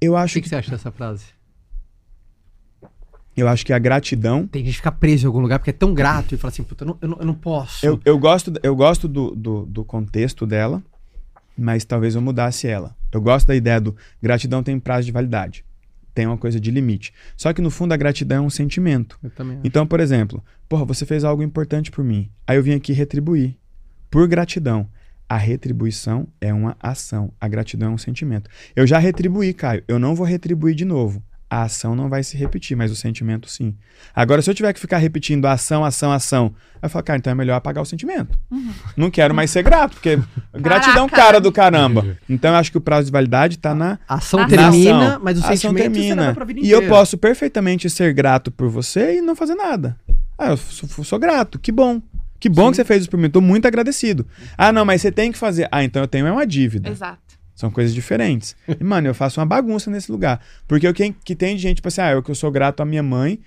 Eu 0.00 0.16
acho 0.16 0.32
o 0.32 0.34
que, 0.34 0.42
que 0.42 0.48
você 0.48 0.56
acha 0.56 0.70
dessa 0.70 0.90
frase? 0.90 1.35
Eu 3.36 3.48
acho 3.48 3.66
que 3.66 3.72
a 3.72 3.78
gratidão. 3.78 4.46
Tem 4.46 4.64
gente 4.64 4.72
que 4.72 4.78
fica 4.78 4.90
preso 4.90 5.24
em 5.24 5.28
algum 5.28 5.40
lugar 5.40 5.58
porque 5.58 5.70
é 5.70 5.72
tão 5.72 5.92
grato 5.92 6.34
e 6.34 6.38
fala 6.38 6.50
assim, 6.50 6.62
puta, 6.62 6.84
eu 6.84 6.88
não, 6.88 6.98
eu 7.02 7.08
não, 7.08 7.18
eu 7.18 7.26
não 7.26 7.34
posso. 7.34 7.84
Eu, 7.84 8.00
eu 8.04 8.18
gosto, 8.18 8.52
eu 8.62 8.74
gosto 8.74 9.06
do, 9.06 9.32
do, 9.32 9.66
do, 9.66 9.84
contexto 9.84 10.46
dela, 10.46 10.82
mas 11.56 11.84
talvez 11.84 12.14
eu 12.14 12.22
mudasse 12.22 12.66
ela. 12.66 12.96
Eu 13.12 13.20
gosto 13.20 13.46
da 13.46 13.54
ideia 13.54 13.78
do 13.78 13.94
gratidão 14.22 14.62
tem 14.62 14.80
prazo 14.80 15.04
de 15.04 15.12
validade. 15.12 15.64
Tem 16.14 16.26
uma 16.26 16.38
coisa 16.38 16.58
de 16.58 16.70
limite. 16.70 17.12
Só 17.36 17.52
que 17.52 17.60
no 17.60 17.70
fundo 17.70 17.92
a 17.92 17.96
gratidão 17.96 18.44
é 18.44 18.46
um 18.46 18.50
sentimento. 18.50 19.18
Eu 19.22 19.28
também 19.28 19.58
acho. 19.58 19.66
Então, 19.66 19.86
por 19.86 20.00
exemplo, 20.00 20.42
porra, 20.66 20.86
você 20.86 21.04
fez 21.04 21.22
algo 21.22 21.42
importante 21.42 21.90
por 21.90 22.02
mim. 22.02 22.30
Aí 22.46 22.56
eu 22.56 22.62
vim 22.62 22.72
aqui 22.72 22.94
retribuir. 22.94 23.54
Por 24.10 24.26
gratidão. 24.26 24.88
A 25.28 25.36
retribuição 25.36 26.26
é 26.40 26.54
uma 26.54 26.74
ação. 26.80 27.32
A 27.38 27.48
gratidão 27.48 27.90
é 27.90 27.94
um 27.94 27.98
sentimento. 27.98 28.48
Eu 28.74 28.86
já 28.86 28.96
retribuí, 28.96 29.52
Caio. 29.52 29.84
Eu 29.86 29.98
não 29.98 30.14
vou 30.14 30.24
retribuir 30.24 30.74
de 30.74 30.84
novo 30.86 31.22
a 31.48 31.62
ação 31.62 31.94
não 31.94 32.08
vai 32.08 32.22
se 32.22 32.36
repetir, 32.36 32.76
mas 32.76 32.90
o 32.90 32.96
sentimento 32.96 33.48
sim. 33.48 33.74
Agora, 34.14 34.42
se 34.42 34.50
eu 34.50 34.54
tiver 34.54 34.72
que 34.72 34.80
ficar 34.80 34.98
repetindo 34.98 35.46
ação, 35.46 35.84
ação, 35.84 36.10
ação, 36.10 36.54
eu 36.82 36.90
falo, 36.90 37.04
cara, 37.04 37.18
então 37.18 37.30
é 37.30 37.34
melhor 37.34 37.54
apagar 37.54 37.82
o 37.82 37.86
sentimento. 37.86 38.36
Uhum. 38.50 38.72
Não 38.96 39.10
quero 39.10 39.32
mais 39.34 39.50
ser 39.50 39.62
grato, 39.62 39.92
porque 39.94 40.18
gratidão 40.54 41.08
cara 41.08 41.40
do 41.40 41.52
caramba. 41.52 42.16
Então, 42.28 42.50
eu 42.50 42.56
acho 42.56 42.70
que 42.70 42.78
o 42.78 42.80
prazo 42.80 43.06
de 43.06 43.12
validade 43.12 43.56
está 43.56 43.74
na 43.74 43.98
a 44.08 44.16
ação 44.16 44.40
na 44.40 44.48
termina, 44.48 45.08
ação. 45.08 45.20
mas 45.22 45.38
o 45.38 45.44
a 45.44 45.56
sentimento 45.56 45.92
termina. 45.92 46.36
E 46.62 46.70
eu 46.70 46.88
posso 46.88 47.16
perfeitamente 47.16 47.88
ser 47.88 48.12
grato 48.12 48.50
por 48.50 48.68
você 48.68 49.18
e 49.18 49.20
não 49.22 49.36
fazer 49.36 49.54
nada. 49.54 49.96
Ah, 50.36 50.50
eu 50.50 50.56
sou, 50.56 51.04
sou 51.04 51.18
grato, 51.18 51.58
que 51.58 51.70
bom. 51.70 52.02
Que 52.38 52.48
bom 52.48 52.66
Sim. 52.66 52.70
que 52.70 52.76
você 52.76 52.84
fez 52.84 53.00
isso 53.02 53.10
por 53.10 53.18
mim, 53.18 53.26
estou 53.26 53.40
muito 53.40 53.66
agradecido. 53.66 54.26
Ah, 54.58 54.70
não, 54.70 54.84
mas 54.84 55.00
você 55.00 55.10
tem 55.10 55.32
que 55.32 55.38
fazer. 55.38 55.68
Ah, 55.72 55.82
então 55.82 56.02
eu 56.02 56.08
tenho 56.08 56.30
uma 56.30 56.46
dívida. 56.46 56.90
Exato. 56.90 57.18
São 57.56 57.70
coisas 57.70 57.94
diferentes. 57.94 58.54
E, 58.78 58.84
mano, 58.84 59.08
eu 59.08 59.14
faço 59.14 59.40
uma 59.40 59.46
bagunça 59.46 59.90
nesse 59.90 60.12
lugar. 60.12 60.40
Porque 60.68 60.86
o 60.86 60.94
que, 60.94 61.12
que 61.24 61.34
tem 61.34 61.56
de 61.56 61.62
gente, 61.62 61.76
tipo 61.76 61.88
assim, 61.88 62.02
ah, 62.02 62.12
eu 62.12 62.22
que 62.22 62.30
eu 62.30 62.34
sou 62.34 62.50
grato 62.50 62.82
à 62.82 62.84
minha 62.84 63.02
mãe 63.02 63.40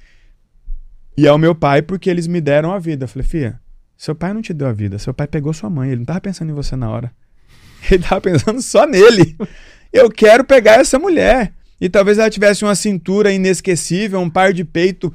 e 1.15 1.27
ao 1.27 1.37
meu 1.37 1.53
pai 1.53 1.81
porque 1.81 2.09
eles 2.09 2.27
me 2.27 2.41
deram 2.41 2.73
a 2.73 2.79
vida. 2.79 3.05
Eu 3.05 3.07
falei, 3.07 3.27
filha, 3.27 3.61
seu 3.95 4.15
pai 4.15 4.33
não 4.33 4.41
te 4.41 4.53
deu 4.53 4.67
a 4.67 4.73
vida, 4.73 4.97
seu 4.97 5.13
pai 5.13 5.27
pegou 5.27 5.53
sua 5.53 5.69
mãe, 5.69 5.89
ele 5.89 5.99
não 5.99 6.05
tava 6.05 6.21
pensando 6.21 6.49
em 6.49 6.53
você 6.53 6.75
na 6.75 6.89
hora. 6.89 7.11
Ele 7.89 8.03
tava 8.03 8.19
pensando 8.19 8.61
só 8.61 8.85
nele. 8.85 9.37
Eu 9.93 10.11
quero 10.11 10.43
pegar 10.43 10.81
essa 10.81 10.99
mulher. 10.99 11.53
E 11.79 11.87
talvez 11.87 12.17
ela 12.17 12.29
tivesse 12.29 12.65
uma 12.65 12.75
cintura 12.75 13.31
inesquecível, 13.31 14.19
um 14.19 14.29
par 14.29 14.51
de 14.51 14.65
peito 14.65 15.13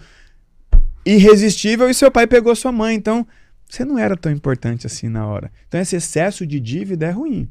irresistível 1.05 1.91
e 1.91 1.95
seu 1.95 2.11
pai 2.11 2.27
pegou 2.27 2.57
sua 2.57 2.73
mãe. 2.73 2.95
Então, 2.95 3.27
você 3.69 3.85
não 3.85 3.99
era 3.99 4.17
tão 4.17 4.33
importante 4.33 4.87
assim 4.87 5.09
na 5.09 5.27
hora. 5.27 5.53
Então, 5.69 5.79
esse 5.79 5.97
excesso 5.97 6.47
de 6.47 6.59
dívida 6.59 7.07
é 7.07 7.11
ruim. 7.11 7.49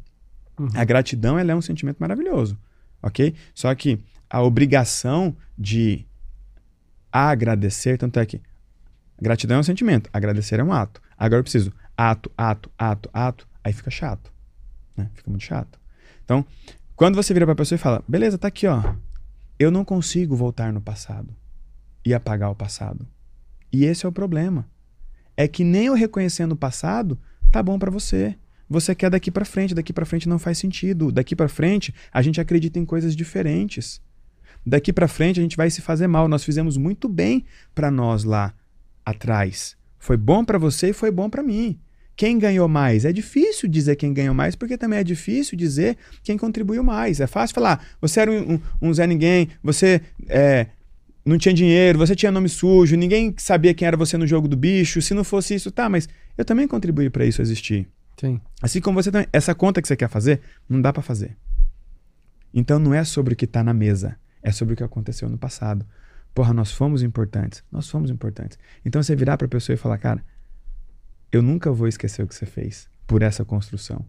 Uhum. 0.60 0.70
A 0.74 0.84
gratidão 0.84 1.38
ela 1.38 1.52
é 1.52 1.56
um 1.56 1.62
sentimento 1.62 1.98
maravilhoso, 2.00 2.58
ok? 3.02 3.34
Só 3.54 3.74
que 3.74 4.00
a 4.30 4.42
obrigação 4.42 5.36
de 5.58 6.06
agradecer, 7.12 7.98
tanto 7.98 8.20
é 8.20 8.26
que 8.26 8.42
gratidão 9.22 9.58
é 9.58 9.60
um 9.60 9.64
sentimento, 9.64 10.10
agradecer 10.12 10.60
é 10.60 10.64
um 10.64 10.74
ato. 10.74 11.02
Agora 11.18 11.40
eu 11.40 11.44
preciso 11.44 11.72
ato, 11.96 12.32
ato, 12.38 12.72
ato, 12.78 13.10
ato, 13.14 13.48
aí 13.64 13.74
fica 13.74 13.92
chato, 13.92 14.32
né? 14.96 15.10
Fica 15.14 15.30
muito 15.30 15.44
chato. 15.44 15.80
Então, 16.24 16.46
quando 16.96 17.16
você 17.16 17.34
vira 17.34 17.46
para 17.46 17.54
a 17.54 17.58
pessoa 17.58 17.76
e 17.76 17.80
fala, 17.80 18.04
beleza, 18.08 18.38
tá 18.38 18.48
aqui, 18.48 18.68
ó, 18.68 18.82
eu 19.58 19.72
não 19.72 19.86
consigo 19.86 20.36
voltar 20.36 20.74
no 20.74 20.82
passado 20.82 21.36
e 22.06 22.14
apagar 22.14 22.50
o 22.50 22.56
passado. 22.56 23.08
E 23.72 23.86
esse 23.86 24.06
é 24.06 24.10
o 24.10 24.12
problema. 24.12 24.68
É 25.36 25.48
que 25.48 25.64
nem 25.64 25.86
eu 25.86 25.94
reconhecendo 25.94 26.52
o 26.52 26.58
passado 26.58 27.18
tá 27.52 27.62
bom 27.62 27.80
para 27.80 27.90
você 27.90 28.38
você 28.74 28.94
quer 28.94 29.10
daqui 29.10 29.32
para 29.32 29.46
frente, 29.46 29.74
daqui 29.74 29.94
para 29.94 30.06
frente 30.06 30.28
não 30.28 30.40
faz 30.40 30.58
sentido. 30.58 31.12
Daqui 31.12 31.36
para 31.36 31.48
frente 31.48 31.94
a 32.12 32.22
gente 32.22 32.42
acredita 32.42 32.80
em 32.80 32.86
coisas 32.86 33.16
diferentes. 33.16 34.02
Daqui 34.66 34.92
para 34.92 35.08
frente 35.08 35.40
a 35.40 35.44
gente 35.44 35.56
vai 35.56 35.70
se 35.70 35.82
fazer 35.82 36.08
mal. 36.08 36.28
Nós 36.28 36.44
fizemos 36.44 36.76
muito 36.76 37.08
bem 37.08 37.46
para 37.74 37.92
nós 37.92 38.24
lá 38.24 38.54
atrás. 39.06 39.78
Foi 40.00 40.18
bom 40.18 40.44
para 40.44 40.58
você 40.58 40.90
e 40.90 40.94
foi 40.94 41.12
bom 41.12 41.30
para 41.30 41.44
mim. 41.44 41.80
Quem 42.16 42.38
ganhou 42.38 42.68
mais? 42.68 43.06
É 43.06 43.12
difícil 43.12 43.68
dizer 43.70 43.96
quem 43.96 44.14
ganhou 44.14 44.36
mais, 44.36 44.56
porque 44.56 44.78
também 44.78 45.00
é 45.00 45.04
difícil 45.04 45.58
dizer 45.58 45.98
quem 46.24 46.38
contribuiu 46.38 46.84
mais. 46.84 47.20
É 47.20 47.28
fácil 47.28 47.56
falar, 47.56 47.84
você 48.00 48.20
era 48.20 48.32
um, 48.32 48.54
um, 48.54 48.60
um 48.82 48.94
Zé 48.94 49.08
Ninguém, 49.08 49.50
você 49.64 50.02
é, 50.28 50.68
não 51.26 51.38
tinha 51.38 51.54
dinheiro, 51.54 51.98
você 51.98 52.16
tinha 52.16 52.32
nome 52.32 52.50
sujo, 52.50 52.96
ninguém 52.96 53.34
sabia 53.38 53.74
quem 53.74 53.88
era 53.88 53.98
você 53.98 54.18
no 54.18 54.28
jogo 54.28 54.48
do 54.48 54.56
bicho. 54.56 55.02
Se 55.02 55.14
não 55.14 55.24
fosse 55.24 55.56
isso, 55.56 55.72
tá, 55.72 55.90
mas 55.90 56.08
eu 56.38 56.46
também 56.46 56.68
contribuí 56.68 57.10
para 57.10 57.26
isso 57.26 57.42
existir. 57.42 57.88
Sim. 58.24 58.40
Assim 58.62 58.80
como 58.80 59.04
você 59.04 59.12
também. 59.12 59.28
Essa 59.34 59.54
conta 59.54 59.82
que 59.82 59.88
você 59.88 59.98
quer 59.98 60.08
fazer, 60.08 60.40
não 60.70 60.82
dá 60.82 60.94
para 60.94 61.04
fazer. 61.04 61.36
Então 62.54 62.80
não 62.80 62.94
é 62.94 63.04
sobre 63.04 63.34
o 63.34 63.36
que 63.36 63.44
está 63.44 63.62
na 63.62 63.74
mesa, 63.74 64.16
é 64.42 64.50
sobre 64.50 64.76
o 64.76 64.78
que 64.78 64.84
aconteceu 64.84 65.28
no 65.28 65.38
passado. 65.38 65.86
Porra, 66.34 66.54
nós 66.54 66.72
fomos 66.72 67.04
importantes. 67.04 67.66
Nós 67.70 67.90
fomos 67.90 68.10
importantes. 68.10 68.58
Então 68.86 69.04
você 69.04 69.14
virar 69.14 69.38
para 69.38 69.46
a 69.46 69.50
pessoa 69.50 69.74
e 69.74 69.78
falar, 69.78 69.98
cara, 69.98 70.24
eu 71.34 71.42
nunca 71.42 71.70
vou 71.70 71.86
esquecer 71.86 72.24
o 72.24 72.28
que 72.28 72.34
você 72.34 72.46
fez 72.46 72.88
por 73.06 73.22
essa 73.22 73.44
construção. 73.44 74.06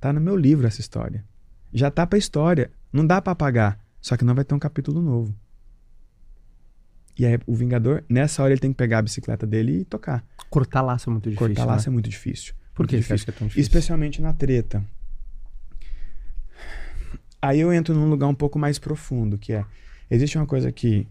Tá 0.00 0.12
no 0.12 0.20
meu 0.20 0.36
livro 0.36 0.66
essa 0.66 0.80
história. 0.80 1.24
Já 1.72 1.92
tá 1.92 2.04
para 2.04 2.18
história. 2.18 2.72
Não 2.92 3.06
dá 3.06 3.22
para 3.22 3.34
apagar. 3.34 3.78
Só 4.00 4.16
que 4.16 4.24
não 4.24 4.34
vai 4.34 4.44
ter 4.44 4.54
um 4.56 4.58
capítulo 4.58 5.00
novo. 5.00 5.32
E 7.16 7.24
aí 7.24 7.38
o 7.46 7.54
Vingador, 7.54 8.02
nessa 8.08 8.42
hora 8.42 8.52
ele 8.52 8.60
tem 8.60 8.72
que 8.72 8.76
pegar 8.76 8.98
a 8.98 9.02
bicicleta 9.02 9.46
dele 9.46 9.82
e 9.82 9.84
tocar. 9.84 10.24
Cortar 10.50 10.82
laço 10.82 11.08
é 11.08 11.12
muito 11.12 11.30
difícil. 11.30 11.46
Cortar 11.46 11.64
laço 11.64 11.88
né? 11.88 11.92
é 11.92 11.94
muito 11.94 12.10
difícil. 12.10 12.54
Por 12.74 12.86
que 12.86 12.96
difícil? 12.96 13.26
é 13.28 13.32
tão 13.32 13.46
difícil? 13.46 13.62
Especialmente 13.62 14.20
na 14.20 14.32
treta. 14.32 14.84
Aí 17.40 17.60
eu 17.60 17.72
entro 17.72 17.94
num 17.94 18.08
lugar 18.08 18.26
um 18.26 18.34
pouco 18.34 18.58
mais 18.58 18.78
profundo, 18.78 19.38
que 19.38 19.52
é 19.52 19.64
existe 20.10 20.36
uma 20.38 20.46
coisa 20.46 20.72
que 20.72 21.06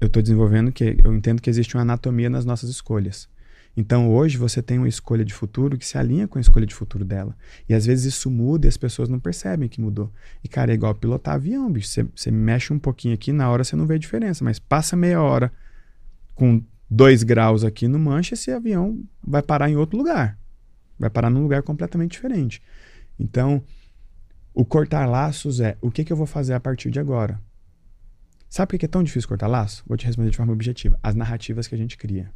eu 0.00 0.06
estou 0.06 0.22
desenvolvendo 0.22 0.72
que 0.72 0.96
eu 1.04 1.14
entendo 1.14 1.40
que 1.40 1.50
existe 1.50 1.76
uma 1.76 1.82
anatomia 1.82 2.30
nas 2.30 2.44
nossas 2.44 2.70
escolhas. 2.70 3.28
Então 3.76 4.12
hoje 4.12 4.38
você 4.38 4.62
tem 4.62 4.78
uma 4.78 4.88
escolha 4.88 5.24
de 5.24 5.34
futuro 5.34 5.76
que 5.76 5.86
se 5.86 5.98
alinha 5.98 6.28
com 6.28 6.38
a 6.38 6.40
escolha 6.40 6.64
de 6.64 6.74
futuro 6.74 7.04
dela. 7.04 7.36
E 7.68 7.74
às 7.74 7.84
vezes 7.84 8.14
isso 8.14 8.30
muda 8.30 8.66
e 8.66 8.68
as 8.68 8.76
pessoas 8.76 9.08
não 9.08 9.18
percebem 9.18 9.68
que 9.68 9.80
mudou. 9.80 10.12
E 10.42 10.48
cara, 10.48 10.70
é 10.70 10.74
igual 10.74 10.94
pilotar 10.94 11.34
avião, 11.34 11.70
bicho. 11.70 11.88
Você, 11.88 12.06
você 12.14 12.30
mexe 12.30 12.72
um 12.72 12.78
pouquinho 12.78 13.14
aqui, 13.14 13.32
na 13.32 13.50
hora 13.50 13.64
você 13.64 13.74
não 13.74 13.86
vê 13.86 13.94
a 13.94 13.98
diferença, 13.98 14.44
mas 14.44 14.58
passa 14.58 14.94
meia 14.94 15.20
hora 15.20 15.52
com 16.34 16.62
dois 16.88 17.22
graus 17.22 17.64
aqui 17.64 17.88
no 17.88 17.98
mancha, 17.98 18.34
esse 18.34 18.50
avião 18.52 19.02
vai 19.22 19.42
parar 19.42 19.68
em 19.68 19.76
outro 19.76 19.98
lugar. 19.98 20.38
Vai 20.98 21.10
parar 21.10 21.30
num 21.30 21.42
lugar 21.42 21.62
completamente 21.62 22.12
diferente. 22.12 22.62
Então, 23.18 23.62
o 24.52 24.64
cortar 24.64 25.06
laços 25.06 25.60
é 25.60 25.76
o 25.80 25.90
que, 25.90 26.04
que 26.04 26.12
eu 26.12 26.16
vou 26.16 26.26
fazer 26.26 26.54
a 26.54 26.60
partir 26.60 26.90
de 26.90 27.00
agora. 27.00 27.40
Sabe 28.48 28.70
por 28.70 28.78
que 28.78 28.84
é 28.84 28.88
tão 28.88 29.02
difícil 29.02 29.28
cortar 29.28 29.48
laço? 29.48 29.82
Vou 29.86 29.96
te 29.96 30.06
responder 30.06 30.30
de 30.30 30.36
forma 30.36 30.52
objetiva. 30.52 30.98
As 31.02 31.14
narrativas 31.14 31.66
que 31.66 31.74
a 31.74 31.78
gente 31.78 31.98
cria. 31.98 32.32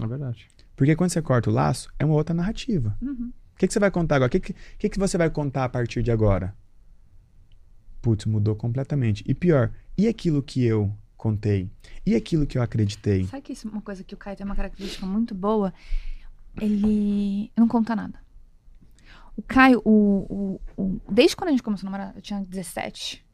É 0.00 0.06
verdade. 0.06 0.46
Porque 0.76 0.94
quando 0.94 1.10
você 1.10 1.22
corta 1.22 1.48
o 1.48 1.52
laço, 1.52 1.90
é 1.98 2.04
uma 2.04 2.14
outra 2.14 2.34
narrativa. 2.34 2.96
Uhum. 3.00 3.32
O 3.54 3.58
que, 3.58 3.66
que 3.66 3.72
você 3.72 3.78
vai 3.78 3.90
contar 3.90 4.16
agora? 4.16 4.28
O 4.28 4.30
que, 4.30 4.40
que, 4.40 4.54
que, 4.78 4.88
que 4.90 4.98
você 4.98 5.16
vai 5.16 5.30
contar 5.30 5.64
a 5.64 5.68
partir 5.68 6.02
de 6.02 6.10
agora? 6.10 6.54
Putz, 8.02 8.26
mudou 8.26 8.54
completamente. 8.56 9.24
E 9.26 9.34
pior, 9.34 9.70
e 9.96 10.08
aquilo 10.08 10.42
que 10.42 10.64
eu 10.64 10.92
contei? 11.16 11.70
E 12.04 12.16
aquilo 12.16 12.46
que 12.46 12.58
eu 12.58 12.62
acreditei? 12.62 13.24
Sabe 13.26 13.42
que 13.42 13.52
isso 13.52 13.68
é 13.68 13.70
uma 13.70 13.80
coisa 13.80 14.02
que 14.02 14.14
o 14.14 14.18
Caio 14.18 14.36
tem 14.36 14.44
uma 14.44 14.56
característica 14.56 15.06
muito 15.06 15.34
boa? 15.34 15.72
Ele 16.60 17.50
não 17.56 17.66
conta 17.66 17.96
nada. 17.96 18.20
O 19.36 19.42
Caio, 19.42 19.80
o, 19.84 20.60
o, 20.76 20.82
o, 20.82 21.00
desde 21.10 21.36
quando 21.36 21.48
a 21.48 21.50
gente 21.52 21.62
começou 21.62 21.88
a 21.88 21.90
namorar, 21.90 22.14
eu 22.14 22.20
tinha 22.20 22.40
17. 22.40 23.24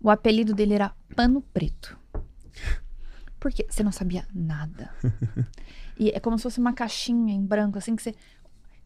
O 0.00 0.10
apelido 0.10 0.54
dele 0.54 0.74
era 0.74 0.94
Pano 1.14 1.40
Preto. 1.40 1.98
Porque 3.40 3.66
você 3.68 3.82
não 3.82 3.92
sabia 3.92 4.26
nada. 4.34 4.92
e 5.98 6.10
é 6.10 6.20
como 6.20 6.36
se 6.36 6.42
fosse 6.42 6.60
uma 6.60 6.72
caixinha 6.72 7.34
em 7.34 7.44
branco, 7.44 7.78
assim, 7.78 7.96
que 7.96 8.02
você, 8.02 8.12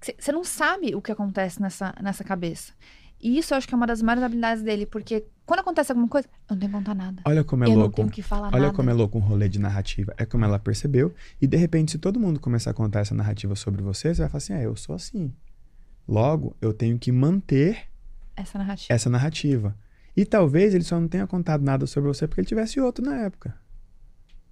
que 0.00 0.14
você, 0.18 0.32
não 0.32 0.44
sabe 0.44 0.94
o 0.94 1.02
que 1.02 1.10
acontece 1.10 1.60
nessa, 1.60 1.94
nessa 2.00 2.22
cabeça. 2.22 2.72
E 3.20 3.36
isso 3.38 3.52
eu 3.52 3.58
acho 3.58 3.68
que 3.68 3.74
é 3.74 3.76
uma 3.76 3.86
das 3.86 4.00
maiores 4.00 4.22
habilidades 4.24 4.62
dele, 4.62 4.86
porque 4.86 5.26
quando 5.44 5.60
acontece 5.60 5.92
alguma 5.92 6.08
coisa, 6.08 6.26
eu 6.48 6.54
não 6.54 6.58
tenho 6.58 6.72
que 6.72 6.78
contar 6.78 6.94
nada. 6.94 7.22
Olha 7.24 7.44
como 7.44 7.64
é 7.64 7.66
eu 7.66 7.74
louco. 7.74 7.88
não 7.88 7.90
tenho 7.90 8.10
que 8.10 8.22
falar 8.22 8.48
Olha 8.48 8.60
nada. 8.66 8.72
como 8.74 8.88
é 8.88 8.92
louco 8.92 9.18
um 9.18 9.20
rolê 9.20 9.48
de 9.48 9.58
narrativa. 9.58 10.14
É 10.16 10.24
como 10.24 10.44
ela 10.44 10.58
percebeu. 10.58 11.12
E 11.40 11.46
de 11.46 11.56
repente, 11.56 11.92
se 11.92 11.98
todo 11.98 12.18
mundo 12.18 12.40
começar 12.40 12.70
a 12.70 12.74
contar 12.74 13.00
essa 13.00 13.14
narrativa 13.14 13.54
sobre 13.54 13.82
você, 13.82 14.14
você 14.14 14.22
vai 14.22 14.30
falar 14.30 14.38
assim: 14.38 14.52
é, 14.54 14.64
eu 14.64 14.74
sou 14.74 14.94
assim. 14.94 15.32
Logo, 16.08 16.56
eu 16.60 16.72
tenho 16.72 16.98
que 16.98 17.12
manter 17.12 17.88
essa 18.36 18.56
narrativa. 18.58 18.94
essa 18.94 19.10
narrativa. 19.10 19.76
E 20.16 20.24
talvez 20.24 20.74
ele 20.74 20.84
só 20.84 20.98
não 20.98 21.06
tenha 21.06 21.26
contado 21.26 21.62
nada 21.62 21.86
sobre 21.86 22.08
você 22.08 22.26
porque 22.26 22.40
ele 22.40 22.48
tivesse 22.48 22.80
outro 22.80 23.04
na 23.04 23.16
época. 23.18 23.54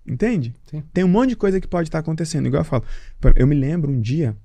Entende? 0.06 0.54
Sim. 0.70 0.82
Tem 0.92 1.04
um 1.04 1.08
monte 1.08 1.30
de 1.30 1.36
coisa 1.36 1.60
que 1.60 1.66
pode 1.66 1.88
estar 1.88 1.98
acontecendo. 1.98 2.46
Igual 2.46 2.60
eu 2.60 2.64
falo. 2.64 2.84
Eu 3.36 3.46
me 3.46 3.54
lembro 3.54 3.90
um 3.90 4.00
dia, 4.00 4.36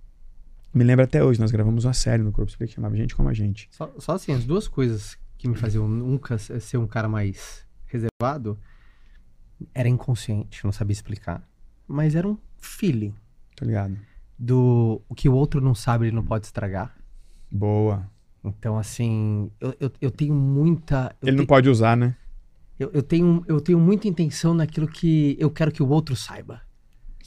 me 0.74 0.84
lembro 0.84 1.04
até 1.06 1.24
hoje, 1.24 1.40
nós 1.40 1.52
gravamos 1.52 1.86
uma 1.86 1.94
série 1.94 2.24
no 2.24 2.32
Corpo 2.32 2.50
Espírita 2.50 2.70
que 2.72 2.76
chamava 2.76 2.96
Gente 2.96 3.16
Como 3.16 3.30
a 3.30 3.34
Gente. 3.34 3.68
Só, 3.72 3.94
só 3.98 4.14
assim, 4.14 4.34
as 4.34 4.44
duas 4.46 4.68
coisas 4.68 5.18
que 5.38 5.48
me 5.48 5.56
faziam 5.56 5.88
nunca 5.88 6.38
ser 6.38 6.78
um 6.78 6.88
cara 6.88 7.08
mais 7.10 7.66
reservado 7.86 8.58
era 9.74 9.88
inconsciente, 9.88 10.64
não 10.64 10.72
sabia 10.72 10.94
explicar. 10.94 11.48
Mas 11.88 12.16
era 12.16 12.28
um 12.28 12.38
feeling. 12.58 13.14
Tá 13.56 13.66
ligado? 13.66 13.98
Do 14.40 15.02
o 15.08 15.14
que 15.14 15.30
o 15.30 15.34
outro 15.36 15.62
não 15.62 15.76
sabe, 15.76 16.06
ele 16.08 16.16
não 16.16 16.24
pode 16.24 16.46
estragar. 16.46 16.96
Boa. 17.52 18.10
Então, 18.44 18.78
assim, 18.78 19.52
eu, 19.60 19.76
eu, 19.80 19.92
eu 20.02 20.12
tenho 20.12 20.34
muita. 20.34 21.16
eu 21.22 21.28
ele 21.30 21.38
não 21.38 21.46
te- 21.46 21.48
pode 21.48 21.70
usar, 21.70 21.96
né? 21.96 22.16
eu, 22.80 22.90
eu 22.92 23.04
tenho, 23.04 23.44
eu 23.48 23.62
tenho 23.62 23.80
muita 23.80 24.08
intenção 24.08 24.54
naquilo 24.54 24.88
que 24.88 25.38
eu 25.40 25.50
quero 25.52 25.72
que 25.72 25.84
o 25.84 25.88
outro 25.88 26.16
saiba. 26.16 26.62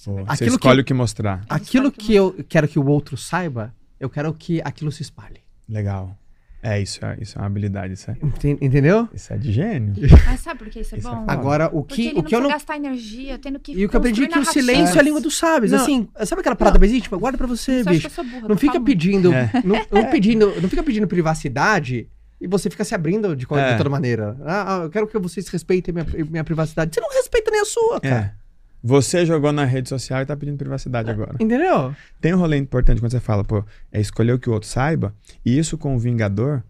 Boa. 0.04 0.24
Você 0.24 0.32
Aquilo 0.32 0.50
escolhe 0.50 0.76
que- 0.76 0.82
o 0.82 0.84
que 0.84 0.94
mostrar. 0.94 1.44
Aquilo 1.48 1.90
que 1.92 2.14
eu 2.14 2.34
quero 2.48 2.68
que 2.68 2.78
o 2.78 2.86
outro 2.86 3.16
saiba, 3.16 3.74
eu 3.98 4.10
quero 4.10 4.32
que 4.34 4.60
aquilo 4.64 4.90
se 4.92 5.02
espalhe. 5.02 5.40
Legal. 5.68 6.16
É, 6.62 6.80
isso 6.80 7.04
é, 7.04 7.16
isso 7.20 7.38
é 7.38 7.40
uma 7.40 7.46
habilidade. 7.46 7.92
Isso 7.92 8.10
é, 8.10 8.16
Enten- 8.20 8.58
Entendeu? 8.60 9.08
isso 9.14 9.32
é 9.32 9.36
de 9.38 9.52
gênio. 9.52 9.94
Mas 10.26 10.40
sabe 10.40 10.58
por 10.58 10.68
que 10.68 10.80
isso 10.80 10.96
é 10.96 10.98
Isso 10.98 11.06
é 11.06 11.10
bom? 11.10 11.20
foda. 11.20 11.32
Agora, 11.32 11.70
o 11.72 11.84
que, 11.84 12.12
o 12.16 12.22
que 12.24 12.34
eu 12.34 12.40
não. 12.40 12.48
gastar 12.48 12.76
energia 12.76 13.38
tendo 13.38 13.60
que 13.60 13.72
E 13.72 13.84
o 13.86 13.88
que 13.88 13.94
eu 13.94 13.98
aprendi 13.98 14.24
é 14.24 14.26
que 14.28 14.38
o 14.38 14.44
silêncio 14.44 14.96
é 14.96 14.98
a 14.98 15.02
língua 15.02 15.20
dos 15.20 15.36
sábios. 15.36 15.70
Não. 15.70 15.80
Assim, 15.80 16.08
sabe 16.24 16.40
aquela 16.40 16.56
parada 16.56 16.78
mais 16.78 16.90
íntima? 16.92 17.16
Guarda 17.18 17.38
pra 17.38 17.46
você, 17.46 17.84
bicho. 17.84 18.08
burra, 18.24 18.48
Não 18.48 18.56
fica 18.56 18.80
pedindo, 18.80 19.32
É. 19.32 19.48
não, 19.64 19.76
não 19.92 20.10
pedindo, 20.10 20.60
não 20.60 20.68
fica 20.68 20.82
pedindo 20.82 21.06
privacidade 21.06 22.08
e 22.40 22.46
você 22.48 22.68
fica 22.68 22.84
se 22.84 22.94
abrindo 22.94 23.36
de, 23.36 23.46
qual- 23.46 23.60
de 23.60 23.66
É. 23.66 23.76
toda 23.76 23.88
maneira. 23.90 24.36
Ah, 24.44 24.76
ah, 24.80 24.82
eu 24.84 24.90
quero 24.90 25.06
que 25.06 25.18
vocês 25.20 25.46
respeitem 25.48 25.94
minha, 25.94 26.06
minha 26.28 26.44
privacidade. 26.44 26.92
Você 26.94 27.00
não 27.00 27.10
respeita 27.10 27.50
nem 27.50 27.60
a 27.60 27.64
sua, 27.64 28.00
cara. 28.00 28.34
É. 28.42 28.45
Você 28.82 29.26
jogou 29.26 29.52
na 29.52 29.64
rede 29.64 29.88
social 29.88 30.22
e 30.22 30.26
tá 30.26 30.36
pedindo 30.36 30.56
privacidade 30.56 31.10
agora. 31.10 31.36
Entendeu? 31.40 31.94
Tem 32.20 32.34
um 32.34 32.38
rolê 32.38 32.56
importante 32.56 33.00
quando 33.00 33.10
você 33.10 33.20
fala, 33.20 33.44
pô, 33.44 33.64
é 33.90 34.00
escolher 34.00 34.32
o 34.32 34.38
que 34.38 34.48
o 34.48 34.52
outro 34.52 34.68
saiba. 34.68 35.14
E 35.44 35.58
isso 35.58 35.76
com 35.76 35.96
o 35.96 35.98
Vingador 35.98 36.62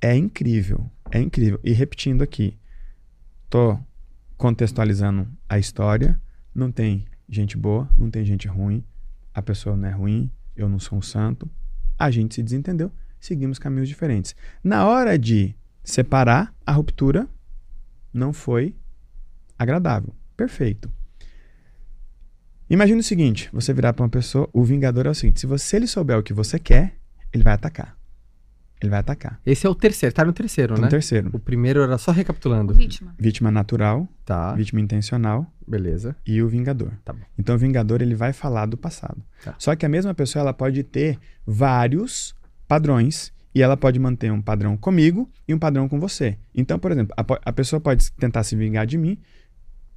é 0.00 0.14
incrível. 0.14 0.90
É 1.10 1.20
incrível. 1.20 1.60
E 1.64 1.72
repetindo 1.72 2.22
aqui, 2.22 2.58
tô 3.48 3.78
contextualizando 4.36 5.28
a 5.48 5.58
história. 5.58 6.20
Não 6.54 6.70
tem 6.70 7.06
gente 7.28 7.56
boa, 7.56 7.88
não 7.96 8.10
tem 8.10 8.24
gente 8.24 8.48
ruim. 8.48 8.84
A 9.32 9.40
pessoa 9.40 9.76
não 9.76 9.88
é 9.88 9.92
ruim, 9.92 10.30
eu 10.56 10.68
não 10.68 10.78
sou 10.78 10.98
um 10.98 11.02
santo. 11.02 11.48
A 11.98 12.10
gente 12.10 12.34
se 12.34 12.42
desentendeu, 12.42 12.90
seguimos 13.18 13.58
caminhos 13.58 13.88
diferentes. 13.88 14.34
Na 14.62 14.86
hora 14.86 15.18
de 15.18 15.54
separar, 15.82 16.54
a 16.66 16.72
ruptura 16.72 17.28
não 18.12 18.32
foi 18.32 18.74
agradável. 19.58 20.14
Perfeito. 20.36 20.90
Imagina 22.72 23.00
o 23.00 23.02
seguinte: 23.02 23.50
você 23.52 23.72
virar 23.74 23.92
pra 23.92 24.02
uma 24.02 24.08
pessoa, 24.08 24.48
o 24.52 24.64
Vingador 24.64 25.06
é 25.06 25.10
o 25.10 25.14
seguinte: 25.14 25.40
se 25.40 25.46
você 25.46 25.76
ele 25.76 25.86
souber 25.86 26.18
o 26.18 26.22
que 26.22 26.32
você 26.32 26.58
quer, 26.58 26.94
ele 27.32 27.44
vai 27.44 27.52
atacar. 27.52 27.96
Ele 28.80 28.88
vai 28.90 28.98
atacar. 28.98 29.38
Esse 29.46 29.64
é 29.64 29.70
o 29.70 29.74
terceiro, 29.76 30.12
tá 30.12 30.24
no 30.24 30.32
terceiro, 30.32 30.74
Tá 30.74 30.80
né? 30.80 30.86
no 30.86 30.90
terceiro. 30.90 31.30
O 31.32 31.38
primeiro 31.38 31.82
era 31.82 31.96
só 31.98 32.10
recapitulando. 32.10 32.74
Vítima. 32.74 33.14
Vítima 33.16 33.48
natural, 33.50 34.08
Tá, 34.24 34.54
vítima 34.54 34.80
intencional 34.80 35.46
beleza. 35.68 36.16
e 36.26 36.42
o 36.42 36.48
Vingador. 36.48 36.90
Tá 37.04 37.12
bom. 37.12 37.20
Então 37.38 37.54
o 37.54 37.58
Vingador 37.58 38.02
ele 38.02 38.14
vai 38.16 38.32
falar 38.32 38.66
do 38.66 38.76
passado. 38.76 39.22
Tá. 39.44 39.54
Só 39.58 39.76
que 39.76 39.86
a 39.86 39.88
mesma 39.88 40.14
pessoa 40.14 40.40
ela 40.40 40.52
pode 40.54 40.82
ter 40.82 41.16
vários 41.46 42.34
padrões 42.66 43.32
e 43.54 43.62
ela 43.62 43.76
pode 43.76 44.00
manter 44.00 44.32
um 44.32 44.42
padrão 44.42 44.76
comigo 44.76 45.30
e 45.46 45.54
um 45.54 45.58
padrão 45.60 45.88
com 45.88 46.00
você. 46.00 46.36
Então, 46.52 46.76
por 46.76 46.90
exemplo, 46.90 47.14
a, 47.16 47.24
a 47.50 47.52
pessoa 47.52 47.78
pode 47.78 48.10
tentar 48.12 48.42
se 48.42 48.56
vingar 48.56 48.84
de 48.86 48.98
mim 48.98 49.16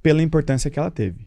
pela 0.00 0.22
importância 0.22 0.70
que 0.70 0.78
ela 0.78 0.90
teve. 0.92 1.26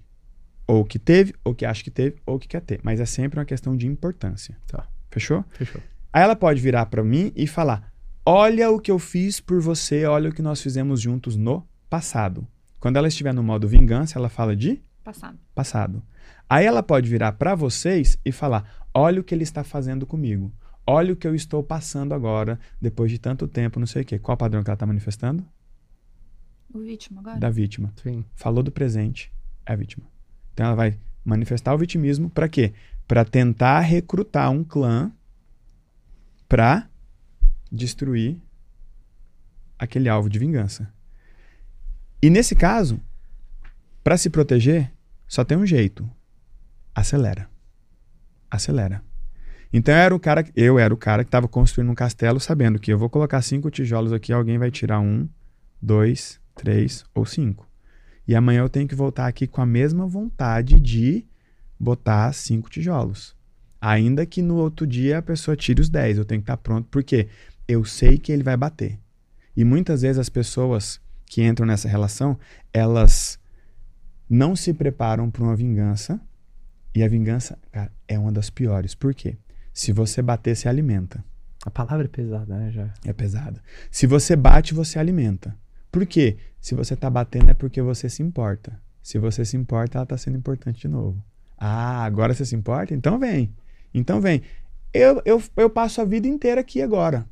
Ou 0.69 0.85
que 0.85 0.99
teve, 0.99 1.33
ou 1.43 1.55
que 1.55 1.65
acha 1.65 1.83
que 1.83 1.89
teve, 1.89 2.17
ou 2.27 2.37
que 2.37 2.47
quer 2.47 2.61
ter. 2.61 2.79
Mas 2.83 2.99
é 2.99 3.05
sempre 3.05 3.39
uma 3.39 3.45
questão 3.45 3.75
de 3.75 3.87
importância. 3.87 4.55
Tá. 4.67 4.87
Fechou? 5.09 5.43
Fechou. 5.49 5.81
Aí 6.13 6.21
ela 6.21 6.35
pode 6.35 6.61
virar 6.61 6.85
pra 6.85 7.03
mim 7.03 7.33
e 7.35 7.47
falar: 7.47 7.91
Olha 8.23 8.69
o 8.69 8.79
que 8.79 8.91
eu 8.91 8.99
fiz 8.99 9.39
por 9.39 9.59
você, 9.59 10.05
olha 10.05 10.29
o 10.29 10.31
que 10.31 10.43
nós 10.43 10.61
fizemos 10.61 11.01
juntos 11.01 11.35
no 11.35 11.67
passado. 11.89 12.47
Quando 12.79 12.97
ela 12.97 13.07
estiver 13.07 13.33
no 13.33 13.41
modo 13.41 13.67
vingança, 13.67 14.19
ela 14.19 14.29
fala 14.29 14.55
de 14.55 14.79
Passado. 15.03 15.39
passado. 15.55 16.03
Aí 16.47 16.67
ela 16.67 16.83
pode 16.83 17.09
virar 17.09 17.31
pra 17.31 17.55
vocês 17.55 18.19
e 18.23 18.31
falar: 18.31 18.85
Olha 18.93 19.21
o 19.21 19.23
que 19.23 19.33
ele 19.33 19.41
está 19.41 19.63
fazendo 19.63 20.05
comigo. 20.05 20.53
Olha 20.85 21.13
o 21.13 21.15
que 21.15 21.25
eu 21.25 21.33
estou 21.33 21.63
passando 21.63 22.13
agora, 22.13 22.59
depois 22.79 23.09
de 23.09 23.17
tanto 23.17 23.47
tempo, 23.47 23.79
não 23.79 23.87
sei 23.87 24.03
o 24.03 24.05
quê. 24.05 24.19
Qual 24.19 24.35
o 24.35 24.37
padrão 24.37 24.61
que 24.61 24.69
ela 24.69 24.75
está 24.75 24.85
manifestando? 24.85 25.43
O 26.71 26.77
vítima 26.77 27.21
agora. 27.21 27.39
Da 27.39 27.49
vítima. 27.49 27.91
Sim. 28.03 28.23
Falou 28.35 28.61
do 28.61 28.71
presente, 28.71 29.33
é 29.65 29.73
a 29.73 29.75
vítima. 29.75 30.05
Então 30.59 30.67
ela 30.67 30.75
vai 30.75 30.99
manifestar 31.23 31.73
o 31.73 31.77
vitimismo 31.77 32.29
para 32.29 32.49
quê? 32.49 32.73
Para 33.07 33.23
tentar 33.23 33.79
recrutar 33.79 34.51
um 34.51 34.61
clã 34.61 35.09
para 36.49 36.85
destruir 37.71 38.35
aquele 39.77 40.09
alvo 40.09 40.29
de 40.29 40.37
vingança. 40.37 40.93
E 42.21 42.29
nesse 42.29 42.57
caso, 42.57 42.99
para 44.03 44.17
se 44.17 44.29
proteger, 44.29 44.91
só 45.25 45.45
tem 45.45 45.57
um 45.57 45.65
jeito. 45.65 46.09
Acelera. 46.93 47.49
Acelera. 48.51 49.01
Então 49.71 49.95
eu 49.95 50.01
era 50.01 50.13
o 50.13 50.19
cara, 50.19 50.45
eu 50.57 50.77
era 50.77 50.93
o 50.93 50.97
cara 50.97 51.23
que 51.23 51.29
estava 51.29 51.47
construindo 51.47 51.89
um 51.89 51.95
castelo 51.95 52.37
sabendo 52.37 52.79
que 52.79 52.91
eu 52.91 52.99
vou 52.99 53.09
colocar 53.09 53.41
cinco 53.41 53.71
tijolos 53.71 54.11
aqui, 54.11 54.33
alguém 54.33 54.57
vai 54.57 54.69
tirar 54.69 54.99
um, 54.99 55.25
dois, 55.81 56.37
três 56.53 57.05
ou 57.15 57.25
cinco. 57.25 57.68
E 58.29 58.35
amanhã 58.35 58.59
eu 58.59 58.69
tenho 58.69 58.87
que 58.87 58.93
voltar 58.93 59.25
aqui 59.25 59.47
com 59.47 59.59
a 59.59 59.65
mesma 59.65 60.05
vontade 60.05 60.79
de 60.79 61.25
botar 61.79 62.31
cinco 62.31 62.69
tijolos. 62.69 63.35
Ainda 63.81 64.23
que 64.23 64.39
no 64.39 64.57
outro 64.57 64.85
dia 64.85 65.17
a 65.17 65.21
pessoa 65.23 65.57
tire 65.57 65.81
os 65.81 65.89
10, 65.89 66.19
eu 66.19 66.25
tenho 66.25 66.39
que 66.39 66.43
estar 66.43 66.57
pronto, 66.57 66.87
porque 66.91 67.27
eu 67.67 67.83
sei 67.83 68.19
que 68.19 68.31
ele 68.31 68.43
vai 68.43 68.55
bater. 68.55 68.99
E 69.57 69.65
muitas 69.65 70.03
vezes 70.03 70.19
as 70.19 70.29
pessoas 70.29 71.01
que 71.25 71.41
entram 71.43 71.65
nessa 71.65 71.89
relação, 71.89 72.37
elas 72.71 73.39
não 74.29 74.55
se 74.55 74.75
preparam 74.75 75.31
para 75.31 75.41
uma 75.41 75.55
vingança. 75.55 76.21
E 76.93 77.01
a 77.01 77.07
vingança, 77.07 77.57
cara, 77.71 77.91
é 78.07 78.19
uma 78.19 78.31
das 78.31 78.51
piores. 78.51 78.93
Por 78.93 79.11
quê? 79.15 79.39
Se 79.73 79.91
você 79.91 80.21
bater, 80.21 80.55
se 80.55 80.69
alimenta. 80.69 81.25
A 81.65 81.71
palavra 81.71 82.05
é 82.05 82.07
pesada, 82.07 82.55
né? 82.55 82.69
Já. 82.69 82.93
É 83.03 83.11
pesada. 83.11 83.59
Se 83.89 84.05
você 84.05 84.35
bate, 84.35 84.75
você 84.75 84.99
alimenta. 84.99 85.57
Por 85.91 86.05
quê? 86.05 86.37
Se 86.59 86.75
você 86.75 86.95
tá 86.95 87.09
batendo 87.09 87.51
é 87.51 87.53
porque 87.53 87.81
você 87.81 88.09
se 88.09 88.21
importa. 88.21 88.79
Se 89.01 89.17
você 89.17 89.43
se 89.45 89.57
importa, 89.57 89.97
ela 89.97 90.05
tá 90.05 90.17
sendo 90.17 90.37
importante 90.37 90.81
de 90.81 90.87
novo. 90.87 91.23
Ah, 91.57 92.03
agora 92.03 92.33
você 92.33 92.45
se 92.45 92.55
importa? 92.55 92.93
Então 92.93 93.17
vem. 93.19 93.53
Então 93.93 94.21
vem. 94.21 94.41
Eu, 94.93 95.21
eu, 95.25 95.41
eu 95.55 95.69
passo 95.69 96.01
a 96.01 96.05
vida 96.05 96.27
inteira 96.27 96.61
aqui 96.61 96.81
agora. 96.81 97.25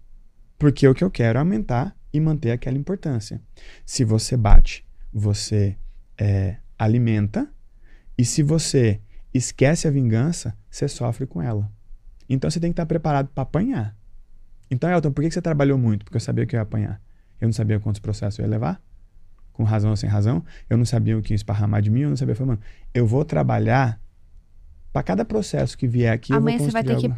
Porque 0.57 0.87
o 0.87 0.93
que 0.93 1.03
eu 1.03 1.11
quero 1.11 1.37
é 1.37 1.39
aumentar 1.39 1.95
e 2.11 2.19
manter 2.19 2.51
aquela 2.51 2.77
importância. 2.77 3.41
Se 3.85 4.03
você 4.03 4.35
bate, 4.35 4.85
você 5.13 5.77
é, 6.17 6.57
alimenta. 6.77 7.49
E 8.17 8.25
se 8.25 8.41
você 8.41 8.99
esquece 9.33 9.87
a 9.87 9.91
vingança, 9.91 10.57
você 10.69 10.87
sofre 10.87 11.27
com 11.27 11.41
ela. 11.41 11.71
Então 12.27 12.49
você 12.49 12.59
tem 12.59 12.71
que 12.71 12.73
estar 12.73 12.85
preparado 12.85 13.29
para 13.33 13.43
apanhar. 13.43 13.95
Então, 14.69 14.89
Elton, 14.89 15.11
por 15.11 15.21
que 15.21 15.29
que 15.29 15.33
você 15.33 15.41
trabalhou 15.41 15.77
muito? 15.77 16.03
Porque 16.03 16.17
eu 16.17 16.21
sabia 16.21 16.45
que 16.45 16.55
eu 16.55 16.57
ia 16.57 16.63
apanhar. 16.63 17.01
Eu 17.39 17.47
não 17.47 17.53
sabia 17.53 17.79
quantos 17.79 17.99
processos 17.99 18.39
eu 18.39 18.45
ia 18.45 18.49
levar, 18.51 18.81
com 19.53 19.63
razão 19.63 19.89
ou 19.91 19.95
sem 19.97 20.09
razão. 20.09 20.43
Eu 20.69 20.77
não 20.77 20.85
sabia 20.85 21.17
o 21.17 21.21
que 21.21 21.33
ia 21.33 21.35
esparramar 21.35 21.81
de 21.81 21.89
mim, 21.89 22.01
eu 22.01 22.09
não 22.09 22.17
sabia. 22.17 22.31
Eu 22.33 22.35
falei, 22.37 22.49
mano, 22.55 22.61
eu 22.93 23.05
vou 23.07 23.23
trabalhar 23.25 23.99
para 24.91 25.03
cada 25.03 25.23
processo 25.25 25.77
que 25.77 25.87
vier 25.87 26.11
aqui. 26.13 26.33
Amanhã 26.33 26.57
você 26.57 26.71
vai 26.71 26.83
ter 26.83 26.95
que 26.97 27.11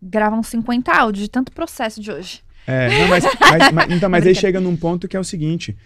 gravar 0.00 0.36
uns 0.36 0.46
50 0.48 0.92
áudios 0.92 1.24
de 1.24 1.30
tanto 1.30 1.50
processo 1.52 2.00
de 2.00 2.10
hoje. 2.10 2.42
É, 2.66 2.88
não, 3.00 3.08
mas, 3.08 3.24
mas- 3.24 3.72
mas- 3.72 3.90
então, 3.90 4.08
mas 4.08 4.26
aí 4.26 4.34
chega 4.34 4.60
num 4.60 4.76
ponto 4.76 5.06
que 5.08 5.16
é 5.16 5.20
o 5.20 5.24
seguinte: 5.24 5.76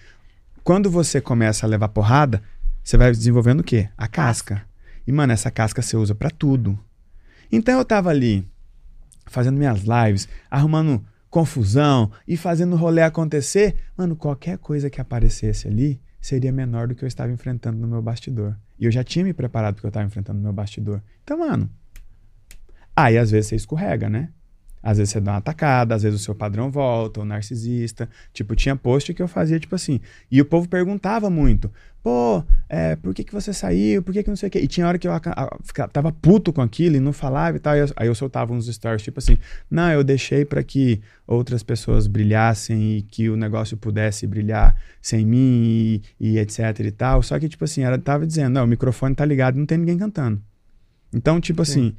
quando 0.63 0.91
você 0.91 1.21
começa 1.21 1.65
a 1.67 1.69
levar 1.69 1.89
porrada, 1.89 2.43
você 2.85 2.97
vai 2.97 3.11
desenvolvendo 3.11 3.61
o 3.61 3.65
quê? 3.65 3.89
A 3.97 4.07
casca. 4.07 4.63
E, 5.07 5.13
mano, 5.13 5.33
essa 5.33 5.51
casca 5.51 5.81
você 5.83 5.97
usa 5.97 6.15
pra 6.15 6.29
tudo. 6.31 6.79
Então 7.51 7.79
eu 7.79 7.85
tava 7.85 8.11
ali, 8.11 8.47
fazendo 9.27 9.57
minhas 9.57 9.81
lives, 9.81 10.29
arrumando 10.51 11.03
confusão 11.31 12.11
e 12.27 12.37
fazendo 12.37 12.75
o 12.75 12.79
rolê 12.79 13.03
acontecer. 13.03 13.77
Mano, 13.97 14.17
qualquer 14.17 14.59
coisa 14.59 14.91
que 14.91 15.01
aparecesse 15.01 15.69
ali, 15.69 16.01
seria 16.21 16.53
menor 16.53 16.89
do 16.89 16.95
que 16.95 17.05
eu 17.05 17.09
estava 17.09 17.33
enfrentando 17.33 17.79
no 17.79 17.87
meu 17.87 18.03
bastidor. 18.03 18.57
E 18.79 18.85
eu 18.85 18.91
já 18.91 19.03
tinha 19.05 19.25
me 19.25 19.33
preparado 19.33 19.75
porque 19.75 19.87
eu 19.87 19.91
estava 19.91 20.07
enfrentando 20.07 20.39
no 20.39 20.45
meu 20.45 20.53
bastidor. 20.53 21.03
Então, 21.23 21.39
mano. 21.39 21.71
Aí 22.95 23.17
às 23.17 23.31
vezes 23.31 23.49
você 23.49 23.57
escorrega, 23.57 24.09
né? 24.09 24.31
Às 24.83 24.99
vezes 24.99 25.13
você 25.13 25.21
dá 25.21 25.33
uma 25.33 25.39
atacada, 25.39 25.95
às 25.95 26.03
vezes 26.03 26.21
o 26.21 26.25
seu 26.25 26.35
padrão 26.35 26.71
volta, 26.71 27.21
o 27.21 27.25
narcisista. 27.25 28.09
Tipo, 28.33 28.55
tinha 28.55 28.77
post 28.77 29.13
que 29.13 29.23
eu 29.23 29.29
fazia, 29.29 29.59
tipo 29.59 29.75
assim. 29.75 30.01
E 30.31 30.41
o 30.41 30.45
povo 30.45 30.69
perguntava 30.69 31.29
muito: 31.29 31.71
pô, 32.03 32.43
é, 32.69 32.97
por 32.97 33.13
que, 33.15 33.25
que 33.25 33.33
você 33.33 33.53
saiu? 33.53 34.03
Por 34.03 34.13
que, 34.13 34.23
que 34.23 34.29
não 34.29 34.37
sei 34.37 34.49
o 34.49 34.51
quê? 34.51 34.61
E 34.61 34.67
tinha 34.67 34.87
hora 34.87 34.99
que 34.99 35.07
eu 35.07 35.13
ficava, 35.63 35.91
tava 35.91 36.13
puto 36.13 36.53
com 36.53 36.63
aquilo 36.63 36.97
e 36.97 37.01
não 37.01 37.13
falava 37.13 37.57
e 37.57 37.61
tal. 37.61 37.77
E 37.77 37.81
eu, 37.81 37.87
aí 37.97 38.07
eu 38.07 38.15
soltava 38.15 38.53
uns 38.53 38.67
stories, 38.67 39.03
tipo 39.03 39.19
assim: 39.19 39.37
não, 39.71 39.91
eu 39.91 40.05
deixei 40.05 40.45
para 40.45 40.63
que 40.63 41.01
outras 41.27 41.63
pessoas 41.63 42.07
brilhassem 42.07 42.99
e 42.99 43.03
que 43.03 43.29
o 43.29 43.37
negócio 43.37 43.77
pudesse 43.77 44.27
brilhar 44.27 44.77
sem 45.03 45.27
mim 45.27 46.01
e, 46.21 46.35
e, 46.35 46.39
etc 46.39 46.81
e 46.81 46.91
tal. 46.91 47.23
Só 47.23 47.39
que, 47.39 47.49
tipo 47.49 47.65
assim, 47.65 47.83
ela 47.83 47.99
tava 47.99 48.27
dizendo: 48.27 48.55
não, 48.55 48.65
o 48.65 48.69
microfone 48.69 49.15
tá 49.15 49.25
ligado, 49.25 49.57
não 49.57 49.67
tem 49.67 49.79
ninguém 49.79 49.99
cantando. 49.99 50.41
Então, 51.13 51.41
tipo 51.41 51.65
Sim. 51.65 51.71
assim, 51.73 51.97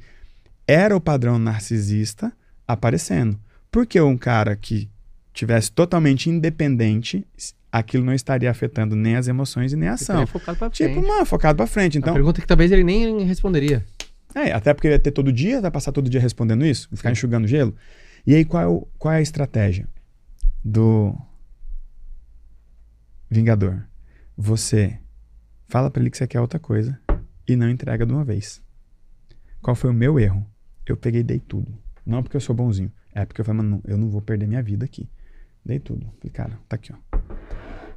era 0.66 0.96
o 0.96 1.00
padrão 1.00 1.38
narcisista 1.38 2.32
aparecendo. 2.72 3.38
Porque 3.70 4.00
um 4.00 4.16
cara 4.16 4.56
que 4.56 4.90
tivesse 5.32 5.70
totalmente 5.70 6.28
independente, 6.28 7.26
aquilo 7.70 8.04
não 8.04 8.12
estaria 8.12 8.50
afetando 8.50 8.96
nem 8.96 9.16
as 9.16 9.28
emoções 9.28 9.72
e 9.72 9.76
nem 9.76 9.88
a 9.88 9.94
ação. 9.94 10.26
Focado 10.26 10.58
pra 10.58 10.70
tipo, 10.70 10.94
frente. 10.94 11.06
mano, 11.06 11.24
focado 11.26 11.56
pra 11.56 11.66
frente. 11.66 11.98
Então, 11.98 12.12
a 12.12 12.14
pergunta 12.14 12.40
é 12.40 12.42
que 12.42 12.46
talvez 12.46 12.70
ele 12.72 12.84
nem 12.84 13.22
responderia. 13.24 13.84
É, 14.34 14.52
até 14.52 14.72
porque 14.74 14.86
ele 14.86 14.94
ia 14.94 14.98
ter 14.98 15.10
todo 15.10 15.32
dia, 15.32 15.60
vai 15.60 15.70
passar 15.70 15.92
todo 15.92 16.10
dia 16.10 16.20
respondendo 16.20 16.64
isso, 16.64 16.88
ficar 16.94 17.10
enxugando 17.10 17.46
gelo. 17.46 17.74
E 18.26 18.34
aí, 18.34 18.44
qual 18.44 18.62
é, 18.62 18.66
o, 18.66 18.86
qual 18.98 19.14
é 19.14 19.18
a 19.18 19.22
estratégia 19.22 19.88
do 20.64 21.16
Vingador? 23.28 23.82
Você 24.36 24.98
fala 25.66 25.90
para 25.90 26.02
ele 26.02 26.10
que 26.10 26.16
você 26.16 26.26
quer 26.26 26.40
outra 26.40 26.58
coisa 26.58 26.98
e 27.46 27.56
não 27.56 27.68
entrega 27.68 28.04
de 28.04 28.12
uma 28.12 28.24
vez. 28.24 28.60
Qual 29.62 29.74
foi 29.74 29.90
o 29.90 29.94
meu 29.94 30.18
erro? 30.18 30.46
Eu 30.86 30.96
peguei 30.96 31.20
e 31.20 31.24
dei 31.24 31.38
tudo. 31.38 31.72
Não 32.04 32.22
porque 32.22 32.36
eu 32.36 32.40
sou 32.40 32.54
bonzinho. 32.54 32.92
É 33.14 33.24
porque 33.24 33.40
eu 33.40 33.44
falei, 33.44 33.62
mano, 33.62 33.80
eu 33.84 33.96
não 33.98 34.08
vou 34.08 34.20
perder 34.20 34.46
minha 34.46 34.62
vida 34.62 34.84
aqui. 34.84 35.08
Dei 35.64 35.78
tudo. 35.78 36.06
Falei, 36.18 36.32
cara, 36.32 36.58
tá 36.68 36.76
aqui, 36.76 36.92
ó. 36.92 37.18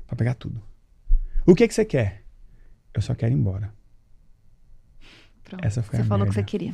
Pra 0.08 0.16
pegar 0.16 0.36
tudo. 0.36 0.62
O 1.46 1.56
que 1.56 1.68
que 1.68 1.74
você 1.74 1.86
quer? 1.86 2.24
Eu 2.94 3.02
só 3.02 3.16
quero 3.16 3.34
ir 3.34 3.38
embora. 3.38 3.74
Pronto. 5.44 5.66
Essa 5.66 5.84
foi 5.84 5.98
você 5.98 6.02
a 6.04 6.06
falou 6.06 6.26
o 6.26 6.30
que 6.30 6.36
você 6.36 6.44
queria. 6.44 6.74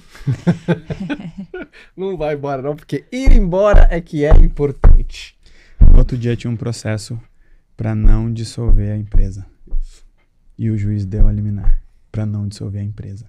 não 1.97 2.15
vai 2.15 2.35
embora, 2.35 2.61
não, 2.61 2.75
porque 2.75 3.05
ir 3.11 3.31
embora 3.31 3.87
é 3.89 3.99
que 3.99 4.23
é 4.25 4.31
importante. 4.37 5.37
Outro 5.97 6.17
dia 6.17 6.35
tinha 6.35 6.51
um 6.51 6.57
processo 6.57 7.19
para 7.75 7.95
não 7.95 8.31
dissolver 8.31 8.91
a 8.91 8.97
empresa. 8.97 9.45
E 10.57 10.69
o 10.69 10.77
juiz 10.77 11.05
deu 11.05 11.27
a 11.27 11.31
liminar 11.31 11.81
para 12.11 12.25
não 12.25 12.47
dissolver 12.47 12.81
a 12.81 12.83
empresa. 12.83 13.25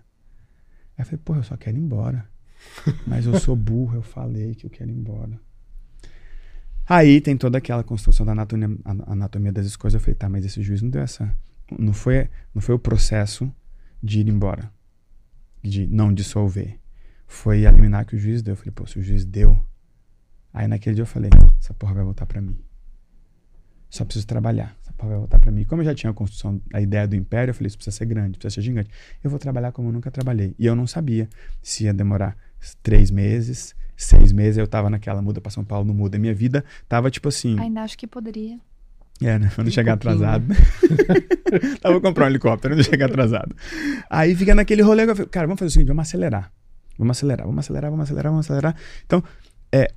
Aí 0.96 1.02
eu 1.02 1.04
falei, 1.04 1.20
porra, 1.24 1.38
eu 1.38 1.44
só 1.44 1.56
quero 1.56 1.76
ir 1.76 1.80
embora. 1.80 2.28
Mas 3.06 3.26
eu 3.26 3.38
sou 3.38 3.56
burro, 3.56 3.96
eu 3.96 4.02
falei 4.02 4.54
que 4.54 4.66
eu 4.66 4.70
quero 4.70 4.90
ir 4.90 4.94
embora. 4.94 5.38
Aí 6.88 7.20
tem 7.20 7.36
toda 7.36 7.58
aquela 7.58 7.84
construção 7.84 8.26
da 8.26 8.32
anatomia, 8.32 8.68
anatomia 8.84 9.52
das 9.52 9.76
coisas. 9.76 9.94
Eu 9.94 10.00
falei, 10.00 10.16
tá, 10.16 10.28
mas 10.28 10.44
esse 10.44 10.60
juiz 10.60 10.82
não 10.82 10.90
deu 10.90 11.02
essa. 11.02 11.32
Não 11.78 11.92
foi, 11.92 12.28
não 12.52 12.60
foi 12.60 12.74
o 12.74 12.78
processo 12.80 13.48
de 14.02 14.18
ir 14.20 14.28
embora, 14.28 14.72
de 15.62 15.86
não 15.86 16.12
dissolver. 16.12 16.80
Foi 17.28 17.64
eliminar 17.64 18.04
que 18.04 18.16
o 18.16 18.18
juiz 18.18 18.42
deu. 18.42 18.52
Eu 18.52 18.56
falei, 18.56 18.72
pô, 18.72 18.86
se 18.86 18.98
o 18.98 19.02
juiz 19.02 19.24
deu. 19.24 19.64
Aí 20.52 20.66
naquele 20.66 20.96
dia 20.96 21.02
eu 21.02 21.06
falei, 21.06 21.30
essa 21.60 21.72
porra 21.72 21.94
vai 21.94 22.02
voltar 22.02 22.26
para 22.26 22.40
mim. 22.40 22.58
Só 23.88 24.04
preciso 24.04 24.26
trabalhar. 24.26 24.76
Essa 24.82 24.92
porra 24.94 25.10
vai 25.10 25.18
voltar 25.18 25.38
para 25.38 25.52
mim. 25.52 25.64
Como 25.64 25.82
eu 25.82 25.86
já 25.86 25.94
tinha 25.94 26.10
a 26.10 26.14
construção, 26.14 26.60
a 26.72 26.80
ideia 26.80 27.06
do 27.06 27.14
império, 27.14 27.50
eu 27.50 27.54
falei, 27.54 27.68
isso 27.68 27.76
precisa 27.76 27.96
ser 27.96 28.06
grande, 28.06 28.36
precisa 28.36 28.56
ser 28.56 28.62
gigante. 28.62 28.90
Eu 29.22 29.30
vou 29.30 29.38
trabalhar 29.38 29.70
como 29.70 29.88
eu 29.88 29.92
nunca 29.92 30.10
trabalhei. 30.10 30.56
E 30.58 30.66
eu 30.66 30.74
não 30.74 30.88
sabia 30.88 31.28
se 31.62 31.84
ia 31.84 31.94
demorar 31.94 32.36
três 32.82 33.10
meses, 33.10 33.74
seis 33.96 34.32
meses, 34.32 34.58
eu 34.58 34.66
tava 34.66 34.88
naquela 34.88 35.20
muda 35.20 35.40
para 35.40 35.50
São 35.50 35.64
Paulo, 35.64 35.86
não 35.86 35.94
muda. 35.94 36.18
Minha 36.18 36.34
vida 36.34 36.64
tava 36.88 37.10
tipo 37.10 37.28
assim. 37.28 37.58
Ainda 37.58 37.82
acho 37.82 37.96
que 37.96 38.06
poderia. 38.06 38.58
É, 39.22 39.38
né? 39.38 39.50
Pra 39.54 39.62
não 39.62 39.70
chegar 39.70 39.94
atrasado. 39.94 40.46
Né? 40.48 40.56
tava 41.80 41.92
vou 41.92 42.00
comprar 42.00 42.24
um 42.24 42.28
helicóptero, 42.28 42.74
não 42.74 42.82
chegar 42.82 43.06
atrasado. 43.06 43.54
Aí 44.08 44.34
fica 44.34 44.54
naquele 44.54 44.82
rolê, 44.82 45.04
eu 45.04 45.14
falei, 45.14 45.28
cara, 45.28 45.46
vamos 45.46 45.58
fazer 45.58 45.68
o 45.68 45.72
seguinte, 45.72 45.88
vamos 45.88 46.08
acelerar. 46.08 46.50
Vamos 46.98 47.16
acelerar, 47.16 47.46
vamos 47.46 47.64
acelerar, 47.64 47.90
vamos 47.90 48.04
acelerar, 48.04 48.32
vamos 48.32 48.46
acelerar. 48.46 48.76
Então, 49.04 49.22
é, 49.72 49.92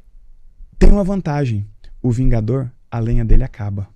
tem 0.78 0.92
uma 0.92 1.04
vantagem. 1.04 1.66
O 2.02 2.12
Vingador, 2.12 2.70
a 2.92 3.00
lenha 3.00 3.24
dele 3.24 3.44
acaba. 3.44 3.88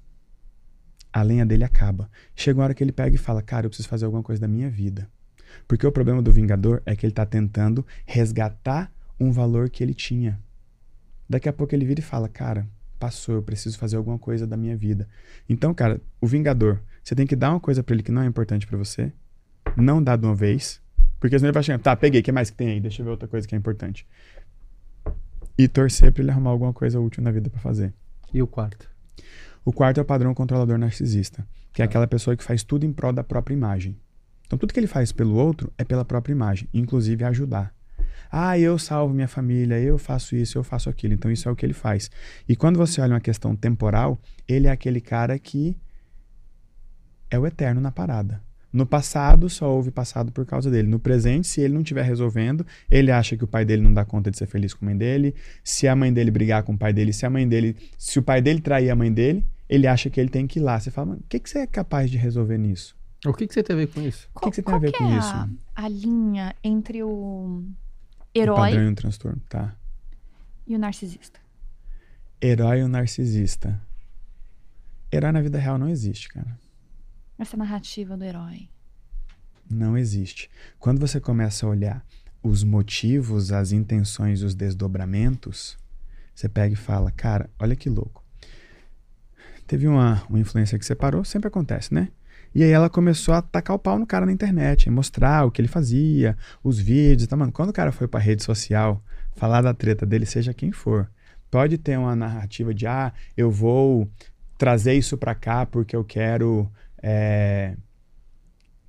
A 1.12 1.22
lenha 1.22 1.46
dele 1.46 1.66
acaba. 1.66 2.10
Chega 2.36 2.60
uma 2.60 2.64
hora 2.64 2.74
que 2.74 2.84
ele 2.84 2.94
pega 2.94 3.16
e 3.16 3.18
fala, 3.18 3.42
cara, 3.42 3.66
eu 3.66 3.70
preciso 3.70 3.90
fazer 3.90 4.06
alguma 4.06 4.24
coisa 4.24 4.40
da 4.40 4.48
minha 4.48 4.70
vida. 4.70 5.10
Porque 5.68 5.88
o 5.88 5.92
problema 5.92 6.22
do 6.22 6.32
Vingador 6.32 6.82
é 6.86 6.96
que 6.96 7.06
ele 7.06 7.12
está 7.12 7.26
tentando 7.26 7.86
resgatar 8.06 8.92
um 9.20 9.32
valor 9.32 9.70
que 9.70 9.84
ele 9.84 9.94
tinha. 9.94 10.40
Daqui 11.30 11.48
a 11.48 11.54
pouco 11.54 11.74
ele 11.74 11.86
vira 11.86 12.00
e 12.00 12.04
fala: 12.04 12.28
Cara, 12.28 12.68
passou, 12.98 13.36
eu 13.36 13.44
preciso 13.44 13.78
fazer 13.78 13.96
alguma 13.98 14.18
coisa 14.18 14.46
da 14.46 14.58
minha 14.58 14.76
vida. 14.76 15.08
Então, 15.48 15.74
cara, 15.74 16.02
o 16.20 16.28
Vingador, 16.28 16.82
você 17.04 17.16
tem 17.16 17.28
que 17.28 17.36
dar 17.36 17.52
uma 17.52 17.60
coisa 17.60 17.84
para 17.84 17.96
ele 17.96 18.04
que 18.04 18.12
não 18.12 18.22
é 18.22 18.26
importante 18.26 18.68
para 18.68 18.78
você, 18.78 19.12
não 19.76 20.02
dá 20.02 20.16
de 20.16 20.26
uma 20.26 20.36
vez, 20.36 20.82
porque 21.20 21.38
senão 21.38 21.50
ele 21.50 21.54
vai 21.54 21.64
chegar, 21.64 21.80
tá, 21.80 21.96
peguei, 21.96 22.22
o 22.22 22.24
que 22.24 22.32
mais 22.32 22.50
que 22.50 22.58
tem 22.58 22.70
aí? 22.70 22.80
Deixa 22.80 23.02
eu 23.02 23.06
ver 23.06 23.12
outra 23.12 23.28
coisa 23.28 23.48
que 23.48 23.56
é 23.56 23.58
importante. 23.58 24.08
E 25.58 25.68
torcer 25.68 26.12
para 26.12 26.22
ele 26.22 26.32
arrumar 26.32 26.52
alguma 26.52 26.74
coisa 26.74 27.00
útil 27.00 27.24
na 27.24 27.32
vida 27.32 27.50
para 27.50 27.60
fazer. 27.60 27.94
E 28.34 28.42
o 28.42 28.48
quarto? 28.48 28.90
O 29.66 29.74
quarto 29.74 30.00
é 30.00 30.02
o 30.02 30.06
padrão 30.06 30.34
controlador 30.34 30.78
narcisista, 30.78 31.48
que 31.74 31.82
é 31.82 31.86
tá. 31.86 31.90
aquela 31.90 32.08
pessoa 32.08 32.36
que 32.38 32.44
faz 32.44 32.64
tudo 32.64 32.86
em 32.86 32.94
prol 32.94 33.12
da 33.12 33.24
própria 33.24 33.54
imagem. 33.54 33.98
Então, 34.48 34.58
tudo 34.58 34.74
que 34.74 34.80
ele 34.80 34.88
faz 34.88 35.12
pelo 35.12 35.36
outro 35.36 35.72
é 35.78 35.84
pela 35.84 36.04
própria 36.04 36.34
imagem, 36.34 36.68
inclusive 36.74 37.24
ajudar. 37.24 37.76
Ah, 38.32 38.58
eu 38.58 38.78
salvo 38.80 39.14
minha 39.14 39.28
família, 39.28 39.80
eu 39.80 39.98
faço 39.98 40.36
isso, 40.36 40.58
eu 40.58 40.64
faço 40.64 40.90
aquilo. 40.90 41.14
Então, 41.14 41.32
isso 41.32 41.48
é 41.48 41.52
o 41.52 41.56
que 41.56 41.66
ele 41.66 41.74
faz. 41.74 42.10
E 42.48 42.56
quando 42.56 42.78
você 42.78 43.00
olha 43.02 43.14
uma 43.14 43.22
questão 43.22 43.56
temporal, 43.56 44.20
ele 44.48 44.68
é 44.68 44.72
aquele 44.72 45.00
cara 45.00 45.38
que 45.38 45.78
é 47.30 47.38
o 47.38 47.46
eterno 47.46 47.80
na 47.80 47.92
parada. 47.92 48.42
No 48.72 48.86
passado, 48.86 49.50
só 49.50 49.74
houve 49.74 49.92
passado 49.92 50.32
por 50.32 50.46
causa 50.46 50.70
dele. 50.70 50.88
No 50.88 51.00
presente, 51.00 51.48
se 51.48 51.62
ele 51.62 51.74
não 51.74 51.82
estiver 51.82 52.04
resolvendo, 52.04 52.66
ele 52.92 53.12
acha 53.12 53.38
que 53.38 53.44
o 53.44 53.48
pai 53.48 53.66
dele 53.66 53.82
não 53.82 53.94
dá 53.94 54.04
conta 54.04 54.30
de 54.30 54.38
ser 54.38 54.46
feliz 54.46 54.74
com 54.74 54.86
a 54.86 54.88
mãe 54.88 54.98
dele. 54.98 55.34
Se 55.64 55.88
a 55.88 55.96
mãe 55.96 56.12
dele 56.12 56.32
brigar 56.32 56.64
com 56.64 56.74
o 56.74 56.78
pai 56.78 56.94
dele, 56.94 57.14
se 57.14 57.26
a 57.26 57.30
mãe 57.30 57.48
dele, 57.48 57.76
se 57.98 58.20
o 58.20 58.22
pai 58.22 58.42
dele 58.42 58.62
trair 58.62 58.90
a 58.90 58.96
mãe 58.96 59.12
dele, 59.12 59.46
ele 59.70 59.88
acha 59.88 60.10
que 60.10 60.20
ele 60.20 60.30
tem 60.30 60.46
que 60.46 60.60
ir 60.60 60.62
lá. 60.62 60.80
Você 60.80 60.92
fala, 60.92 61.16
o 61.16 61.24
que, 61.28 61.40
que 61.40 61.50
você 61.50 61.60
é 61.60 61.68
capaz 61.68 62.12
de 62.12 62.18
resolver 62.18 62.58
nisso? 62.58 62.96
O 63.26 63.34
que, 63.34 63.48
que 63.48 63.54
você 63.54 63.64
tem 63.64 63.76
a 63.76 63.80
ver 63.80 63.88
com 63.88 64.02
isso? 64.02 64.30
O 64.34 64.40
que, 64.40 64.50
que 64.50 64.56
você 64.56 64.62
tem 64.62 64.74
a 64.74 64.78
ver 64.78 64.92
com 64.92 65.06
é 65.06 65.18
isso? 65.18 65.34
A, 65.34 65.50
a 65.76 65.88
linha 65.88 66.56
entre 66.64 67.04
o 67.04 67.64
herói. 68.34 68.56
O 68.56 68.72
padrão 68.72 68.84
e 68.84 68.92
o 68.92 68.96
transtorno, 68.96 69.42
tá. 69.50 69.76
E 70.68 70.76
o 70.76 70.80
narcisista. 70.80 71.40
Herói 72.42 72.82
e 72.82 72.84
o 72.84 72.88
narcisista. 72.88 73.82
Herói 75.12 75.32
na 75.32 75.42
vida 75.42 75.58
real 75.58 75.78
não 75.78 75.90
existe, 75.90 76.30
cara. 76.30 76.60
Essa 77.40 77.58
narrativa 77.58 78.16
do 78.16 78.24
herói. 78.24 78.70
Não 79.70 79.98
existe. 79.98 80.50
Quando 80.80 81.00
você 81.00 81.20
começa 81.20 81.66
a 81.66 81.70
olhar 81.70 82.06
os 82.44 82.64
motivos, 82.64 83.52
as 83.52 83.72
intenções, 83.72 84.42
os 84.42 84.54
desdobramentos, 84.54 85.78
você 86.34 86.48
pega 86.48 86.74
e 86.74 86.78
fala, 86.78 87.12
cara, 87.12 87.50
olha 87.60 87.76
que 87.76 87.90
louco. 87.90 88.24
Teve 89.66 89.88
uma, 89.88 90.24
uma 90.30 90.40
influência 90.40 90.78
que 90.78 90.86
separou, 90.86 91.26
sempre 91.26 91.48
acontece, 91.48 91.94
né? 91.94 92.10
E 92.58 92.64
aí 92.64 92.72
ela 92.72 92.90
começou 92.90 93.36
a 93.36 93.42
tacar 93.44 93.76
o 93.76 93.80
pau 93.80 94.00
no 94.00 94.08
cara 94.08 94.26
na 94.26 94.32
internet, 94.32 94.90
mostrar 94.90 95.46
o 95.46 95.52
que 95.52 95.62
ele 95.62 95.68
fazia, 95.68 96.36
os 96.64 96.80
vídeos, 96.80 97.28
tá, 97.28 97.38
mano? 97.38 97.52
Quando 97.52 97.70
o 97.70 97.74
cara 97.74 97.92
foi 97.92 98.08
pra 98.08 98.20
rede 98.20 98.44
social 98.44 99.00
falar 99.36 99.62
da 99.62 99.76
treta 99.76 100.08
dele, 100.08 100.26
seja 100.26 100.56
quem 100.56 100.72
for, 100.72 101.08
pode 101.52 101.78
ter 101.78 102.00
uma 102.00 102.16
narrativa 102.16 102.74
de, 102.74 102.88
ah, 102.88 103.14
eu 103.38 103.52
vou 103.52 104.10
trazer 104.58 104.96
isso 104.96 105.16
pra 105.20 105.36
cá 105.36 105.68
porque 105.68 105.96
eu 105.96 106.04
quero 106.04 106.68
é, 106.98 107.78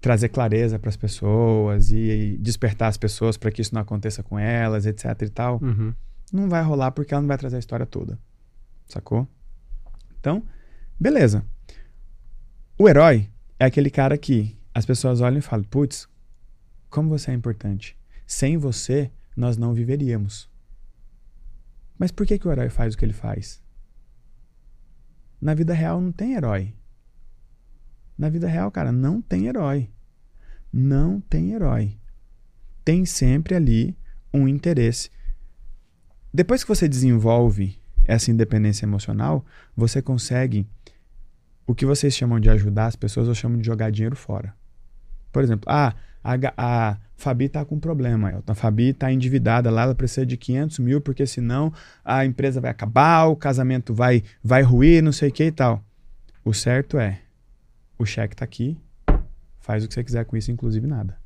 trazer 0.01 0.31
clareza 0.31 0.79
para 0.79 0.89
as 0.89 0.97
pessoas 0.97 1.91
e, 1.91 1.97
e, 1.97 2.39
despertar 2.39 2.89
as 2.89 2.97
pessoas 2.97 3.37
para 3.37 3.51
que 3.51 3.61
isso 3.61 3.75
não 3.75 3.83
aconteça 3.83 4.23
com 4.23 4.39
elas, 4.39 4.87
etc 4.87 5.05
e 5.21 5.29
tal. 5.29 5.61
Uhum. 5.63 5.93
Não 6.33 6.49
vai 6.49 6.63
rolar 6.63 6.91
porque 6.93 7.13
ela 7.13 7.21
não 7.21 7.29
vai 7.29 7.37
trazer 7.37 7.57
a 7.57 7.59
história 7.59 7.85
toda. 7.85 8.19
Sacou? 8.87 9.29
Então, 10.19 10.43
beleza. 10.99 11.45
O 12.79 12.89
herói 12.89 13.29
é 13.59 13.65
aquele 13.65 13.91
cara 13.91 14.17
que 14.17 14.57
as 14.75 14.87
pessoas 14.87 15.21
olham 15.21 15.39
e 15.39 15.43
falam: 15.43 15.65
putz, 15.65 16.09
como 16.89 17.09
você 17.09 17.31
é 17.31 17.35
importante. 17.35 17.97
Sem 18.27 18.57
você, 18.57 19.11
nós 19.37 19.57
não 19.57 19.73
viveríamos. 19.73 20.49
Mas 21.99 22.13
por 22.13 22.27
que, 22.27 22.39
que 22.39 22.47
o 22.47 22.53
herói 22.53 22.71
faz 22.71 22.95
o 22.95 22.99
que 22.99 23.05
ele 23.05 23.13
faz? 23.13 23.63
Na 25.41 25.55
vida 25.55 25.73
real 25.73 26.01
não 26.01 26.13
tem 26.13 26.35
herói. 26.35 26.75
Na 28.17 28.29
vida 28.29 28.49
real, 28.49 28.71
cara, 28.71 28.93
não 28.93 29.23
tem 29.23 29.47
herói. 29.47 29.91
Não 30.73 31.21
tem 31.21 31.53
herói. 31.53 31.97
Tem 32.85 33.05
sempre 33.05 33.55
ali 33.55 33.97
um 34.33 34.47
interesse. 34.47 35.11
Depois 36.33 36.63
que 36.63 36.69
você 36.69 36.89
desenvolve 36.89 37.81
essa 38.05 38.31
independência 38.31 38.85
emocional, 38.85 39.45
você 39.77 40.03
consegue 40.03 40.69
o 41.69 41.75
que 41.75 41.85
vocês 41.85 42.15
chamam 42.15 42.41
de 42.41 42.49
ajudar 42.49 42.87
as 42.87 42.97
pessoas, 42.97 43.29
eu 43.29 43.35
chamo 43.35 43.59
de 43.59 43.67
jogar 43.67 43.91
dinheiro 43.91 44.17
fora. 44.17 44.55
Por 45.31 45.45
exemplo, 45.45 45.71
ah, 45.71 45.95
a, 46.25 46.35
a 46.57 46.99
Fabi 47.15 47.47
tá 47.47 47.63
com 47.63 47.75
um 47.75 47.79
problema, 47.79 48.33
Elton. 48.33 48.53
A 48.53 48.55
Fabi 48.55 48.95
tá 48.95 49.13
endividada 49.13 49.71
lá, 49.71 49.83
ela 49.83 49.95
precisa 49.95 50.25
de 50.25 50.39
500 50.39 50.79
mil, 50.79 51.01
porque 51.03 51.27
senão 51.27 51.71
a 52.03 52.25
empresa 52.25 52.59
vai 52.59 52.71
acabar, 52.71 53.27
o 53.27 53.37
casamento 53.37 53.93
vai, 53.93 54.23
vai 54.43 54.63
ruir, 54.63 55.03
não 55.03 55.13
sei 55.13 55.29
o 55.29 55.33
que 55.33 55.45
e 55.45 55.53
tal. 55.53 55.85
O 56.43 56.55
certo 56.55 56.99
é, 56.99 57.21
o 57.99 58.07
cheque 58.07 58.35
tá 58.35 58.47
aqui, 58.47 58.81
faz 59.61 59.85
o 59.85 59.89
que 59.89 59.93
você 59.93 60.03
quiser 60.03 60.25
com 60.25 60.39
isso, 60.39 60.51
inclusive 60.51 60.87
nada. 60.87 61.19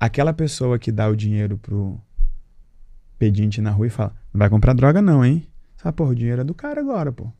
Aquela 0.00 0.32
pessoa 0.32 0.76
que 0.76 0.90
dá 0.90 1.08
o 1.08 1.14
dinheiro 1.14 1.56
pro 1.56 2.00
pedinte 3.16 3.60
na 3.60 3.70
rua 3.70 3.86
e 3.86 3.90
fala, 3.90 4.12
não 4.34 4.40
vai 4.40 4.50
comprar 4.50 4.72
droga 4.72 5.00
não, 5.00 5.24
hein? 5.24 5.46
Sabe, 5.76 5.96
porra, 5.96 6.10
o 6.10 6.16
dinheiro 6.16 6.40
é 6.40 6.44
do 6.44 6.52
cara 6.52 6.80
agora, 6.80 7.12
pô. 7.12 7.32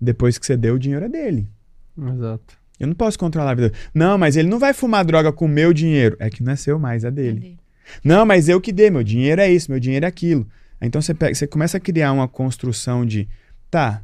Depois 0.00 0.38
que 0.38 0.46
você 0.46 0.56
deu, 0.56 0.74
o 0.74 0.78
dinheiro 0.78 1.04
é 1.04 1.08
dele. 1.08 1.48
Exato. 1.96 2.58
Eu 2.78 2.86
não 2.86 2.94
posso 2.94 3.18
controlar 3.18 3.52
a 3.52 3.54
vida. 3.54 3.72
Não, 3.94 4.18
mas 4.18 4.36
ele 4.36 4.48
não 4.48 4.58
vai 4.58 4.74
fumar 4.74 5.04
droga 5.04 5.32
com 5.32 5.46
o 5.46 5.48
meu 5.48 5.72
dinheiro. 5.72 6.16
É 6.20 6.28
que 6.28 6.42
não 6.42 6.52
é 6.52 6.56
seu 6.56 6.78
mais, 6.78 7.04
é 7.04 7.10
dele. 7.10 7.38
É 7.38 7.40
dele. 7.40 7.58
Não, 8.04 8.26
mas 8.26 8.48
eu 8.48 8.60
que 8.60 8.72
dei, 8.72 8.90
meu 8.90 9.02
dinheiro 9.02 9.40
é 9.40 9.50
isso, 9.50 9.70
meu 9.70 9.80
dinheiro 9.80 10.04
é 10.04 10.08
aquilo. 10.08 10.46
Então 10.80 11.00
você, 11.00 11.14
pega, 11.14 11.34
você 11.34 11.46
começa 11.46 11.78
a 11.78 11.80
criar 11.80 12.12
uma 12.12 12.28
construção 12.28 13.06
de, 13.06 13.28
tá, 13.70 14.02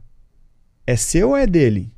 é 0.86 0.96
seu 0.96 1.30
ou 1.30 1.36
é 1.36 1.46
dele? 1.46 1.92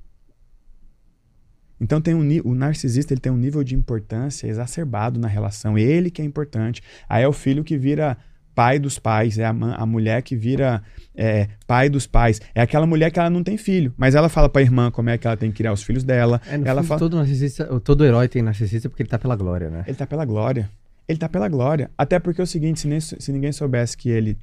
Então 1.81 2.01
tem 2.01 2.15
um, 2.15 2.27
o 2.45 2.55
narcisista 2.55 3.13
ele 3.13 3.21
tem 3.21 3.31
um 3.31 3.37
nível 3.37 3.63
de 3.63 3.75
importância 3.75 4.47
exacerbado 4.47 5.21
na 5.21 5.29
relação. 5.29 5.77
Ele 5.77 6.11
que 6.11 6.23
é 6.23 6.25
importante. 6.25 6.83
Aí 7.09 7.23
é 7.23 7.29
o 7.29 7.33
filho 7.33 7.63
que 7.63 7.77
vira 7.77 8.17
pai 8.55 8.79
dos 8.79 8.99
pais, 8.99 9.39
é 9.39 9.45
a, 9.45 9.51
a 9.51 9.87
mulher 9.87 10.23
que 10.23 10.37
vira 10.37 10.83
é, 11.15 11.49
pai 11.67 11.89
dos 11.89 12.07
pais. 12.07 12.41
É 12.55 12.63
aquela 12.63 12.87
mulher 12.87 13.11
que 13.11 13.19
ela 13.19 13.31
não 13.31 13.43
tem 13.43 13.57
filho, 13.57 13.93
mas 13.97 14.15
ela 14.15 14.29
fala 14.29 14.49
pra 14.49 14.63
irmã 14.63 14.91
como 14.91 15.11
é 15.11 15.19
que 15.19 15.27
ela 15.27 15.37
tem 15.37 15.51
que 15.51 15.59
criar 15.59 15.73
os 15.73 15.83
filhos 15.83 16.05
dela. 16.05 16.41
É, 16.47 16.55
ela 16.65 16.83
fala... 16.83 16.99
todo, 16.99 17.17
narcisista, 17.17 17.81
todo 17.81 18.05
herói 18.05 18.29
tem 18.29 18.43
narcisista 18.43 18.89
porque 18.89 19.03
ele 19.03 19.11
tá 19.11 19.19
pela 19.19 19.37
glória, 19.37 19.71
né? 19.71 19.85
Ele 19.87 19.97
tá 19.97 20.07
pela 20.07 20.25
glória. 20.25 20.71
Ele 21.07 21.19
tá 21.19 21.29
pela 21.29 21.49
glória. 21.49 21.91
Até 21.99 22.19
porque 22.19 22.41
é 22.41 22.45
o 22.45 22.47
seguinte, 22.47 22.81
se, 22.81 22.89
nem, 22.89 23.01
se 23.01 23.33
ninguém 23.33 23.53
soubesse 23.53 23.97
que 23.97 24.09
ele 24.09 24.39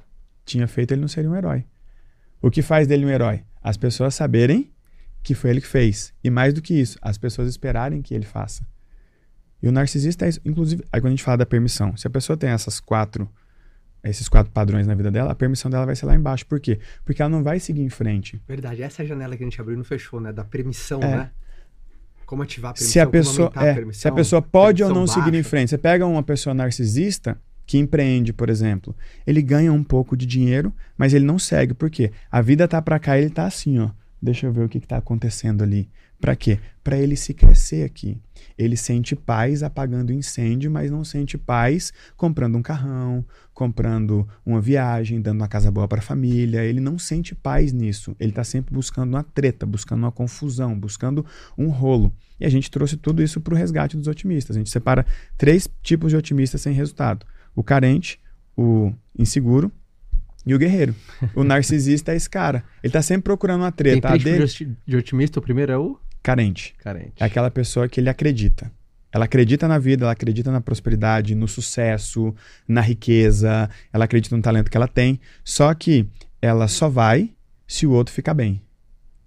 tinha 0.46 0.68
feito, 0.68 0.94
ele 0.94 1.02
não 1.02 1.08
seria 1.08 1.30
um 1.30 1.36
herói. 1.36 1.66
O 2.42 2.52
que 2.52 2.62
faz 2.62 2.88
dele 2.88 3.06
um 3.06 3.10
herói? 3.10 3.44
As 3.64 3.78
pessoas 3.78 4.16
saberem 4.16 4.72
que 5.24 5.34
foi 5.36 5.52
ele 5.52 5.62
que 5.62 5.68
fez. 5.68 6.14
E 6.24 6.30
mais 6.30 6.54
do 6.54 6.62
que 6.62 6.74
isso, 6.74 6.98
as 7.02 7.18
pessoas 7.18 7.48
esperarem 7.48 8.02
que 8.02 8.14
ele 8.14 8.26
faça. 8.26 8.66
E 9.62 9.68
o 9.68 9.72
narcisista 9.72 10.26
é 10.26 10.30
isso. 10.30 10.42
Inclusive, 10.44 10.84
aí 10.92 11.00
quando 11.00 11.08
a 11.08 11.16
gente 11.16 11.24
fala 11.24 11.38
da 11.38 11.46
permissão, 11.46 11.96
se 11.96 12.08
a 12.08 12.10
pessoa 12.10 12.36
tem 12.36 12.50
essas 12.50 12.80
quatro 12.80 13.30
esses 14.10 14.28
quatro 14.28 14.52
padrões 14.52 14.88
na 14.88 14.95
vida 14.95 15.11
dela, 15.11 15.32
a 15.32 15.36
permissão 15.36 15.69
dela 15.69 15.86
vai 15.86 15.95
ser 15.95 16.06
lá 16.06 16.15
embaixo. 16.15 16.45
Por 16.45 16.60
quê? 16.60 16.80
Porque 17.06 17.22
ela 17.22 17.30
não 17.30 17.44
vai 17.44 17.60
seguir 17.60 17.82
em 17.82 17.90
frente. 17.90 18.41
Verdade, 18.48 18.82
essa 18.82 19.02
é 19.02 19.06
a 19.06 19.07
janela 19.07 19.38
que 19.38 19.44
a 19.44 19.45
gente 19.45 19.60
abriu 19.61 19.76
e 19.76 19.78
não 19.78 19.84
fechou, 19.84 20.19
né? 20.19 20.34
Da 20.34 20.44
permissão, 20.44 20.99
é. 21.02 21.07
né? 21.07 21.32
Como 22.26 22.41
ativar 22.41 22.72
a 22.72 22.73
permissão, 22.73 22.91
se 22.91 22.99
a 22.99 23.07
pessoa, 23.07 23.52
é, 23.56 23.72
a 23.72 23.76
permissão, 23.76 24.02
Se 24.02 24.07
a 24.07 24.11
pessoa 24.11 24.41
pode 24.41 24.84
ou 24.84 24.90
não 24.90 25.06
baixa. 25.06 25.22
seguir 25.22 25.38
em 25.38 25.44
frente. 25.44 25.69
Você 25.69 25.78
pega 25.78 26.06
uma 26.06 26.23
pessoa 26.23 26.53
narcisista 26.53 27.40
que 27.65 27.78
empreende, 27.78 28.34
por 28.34 28.49
exemplo, 28.49 28.95
ele 29.26 29.41
ganha 29.41 29.72
um 29.72 29.84
pouco 29.84 30.18
de 30.18 30.26
dinheiro, 30.26 30.73
mas 30.98 31.14
ele 31.14 31.26
não 31.26 31.38
segue. 31.38 31.73
Por 31.73 31.90
quê? 31.90 32.11
A 32.30 32.41
vida 32.41 32.68
tá 32.68 32.82
para 32.82 32.99
cá 32.99 33.18
e 33.18 33.22
ele 33.22 33.30
tá 33.30 33.45
assim, 33.45 33.80
ó. 33.80 33.90
Deixa 34.22 34.45
eu 34.45 34.52
ver 34.52 34.64
o 34.64 34.69
que, 34.69 34.80
que 34.80 34.88
tá 34.88 34.98
acontecendo 34.98 35.64
ali. 35.64 35.90
Para 36.22 36.35
quê? 36.35 36.60
Para 36.84 36.98
ele 36.98 37.15
se 37.15 37.34
crescer 37.34 37.84
aqui. 37.84 38.15
Ele 38.56 38.77
sente 38.77 39.15
paz 39.15 39.64
apagando 39.64 40.14
incêndio, 40.14 40.69
mas 40.69 40.91
não 40.91 41.03
sente 41.03 41.35
paz 41.35 41.91
comprando 42.15 42.57
um 42.57 42.61
carrão, 42.61 43.26
comprando 43.53 44.27
uma 44.45 44.61
viagem, 44.61 45.19
dando 45.19 45.41
uma 45.41 45.48
casa 45.48 45.72
boa 45.72 45.88
para 45.88 45.98
a 45.98 46.03
família. 46.03 46.64
Ele 46.64 46.80
não 46.80 46.99
sente 46.99 47.34
paz 47.34 47.73
nisso. 47.73 48.15
Ele 48.19 48.31
está 48.31 48.43
sempre 48.43 48.73
buscando 48.73 49.15
uma 49.15 49.23
treta, 49.23 49.65
buscando 49.65 50.03
uma 50.03 50.11
confusão, 50.11 50.80
buscando 50.80 51.26
um 51.57 51.69
rolo. 51.69 52.14
E 52.39 52.45
a 52.45 52.49
gente 52.49 52.69
trouxe 52.69 52.98
tudo 52.98 53.23
isso 53.23 53.41
para 53.41 53.56
o 53.56 53.57
resgate 53.57 53.98
dos 53.98 54.07
otimistas. 54.07 54.56
A 54.56 54.60
gente 54.60 54.69
separa 54.69 55.06
três 55.38 55.68
tipos 55.81 56.11
de 56.11 56.18
otimistas 56.18 56.61
sem 56.61 56.73
resultado: 56.73 57.26
o 57.56 57.64
carente, 57.64 58.19
o 58.56 58.93
inseguro 59.18 59.72
e 60.45 60.53
o 60.53 60.60
guerreiro. 60.60 60.95
O 61.35 61.41
narcisista 61.43 62.14
é 62.14 62.15
esse 62.15 62.30
cara. 62.30 62.64
Ele 62.84 62.89
está 62.89 63.02
sempre 63.02 63.23
procurando 63.23 63.61
uma 63.61 63.72
treta. 63.72 64.10
Tem 64.11 64.19
três 64.19 64.53
tipos 64.53 64.76
de 64.85 64.95
otimista. 64.95 65.39
O 65.39 65.41
primeiro 65.41 65.72
é 65.72 65.77
o 65.77 65.99
carente. 66.22 66.76
Carente. 66.80 67.14
É 67.19 67.26
aquela 67.26 67.52
pessoa 67.52 67.88
que 67.88 67.99
ele 67.99 68.10
acredita. 68.10 68.72
Ela 69.11 69.26
acredita 69.26 69.68
na 69.68 69.77
vida, 69.77 70.06
ela 70.06 70.14
acredita 70.14 70.52
na 70.52 70.61
prosperidade, 70.61 71.35
no 71.35 71.48
sucesso, 71.48 72.34
na 72.68 72.80
riqueza, 72.80 73.69
ela 73.91 74.06
acredita 74.06 74.35
no 74.35 74.41
talento 74.41 74.72
que 74.72 74.77
ela 74.77 74.88
tem. 74.88 75.19
Só 75.43 75.73
que 75.73 76.07
ela 76.41 76.68
só 76.68 76.88
vai 76.88 77.31
se 77.68 77.85
o 77.85 77.91
outro 77.91 78.14
ficar 78.14 78.34
bem. 78.34 78.61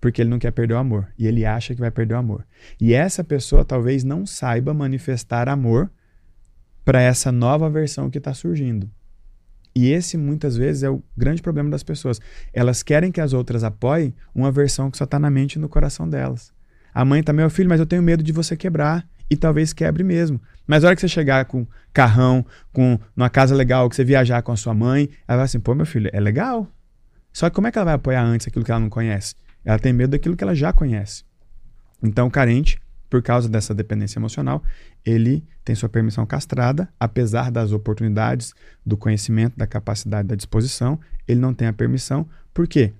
Porque 0.00 0.22
ele 0.22 0.30
não 0.30 0.38
quer 0.38 0.52
perder 0.52 0.74
o 0.74 0.78
amor. 0.78 1.08
E 1.18 1.26
ele 1.26 1.44
acha 1.44 1.74
que 1.74 1.80
vai 1.80 1.90
perder 1.90 2.14
o 2.14 2.18
amor. 2.18 2.46
E 2.80 2.94
essa 2.94 3.22
pessoa 3.22 3.64
talvez 3.64 4.04
não 4.04 4.24
saiba 4.24 4.72
manifestar 4.72 5.48
amor 5.48 5.90
para 6.84 7.00
essa 7.00 7.30
nova 7.30 7.68
versão 7.68 8.10
que 8.10 8.18
está 8.18 8.32
surgindo. 8.32 8.90
E 9.74 9.90
esse, 9.90 10.16
muitas 10.16 10.56
vezes, 10.56 10.82
é 10.82 10.90
o 10.90 11.02
grande 11.16 11.42
problema 11.42 11.68
das 11.68 11.82
pessoas. 11.82 12.20
Elas 12.52 12.82
querem 12.82 13.10
que 13.10 13.20
as 13.20 13.32
outras 13.32 13.64
apoiem 13.64 14.14
uma 14.34 14.52
versão 14.52 14.90
que 14.90 14.96
só 14.96 15.04
está 15.04 15.18
na 15.18 15.30
mente 15.30 15.54
e 15.54 15.58
no 15.58 15.68
coração 15.68 16.08
delas. 16.08 16.53
A 16.94 17.04
mãe 17.04 17.22
tá, 17.22 17.32
meu 17.32 17.50
filho, 17.50 17.68
mas 17.68 17.80
eu 17.80 17.86
tenho 17.86 18.02
medo 18.02 18.22
de 18.22 18.32
você 18.32 18.56
quebrar. 18.56 19.04
E 19.28 19.36
talvez 19.36 19.72
quebre 19.72 20.04
mesmo. 20.04 20.40
Mas 20.66 20.84
a 20.84 20.88
hora 20.88 20.94
que 20.94 21.00
você 21.00 21.08
chegar 21.08 21.44
com 21.46 21.66
carrão, 21.92 22.44
com 22.72 22.98
uma 23.16 23.28
casa 23.28 23.54
legal, 23.54 23.88
que 23.88 23.96
você 23.96 24.04
viajar 24.04 24.42
com 24.42 24.52
a 24.52 24.56
sua 24.56 24.74
mãe, 24.74 25.08
ela 25.26 25.38
vai 25.38 25.44
assim, 25.46 25.58
pô, 25.58 25.74
meu 25.74 25.86
filho, 25.86 26.10
é 26.12 26.20
legal. 26.20 26.68
Só 27.32 27.48
que 27.50 27.56
como 27.56 27.66
é 27.66 27.72
que 27.72 27.78
ela 27.78 27.86
vai 27.86 27.94
apoiar 27.94 28.22
antes 28.22 28.46
aquilo 28.46 28.64
que 28.64 28.70
ela 28.70 28.80
não 28.80 28.88
conhece? 28.88 29.34
Ela 29.64 29.78
tem 29.78 29.92
medo 29.92 30.10
daquilo 30.10 30.36
que 30.36 30.44
ela 30.44 30.54
já 30.54 30.72
conhece. 30.72 31.24
Então, 32.02 32.26
o 32.26 32.30
carente, 32.30 32.78
por 33.08 33.22
causa 33.22 33.48
dessa 33.48 33.74
dependência 33.74 34.18
emocional, 34.18 34.62
ele 35.04 35.44
tem 35.64 35.74
sua 35.74 35.88
permissão 35.88 36.26
castrada, 36.26 36.88
apesar 37.00 37.50
das 37.50 37.72
oportunidades, 37.72 38.54
do 38.84 38.96
conhecimento, 38.96 39.56
da 39.56 39.66
capacidade, 39.66 40.28
da 40.28 40.34
disposição, 40.34 41.00
ele 41.26 41.40
não 41.40 41.54
tem 41.54 41.66
a 41.66 41.72
permissão. 41.72 42.28
Por 42.52 42.68
quê? 42.68 42.92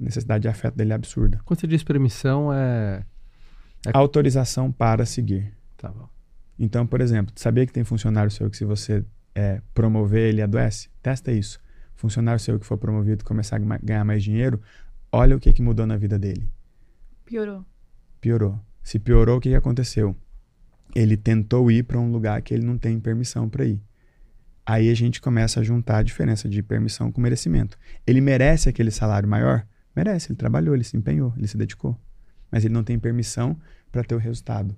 A 0.00 0.04
necessidade 0.04 0.42
de 0.42 0.48
afeto 0.48 0.74
dele 0.74 0.92
é 0.92 0.96
absurda. 0.96 1.40
Quando 1.44 1.60
você 1.60 1.66
diz 1.66 1.84
permissão, 1.84 2.52
é 2.52 3.02
é... 3.86 3.90
Autorização 3.94 4.70
para 4.70 5.06
seguir. 5.06 5.52
Tá 5.76 5.88
bom. 5.88 6.08
Então, 6.58 6.86
por 6.86 7.00
exemplo, 7.00 7.32
sabia 7.36 7.64
que 7.66 7.72
tem 7.72 7.84
funcionário 7.84 8.30
seu 8.30 8.50
que 8.50 8.56
se 8.56 8.64
você 8.64 9.04
é, 9.34 9.62
promover, 9.72 10.28
ele 10.28 10.42
adoece? 10.42 10.90
Testa 11.02 11.32
isso. 11.32 11.58
Funcionário 11.96 12.38
seu 12.38 12.58
que 12.58 12.66
for 12.66 12.76
promovido 12.76 13.24
começar 13.24 13.56
a 13.56 13.78
ganhar 13.78 14.04
mais 14.04 14.22
dinheiro, 14.22 14.60
olha 15.10 15.36
o 15.36 15.40
que, 15.40 15.52
que 15.52 15.62
mudou 15.62 15.86
na 15.86 15.96
vida 15.96 16.18
dele. 16.18 16.48
Piorou. 17.24 17.64
Piorou. 18.20 18.60
Se 18.82 18.98
piorou, 18.98 19.38
o 19.38 19.40
que, 19.40 19.50
que 19.50 19.54
aconteceu? 19.54 20.14
Ele 20.94 21.16
tentou 21.16 21.70
ir 21.70 21.84
para 21.84 21.98
um 21.98 22.10
lugar 22.10 22.42
que 22.42 22.52
ele 22.52 22.66
não 22.66 22.76
tem 22.76 22.98
permissão 23.00 23.48
para 23.48 23.64
ir. 23.64 23.80
Aí 24.66 24.90
a 24.90 24.94
gente 24.94 25.20
começa 25.20 25.60
a 25.60 25.62
juntar 25.62 25.98
a 25.98 26.02
diferença 26.02 26.48
de 26.48 26.62
permissão 26.62 27.10
com 27.10 27.20
merecimento. 27.20 27.78
Ele 28.06 28.20
merece 28.20 28.68
aquele 28.68 28.90
salário 28.90 29.28
maior? 29.28 29.66
Merece, 29.96 30.30
ele 30.30 30.36
trabalhou, 30.36 30.74
ele 30.74 30.84
se 30.84 30.96
empenhou, 30.96 31.32
ele 31.36 31.48
se 31.48 31.56
dedicou 31.56 31.98
mas 32.50 32.64
ele 32.64 32.74
não 32.74 32.84
tem 32.84 32.98
permissão 32.98 33.56
para 33.90 34.04
ter 34.04 34.14
o 34.14 34.18
resultado. 34.18 34.76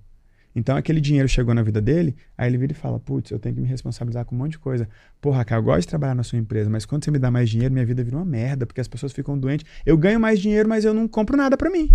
Então 0.55 0.77
aquele 0.77 1.01
dinheiro 1.01 1.28
chegou 1.28 1.55
na 1.55 1.62
vida 1.62 1.81
dele, 1.81 2.15
aí 2.36 2.49
ele 2.49 2.59
vira 2.59 2.73
e 2.73 2.74
fala: 2.74 3.01
Putz, 3.01 3.31
eu 3.31 3.39
tenho 3.39 3.55
que 3.55 3.61
me 3.61 3.66
responsabilizar 3.66 4.24
com 4.24 4.35
um 4.35 4.39
monte 4.39 4.53
de 4.53 4.59
coisa. 4.59 4.89
Porra, 5.20 5.44
cara, 5.44 5.61
eu 5.61 5.65
gosto 5.65 5.81
de 5.82 5.89
trabalhar 5.89 6.15
na 6.15 6.23
sua 6.23 6.39
empresa, 6.39 6.69
mas 6.69 6.85
quando 6.85 7.05
você 7.05 7.11
me 7.11 7.19
dá 7.19 7.31
mais 7.31 7.49
dinheiro, 7.49 7.73
minha 7.73 7.86
vida 7.86 8.05
vira 8.05 8.16
uma 8.16 8.24
merda, 8.24 8.66
porque 8.66 8.81
as 8.81 8.89
pessoas 8.89 9.12
ficam 9.12 9.39
doentes. 9.39 9.66
Eu 9.85 9.97
ganho 9.97 10.20
mais 10.20 10.40
dinheiro, 10.40 10.69
mas 10.69 10.85
eu 10.85 10.93
não 10.93 11.09
compro 11.09 11.36
nada 11.36 11.57
para 11.57 11.70
mim. 11.70 11.90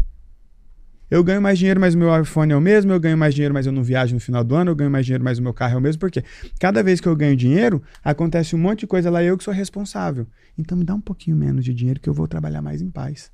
Eu 1.10 1.24
ganho 1.24 1.42
mais 1.42 1.58
dinheiro, 1.58 1.80
mas 1.80 1.96
o 1.96 1.98
meu 1.98 2.22
iPhone 2.22 2.52
é 2.52 2.58
o 2.58 2.60
mesmo, 2.60 2.92
eu 2.92 3.00
ganho 3.00 3.18
mais 3.18 3.34
dinheiro, 3.34 3.54
mas 3.54 3.66
eu 3.66 3.72
não 3.72 3.82
viajo 3.82 4.14
no 4.14 4.20
final 4.20 4.44
do 4.44 4.54
ano, 4.54 4.72
eu 4.72 4.76
ganho 4.76 4.92
mais 4.92 5.06
dinheiro, 5.06 5.24
mas 5.24 5.40
o 5.40 5.42
meu 5.42 5.54
carro 5.54 5.76
é 5.76 5.78
o 5.78 5.82
mesmo, 5.82 6.02
porque 6.02 6.22
cada 6.60 6.84
vez 6.84 7.00
que 7.00 7.08
eu 7.08 7.16
ganho 7.16 7.34
dinheiro, 7.34 7.82
acontece 8.04 8.58
um 8.58 8.60
monte 8.60 8.82
de 8.82 8.88
coisa 8.88 9.10
lá 9.10 9.24
e 9.24 9.28
eu 9.28 9.38
que 9.38 9.44
sou 9.44 9.54
responsável. 9.54 10.28
Então 10.58 10.78
me 10.78 10.84
dá 10.84 10.94
um 10.94 11.00
pouquinho 11.00 11.38
menos 11.38 11.64
de 11.64 11.74
dinheiro 11.74 12.02
que 12.02 12.10
eu 12.10 12.14
vou 12.14 12.28
trabalhar 12.28 12.62
mais 12.62 12.82
em 12.82 12.90
paz. 12.90 13.32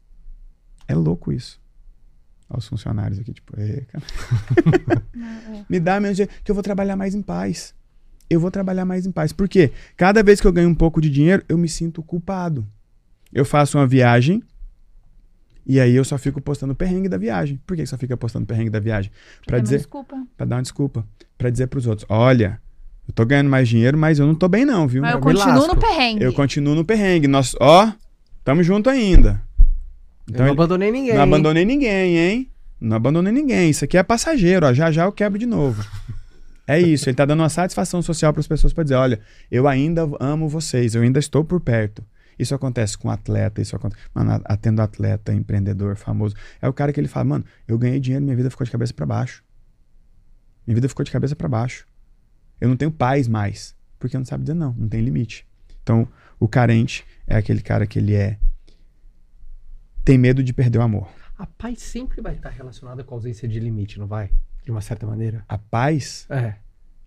É 0.88 0.94
louco 0.94 1.32
isso 1.32 1.63
aos 2.50 2.68
funcionários 2.68 3.20
aqui, 3.20 3.34
tipo, 3.34 3.54
cara. 3.54 3.64
É. 3.64 3.86
me 5.70 5.80
dá 5.80 6.00
menos 6.00 6.18
dinheiro 6.18 6.34
que 6.44 6.52
eu 6.52 6.56
vou 6.56 6.64
trabalhar 6.64 6.96
mais 6.96 7.16
em 7.16 7.22
paz. 7.22 7.74
Eu 8.30 8.40
vou 8.40 8.50
trabalhar 8.50 8.86
mais 8.86 9.06
em 9.06 9.12
paz. 9.12 9.32
Por 9.32 9.48
quê? 9.48 9.72
Cada 9.96 10.24
vez 10.24 10.42
que 10.42 10.48
eu 10.48 10.54
ganho 10.54 10.70
um 10.70 10.76
pouco 10.76 11.02
de 11.02 11.10
dinheiro, 11.10 11.44
eu 11.48 11.58
me 11.58 11.70
sinto 11.70 12.02
culpado. 12.02 12.68
Eu 13.32 13.46
faço 13.46 13.78
uma 13.78 13.88
viagem 13.88 14.42
e 15.66 15.80
aí 15.80 15.96
eu 15.96 16.04
só 16.04 16.18
fico 16.18 16.42
postando 16.42 16.76
perrengue 16.76 17.08
da 17.08 17.18
viagem. 17.18 17.60
Por 17.66 17.76
que 17.76 17.86
só 17.86 17.98
fica 17.98 18.18
postando 18.18 18.46
perrengue 18.46 18.70
da 18.70 18.80
viagem? 18.80 19.12
Para 19.46 19.60
dizer, 19.60 19.78
desculpa. 19.78 20.16
Para 20.36 20.46
dar 20.46 20.56
uma 20.58 20.62
desculpa, 20.62 21.08
para 21.38 21.50
dizer 21.50 21.68
para 21.68 21.80
os 21.80 21.88
outros, 21.88 22.06
olha, 22.10 22.60
eu 23.08 23.14
tô 23.14 23.26
ganhando 23.26 23.50
mais 23.50 23.68
dinheiro, 23.68 23.98
mas 23.98 24.20
eu 24.20 24.28
não 24.28 24.36
tô 24.36 24.48
bem 24.48 24.66
não, 24.66 24.88
viu? 24.88 25.02
Mas 25.02 25.12
eu, 25.12 25.20
eu 25.20 25.24
continuo 25.24 25.68
no 25.68 25.78
perrengue. 25.78 26.24
Eu 26.24 26.34
continuo 26.34 26.76
no 26.76 26.86
perrengue. 26.86 27.28
Nós, 27.28 27.56
ó, 27.60 27.92
tamo 28.44 28.62
junto 28.62 28.90
ainda. 28.90 29.42
Então, 30.30 30.46
eu 30.46 30.46
não 30.46 30.54
abandonei 30.54 30.92
ninguém. 30.92 31.16
Não 31.16 31.24
abandonei 31.24 31.66
ninguém, 31.66 32.18
hein? 32.18 32.52
Não 32.80 32.98
abandonei 32.98 33.32
ninguém. 33.32 33.70
Isso 33.70 33.86
aqui 33.86 33.98
é 33.98 34.04
passageiro, 34.04 34.66
ó. 34.66 34.74
Já 34.74 34.92
já 34.92 35.04
eu 35.06 35.12
quebro 35.12 35.38
de 35.38 35.46
novo. 35.46 35.86
É 36.66 36.80
isso, 36.80 37.10
ele 37.10 37.16
tá 37.16 37.26
dando 37.26 37.42
uma 37.42 37.50
satisfação 37.50 38.02
social 38.02 38.32
para 38.32 38.40
as 38.40 38.48
pessoas 38.48 38.72
para 38.72 38.84
dizer, 38.84 38.96
olha, 38.96 39.20
eu 39.52 39.68
ainda 39.68 40.10
amo 40.20 40.48
vocês, 40.48 40.96
eu 40.96 41.02
ainda 41.02 41.20
estou 41.20 41.44
por 41.44 41.60
perto. 41.60 42.04
Isso 42.40 42.56
acontece 42.56 42.98
com 42.98 43.10
atleta, 43.10 43.62
isso 43.62 43.76
acontece. 43.76 44.02
Mano, 44.14 44.42
atendo 44.46 44.82
atleta, 44.82 45.34
empreendedor, 45.34 45.96
famoso. 45.98 46.36
É 46.62 46.68
o 46.68 46.74
cara 46.74 46.94
que 46.94 47.00
ele 47.00 47.08
fala, 47.08 47.26
mano, 47.26 47.46
eu 47.68 47.78
ganhei 47.78 48.00
dinheiro, 48.00 48.24
minha 48.24 48.36
vida 48.36 48.50
ficou 48.50 48.66
de 48.66 48.72
cabeça 48.72 48.94
para 48.94 49.06
baixo. 49.06 49.44
Minha 50.66 50.76
vida 50.76 50.88
ficou 50.88 51.04
de 51.04 51.12
cabeça 51.12 51.36
para 51.36 51.48
baixo. 51.50 51.86
Eu 52.60 52.70
não 52.70 52.78
tenho 52.78 52.92
paz 52.92 53.28
mais. 53.28 53.76
Porque 54.00 54.18
não 54.18 54.26
sabe 54.26 54.44
dizer 54.44 54.56
não, 54.56 54.74
não 54.74 54.88
tem 54.88 55.02
limite. 55.02 55.46
Então, 55.82 56.08
o 56.40 56.48
carente 56.48 57.06
é 57.28 57.36
aquele 57.36 57.62
cara 57.62 57.86
que 57.86 58.00
ele 58.00 58.16
é. 58.16 58.38
Tem 60.04 60.18
medo 60.18 60.44
de 60.44 60.54
perder 60.54 60.80
o 60.80 60.82
amor. 60.82 61.08
A 61.38 61.46
paz 61.46 61.82
sempre 61.82 62.22
vai 62.22 62.36
estar 62.36 62.50
relacionada 62.50 63.04
com 63.04 63.16
a 63.16 63.18
ausência 63.18 63.48
de 63.48 63.60
limite, 63.60 64.00
não 64.00 64.08
vai? 64.08 64.30
De 64.64 64.72
uma 64.72 64.82
certa 64.82 65.06
maneira. 65.06 65.44
A 65.48 65.58
paz? 65.58 66.26
É. 66.30 66.56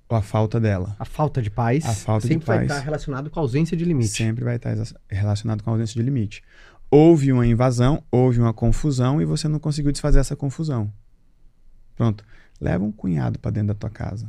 Ou 0.09 0.17
a 0.17 0.23
falta 0.23 0.61
dela? 0.61 0.95
A 0.99 1.05
falta 1.05 1.43
de 1.43 1.51
paz. 1.51 1.85
A 1.85 1.93
falta 1.93 2.27
sempre 2.27 2.41
de 2.41 2.47
paz. 2.47 2.59
vai 2.59 2.67
estar 2.67 2.81
relacionado 2.81 3.31
com 3.31 3.41
a 3.41 3.43
ausência 3.43 3.77
de 3.77 3.85
limite. 3.85 4.09
Sempre 4.09 4.45
vai 4.45 4.57
estar 4.57 4.75
relacionado 5.09 5.63
com 5.63 5.71
a 5.71 5.73
ausência 5.75 5.95
de 5.95 6.03
limite. 6.03 6.43
Houve 6.91 7.33
uma 7.33 7.47
invasão, 7.47 8.03
houve 8.11 8.41
uma 8.41 8.53
confusão 8.53 9.21
e 9.21 9.25
você 9.25 9.49
não 9.49 9.59
conseguiu 9.59 9.91
desfazer 9.91 10.21
essa 10.21 10.37
confusão. 10.37 10.93
Pronto. 11.97 12.25
Leva 12.61 12.85
um 12.85 12.93
cunhado 12.93 13.39
para 13.39 13.51
dentro 13.51 13.69
da 13.69 13.75
tua 13.75 13.91
casa 13.91 14.29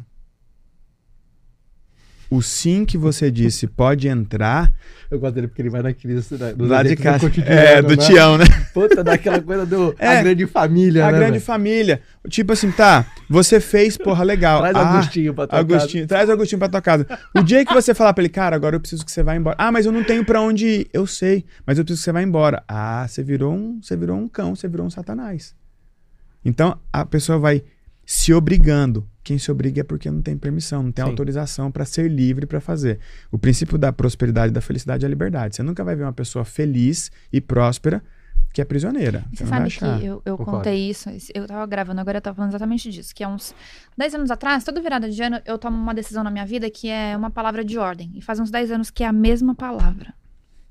o 2.30 2.42
sim 2.42 2.86
que 2.86 2.98
você 2.98 3.32
disse 3.32 3.68
pode 3.68 4.08
entrar. 4.08 4.72
Eu 5.10 5.20
gosto 5.20 5.36
dele 5.36 5.48
porque 5.48 5.62
ele 5.62 5.70
vai 5.70 5.82
naqueles. 5.82 6.30
Do 6.30 6.66
lado 6.66 6.90
de 6.90 6.96
casa. 6.96 7.32
É, 7.46 7.82
do 7.82 7.96
né? 7.96 7.98
Tião, 7.98 8.38
né? 8.38 8.46
Puta, 8.74 9.04
daquela 9.04 9.42
coisa 9.42 9.66
do. 9.66 9.96
É, 10.00 10.20
a 10.20 10.22
grande 10.24 10.46
família. 10.46 11.06
A 11.06 11.12
né, 11.12 11.18
grande 11.18 11.32
véio? 11.34 11.44
família. 11.44 12.02
Tipo 12.30 12.54
assim, 12.54 12.72
tá, 12.72 13.06
você 13.30 13.60
fez, 13.60 13.98
porra, 13.98 14.24
legal. 14.24 14.60
Traz 14.60 14.76
ah, 14.76 14.90
Agostinho 14.90 15.34
pra 15.34 15.48
tua 15.48 15.60
Agostinho, 15.60 16.04
casa. 16.04 16.08
Traz 16.08 16.30
Agostinho 16.30 16.60
pra 16.60 16.70
tua 16.70 16.82
casa. 16.82 17.08
O 17.34 17.42
dia 17.42 17.66
que 17.66 17.74
você 17.74 17.94
falar 17.94 18.14
pra 18.14 18.24
ele, 18.24 18.30
cara, 18.30 18.56
agora 18.56 18.76
eu 18.76 18.80
preciso 18.80 19.06
que 19.06 19.12
você 19.12 19.24
vá 19.24 19.36
embora. 19.36 19.56
Ah, 19.58 19.72
mas 19.72 19.86
eu 19.86 19.92
não 19.92 20.04
tenho 20.04 20.26
pra 20.26 20.42
onde 20.42 20.66
ir. 20.66 20.90
Eu 20.94 21.08
sei, 21.08 21.46
mas 21.66 21.78
eu 21.78 21.86
preciso 21.86 22.02
que 22.02 22.06
você 22.06 22.12
vá 22.12 22.22
embora. 22.22 22.64
Ah, 22.68 23.06
você 23.08 23.24
virou 23.24 23.54
um, 23.54 23.80
você 23.82 23.96
virou 23.96 24.18
um 24.18 24.28
cão, 24.28 24.56
você 24.56 24.68
virou 24.68 24.86
um 24.86 24.90
satanás. 24.90 25.56
Então 26.44 26.78
a 26.92 27.06
pessoa 27.06 27.40
vai 27.40 27.64
se 28.10 28.34
obrigando. 28.34 29.06
Quem 29.22 29.38
se 29.38 29.52
obriga 29.52 29.82
é 29.82 29.84
porque 29.84 30.10
não 30.10 30.22
tem 30.22 30.38
permissão, 30.38 30.82
não 30.82 30.94
tem 30.94 31.04
Sim. 31.04 31.12
autorização 31.12 31.70
para 31.70 31.84
ser 31.84 32.10
livre 32.10 32.46
para 32.46 32.62
fazer. 32.62 33.00
O 33.30 33.38
princípio 33.38 33.78
da 33.78 33.92
prosperidade 33.92 34.52
e 34.52 34.54
da 34.54 34.62
felicidade 34.62 35.04
é 35.04 35.08
a 35.08 35.10
liberdade. 35.10 35.58
Você 35.58 35.62
nunca 35.62 35.84
vai 35.84 35.94
ver 35.94 36.04
uma 36.04 36.14
pessoa 36.14 36.46
feliz 36.46 37.12
e 37.34 37.42
próspera 37.42 38.02
que 38.54 38.62
é 38.62 38.66
prisioneira. 38.66 39.26
Você, 39.34 39.44
você 39.44 39.50
sabe 39.50 39.70
que 39.70 40.06
eu, 40.06 40.22
eu 40.24 40.38
contei 40.38 40.90
isso, 40.90 41.10
eu 41.34 41.46
tava 41.46 41.66
gravando, 41.68 42.00
agora 42.00 42.20
eu 42.20 42.22
tava 42.22 42.38
falando 42.38 42.52
exatamente 42.52 42.90
disso, 42.90 43.14
que 43.14 43.26
há 43.26 43.28
uns 43.28 43.54
10 43.98 44.16
anos 44.16 44.32
atrás, 44.32 44.64
toda 44.64 44.82
virada 44.82 45.10
de 45.10 45.22
ano, 45.22 45.42
eu 45.46 45.58
tomo 45.58 45.76
uma 45.76 45.94
decisão 45.94 46.24
na 46.24 46.32
minha 46.32 46.46
vida 46.46 46.70
que 46.70 46.88
é 46.88 47.16
uma 47.18 47.30
palavra 47.30 47.66
de 47.66 47.78
ordem. 47.78 48.14
E 48.16 48.22
faz 48.22 48.40
uns 48.40 48.50
10 48.50 48.72
anos 48.72 48.90
que 48.90 49.04
é 49.04 49.08
a 49.08 49.12
mesma 49.12 49.54
palavra, 49.54 50.14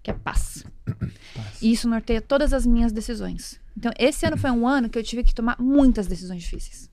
que 0.03 0.11
é 0.11 0.15
paz. 0.15 0.65
paz. 0.89 1.61
E 1.61 1.71
isso 1.71 1.87
norteia 1.87 2.23
todas 2.23 2.55
as 2.55 2.67
minhas 2.67 2.93
decisões. 2.93 3.61
Então, 3.77 3.93
esse 3.99 4.25
ano 4.25 4.39
foi 4.39 4.51
um 4.51 4.67
ano 4.67 4.89
que 4.89 4.99
eu 4.99 5.03
tive 5.03 5.23
que 5.23 5.35
tomar 5.35 5.57
muitas 5.61 6.07
decisões 6.07 6.43
difíceis. 6.43 6.91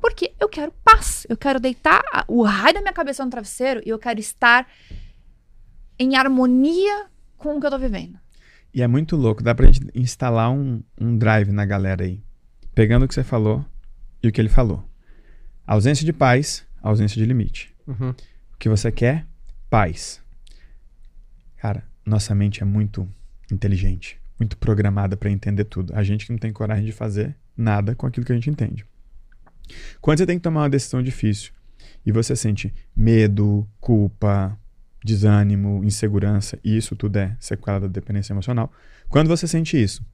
Porque 0.00 0.32
eu 0.40 0.48
quero 0.48 0.72
paz. 0.84 1.26
Eu 1.28 1.36
quero 1.36 1.60
deitar 1.60 2.02
o 2.26 2.42
raio 2.42 2.74
da 2.74 2.80
minha 2.80 2.92
cabeça 2.92 3.24
no 3.24 3.30
travesseiro 3.30 3.82
e 3.84 3.88
eu 3.90 3.98
quero 3.98 4.18
estar 4.18 4.66
em 5.98 6.16
harmonia 6.16 7.06
com 7.36 7.56
o 7.56 7.60
que 7.60 7.66
eu 7.66 7.70
tô 7.70 7.78
vivendo. 7.78 8.18
E 8.72 8.82
é 8.82 8.86
muito 8.86 9.16
louco. 9.16 9.42
Dá 9.42 9.54
pra 9.54 9.66
gente 9.66 9.86
instalar 9.94 10.50
um, 10.50 10.82
um 10.98 11.16
drive 11.16 11.52
na 11.52 11.66
galera 11.66 12.04
aí. 12.04 12.22
Pegando 12.74 13.04
o 13.04 13.08
que 13.08 13.14
você 13.14 13.24
falou 13.24 13.64
e 14.22 14.28
o 14.28 14.32
que 14.32 14.40
ele 14.40 14.48
falou. 14.48 14.88
Ausência 15.66 16.04
de 16.04 16.12
paz, 16.12 16.66
ausência 16.82 17.20
de 17.20 17.26
limite. 17.26 17.74
Uhum. 17.86 18.10
O 18.10 18.56
que 18.58 18.68
você 18.68 18.90
quer? 18.90 19.26
Paz. 19.68 20.22
Cara, 21.56 21.84
nossa 22.06 22.34
mente 22.34 22.62
é 22.62 22.64
muito 22.64 23.08
inteligente, 23.52 24.18
muito 24.38 24.56
programada 24.56 25.16
para 25.16 25.30
entender 25.30 25.64
tudo. 25.64 25.94
A 25.94 26.02
gente 26.02 26.26
que 26.26 26.32
não 26.32 26.38
tem 26.38 26.52
coragem 26.52 26.84
de 26.84 26.92
fazer 26.92 27.36
nada 27.56 27.94
com 27.94 28.06
aquilo 28.06 28.24
que 28.24 28.32
a 28.32 28.34
gente 28.34 28.48
entende. 28.48 28.86
Quando 30.00 30.18
você 30.18 30.26
tem 30.26 30.38
que 30.38 30.42
tomar 30.42 30.62
uma 30.62 30.70
decisão 30.70 31.02
difícil 31.02 31.52
e 32.04 32.12
você 32.12 32.34
sente 32.34 32.72
medo, 32.94 33.68
culpa, 33.80 34.58
desânimo, 35.04 35.82
insegurança, 35.84 36.58
e 36.62 36.76
isso 36.76 36.94
tudo 36.94 37.16
é 37.16 37.36
sequela 37.40 37.80
da 37.80 37.88
dependência 37.88 38.32
emocional. 38.32 38.72
Quando 39.08 39.28
você 39.28 39.46
sente 39.46 39.80
isso, 39.80 40.04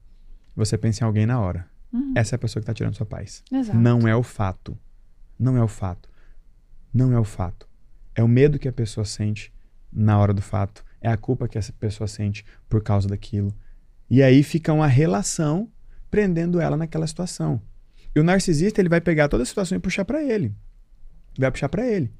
você 0.55 0.77
pensa 0.77 1.03
em 1.03 1.07
alguém 1.07 1.25
na 1.25 1.39
hora. 1.39 1.67
Uhum. 1.91 2.13
Essa 2.15 2.35
é 2.35 2.37
a 2.37 2.39
pessoa 2.39 2.61
que 2.61 2.63
está 2.63 2.73
tirando 2.73 2.95
sua 2.95 3.05
paz. 3.05 3.43
Exato. 3.51 3.77
Não 3.77 4.07
é 4.07 4.15
o 4.15 4.23
fato. 4.23 4.77
Não 5.39 5.55
é 5.57 5.61
o 5.61 5.67
fato. 5.67 6.09
Não 6.93 7.13
é 7.13 7.19
o 7.19 7.23
fato. 7.23 7.67
É 8.15 8.23
o 8.23 8.27
medo 8.27 8.57
que 8.57 8.67
a 8.67 8.73
pessoa 8.73 9.05
sente 9.05 9.53
na 9.91 10.17
hora 10.17 10.33
do 10.33 10.41
fato. 10.41 10.83
É 10.99 11.09
a 11.09 11.17
culpa 11.17 11.47
que 11.47 11.57
essa 11.57 11.71
pessoa 11.73 12.07
sente 12.07 12.43
por 12.67 12.81
causa 12.81 13.07
daquilo. 13.07 13.53
E 14.09 14.23
aí 14.23 14.41
fica 14.41 14.73
uma 14.73 14.87
relação 14.87 15.69
prendendo 16.09 16.59
ela 16.59 16.75
naquela 16.75 17.05
situação. 17.05 17.61
E 18.17 18.19
o 18.19 18.23
narcisista, 18.23 18.81
ele 18.81 18.89
vai 18.89 18.99
pegar 18.99 19.27
toda 19.27 19.43
a 19.43 19.45
situação 19.45 19.77
e 19.77 19.79
puxar 19.79 20.03
para 20.03 20.23
ele. 20.23 20.51
Vai 21.37 21.51
puxar 21.51 21.69
para 21.69 21.85
ele. 21.85 22.11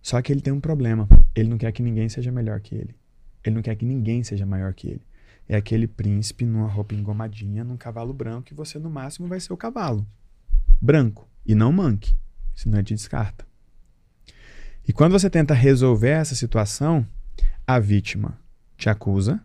Só 0.00 0.22
que 0.22 0.32
ele 0.32 0.40
tem 0.40 0.52
um 0.52 0.60
problema. 0.60 1.08
Ele 1.34 1.48
não 1.48 1.58
quer 1.58 1.72
que 1.72 1.82
ninguém 1.82 2.08
seja 2.08 2.30
melhor 2.30 2.60
que 2.60 2.76
ele. 2.76 2.94
Ele 3.42 3.56
não 3.56 3.62
quer 3.62 3.74
que 3.74 3.84
ninguém 3.84 4.22
seja 4.22 4.46
maior 4.46 4.72
que 4.72 4.86
ele. 4.86 5.02
É 5.48 5.56
aquele 5.56 5.88
príncipe 5.88 6.44
numa 6.44 6.68
roupa 6.68 6.94
engomadinha, 6.94 7.64
num 7.64 7.76
cavalo 7.76 8.14
branco, 8.14 8.52
e 8.52 8.54
você 8.54 8.78
no 8.78 8.88
máximo 8.88 9.26
vai 9.26 9.40
ser 9.40 9.52
o 9.52 9.56
cavalo. 9.56 10.06
Branco. 10.80 11.28
E 11.44 11.56
não 11.56 11.72
manque. 11.72 12.14
Senão 12.54 12.78
ele 12.78 12.84
te 12.84 12.94
descarta. 12.94 13.44
E 14.86 14.92
quando 14.92 15.10
você 15.10 15.28
tenta 15.28 15.54
resolver 15.54 16.10
essa 16.10 16.36
situação, 16.36 17.04
a 17.66 17.80
vítima 17.80 18.38
te 18.76 18.88
acusa, 18.88 19.44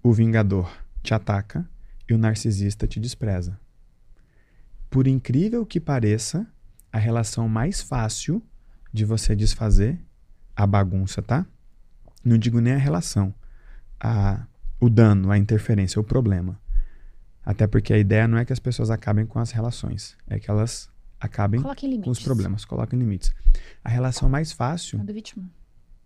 o 0.00 0.12
vingador 0.12 0.72
te 1.02 1.12
ataca 1.12 1.68
e 2.12 2.14
o 2.14 2.18
narcisista 2.18 2.86
te 2.86 3.00
despreza. 3.00 3.58
Por 4.90 5.06
incrível 5.06 5.64
que 5.64 5.80
pareça, 5.80 6.46
a 6.92 6.98
relação 6.98 7.48
mais 7.48 7.80
fácil 7.80 8.42
de 8.92 9.04
você 9.04 9.34
desfazer 9.34 9.98
a 10.54 10.66
bagunça, 10.66 11.22
tá? 11.22 11.46
Não 12.22 12.36
digo 12.36 12.60
nem 12.60 12.74
a 12.74 12.78
relação, 12.78 13.34
a, 13.98 14.46
o 14.78 14.90
dano, 14.90 15.30
a 15.30 15.38
interferência, 15.38 15.98
o 15.98 16.04
problema. 16.04 16.60
Até 17.44 17.66
porque 17.66 17.94
a 17.94 17.98
ideia 17.98 18.28
não 18.28 18.36
é 18.36 18.44
que 18.44 18.52
as 18.52 18.60
pessoas 18.60 18.90
acabem 18.90 19.24
com 19.24 19.38
as 19.38 19.50
relações, 19.50 20.16
é 20.28 20.38
que 20.38 20.50
elas 20.50 20.90
acabem 21.18 21.62
com 21.62 22.10
os 22.10 22.22
problemas, 22.22 22.66
coloquem 22.66 22.98
limites. 22.98 23.32
A 23.82 23.88
relação 23.88 24.28
mais 24.28 24.52
fácil 24.52 25.00
a 25.00 25.04
do 25.04 25.12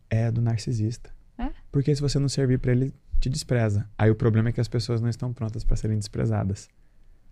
é 0.08 0.26
a 0.26 0.30
do 0.30 0.40
narcisista. 0.40 1.10
É? 1.36 1.50
Porque 1.72 1.94
se 1.94 2.00
você 2.00 2.18
não 2.18 2.28
servir 2.28 2.58
para 2.58 2.72
ele, 2.72 2.94
te 3.20 3.28
despreza. 3.28 3.88
Aí 3.96 4.10
o 4.10 4.14
problema 4.14 4.48
é 4.48 4.52
que 4.52 4.60
as 4.60 4.68
pessoas 4.68 5.00
não 5.00 5.08
estão 5.08 5.32
prontas 5.32 5.64
para 5.64 5.76
serem 5.76 5.98
desprezadas. 5.98 6.68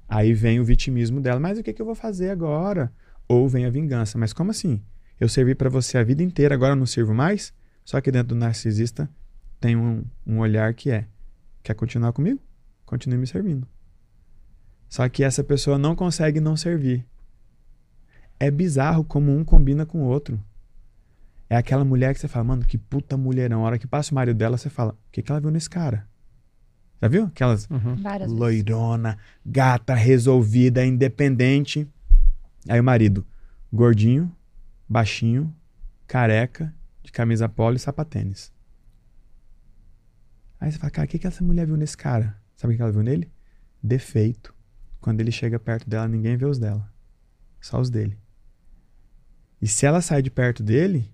Aí 0.09 0.33
vem 0.33 0.61
o 0.61 0.65
vitimismo 0.65 1.21
dela, 1.21 1.41
mas 1.41 1.59
o 1.59 1.63
que, 1.63 1.73
que 1.73 1.81
eu 1.81 1.87
vou 1.87 1.95
fazer 1.95 2.31
agora? 2.31 2.93
Ou 3.29 3.49
vem 3.49 3.65
a 3.65 3.71
vingança, 3.71 4.19
mas 4.19 4.33
como 4.33 4.51
assim? 4.51 4.83
Eu 5.19 5.29
servi 5.29 5.55
para 5.55 5.71
você 5.71 5.97
a 5.97 6.05
vida 6.05 6.23
inteira, 6.23 6.55
agora 6.55 6.77
não 6.77 6.87
sirvo 6.87 7.15
mais? 7.15 7.53
Só 7.85 8.01
que 8.01 8.11
dentro 8.11 8.29
do 8.29 8.35
narcisista 8.35 9.09
tem 9.61 9.77
um, 9.77 10.05
um 10.27 10.39
olhar 10.41 10.75
que 10.75 10.91
é: 10.91 11.07
quer 11.63 11.75
continuar 11.75 12.13
comigo? 12.13 12.41
Continue 12.85 13.19
me 13.19 13.27
servindo. 13.27 13.67
Só 14.89 15.09
que 15.09 15.25
essa 15.25 15.43
pessoa 15.43 15.79
não 15.79 15.97
consegue 15.97 16.41
não 16.41 16.57
servir. 16.57 17.05
É 18.39 18.51
bizarro 18.51 19.05
como 19.05 19.35
um 19.35 19.45
combina 19.45 19.87
com 19.87 20.03
o 20.03 20.07
outro. 20.07 20.41
É 21.49 21.57
aquela 21.57 21.85
mulher 21.85 22.15
que 22.15 22.21
você 22.21 22.29
fala, 22.29 22.45
mano, 22.45 22.65
que 22.65 22.79
puta 22.79 23.17
mulherão. 23.17 23.63
A 23.63 23.67
hora 23.67 23.79
que 23.79 23.87
passa 23.87 24.13
o 24.13 24.15
marido 24.15 24.37
dela, 24.37 24.57
você 24.57 24.71
fala, 24.71 24.93
o 24.93 25.13
que, 25.13 25.23
que 25.23 25.31
ela 25.31 25.41
viu 25.41 25.51
nesse 25.51 25.69
cara? 25.69 26.09
Já 27.01 27.09
viu? 27.09 27.25
Aquelas 27.25 27.69
uhum. 27.71 27.97
loirona, 28.29 29.19
gata, 29.45 29.95
resolvida, 29.95 30.85
independente. 30.85 31.87
Aí 32.69 32.81
o 32.81 32.85
marido, 32.85 33.27
gordinho, 33.73 34.35
baixinho, 34.89 35.55
careca, 36.07 36.75
de 37.03 37.13
camisa 37.13 37.49
polo 37.49 37.77
e 37.77 37.79
sapatênis. 37.79 38.53
Aí 40.59 40.73
você 40.73 40.79
fala, 40.79 40.91
cara, 40.91 41.05
o 41.05 41.09
que, 41.09 41.19
que 41.19 41.27
essa 41.27 41.45
mulher 41.45 41.67
viu 41.67 41.77
nesse 41.77 41.97
cara? 41.97 42.41
Sabe 42.57 42.73
o 42.73 42.77
que 42.77 42.83
ela 42.83 42.91
viu 42.91 43.03
nele? 43.03 43.31
Defeito. 43.83 44.55
Quando 44.99 45.21
ele 45.21 45.31
chega 45.31 45.59
perto 45.59 45.89
dela, 45.89 46.09
ninguém 46.09 46.39
vê 46.39 46.47
os 46.47 46.59
dela. 46.59 46.91
Só 47.61 47.79
os 47.79 47.91
dele. 47.91 48.19
E 49.61 49.67
se 49.67 49.85
ela 49.85 50.01
sai 50.01 50.23
de 50.23 50.31
perto 50.31 50.63
dele, 50.63 51.14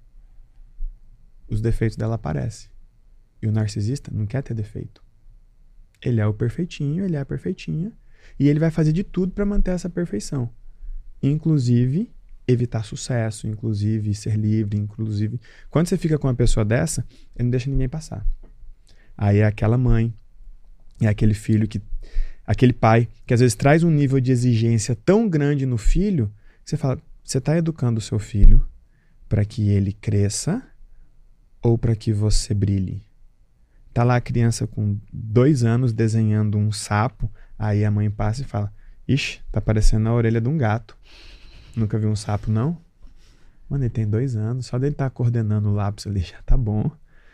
os 1.51 1.61
defeitos 1.61 1.97
dela 1.97 2.15
aparecem. 2.15 2.71
E 3.43 3.47
o 3.47 3.53
narcisista 3.53 4.11
não 4.13 4.27
quer 4.27 4.43
ter 4.43 4.55
defeito. 4.55 5.03
Ele 6.03 6.21
é 6.21 6.27
o 6.27 6.33
perfeitinho, 6.33 7.05
ele 7.05 7.17
é 7.17 7.21
a 7.21 7.25
perfeitinha, 7.25 7.93
e 8.39 8.49
ele 8.49 8.59
vai 8.59 8.71
fazer 8.71 8.93
de 8.93 9.03
tudo 9.03 9.33
para 9.33 9.45
manter 9.45 9.73
essa 9.73 9.89
perfeição. 9.89 10.51
Inclusive 11.23 12.11
evitar 12.47 12.85
sucesso, 12.85 13.47
inclusive 13.47 14.15
ser 14.15 14.37
livre, 14.37 14.79
inclusive. 14.79 15.41
Quando 15.69 15.87
você 15.87 15.97
fica 15.97 16.19
com 16.19 16.27
uma 16.27 16.35
pessoa 16.35 16.65
dessa, 16.65 17.07
ele 17.37 17.45
não 17.45 17.51
deixa 17.51 17.71
ninguém 17.71 17.89
passar. 17.89 18.27
Aí 19.17 19.39
é 19.39 19.45
aquela 19.45 19.79
mãe, 19.79 20.13
é 21.01 21.09
aquele 21.09 21.35
filho 21.35 21.69
que 21.69 21.81
aquele 22.47 22.73
pai 22.73 23.09
que 23.27 23.35
às 23.35 23.41
vezes 23.41 23.55
traz 23.55 23.85
um 23.85 23.91
nível 23.91 24.19
de 24.19 24.33
exigência 24.33 24.97
tão 24.97 25.29
grande 25.29 25.67
no 25.67 25.79
filho, 25.79 26.33
que 26.65 26.71
você 26.71 26.77
fala, 26.77 27.01
você 27.23 27.39
está 27.39 27.57
educando 27.57 27.99
o 27.99 28.03
seu 28.03 28.19
filho 28.19 28.67
para 29.29 29.45
que 29.45 29.69
ele 29.69 29.93
cresça 29.93 30.63
ou 31.63 31.77
para 31.77 31.95
que 31.95 32.13
você 32.13 32.55
brilhe? 32.55 33.05
Tá 33.93 34.05
lá 34.05 34.17
a 34.17 34.21
criança 34.21 34.67
com 34.67 34.99
dois 35.13 35.65
anos 35.65 35.93
desenhando 35.93 36.57
um 36.57 36.71
sapo. 36.71 37.31
Aí 37.59 37.85
a 37.85 37.91
mãe 37.91 38.11
passa 38.11 38.43
e 38.43 38.45
fala: 38.45 38.73
Ixi, 39.07 39.41
tá 39.51 39.61
parecendo 39.61 40.09
a 40.09 40.15
orelha 40.15 40.41
de 40.41 40.49
um 40.49 40.57
gato. 40.57 40.97
Nunca 41.75 41.99
viu 41.99 42.09
um 42.09 42.17
sapo, 42.17 42.51
não? 42.51 42.79
Mano, 43.69 43.85
ele 43.85 43.91
tem 43.91 44.09
dois 44.09 44.37
anos. 44.37 44.67
Só 44.67 44.79
dele 44.79 44.93
estar 44.93 45.05
tá 45.05 45.11
coordenando 45.11 45.69
o 45.69 45.75
lápis 45.75 46.07
ali 46.07 46.21
já 46.21 46.41
tá 46.43 46.57
bom. 46.57 46.91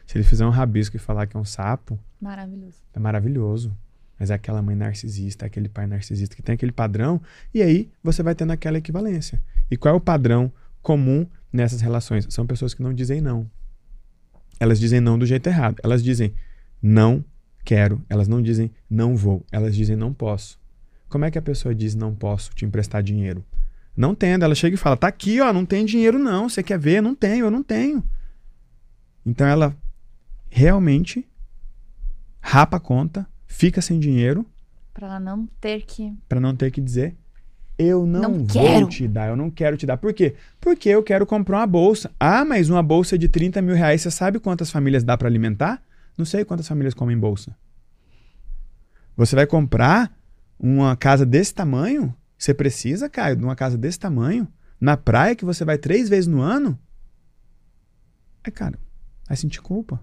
Se 0.07 0.17
ele 0.17 0.25
fizer 0.25 0.47
um 0.47 0.51
rabisco 0.51 0.97
e 0.97 0.99
falar 0.99 1.27
que 1.27 1.37
é 1.37 1.41
um 1.41 1.45
sapo. 1.45 1.99
Maravilhoso. 2.21 2.77
É 2.95 2.99
maravilhoso. 2.99 3.77
Mas 4.19 4.31
é 4.31 4.35
aquela 4.35 4.63
mãe 4.63 4.75
narcisista, 4.75 5.45
é 5.45 5.47
aquele 5.47 5.69
pai 5.69 5.87
narcisista 5.87 6.35
que 6.35 6.43
tem 6.43 6.55
aquele 6.55 6.73
padrão. 6.73 7.21
E 7.53 7.61
aí 7.63 7.91
você 8.03 8.23
vai 8.23 8.35
tendo 8.35 8.53
aquela 8.53 8.79
equivalência. 8.79 9.43
E 9.71 9.77
qual 9.77 9.95
é 9.95 9.97
o 9.97 10.01
padrão 10.01 10.51
comum 10.81 11.27
nessas 11.53 11.81
relações? 11.81 12.27
São 12.31 12.47
pessoas 12.47 12.73
que 12.73 12.83
não 12.83 12.95
dizem 12.95 13.21
não. 13.21 13.51
Elas 14.59 14.78
dizem 14.78 15.01
não 15.01 15.18
do 15.18 15.26
jeito 15.26 15.47
errado. 15.47 15.76
Elas 15.83 16.02
dizem 16.02 16.33
não 16.83 17.25
quero. 17.65 18.02
Elas 18.09 18.28
não 18.28 18.41
dizem 18.41 18.70
não 18.89 19.17
vou. 19.17 19.44
Elas 19.51 19.75
dizem 19.75 19.97
não 19.97 20.12
posso. 20.12 20.59
Como 21.09 21.25
é 21.25 21.31
que 21.31 21.39
a 21.39 21.43
pessoa 21.43 21.75
diz 21.75 21.94
não 21.94 22.15
posso 22.15 22.51
te 22.51 22.65
emprestar 22.65 23.02
dinheiro? 23.02 23.44
Não 23.97 24.15
tendo. 24.15 24.44
Ela 24.44 24.55
chega 24.55 24.75
e 24.75 24.78
fala: 24.78 24.97
tá 24.97 25.09
aqui, 25.09 25.41
ó, 25.41 25.52
não 25.52 25.65
tem 25.65 25.85
dinheiro 25.85 26.18
não. 26.18 26.49
Você 26.49 26.62
quer 26.62 26.78
ver? 26.78 26.99
Eu 26.99 27.02
não 27.02 27.15
tenho, 27.15 27.47
eu 27.47 27.51
não 27.51 27.62
tenho. 27.62 28.02
Então 29.25 29.47
ela 29.47 29.76
realmente 30.49 31.26
rapa 32.41 32.76
a 32.76 32.81
conta, 32.81 33.26
fica 33.47 33.81
sem 33.81 33.99
dinheiro. 33.99 34.47
Para 34.94 35.07
ela 35.09 35.20
não 35.20 35.47
ter 35.60 35.83
que. 35.83 36.15
Para 36.28 36.41
não 36.41 36.55
ter 36.55 36.70
que 36.70 36.81
dizer 36.81 37.17
eu 37.79 38.07
não, 38.07 38.23
não 38.23 38.45
vou 38.45 38.47
quero. 38.47 38.89
te 38.89 39.07
dar, 39.07 39.29
eu 39.29 39.37
não 39.37 39.51
quero 39.51 39.77
te 39.77 39.85
dar. 39.85 39.97
Por 39.97 40.13
quê? 40.13 40.35
Porque 40.61 40.89
eu 40.89 41.03
quero 41.03 41.27
comprar 41.27 41.59
uma 41.59 41.67
bolsa. 41.67 42.11
Ah, 42.19 42.45
mas 42.45 42.71
uma 42.71 42.83
bolsa 42.83 43.19
de 43.19 43.29
30 43.29 43.61
mil 43.61 43.75
reais, 43.75 44.03
você 44.03 44.11
sabe 44.11 44.39
quantas 44.39 44.71
famílias 44.71 45.05
dá 45.05 45.17
para 45.17 45.29
alimentar? 45.29 45.83
Não 46.17 46.25
sei 46.25 46.45
quantas 46.45 46.67
famílias 46.67 46.95
comem 46.95 47.19
bolsa. 47.19 47.55
Você 49.17 49.37
vai 49.37 49.47
comprar 49.47 50.11
uma 50.59 50.97
casa 50.97 51.27
desse 51.27 51.55
tamanho? 51.55 52.15
Você 52.39 52.55
precisa, 52.55 53.09
Caio, 53.09 53.37
de 53.37 53.45
uma 53.45 53.57
casa 53.57 53.77
desse 53.77 53.99
tamanho? 53.99 54.49
Na 54.81 54.97
praia 54.97 55.35
que 55.35 55.45
você 55.45 55.65
vai 55.65 55.79
três 55.79 56.09
vezes 56.09 56.27
no 56.27 56.41
ano? 56.41 56.79
É, 58.45 58.51
cara, 58.51 58.79
vai 59.27 59.37
sentir 59.37 59.61
culpa. 59.61 60.01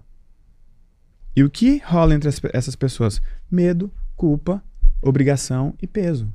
E 1.34 1.42
o 1.42 1.50
que 1.50 1.78
rola 1.84 2.14
entre 2.14 2.28
as, 2.28 2.40
essas 2.52 2.76
pessoas? 2.76 3.20
Medo, 3.50 3.90
culpa, 4.16 4.62
obrigação 5.02 5.74
e 5.82 5.86
peso. 5.86 6.32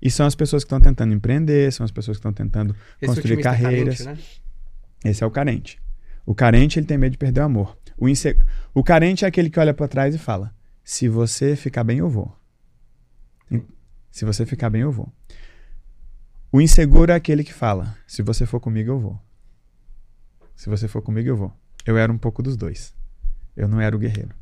E 0.00 0.10
são 0.10 0.26
as 0.26 0.34
pessoas 0.34 0.62
que 0.62 0.66
estão 0.66 0.80
tentando 0.80 1.12
empreender, 1.12 1.72
são 1.72 1.84
as 1.84 1.90
pessoas 1.90 2.16
que 2.16 2.20
estão 2.20 2.32
tentando 2.32 2.74
Esse 3.00 3.14
construir 3.14 3.42
carreiras. 3.42 3.98
Carente, 3.98 4.22
né? 4.22 5.10
Esse 5.10 5.24
é 5.24 5.26
o 5.26 5.30
carente. 5.30 5.80
O 6.24 6.34
carente 6.34 6.78
ele 6.78 6.86
tem 6.86 6.98
medo 6.98 7.12
de 7.12 7.18
perder 7.18 7.40
o 7.40 7.44
amor. 7.44 7.76
O, 7.96 8.08
inse... 8.08 8.36
o 8.74 8.84
carente 8.84 9.24
é 9.24 9.28
aquele 9.28 9.50
que 9.50 9.58
olha 9.58 9.74
para 9.74 9.88
trás 9.88 10.14
e 10.14 10.18
fala: 10.18 10.54
se 10.84 11.08
você 11.08 11.56
ficar 11.56 11.84
bem, 11.84 11.98
eu 11.98 12.08
vou. 12.08 12.36
Se 14.10 14.24
você 14.24 14.46
ficar 14.46 14.70
bem, 14.70 14.82
eu 14.82 14.92
vou. 14.92 15.12
O 16.50 16.60
inseguro 16.60 17.12
é 17.12 17.14
aquele 17.14 17.44
que 17.44 17.52
fala: 17.52 17.96
se 18.06 18.22
você 18.22 18.46
for 18.46 18.60
comigo, 18.60 18.90
eu 18.90 18.98
vou. 18.98 19.20
Se 20.56 20.68
você 20.68 20.88
for 20.88 21.02
comigo, 21.02 21.28
eu 21.28 21.36
vou. 21.36 21.52
Eu 21.86 21.96
era 21.96 22.12
um 22.12 22.18
pouco 22.18 22.42
dos 22.42 22.56
dois. 22.56 22.94
Eu 23.56 23.68
não 23.68 23.80
era 23.80 23.94
o 23.94 23.98
guerreiro. 23.98 24.34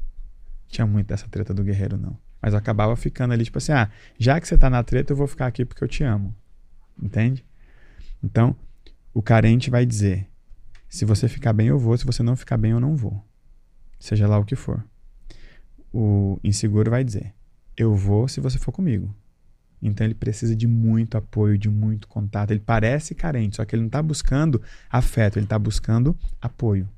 Tinha 0.69 0.87
muito 0.87 1.09
dessa 1.09 1.29
treta 1.29 1.53
do 1.53 1.63
guerreiro, 1.63 1.97
não. 1.97 2.19
Mas 2.41 2.53
eu 2.53 2.59
acabava 2.59 2.95
ficando 2.97 3.33
ali, 3.33 3.45
tipo 3.45 3.59
assim, 3.59 3.73
ah, 3.73 3.91
já 4.19 4.41
que 4.41 4.47
você 4.47 4.57
tá 4.57 4.71
na 4.71 4.83
treta, 4.83 5.13
eu 5.13 5.17
vou 5.17 5.27
ficar 5.27 5.47
aqui 5.47 5.65
porque 5.65 5.83
eu 5.83 5.89
te 5.89 6.05
amo. 6.05 6.35
Entende? 7.01 7.45
Então, 8.23 8.57
o 9.13 9.23
carente 9.23 9.71
vai 9.71 9.85
dizer: 9.85 10.29
se 10.89 11.05
você 11.05 11.29
ficar 11.29 11.53
bem, 11.53 11.69
eu 11.69 11.79
vou, 11.79 11.97
se 11.97 12.05
você 12.05 12.23
não 12.23 12.37
ficar 12.37 12.57
bem, 12.57 12.73
eu 12.73 12.81
não 12.81 12.97
vou. 12.97 13.23
Seja 13.99 14.27
lá 14.27 14.39
o 14.39 14.45
que 14.45 14.57
for. 14.57 14.85
O 15.93 16.39
inseguro 16.45 16.91
vai 16.91 17.03
dizer: 17.03 17.35
eu 17.77 17.95
vou 17.95 18.29
se 18.29 18.41
você 18.41 18.59
for 18.59 18.73
comigo. 18.73 19.15
Então 19.81 20.07
ele 20.07 20.15
precisa 20.15 20.57
de 20.57 20.67
muito 20.67 21.17
apoio, 21.17 21.59
de 21.59 21.69
muito 21.69 22.09
contato. 22.09 22.51
Ele 22.51 22.61
parece 22.61 23.15
carente, 23.15 23.57
só 23.57 23.65
que 23.65 23.75
ele 23.75 23.83
não 23.83 23.89
está 23.89 24.03
buscando 24.03 24.61
afeto, 24.91 25.39
ele 25.39 25.47
está 25.47 25.59
buscando 25.59 26.17
apoio. 26.41 26.89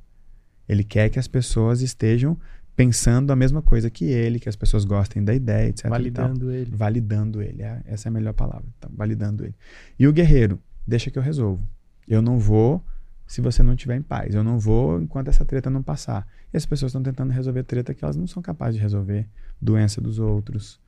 Ele 0.69 0.85
quer 0.85 1.09
que 1.09 1.19
as 1.19 1.27
pessoas 1.27 1.81
estejam 1.81 2.39
pensando 2.79 3.33
a 3.33 3.37
mesma 3.37 3.61
coisa 3.61 3.91
que 3.91 4.05
ele, 4.05 4.39
que 4.39 4.49
as 4.49 4.55
pessoas 4.55 4.85
gostem 4.85 5.25
da 5.25 5.35
ideia, 5.35 5.69
etc. 5.69 5.89
Validando 5.89 6.53
ele. 6.53 6.71
Validando 6.71 7.43
ele. 7.43 7.61
É, 7.61 7.83
essa 7.87 8.07
é 8.07 8.09
a 8.09 8.13
melhor 8.13 8.33
palavra. 8.35 8.69
Tá? 8.79 8.89
Validando 8.93 9.45
ele. 9.45 9.57
E 9.99 10.07
o 10.07 10.13
guerreiro, 10.13 10.61
deixa 10.87 11.11
que 11.11 11.19
eu 11.19 11.23
resolvo. 11.23 11.61
Eu 12.07 12.23
não 12.23 12.39
vou 12.39 12.81
se 13.27 13.41
você 13.41 13.65
não 13.65 13.73
estiver 13.73 13.97
em 13.97 14.03
paz. 14.03 14.33
Eu 14.33 14.45
não 14.45 14.61
vou 14.61 15.03
enquanto 15.03 15.27
essa 15.27 15.45
treta 15.45 15.69
não 15.69 15.83
passar. 15.83 16.25
E 16.55 16.57
as 16.57 16.65
pessoas 16.65 16.91
estão 16.91 17.03
tentando 17.03 17.33
resolver 17.33 17.65
treta 17.65 17.93
que 17.93 18.05
elas 18.05 18.15
não 18.15 18.29
são 18.29 18.41
capazes 18.41 18.77
de 18.77 18.81
resolver. 18.81 19.27
Doença 19.61 20.01
dos 20.01 20.21
outros. 20.21 20.81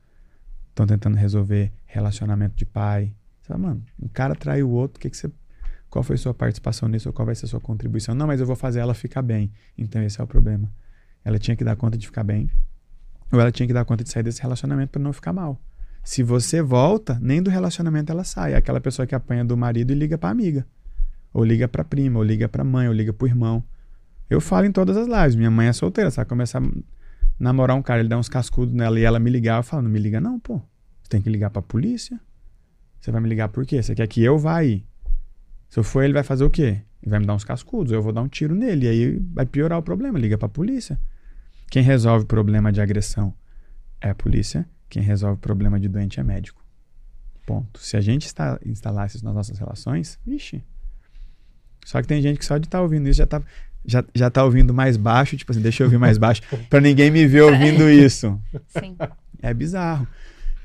Estão 0.69 0.87
tentando 0.87 1.17
resolver 1.17 1.73
relacionamento 1.85 2.55
de 2.55 2.65
pai. 2.65 3.13
Você 3.41 3.49
fala, 3.49 3.59
mano, 3.59 3.83
um 4.01 4.07
cara 4.07 4.33
traiu 4.33 4.69
o 4.69 4.71
outro, 4.71 4.97
que, 4.97 5.09
que 5.09 5.17
você. 5.17 5.29
Qual 5.89 6.03
foi 6.03 6.15
a 6.15 6.19
sua 6.19 6.33
participação 6.33 6.87
nisso? 6.87 7.09
Ou 7.09 7.13
qual 7.13 7.25
vai 7.25 7.35
ser 7.35 7.47
a 7.47 7.49
sua 7.49 7.59
contribuição? 7.59 8.15
Não, 8.15 8.27
mas 8.27 8.39
eu 8.39 8.45
vou 8.45 8.55
fazer 8.55 8.79
ela 8.79 8.93
ficar 8.93 9.21
bem. 9.21 9.51
Então 9.77 10.01
esse 10.01 10.21
é 10.21 10.23
o 10.23 10.27
problema. 10.27 10.71
Ela 11.23 11.39
tinha 11.39 11.55
que 11.55 11.63
dar 11.63 11.75
conta 11.75 11.97
de 11.97 12.05
ficar 12.05 12.23
bem, 12.23 12.49
ou 13.31 13.39
ela 13.39 13.51
tinha 13.51 13.67
que 13.67 13.73
dar 13.73 13.85
conta 13.85 14.03
de 14.03 14.09
sair 14.11 14.23
desse 14.23 14.41
relacionamento 14.41 14.91
para 14.91 15.01
não 15.01 15.13
ficar 15.13 15.33
mal. 15.33 15.59
Se 16.03 16.23
você 16.23 16.61
volta, 16.61 17.17
nem 17.21 17.41
do 17.41 17.49
relacionamento 17.49 18.11
ela 18.11 18.23
sai. 18.23 18.53
É 18.53 18.57
aquela 18.57 18.81
pessoa 18.81 19.05
que 19.05 19.13
apanha 19.13 19.45
do 19.45 19.55
marido 19.55 19.91
e 19.91 19.95
liga 19.95 20.17
para 20.17 20.29
amiga, 20.29 20.65
ou 21.33 21.43
liga 21.43 21.67
para 21.67 21.83
prima, 21.83 22.17
ou 22.17 22.23
liga 22.23 22.49
para 22.49 22.63
mãe, 22.63 22.87
ou 22.87 22.93
liga 22.93 23.13
para 23.13 23.27
irmão. 23.27 23.63
Eu 24.29 24.41
falo 24.41 24.65
em 24.65 24.71
todas 24.71 24.97
as 24.97 25.07
lives. 25.07 25.35
Minha 25.35 25.51
mãe 25.51 25.67
é 25.67 25.73
solteira, 25.73 26.09
sabe? 26.09 26.27
Começar 26.27 26.61
a 26.61 26.69
namorar 27.39 27.75
um 27.75 27.81
cara, 27.81 27.99
ele 27.99 28.09
dá 28.09 28.17
uns 28.17 28.29
cascudos 28.29 28.73
nela 28.73 28.99
e 28.99 29.03
ela 29.03 29.19
me 29.19 29.29
ligar, 29.29 29.59
eu 29.59 29.63
falo, 29.63 29.83
não 29.83 29.91
me 29.91 29.99
liga 29.99 30.19
não, 30.19 30.39
pô. 30.39 30.61
Você 31.01 31.09
tem 31.09 31.21
que 31.21 31.29
ligar 31.29 31.49
para 31.49 31.61
polícia. 31.61 32.19
Você 32.99 33.11
vai 33.11 33.21
me 33.21 33.29
ligar 33.29 33.49
por 33.49 33.65
quê? 33.65 33.81
Você 33.81 33.95
quer 33.95 34.07
que 34.07 34.23
eu 34.23 34.37
vá 34.37 34.57
aí? 34.57 34.85
Se 35.69 35.79
eu 35.79 35.83
for, 35.83 36.03
ele 36.03 36.13
vai 36.13 36.23
fazer 36.23 36.43
o 36.43 36.49
quê? 36.49 36.81
Ele 37.01 37.09
vai 37.09 37.19
me 37.19 37.25
dar 37.25 37.33
uns 37.33 37.43
cascudos, 37.43 37.91
eu 37.91 38.01
vou 38.01 38.13
dar 38.13 38.21
um 38.21 38.27
tiro 38.27 38.55
nele, 38.55 38.85
e 38.85 38.89
aí 38.89 39.19
vai 39.33 39.45
piorar 39.45 39.79
o 39.79 39.83
problema, 39.83 40.19
liga 40.19 40.37
para 40.37 40.47
polícia. 40.47 40.99
Quem 41.69 41.81
resolve 41.81 42.25
o 42.25 42.27
problema 42.27 42.71
de 42.71 42.81
agressão 42.81 43.33
é 43.99 44.09
a 44.09 44.15
polícia. 44.15 44.67
Quem 44.89 45.01
resolve 45.01 45.35
o 45.37 45.39
problema 45.39 45.79
de 45.79 45.87
doente 45.87 46.19
é 46.19 46.23
médico. 46.23 46.61
Ponto. 47.45 47.79
Se 47.79 47.95
a 47.95 48.01
gente 48.01 48.25
está, 48.25 48.59
instalasse 48.65 49.15
isso 49.15 49.25
nas 49.25 49.33
nossas 49.33 49.57
relações, 49.57 50.19
vixe. 50.25 50.63
Só 51.85 52.01
que 52.01 52.07
tem 52.07 52.21
gente 52.21 52.37
que 52.39 52.45
só 52.45 52.57
de 52.57 52.67
estar 52.67 52.79
tá 52.79 52.81
ouvindo 52.81 53.07
isso 53.07 53.17
já 53.17 53.23
está 53.23 53.41
já, 53.85 54.03
já 54.13 54.29
tá 54.29 54.43
ouvindo 54.43 54.73
mais 54.73 54.95
baixo, 54.97 55.35
tipo 55.35 55.51
assim, 55.51 55.61
deixa 55.61 55.81
eu 55.81 55.87
ouvir 55.87 55.97
mais 55.97 56.17
baixo, 56.17 56.41
para 56.69 56.79
ninguém 56.79 57.09
me 57.09 57.25
ver 57.25 57.41
ouvindo 57.41 57.89
isso. 57.89 58.39
Sim. 58.67 58.95
É 59.41 59.53
bizarro. 59.53 60.07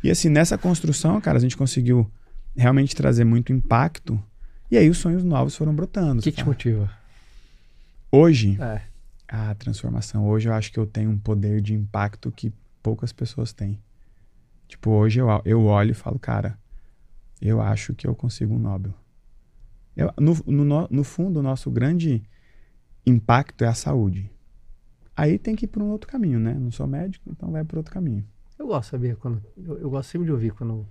E 0.02 0.10
assim, 0.10 0.28
nessa 0.28 0.58
construção, 0.58 1.20
cara, 1.20 1.39
a 1.39 1.40
gente 1.40 1.56
conseguiu 1.56 2.10
realmente 2.55 2.94
trazer 2.94 3.24
muito 3.24 3.52
impacto. 3.52 4.23
E 4.70 4.76
aí 4.76 4.90
os 4.90 4.98
sonhos 4.98 5.22
novos 5.22 5.54
foram 5.56 5.74
brotando. 5.74 6.20
O 6.20 6.22
que, 6.22 6.32
que 6.32 6.38
te 6.38 6.44
motiva? 6.44 6.90
Hoje, 8.10 8.56
é 8.60 8.82
a 9.28 9.54
transformação. 9.54 10.26
Hoje 10.26 10.48
eu 10.48 10.52
acho 10.52 10.72
que 10.72 10.78
eu 10.78 10.86
tenho 10.86 11.10
um 11.10 11.18
poder 11.18 11.60
de 11.60 11.74
impacto 11.74 12.30
que 12.32 12.52
poucas 12.82 13.12
pessoas 13.12 13.52
têm. 13.52 13.78
Tipo, 14.68 14.90
hoje 14.90 15.20
eu, 15.20 15.28
eu 15.44 15.64
olho 15.64 15.92
e 15.92 15.94
falo, 15.94 16.18
cara, 16.18 16.58
eu 17.40 17.60
acho 17.60 17.94
que 17.94 18.06
eu 18.06 18.14
consigo 18.14 18.54
um 18.54 18.58
Nobel. 18.58 18.94
Eu, 19.96 20.12
no, 20.18 20.34
no, 20.46 20.88
no 20.90 21.04
fundo, 21.04 21.40
o 21.40 21.42
nosso 21.42 21.70
grande 21.70 22.22
impacto 23.04 23.64
é 23.64 23.68
a 23.68 23.74
saúde. 23.74 24.30
Aí 25.16 25.38
tem 25.38 25.54
que 25.54 25.64
ir 25.64 25.68
por 25.68 25.82
um 25.82 25.88
outro 25.88 26.08
caminho, 26.10 26.38
né? 26.38 26.52
Não 26.54 26.70
sou 26.70 26.86
médico, 26.86 27.30
então 27.30 27.50
vai 27.50 27.64
por 27.64 27.78
outro 27.78 27.92
caminho. 27.92 28.26
Eu 28.58 28.66
gosto, 28.66 28.90
sabia? 28.90 29.16
Quando, 29.16 29.42
eu, 29.56 29.78
eu 29.78 29.90
gosto 29.90 30.10
sempre 30.10 30.26
de 30.26 30.32
ouvir 30.32 30.52
quando 30.52 30.86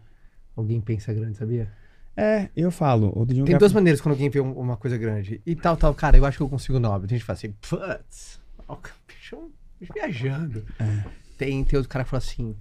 alguém 0.55 0.81
pensa 0.81 1.13
grande, 1.13 1.37
sabia? 1.37 1.71
É, 2.17 2.49
eu 2.55 2.71
falo. 2.71 3.11
Outro 3.15 3.35
dia 3.35 3.43
Tem 3.43 3.57
duas 3.57 3.73
maneiras 3.73 3.99
quando 3.99 4.13
alguém 4.13 4.29
vê 4.29 4.39
uma 4.39 4.77
coisa 4.77 4.97
grande. 4.97 5.41
E 5.45 5.55
tal, 5.55 5.75
tal, 5.75 5.93
cara, 5.93 6.17
eu 6.17 6.25
acho 6.25 6.37
que 6.37 6.43
eu 6.43 6.49
consigo 6.49 6.79
Nobel. 6.79 7.05
A 7.05 7.07
gente 7.07 7.23
fala 7.23 7.37
assim, 7.37 7.51
putz, 7.51 8.39
o 8.67 8.77
bicho, 9.07 9.51
bicho 9.79 9.93
viajando. 9.93 10.65
É. 10.79 11.03
Tem, 11.37 11.63
tem 11.63 11.77
outro 11.77 11.89
cara 11.89 12.05
que 12.05 12.09
fala 12.09 12.23
assim, 12.23 12.55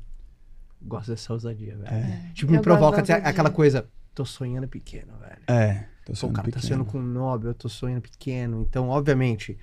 gosto 0.83 1.11
dessa 1.11 1.33
ousadia, 1.33 1.77
velho. 1.77 1.95
É. 1.95 2.31
Tipo, 2.35 2.51
me 2.51 2.59
eu 2.59 2.63
provoca 2.63 3.01
aquela 3.01 3.51
coisa, 3.51 3.87
tô 4.15 4.25
sonhando 4.25 4.67
pequeno, 4.67 5.13
velho. 5.21 5.43
É, 5.47 5.87
tô 6.05 6.15
sonhando 6.15 6.37
Pô, 6.37 6.43
cara, 6.43 6.53
tá 6.53 6.61
sonhando 6.61 6.85
com 6.85 7.01
Nobel, 7.01 7.51
eu 7.51 7.55
tô 7.55 7.69
sonhando 7.69 8.03
pequeno. 8.03 8.63
Então, 8.63 8.89
obviamente, 8.89 9.57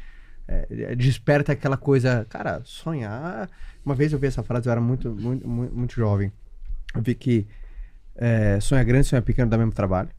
é, 0.48 0.96
desperta 0.96 1.52
aquela 1.52 1.78
coisa, 1.78 2.26
cara, 2.30 2.62
sonhar... 2.64 3.50
Uma 3.84 3.96
vez 3.96 4.14
eu 4.14 4.20
vi 4.20 4.28
essa 4.28 4.44
frase, 4.44 4.68
eu 4.68 4.72
era 4.72 4.80
muito, 4.80 5.10
muito, 5.10 5.48
muito, 5.48 5.76
muito 5.76 5.96
jovem. 5.96 6.32
Eu 6.94 7.02
vi 7.02 7.16
que 7.16 7.48
é, 8.16 8.60
sonhar 8.60 8.84
grande 8.86 9.08
e 9.08 9.10
sonhar 9.10 9.22
pequeno 9.22 9.50
dá 9.50 9.58
mesmo 9.58 9.74
trabalho. 9.74 10.10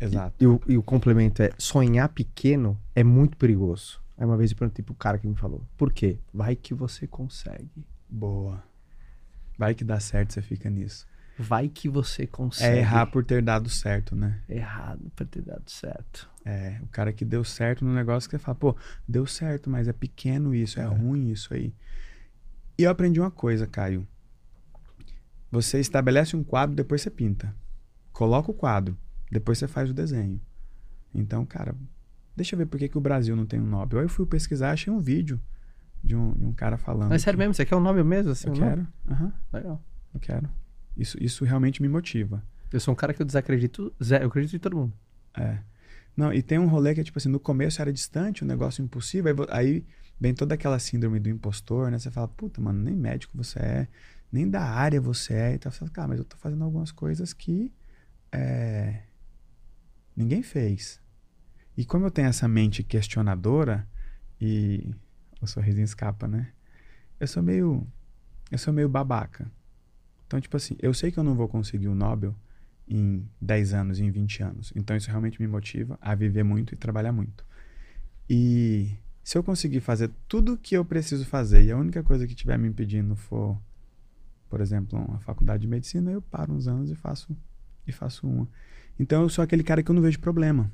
Exato. 0.00 0.34
E, 0.38 0.44
e, 0.44 0.46
o, 0.46 0.60
e, 0.68 0.76
o, 0.76 0.82
complemento 0.82 1.42
é 1.42 1.50
sonhar 1.58 2.08
pequeno 2.08 2.78
é 2.94 3.04
muito 3.04 3.36
perigoso. 3.36 4.00
Aí 4.18 4.26
uma 4.26 4.36
vez 4.36 4.50
eu 4.50 4.56
perguntei 4.56 4.84
pro 4.84 4.94
cara 4.94 5.18
que 5.18 5.26
me 5.26 5.36
falou, 5.36 5.62
por 5.76 5.92
quê? 5.92 6.18
Vai 6.32 6.56
que 6.56 6.74
você 6.74 7.06
consegue. 7.06 7.86
Boa. 8.08 8.62
Vai 9.56 9.74
que 9.74 9.84
dá 9.84 10.00
certo, 10.00 10.32
você 10.32 10.42
fica 10.42 10.68
nisso. 10.68 11.06
Vai 11.38 11.68
que 11.68 11.88
você 11.88 12.26
consegue. 12.26 12.76
É 12.76 12.80
errar 12.80 13.06
por 13.06 13.24
ter 13.24 13.42
dado 13.42 13.68
certo, 13.68 14.14
né? 14.14 14.40
Errado 14.48 15.10
por 15.16 15.26
ter 15.26 15.42
dado 15.42 15.70
certo. 15.70 16.28
É, 16.44 16.78
o 16.82 16.86
cara 16.88 17.12
que 17.12 17.24
deu 17.24 17.42
certo 17.44 17.84
no 17.84 17.94
negócio 17.94 18.28
que 18.28 18.36
você 18.36 18.42
fala, 18.42 18.54
pô, 18.54 18.76
deu 19.08 19.26
certo, 19.26 19.70
mas 19.70 19.88
é 19.88 19.92
pequeno 19.92 20.54
isso, 20.54 20.78
é, 20.78 20.82
é. 20.82 20.86
ruim 20.86 21.30
isso 21.30 21.54
aí. 21.54 21.72
E 22.76 22.82
eu 22.82 22.90
aprendi 22.90 23.20
uma 23.20 23.30
coisa, 23.30 23.66
Caio. 23.66 24.06
Você 25.52 25.78
estabelece 25.78 26.34
um 26.34 26.42
quadro, 26.42 26.74
depois 26.74 27.02
você 27.02 27.10
pinta. 27.10 27.54
Coloca 28.10 28.50
o 28.50 28.54
quadro, 28.54 28.96
depois 29.30 29.58
você 29.58 29.68
faz 29.68 29.90
o 29.90 29.94
desenho. 29.94 30.40
Então, 31.14 31.44
cara, 31.44 31.76
deixa 32.34 32.54
eu 32.54 32.58
ver 32.58 32.64
por 32.64 32.78
que, 32.78 32.88
que 32.88 32.96
o 32.96 33.00
Brasil 33.02 33.36
não 33.36 33.44
tem 33.44 33.60
um 33.60 33.66
Nobel. 33.66 33.98
Aí 33.98 34.06
eu 34.06 34.08
fui 34.08 34.24
pesquisar, 34.24 34.72
achei 34.72 34.90
um 34.90 34.98
vídeo 34.98 35.38
de 36.02 36.16
um, 36.16 36.32
de 36.32 36.46
um 36.46 36.54
cara 36.54 36.78
falando. 36.78 37.10
Mas 37.10 37.20
sério 37.20 37.36
que... 37.36 37.42
mesmo? 37.42 37.52
Você 37.52 37.66
quer 37.66 37.76
um 37.76 37.80
Nobel 37.80 38.04
mesmo? 38.04 38.32
Assim, 38.32 38.48
eu 38.48 38.54
um 38.54 38.56
quero. 38.56 38.88
Uhum. 39.06 39.32
Legal. 39.52 39.84
Eu 40.14 40.20
quero. 40.20 40.48
Isso, 40.96 41.22
isso 41.22 41.44
realmente 41.44 41.82
me 41.82 41.88
motiva. 41.88 42.42
Eu 42.72 42.80
sou 42.80 42.92
um 42.92 42.96
cara 42.96 43.12
que 43.12 43.20
eu 43.20 43.26
desacredito, 43.26 43.92
eu 44.00 44.26
acredito 44.26 44.56
em 44.56 44.58
todo 44.58 44.74
mundo. 44.74 44.94
É. 45.36 45.58
Não, 46.16 46.32
e 46.32 46.42
tem 46.42 46.58
um 46.58 46.66
rolê 46.66 46.94
que 46.94 47.00
é 47.00 47.04
tipo 47.04 47.18
assim, 47.18 47.28
no 47.28 47.40
começo 47.40 47.80
era 47.80 47.92
distante, 47.92 48.42
um 48.42 48.46
negócio 48.46 48.82
impossível, 48.82 49.46
aí, 49.50 49.66
aí 49.66 49.86
vem 50.18 50.32
toda 50.34 50.54
aquela 50.54 50.78
síndrome 50.78 51.20
do 51.20 51.28
impostor, 51.28 51.90
né? 51.90 51.98
Você 51.98 52.10
fala, 52.10 52.28
puta, 52.28 52.60
mano, 52.60 52.82
nem 52.82 52.94
médico 52.94 53.36
você 53.36 53.58
é, 53.58 53.88
nem 54.32 54.48
da 54.48 54.62
área 54.62 55.00
você 55.00 55.34
é. 55.34 55.54
Então 55.54 55.70
você 55.70 55.78
fala, 55.78 55.90
cara, 55.90 56.08
mas 56.08 56.18
eu 56.18 56.24
tô 56.24 56.36
fazendo 56.38 56.64
algumas 56.64 56.90
coisas 56.90 57.32
que 57.32 57.70
é, 58.32 59.02
ninguém 60.16 60.42
fez. 60.42 61.00
E 61.76 61.84
como 61.84 62.06
eu 62.06 62.10
tenho 62.10 62.28
essa 62.28 62.48
mente 62.48 62.82
questionadora, 62.82 63.86
e 64.40 64.92
o 65.40 65.46
sorrisinho 65.46 65.84
escapa, 65.84 66.26
né? 66.26 66.52
Eu 67.20 67.28
sou 67.28 67.42
meio. 67.42 67.86
Eu 68.50 68.58
sou 68.58 68.72
meio 68.72 68.88
babaca. 68.88 69.48
Então, 70.26 70.40
tipo 70.40 70.56
assim, 70.56 70.76
eu 70.80 70.92
sei 70.92 71.12
que 71.12 71.18
eu 71.18 71.22
não 71.22 71.36
vou 71.36 71.46
conseguir 71.46 71.86
o 71.86 71.94
Nobel 71.94 72.34
em 72.88 73.24
10 73.40 73.72
anos, 73.72 74.00
em 74.00 74.10
20 74.10 74.42
anos. 74.42 74.72
Então, 74.74 74.96
isso 74.96 75.08
realmente 75.08 75.40
me 75.40 75.46
motiva 75.46 75.96
a 76.00 76.14
viver 76.14 76.42
muito 76.42 76.74
e 76.74 76.76
trabalhar 76.76 77.12
muito. 77.12 77.46
E 78.28 78.96
se 79.22 79.38
eu 79.38 79.44
conseguir 79.44 79.80
fazer 79.80 80.10
tudo 80.26 80.54
o 80.54 80.58
que 80.58 80.76
eu 80.76 80.84
preciso 80.84 81.24
fazer 81.24 81.62
e 81.62 81.70
a 81.70 81.76
única 81.76 82.02
coisa 82.02 82.26
que 82.26 82.32
estiver 82.32 82.58
me 82.58 82.68
impedindo 82.68 83.14
for 83.14 83.56
por 84.52 84.60
exemplo, 84.60 84.98
uma 84.98 85.18
faculdade 85.20 85.62
de 85.62 85.66
medicina, 85.66 86.10
eu 86.10 86.20
paro 86.20 86.52
uns 86.52 86.68
anos 86.68 86.90
e 86.90 86.94
faço 86.94 87.34
e 87.86 87.90
faço 87.90 88.26
uma. 88.26 88.46
Então 89.00 89.22
eu 89.22 89.30
sou 89.30 89.42
aquele 89.42 89.62
cara 89.62 89.82
que 89.82 89.90
eu 89.90 89.94
não 89.94 90.02
vejo 90.02 90.20
problema. 90.20 90.70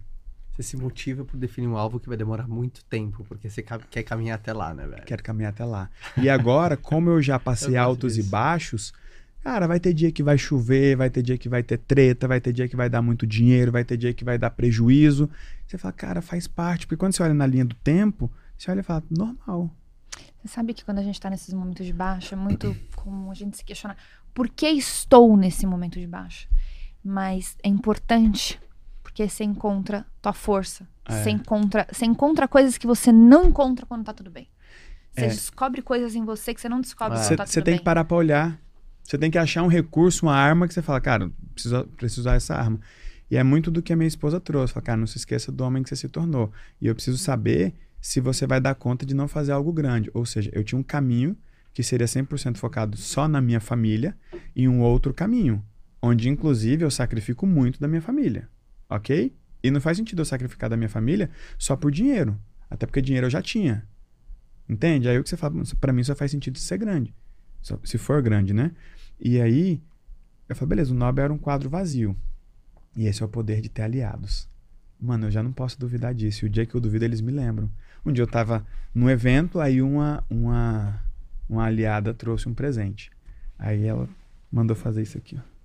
Você 0.50 0.64
se 0.64 0.76
motiva 0.76 1.24
por 1.24 1.36
definir 1.36 1.68
um 1.68 1.76
alvo 1.76 2.00
que 2.00 2.08
vai 2.08 2.16
demorar 2.16 2.48
muito 2.48 2.84
tempo, 2.86 3.24
porque 3.28 3.48
você 3.48 3.62
quer 3.62 4.02
caminhar 4.02 4.34
até 4.34 4.52
lá, 4.52 4.74
né, 4.74 4.84
velho? 4.84 5.04
Quero 5.04 5.22
caminhar 5.22 5.50
até 5.50 5.64
lá. 5.64 5.88
E 6.16 6.28
agora, 6.28 6.76
como 6.76 7.08
eu 7.08 7.22
já 7.22 7.38
passei 7.38 7.76
eu 7.78 7.80
altos 7.80 8.16
disso. 8.16 8.26
e 8.26 8.30
baixos, 8.32 8.92
cara, 9.44 9.68
vai 9.68 9.78
ter 9.78 9.94
dia 9.94 10.10
que 10.10 10.24
vai 10.24 10.36
chover, 10.36 10.96
vai 10.96 11.08
ter 11.08 11.22
dia 11.22 11.38
que 11.38 11.48
vai 11.48 11.62
ter 11.62 11.78
treta, 11.78 12.26
vai 12.26 12.40
ter 12.40 12.52
dia 12.52 12.68
que 12.68 12.74
vai 12.74 12.90
dar 12.90 13.00
muito 13.00 13.24
dinheiro, 13.28 13.70
vai 13.70 13.84
ter 13.84 13.96
dia 13.96 14.12
que 14.12 14.24
vai 14.24 14.36
dar 14.36 14.50
prejuízo. 14.50 15.30
Você 15.64 15.78
fala, 15.78 15.92
cara, 15.92 16.20
faz 16.20 16.48
parte, 16.48 16.84
porque 16.84 16.98
quando 16.98 17.12
você 17.12 17.22
olha 17.22 17.32
na 17.32 17.46
linha 17.46 17.64
do 17.64 17.76
tempo, 17.76 18.28
você 18.56 18.72
olha 18.72 18.80
e 18.80 18.82
fala, 18.82 19.04
normal. 19.08 19.72
Você 20.40 20.48
sabe 20.48 20.74
que 20.74 20.84
quando 20.84 20.98
a 20.98 21.02
gente 21.02 21.14
está 21.14 21.28
nesses 21.28 21.52
momentos 21.52 21.84
de 21.84 21.92
baixa, 21.92 22.34
é 22.34 22.38
muito 22.38 22.76
comum 22.94 23.30
a 23.30 23.34
gente 23.34 23.56
se 23.56 23.64
questionar 23.64 23.96
por 24.32 24.48
que 24.48 24.68
estou 24.68 25.36
nesse 25.36 25.66
momento 25.66 25.98
de 25.98 26.06
baixa. 26.06 26.48
Mas 27.02 27.56
é 27.62 27.68
importante 27.68 28.60
porque 29.02 29.28
você 29.28 29.44
encontra 29.44 30.06
tua 30.22 30.32
força. 30.32 30.86
É. 31.04 31.12
Você, 31.12 31.30
encontra, 31.30 31.86
você 31.90 32.04
encontra 32.04 32.46
coisas 32.46 32.78
que 32.78 32.86
você 32.86 33.10
não 33.10 33.46
encontra 33.46 33.86
quando 33.86 34.04
tá 34.04 34.12
tudo 34.12 34.30
bem. 34.30 34.48
Você 35.12 35.24
é. 35.24 35.28
descobre 35.28 35.82
coisas 35.82 36.14
em 36.14 36.24
você 36.24 36.54
que 36.54 36.60
você 36.60 36.68
não 36.68 36.80
descobre 36.80 37.18
quando 37.18 37.28
tá 37.28 37.44
tudo 37.44 37.48
Você 37.48 37.62
tem 37.62 37.72
bem. 37.72 37.78
que 37.78 37.84
parar 37.84 38.04
pra 38.04 38.16
olhar. 38.16 38.60
Você 39.02 39.16
tem 39.16 39.30
que 39.30 39.38
achar 39.38 39.62
um 39.62 39.68
recurso, 39.68 40.26
uma 40.26 40.36
arma 40.36 40.68
que 40.68 40.74
você 40.74 40.82
fala, 40.82 41.00
cara, 41.00 41.30
preciso, 41.54 41.84
preciso 41.96 42.20
usar 42.20 42.34
essa 42.34 42.54
arma. 42.54 42.78
E 43.30 43.36
é 43.36 43.42
muito 43.42 43.70
do 43.70 43.82
que 43.82 43.92
a 43.92 43.96
minha 43.96 44.06
esposa 44.06 44.38
trouxe. 44.38 44.72
Fala, 44.72 44.84
cara, 44.84 44.98
não 44.98 45.06
se 45.06 45.18
esqueça 45.18 45.50
do 45.50 45.64
homem 45.64 45.82
que 45.82 45.88
você 45.88 45.96
se 45.96 46.08
tornou. 46.08 46.52
E 46.80 46.86
eu 46.86 46.94
preciso 46.94 47.18
saber 47.18 47.74
se 48.08 48.20
você 48.20 48.46
vai 48.46 48.58
dar 48.58 48.74
conta 48.74 49.04
de 49.04 49.12
não 49.12 49.28
fazer 49.28 49.52
algo 49.52 49.70
grande. 49.70 50.10
Ou 50.14 50.24
seja, 50.24 50.50
eu 50.54 50.64
tinha 50.64 50.78
um 50.78 50.82
caminho 50.82 51.36
que 51.74 51.82
seria 51.82 52.06
100% 52.06 52.56
focado 52.56 52.96
só 52.96 53.28
na 53.28 53.38
minha 53.38 53.60
família 53.60 54.16
e 54.56 54.66
um 54.66 54.80
outro 54.80 55.12
caminho, 55.12 55.62
onde 56.00 56.26
inclusive 56.26 56.82
eu 56.82 56.90
sacrifico 56.90 57.46
muito 57.46 57.78
da 57.78 57.86
minha 57.86 58.00
família, 58.00 58.48
ok? 58.88 59.36
E 59.62 59.70
não 59.70 59.78
faz 59.78 59.98
sentido 59.98 60.22
eu 60.22 60.24
sacrificar 60.24 60.70
da 60.70 60.76
minha 60.76 60.88
família 60.88 61.28
só 61.58 61.76
por 61.76 61.90
dinheiro, 61.90 62.40
até 62.70 62.86
porque 62.86 63.02
dinheiro 63.02 63.26
eu 63.26 63.30
já 63.30 63.42
tinha. 63.42 63.86
Entende? 64.66 65.06
Aí 65.06 65.18
o 65.18 65.22
que 65.22 65.28
você 65.28 65.36
fala, 65.36 65.62
para 65.78 65.92
mim 65.92 66.02
só 66.02 66.16
faz 66.16 66.30
sentido 66.30 66.56
ser 66.56 66.78
grande, 66.78 67.14
se 67.84 67.98
for 67.98 68.22
grande, 68.22 68.54
né? 68.54 68.72
E 69.20 69.38
aí 69.38 69.82
eu 70.48 70.56
falei, 70.56 70.70
beleza, 70.70 70.94
o 70.94 70.96
Nobel 70.96 71.26
era 71.26 71.32
um 71.34 71.38
quadro 71.38 71.68
vazio. 71.68 72.16
E 72.96 73.06
esse 73.06 73.22
é 73.22 73.26
o 73.26 73.28
poder 73.28 73.60
de 73.60 73.68
ter 73.68 73.82
aliados. 73.82 74.48
Mano, 74.98 75.26
eu 75.26 75.30
já 75.30 75.42
não 75.42 75.52
posso 75.52 75.78
duvidar 75.78 76.14
disso. 76.14 76.44
E 76.44 76.48
o 76.48 76.50
dia 76.50 76.64
que 76.64 76.74
eu 76.74 76.80
duvido, 76.80 77.04
eles 77.04 77.20
me 77.20 77.30
lembram. 77.30 77.70
Um 78.04 78.12
dia 78.12 78.22
eu 78.22 78.28
tava 78.28 78.66
num 78.94 79.08
evento, 79.08 79.60
aí 79.60 79.82
uma, 79.82 80.24
uma, 80.28 81.02
uma 81.48 81.64
aliada 81.64 82.14
trouxe 82.14 82.48
um 82.48 82.54
presente. 82.54 83.10
Aí 83.58 83.86
ela 83.86 84.08
mandou 84.50 84.76
fazer 84.76 85.02
isso 85.02 85.18
aqui, 85.18 85.36
ó. 85.36 85.58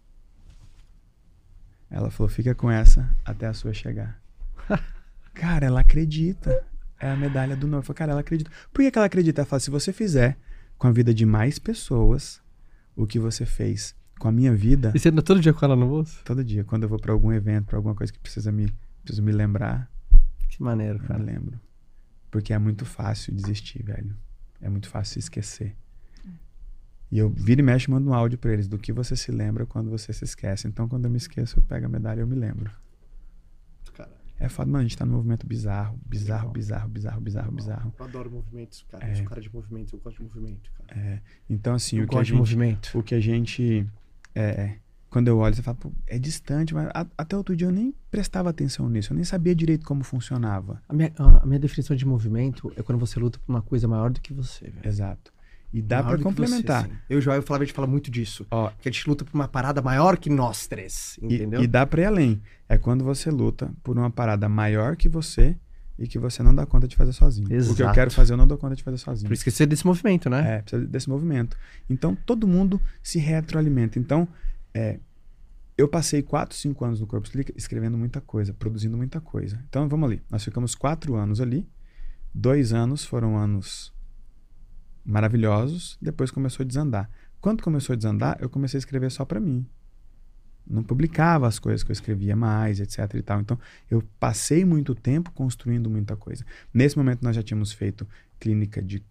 Ela 1.89 2.09
falou: 2.09 2.27
fica 2.27 2.55
com 2.55 2.71
essa 2.71 3.07
até 3.23 3.45
a 3.45 3.53
sua 3.53 3.71
chegar. 3.71 4.19
cara, 5.33 5.67
ela 5.67 5.81
acredita. 5.81 6.65
É 6.99 7.09
a 7.09 7.15
medalha 7.15 7.55
do 7.55 7.67
noivo. 7.67 7.85
Falei, 7.85 7.97
cara, 7.97 8.11
ela 8.13 8.21
acredita. 8.21 8.49
Por 8.73 8.81
que, 8.81 8.89
que 8.89 8.97
ela 8.97 9.05
acredita? 9.05 9.41
Ela 9.41 9.45
fala: 9.45 9.59
se 9.59 9.69
você 9.69 9.93
fizer 9.93 10.37
com 10.77 10.87
a 10.87 10.91
vida 10.91 11.13
de 11.13 11.25
mais 11.25 11.59
pessoas 11.59 12.41
o 12.95 13.05
que 13.05 13.19
você 13.19 13.45
fez 13.45 13.95
com 14.19 14.27
a 14.27 14.31
minha 14.31 14.55
vida. 14.55 14.91
E 14.95 14.99
você 14.99 15.09
anda 15.09 15.21
todo 15.21 15.39
dia 15.39 15.53
com 15.53 15.65
ela 15.65 15.75
no 15.75 15.87
bolso? 15.87 16.21
Todo 16.23 16.43
dia. 16.43 16.63
Quando 16.63 16.83
eu 16.83 16.89
vou 16.89 16.99
para 16.99 17.11
algum 17.11 17.31
evento, 17.31 17.65
para 17.65 17.77
alguma 17.77 17.95
coisa 17.95 18.11
que 18.11 18.19
precisa 18.19 18.51
me, 18.51 18.71
preciso 19.03 19.23
me 19.23 19.31
lembrar. 19.31 19.89
Que 20.49 20.61
maneiro, 20.61 20.99
cara. 20.99 21.19
Eu 21.19 21.25
lembro. 21.25 21.59
Porque 22.33 22.51
é 22.51 22.57
muito 22.57 22.83
fácil 22.83 23.31
desistir, 23.31 23.83
velho. 23.83 24.17
É 24.59 24.67
muito 24.67 24.89
fácil 24.89 25.19
esquecer. 25.19 25.75
E 27.11 27.19
eu 27.19 27.29
vira 27.29 27.61
e 27.61 27.63
mexe 27.63 27.91
mando 27.91 28.09
um 28.09 28.13
áudio 28.13 28.39
pra 28.39 28.51
eles 28.51 28.67
do 28.67 28.79
que 28.79 28.91
você 28.91 29.15
se 29.15 29.31
lembra 29.31 29.67
quando 29.67 29.91
você 29.91 30.11
se 30.11 30.23
esquece. 30.23 30.67
Então, 30.67 30.89
quando 30.89 31.05
eu 31.05 31.11
me 31.11 31.17
esqueço, 31.17 31.59
eu 31.59 31.63
pego 31.63 31.85
a 31.85 31.89
medalha 31.89 32.21
e 32.21 32.23
eu 32.23 32.27
me 32.27 32.33
lembro. 32.33 32.71
Caralho. 33.93 34.15
É 34.39 34.49
foda, 34.49 34.71
mano, 34.71 34.79
a 34.79 34.81
gente 34.81 34.97
tá 34.97 35.05
num 35.05 35.13
movimento 35.13 35.45
bizarro, 35.45 35.99
bizarro, 36.07 36.49
bizarro, 36.49 36.89
bizarro, 36.89 37.21
bizarro, 37.21 37.51
bizarro. 37.51 37.93
Eu 37.99 38.05
adoro 38.05 38.31
movimentos, 38.31 38.83
cara. 38.89 39.05
É. 39.05 39.11
Eu 39.11 39.15
sou 39.17 39.25
cara 39.25 39.41
de 39.41 39.53
movimento, 39.53 39.95
eu 39.95 39.99
gosto 39.99 40.17
de 40.17 40.23
movimento, 40.23 40.71
cara. 40.71 40.99
É. 40.99 41.21
Então, 41.47 41.75
assim, 41.75 41.99
eu 41.99 42.05
o 42.05 42.07
que 42.07 42.17
a 42.17 42.23
gente, 42.23 42.35
movimento. 42.35 42.97
O 42.97 43.03
que 43.03 43.13
a 43.13 43.19
gente. 43.19 43.87
É, 44.33 44.77
quando 45.13 45.27
eu 45.27 45.37
olho, 45.37 45.53
você 45.53 45.61
fala, 45.61 45.77
é 46.07 46.17
distante, 46.17 46.73
mas 46.73 46.89
a, 46.91 47.05
até 47.15 47.37
outro 47.37 47.55
dia 47.55 47.67
eu 47.67 47.71
nem 47.71 47.93
prestava 48.09 48.49
atenção 48.49 48.89
nisso, 48.89 49.13
eu 49.13 49.15
nem 49.15 49.23
sabia 49.23 49.53
direito 49.53 49.85
como 49.85 50.03
funcionava. 50.03 50.81
A 50.89 50.93
minha, 50.93 51.13
a 51.15 51.45
minha 51.45 51.59
definição 51.59 51.95
de 51.95 52.03
movimento 52.03 52.73
é 52.75 52.81
quando 52.81 52.97
você 52.97 53.19
luta 53.19 53.37
por 53.37 53.53
uma 53.53 53.61
coisa 53.61 53.87
maior 53.87 54.09
do 54.09 54.19
que 54.19 54.33
você. 54.33 54.65
Velho. 54.65 54.87
Exato. 54.87 55.31
E 55.71 55.83
dá 55.83 56.01
para 56.01 56.17
complementar. 56.17 56.87
Você, 56.87 56.93
eu 57.11 57.21
Joel 57.21 57.37
e 57.37 57.39
o 57.39 57.43
Flávio, 57.43 57.63
a 57.63 57.65
gente 57.67 57.75
fala 57.75 57.87
muito 57.87 58.09
disso. 58.09 58.43
Ó, 58.49 58.71
que 58.81 58.89
a 58.89 58.91
gente 58.91 59.07
luta 59.07 59.23
por 59.23 59.35
uma 59.35 59.47
parada 59.47 59.83
maior 59.83 60.17
que 60.17 60.31
nós 60.31 60.65
três, 60.65 61.19
entendeu? 61.21 61.61
E, 61.61 61.65
e 61.65 61.67
dá 61.67 61.85
pra 61.85 62.01
ir 62.01 62.05
além. 62.05 62.41
É 62.67 62.75
quando 62.75 63.03
você 63.03 63.29
luta 63.29 63.71
por 63.83 63.95
uma 63.95 64.09
parada 64.09 64.49
maior 64.49 64.95
que 64.95 65.07
você 65.07 65.55
e 65.97 66.07
que 66.07 66.17
você 66.17 66.41
não 66.41 66.55
dá 66.55 66.65
conta 66.65 66.87
de 66.87 66.95
fazer 66.95 67.13
sozinho. 67.13 67.53
Exato. 67.53 67.73
O 67.73 67.75
que 67.75 67.83
eu 67.83 67.91
quero 67.91 68.09
fazer, 68.09 68.33
eu 68.33 68.37
não 68.37 68.47
dou 68.47 68.57
conta 68.57 68.75
de 68.75 68.81
fazer 68.81 68.97
sozinho. 68.97 69.27
Por 69.27 69.33
isso 69.35 69.43
que 69.43 69.51
precisa 69.51 69.67
desse 69.67 69.85
movimento, 69.85 70.27
né? 70.27 70.55
É, 70.55 70.61
precisa 70.63 70.87
desse 70.87 71.07
movimento. 71.07 71.55
Então, 71.87 72.15
todo 72.25 72.47
mundo 72.47 72.81
se 73.03 73.19
retroalimenta. 73.19 73.99
Então, 73.99 74.27
é, 74.73 74.99
eu 75.77 75.87
passei 75.87 76.21
4, 76.21 76.55
5 76.55 76.85
anos 76.85 76.99
no 76.99 77.07
Corpo 77.07 77.27
escrevendo 77.55 77.97
muita 77.97 78.21
coisa, 78.21 78.53
produzindo 78.53 78.95
muita 78.95 79.19
coisa. 79.19 79.63
Então 79.67 79.87
vamos 79.89 80.09
ali. 80.09 80.23
Nós 80.29 80.43
ficamos 80.43 80.75
quatro 80.75 81.15
anos 81.15 81.41
ali. 81.41 81.67
Dois 82.33 82.73
anos 82.73 83.03
foram 83.03 83.37
anos 83.37 83.93
maravilhosos. 85.03 85.97
Depois 86.01 86.29
começou 86.31 86.63
a 86.63 86.67
desandar. 86.67 87.09
Quando 87.41 87.63
começou 87.63 87.93
a 87.93 87.97
desandar, 87.97 88.37
eu 88.39 88.49
comecei 88.49 88.77
a 88.77 88.79
escrever 88.79 89.11
só 89.11 89.25
para 89.25 89.39
mim. 89.39 89.65
Não 90.65 90.81
publicava 90.81 91.47
as 91.47 91.59
coisas 91.59 91.83
que 91.83 91.91
eu 91.91 91.93
escrevia 91.93 92.35
mais, 92.35 92.79
etc 92.79 93.15
e 93.15 93.21
tal. 93.21 93.41
Então, 93.41 93.59
eu 93.91 94.01
passei 94.19 94.63
muito 94.63 94.95
tempo 94.95 95.29
construindo 95.31 95.89
muita 95.89 96.15
coisa. 96.15 96.45
Nesse 96.73 96.97
momento, 96.97 97.21
nós 97.21 97.35
já 97.35 97.43
tínhamos 97.43 97.73
feito 97.73 98.07
clínica 98.39 98.81
de 98.81 99.03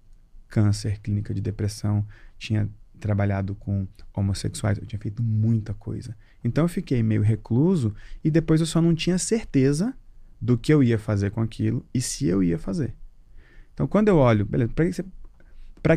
câncer, 0.49 0.99
clínica 1.01 1.35
de 1.35 1.41
depressão, 1.41 2.07
tinha 2.39 2.71
trabalhado 3.03 3.57
com 3.57 3.87
homossexuais, 4.15 4.79
eu 4.79 4.87
tinha 4.87 4.99
feito 4.99 5.23
muita 5.23 5.75
coisa. 5.75 6.17
Então 6.45 6.65
eu 6.65 6.69
fiquei 6.69 7.03
meio 7.03 7.21
recluso 7.21 7.93
e 8.23 8.31
depois 8.31 8.61
eu 8.61 8.67
só 8.67 8.81
não 8.81 8.95
tinha 8.95 9.19
certeza 9.19 9.93
do 10.41 10.57
que 10.57 10.73
eu 10.73 10.83
ia 10.83 10.99
fazer 10.99 11.31
com 11.33 11.41
aquilo 11.41 11.85
e 11.93 12.01
se 12.01 12.27
eu 12.27 12.43
ia 12.43 12.59
fazer. 12.59 12.95
Então 13.75 13.89
quando 13.89 14.09
eu 14.09 14.17
olho, 14.17 14.47
beleza, 14.47 14.73
para 14.73 14.87
que, 14.87 14.93
você, 14.93 15.05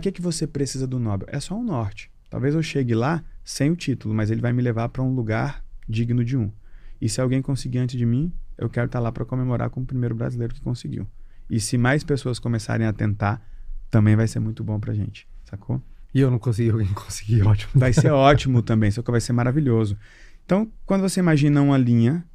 que, 0.01 0.11
que 0.14 0.22
você 0.22 0.48
precisa 0.48 0.88
do 0.88 1.00
Nobel? 1.00 1.27
É 1.32 1.40
só 1.40 1.56
um 1.56 1.64
norte. 1.64 2.11
Talvez 2.27 2.56
eu 2.56 2.64
chegue 2.64 2.95
lá 2.95 3.24
sem 3.43 3.69
o 3.69 3.75
título, 3.75 4.14
mas 4.14 4.32
ele 4.32 4.42
vai 4.42 4.51
me 4.51 4.61
levar 4.61 4.90
para 4.90 5.03
um 5.03 5.14
lugar 5.14 5.64
digno 5.88 6.25
de 6.25 6.35
um. 6.35 6.51
E 7.00 7.08
se 7.08 7.22
alguém 7.22 7.42
conseguir 7.42 7.77
antes 7.77 7.98
de 7.98 8.06
mim, 8.06 8.34
eu 8.58 8.67
quero 8.67 8.88
estar 8.88 8.98
tá 8.98 9.03
lá 9.03 9.11
para 9.11 9.25
comemorar 9.25 9.69
como 9.69 9.84
o 9.84 9.88
primeiro 9.88 10.16
brasileiro 10.16 10.56
que 10.56 10.61
conseguiu. 10.61 11.08
E 11.48 11.59
se 11.59 11.77
mais 11.77 12.03
pessoas 12.03 12.40
começarem 12.40 12.88
a 12.88 12.93
tentar, 12.93 13.48
também 13.92 14.16
vai 14.16 14.27
ser 14.27 14.40
muito 14.40 14.64
bom 14.64 14.80
pra 14.80 14.93
gente, 14.93 15.27
sacou? 15.43 15.80
E 16.15 16.21
eu 16.21 16.31
não 16.31 16.39
consegui, 16.39 16.69
alguém 16.69 16.87
conseguir, 16.93 17.41
ótimo. 17.41 17.73
Vai 17.75 17.91
ser 17.91 18.09
ótimo 18.15 18.61
também, 18.61 18.89
só 18.89 19.01
que 19.01 19.11
vai 19.11 19.19
ser 19.19 19.33
maravilhoso. 19.33 19.97
Então, 20.45 20.71
quando 20.85 21.01
você 21.01 21.19
imagina 21.19 21.61
uma 21.61 21.77
linha 21.77 22.25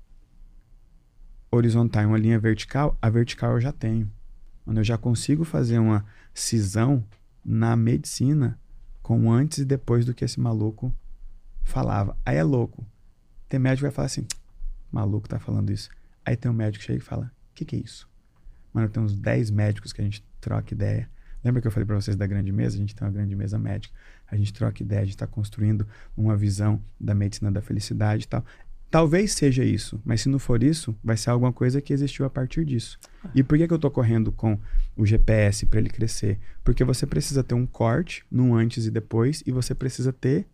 horizontal 1.50 2.02
e 2.02 2.06
uma 2.06 2.18
linha 2.18 2.38
vertical, 2.38 2.98
a 3.00 3.08
vertical 3.08 3.52
eu 3.52 3.60
já 3.60 3.72
tenho. 3.72 4.12
Quando 4.66 4.76
eu 4.76 4.84
já 4.84 4.98
consigo 4.98 5.44
fazer 5.44 5.78
uma 5.78 6.04
cisão 6.34 7.02
na 7.42 7.74
medicina 7.74 8.60
com 9.02 9.32
antes 9.32 9.60
e 9.60 9.64
depois 9.64 10.04
do 10.04 10.12
que 10.12 10.26
esse 10.26 10.38
maluco 10.38 10.94
falava. 11.64 12.14
Aí 12.22 12.36
é 12.36 12.42
louco. 12.42 12.86
Tem 13.48 13.58
médico 13.58 13.78
que 13.78 13.84
vai 13.84 13.92
falar 13.92 14.06
assim: 14.06 14.26
maluco 14.92 15.26
tá 15.26 15.38
falando 15.38 15.70
isso. 15.70 15.88
Aí 16.22 16.36
tem 16.36 16.50
um 16.50 16.54
médico 16.54 16.80
que 16.80 16.86
chega 16.86 16.98
e 16.98 17.02
fala: 17.02 17.32
o 17.50 17.54
que, 17.54 17.64
que 17.64 17.76
é 17.76 17.78
isso? 17.78 18.06
Mano, 18.74 18.90
tem 18.90 19.02
uns 19.02 19.16
10 19.16 19.50
médicos 19.50 19.90
que 19.90 20.02
a 20.02 20.04
gente 20.04 20.22
troca 20.38 20.74
ideia. 20.74 21.08
Lembra 21.42 21.60
que 21.60 21.66
eu 21.66 21.72
falei 21.72 21.86
para 21.86 21.96
vocês 21.96 22.16
da 22.16 22.26
grande 22.26 22.52
mesa? 22.52 22.76
A 22.76 22.78
gente 22.78 22.94
tem 22.94 23.06
uma 23.06 23.12
grande 23.12 23.34
mesa 23.34 23.58
médica. 23.58 23.94
A 24.30 24.36
gente 24.36 24.52
troca 24.52 24.82
ideia, 24.82 25.00
a 25.00 25.04
gente 25.04 25.14
está 25.14 25.26
construindo 25.26 25.86
uma 26.16 26.36
visão 26.36 26.82
da 26.98 27.14
medicina 27.14 27.50
da 27.50 27.62
felicidade 27.62 28.24
e 28.24 28.28
tal. 28.28 28.44
Talvez 28.90 29.32
seja 29.32 29.64
isso, 29.64 30.00
mas 30.04 30.20
se 30.20 30.28
não 30.28 30.40
for 30.40 30.64
isso, 30.64 30.96
vai 31.02 31.16
ser 31.16 31.30
alguma 31.30 31.52
coisa 31.52 31.80
que 31.80 31.92
existiu 31.92 32.26
a 32.26 32.30
partir 32.30 32.64
disso. 32.64 32.98
E 33.32 33.40
por 33.40 33.56
que, 33.56 33.66
que 33.68 33.72
eu 33.72 33.76
estou 33.76 33.90
correndo 33.90 34.32
com 34.32 34.58
o 34.96 35.06
GPS 35.06 35.64
para 35.64 35.78
ele 35.78 35.88
crescer? 35.88 36.40
Porque 36.64 36.82
você 36.82 37.06
precisa 37.06 37.44
ter 37.44 37.54
um 37.54 37.66
corte 37.66 38.24
no 38.28 38.52
antes 38.52 38.86
e 38.86 38.90
depois 38.90 39.44
e 39.46 39.52
você 39.52 39.76
precisa 39.76 40.12
ter 40.12 40.44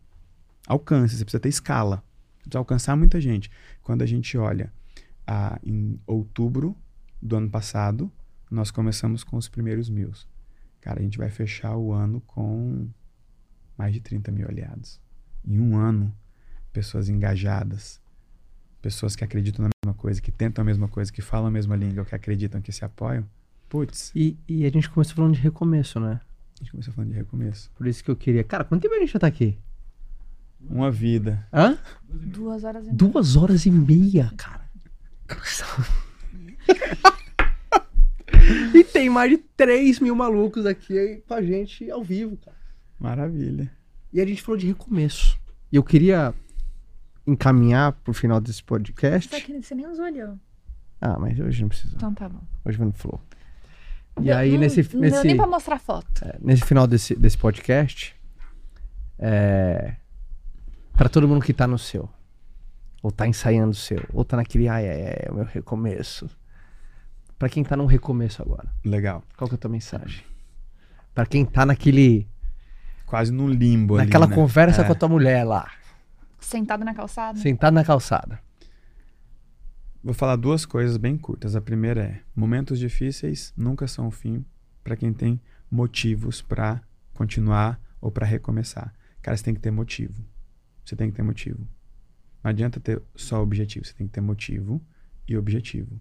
alcance, 0.67 1.17
você 1.17 1.25
precisa 1.25 1.41
ter 1.41 1.49
escala. 1.49 2.05
Você 2.37 2.43
precisa 2.43 2.59
alcançar 2.59 2.95
muita 2.95 3.19
gente. 3.23 3.51
Quando 3.83 4.03
a 4.03 4.07
gente 4.07 4.37
olha 4.37 4.71
ah, 5.27 5.59
em 5.65 5.99
outubro 6.07 6.77
do 7.23 7.37
ano 7.37 7.49
passado, 7.49 8.13
nós 8.51 8.71
começamos 8.71 9.25
com 9.25 9.39
os 9.39 9.49
primeiros 9.49 9.89
mil. 9.89 10.13
Cara, 10.87 11.01
a 11.01 11.03
gente 11.03 11.19
vai 11.19 11.29
fechar 11.29 11.77
o 11.77 11.93
ano 11.93 12.23
com 12.29 12.87
mais 13.77 13.93
de 13.93 13.99
30 14.01 14.31
mil 14.31 14.47
aliados. 14.47 15.01
Em 15.45 15.59
um 15.59 15.77
ano, 15.77 16.15
pessoas 16.73 17.09
engajadas, 17.09 18.01
pessoas 18.81 19.17
que 19.17 19.25
acreditam 19.25 19.65
na 19.65 19.71
mesma 19.83 19.99
coisa, 19.99 20.23
que 20.23 20.31
tentam 20.31 20.63
a 20.63 20.65
mesma 20.65 20.87
coisa, 20.87 21.13
que 21.13 21.21
falam 21.21 21.49
a 21.49 21.51
mesma 21.51 21.75
língua, 21.75 22.05
que 22.05 22.15
acreditam, 22.15 22.63
que 22.63 22.71
se 22.71 22.85
apoiam. 22.85 23.29
Putz. 23.69 24.13
E, 24.15 24.39
e 24.47 24.65
a 24.65 24.71
gente 24.71 24.89
começou 24.89 25.17
falando 25.17 25.35
de 25.35 25.41
recomeço, 25.41 25.99
né? 25.99 26.21
A 26.55 26.63
gente 26.63 26.71
começou 26.71 26.95
falando 26.95 27.11
de 27.11 27.17
recomeço. 27.17 27.69
Por 27.75 27.89
isso 27.89 28.05
que 28.05 28.11
eu 28.13 28.15
queria. 28.15 28.45
Cara, 28.45 28.63
quanto 28.63 28.83
tempo 28.83 28.95
a 28.95 29.01
gente 29.01 29.13
já 29.13 29.19
tá 29.19 29.27
aqui? 29.27 29.59
Uma 30.71 30.93
vida. 30.93 31.49
Hã? 31.53 31.77
Duas 32.09 32.63
horas 32.63 32.85
e 32.85 32.87
meia. 32.87 32.97
Duas 32.97 33.35
horas 33.35 33.67
e 33.67 33.71
meia, 33.73 34.33
cara. 34.37 34.71
e 38.75 38.85
tem 38.85 39.09
mais 39.11 39.31
de 39.31 39.39
3 39.39 40.01
mil 40.01 40.15
malucos 40.15 40.67
aqui 40.67 41.23
com 41.27 41.35
a 41.35 41.43
gente 41.43 41.91
ao 41.91 42.03
vivo, 42.03 42.37
cara. 42.37 42.57
Maravilha. 42.99 43.71
E 44.13 44.21
a 44.21 44.27
gente 44.27 44.43
falou 44.43 44.59
de 44.59 44.67
recomeço. 44.67 45.39
E 45.73 45.77
eu 45.77 45.83
queria 45.83 46.33
encaminhar 47.27 47.93
pro 47.93 48.15
final 48.15 48.41
desse 48.41 48.63
podcast. 48.63 49.29
Só 49.35 49.41
que 49.45 49.61
você 49.61 49.75
nem 49.75 49.87
os 49.87 49.99
olhou. 49.99 50.39
Ah, 51.01 51.19
mas 51.19 51.39
hoje 51.39 51.61
não 51.63 51.69
precisa. 51.69 51.95
Então 51.97 52.15
tá 52.15 52.29
bom. 52.29 52.41
Hoje 52.65 52.79
vai 52.79 52.87
no 52.87 52.93
flow. 52.93 53.21
E 54.21 54.29
Não- 54.31 54.37
aí, 54.37 54.53
não, 54.53 54.59
nesse, 54.61 54.83
Não 54.95 55.01
nesse, 55.01 55.17
deu 55.17 55.25
nem 55.25 55.37
pra 55.37 55.47
mostrar 55.47 55.79
foto. 55.79 56.25
é, 56.25 56.39
nesse 56.41 56.65
final 56.65 56.87
desse, 56.87 57.15
desse 57.15 57.37
podcast, 57.37 58.17
é, 59.19 59.97
para 60.95 61.09
todo 61.09 61.29
mundo 61.29 61.45
que 61.45 61.53
tá 61.53 61.67
no 61.67 61.79
seu, 61.79 62.09
ou 63.03 63.11
tá 63.13 63.27
ensaiando 63.27 63.73
o 63.73 63.75
seu, 63.75 64.03
ou 64.15 64.25
tá 64.25 64.37
naquele, 64.39 64.69
ai, 64.69 64.89
ai, 64.89 65.03
ai, 65.03 65.17
é 65.27 65.31
o 65.31 65.35
meu 65.35 65.45
recomeço. 65.45 66.29
Pra 67.39 67.49
quem 67.49 67.63
tá 67.63 67.77
num 67.77 67.87
recomeço 67.87 68.41
agora, 68.43 68.69
Legal. 68.85 69.23
qual 69.37 69.49
que 69.49 69.55
é 69.55 69.57
a 69.57 69.59
tua 69.59 69.71
mensagem? 69.71 70.25
Pra 71.15 71.27
quem 71.27 71.45
tá 71.45 71.67
naquele, 71.67 72.27
Quase 73.05 73.31
num 73.33 73.49
limbo 73.49 73.97
ali, 73.97 74.07
naquela 74.07 74.27
né? 74.27 74.35
conversa 74.35 74.83
É. 74.83 74.85
com 74.85 74.93
a 74.93 74.95
tua 74.95 75.09
mulher 75.09 75.45
lá, 75.45 75.71
Sentado 76.41 76.85
na 76.85 76.95
calçada. 76.95 77.39
sentado 77.39 77.75
na 77.75 77.85
calçada. 77.85 78.41
Vou 80.03 80.15
falar 80.15 80.37
duas 80.37 80.65
coisas 80.65 80.97
bem 80.97 81.17
curtas. 81.19 81.57
A 81.57 81.61
primeira 81.61 82.03
é: 82.05 82.21
momentos 82.35 82.79
difíceis 82.79 83.53
nunca 83.57 83.87
são 83.89 84.07
o 84.07 84.11
fim 84.11 84.45
para 84.85 84.97
quem 84.97 85.13
tem 85.13 85.41
motivos 85.71 86.41
para 86.41 86.81
continuar 87.13 87.81
ou 88.01 88.11
para 88.11 88.25
recomeçar. 88.25 88.95
Cara, 89.21 89.37
você 89.37 89.43
tem 89.45 89.55
que 89.55 89.61
ter 89.61 89.71
motivo. 89.73 90.25
Você 90.85 90.95
tem 90.95 91.11
que 91.11 91.17
ter 91.17 91.23
motivo. 91.23 91.67
Não 92.45 92.51
adianta 92.51 92.79
ter 92.79 93.03
só 93.17 93.43
objetivo, 93.43 93.85
você 93.85 93.95
tem 93.95 94.07
que 94.07 94.13
ter 94.13 94.21
motivo 94.21 94.81
e 95.27 95.37
objetivo. 95.37 95.99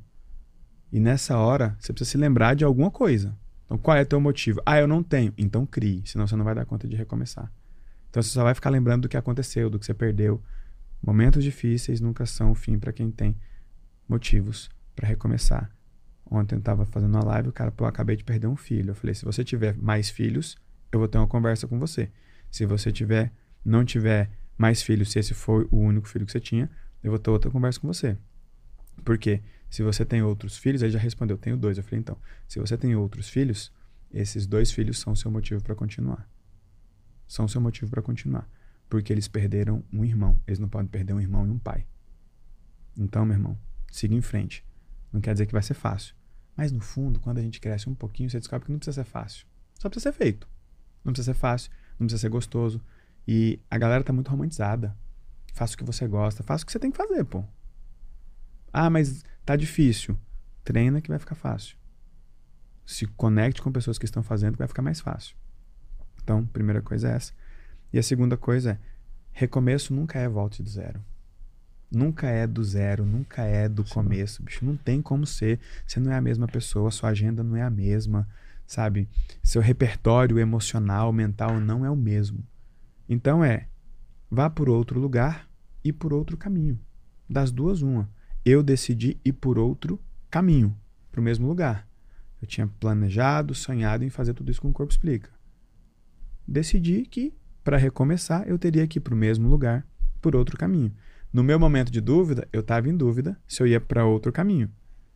E 0.95 0.99
nessa 1.01 1.37
hora, 1.37 1.75
você 1.77 1.91
precisa 1.91 2.11
se 2.11 2.17
lembrar 2.17 2.55
de 2.55 2.63
alguma 2.63 2.89
coisa. 2.89 3.37
Então, 3.65 3.77
qual 3.77 3.97
é 3.97 4.05
teu 4.05 4.17
motivo? 4.17 4.61
Ah, 4.65 4.79
eu 4.79 4.87
não 4.87 5.03
tenho. 5.03 5.33
Então 5.37 5.65
crie, 5.65 6.01
senão 6.05 6.25
você 6.25 6.37
não 6.37 6.45
vai 6.45 6.55
dar 6.55 6.65
conta 6.65 6.87
de 6.87 6.95
recomeçar. 6.95 7.51
Então 8.09 8.23
você 8.23 8.29
só 8.29 8.45
vai 8.45 8.55
ficar 8.55 8.69
lembrando 8.69 9.01
do 9.01 9.09
que 9.09 9.17
aconteceu, 9.17 9.69
do 9.69 9.77
que 9.77 9.85
você 9.85 9.93
perdeu. 9.93 10.41
Momentos 11.05 11.43
difíceis 11.43 11.99
nunca 11.99 12.25
são 12.25 12.49
o 12.49 12.55
fim 12.55 12.79
para 12.79 12.93
quem 12.93 13.11
tem 13.11 13.35
motivos 14.07 14.69
para 14.95 15.05
recomeçar. 15.05 15.69
Ontem 16.31 16.55
eu 16.55 16.59
estava 16.59 16.85
fazendo 16.85 17.13
uma 17.13 17.25
live, 17.25 17.49
o 17.49 17.51
cara, 17.51 17.71
pô, 17.71 17.83
eu 17.83 17.89
acabei 17.89 18.15
de 18.15 18.23
perder 18.23 18.47
um 18.47 18.55
filho. 18.55 18.91
Eu 18.91 18.95
falei, 18.95 19.13
se 19.13 19.25
você 19.25 19.43
tiver 19.43 19.75
mais 19.75 20.09
filhos, 20.09 20.55
eu 20.93 20.99
vou 20.99 21.09
ter 21.09 21.17
uma 21.17 21.27
conversa 21.27 21.67
com 21.67 21.77
você. 21.77 22.09
Se 22.49 22.65
você 22.65 22.89
tiver, 22.89 23.33
não 23.65 23.83
tiver 23.83 24.29
mais 24.57 24.81
filhos, 24.81 25.11
se 25.11 25.19
esse 25.19 25.33
for 25.33 25.67
o 25.71 25.77
único 25.77 26.07
filho 26.07 26.25
que 26.25 26.31
você 26.31 26.39
tinha, 26.39 26.71
eu 27.03 27.11
vou 27.11 27.19
ter 27.19 27.31
outra 27.31 27.51
conversa 27.51 27.81
com 27.81 27.87
você. 27.87 28.17
Por 29.03 29.17
quê? 29.17 29.41
Se 29.75 29.83
você 29.83 30.05
tem 30.05 30.21
outros 30.21 30.57
filhos, 30.57 30.81
ele 30.81 30.93
já 30.93 30.99
respondeu, 30.99 31.37
tenho 31.37 31.57
dois. 31.57 31.77
Eu 31.77 31.83
falei, 31.83 31.99
então, 31.99 32.17
se 32.47 32.57
você 32.59 32.77
tem 32.77 32.95
outros 32.95 33.27
filhos, 33.27 33.73
esses 34.09 34.47
dois 34.47 34.71
filhos 34.71 34.97
são 34.99 35.13
seu 35.13 35.29
motivo 35.29 35.61
para 35.61 35.75
continuar. 35.75 36.29
São 37.27 37.45
seu 37.45 37.59
motivo 37.59 37.91
para 37.91 38.01
continuar. 38.01 38.49
Porque 38.87 39.11
eles 39.11 39.27
perderam 39.27 39.83
um 39.91 40.05
irmão. 40.05 40.39
Eles 40.47 40.59
não 40.59 40.69
podem 40.69 40.87
perder 40.87 41.11
um 41.11 41.19
irmão 41.19 41.45
e 41.45 41.49
um 41.49 41.59
pai. 41.59 41.85
Então, 42.97 43.25
meu 43.25 43.35
irmão, 43.35 43.59
siga 43.91 44.15
em 44.15 44.21
frente. 44.21 44.65
Não 45.11 45.19
quer 45.19 45.33
dizer 45.33 45.45
que 45.45 45.51
vai 45.51 45.61
ser 45.61 45.73
fácil. 45.73 46.15
Mas 46.55 46.71
no 46.71 46.79
fundo, 46.79 47.19
quando 47.19 47.39
a 47.39 47.41
gente 47.41 47.59
cresce 47.59 47.89
um 47.89 47.95
pouquinho, 47.95 48.29
você 48.29 48.39
descobre 48.39 48.67
que 48.67 48.71
não 48.71 48.79
precisa 48.79 49.03
ser 49.03 49.09
fácil. 49.09 49.45
Só 49.77 49.89
precisa 49.89 50.13
ser 50.13 50.17
feito. 50.17 50.47
Não 51.03 51.11
precisa 51.11 51.33
ser 51.33 51.37
fácil, 51.37 51.69
não 51.99 52.07
precisa 52.07 52.21
ser 52.21 52.29
gostoso. 52.29 52.81
E 53.27 53.59
a 53.69 53.77
galera 53.77 54.05
tá 54.05 54.13
muito 54.13 54.31
romantizada. 54.31 54.95
Faça 55.53 55.75
o 55.75 55.77
que 55.77 55.83
você 55.83 56.07
gosta, 56.07 56.43
faça 56.43 56.63
o 56.63 56.65
que 56.65 56.71
você 56.71 56.79
tem 56.79 56.91
que 56.91 56.97
fazer, 56.97 57.25
pô. 57.25 57.43
Ah, 58.71 58.89
mas 58.89 59.23
tá 59.45 59.55
difícil. 59.55 60.17
Treina 60.63 61.01
que 61.01 61.09
vai 61.09 61.19
ficar 61.19 61.35
fácil. 61.35 61.77
Se 62.85 63.05
conecte 63.05 63.61
com 63.61 63.71
pessoas 63.71 63.97
que 63.97 64.05
estão 64.05 64.23
fazendo 64.23 64.53
que 64.53 64.59
vai 64.59 64.67
ficar 64.67 64.81
mais 64.81 64.99
fácil. 64.99 65.35
Então, 66.23 66.45
primeira 66.45 66.81
coisa 66.81 67.09
é 67.09 67.15
essa. 67.15 67.33
E 67.93 67.99
a 67.99 68.03
segunda 68.03 68.35
coisa 68.35 68.71
é: 68.71 68.79
recomeço 69.31 69.93
nunca 69.93 70.19
é 70.19 70.27
volta 70.27 70.61
do 70.61 70.69
zero. 70.69 70.99
Nunca 71.91 72.27
é 72.27 72.47
do 72.47 72.63
zero, 72.63 73.05
nunca 73.05 73.43
é 73.43 73.69
do 73.69 73.83
começo, 73.83 74.43
bicho. 74.43 74.65
Não 74.65 74.75
tem 74.75 75.01
como 75.01 75.25
ser. 75.25 75.59
Você 75.85 75.99
não 75.99 76.11
é 76.11 76.15
a 76.15 76.21
mesma 76.21 76.47
pessoa, 76.47 76.91
sua 76.91 77.09
agenda 77.09 77.43
não 77.43 77.55
é 77.55 77.61
a 77.61 77.69
mesma, 77.69 78.27
sabe? 78.65 79.07
Seu 79.43 79.61
repertório 79.61 80.39
emocional, 80.39 81.13
mental 81.13 81.59
não 81.59 81.85
é 81.85 81.89
o 81.89 81.95
mesmo. 81.95 82.43
Então 83.07 83.43
é, 83.43 83.67
vá 84.29 84.49
por 84.49 84.67
outro 84.67 84.99
lugar 84.99 85.47
e 85.83 85.93
por 85.93 86.11
outro 86.11 86.35
caminho. 86.35 86.79
Das 87.29 87.51
duas, 87.51 87.81
uma. 87.81 88.09
Eu 88.45 88.61
decidi 88.61 89.17
ir 89.25 89.33
por 89.33 89.57
outro 89.57 89.99
caminho, 90.29 90.77
para 91.11 91.19
o 91.19 91.23
mesmo 91.23 91.47
lugar. 91.47 91.87
Eu 92.41 92.47
tinha 92.47 92.67
planejado, 92.79 93.55
sonhado 93.55 94.03
em 94.03 94.09
fazer 94.09 94.33
tudo 94.35 94.51
isso 94.51 94.61
com 94.61 94.69
o 94.69 94.73
Corpo 94.73 94.91
Explica. 94.91 95.31
Decidi 96.47 97.07
que, 97.07 97.33
para 97.63 97.75
recomeçar, 97.75 98.47
eu 98.47 98.59
teria 98.59 98.85
que 98.85 98.99
ir 98.99 99.01
para 99.01 99.15
o 99.15 99.17
mesmo 99.17 99.47
lugar, 99.47 99.83
por 100.21 100.35
outro 100.35 100.57
caminho. 100.57 100.93
No 101.33 101.43
meu 101.43 101.59
momento 101.59 101.91
de 101.91 101.99
dúvida, 101.99 102.47
eu 102.53 102.61
estava 102.61 102.87
em 102.87 102.95
dúvida 102.95 103.37
se 103.47 103.61
eu 103.61 103.67
ia 103.67 103.81
para 103.81 104.05
outro 104.05 104.31
caminho. 104.31 104.69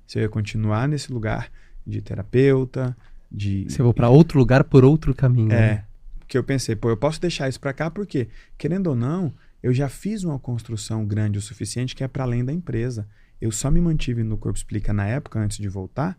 Se 0.07 0.17
eu 0.17 0.23
ia 0.23 0.29
continuar 0.29 0.87
nesse 0.87 1.13
lugar 1.13 1.51
de 1.85 2.01
terapeuta, 2.01 2.97
de. 3.31 3.65
Você 3.69 3.81
vai 3.81 3.93
para 3.93 4.09
outro 4.09 4.39
lugar 4.39 4.63
por 4.63 4.83
outro 4.83 5.13
caminho. 5.13 5.51
É. 5.51 5.55
né? 5.75 5.85
Que 6.27 6.37
eu 6.37 6.43
pensei, 6.43 6.75
pô, 6.75 6.89
eu 6.89 6.97
posso 6.97 7.21
deixar 7.21 7.47
isso 7.47 7.59
para 7.59 7.73
cá 7.73 7.89
porque, 7.89 8.27
querendo 8.57 8.87
ou 8.87 8.95
não, 8.95 9.33
eu 9.61 9.73
já 9.73 9.89
fiz 9.89 10.23
uma 10.23 10.39
construção 10.39 11.05
grande 11.05 11.37
o 11.37 11.41
suficiente 11.41 11.95
que 11.95 12.03
é 12.03 12.07
para 12.07 12.23
além 12.23 12.43
da 12.43 12.53
empresa. 12.53 13.07
Eu 13.41 13.51
só 13.51 13.69
me 13.69 13.81
mantive 13.81 14.23
no 14.23 14.37
Corpo 14.37 14.57
Explica 14.57 14.93
na 14.93 15.05
época, 15.05 15.39
antes 15.39 15.57
de 15.57 15.67
voltar. 15.67 16.17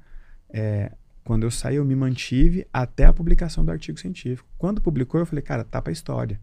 É, 0.48 0.92
quando 1.24 1.44
eu 1.44 1.50
saí, 1.50 1.76
eu 1.76 1.84
me 1.84 1.94
mantive 1.94 2.66
até 2.72 3.04
a 3.04 3.12
publicação 3.12 3.64
do 3.64 3.70
artigo 3.70 3.98
científico. 3.98 4.48
Quando 4.58 4.80
publicou, 4.80 5.20
eu 5.20 5.26
falei, 5.26 5.42
cara, 5.42 5.64
tá 5.64 5.80
pra 5.80 5.92
história. 5.92 6.40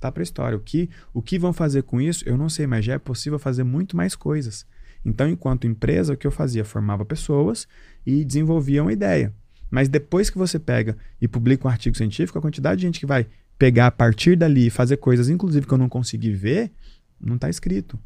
Tá 0.00 0.12
pra 0.12 0.22
história. 0.22 0.56
O 0.56 0.60
que, 0.60 0.88
o 1.12 1.22
que 1.22 1.38
vão 1.38 1.52
fazer 1.52 1.82
com 1.82 2.00
isso, 2.00 2.22
eu 2.28 2.36
não 2.36 2.48
sei, 2.48 2.66
mas 2.66 2.84
já 2.84 2.94
é 2.94 2.98
possível 2.98 3.38
fazer 3.38 3.64
muito 3.64 3.96
mais 3.96 4.14
coisas. 4.14 4.66
Então, 5.04 5.28
enquanto 5.28 5.66
empresa, 5.66 6.12
o 6.12 6.16
que 6.16 6.26
eu 6.26 6.30
fazia? 6.30 6.64
Formava 6.64 7.04
pessoas 7.04 7.66
e 8.04 8.24
desenvolvia 8.24 8.82
uma 8.82 8.92
ideia. 8.92 9.34
Mas 9.70 9.88
depois 9.88 10.30
que 10.30 10.38
você 10.38 10.58
pega 10.58 10.96
e 11.20 11.28
publica 11.28 11.66
um 11.66 11.70
artigo 11.70 11.96
científico, 11.96 12.38
a 12.38 12.42
quantidade 12.42 12.80
de 12.80 12.86
gente 12.86 13.00
que 13.00 13.06
vai 13.06 13.26
pegar 13.58 13.88
a 13.88 13.90
partir 13.90 14.36
dali 14.36 14.68
e 14.68 14.70
fazer 14.70 14.98
coisas, 14.98 15.28
inclusive 15.28 15.66
que 15.66 15.74
eu 15.74 15.78
não 15.78 15.88
consegui 15.88 16.32
ver, 16.32 16.72
não 17.20 17.34
está 17.34 17.50
escrito. 17.50 17.98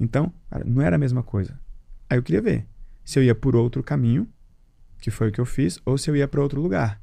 Então, 0.00 0.32
não 0.64 0.80
era 0.80 0.96
a 0.96 0.98
mesma 0.98 1.22
coisa. 1.22 1.60
Aí 2.08 2.16
eu 2.16 2.22
queria 2.22 2.40
ver 2.40 2.66
se 3.04 3.18
eu 3.18 3.22
ia 3.22 3.34
por 3.34 3.54
outro 3.54 3.82
caminho, 3.82 4.26
que 4.98 5.10
foi 5.10 5.28
o 5.28 5.32
que 5.32 5.40
eu 5.40 5.44
fiz, 5.44 5.78
ou 5.84 5.98
se 5.98 6.10
eu 6.10 6.16
ia 6.16 6.26
para 6.26 6.40
outro 6.40 6.60
lugar. 6.60 7.00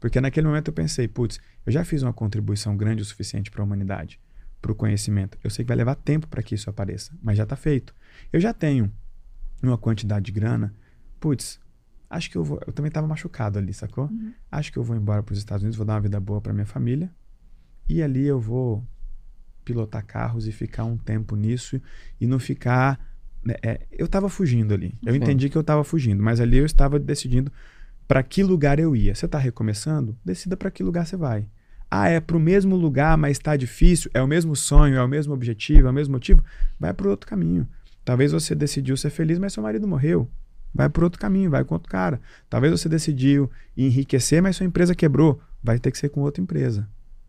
Porque 0.00 0.20
naquele 0.20 0.48
momento 0.48 0.68
eu 0.68 0.74
pensei, 0.74 1.06
putz, 1.06 1.40
eu 1.64 1.72
já 1.72 1.84
fiz 1.84 2.02
uma 2.02 2.12
contribuição 2.12 2.76
grande 2.76 3.02
o 3.02 3.04
suficiente 3.04 3.50
para 3.50 3.62
a 3.62 3.64
humanidade, 3.64 4.20
para 4.60 4.72
o 4.72 4.74
conhecimento. 4.74 5.38
Eu 5.42 5.50
sei 5.50 5.64
que 5.64 5.68
vai 5.68 5.76
levar 5.76 5.94
tempo 5.94 6.26
para 6.26 6.42
que 6.42 6.56
isso 6.56 6.68
apareça, 6.68 7.16
mas 7.22 7.36
já 7.36 7.44
está 7.44 7.54
feito. 7.54 7.94
Eu 8.32 8.40
já 8.40 8.52
tenho 8.52 8.92
uma 9.62 9.78
quantidade 9.78 10.26
de 10.26 10.32
grana, 10.32 10.74
putz, 11.20 11.60
acho 12.10 12.30
que 12.30 12.36
eu 12.36 12.42
vou. 12.42 12.60
Eu 12.66 12.72
também 12.72 12.88
estava 12.88 13.06
machucado 13.06 13.58
ali, 13.58 13.72
sacou? 13.72 14.10
Acho 14.50 14.72
que 14.72 14.78
eu 14.78 14.82
vou 14.82 14.96
embora 14.96 15.22
para 15.22 15.32
os 15.32 15.38
Estados 15.38 15.62
Unidos, 15.62 15.76
vou 15.76 15.86
dar 15.86 15.94
uma 15.94 16.00
vida 16.00 16.18
boa 16.18 16.40
para 16.40 16.52
minha 16.52 16.66
família 16.66 17.12
e 17.88 18.02
ali 18.02 18.26
eu 18.26 18.38
vou 18.38 18.84
pilotar 19.64 20.04
carros 20.04 20.46
e 20.46 20.52
ficar 20.52 20.84
um 20.84 20.96
tempo 20.96 21.36
nisso 21.36 21.80
e 22.20 22.26
não 22.26 22.38
ficar. 22.38 22.98
Né, 23.44 23.54
é, 23.62 23.80
eu 23.90 24.06
estava 24.06 24.28
fugindo 24.28 24.74
ali. 24.74 24.94
Eu 25.04 25.12
Sim. 25.12 25.20
entendi 25.20 25.48
que 25.48 25.56
eu 25.56 25.62
estava 25.62 25.84
fugindo, 25.84 26.22
mas 26.22 26.40
ali 26.40 26.58
eu 26.58 26.66
estava 26.66 26.98
decidindo 26.98 27.52
para 28.06 28.22
que 28.22 28.42
lugar 28.42 28.78
eu 28.78 28.96
ia. 28.96 29.14
Você 29.14 29.26
está 29.26 29.38
recomeçando? 29.38 30.16
Decida 30.24 30.56
para 30.56 30.70
que 30.70 30.82
lugar 30.82 31.06
você 31.06 31.16
vai. 31.16 31.46
Ah, 31.90 32.08
é 32.08 32.20
para 32.20 32.36
o 32.36 32.40
mesmo 32.40 32.76
lugar, 32.76 33.16
mas 33.16 33.32
está 33.32 33.56
difícil, 33.56 34.10
é 34.12 34.20
o 34.20 34.26
mesmo 34.26 34.54
sonho, 34.54 34.96
é 34.96 35.02
o 35.02 35.08
mesmo 35.08 35.32
objetivo, 35.32 35.86
é 35.86 35.90
o 35.90 35.94
mesmo 35.94 36.12
motivo. 36.12 36.42
Vai 36.78 36.92
para 36.92 37.08
outro 37.08 37.28
caminho. 37.28 37.66
Talvez 38.04 38.32
você 38.32 38.54
decidiu 38.54 38.96
ser 38.96 39.10
feliz, 39.10 39.38
mas 39.38 39.52
seu 39.52 39.62
marido 39.62 39.86
morreu. 39.86 40.30
Vai 40.74 40.88
por 40.88 41.04
outro 41.04 41.20
caminho, 41.20 41.50
vai 41.50 41.64
com 41.64 41.74
outro 41.74 41.90
cara. 41.90 42.20
Talvez 42.48 42.72
você 42.72 42.88
decidiu 42.88 43.50
enriquecer, 43.76 44.42
mas 44.42 44.56
sua 44.56 44.66
empresa 44.66 44.94
quebrou. 44.94 45.40
Vai 45.62 45.78
ter 45.78 45.90
que 45.90 45.98
ser 45.98 46.08
com 46.08 46.20
outra 46.20 46.42
empresa. 46.42 46.88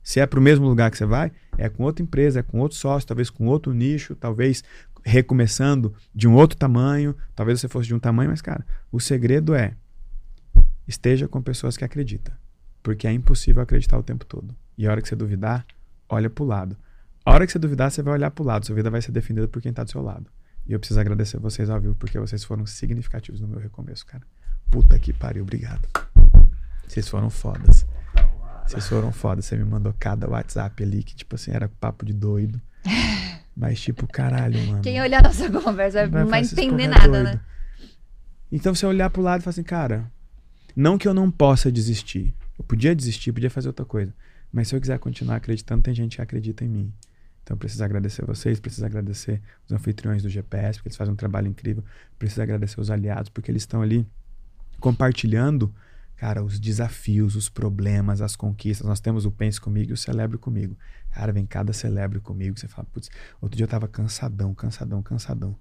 Se 0.09 0.19
é 0.19 0.25
para 0.25 0.39
o 0.39 0.41
mesmo 0.41 0.67
lugar 0.67 0.89
que 0.89 0.97
você 0.97 1.05
vai, 1.05 1.31
é 1.55 1.69
com 1.69 1.83
outra 1.83 2.01
empresa, 2.01 2.39
é 2.39 2.41
com 2.41 2.57
outro 2.57 2.75
sócio, 2.75 3.07
talvez 3.07 3.29
com 3.29 3.45
outro 3.45 3.71
nicho, 3.75 4.15
talvez 4.15 4.63
recomeçando 5.05 5.93
de 6.15 6.27
um 6.27 6.33
outro 6.33 6.57
tamanho, 6.57 7.15
talvez 7.35 7.61
você 7.61 7.67
fosse 7.67 7.89
de 7.89 7.93
um 7.93 7.99
tamanho, 7.99 8.31
mas 8.31 8.41
cara, 8.41 8.65
o 8.91 8.99
segredo 8.99 9.53
é 9.53 9.75
esteja 10.88 11.27
com 11.27 11.39
pessoas 11.43 11.77
que 11.77 11.85
acreditam, 11.85 12.33
porque 12.81 13.05
é 13.05 13.11
impossível 13.11 13.61
acreditar 13.61 13.99
o 13.99 14.01
tempo 14.01 14.25
todo. 14.25 14.55
E 14.75 14.88
a 14.88 14.91
hora 14.91 14.99
que 14.99 15.07
você 15.07 15.15
duvidar, 15.15 15.63
olha 16.09 16.27
para 16.27 16.43
o 16.43 16.47
lado. 16.47 16.75
A 17.23 17.31
hora 17.31 17.45
que 17.45 17.51
você 17.51 17.59
duvidar, 17.59 17.91
você 17.91 18.01
vai 18.01 18.15
olhar 18.15 18.31
para 18.31 18.41
o 18.41 18.47
lado, 18.47 18.65
sua 18.65 18.73
vida 18.73 18.89
vai 18.89 19.03
ser 19.03 19.11
definida 19.11 19.47
por 19.47 19.61
quem 19.61 19.69
está 19.69 19.83
do 19.83 19.91
seu 19.91 20.01
lado. 20.01 20.25
E 20.65 20.73
eu 20.73 20.79
preciso 20.79 20.99
agradecer 20.99 21.38
vocês 21.38 21.69
ao 21.69 21.79
vivo, 21.79 21.93
porque 21.93 22.17
vocês 22.17 22.43
foram 22.43 22.65
significativos 22.65 23.41
no 23.41 23.47
meu 23.47 23.59
recomeço, 23.59 24.07
cara. 24.07 24.23
Puta 24.71 24.97
que 24.97 25.13
pariu, 25.13 25.43
obrigado. 25.43 25.88
Vocês 26.88 27.07
foram 27.07 27.29
fodas. 27.29 27.85
Vocês 28.69 28.88
foram 28.88 29.11
foda. 29.11 29.41
Você 29.41 29.57
me 29.57 29.65
mandou 29.65 29.93
cada 29.99 30.30
WhatsApp 30.30 30.83
ali 30.83 31.01
que, 31.01 31.15
tipo 31.15 31.33
assim, 31.33 31.51
era 31.51 31.67
papo 31.67 32.06
de 32.06 32.14
doido. 32.14 32.61
Mas, 33.57 33.81
tipo, 33.81 34.07
caralho, 34.07 34.59
mano. 34.67 34.81
Quem 34.83 35.01
olhar 35.01 35.23
nossa 35.23 35.49
conversa 35.49 36.07
vai, 36.07 36.23
não 36.23 36.30
vai 36.30 36.41
entender 36.41 36.88
nada, 36.88 37.23
né? 37.23 37.39
Então, 38.51 38.73
você 38.73 38.85
olhar 38.85 39.09
pro 39.09 39.23
lado 39.23 39.41
e 39.41 39.43
falar 39.43 39.51
assim, 39.51 39.64
cara, 39.64 40.09
não 40.75 40.98
que 40.99 41.07
eu 41.07 41.14
não 41.15 41.31
possa 41.31 41.72
desistir. 41.72 42.33
Eu 42.57 42.64
podia 42.64 42.95
desistir, 42.95 43.31
podia 43.31 43.49
fazer 43.49 43.67
outra 43.67 43.85
coisa. 43.85 44.14
Mas 44.51 44.67
se 44.67 44.75
eu 44.75 44.80
quiser 44.80 44.99
continuar 44.99 45.38
acreditando, 45.38 45.81
tem 45.81 45.93
gente 45.93 46.17
que 46.17 46.22
acredita 46.22 46.64
em 46.64 46.69
mim. 46.69 46.93
Então, 47.43 47.56
eu 47.56 47.57
preciso 47.57 47.83
agradecer 47.83 48.23
vocês, 48.23 48.59
preciso 48.59 48.85
agradecer 48.85 49.41
os 49.65 49.72
anfitriões 49.72 50.22
do 50.22 50.30
GPS, 50.30 50.77
porque 50.77 50.89
eles 50.89 50.98
fazem 50.98 51.14
um 51.14 51.17
trabalho 51.17 51.48
incrível. 51.48 51.83
Preciso 52.19 52.43
agradecer 52.43 52.80
os 52.80 52.91
aliados, 52.91 53.30
porque 53.30 53.49
eles 53.49 53.64
estão 53.64 53.81
ali 53.81 54.07
compartilhando 54.80 55.73
Cara, 56.19 56.43
os 56.43 56.59
desafios, 56.59 57.38
os 57.38 57.48
problemas, 57.48 58.19
as 58.19 58.35
conquistas. 58.35 58.85
Nós 58.85 58.99
temos 58.99 59.25
o 59.25 59.31
Pense 59.31 59.59
Comigo 59.59 59.91
e 59.91 59.93
o 59.93 59.98
Celebre 59.98 60.38
Comigo. 60.38 60.75
Cara, 61.11 61.31
vem 61.31 61.45
cada 61.45 61.72
celebre 61.72 62.19
comigo. 62.19 62.59
Você 62.59 62.67
fala, 62.67 62.85
putz, 62.91 63.09
outro 63.41 63.56
dia 63.56 63.64
eu 63.64 63.69
tava 63.69 63.88
cansadão, 63.88 64.53
cansadão, 64.53 65.01
cansadão. 65.01 65.56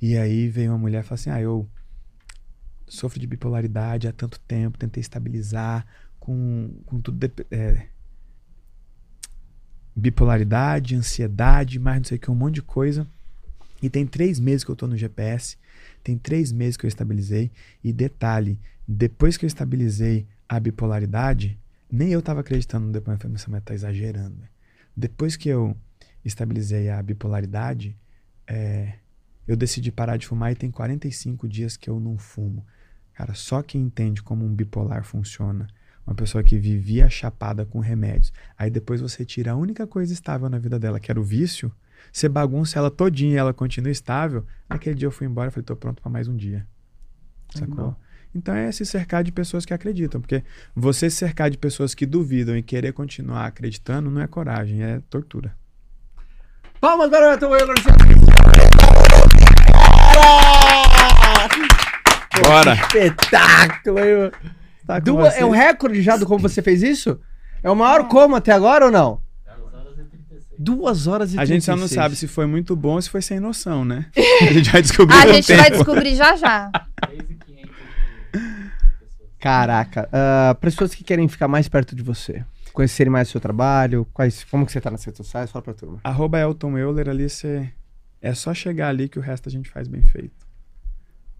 E 0.00 0.16
aí 0.16 0.48
veio 0.48 0.72
uma 0.72 0.78
mulher 0.78 1.00
e 1.00 1.02
falou 1.02 1.16
assim: 1.16 1.28
ah, 1.28 1.40
eu 1.40 1.68
sofro 2.86 3.20
de 3.20 3.26
bipolaridade 3.26 4.08
há 4.08 4.12
tanto 4.12 4.40
tempo, 4.40 4.78
tentei 4.78 5.02
estabilizar 5.02 5.86
com, 6.18 6.80
com 6.86 6.98
tudo. 6.98 7.18
De, 7.18 7.30
é, 7.50 7.88
bipolaridade, 9.94 10.94
ansiedade, 10.94 11.78
mais 11.78 11.98
não 11.98 12.04
sei 12.04 12.16
o 12.16 12.20
que, 12.20 12.30
um 12.30 12.34
monte 12.34 12.54
de 12.54 12.62
coisa. 12.62 13.06
E 13.82 13.90
tem 13.90 14.06
três 14.06 14.40
meses 14.40 14.64
que 14.64 14.70
eu 14.70 14.76
tô 14.76 14.86
no 14.86 14.96
GPS, 14.96 15.58
tem 16.08 16.16
três 16.16 16.50
meses 16.52 16.78
que 16.78 16.86
eu 16.86 16.88
estabilizei. 16.88 17.50
E 17.84 17.92
detalhe, 17.92 18.58
depois 18.86 19.36
que 19.36 19.44
eu 19.44 19.46
estabilizei 19.46 20.26
a 20.48 20.58
bipolaridade, 20.58 21.58
nem 21.90 22.10
eu 22.10 22.20
estava 22.20 22.40
acreditando 22.40 22.86
no 22.86 22.92
depoimento. 22.92 23.26
Eu 23.26 23.38
falei, 23.38 23.46
mas 23.48 23.62
tá 23.62 23.74
exagerando. 23.74 24.42
Depois 24.96 25.36
que 25.36 25.50
eu 25.50 25.76
estabilizei 26.24 26.88
a 26.88 27.02
bipolaridade, 27.02 27.94
é, 28.46 28.94
eu 29.46 29.54
decidi 29.54 29.92
parar 29.92 30.16
de 30.16 30.26
fumar 30.26 30.50
e 30.50 30.54
tem 30.54 30.70
45 30.70 31.46
dias 31.46 31.76
que 31.76 31.90
eu 31.90 32.00
não 32.00 32.16
fumo. 32.16 32.64
Cara, 33.12 33.34
só 33.34 33.62
quem 33.62 33.82
entende 33.82 34.22
como 34.22 34.46
um 34.46 34.54
bipolar 34.54 35.04
funciona, 35.04 35.66
uma 36.06 36.14
pessoa 36.14 36.42
que 36.42 36.58
vivia 36.58 37.10
chapada 37.10 37.66
com 37.66 37.80
remédios, 37.80 38.32
aí 38.56 38.70
depois 38.70 39.00
você 39.00 39.26
tira 39.26 39.52
a 39.52 39.56
única 39.56 39.86
coisa 39.86 40.12
estável 40.12 40.48
na 40.48 40.58
vida 40.58 40.78
dela, 40.78 40.98
que 40.98 41.10
era 41.10 41.20
o 41.20 41.24
vício, 41.24 41.70
você 42.12 42.28
bagunça 42.28 42.78
ela 42.78 42.90
todinha 42.90 43.34
e 43.34 43.36
ela 43.36 43.52
continua 43.52 43.90
estável. 43.90 44.44
Naquele 44.68 44.94
dia 44.94 45.06
eu 45.06 45.12
fui 45.12 45.26
embora 45.26 45.48
e 45.48 45.50
falei, 45.50 45.64
tô 45.64 45.76
pronto 45.76 46.02
para 46.02 46.10
mais 46.10 46.28
um 46.28 46.36
dia. 46.36 46.66
Sacou? 47.54 47.96
Então 48.34 48.54
é 48.54 48.70
se 48.70 48.84
cercar 48.84 49.24
de 49.24 49.32
pessoas 49.32 49.64
que 49.64 49.72
acreditam, 49.72 50.20
porque 50.20 50.44
você 50.76 51.08
se 51.08 51.16
cercar 51.16 51.50
de 51.50 51.56
pessoas 51.56 51.94
que 51.94 52.04
duvidam 52.04 52.56
e 52.56 52.62
querer 52.62 52.92
continuar 52.92 53.46
acreditando 53.46 54.10
não 54.10 54.20
é 54.20 54.26
coragem, 54.26 54.82
é 54.82 55.00
tortura. 55.08 55.56
Palmas 56.80 57.10
para 57.10 57.26
o 57.26 57.30
Beto 57.30 57.48
Bora! 62.42 62.74
Espetáculo! 62.74 64.32
Tá 64.86 64.98
Duas, 65.00 65.36
é 65.36 65.44
um 65.44 65.50
recorde 65.50 66.00
já 66.00 66.16
do 66.16 66.24
como 66.24 66.40
você 66.40 66.62
fez 66.62 66.82
isso? 66.82 67.20
É 67.62 67.70
o 67.70 67.74
maior 67.74 68.08
como 68.08 68.36
até 68.36 68.52
agora 68.52 68.86
ou 68.86 68.90
não? 68.90 69.20
Duas 70.58 71.06
horas 71.06 71.34
e 71.34 71.38
A 71.38 71.44
gente 71.44 71.64
só 71.64 71.76
não 71.76 71.86
sabe 71.86 72.16
se 72.16 72.26
foi 72.26 72.46
muito 72.46 72.74
bom 72.74 72.94
ou 72.94 73.02
se 73.02 73.08
foi 73.08 73.22
sem 73.22 73.38
noção, 73.38 73.84
né? 73.84 74.06
A 74.42 74.52
gente 74.52 74.70
vai 74.70 74.82
descobrir 74.82 75.16
A 75.16 75.32
gente 75.32 75.46
tempo. 75.46 75.60
vai 75.60 75.70
descobrir 75.70 76.16
já 76.16 76.36
já. 76.36 76.70
Caraca. 79.38 80.08
Uh, 80.08 80.54
pessoas 80.56 80.94
que 80.94 81.04
querem 81.04 81.28
ficar 81.28 81.46
mais 81.46 81.68
perto 81.68 81.94
de 81.94 82.02
você, 82.02 82.44
conhecerem 82.72 83.10
mais 83.10 83.28
o 83.28 83.32
seu 83.32 83.40
trabalho, 83.40 84.06
quais, 84.12 84.44
como 84.44 84.66
que 84.66 84.72
você 84.72 84.80
tá 84.80 84.90
nas 84.90 85.04
redes 85.04 85.18
sociais? 85.18 85.50
Fala 85.50 85.62
pra 85.62 85.74
turma. 85.74 86.00
Arroba 86.02 86.40
Elton 86.40 86.76
Euler, 86.76 87.08
ali 87.08 87.28
você... 87.28 87.70
É 88.20 88.34
só 88.34 88.52
chegar 88.52 88.88
ali 88.88 89.08
que 89.08 89.16
o 89.16 89.22
resto 89.22 89.48
a 89.48 89.52
gente 89.52 89.70
faz 89.70 89.86
bem 89.86 90.02
feito. 90.02 90.44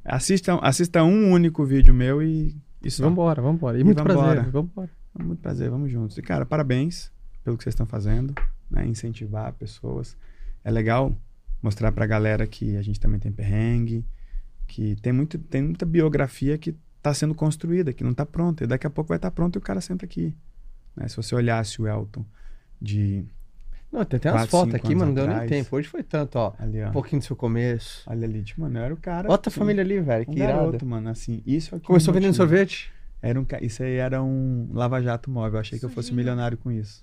Assista, 0.05 0.55
assista 0.63 1.03
um 1.03 1.33
único 1.33 1.65
vídeo 1.65 1.93
meu 1.93 2.23
e 2.23 2.57
isso. 2.81 3.03
Vambora, 3.03 3.43
vambora. 3.43 3.77
E, 3.77 3.81
e 3.81 3.85
muito 3.85 3.99
vambora. 3.99 4.35
prazer. 4.35 4.53
Vambora. 4.53 4.91
Muito 5.19 5.41
prazer, 5.41 5.71
vamos 5.71 5.91
juntos. 5.91 6.17
E, 6.17 6.23
cara, 6.23 6.47
parabéns 6.47 7.11
pelo 7.43 7.59
que 7.59 7.65
vocês 7.65 7.73
estão 7.73 7.85
fazendo, 7.87 8.33
né? 8.71 8.87
Incentivar 8.87 9.53
pessoas. 9.55 10.17
É 10.65 10.71
legal 10.71 11.17
mostrar 11.63 11.93
pra 11.93 12.07
galera 12.07 12.47
que 12.47 12.77
a 12.77 12.83
gente 12.83 13.01
também 13.01 13.19
tem 13.19 13.33
perrengue, 13.33 14.05
que 14.67 14.97
tem, 14.97 15.13
muito, 15.13 15.39
tem 15.39 15.63
muita 15.63 15.85
biografia 15.87 16.57
que 16.59 16.77
está 16.99 17.13
sendo 17.15 17.35
construída, 17.35 17.93
que 17.93 18.05
não 18.05 18.13
está 18.13 18.27
pronta. 18.27 18.65
E 18.65 18.67
daqui 18.67 18.87
a 18.87 18.91
pouco 18.91 19.09
vai 19.09 19.19
estar 19.19 19.31
tá 19.31 19.35
pronto 19.35 19.57
e 19.57 19.59
o 19.59 19.63
cara 19.63 19.81
senta 19.81 20.05
aqui. 20.05 20.35
Né? 20.95 21.09
Se 21.09 21.17
você 21.17 21.35
olhasse 21.35 21.81
o 21.81 21.87
Elton 21.87 22.25
de. 22.81 23.25
Não, 23.91 24.05
tem 24.05 24.19
até 24.19 24.31
umas 24.31 24.51
fotos 24.51 24.75
aqui, 24.75 24.95
mano, 24.95 25.07
não 25.07 25.15
deu 25.15 25.27
nem 25.27 25.49
tempo. 25.49 25.75
Hoje 25.75 25.89
foi 25.89 26.03
tanto, 26.03 26.37
ó. 26.37 26.53
Ali, 26.59 26.83
ó. 26.83 26.89
Um 26.89 26.93
pouquinho 26.93 27.21
do 27.21 27.25
seu 27.25 27.35
começo. 27.35 28.03
Olha 28.07 28.27
ali, 28.27 28.43
tipo, 28.43 28.61
mano, 28.61 28.79
eu 28.79 28.85
era 28.85 28.93
o 28.93 28.99
cara. 28.99 29.31
Outra 29.31 29.49
assim, 29.49 29.59
família 29.59 29.83
ali, 29.83 29.99
velho. 29.99 30.27
Um 30.29 30.33
que 30.33 30.39
garoto, 30.39 30.69
irado. 30.69 30.87
mano, 30.87 31.09
assim. 31.09 31.43
Isso 31.47 31.75
aqui. 31.75 31.87
Começou 31.87 32.13
vendendo 32.13 32.35
sorvete? 32.35 32.93
Era 33.23 33.41
um, 33.41 33.47
isso 33.63 33.83
aí 33.83 33.95
era 33.95 34.23
um 34.23 34.69
lava-jato 34.73 35.31
móvel. 35.31 35.55
Eu 35.55 35.61
achei 35.61 35.79
que 35.79 35.85
eu 35.87 35.89
fosse 35.89 36.13
milionário 36.13 36.59
com 36.59 36.71
isso. 36.71 37.03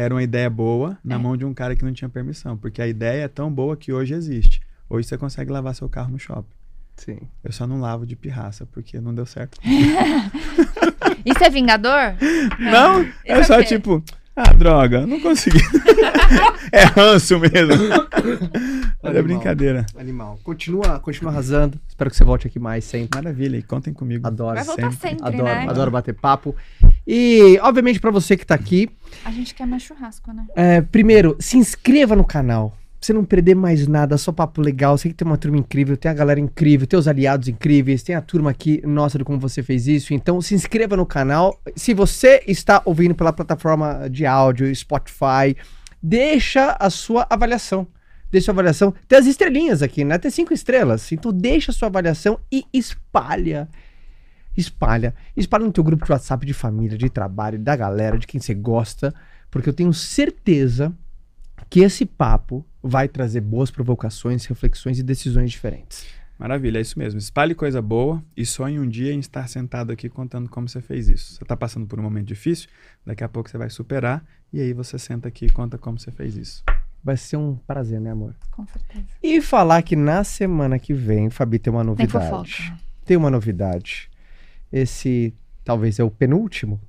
Era 0.00 0.14
uma 0.14 0.22
ideia 0.22 0.48
boa 0.48 0.96
na 1.04 1.16
é. 1.16 1.18
mão 1.18 1.36
de 1.36 1.44
um 1.44 1.52
cara 1.52 1.76
que 1.76 1.84
não 1.84 1.92
tinha 1.92 2.08
permissão. 2.08 2.56
Porque 2.56 2.80
a 2.80 2.88
ideia 2.88 3.24
é 3.24 3.28
tão 3.28 3.52
boa 3.52 3.76
que 3.76 3.92
hoje 3.92 4.14
existe. 4.14 4.62
Hoje 4.88 5.06
você 5.06 5.18
consegue 5.18 5.52
lavar 5.52 5.74
seu 5.74 5.90
carro 5.90 6.10
no 6.10 6.18
shopping. 6.18 6.54
Sim. 6.96 7.18
Eu 7.44 7.52
só 7.52 7.66
não 7.66 7.78
lavo 7.78 8.06
de 8.06 8.16
pirraça, 8.16 8.64
porque 8.64 8.98
não 8.98 9.14
deu 9.14 9.26
certo. 9.26 9.60
Isso 11.22 11.44
é 11.44 11.50
vingador? 11.50 12.14
Não, 12.58 13.02
é, 13.02 13.12
é 13.26 13.42
só 13.42 13.62
tipo, 13.62 14.02
ah, 14.36 14.52
droga, 14.52 15.06
não 15.06 15.20
consegui. 15.20 15.58
é 16.72 16.84
ranço 16.84 17.38
mesmo. 17.38 17.74
Olha 19.02 19.18
é 19.18 19.22
brincadeira. 19.22 19.84
Animal. 19.98 20.38
Continua, 20.42 21.00
continua 21.00 21.32
arrasando. 21.32 21.80
Espero 21.88 22.10
que 22.10 22.16
você 22.16 22.24
volte 22.24 22.46
aqui 22.46 22.58
mais 22.58 22.84
sempre. 22.84 23.18
Maravilha, 23.18 23.56
e 23.56 23.62
contem 23.62 23.92
comigo. 23.92 24.26
Adoro. 24.26 24.54
Vai 24.54 24.64
voltar 24.64 24.92
sempre, 24.92 25.08
sempre 25.08 25.26
adoro, 25.26 25.44
né? 25.44 25.66
adoro 25.68 25.90
bater 25.90 26.14
papo. 26.14 26.54
E, 27.06 27.58
obviamente, 27.60 27.98
para 27.98 28.10
você 28.10 28.36
que 28.36 28.46
tá 28.46 28.54
aqui. 28.54 28.88
A 29.24 29.30
gente 29.30 29.54
quer 29.54 29.66
mais 29.66 29.82
churrasco, 29.82 30.32
né? 30.32 30.46
É, 30.54 30.80
primeiro, 30.80 31.36
se 31.40 31.58
inscreva 31.58 32.14
no 32.14 32.24
canal 32.24 32.76
você 33.00 33.14
não 33.14 33.24
perder 33.24 33.54
mais 33.54 33.86
nada, 33.86 34.18
só 34.18 34.30
papo 34.30 34.60
legal. 34.60 34.98
Sei 34.98 35.10
que 35.10 35.16
tem 35.16 35.26
uma 35.26 35.38
turma 35.38 35.56
incrível, 35.56 35.96
tem 35.96 36.10
a 36.10 36.14
galera 36.14 36.38
incrível, 36.38 36.86
tem 36.86 36.98
os 36.98 37.08
aliados 37.08 37.48
incríveis, 37.48 38.02
tem 38.02 38.14
a 38.14 38.20
turma 38.20 38.50
aqui, 38.50 38.82
nossa, 38.86 39.16
de 39.16 39.24
como 39.24 39.40
você 39.40 39.62
fez 39.62 39.86
isso. 39.86 40.12
Então 40.12 40.40
se 40.42 40.54
inscreva 40.54 40.96
no 40.96 41.06
canal. 41.06 41.58
Se 41.74 41.94
você 41.94 42.42
está 42.46 42.82
ouvindo 42.84 43.14
pela 43.14 43.32
plataforma 43.32 44.06
de 44.10 44.26
áudio, 44.26 44.74
Spotify, 44.74 45.56
deixa 46.02 46.76
a 46.78 46.90
sua 46.90 47.26
avaliação. 47.30 47.86
Deixa 48.30 48.50
a 48.50 48.52
avaliação. 48.52 48.94
Tem 49.08 49.18
as 49.18 49.26
estrelinhas 49.26 49.82
aqui, 49.82 50.04
né? 50.04 50.18
Tem 50.18 50.30
cinco 50.30 50.52
estrelas. 50.52 51.10
Então 51.10 51.32
deixa 51.32 51.70
a 51.70 51.74
sua 51.74 51.88
avaliação 51.88 52.38
e 52.52 52.64
espalha. 52.70 53.66
Espalha. 54.54 55.14
Espalha 55.34 55.64
no 55.64 55.72
teu 55.72 55.82
grupo 55.82 56.04
de 56.04 56.12
WhatsApp 56.12 56.44
de 56.44 56.52
família, 56.52 56.98
de 56.98 57.08
trabalho, 57.08 57.58
da 57.58 57.74
galera, 57.74 58.18
de 58.18 58.26
quem 58.26 58.38
você 58.38 58.52
gosta. 58.52 59.14
Porque 59.50 59.70
eu 59.70 59.72
tenho 59.72 59.92
certeza 59.94 60.92
que 61.68 61.80
esse 61.80 62.04
papo 62.04 62.64
vai 62.82 63.08
trazer 63.08 63.40
boas 63.40 63.70
provocações, 63.70 64.44
reflexões 64.46 64.98
e 64.98 65.02
decisões 65.02 65.50
diferentes. 65.50 66.06
Maravilha, 66.38 66.78
é 66.78 66.80
isso 66.80 66.98
mesmo. 66.98 67.18
Espalhe 67.18 67.54
coisa 67.54 67.82
boa 67.82 68.24
e 68.34 68.46
sonhe 68.46 68.80
um 68.80 68.88
dia 68.88 69.12
em 69.12 69.18
estar 69.18 69.46
sentado 69.46 69.92
aqui 69.92 70.08
contando 70.08 70.48
como 70.48 70.66
você 70.66 70.80
fez 70.80 71.06
isso. 71.06 71.34
Você 71.34 71.42
está 71.44 71.54
passando 71.54 71.86
por 71.86 72.00
um 72.00 72.02
momento 72.02 72.28
difícil, 72.28 72.68
daqui 73.04 73.22
a 73.22 73.28
pouco 73.28 73.50
você 73.50 73.58
vai 73.58 73.68
superar 73.68 74.24
e 74.50 74.58
aí 74.58 74.72
você 74.72 74.98
senta 74.98 75.28
aqui 75.28 75.46
e 75.46 75.50
conta 75.50 75.76
como 75.76 75.98
você 75.98 76.10
fez 76.10 76.38
isso. 76.38 76.64
Vai 77.04 77.16
ser 77.18 77.36
um 77.36 77.56
prazer, 77.56 78.00
né, 78.00 78.10
amor? 78.10 78.34
Com 78.50 78.66
certeza. 78.66 79.04
E 79.22 79.40
falar 79.42 79.82
que 79.82 79.94
na 79.94 80.24
semana 80.24 80.78
que 80.78 80.94
vem, 80.94 81.28
Fabi, 81.28 81.58
tem 81.58 81.70
uma 81.70 81.80
Tem 81.80 82.06
novidade. 82.06 82.54
fofoca. 82.54 82.78
Tem 83.04 83.16
uma 83.18 83.30
novidade. 83.30 84.10
Esse 84.72 85.34
talvez 85.62 85.98
é 85.98 86.04
o 86.04 86.10
penúltimo. 86.10 86.80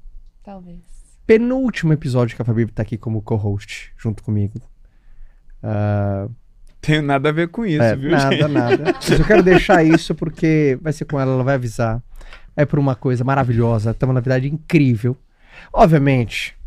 Talvez. 0.43 0.79
Penúltimo 1.27 1.91
episódio 1.93 2.35
que 2.35 2.41
a 2.41 2.45
Fabi 2.45 2.65
tá 2.67 2.83
aqui 2.83 2.97
como 2.97 3.21
co-host, 3.21 3.93
junto 3.97 4.23
comigo. 4.23 4.61
Ah, 5.63 6.27
Tenho 6.81 7.03
nada 7.03 7.29
a 7.29 7.31
ver 7.31 7.49
com 7.49 7.63
isso, 7.63 7.83
é, 7.83 7.95
viu, 7.95 8.09
nada, 8.09 8.35
gente? 8.35 8.47
nada. 8.47 8.83
Mas 8.95 9.11
eu 9.11 9.23
quero 9.23 9.43
deixar 9.43 9.83
isso 9.83 10.15
porque 10.15 10.79
vai 10.81 10.91
ser 10.91 11.05
com 11.05 11.19
ela, 11.19 11.31
ela 11.31 11.43
vai 11.43 11.53
avisar. 11.53 12.01
É 12.57 12.65
por 12.65 12.79
uma 12.79 12.95
coisa 12.95 13.23
maravilhosa, 13.23 13.93
tem 13.93 14.07
uma 14.09 14.15
novidade 14.15 14.47
incrível. 14.47 15.15
Obviamente, 15.71 16.57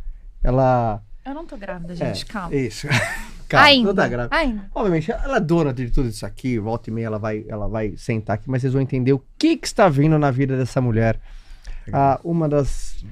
ela. 0.42 1.02
Eu 1.26 1.34
não 1.34 1.44
tô 1.44 1.56
grávida, 1.56 1.96
gente. 1.96 2.22
é, 2.22 2.26
calma. 2.26 2.54
Isso. 2.54 2.86
Calma, 3.46 3.66
Ainda. 3.66 3.88
não 3.88 3.94
tá 3.94 4.08
grávida. 4.08 4.36
Ainda. 4.36 4.70
Obviamente, 4.74 5.12
ela 5.12 5.36
é 5.36 5.40
dona 5.40 5.72
de 5.72 5.90
tudo 5.90 6.08
isso 6.08 6.24
aqui, 6.24 6.58
volta 6.58 6.88
e 6.88 6.92
meia 6.92 7.06
ela 7.06 7.18
vai, 7.18 7.44
ela 7.46 7.68
vai 7.68 7.94
sentar 7.94 8.36
aqui, 8.36 8.48
mas 8.48 8.62
vocês 8.62 8.72
vão 8.72 8.80
entender 8.80 9.12
o 9.12 9.22
que, 9.38 9.58
que 9.58 9.66
está 9.66 9.86
vindo 9.86 10.18
na 10.18 10.30
vida 10.30 10.56
dessa 10.56 10.80
mulher. 10.80 11.20
Ah, 11.92 12.18
uma 12.24 12.48
das, 12.48 13.04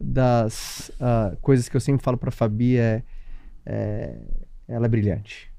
das 0.00 0.92
ah, 1.00 1.32
coisas 1.42 1.68
que 1.68 1.76
eu 1.76 1.80
sempre 1.80 2.04
falo 2.04 2.16
pra 2.16 2.30
Fabi 2.30 2.76
é, 2.76 3.02
é, 3.66 4.16
ela 4.70 4.86
é 4.86 4.88
brilhante. 4.88 5.50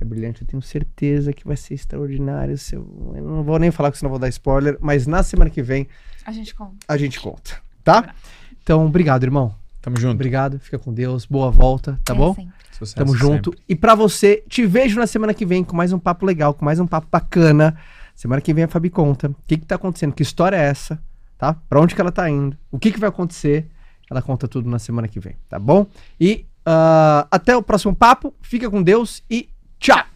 É 0.00 0.04
brilhante, 0.04 0.42
eu 0.42 0.46
tenho 0.48 0.60
certeza 0.62 1.32
que 1.32 1.46
vai 1.46 1.56
ser 1.56 1.74
extraordinário. 1.74 2.58
Se 2.58 2.74
eu, 2.74 3.12
eu 3.16 3.22
não 3.24 3.42
vou 3.44 3.58
nem 3.58 3.70
falar 3.70 3.90
que 3.92 3.98
senão 3.98 4.08
eu 4.08 4.12
vou 4.12 4.18
dar 4.18 4.28
spoiler, 4.28 4.76
mas 4.80 5.06
na 5.06 5.22
semana 5.22 5.48
que 5.50 5.62
vem 5.62 5.86
A 6.26 6.32
gente 6.32 6.54
conta. 6.54 6.74
a 6.88 6.96
gente 6.96 7.20
conta, 7.20 7.56
tá? 7.84 8.14
Então, 8.62 8.86
obrigado, 8.86 9.22
irmão. 9.24 9.54
Tamo 9.80 9.98
junto. 10.00 10.14
Obrigado, 10.14 10.58
fica 10.58 10.78
com 10.78 10.92
Deus, 10.92 11.26
boa 11.26 11.50
volta, 11.50 12.00
tá 12.04 12.12
É 12.14 12.16
bom? 12.16 12.34
sempre. 12.34 12.52
Sucesso 12.72 12.96
Tamo 12.96 13.14
junto. 13.16 13.50
sempre. 13.50 13.64
E 13.68 13.76
pra 13.76 13.94
você, 13.94 14.42
te 14.48 14.66
vejo 14.66 14.98
na 14.98 15.06
semana 15.06 15.32
que 15.32 15.46
vem 15.46 15.62
com 15.62 15.76
mais 15.76 15.92
um 15.92 15.98
papo 15.98 16.24
legal, 16.26 16.52
com 16.54 16.64
mais 16.64 16.80
um 16.80 16.86
papo 16.86 17.06
bacana. 17.10 17.76
Semana 18.16 18.40
que 18.40 18.52
vem 18.54 18.64
a 18.64 18.68
Fabi 18.68 18.90
conta 18.90 19.28
o 19.28 19.36
que 19.46 19.56
que 19.58 19.66
tá 19.66 19.74
acontecendo, 19.76 20.12
que 20.12 20.22
história 20.22 20.56
é 20.56 20.64
essa, 20.64 21.00
tá? 21.38 21.54
Pra 21.68 21.80
onde 21.80 21.94
que 21.94 22.00
ela 22.00 22.10
tá 22.12 22.28
indo, 22.28 22.56
o 22.70 22.78
que 22.78 22.90
que 22.90 22.98
vai 22.98 23.08
acontecer. 23.10 23.68
Ela 24.10 24.20
conta 24.22 24.46
tudo 24.48 24.68
na 24.68 24.78
semana 24.78 25.06
que 25.08 25.20
vem, 25.20 25.36
tá 25.48 25.58
bom? 25.58 25.86
E 26.20 26.46
ah, 26.64 27.26
até 27.30 27.56
o 27.56 27.62
próximo 27.62 27.94
papo. 27.94 28.34
Fica 28.40 28.70
com 28.70 28.82
Deus 28.82 29.22
e 29.30 29.48
tchau! 29.78 30.13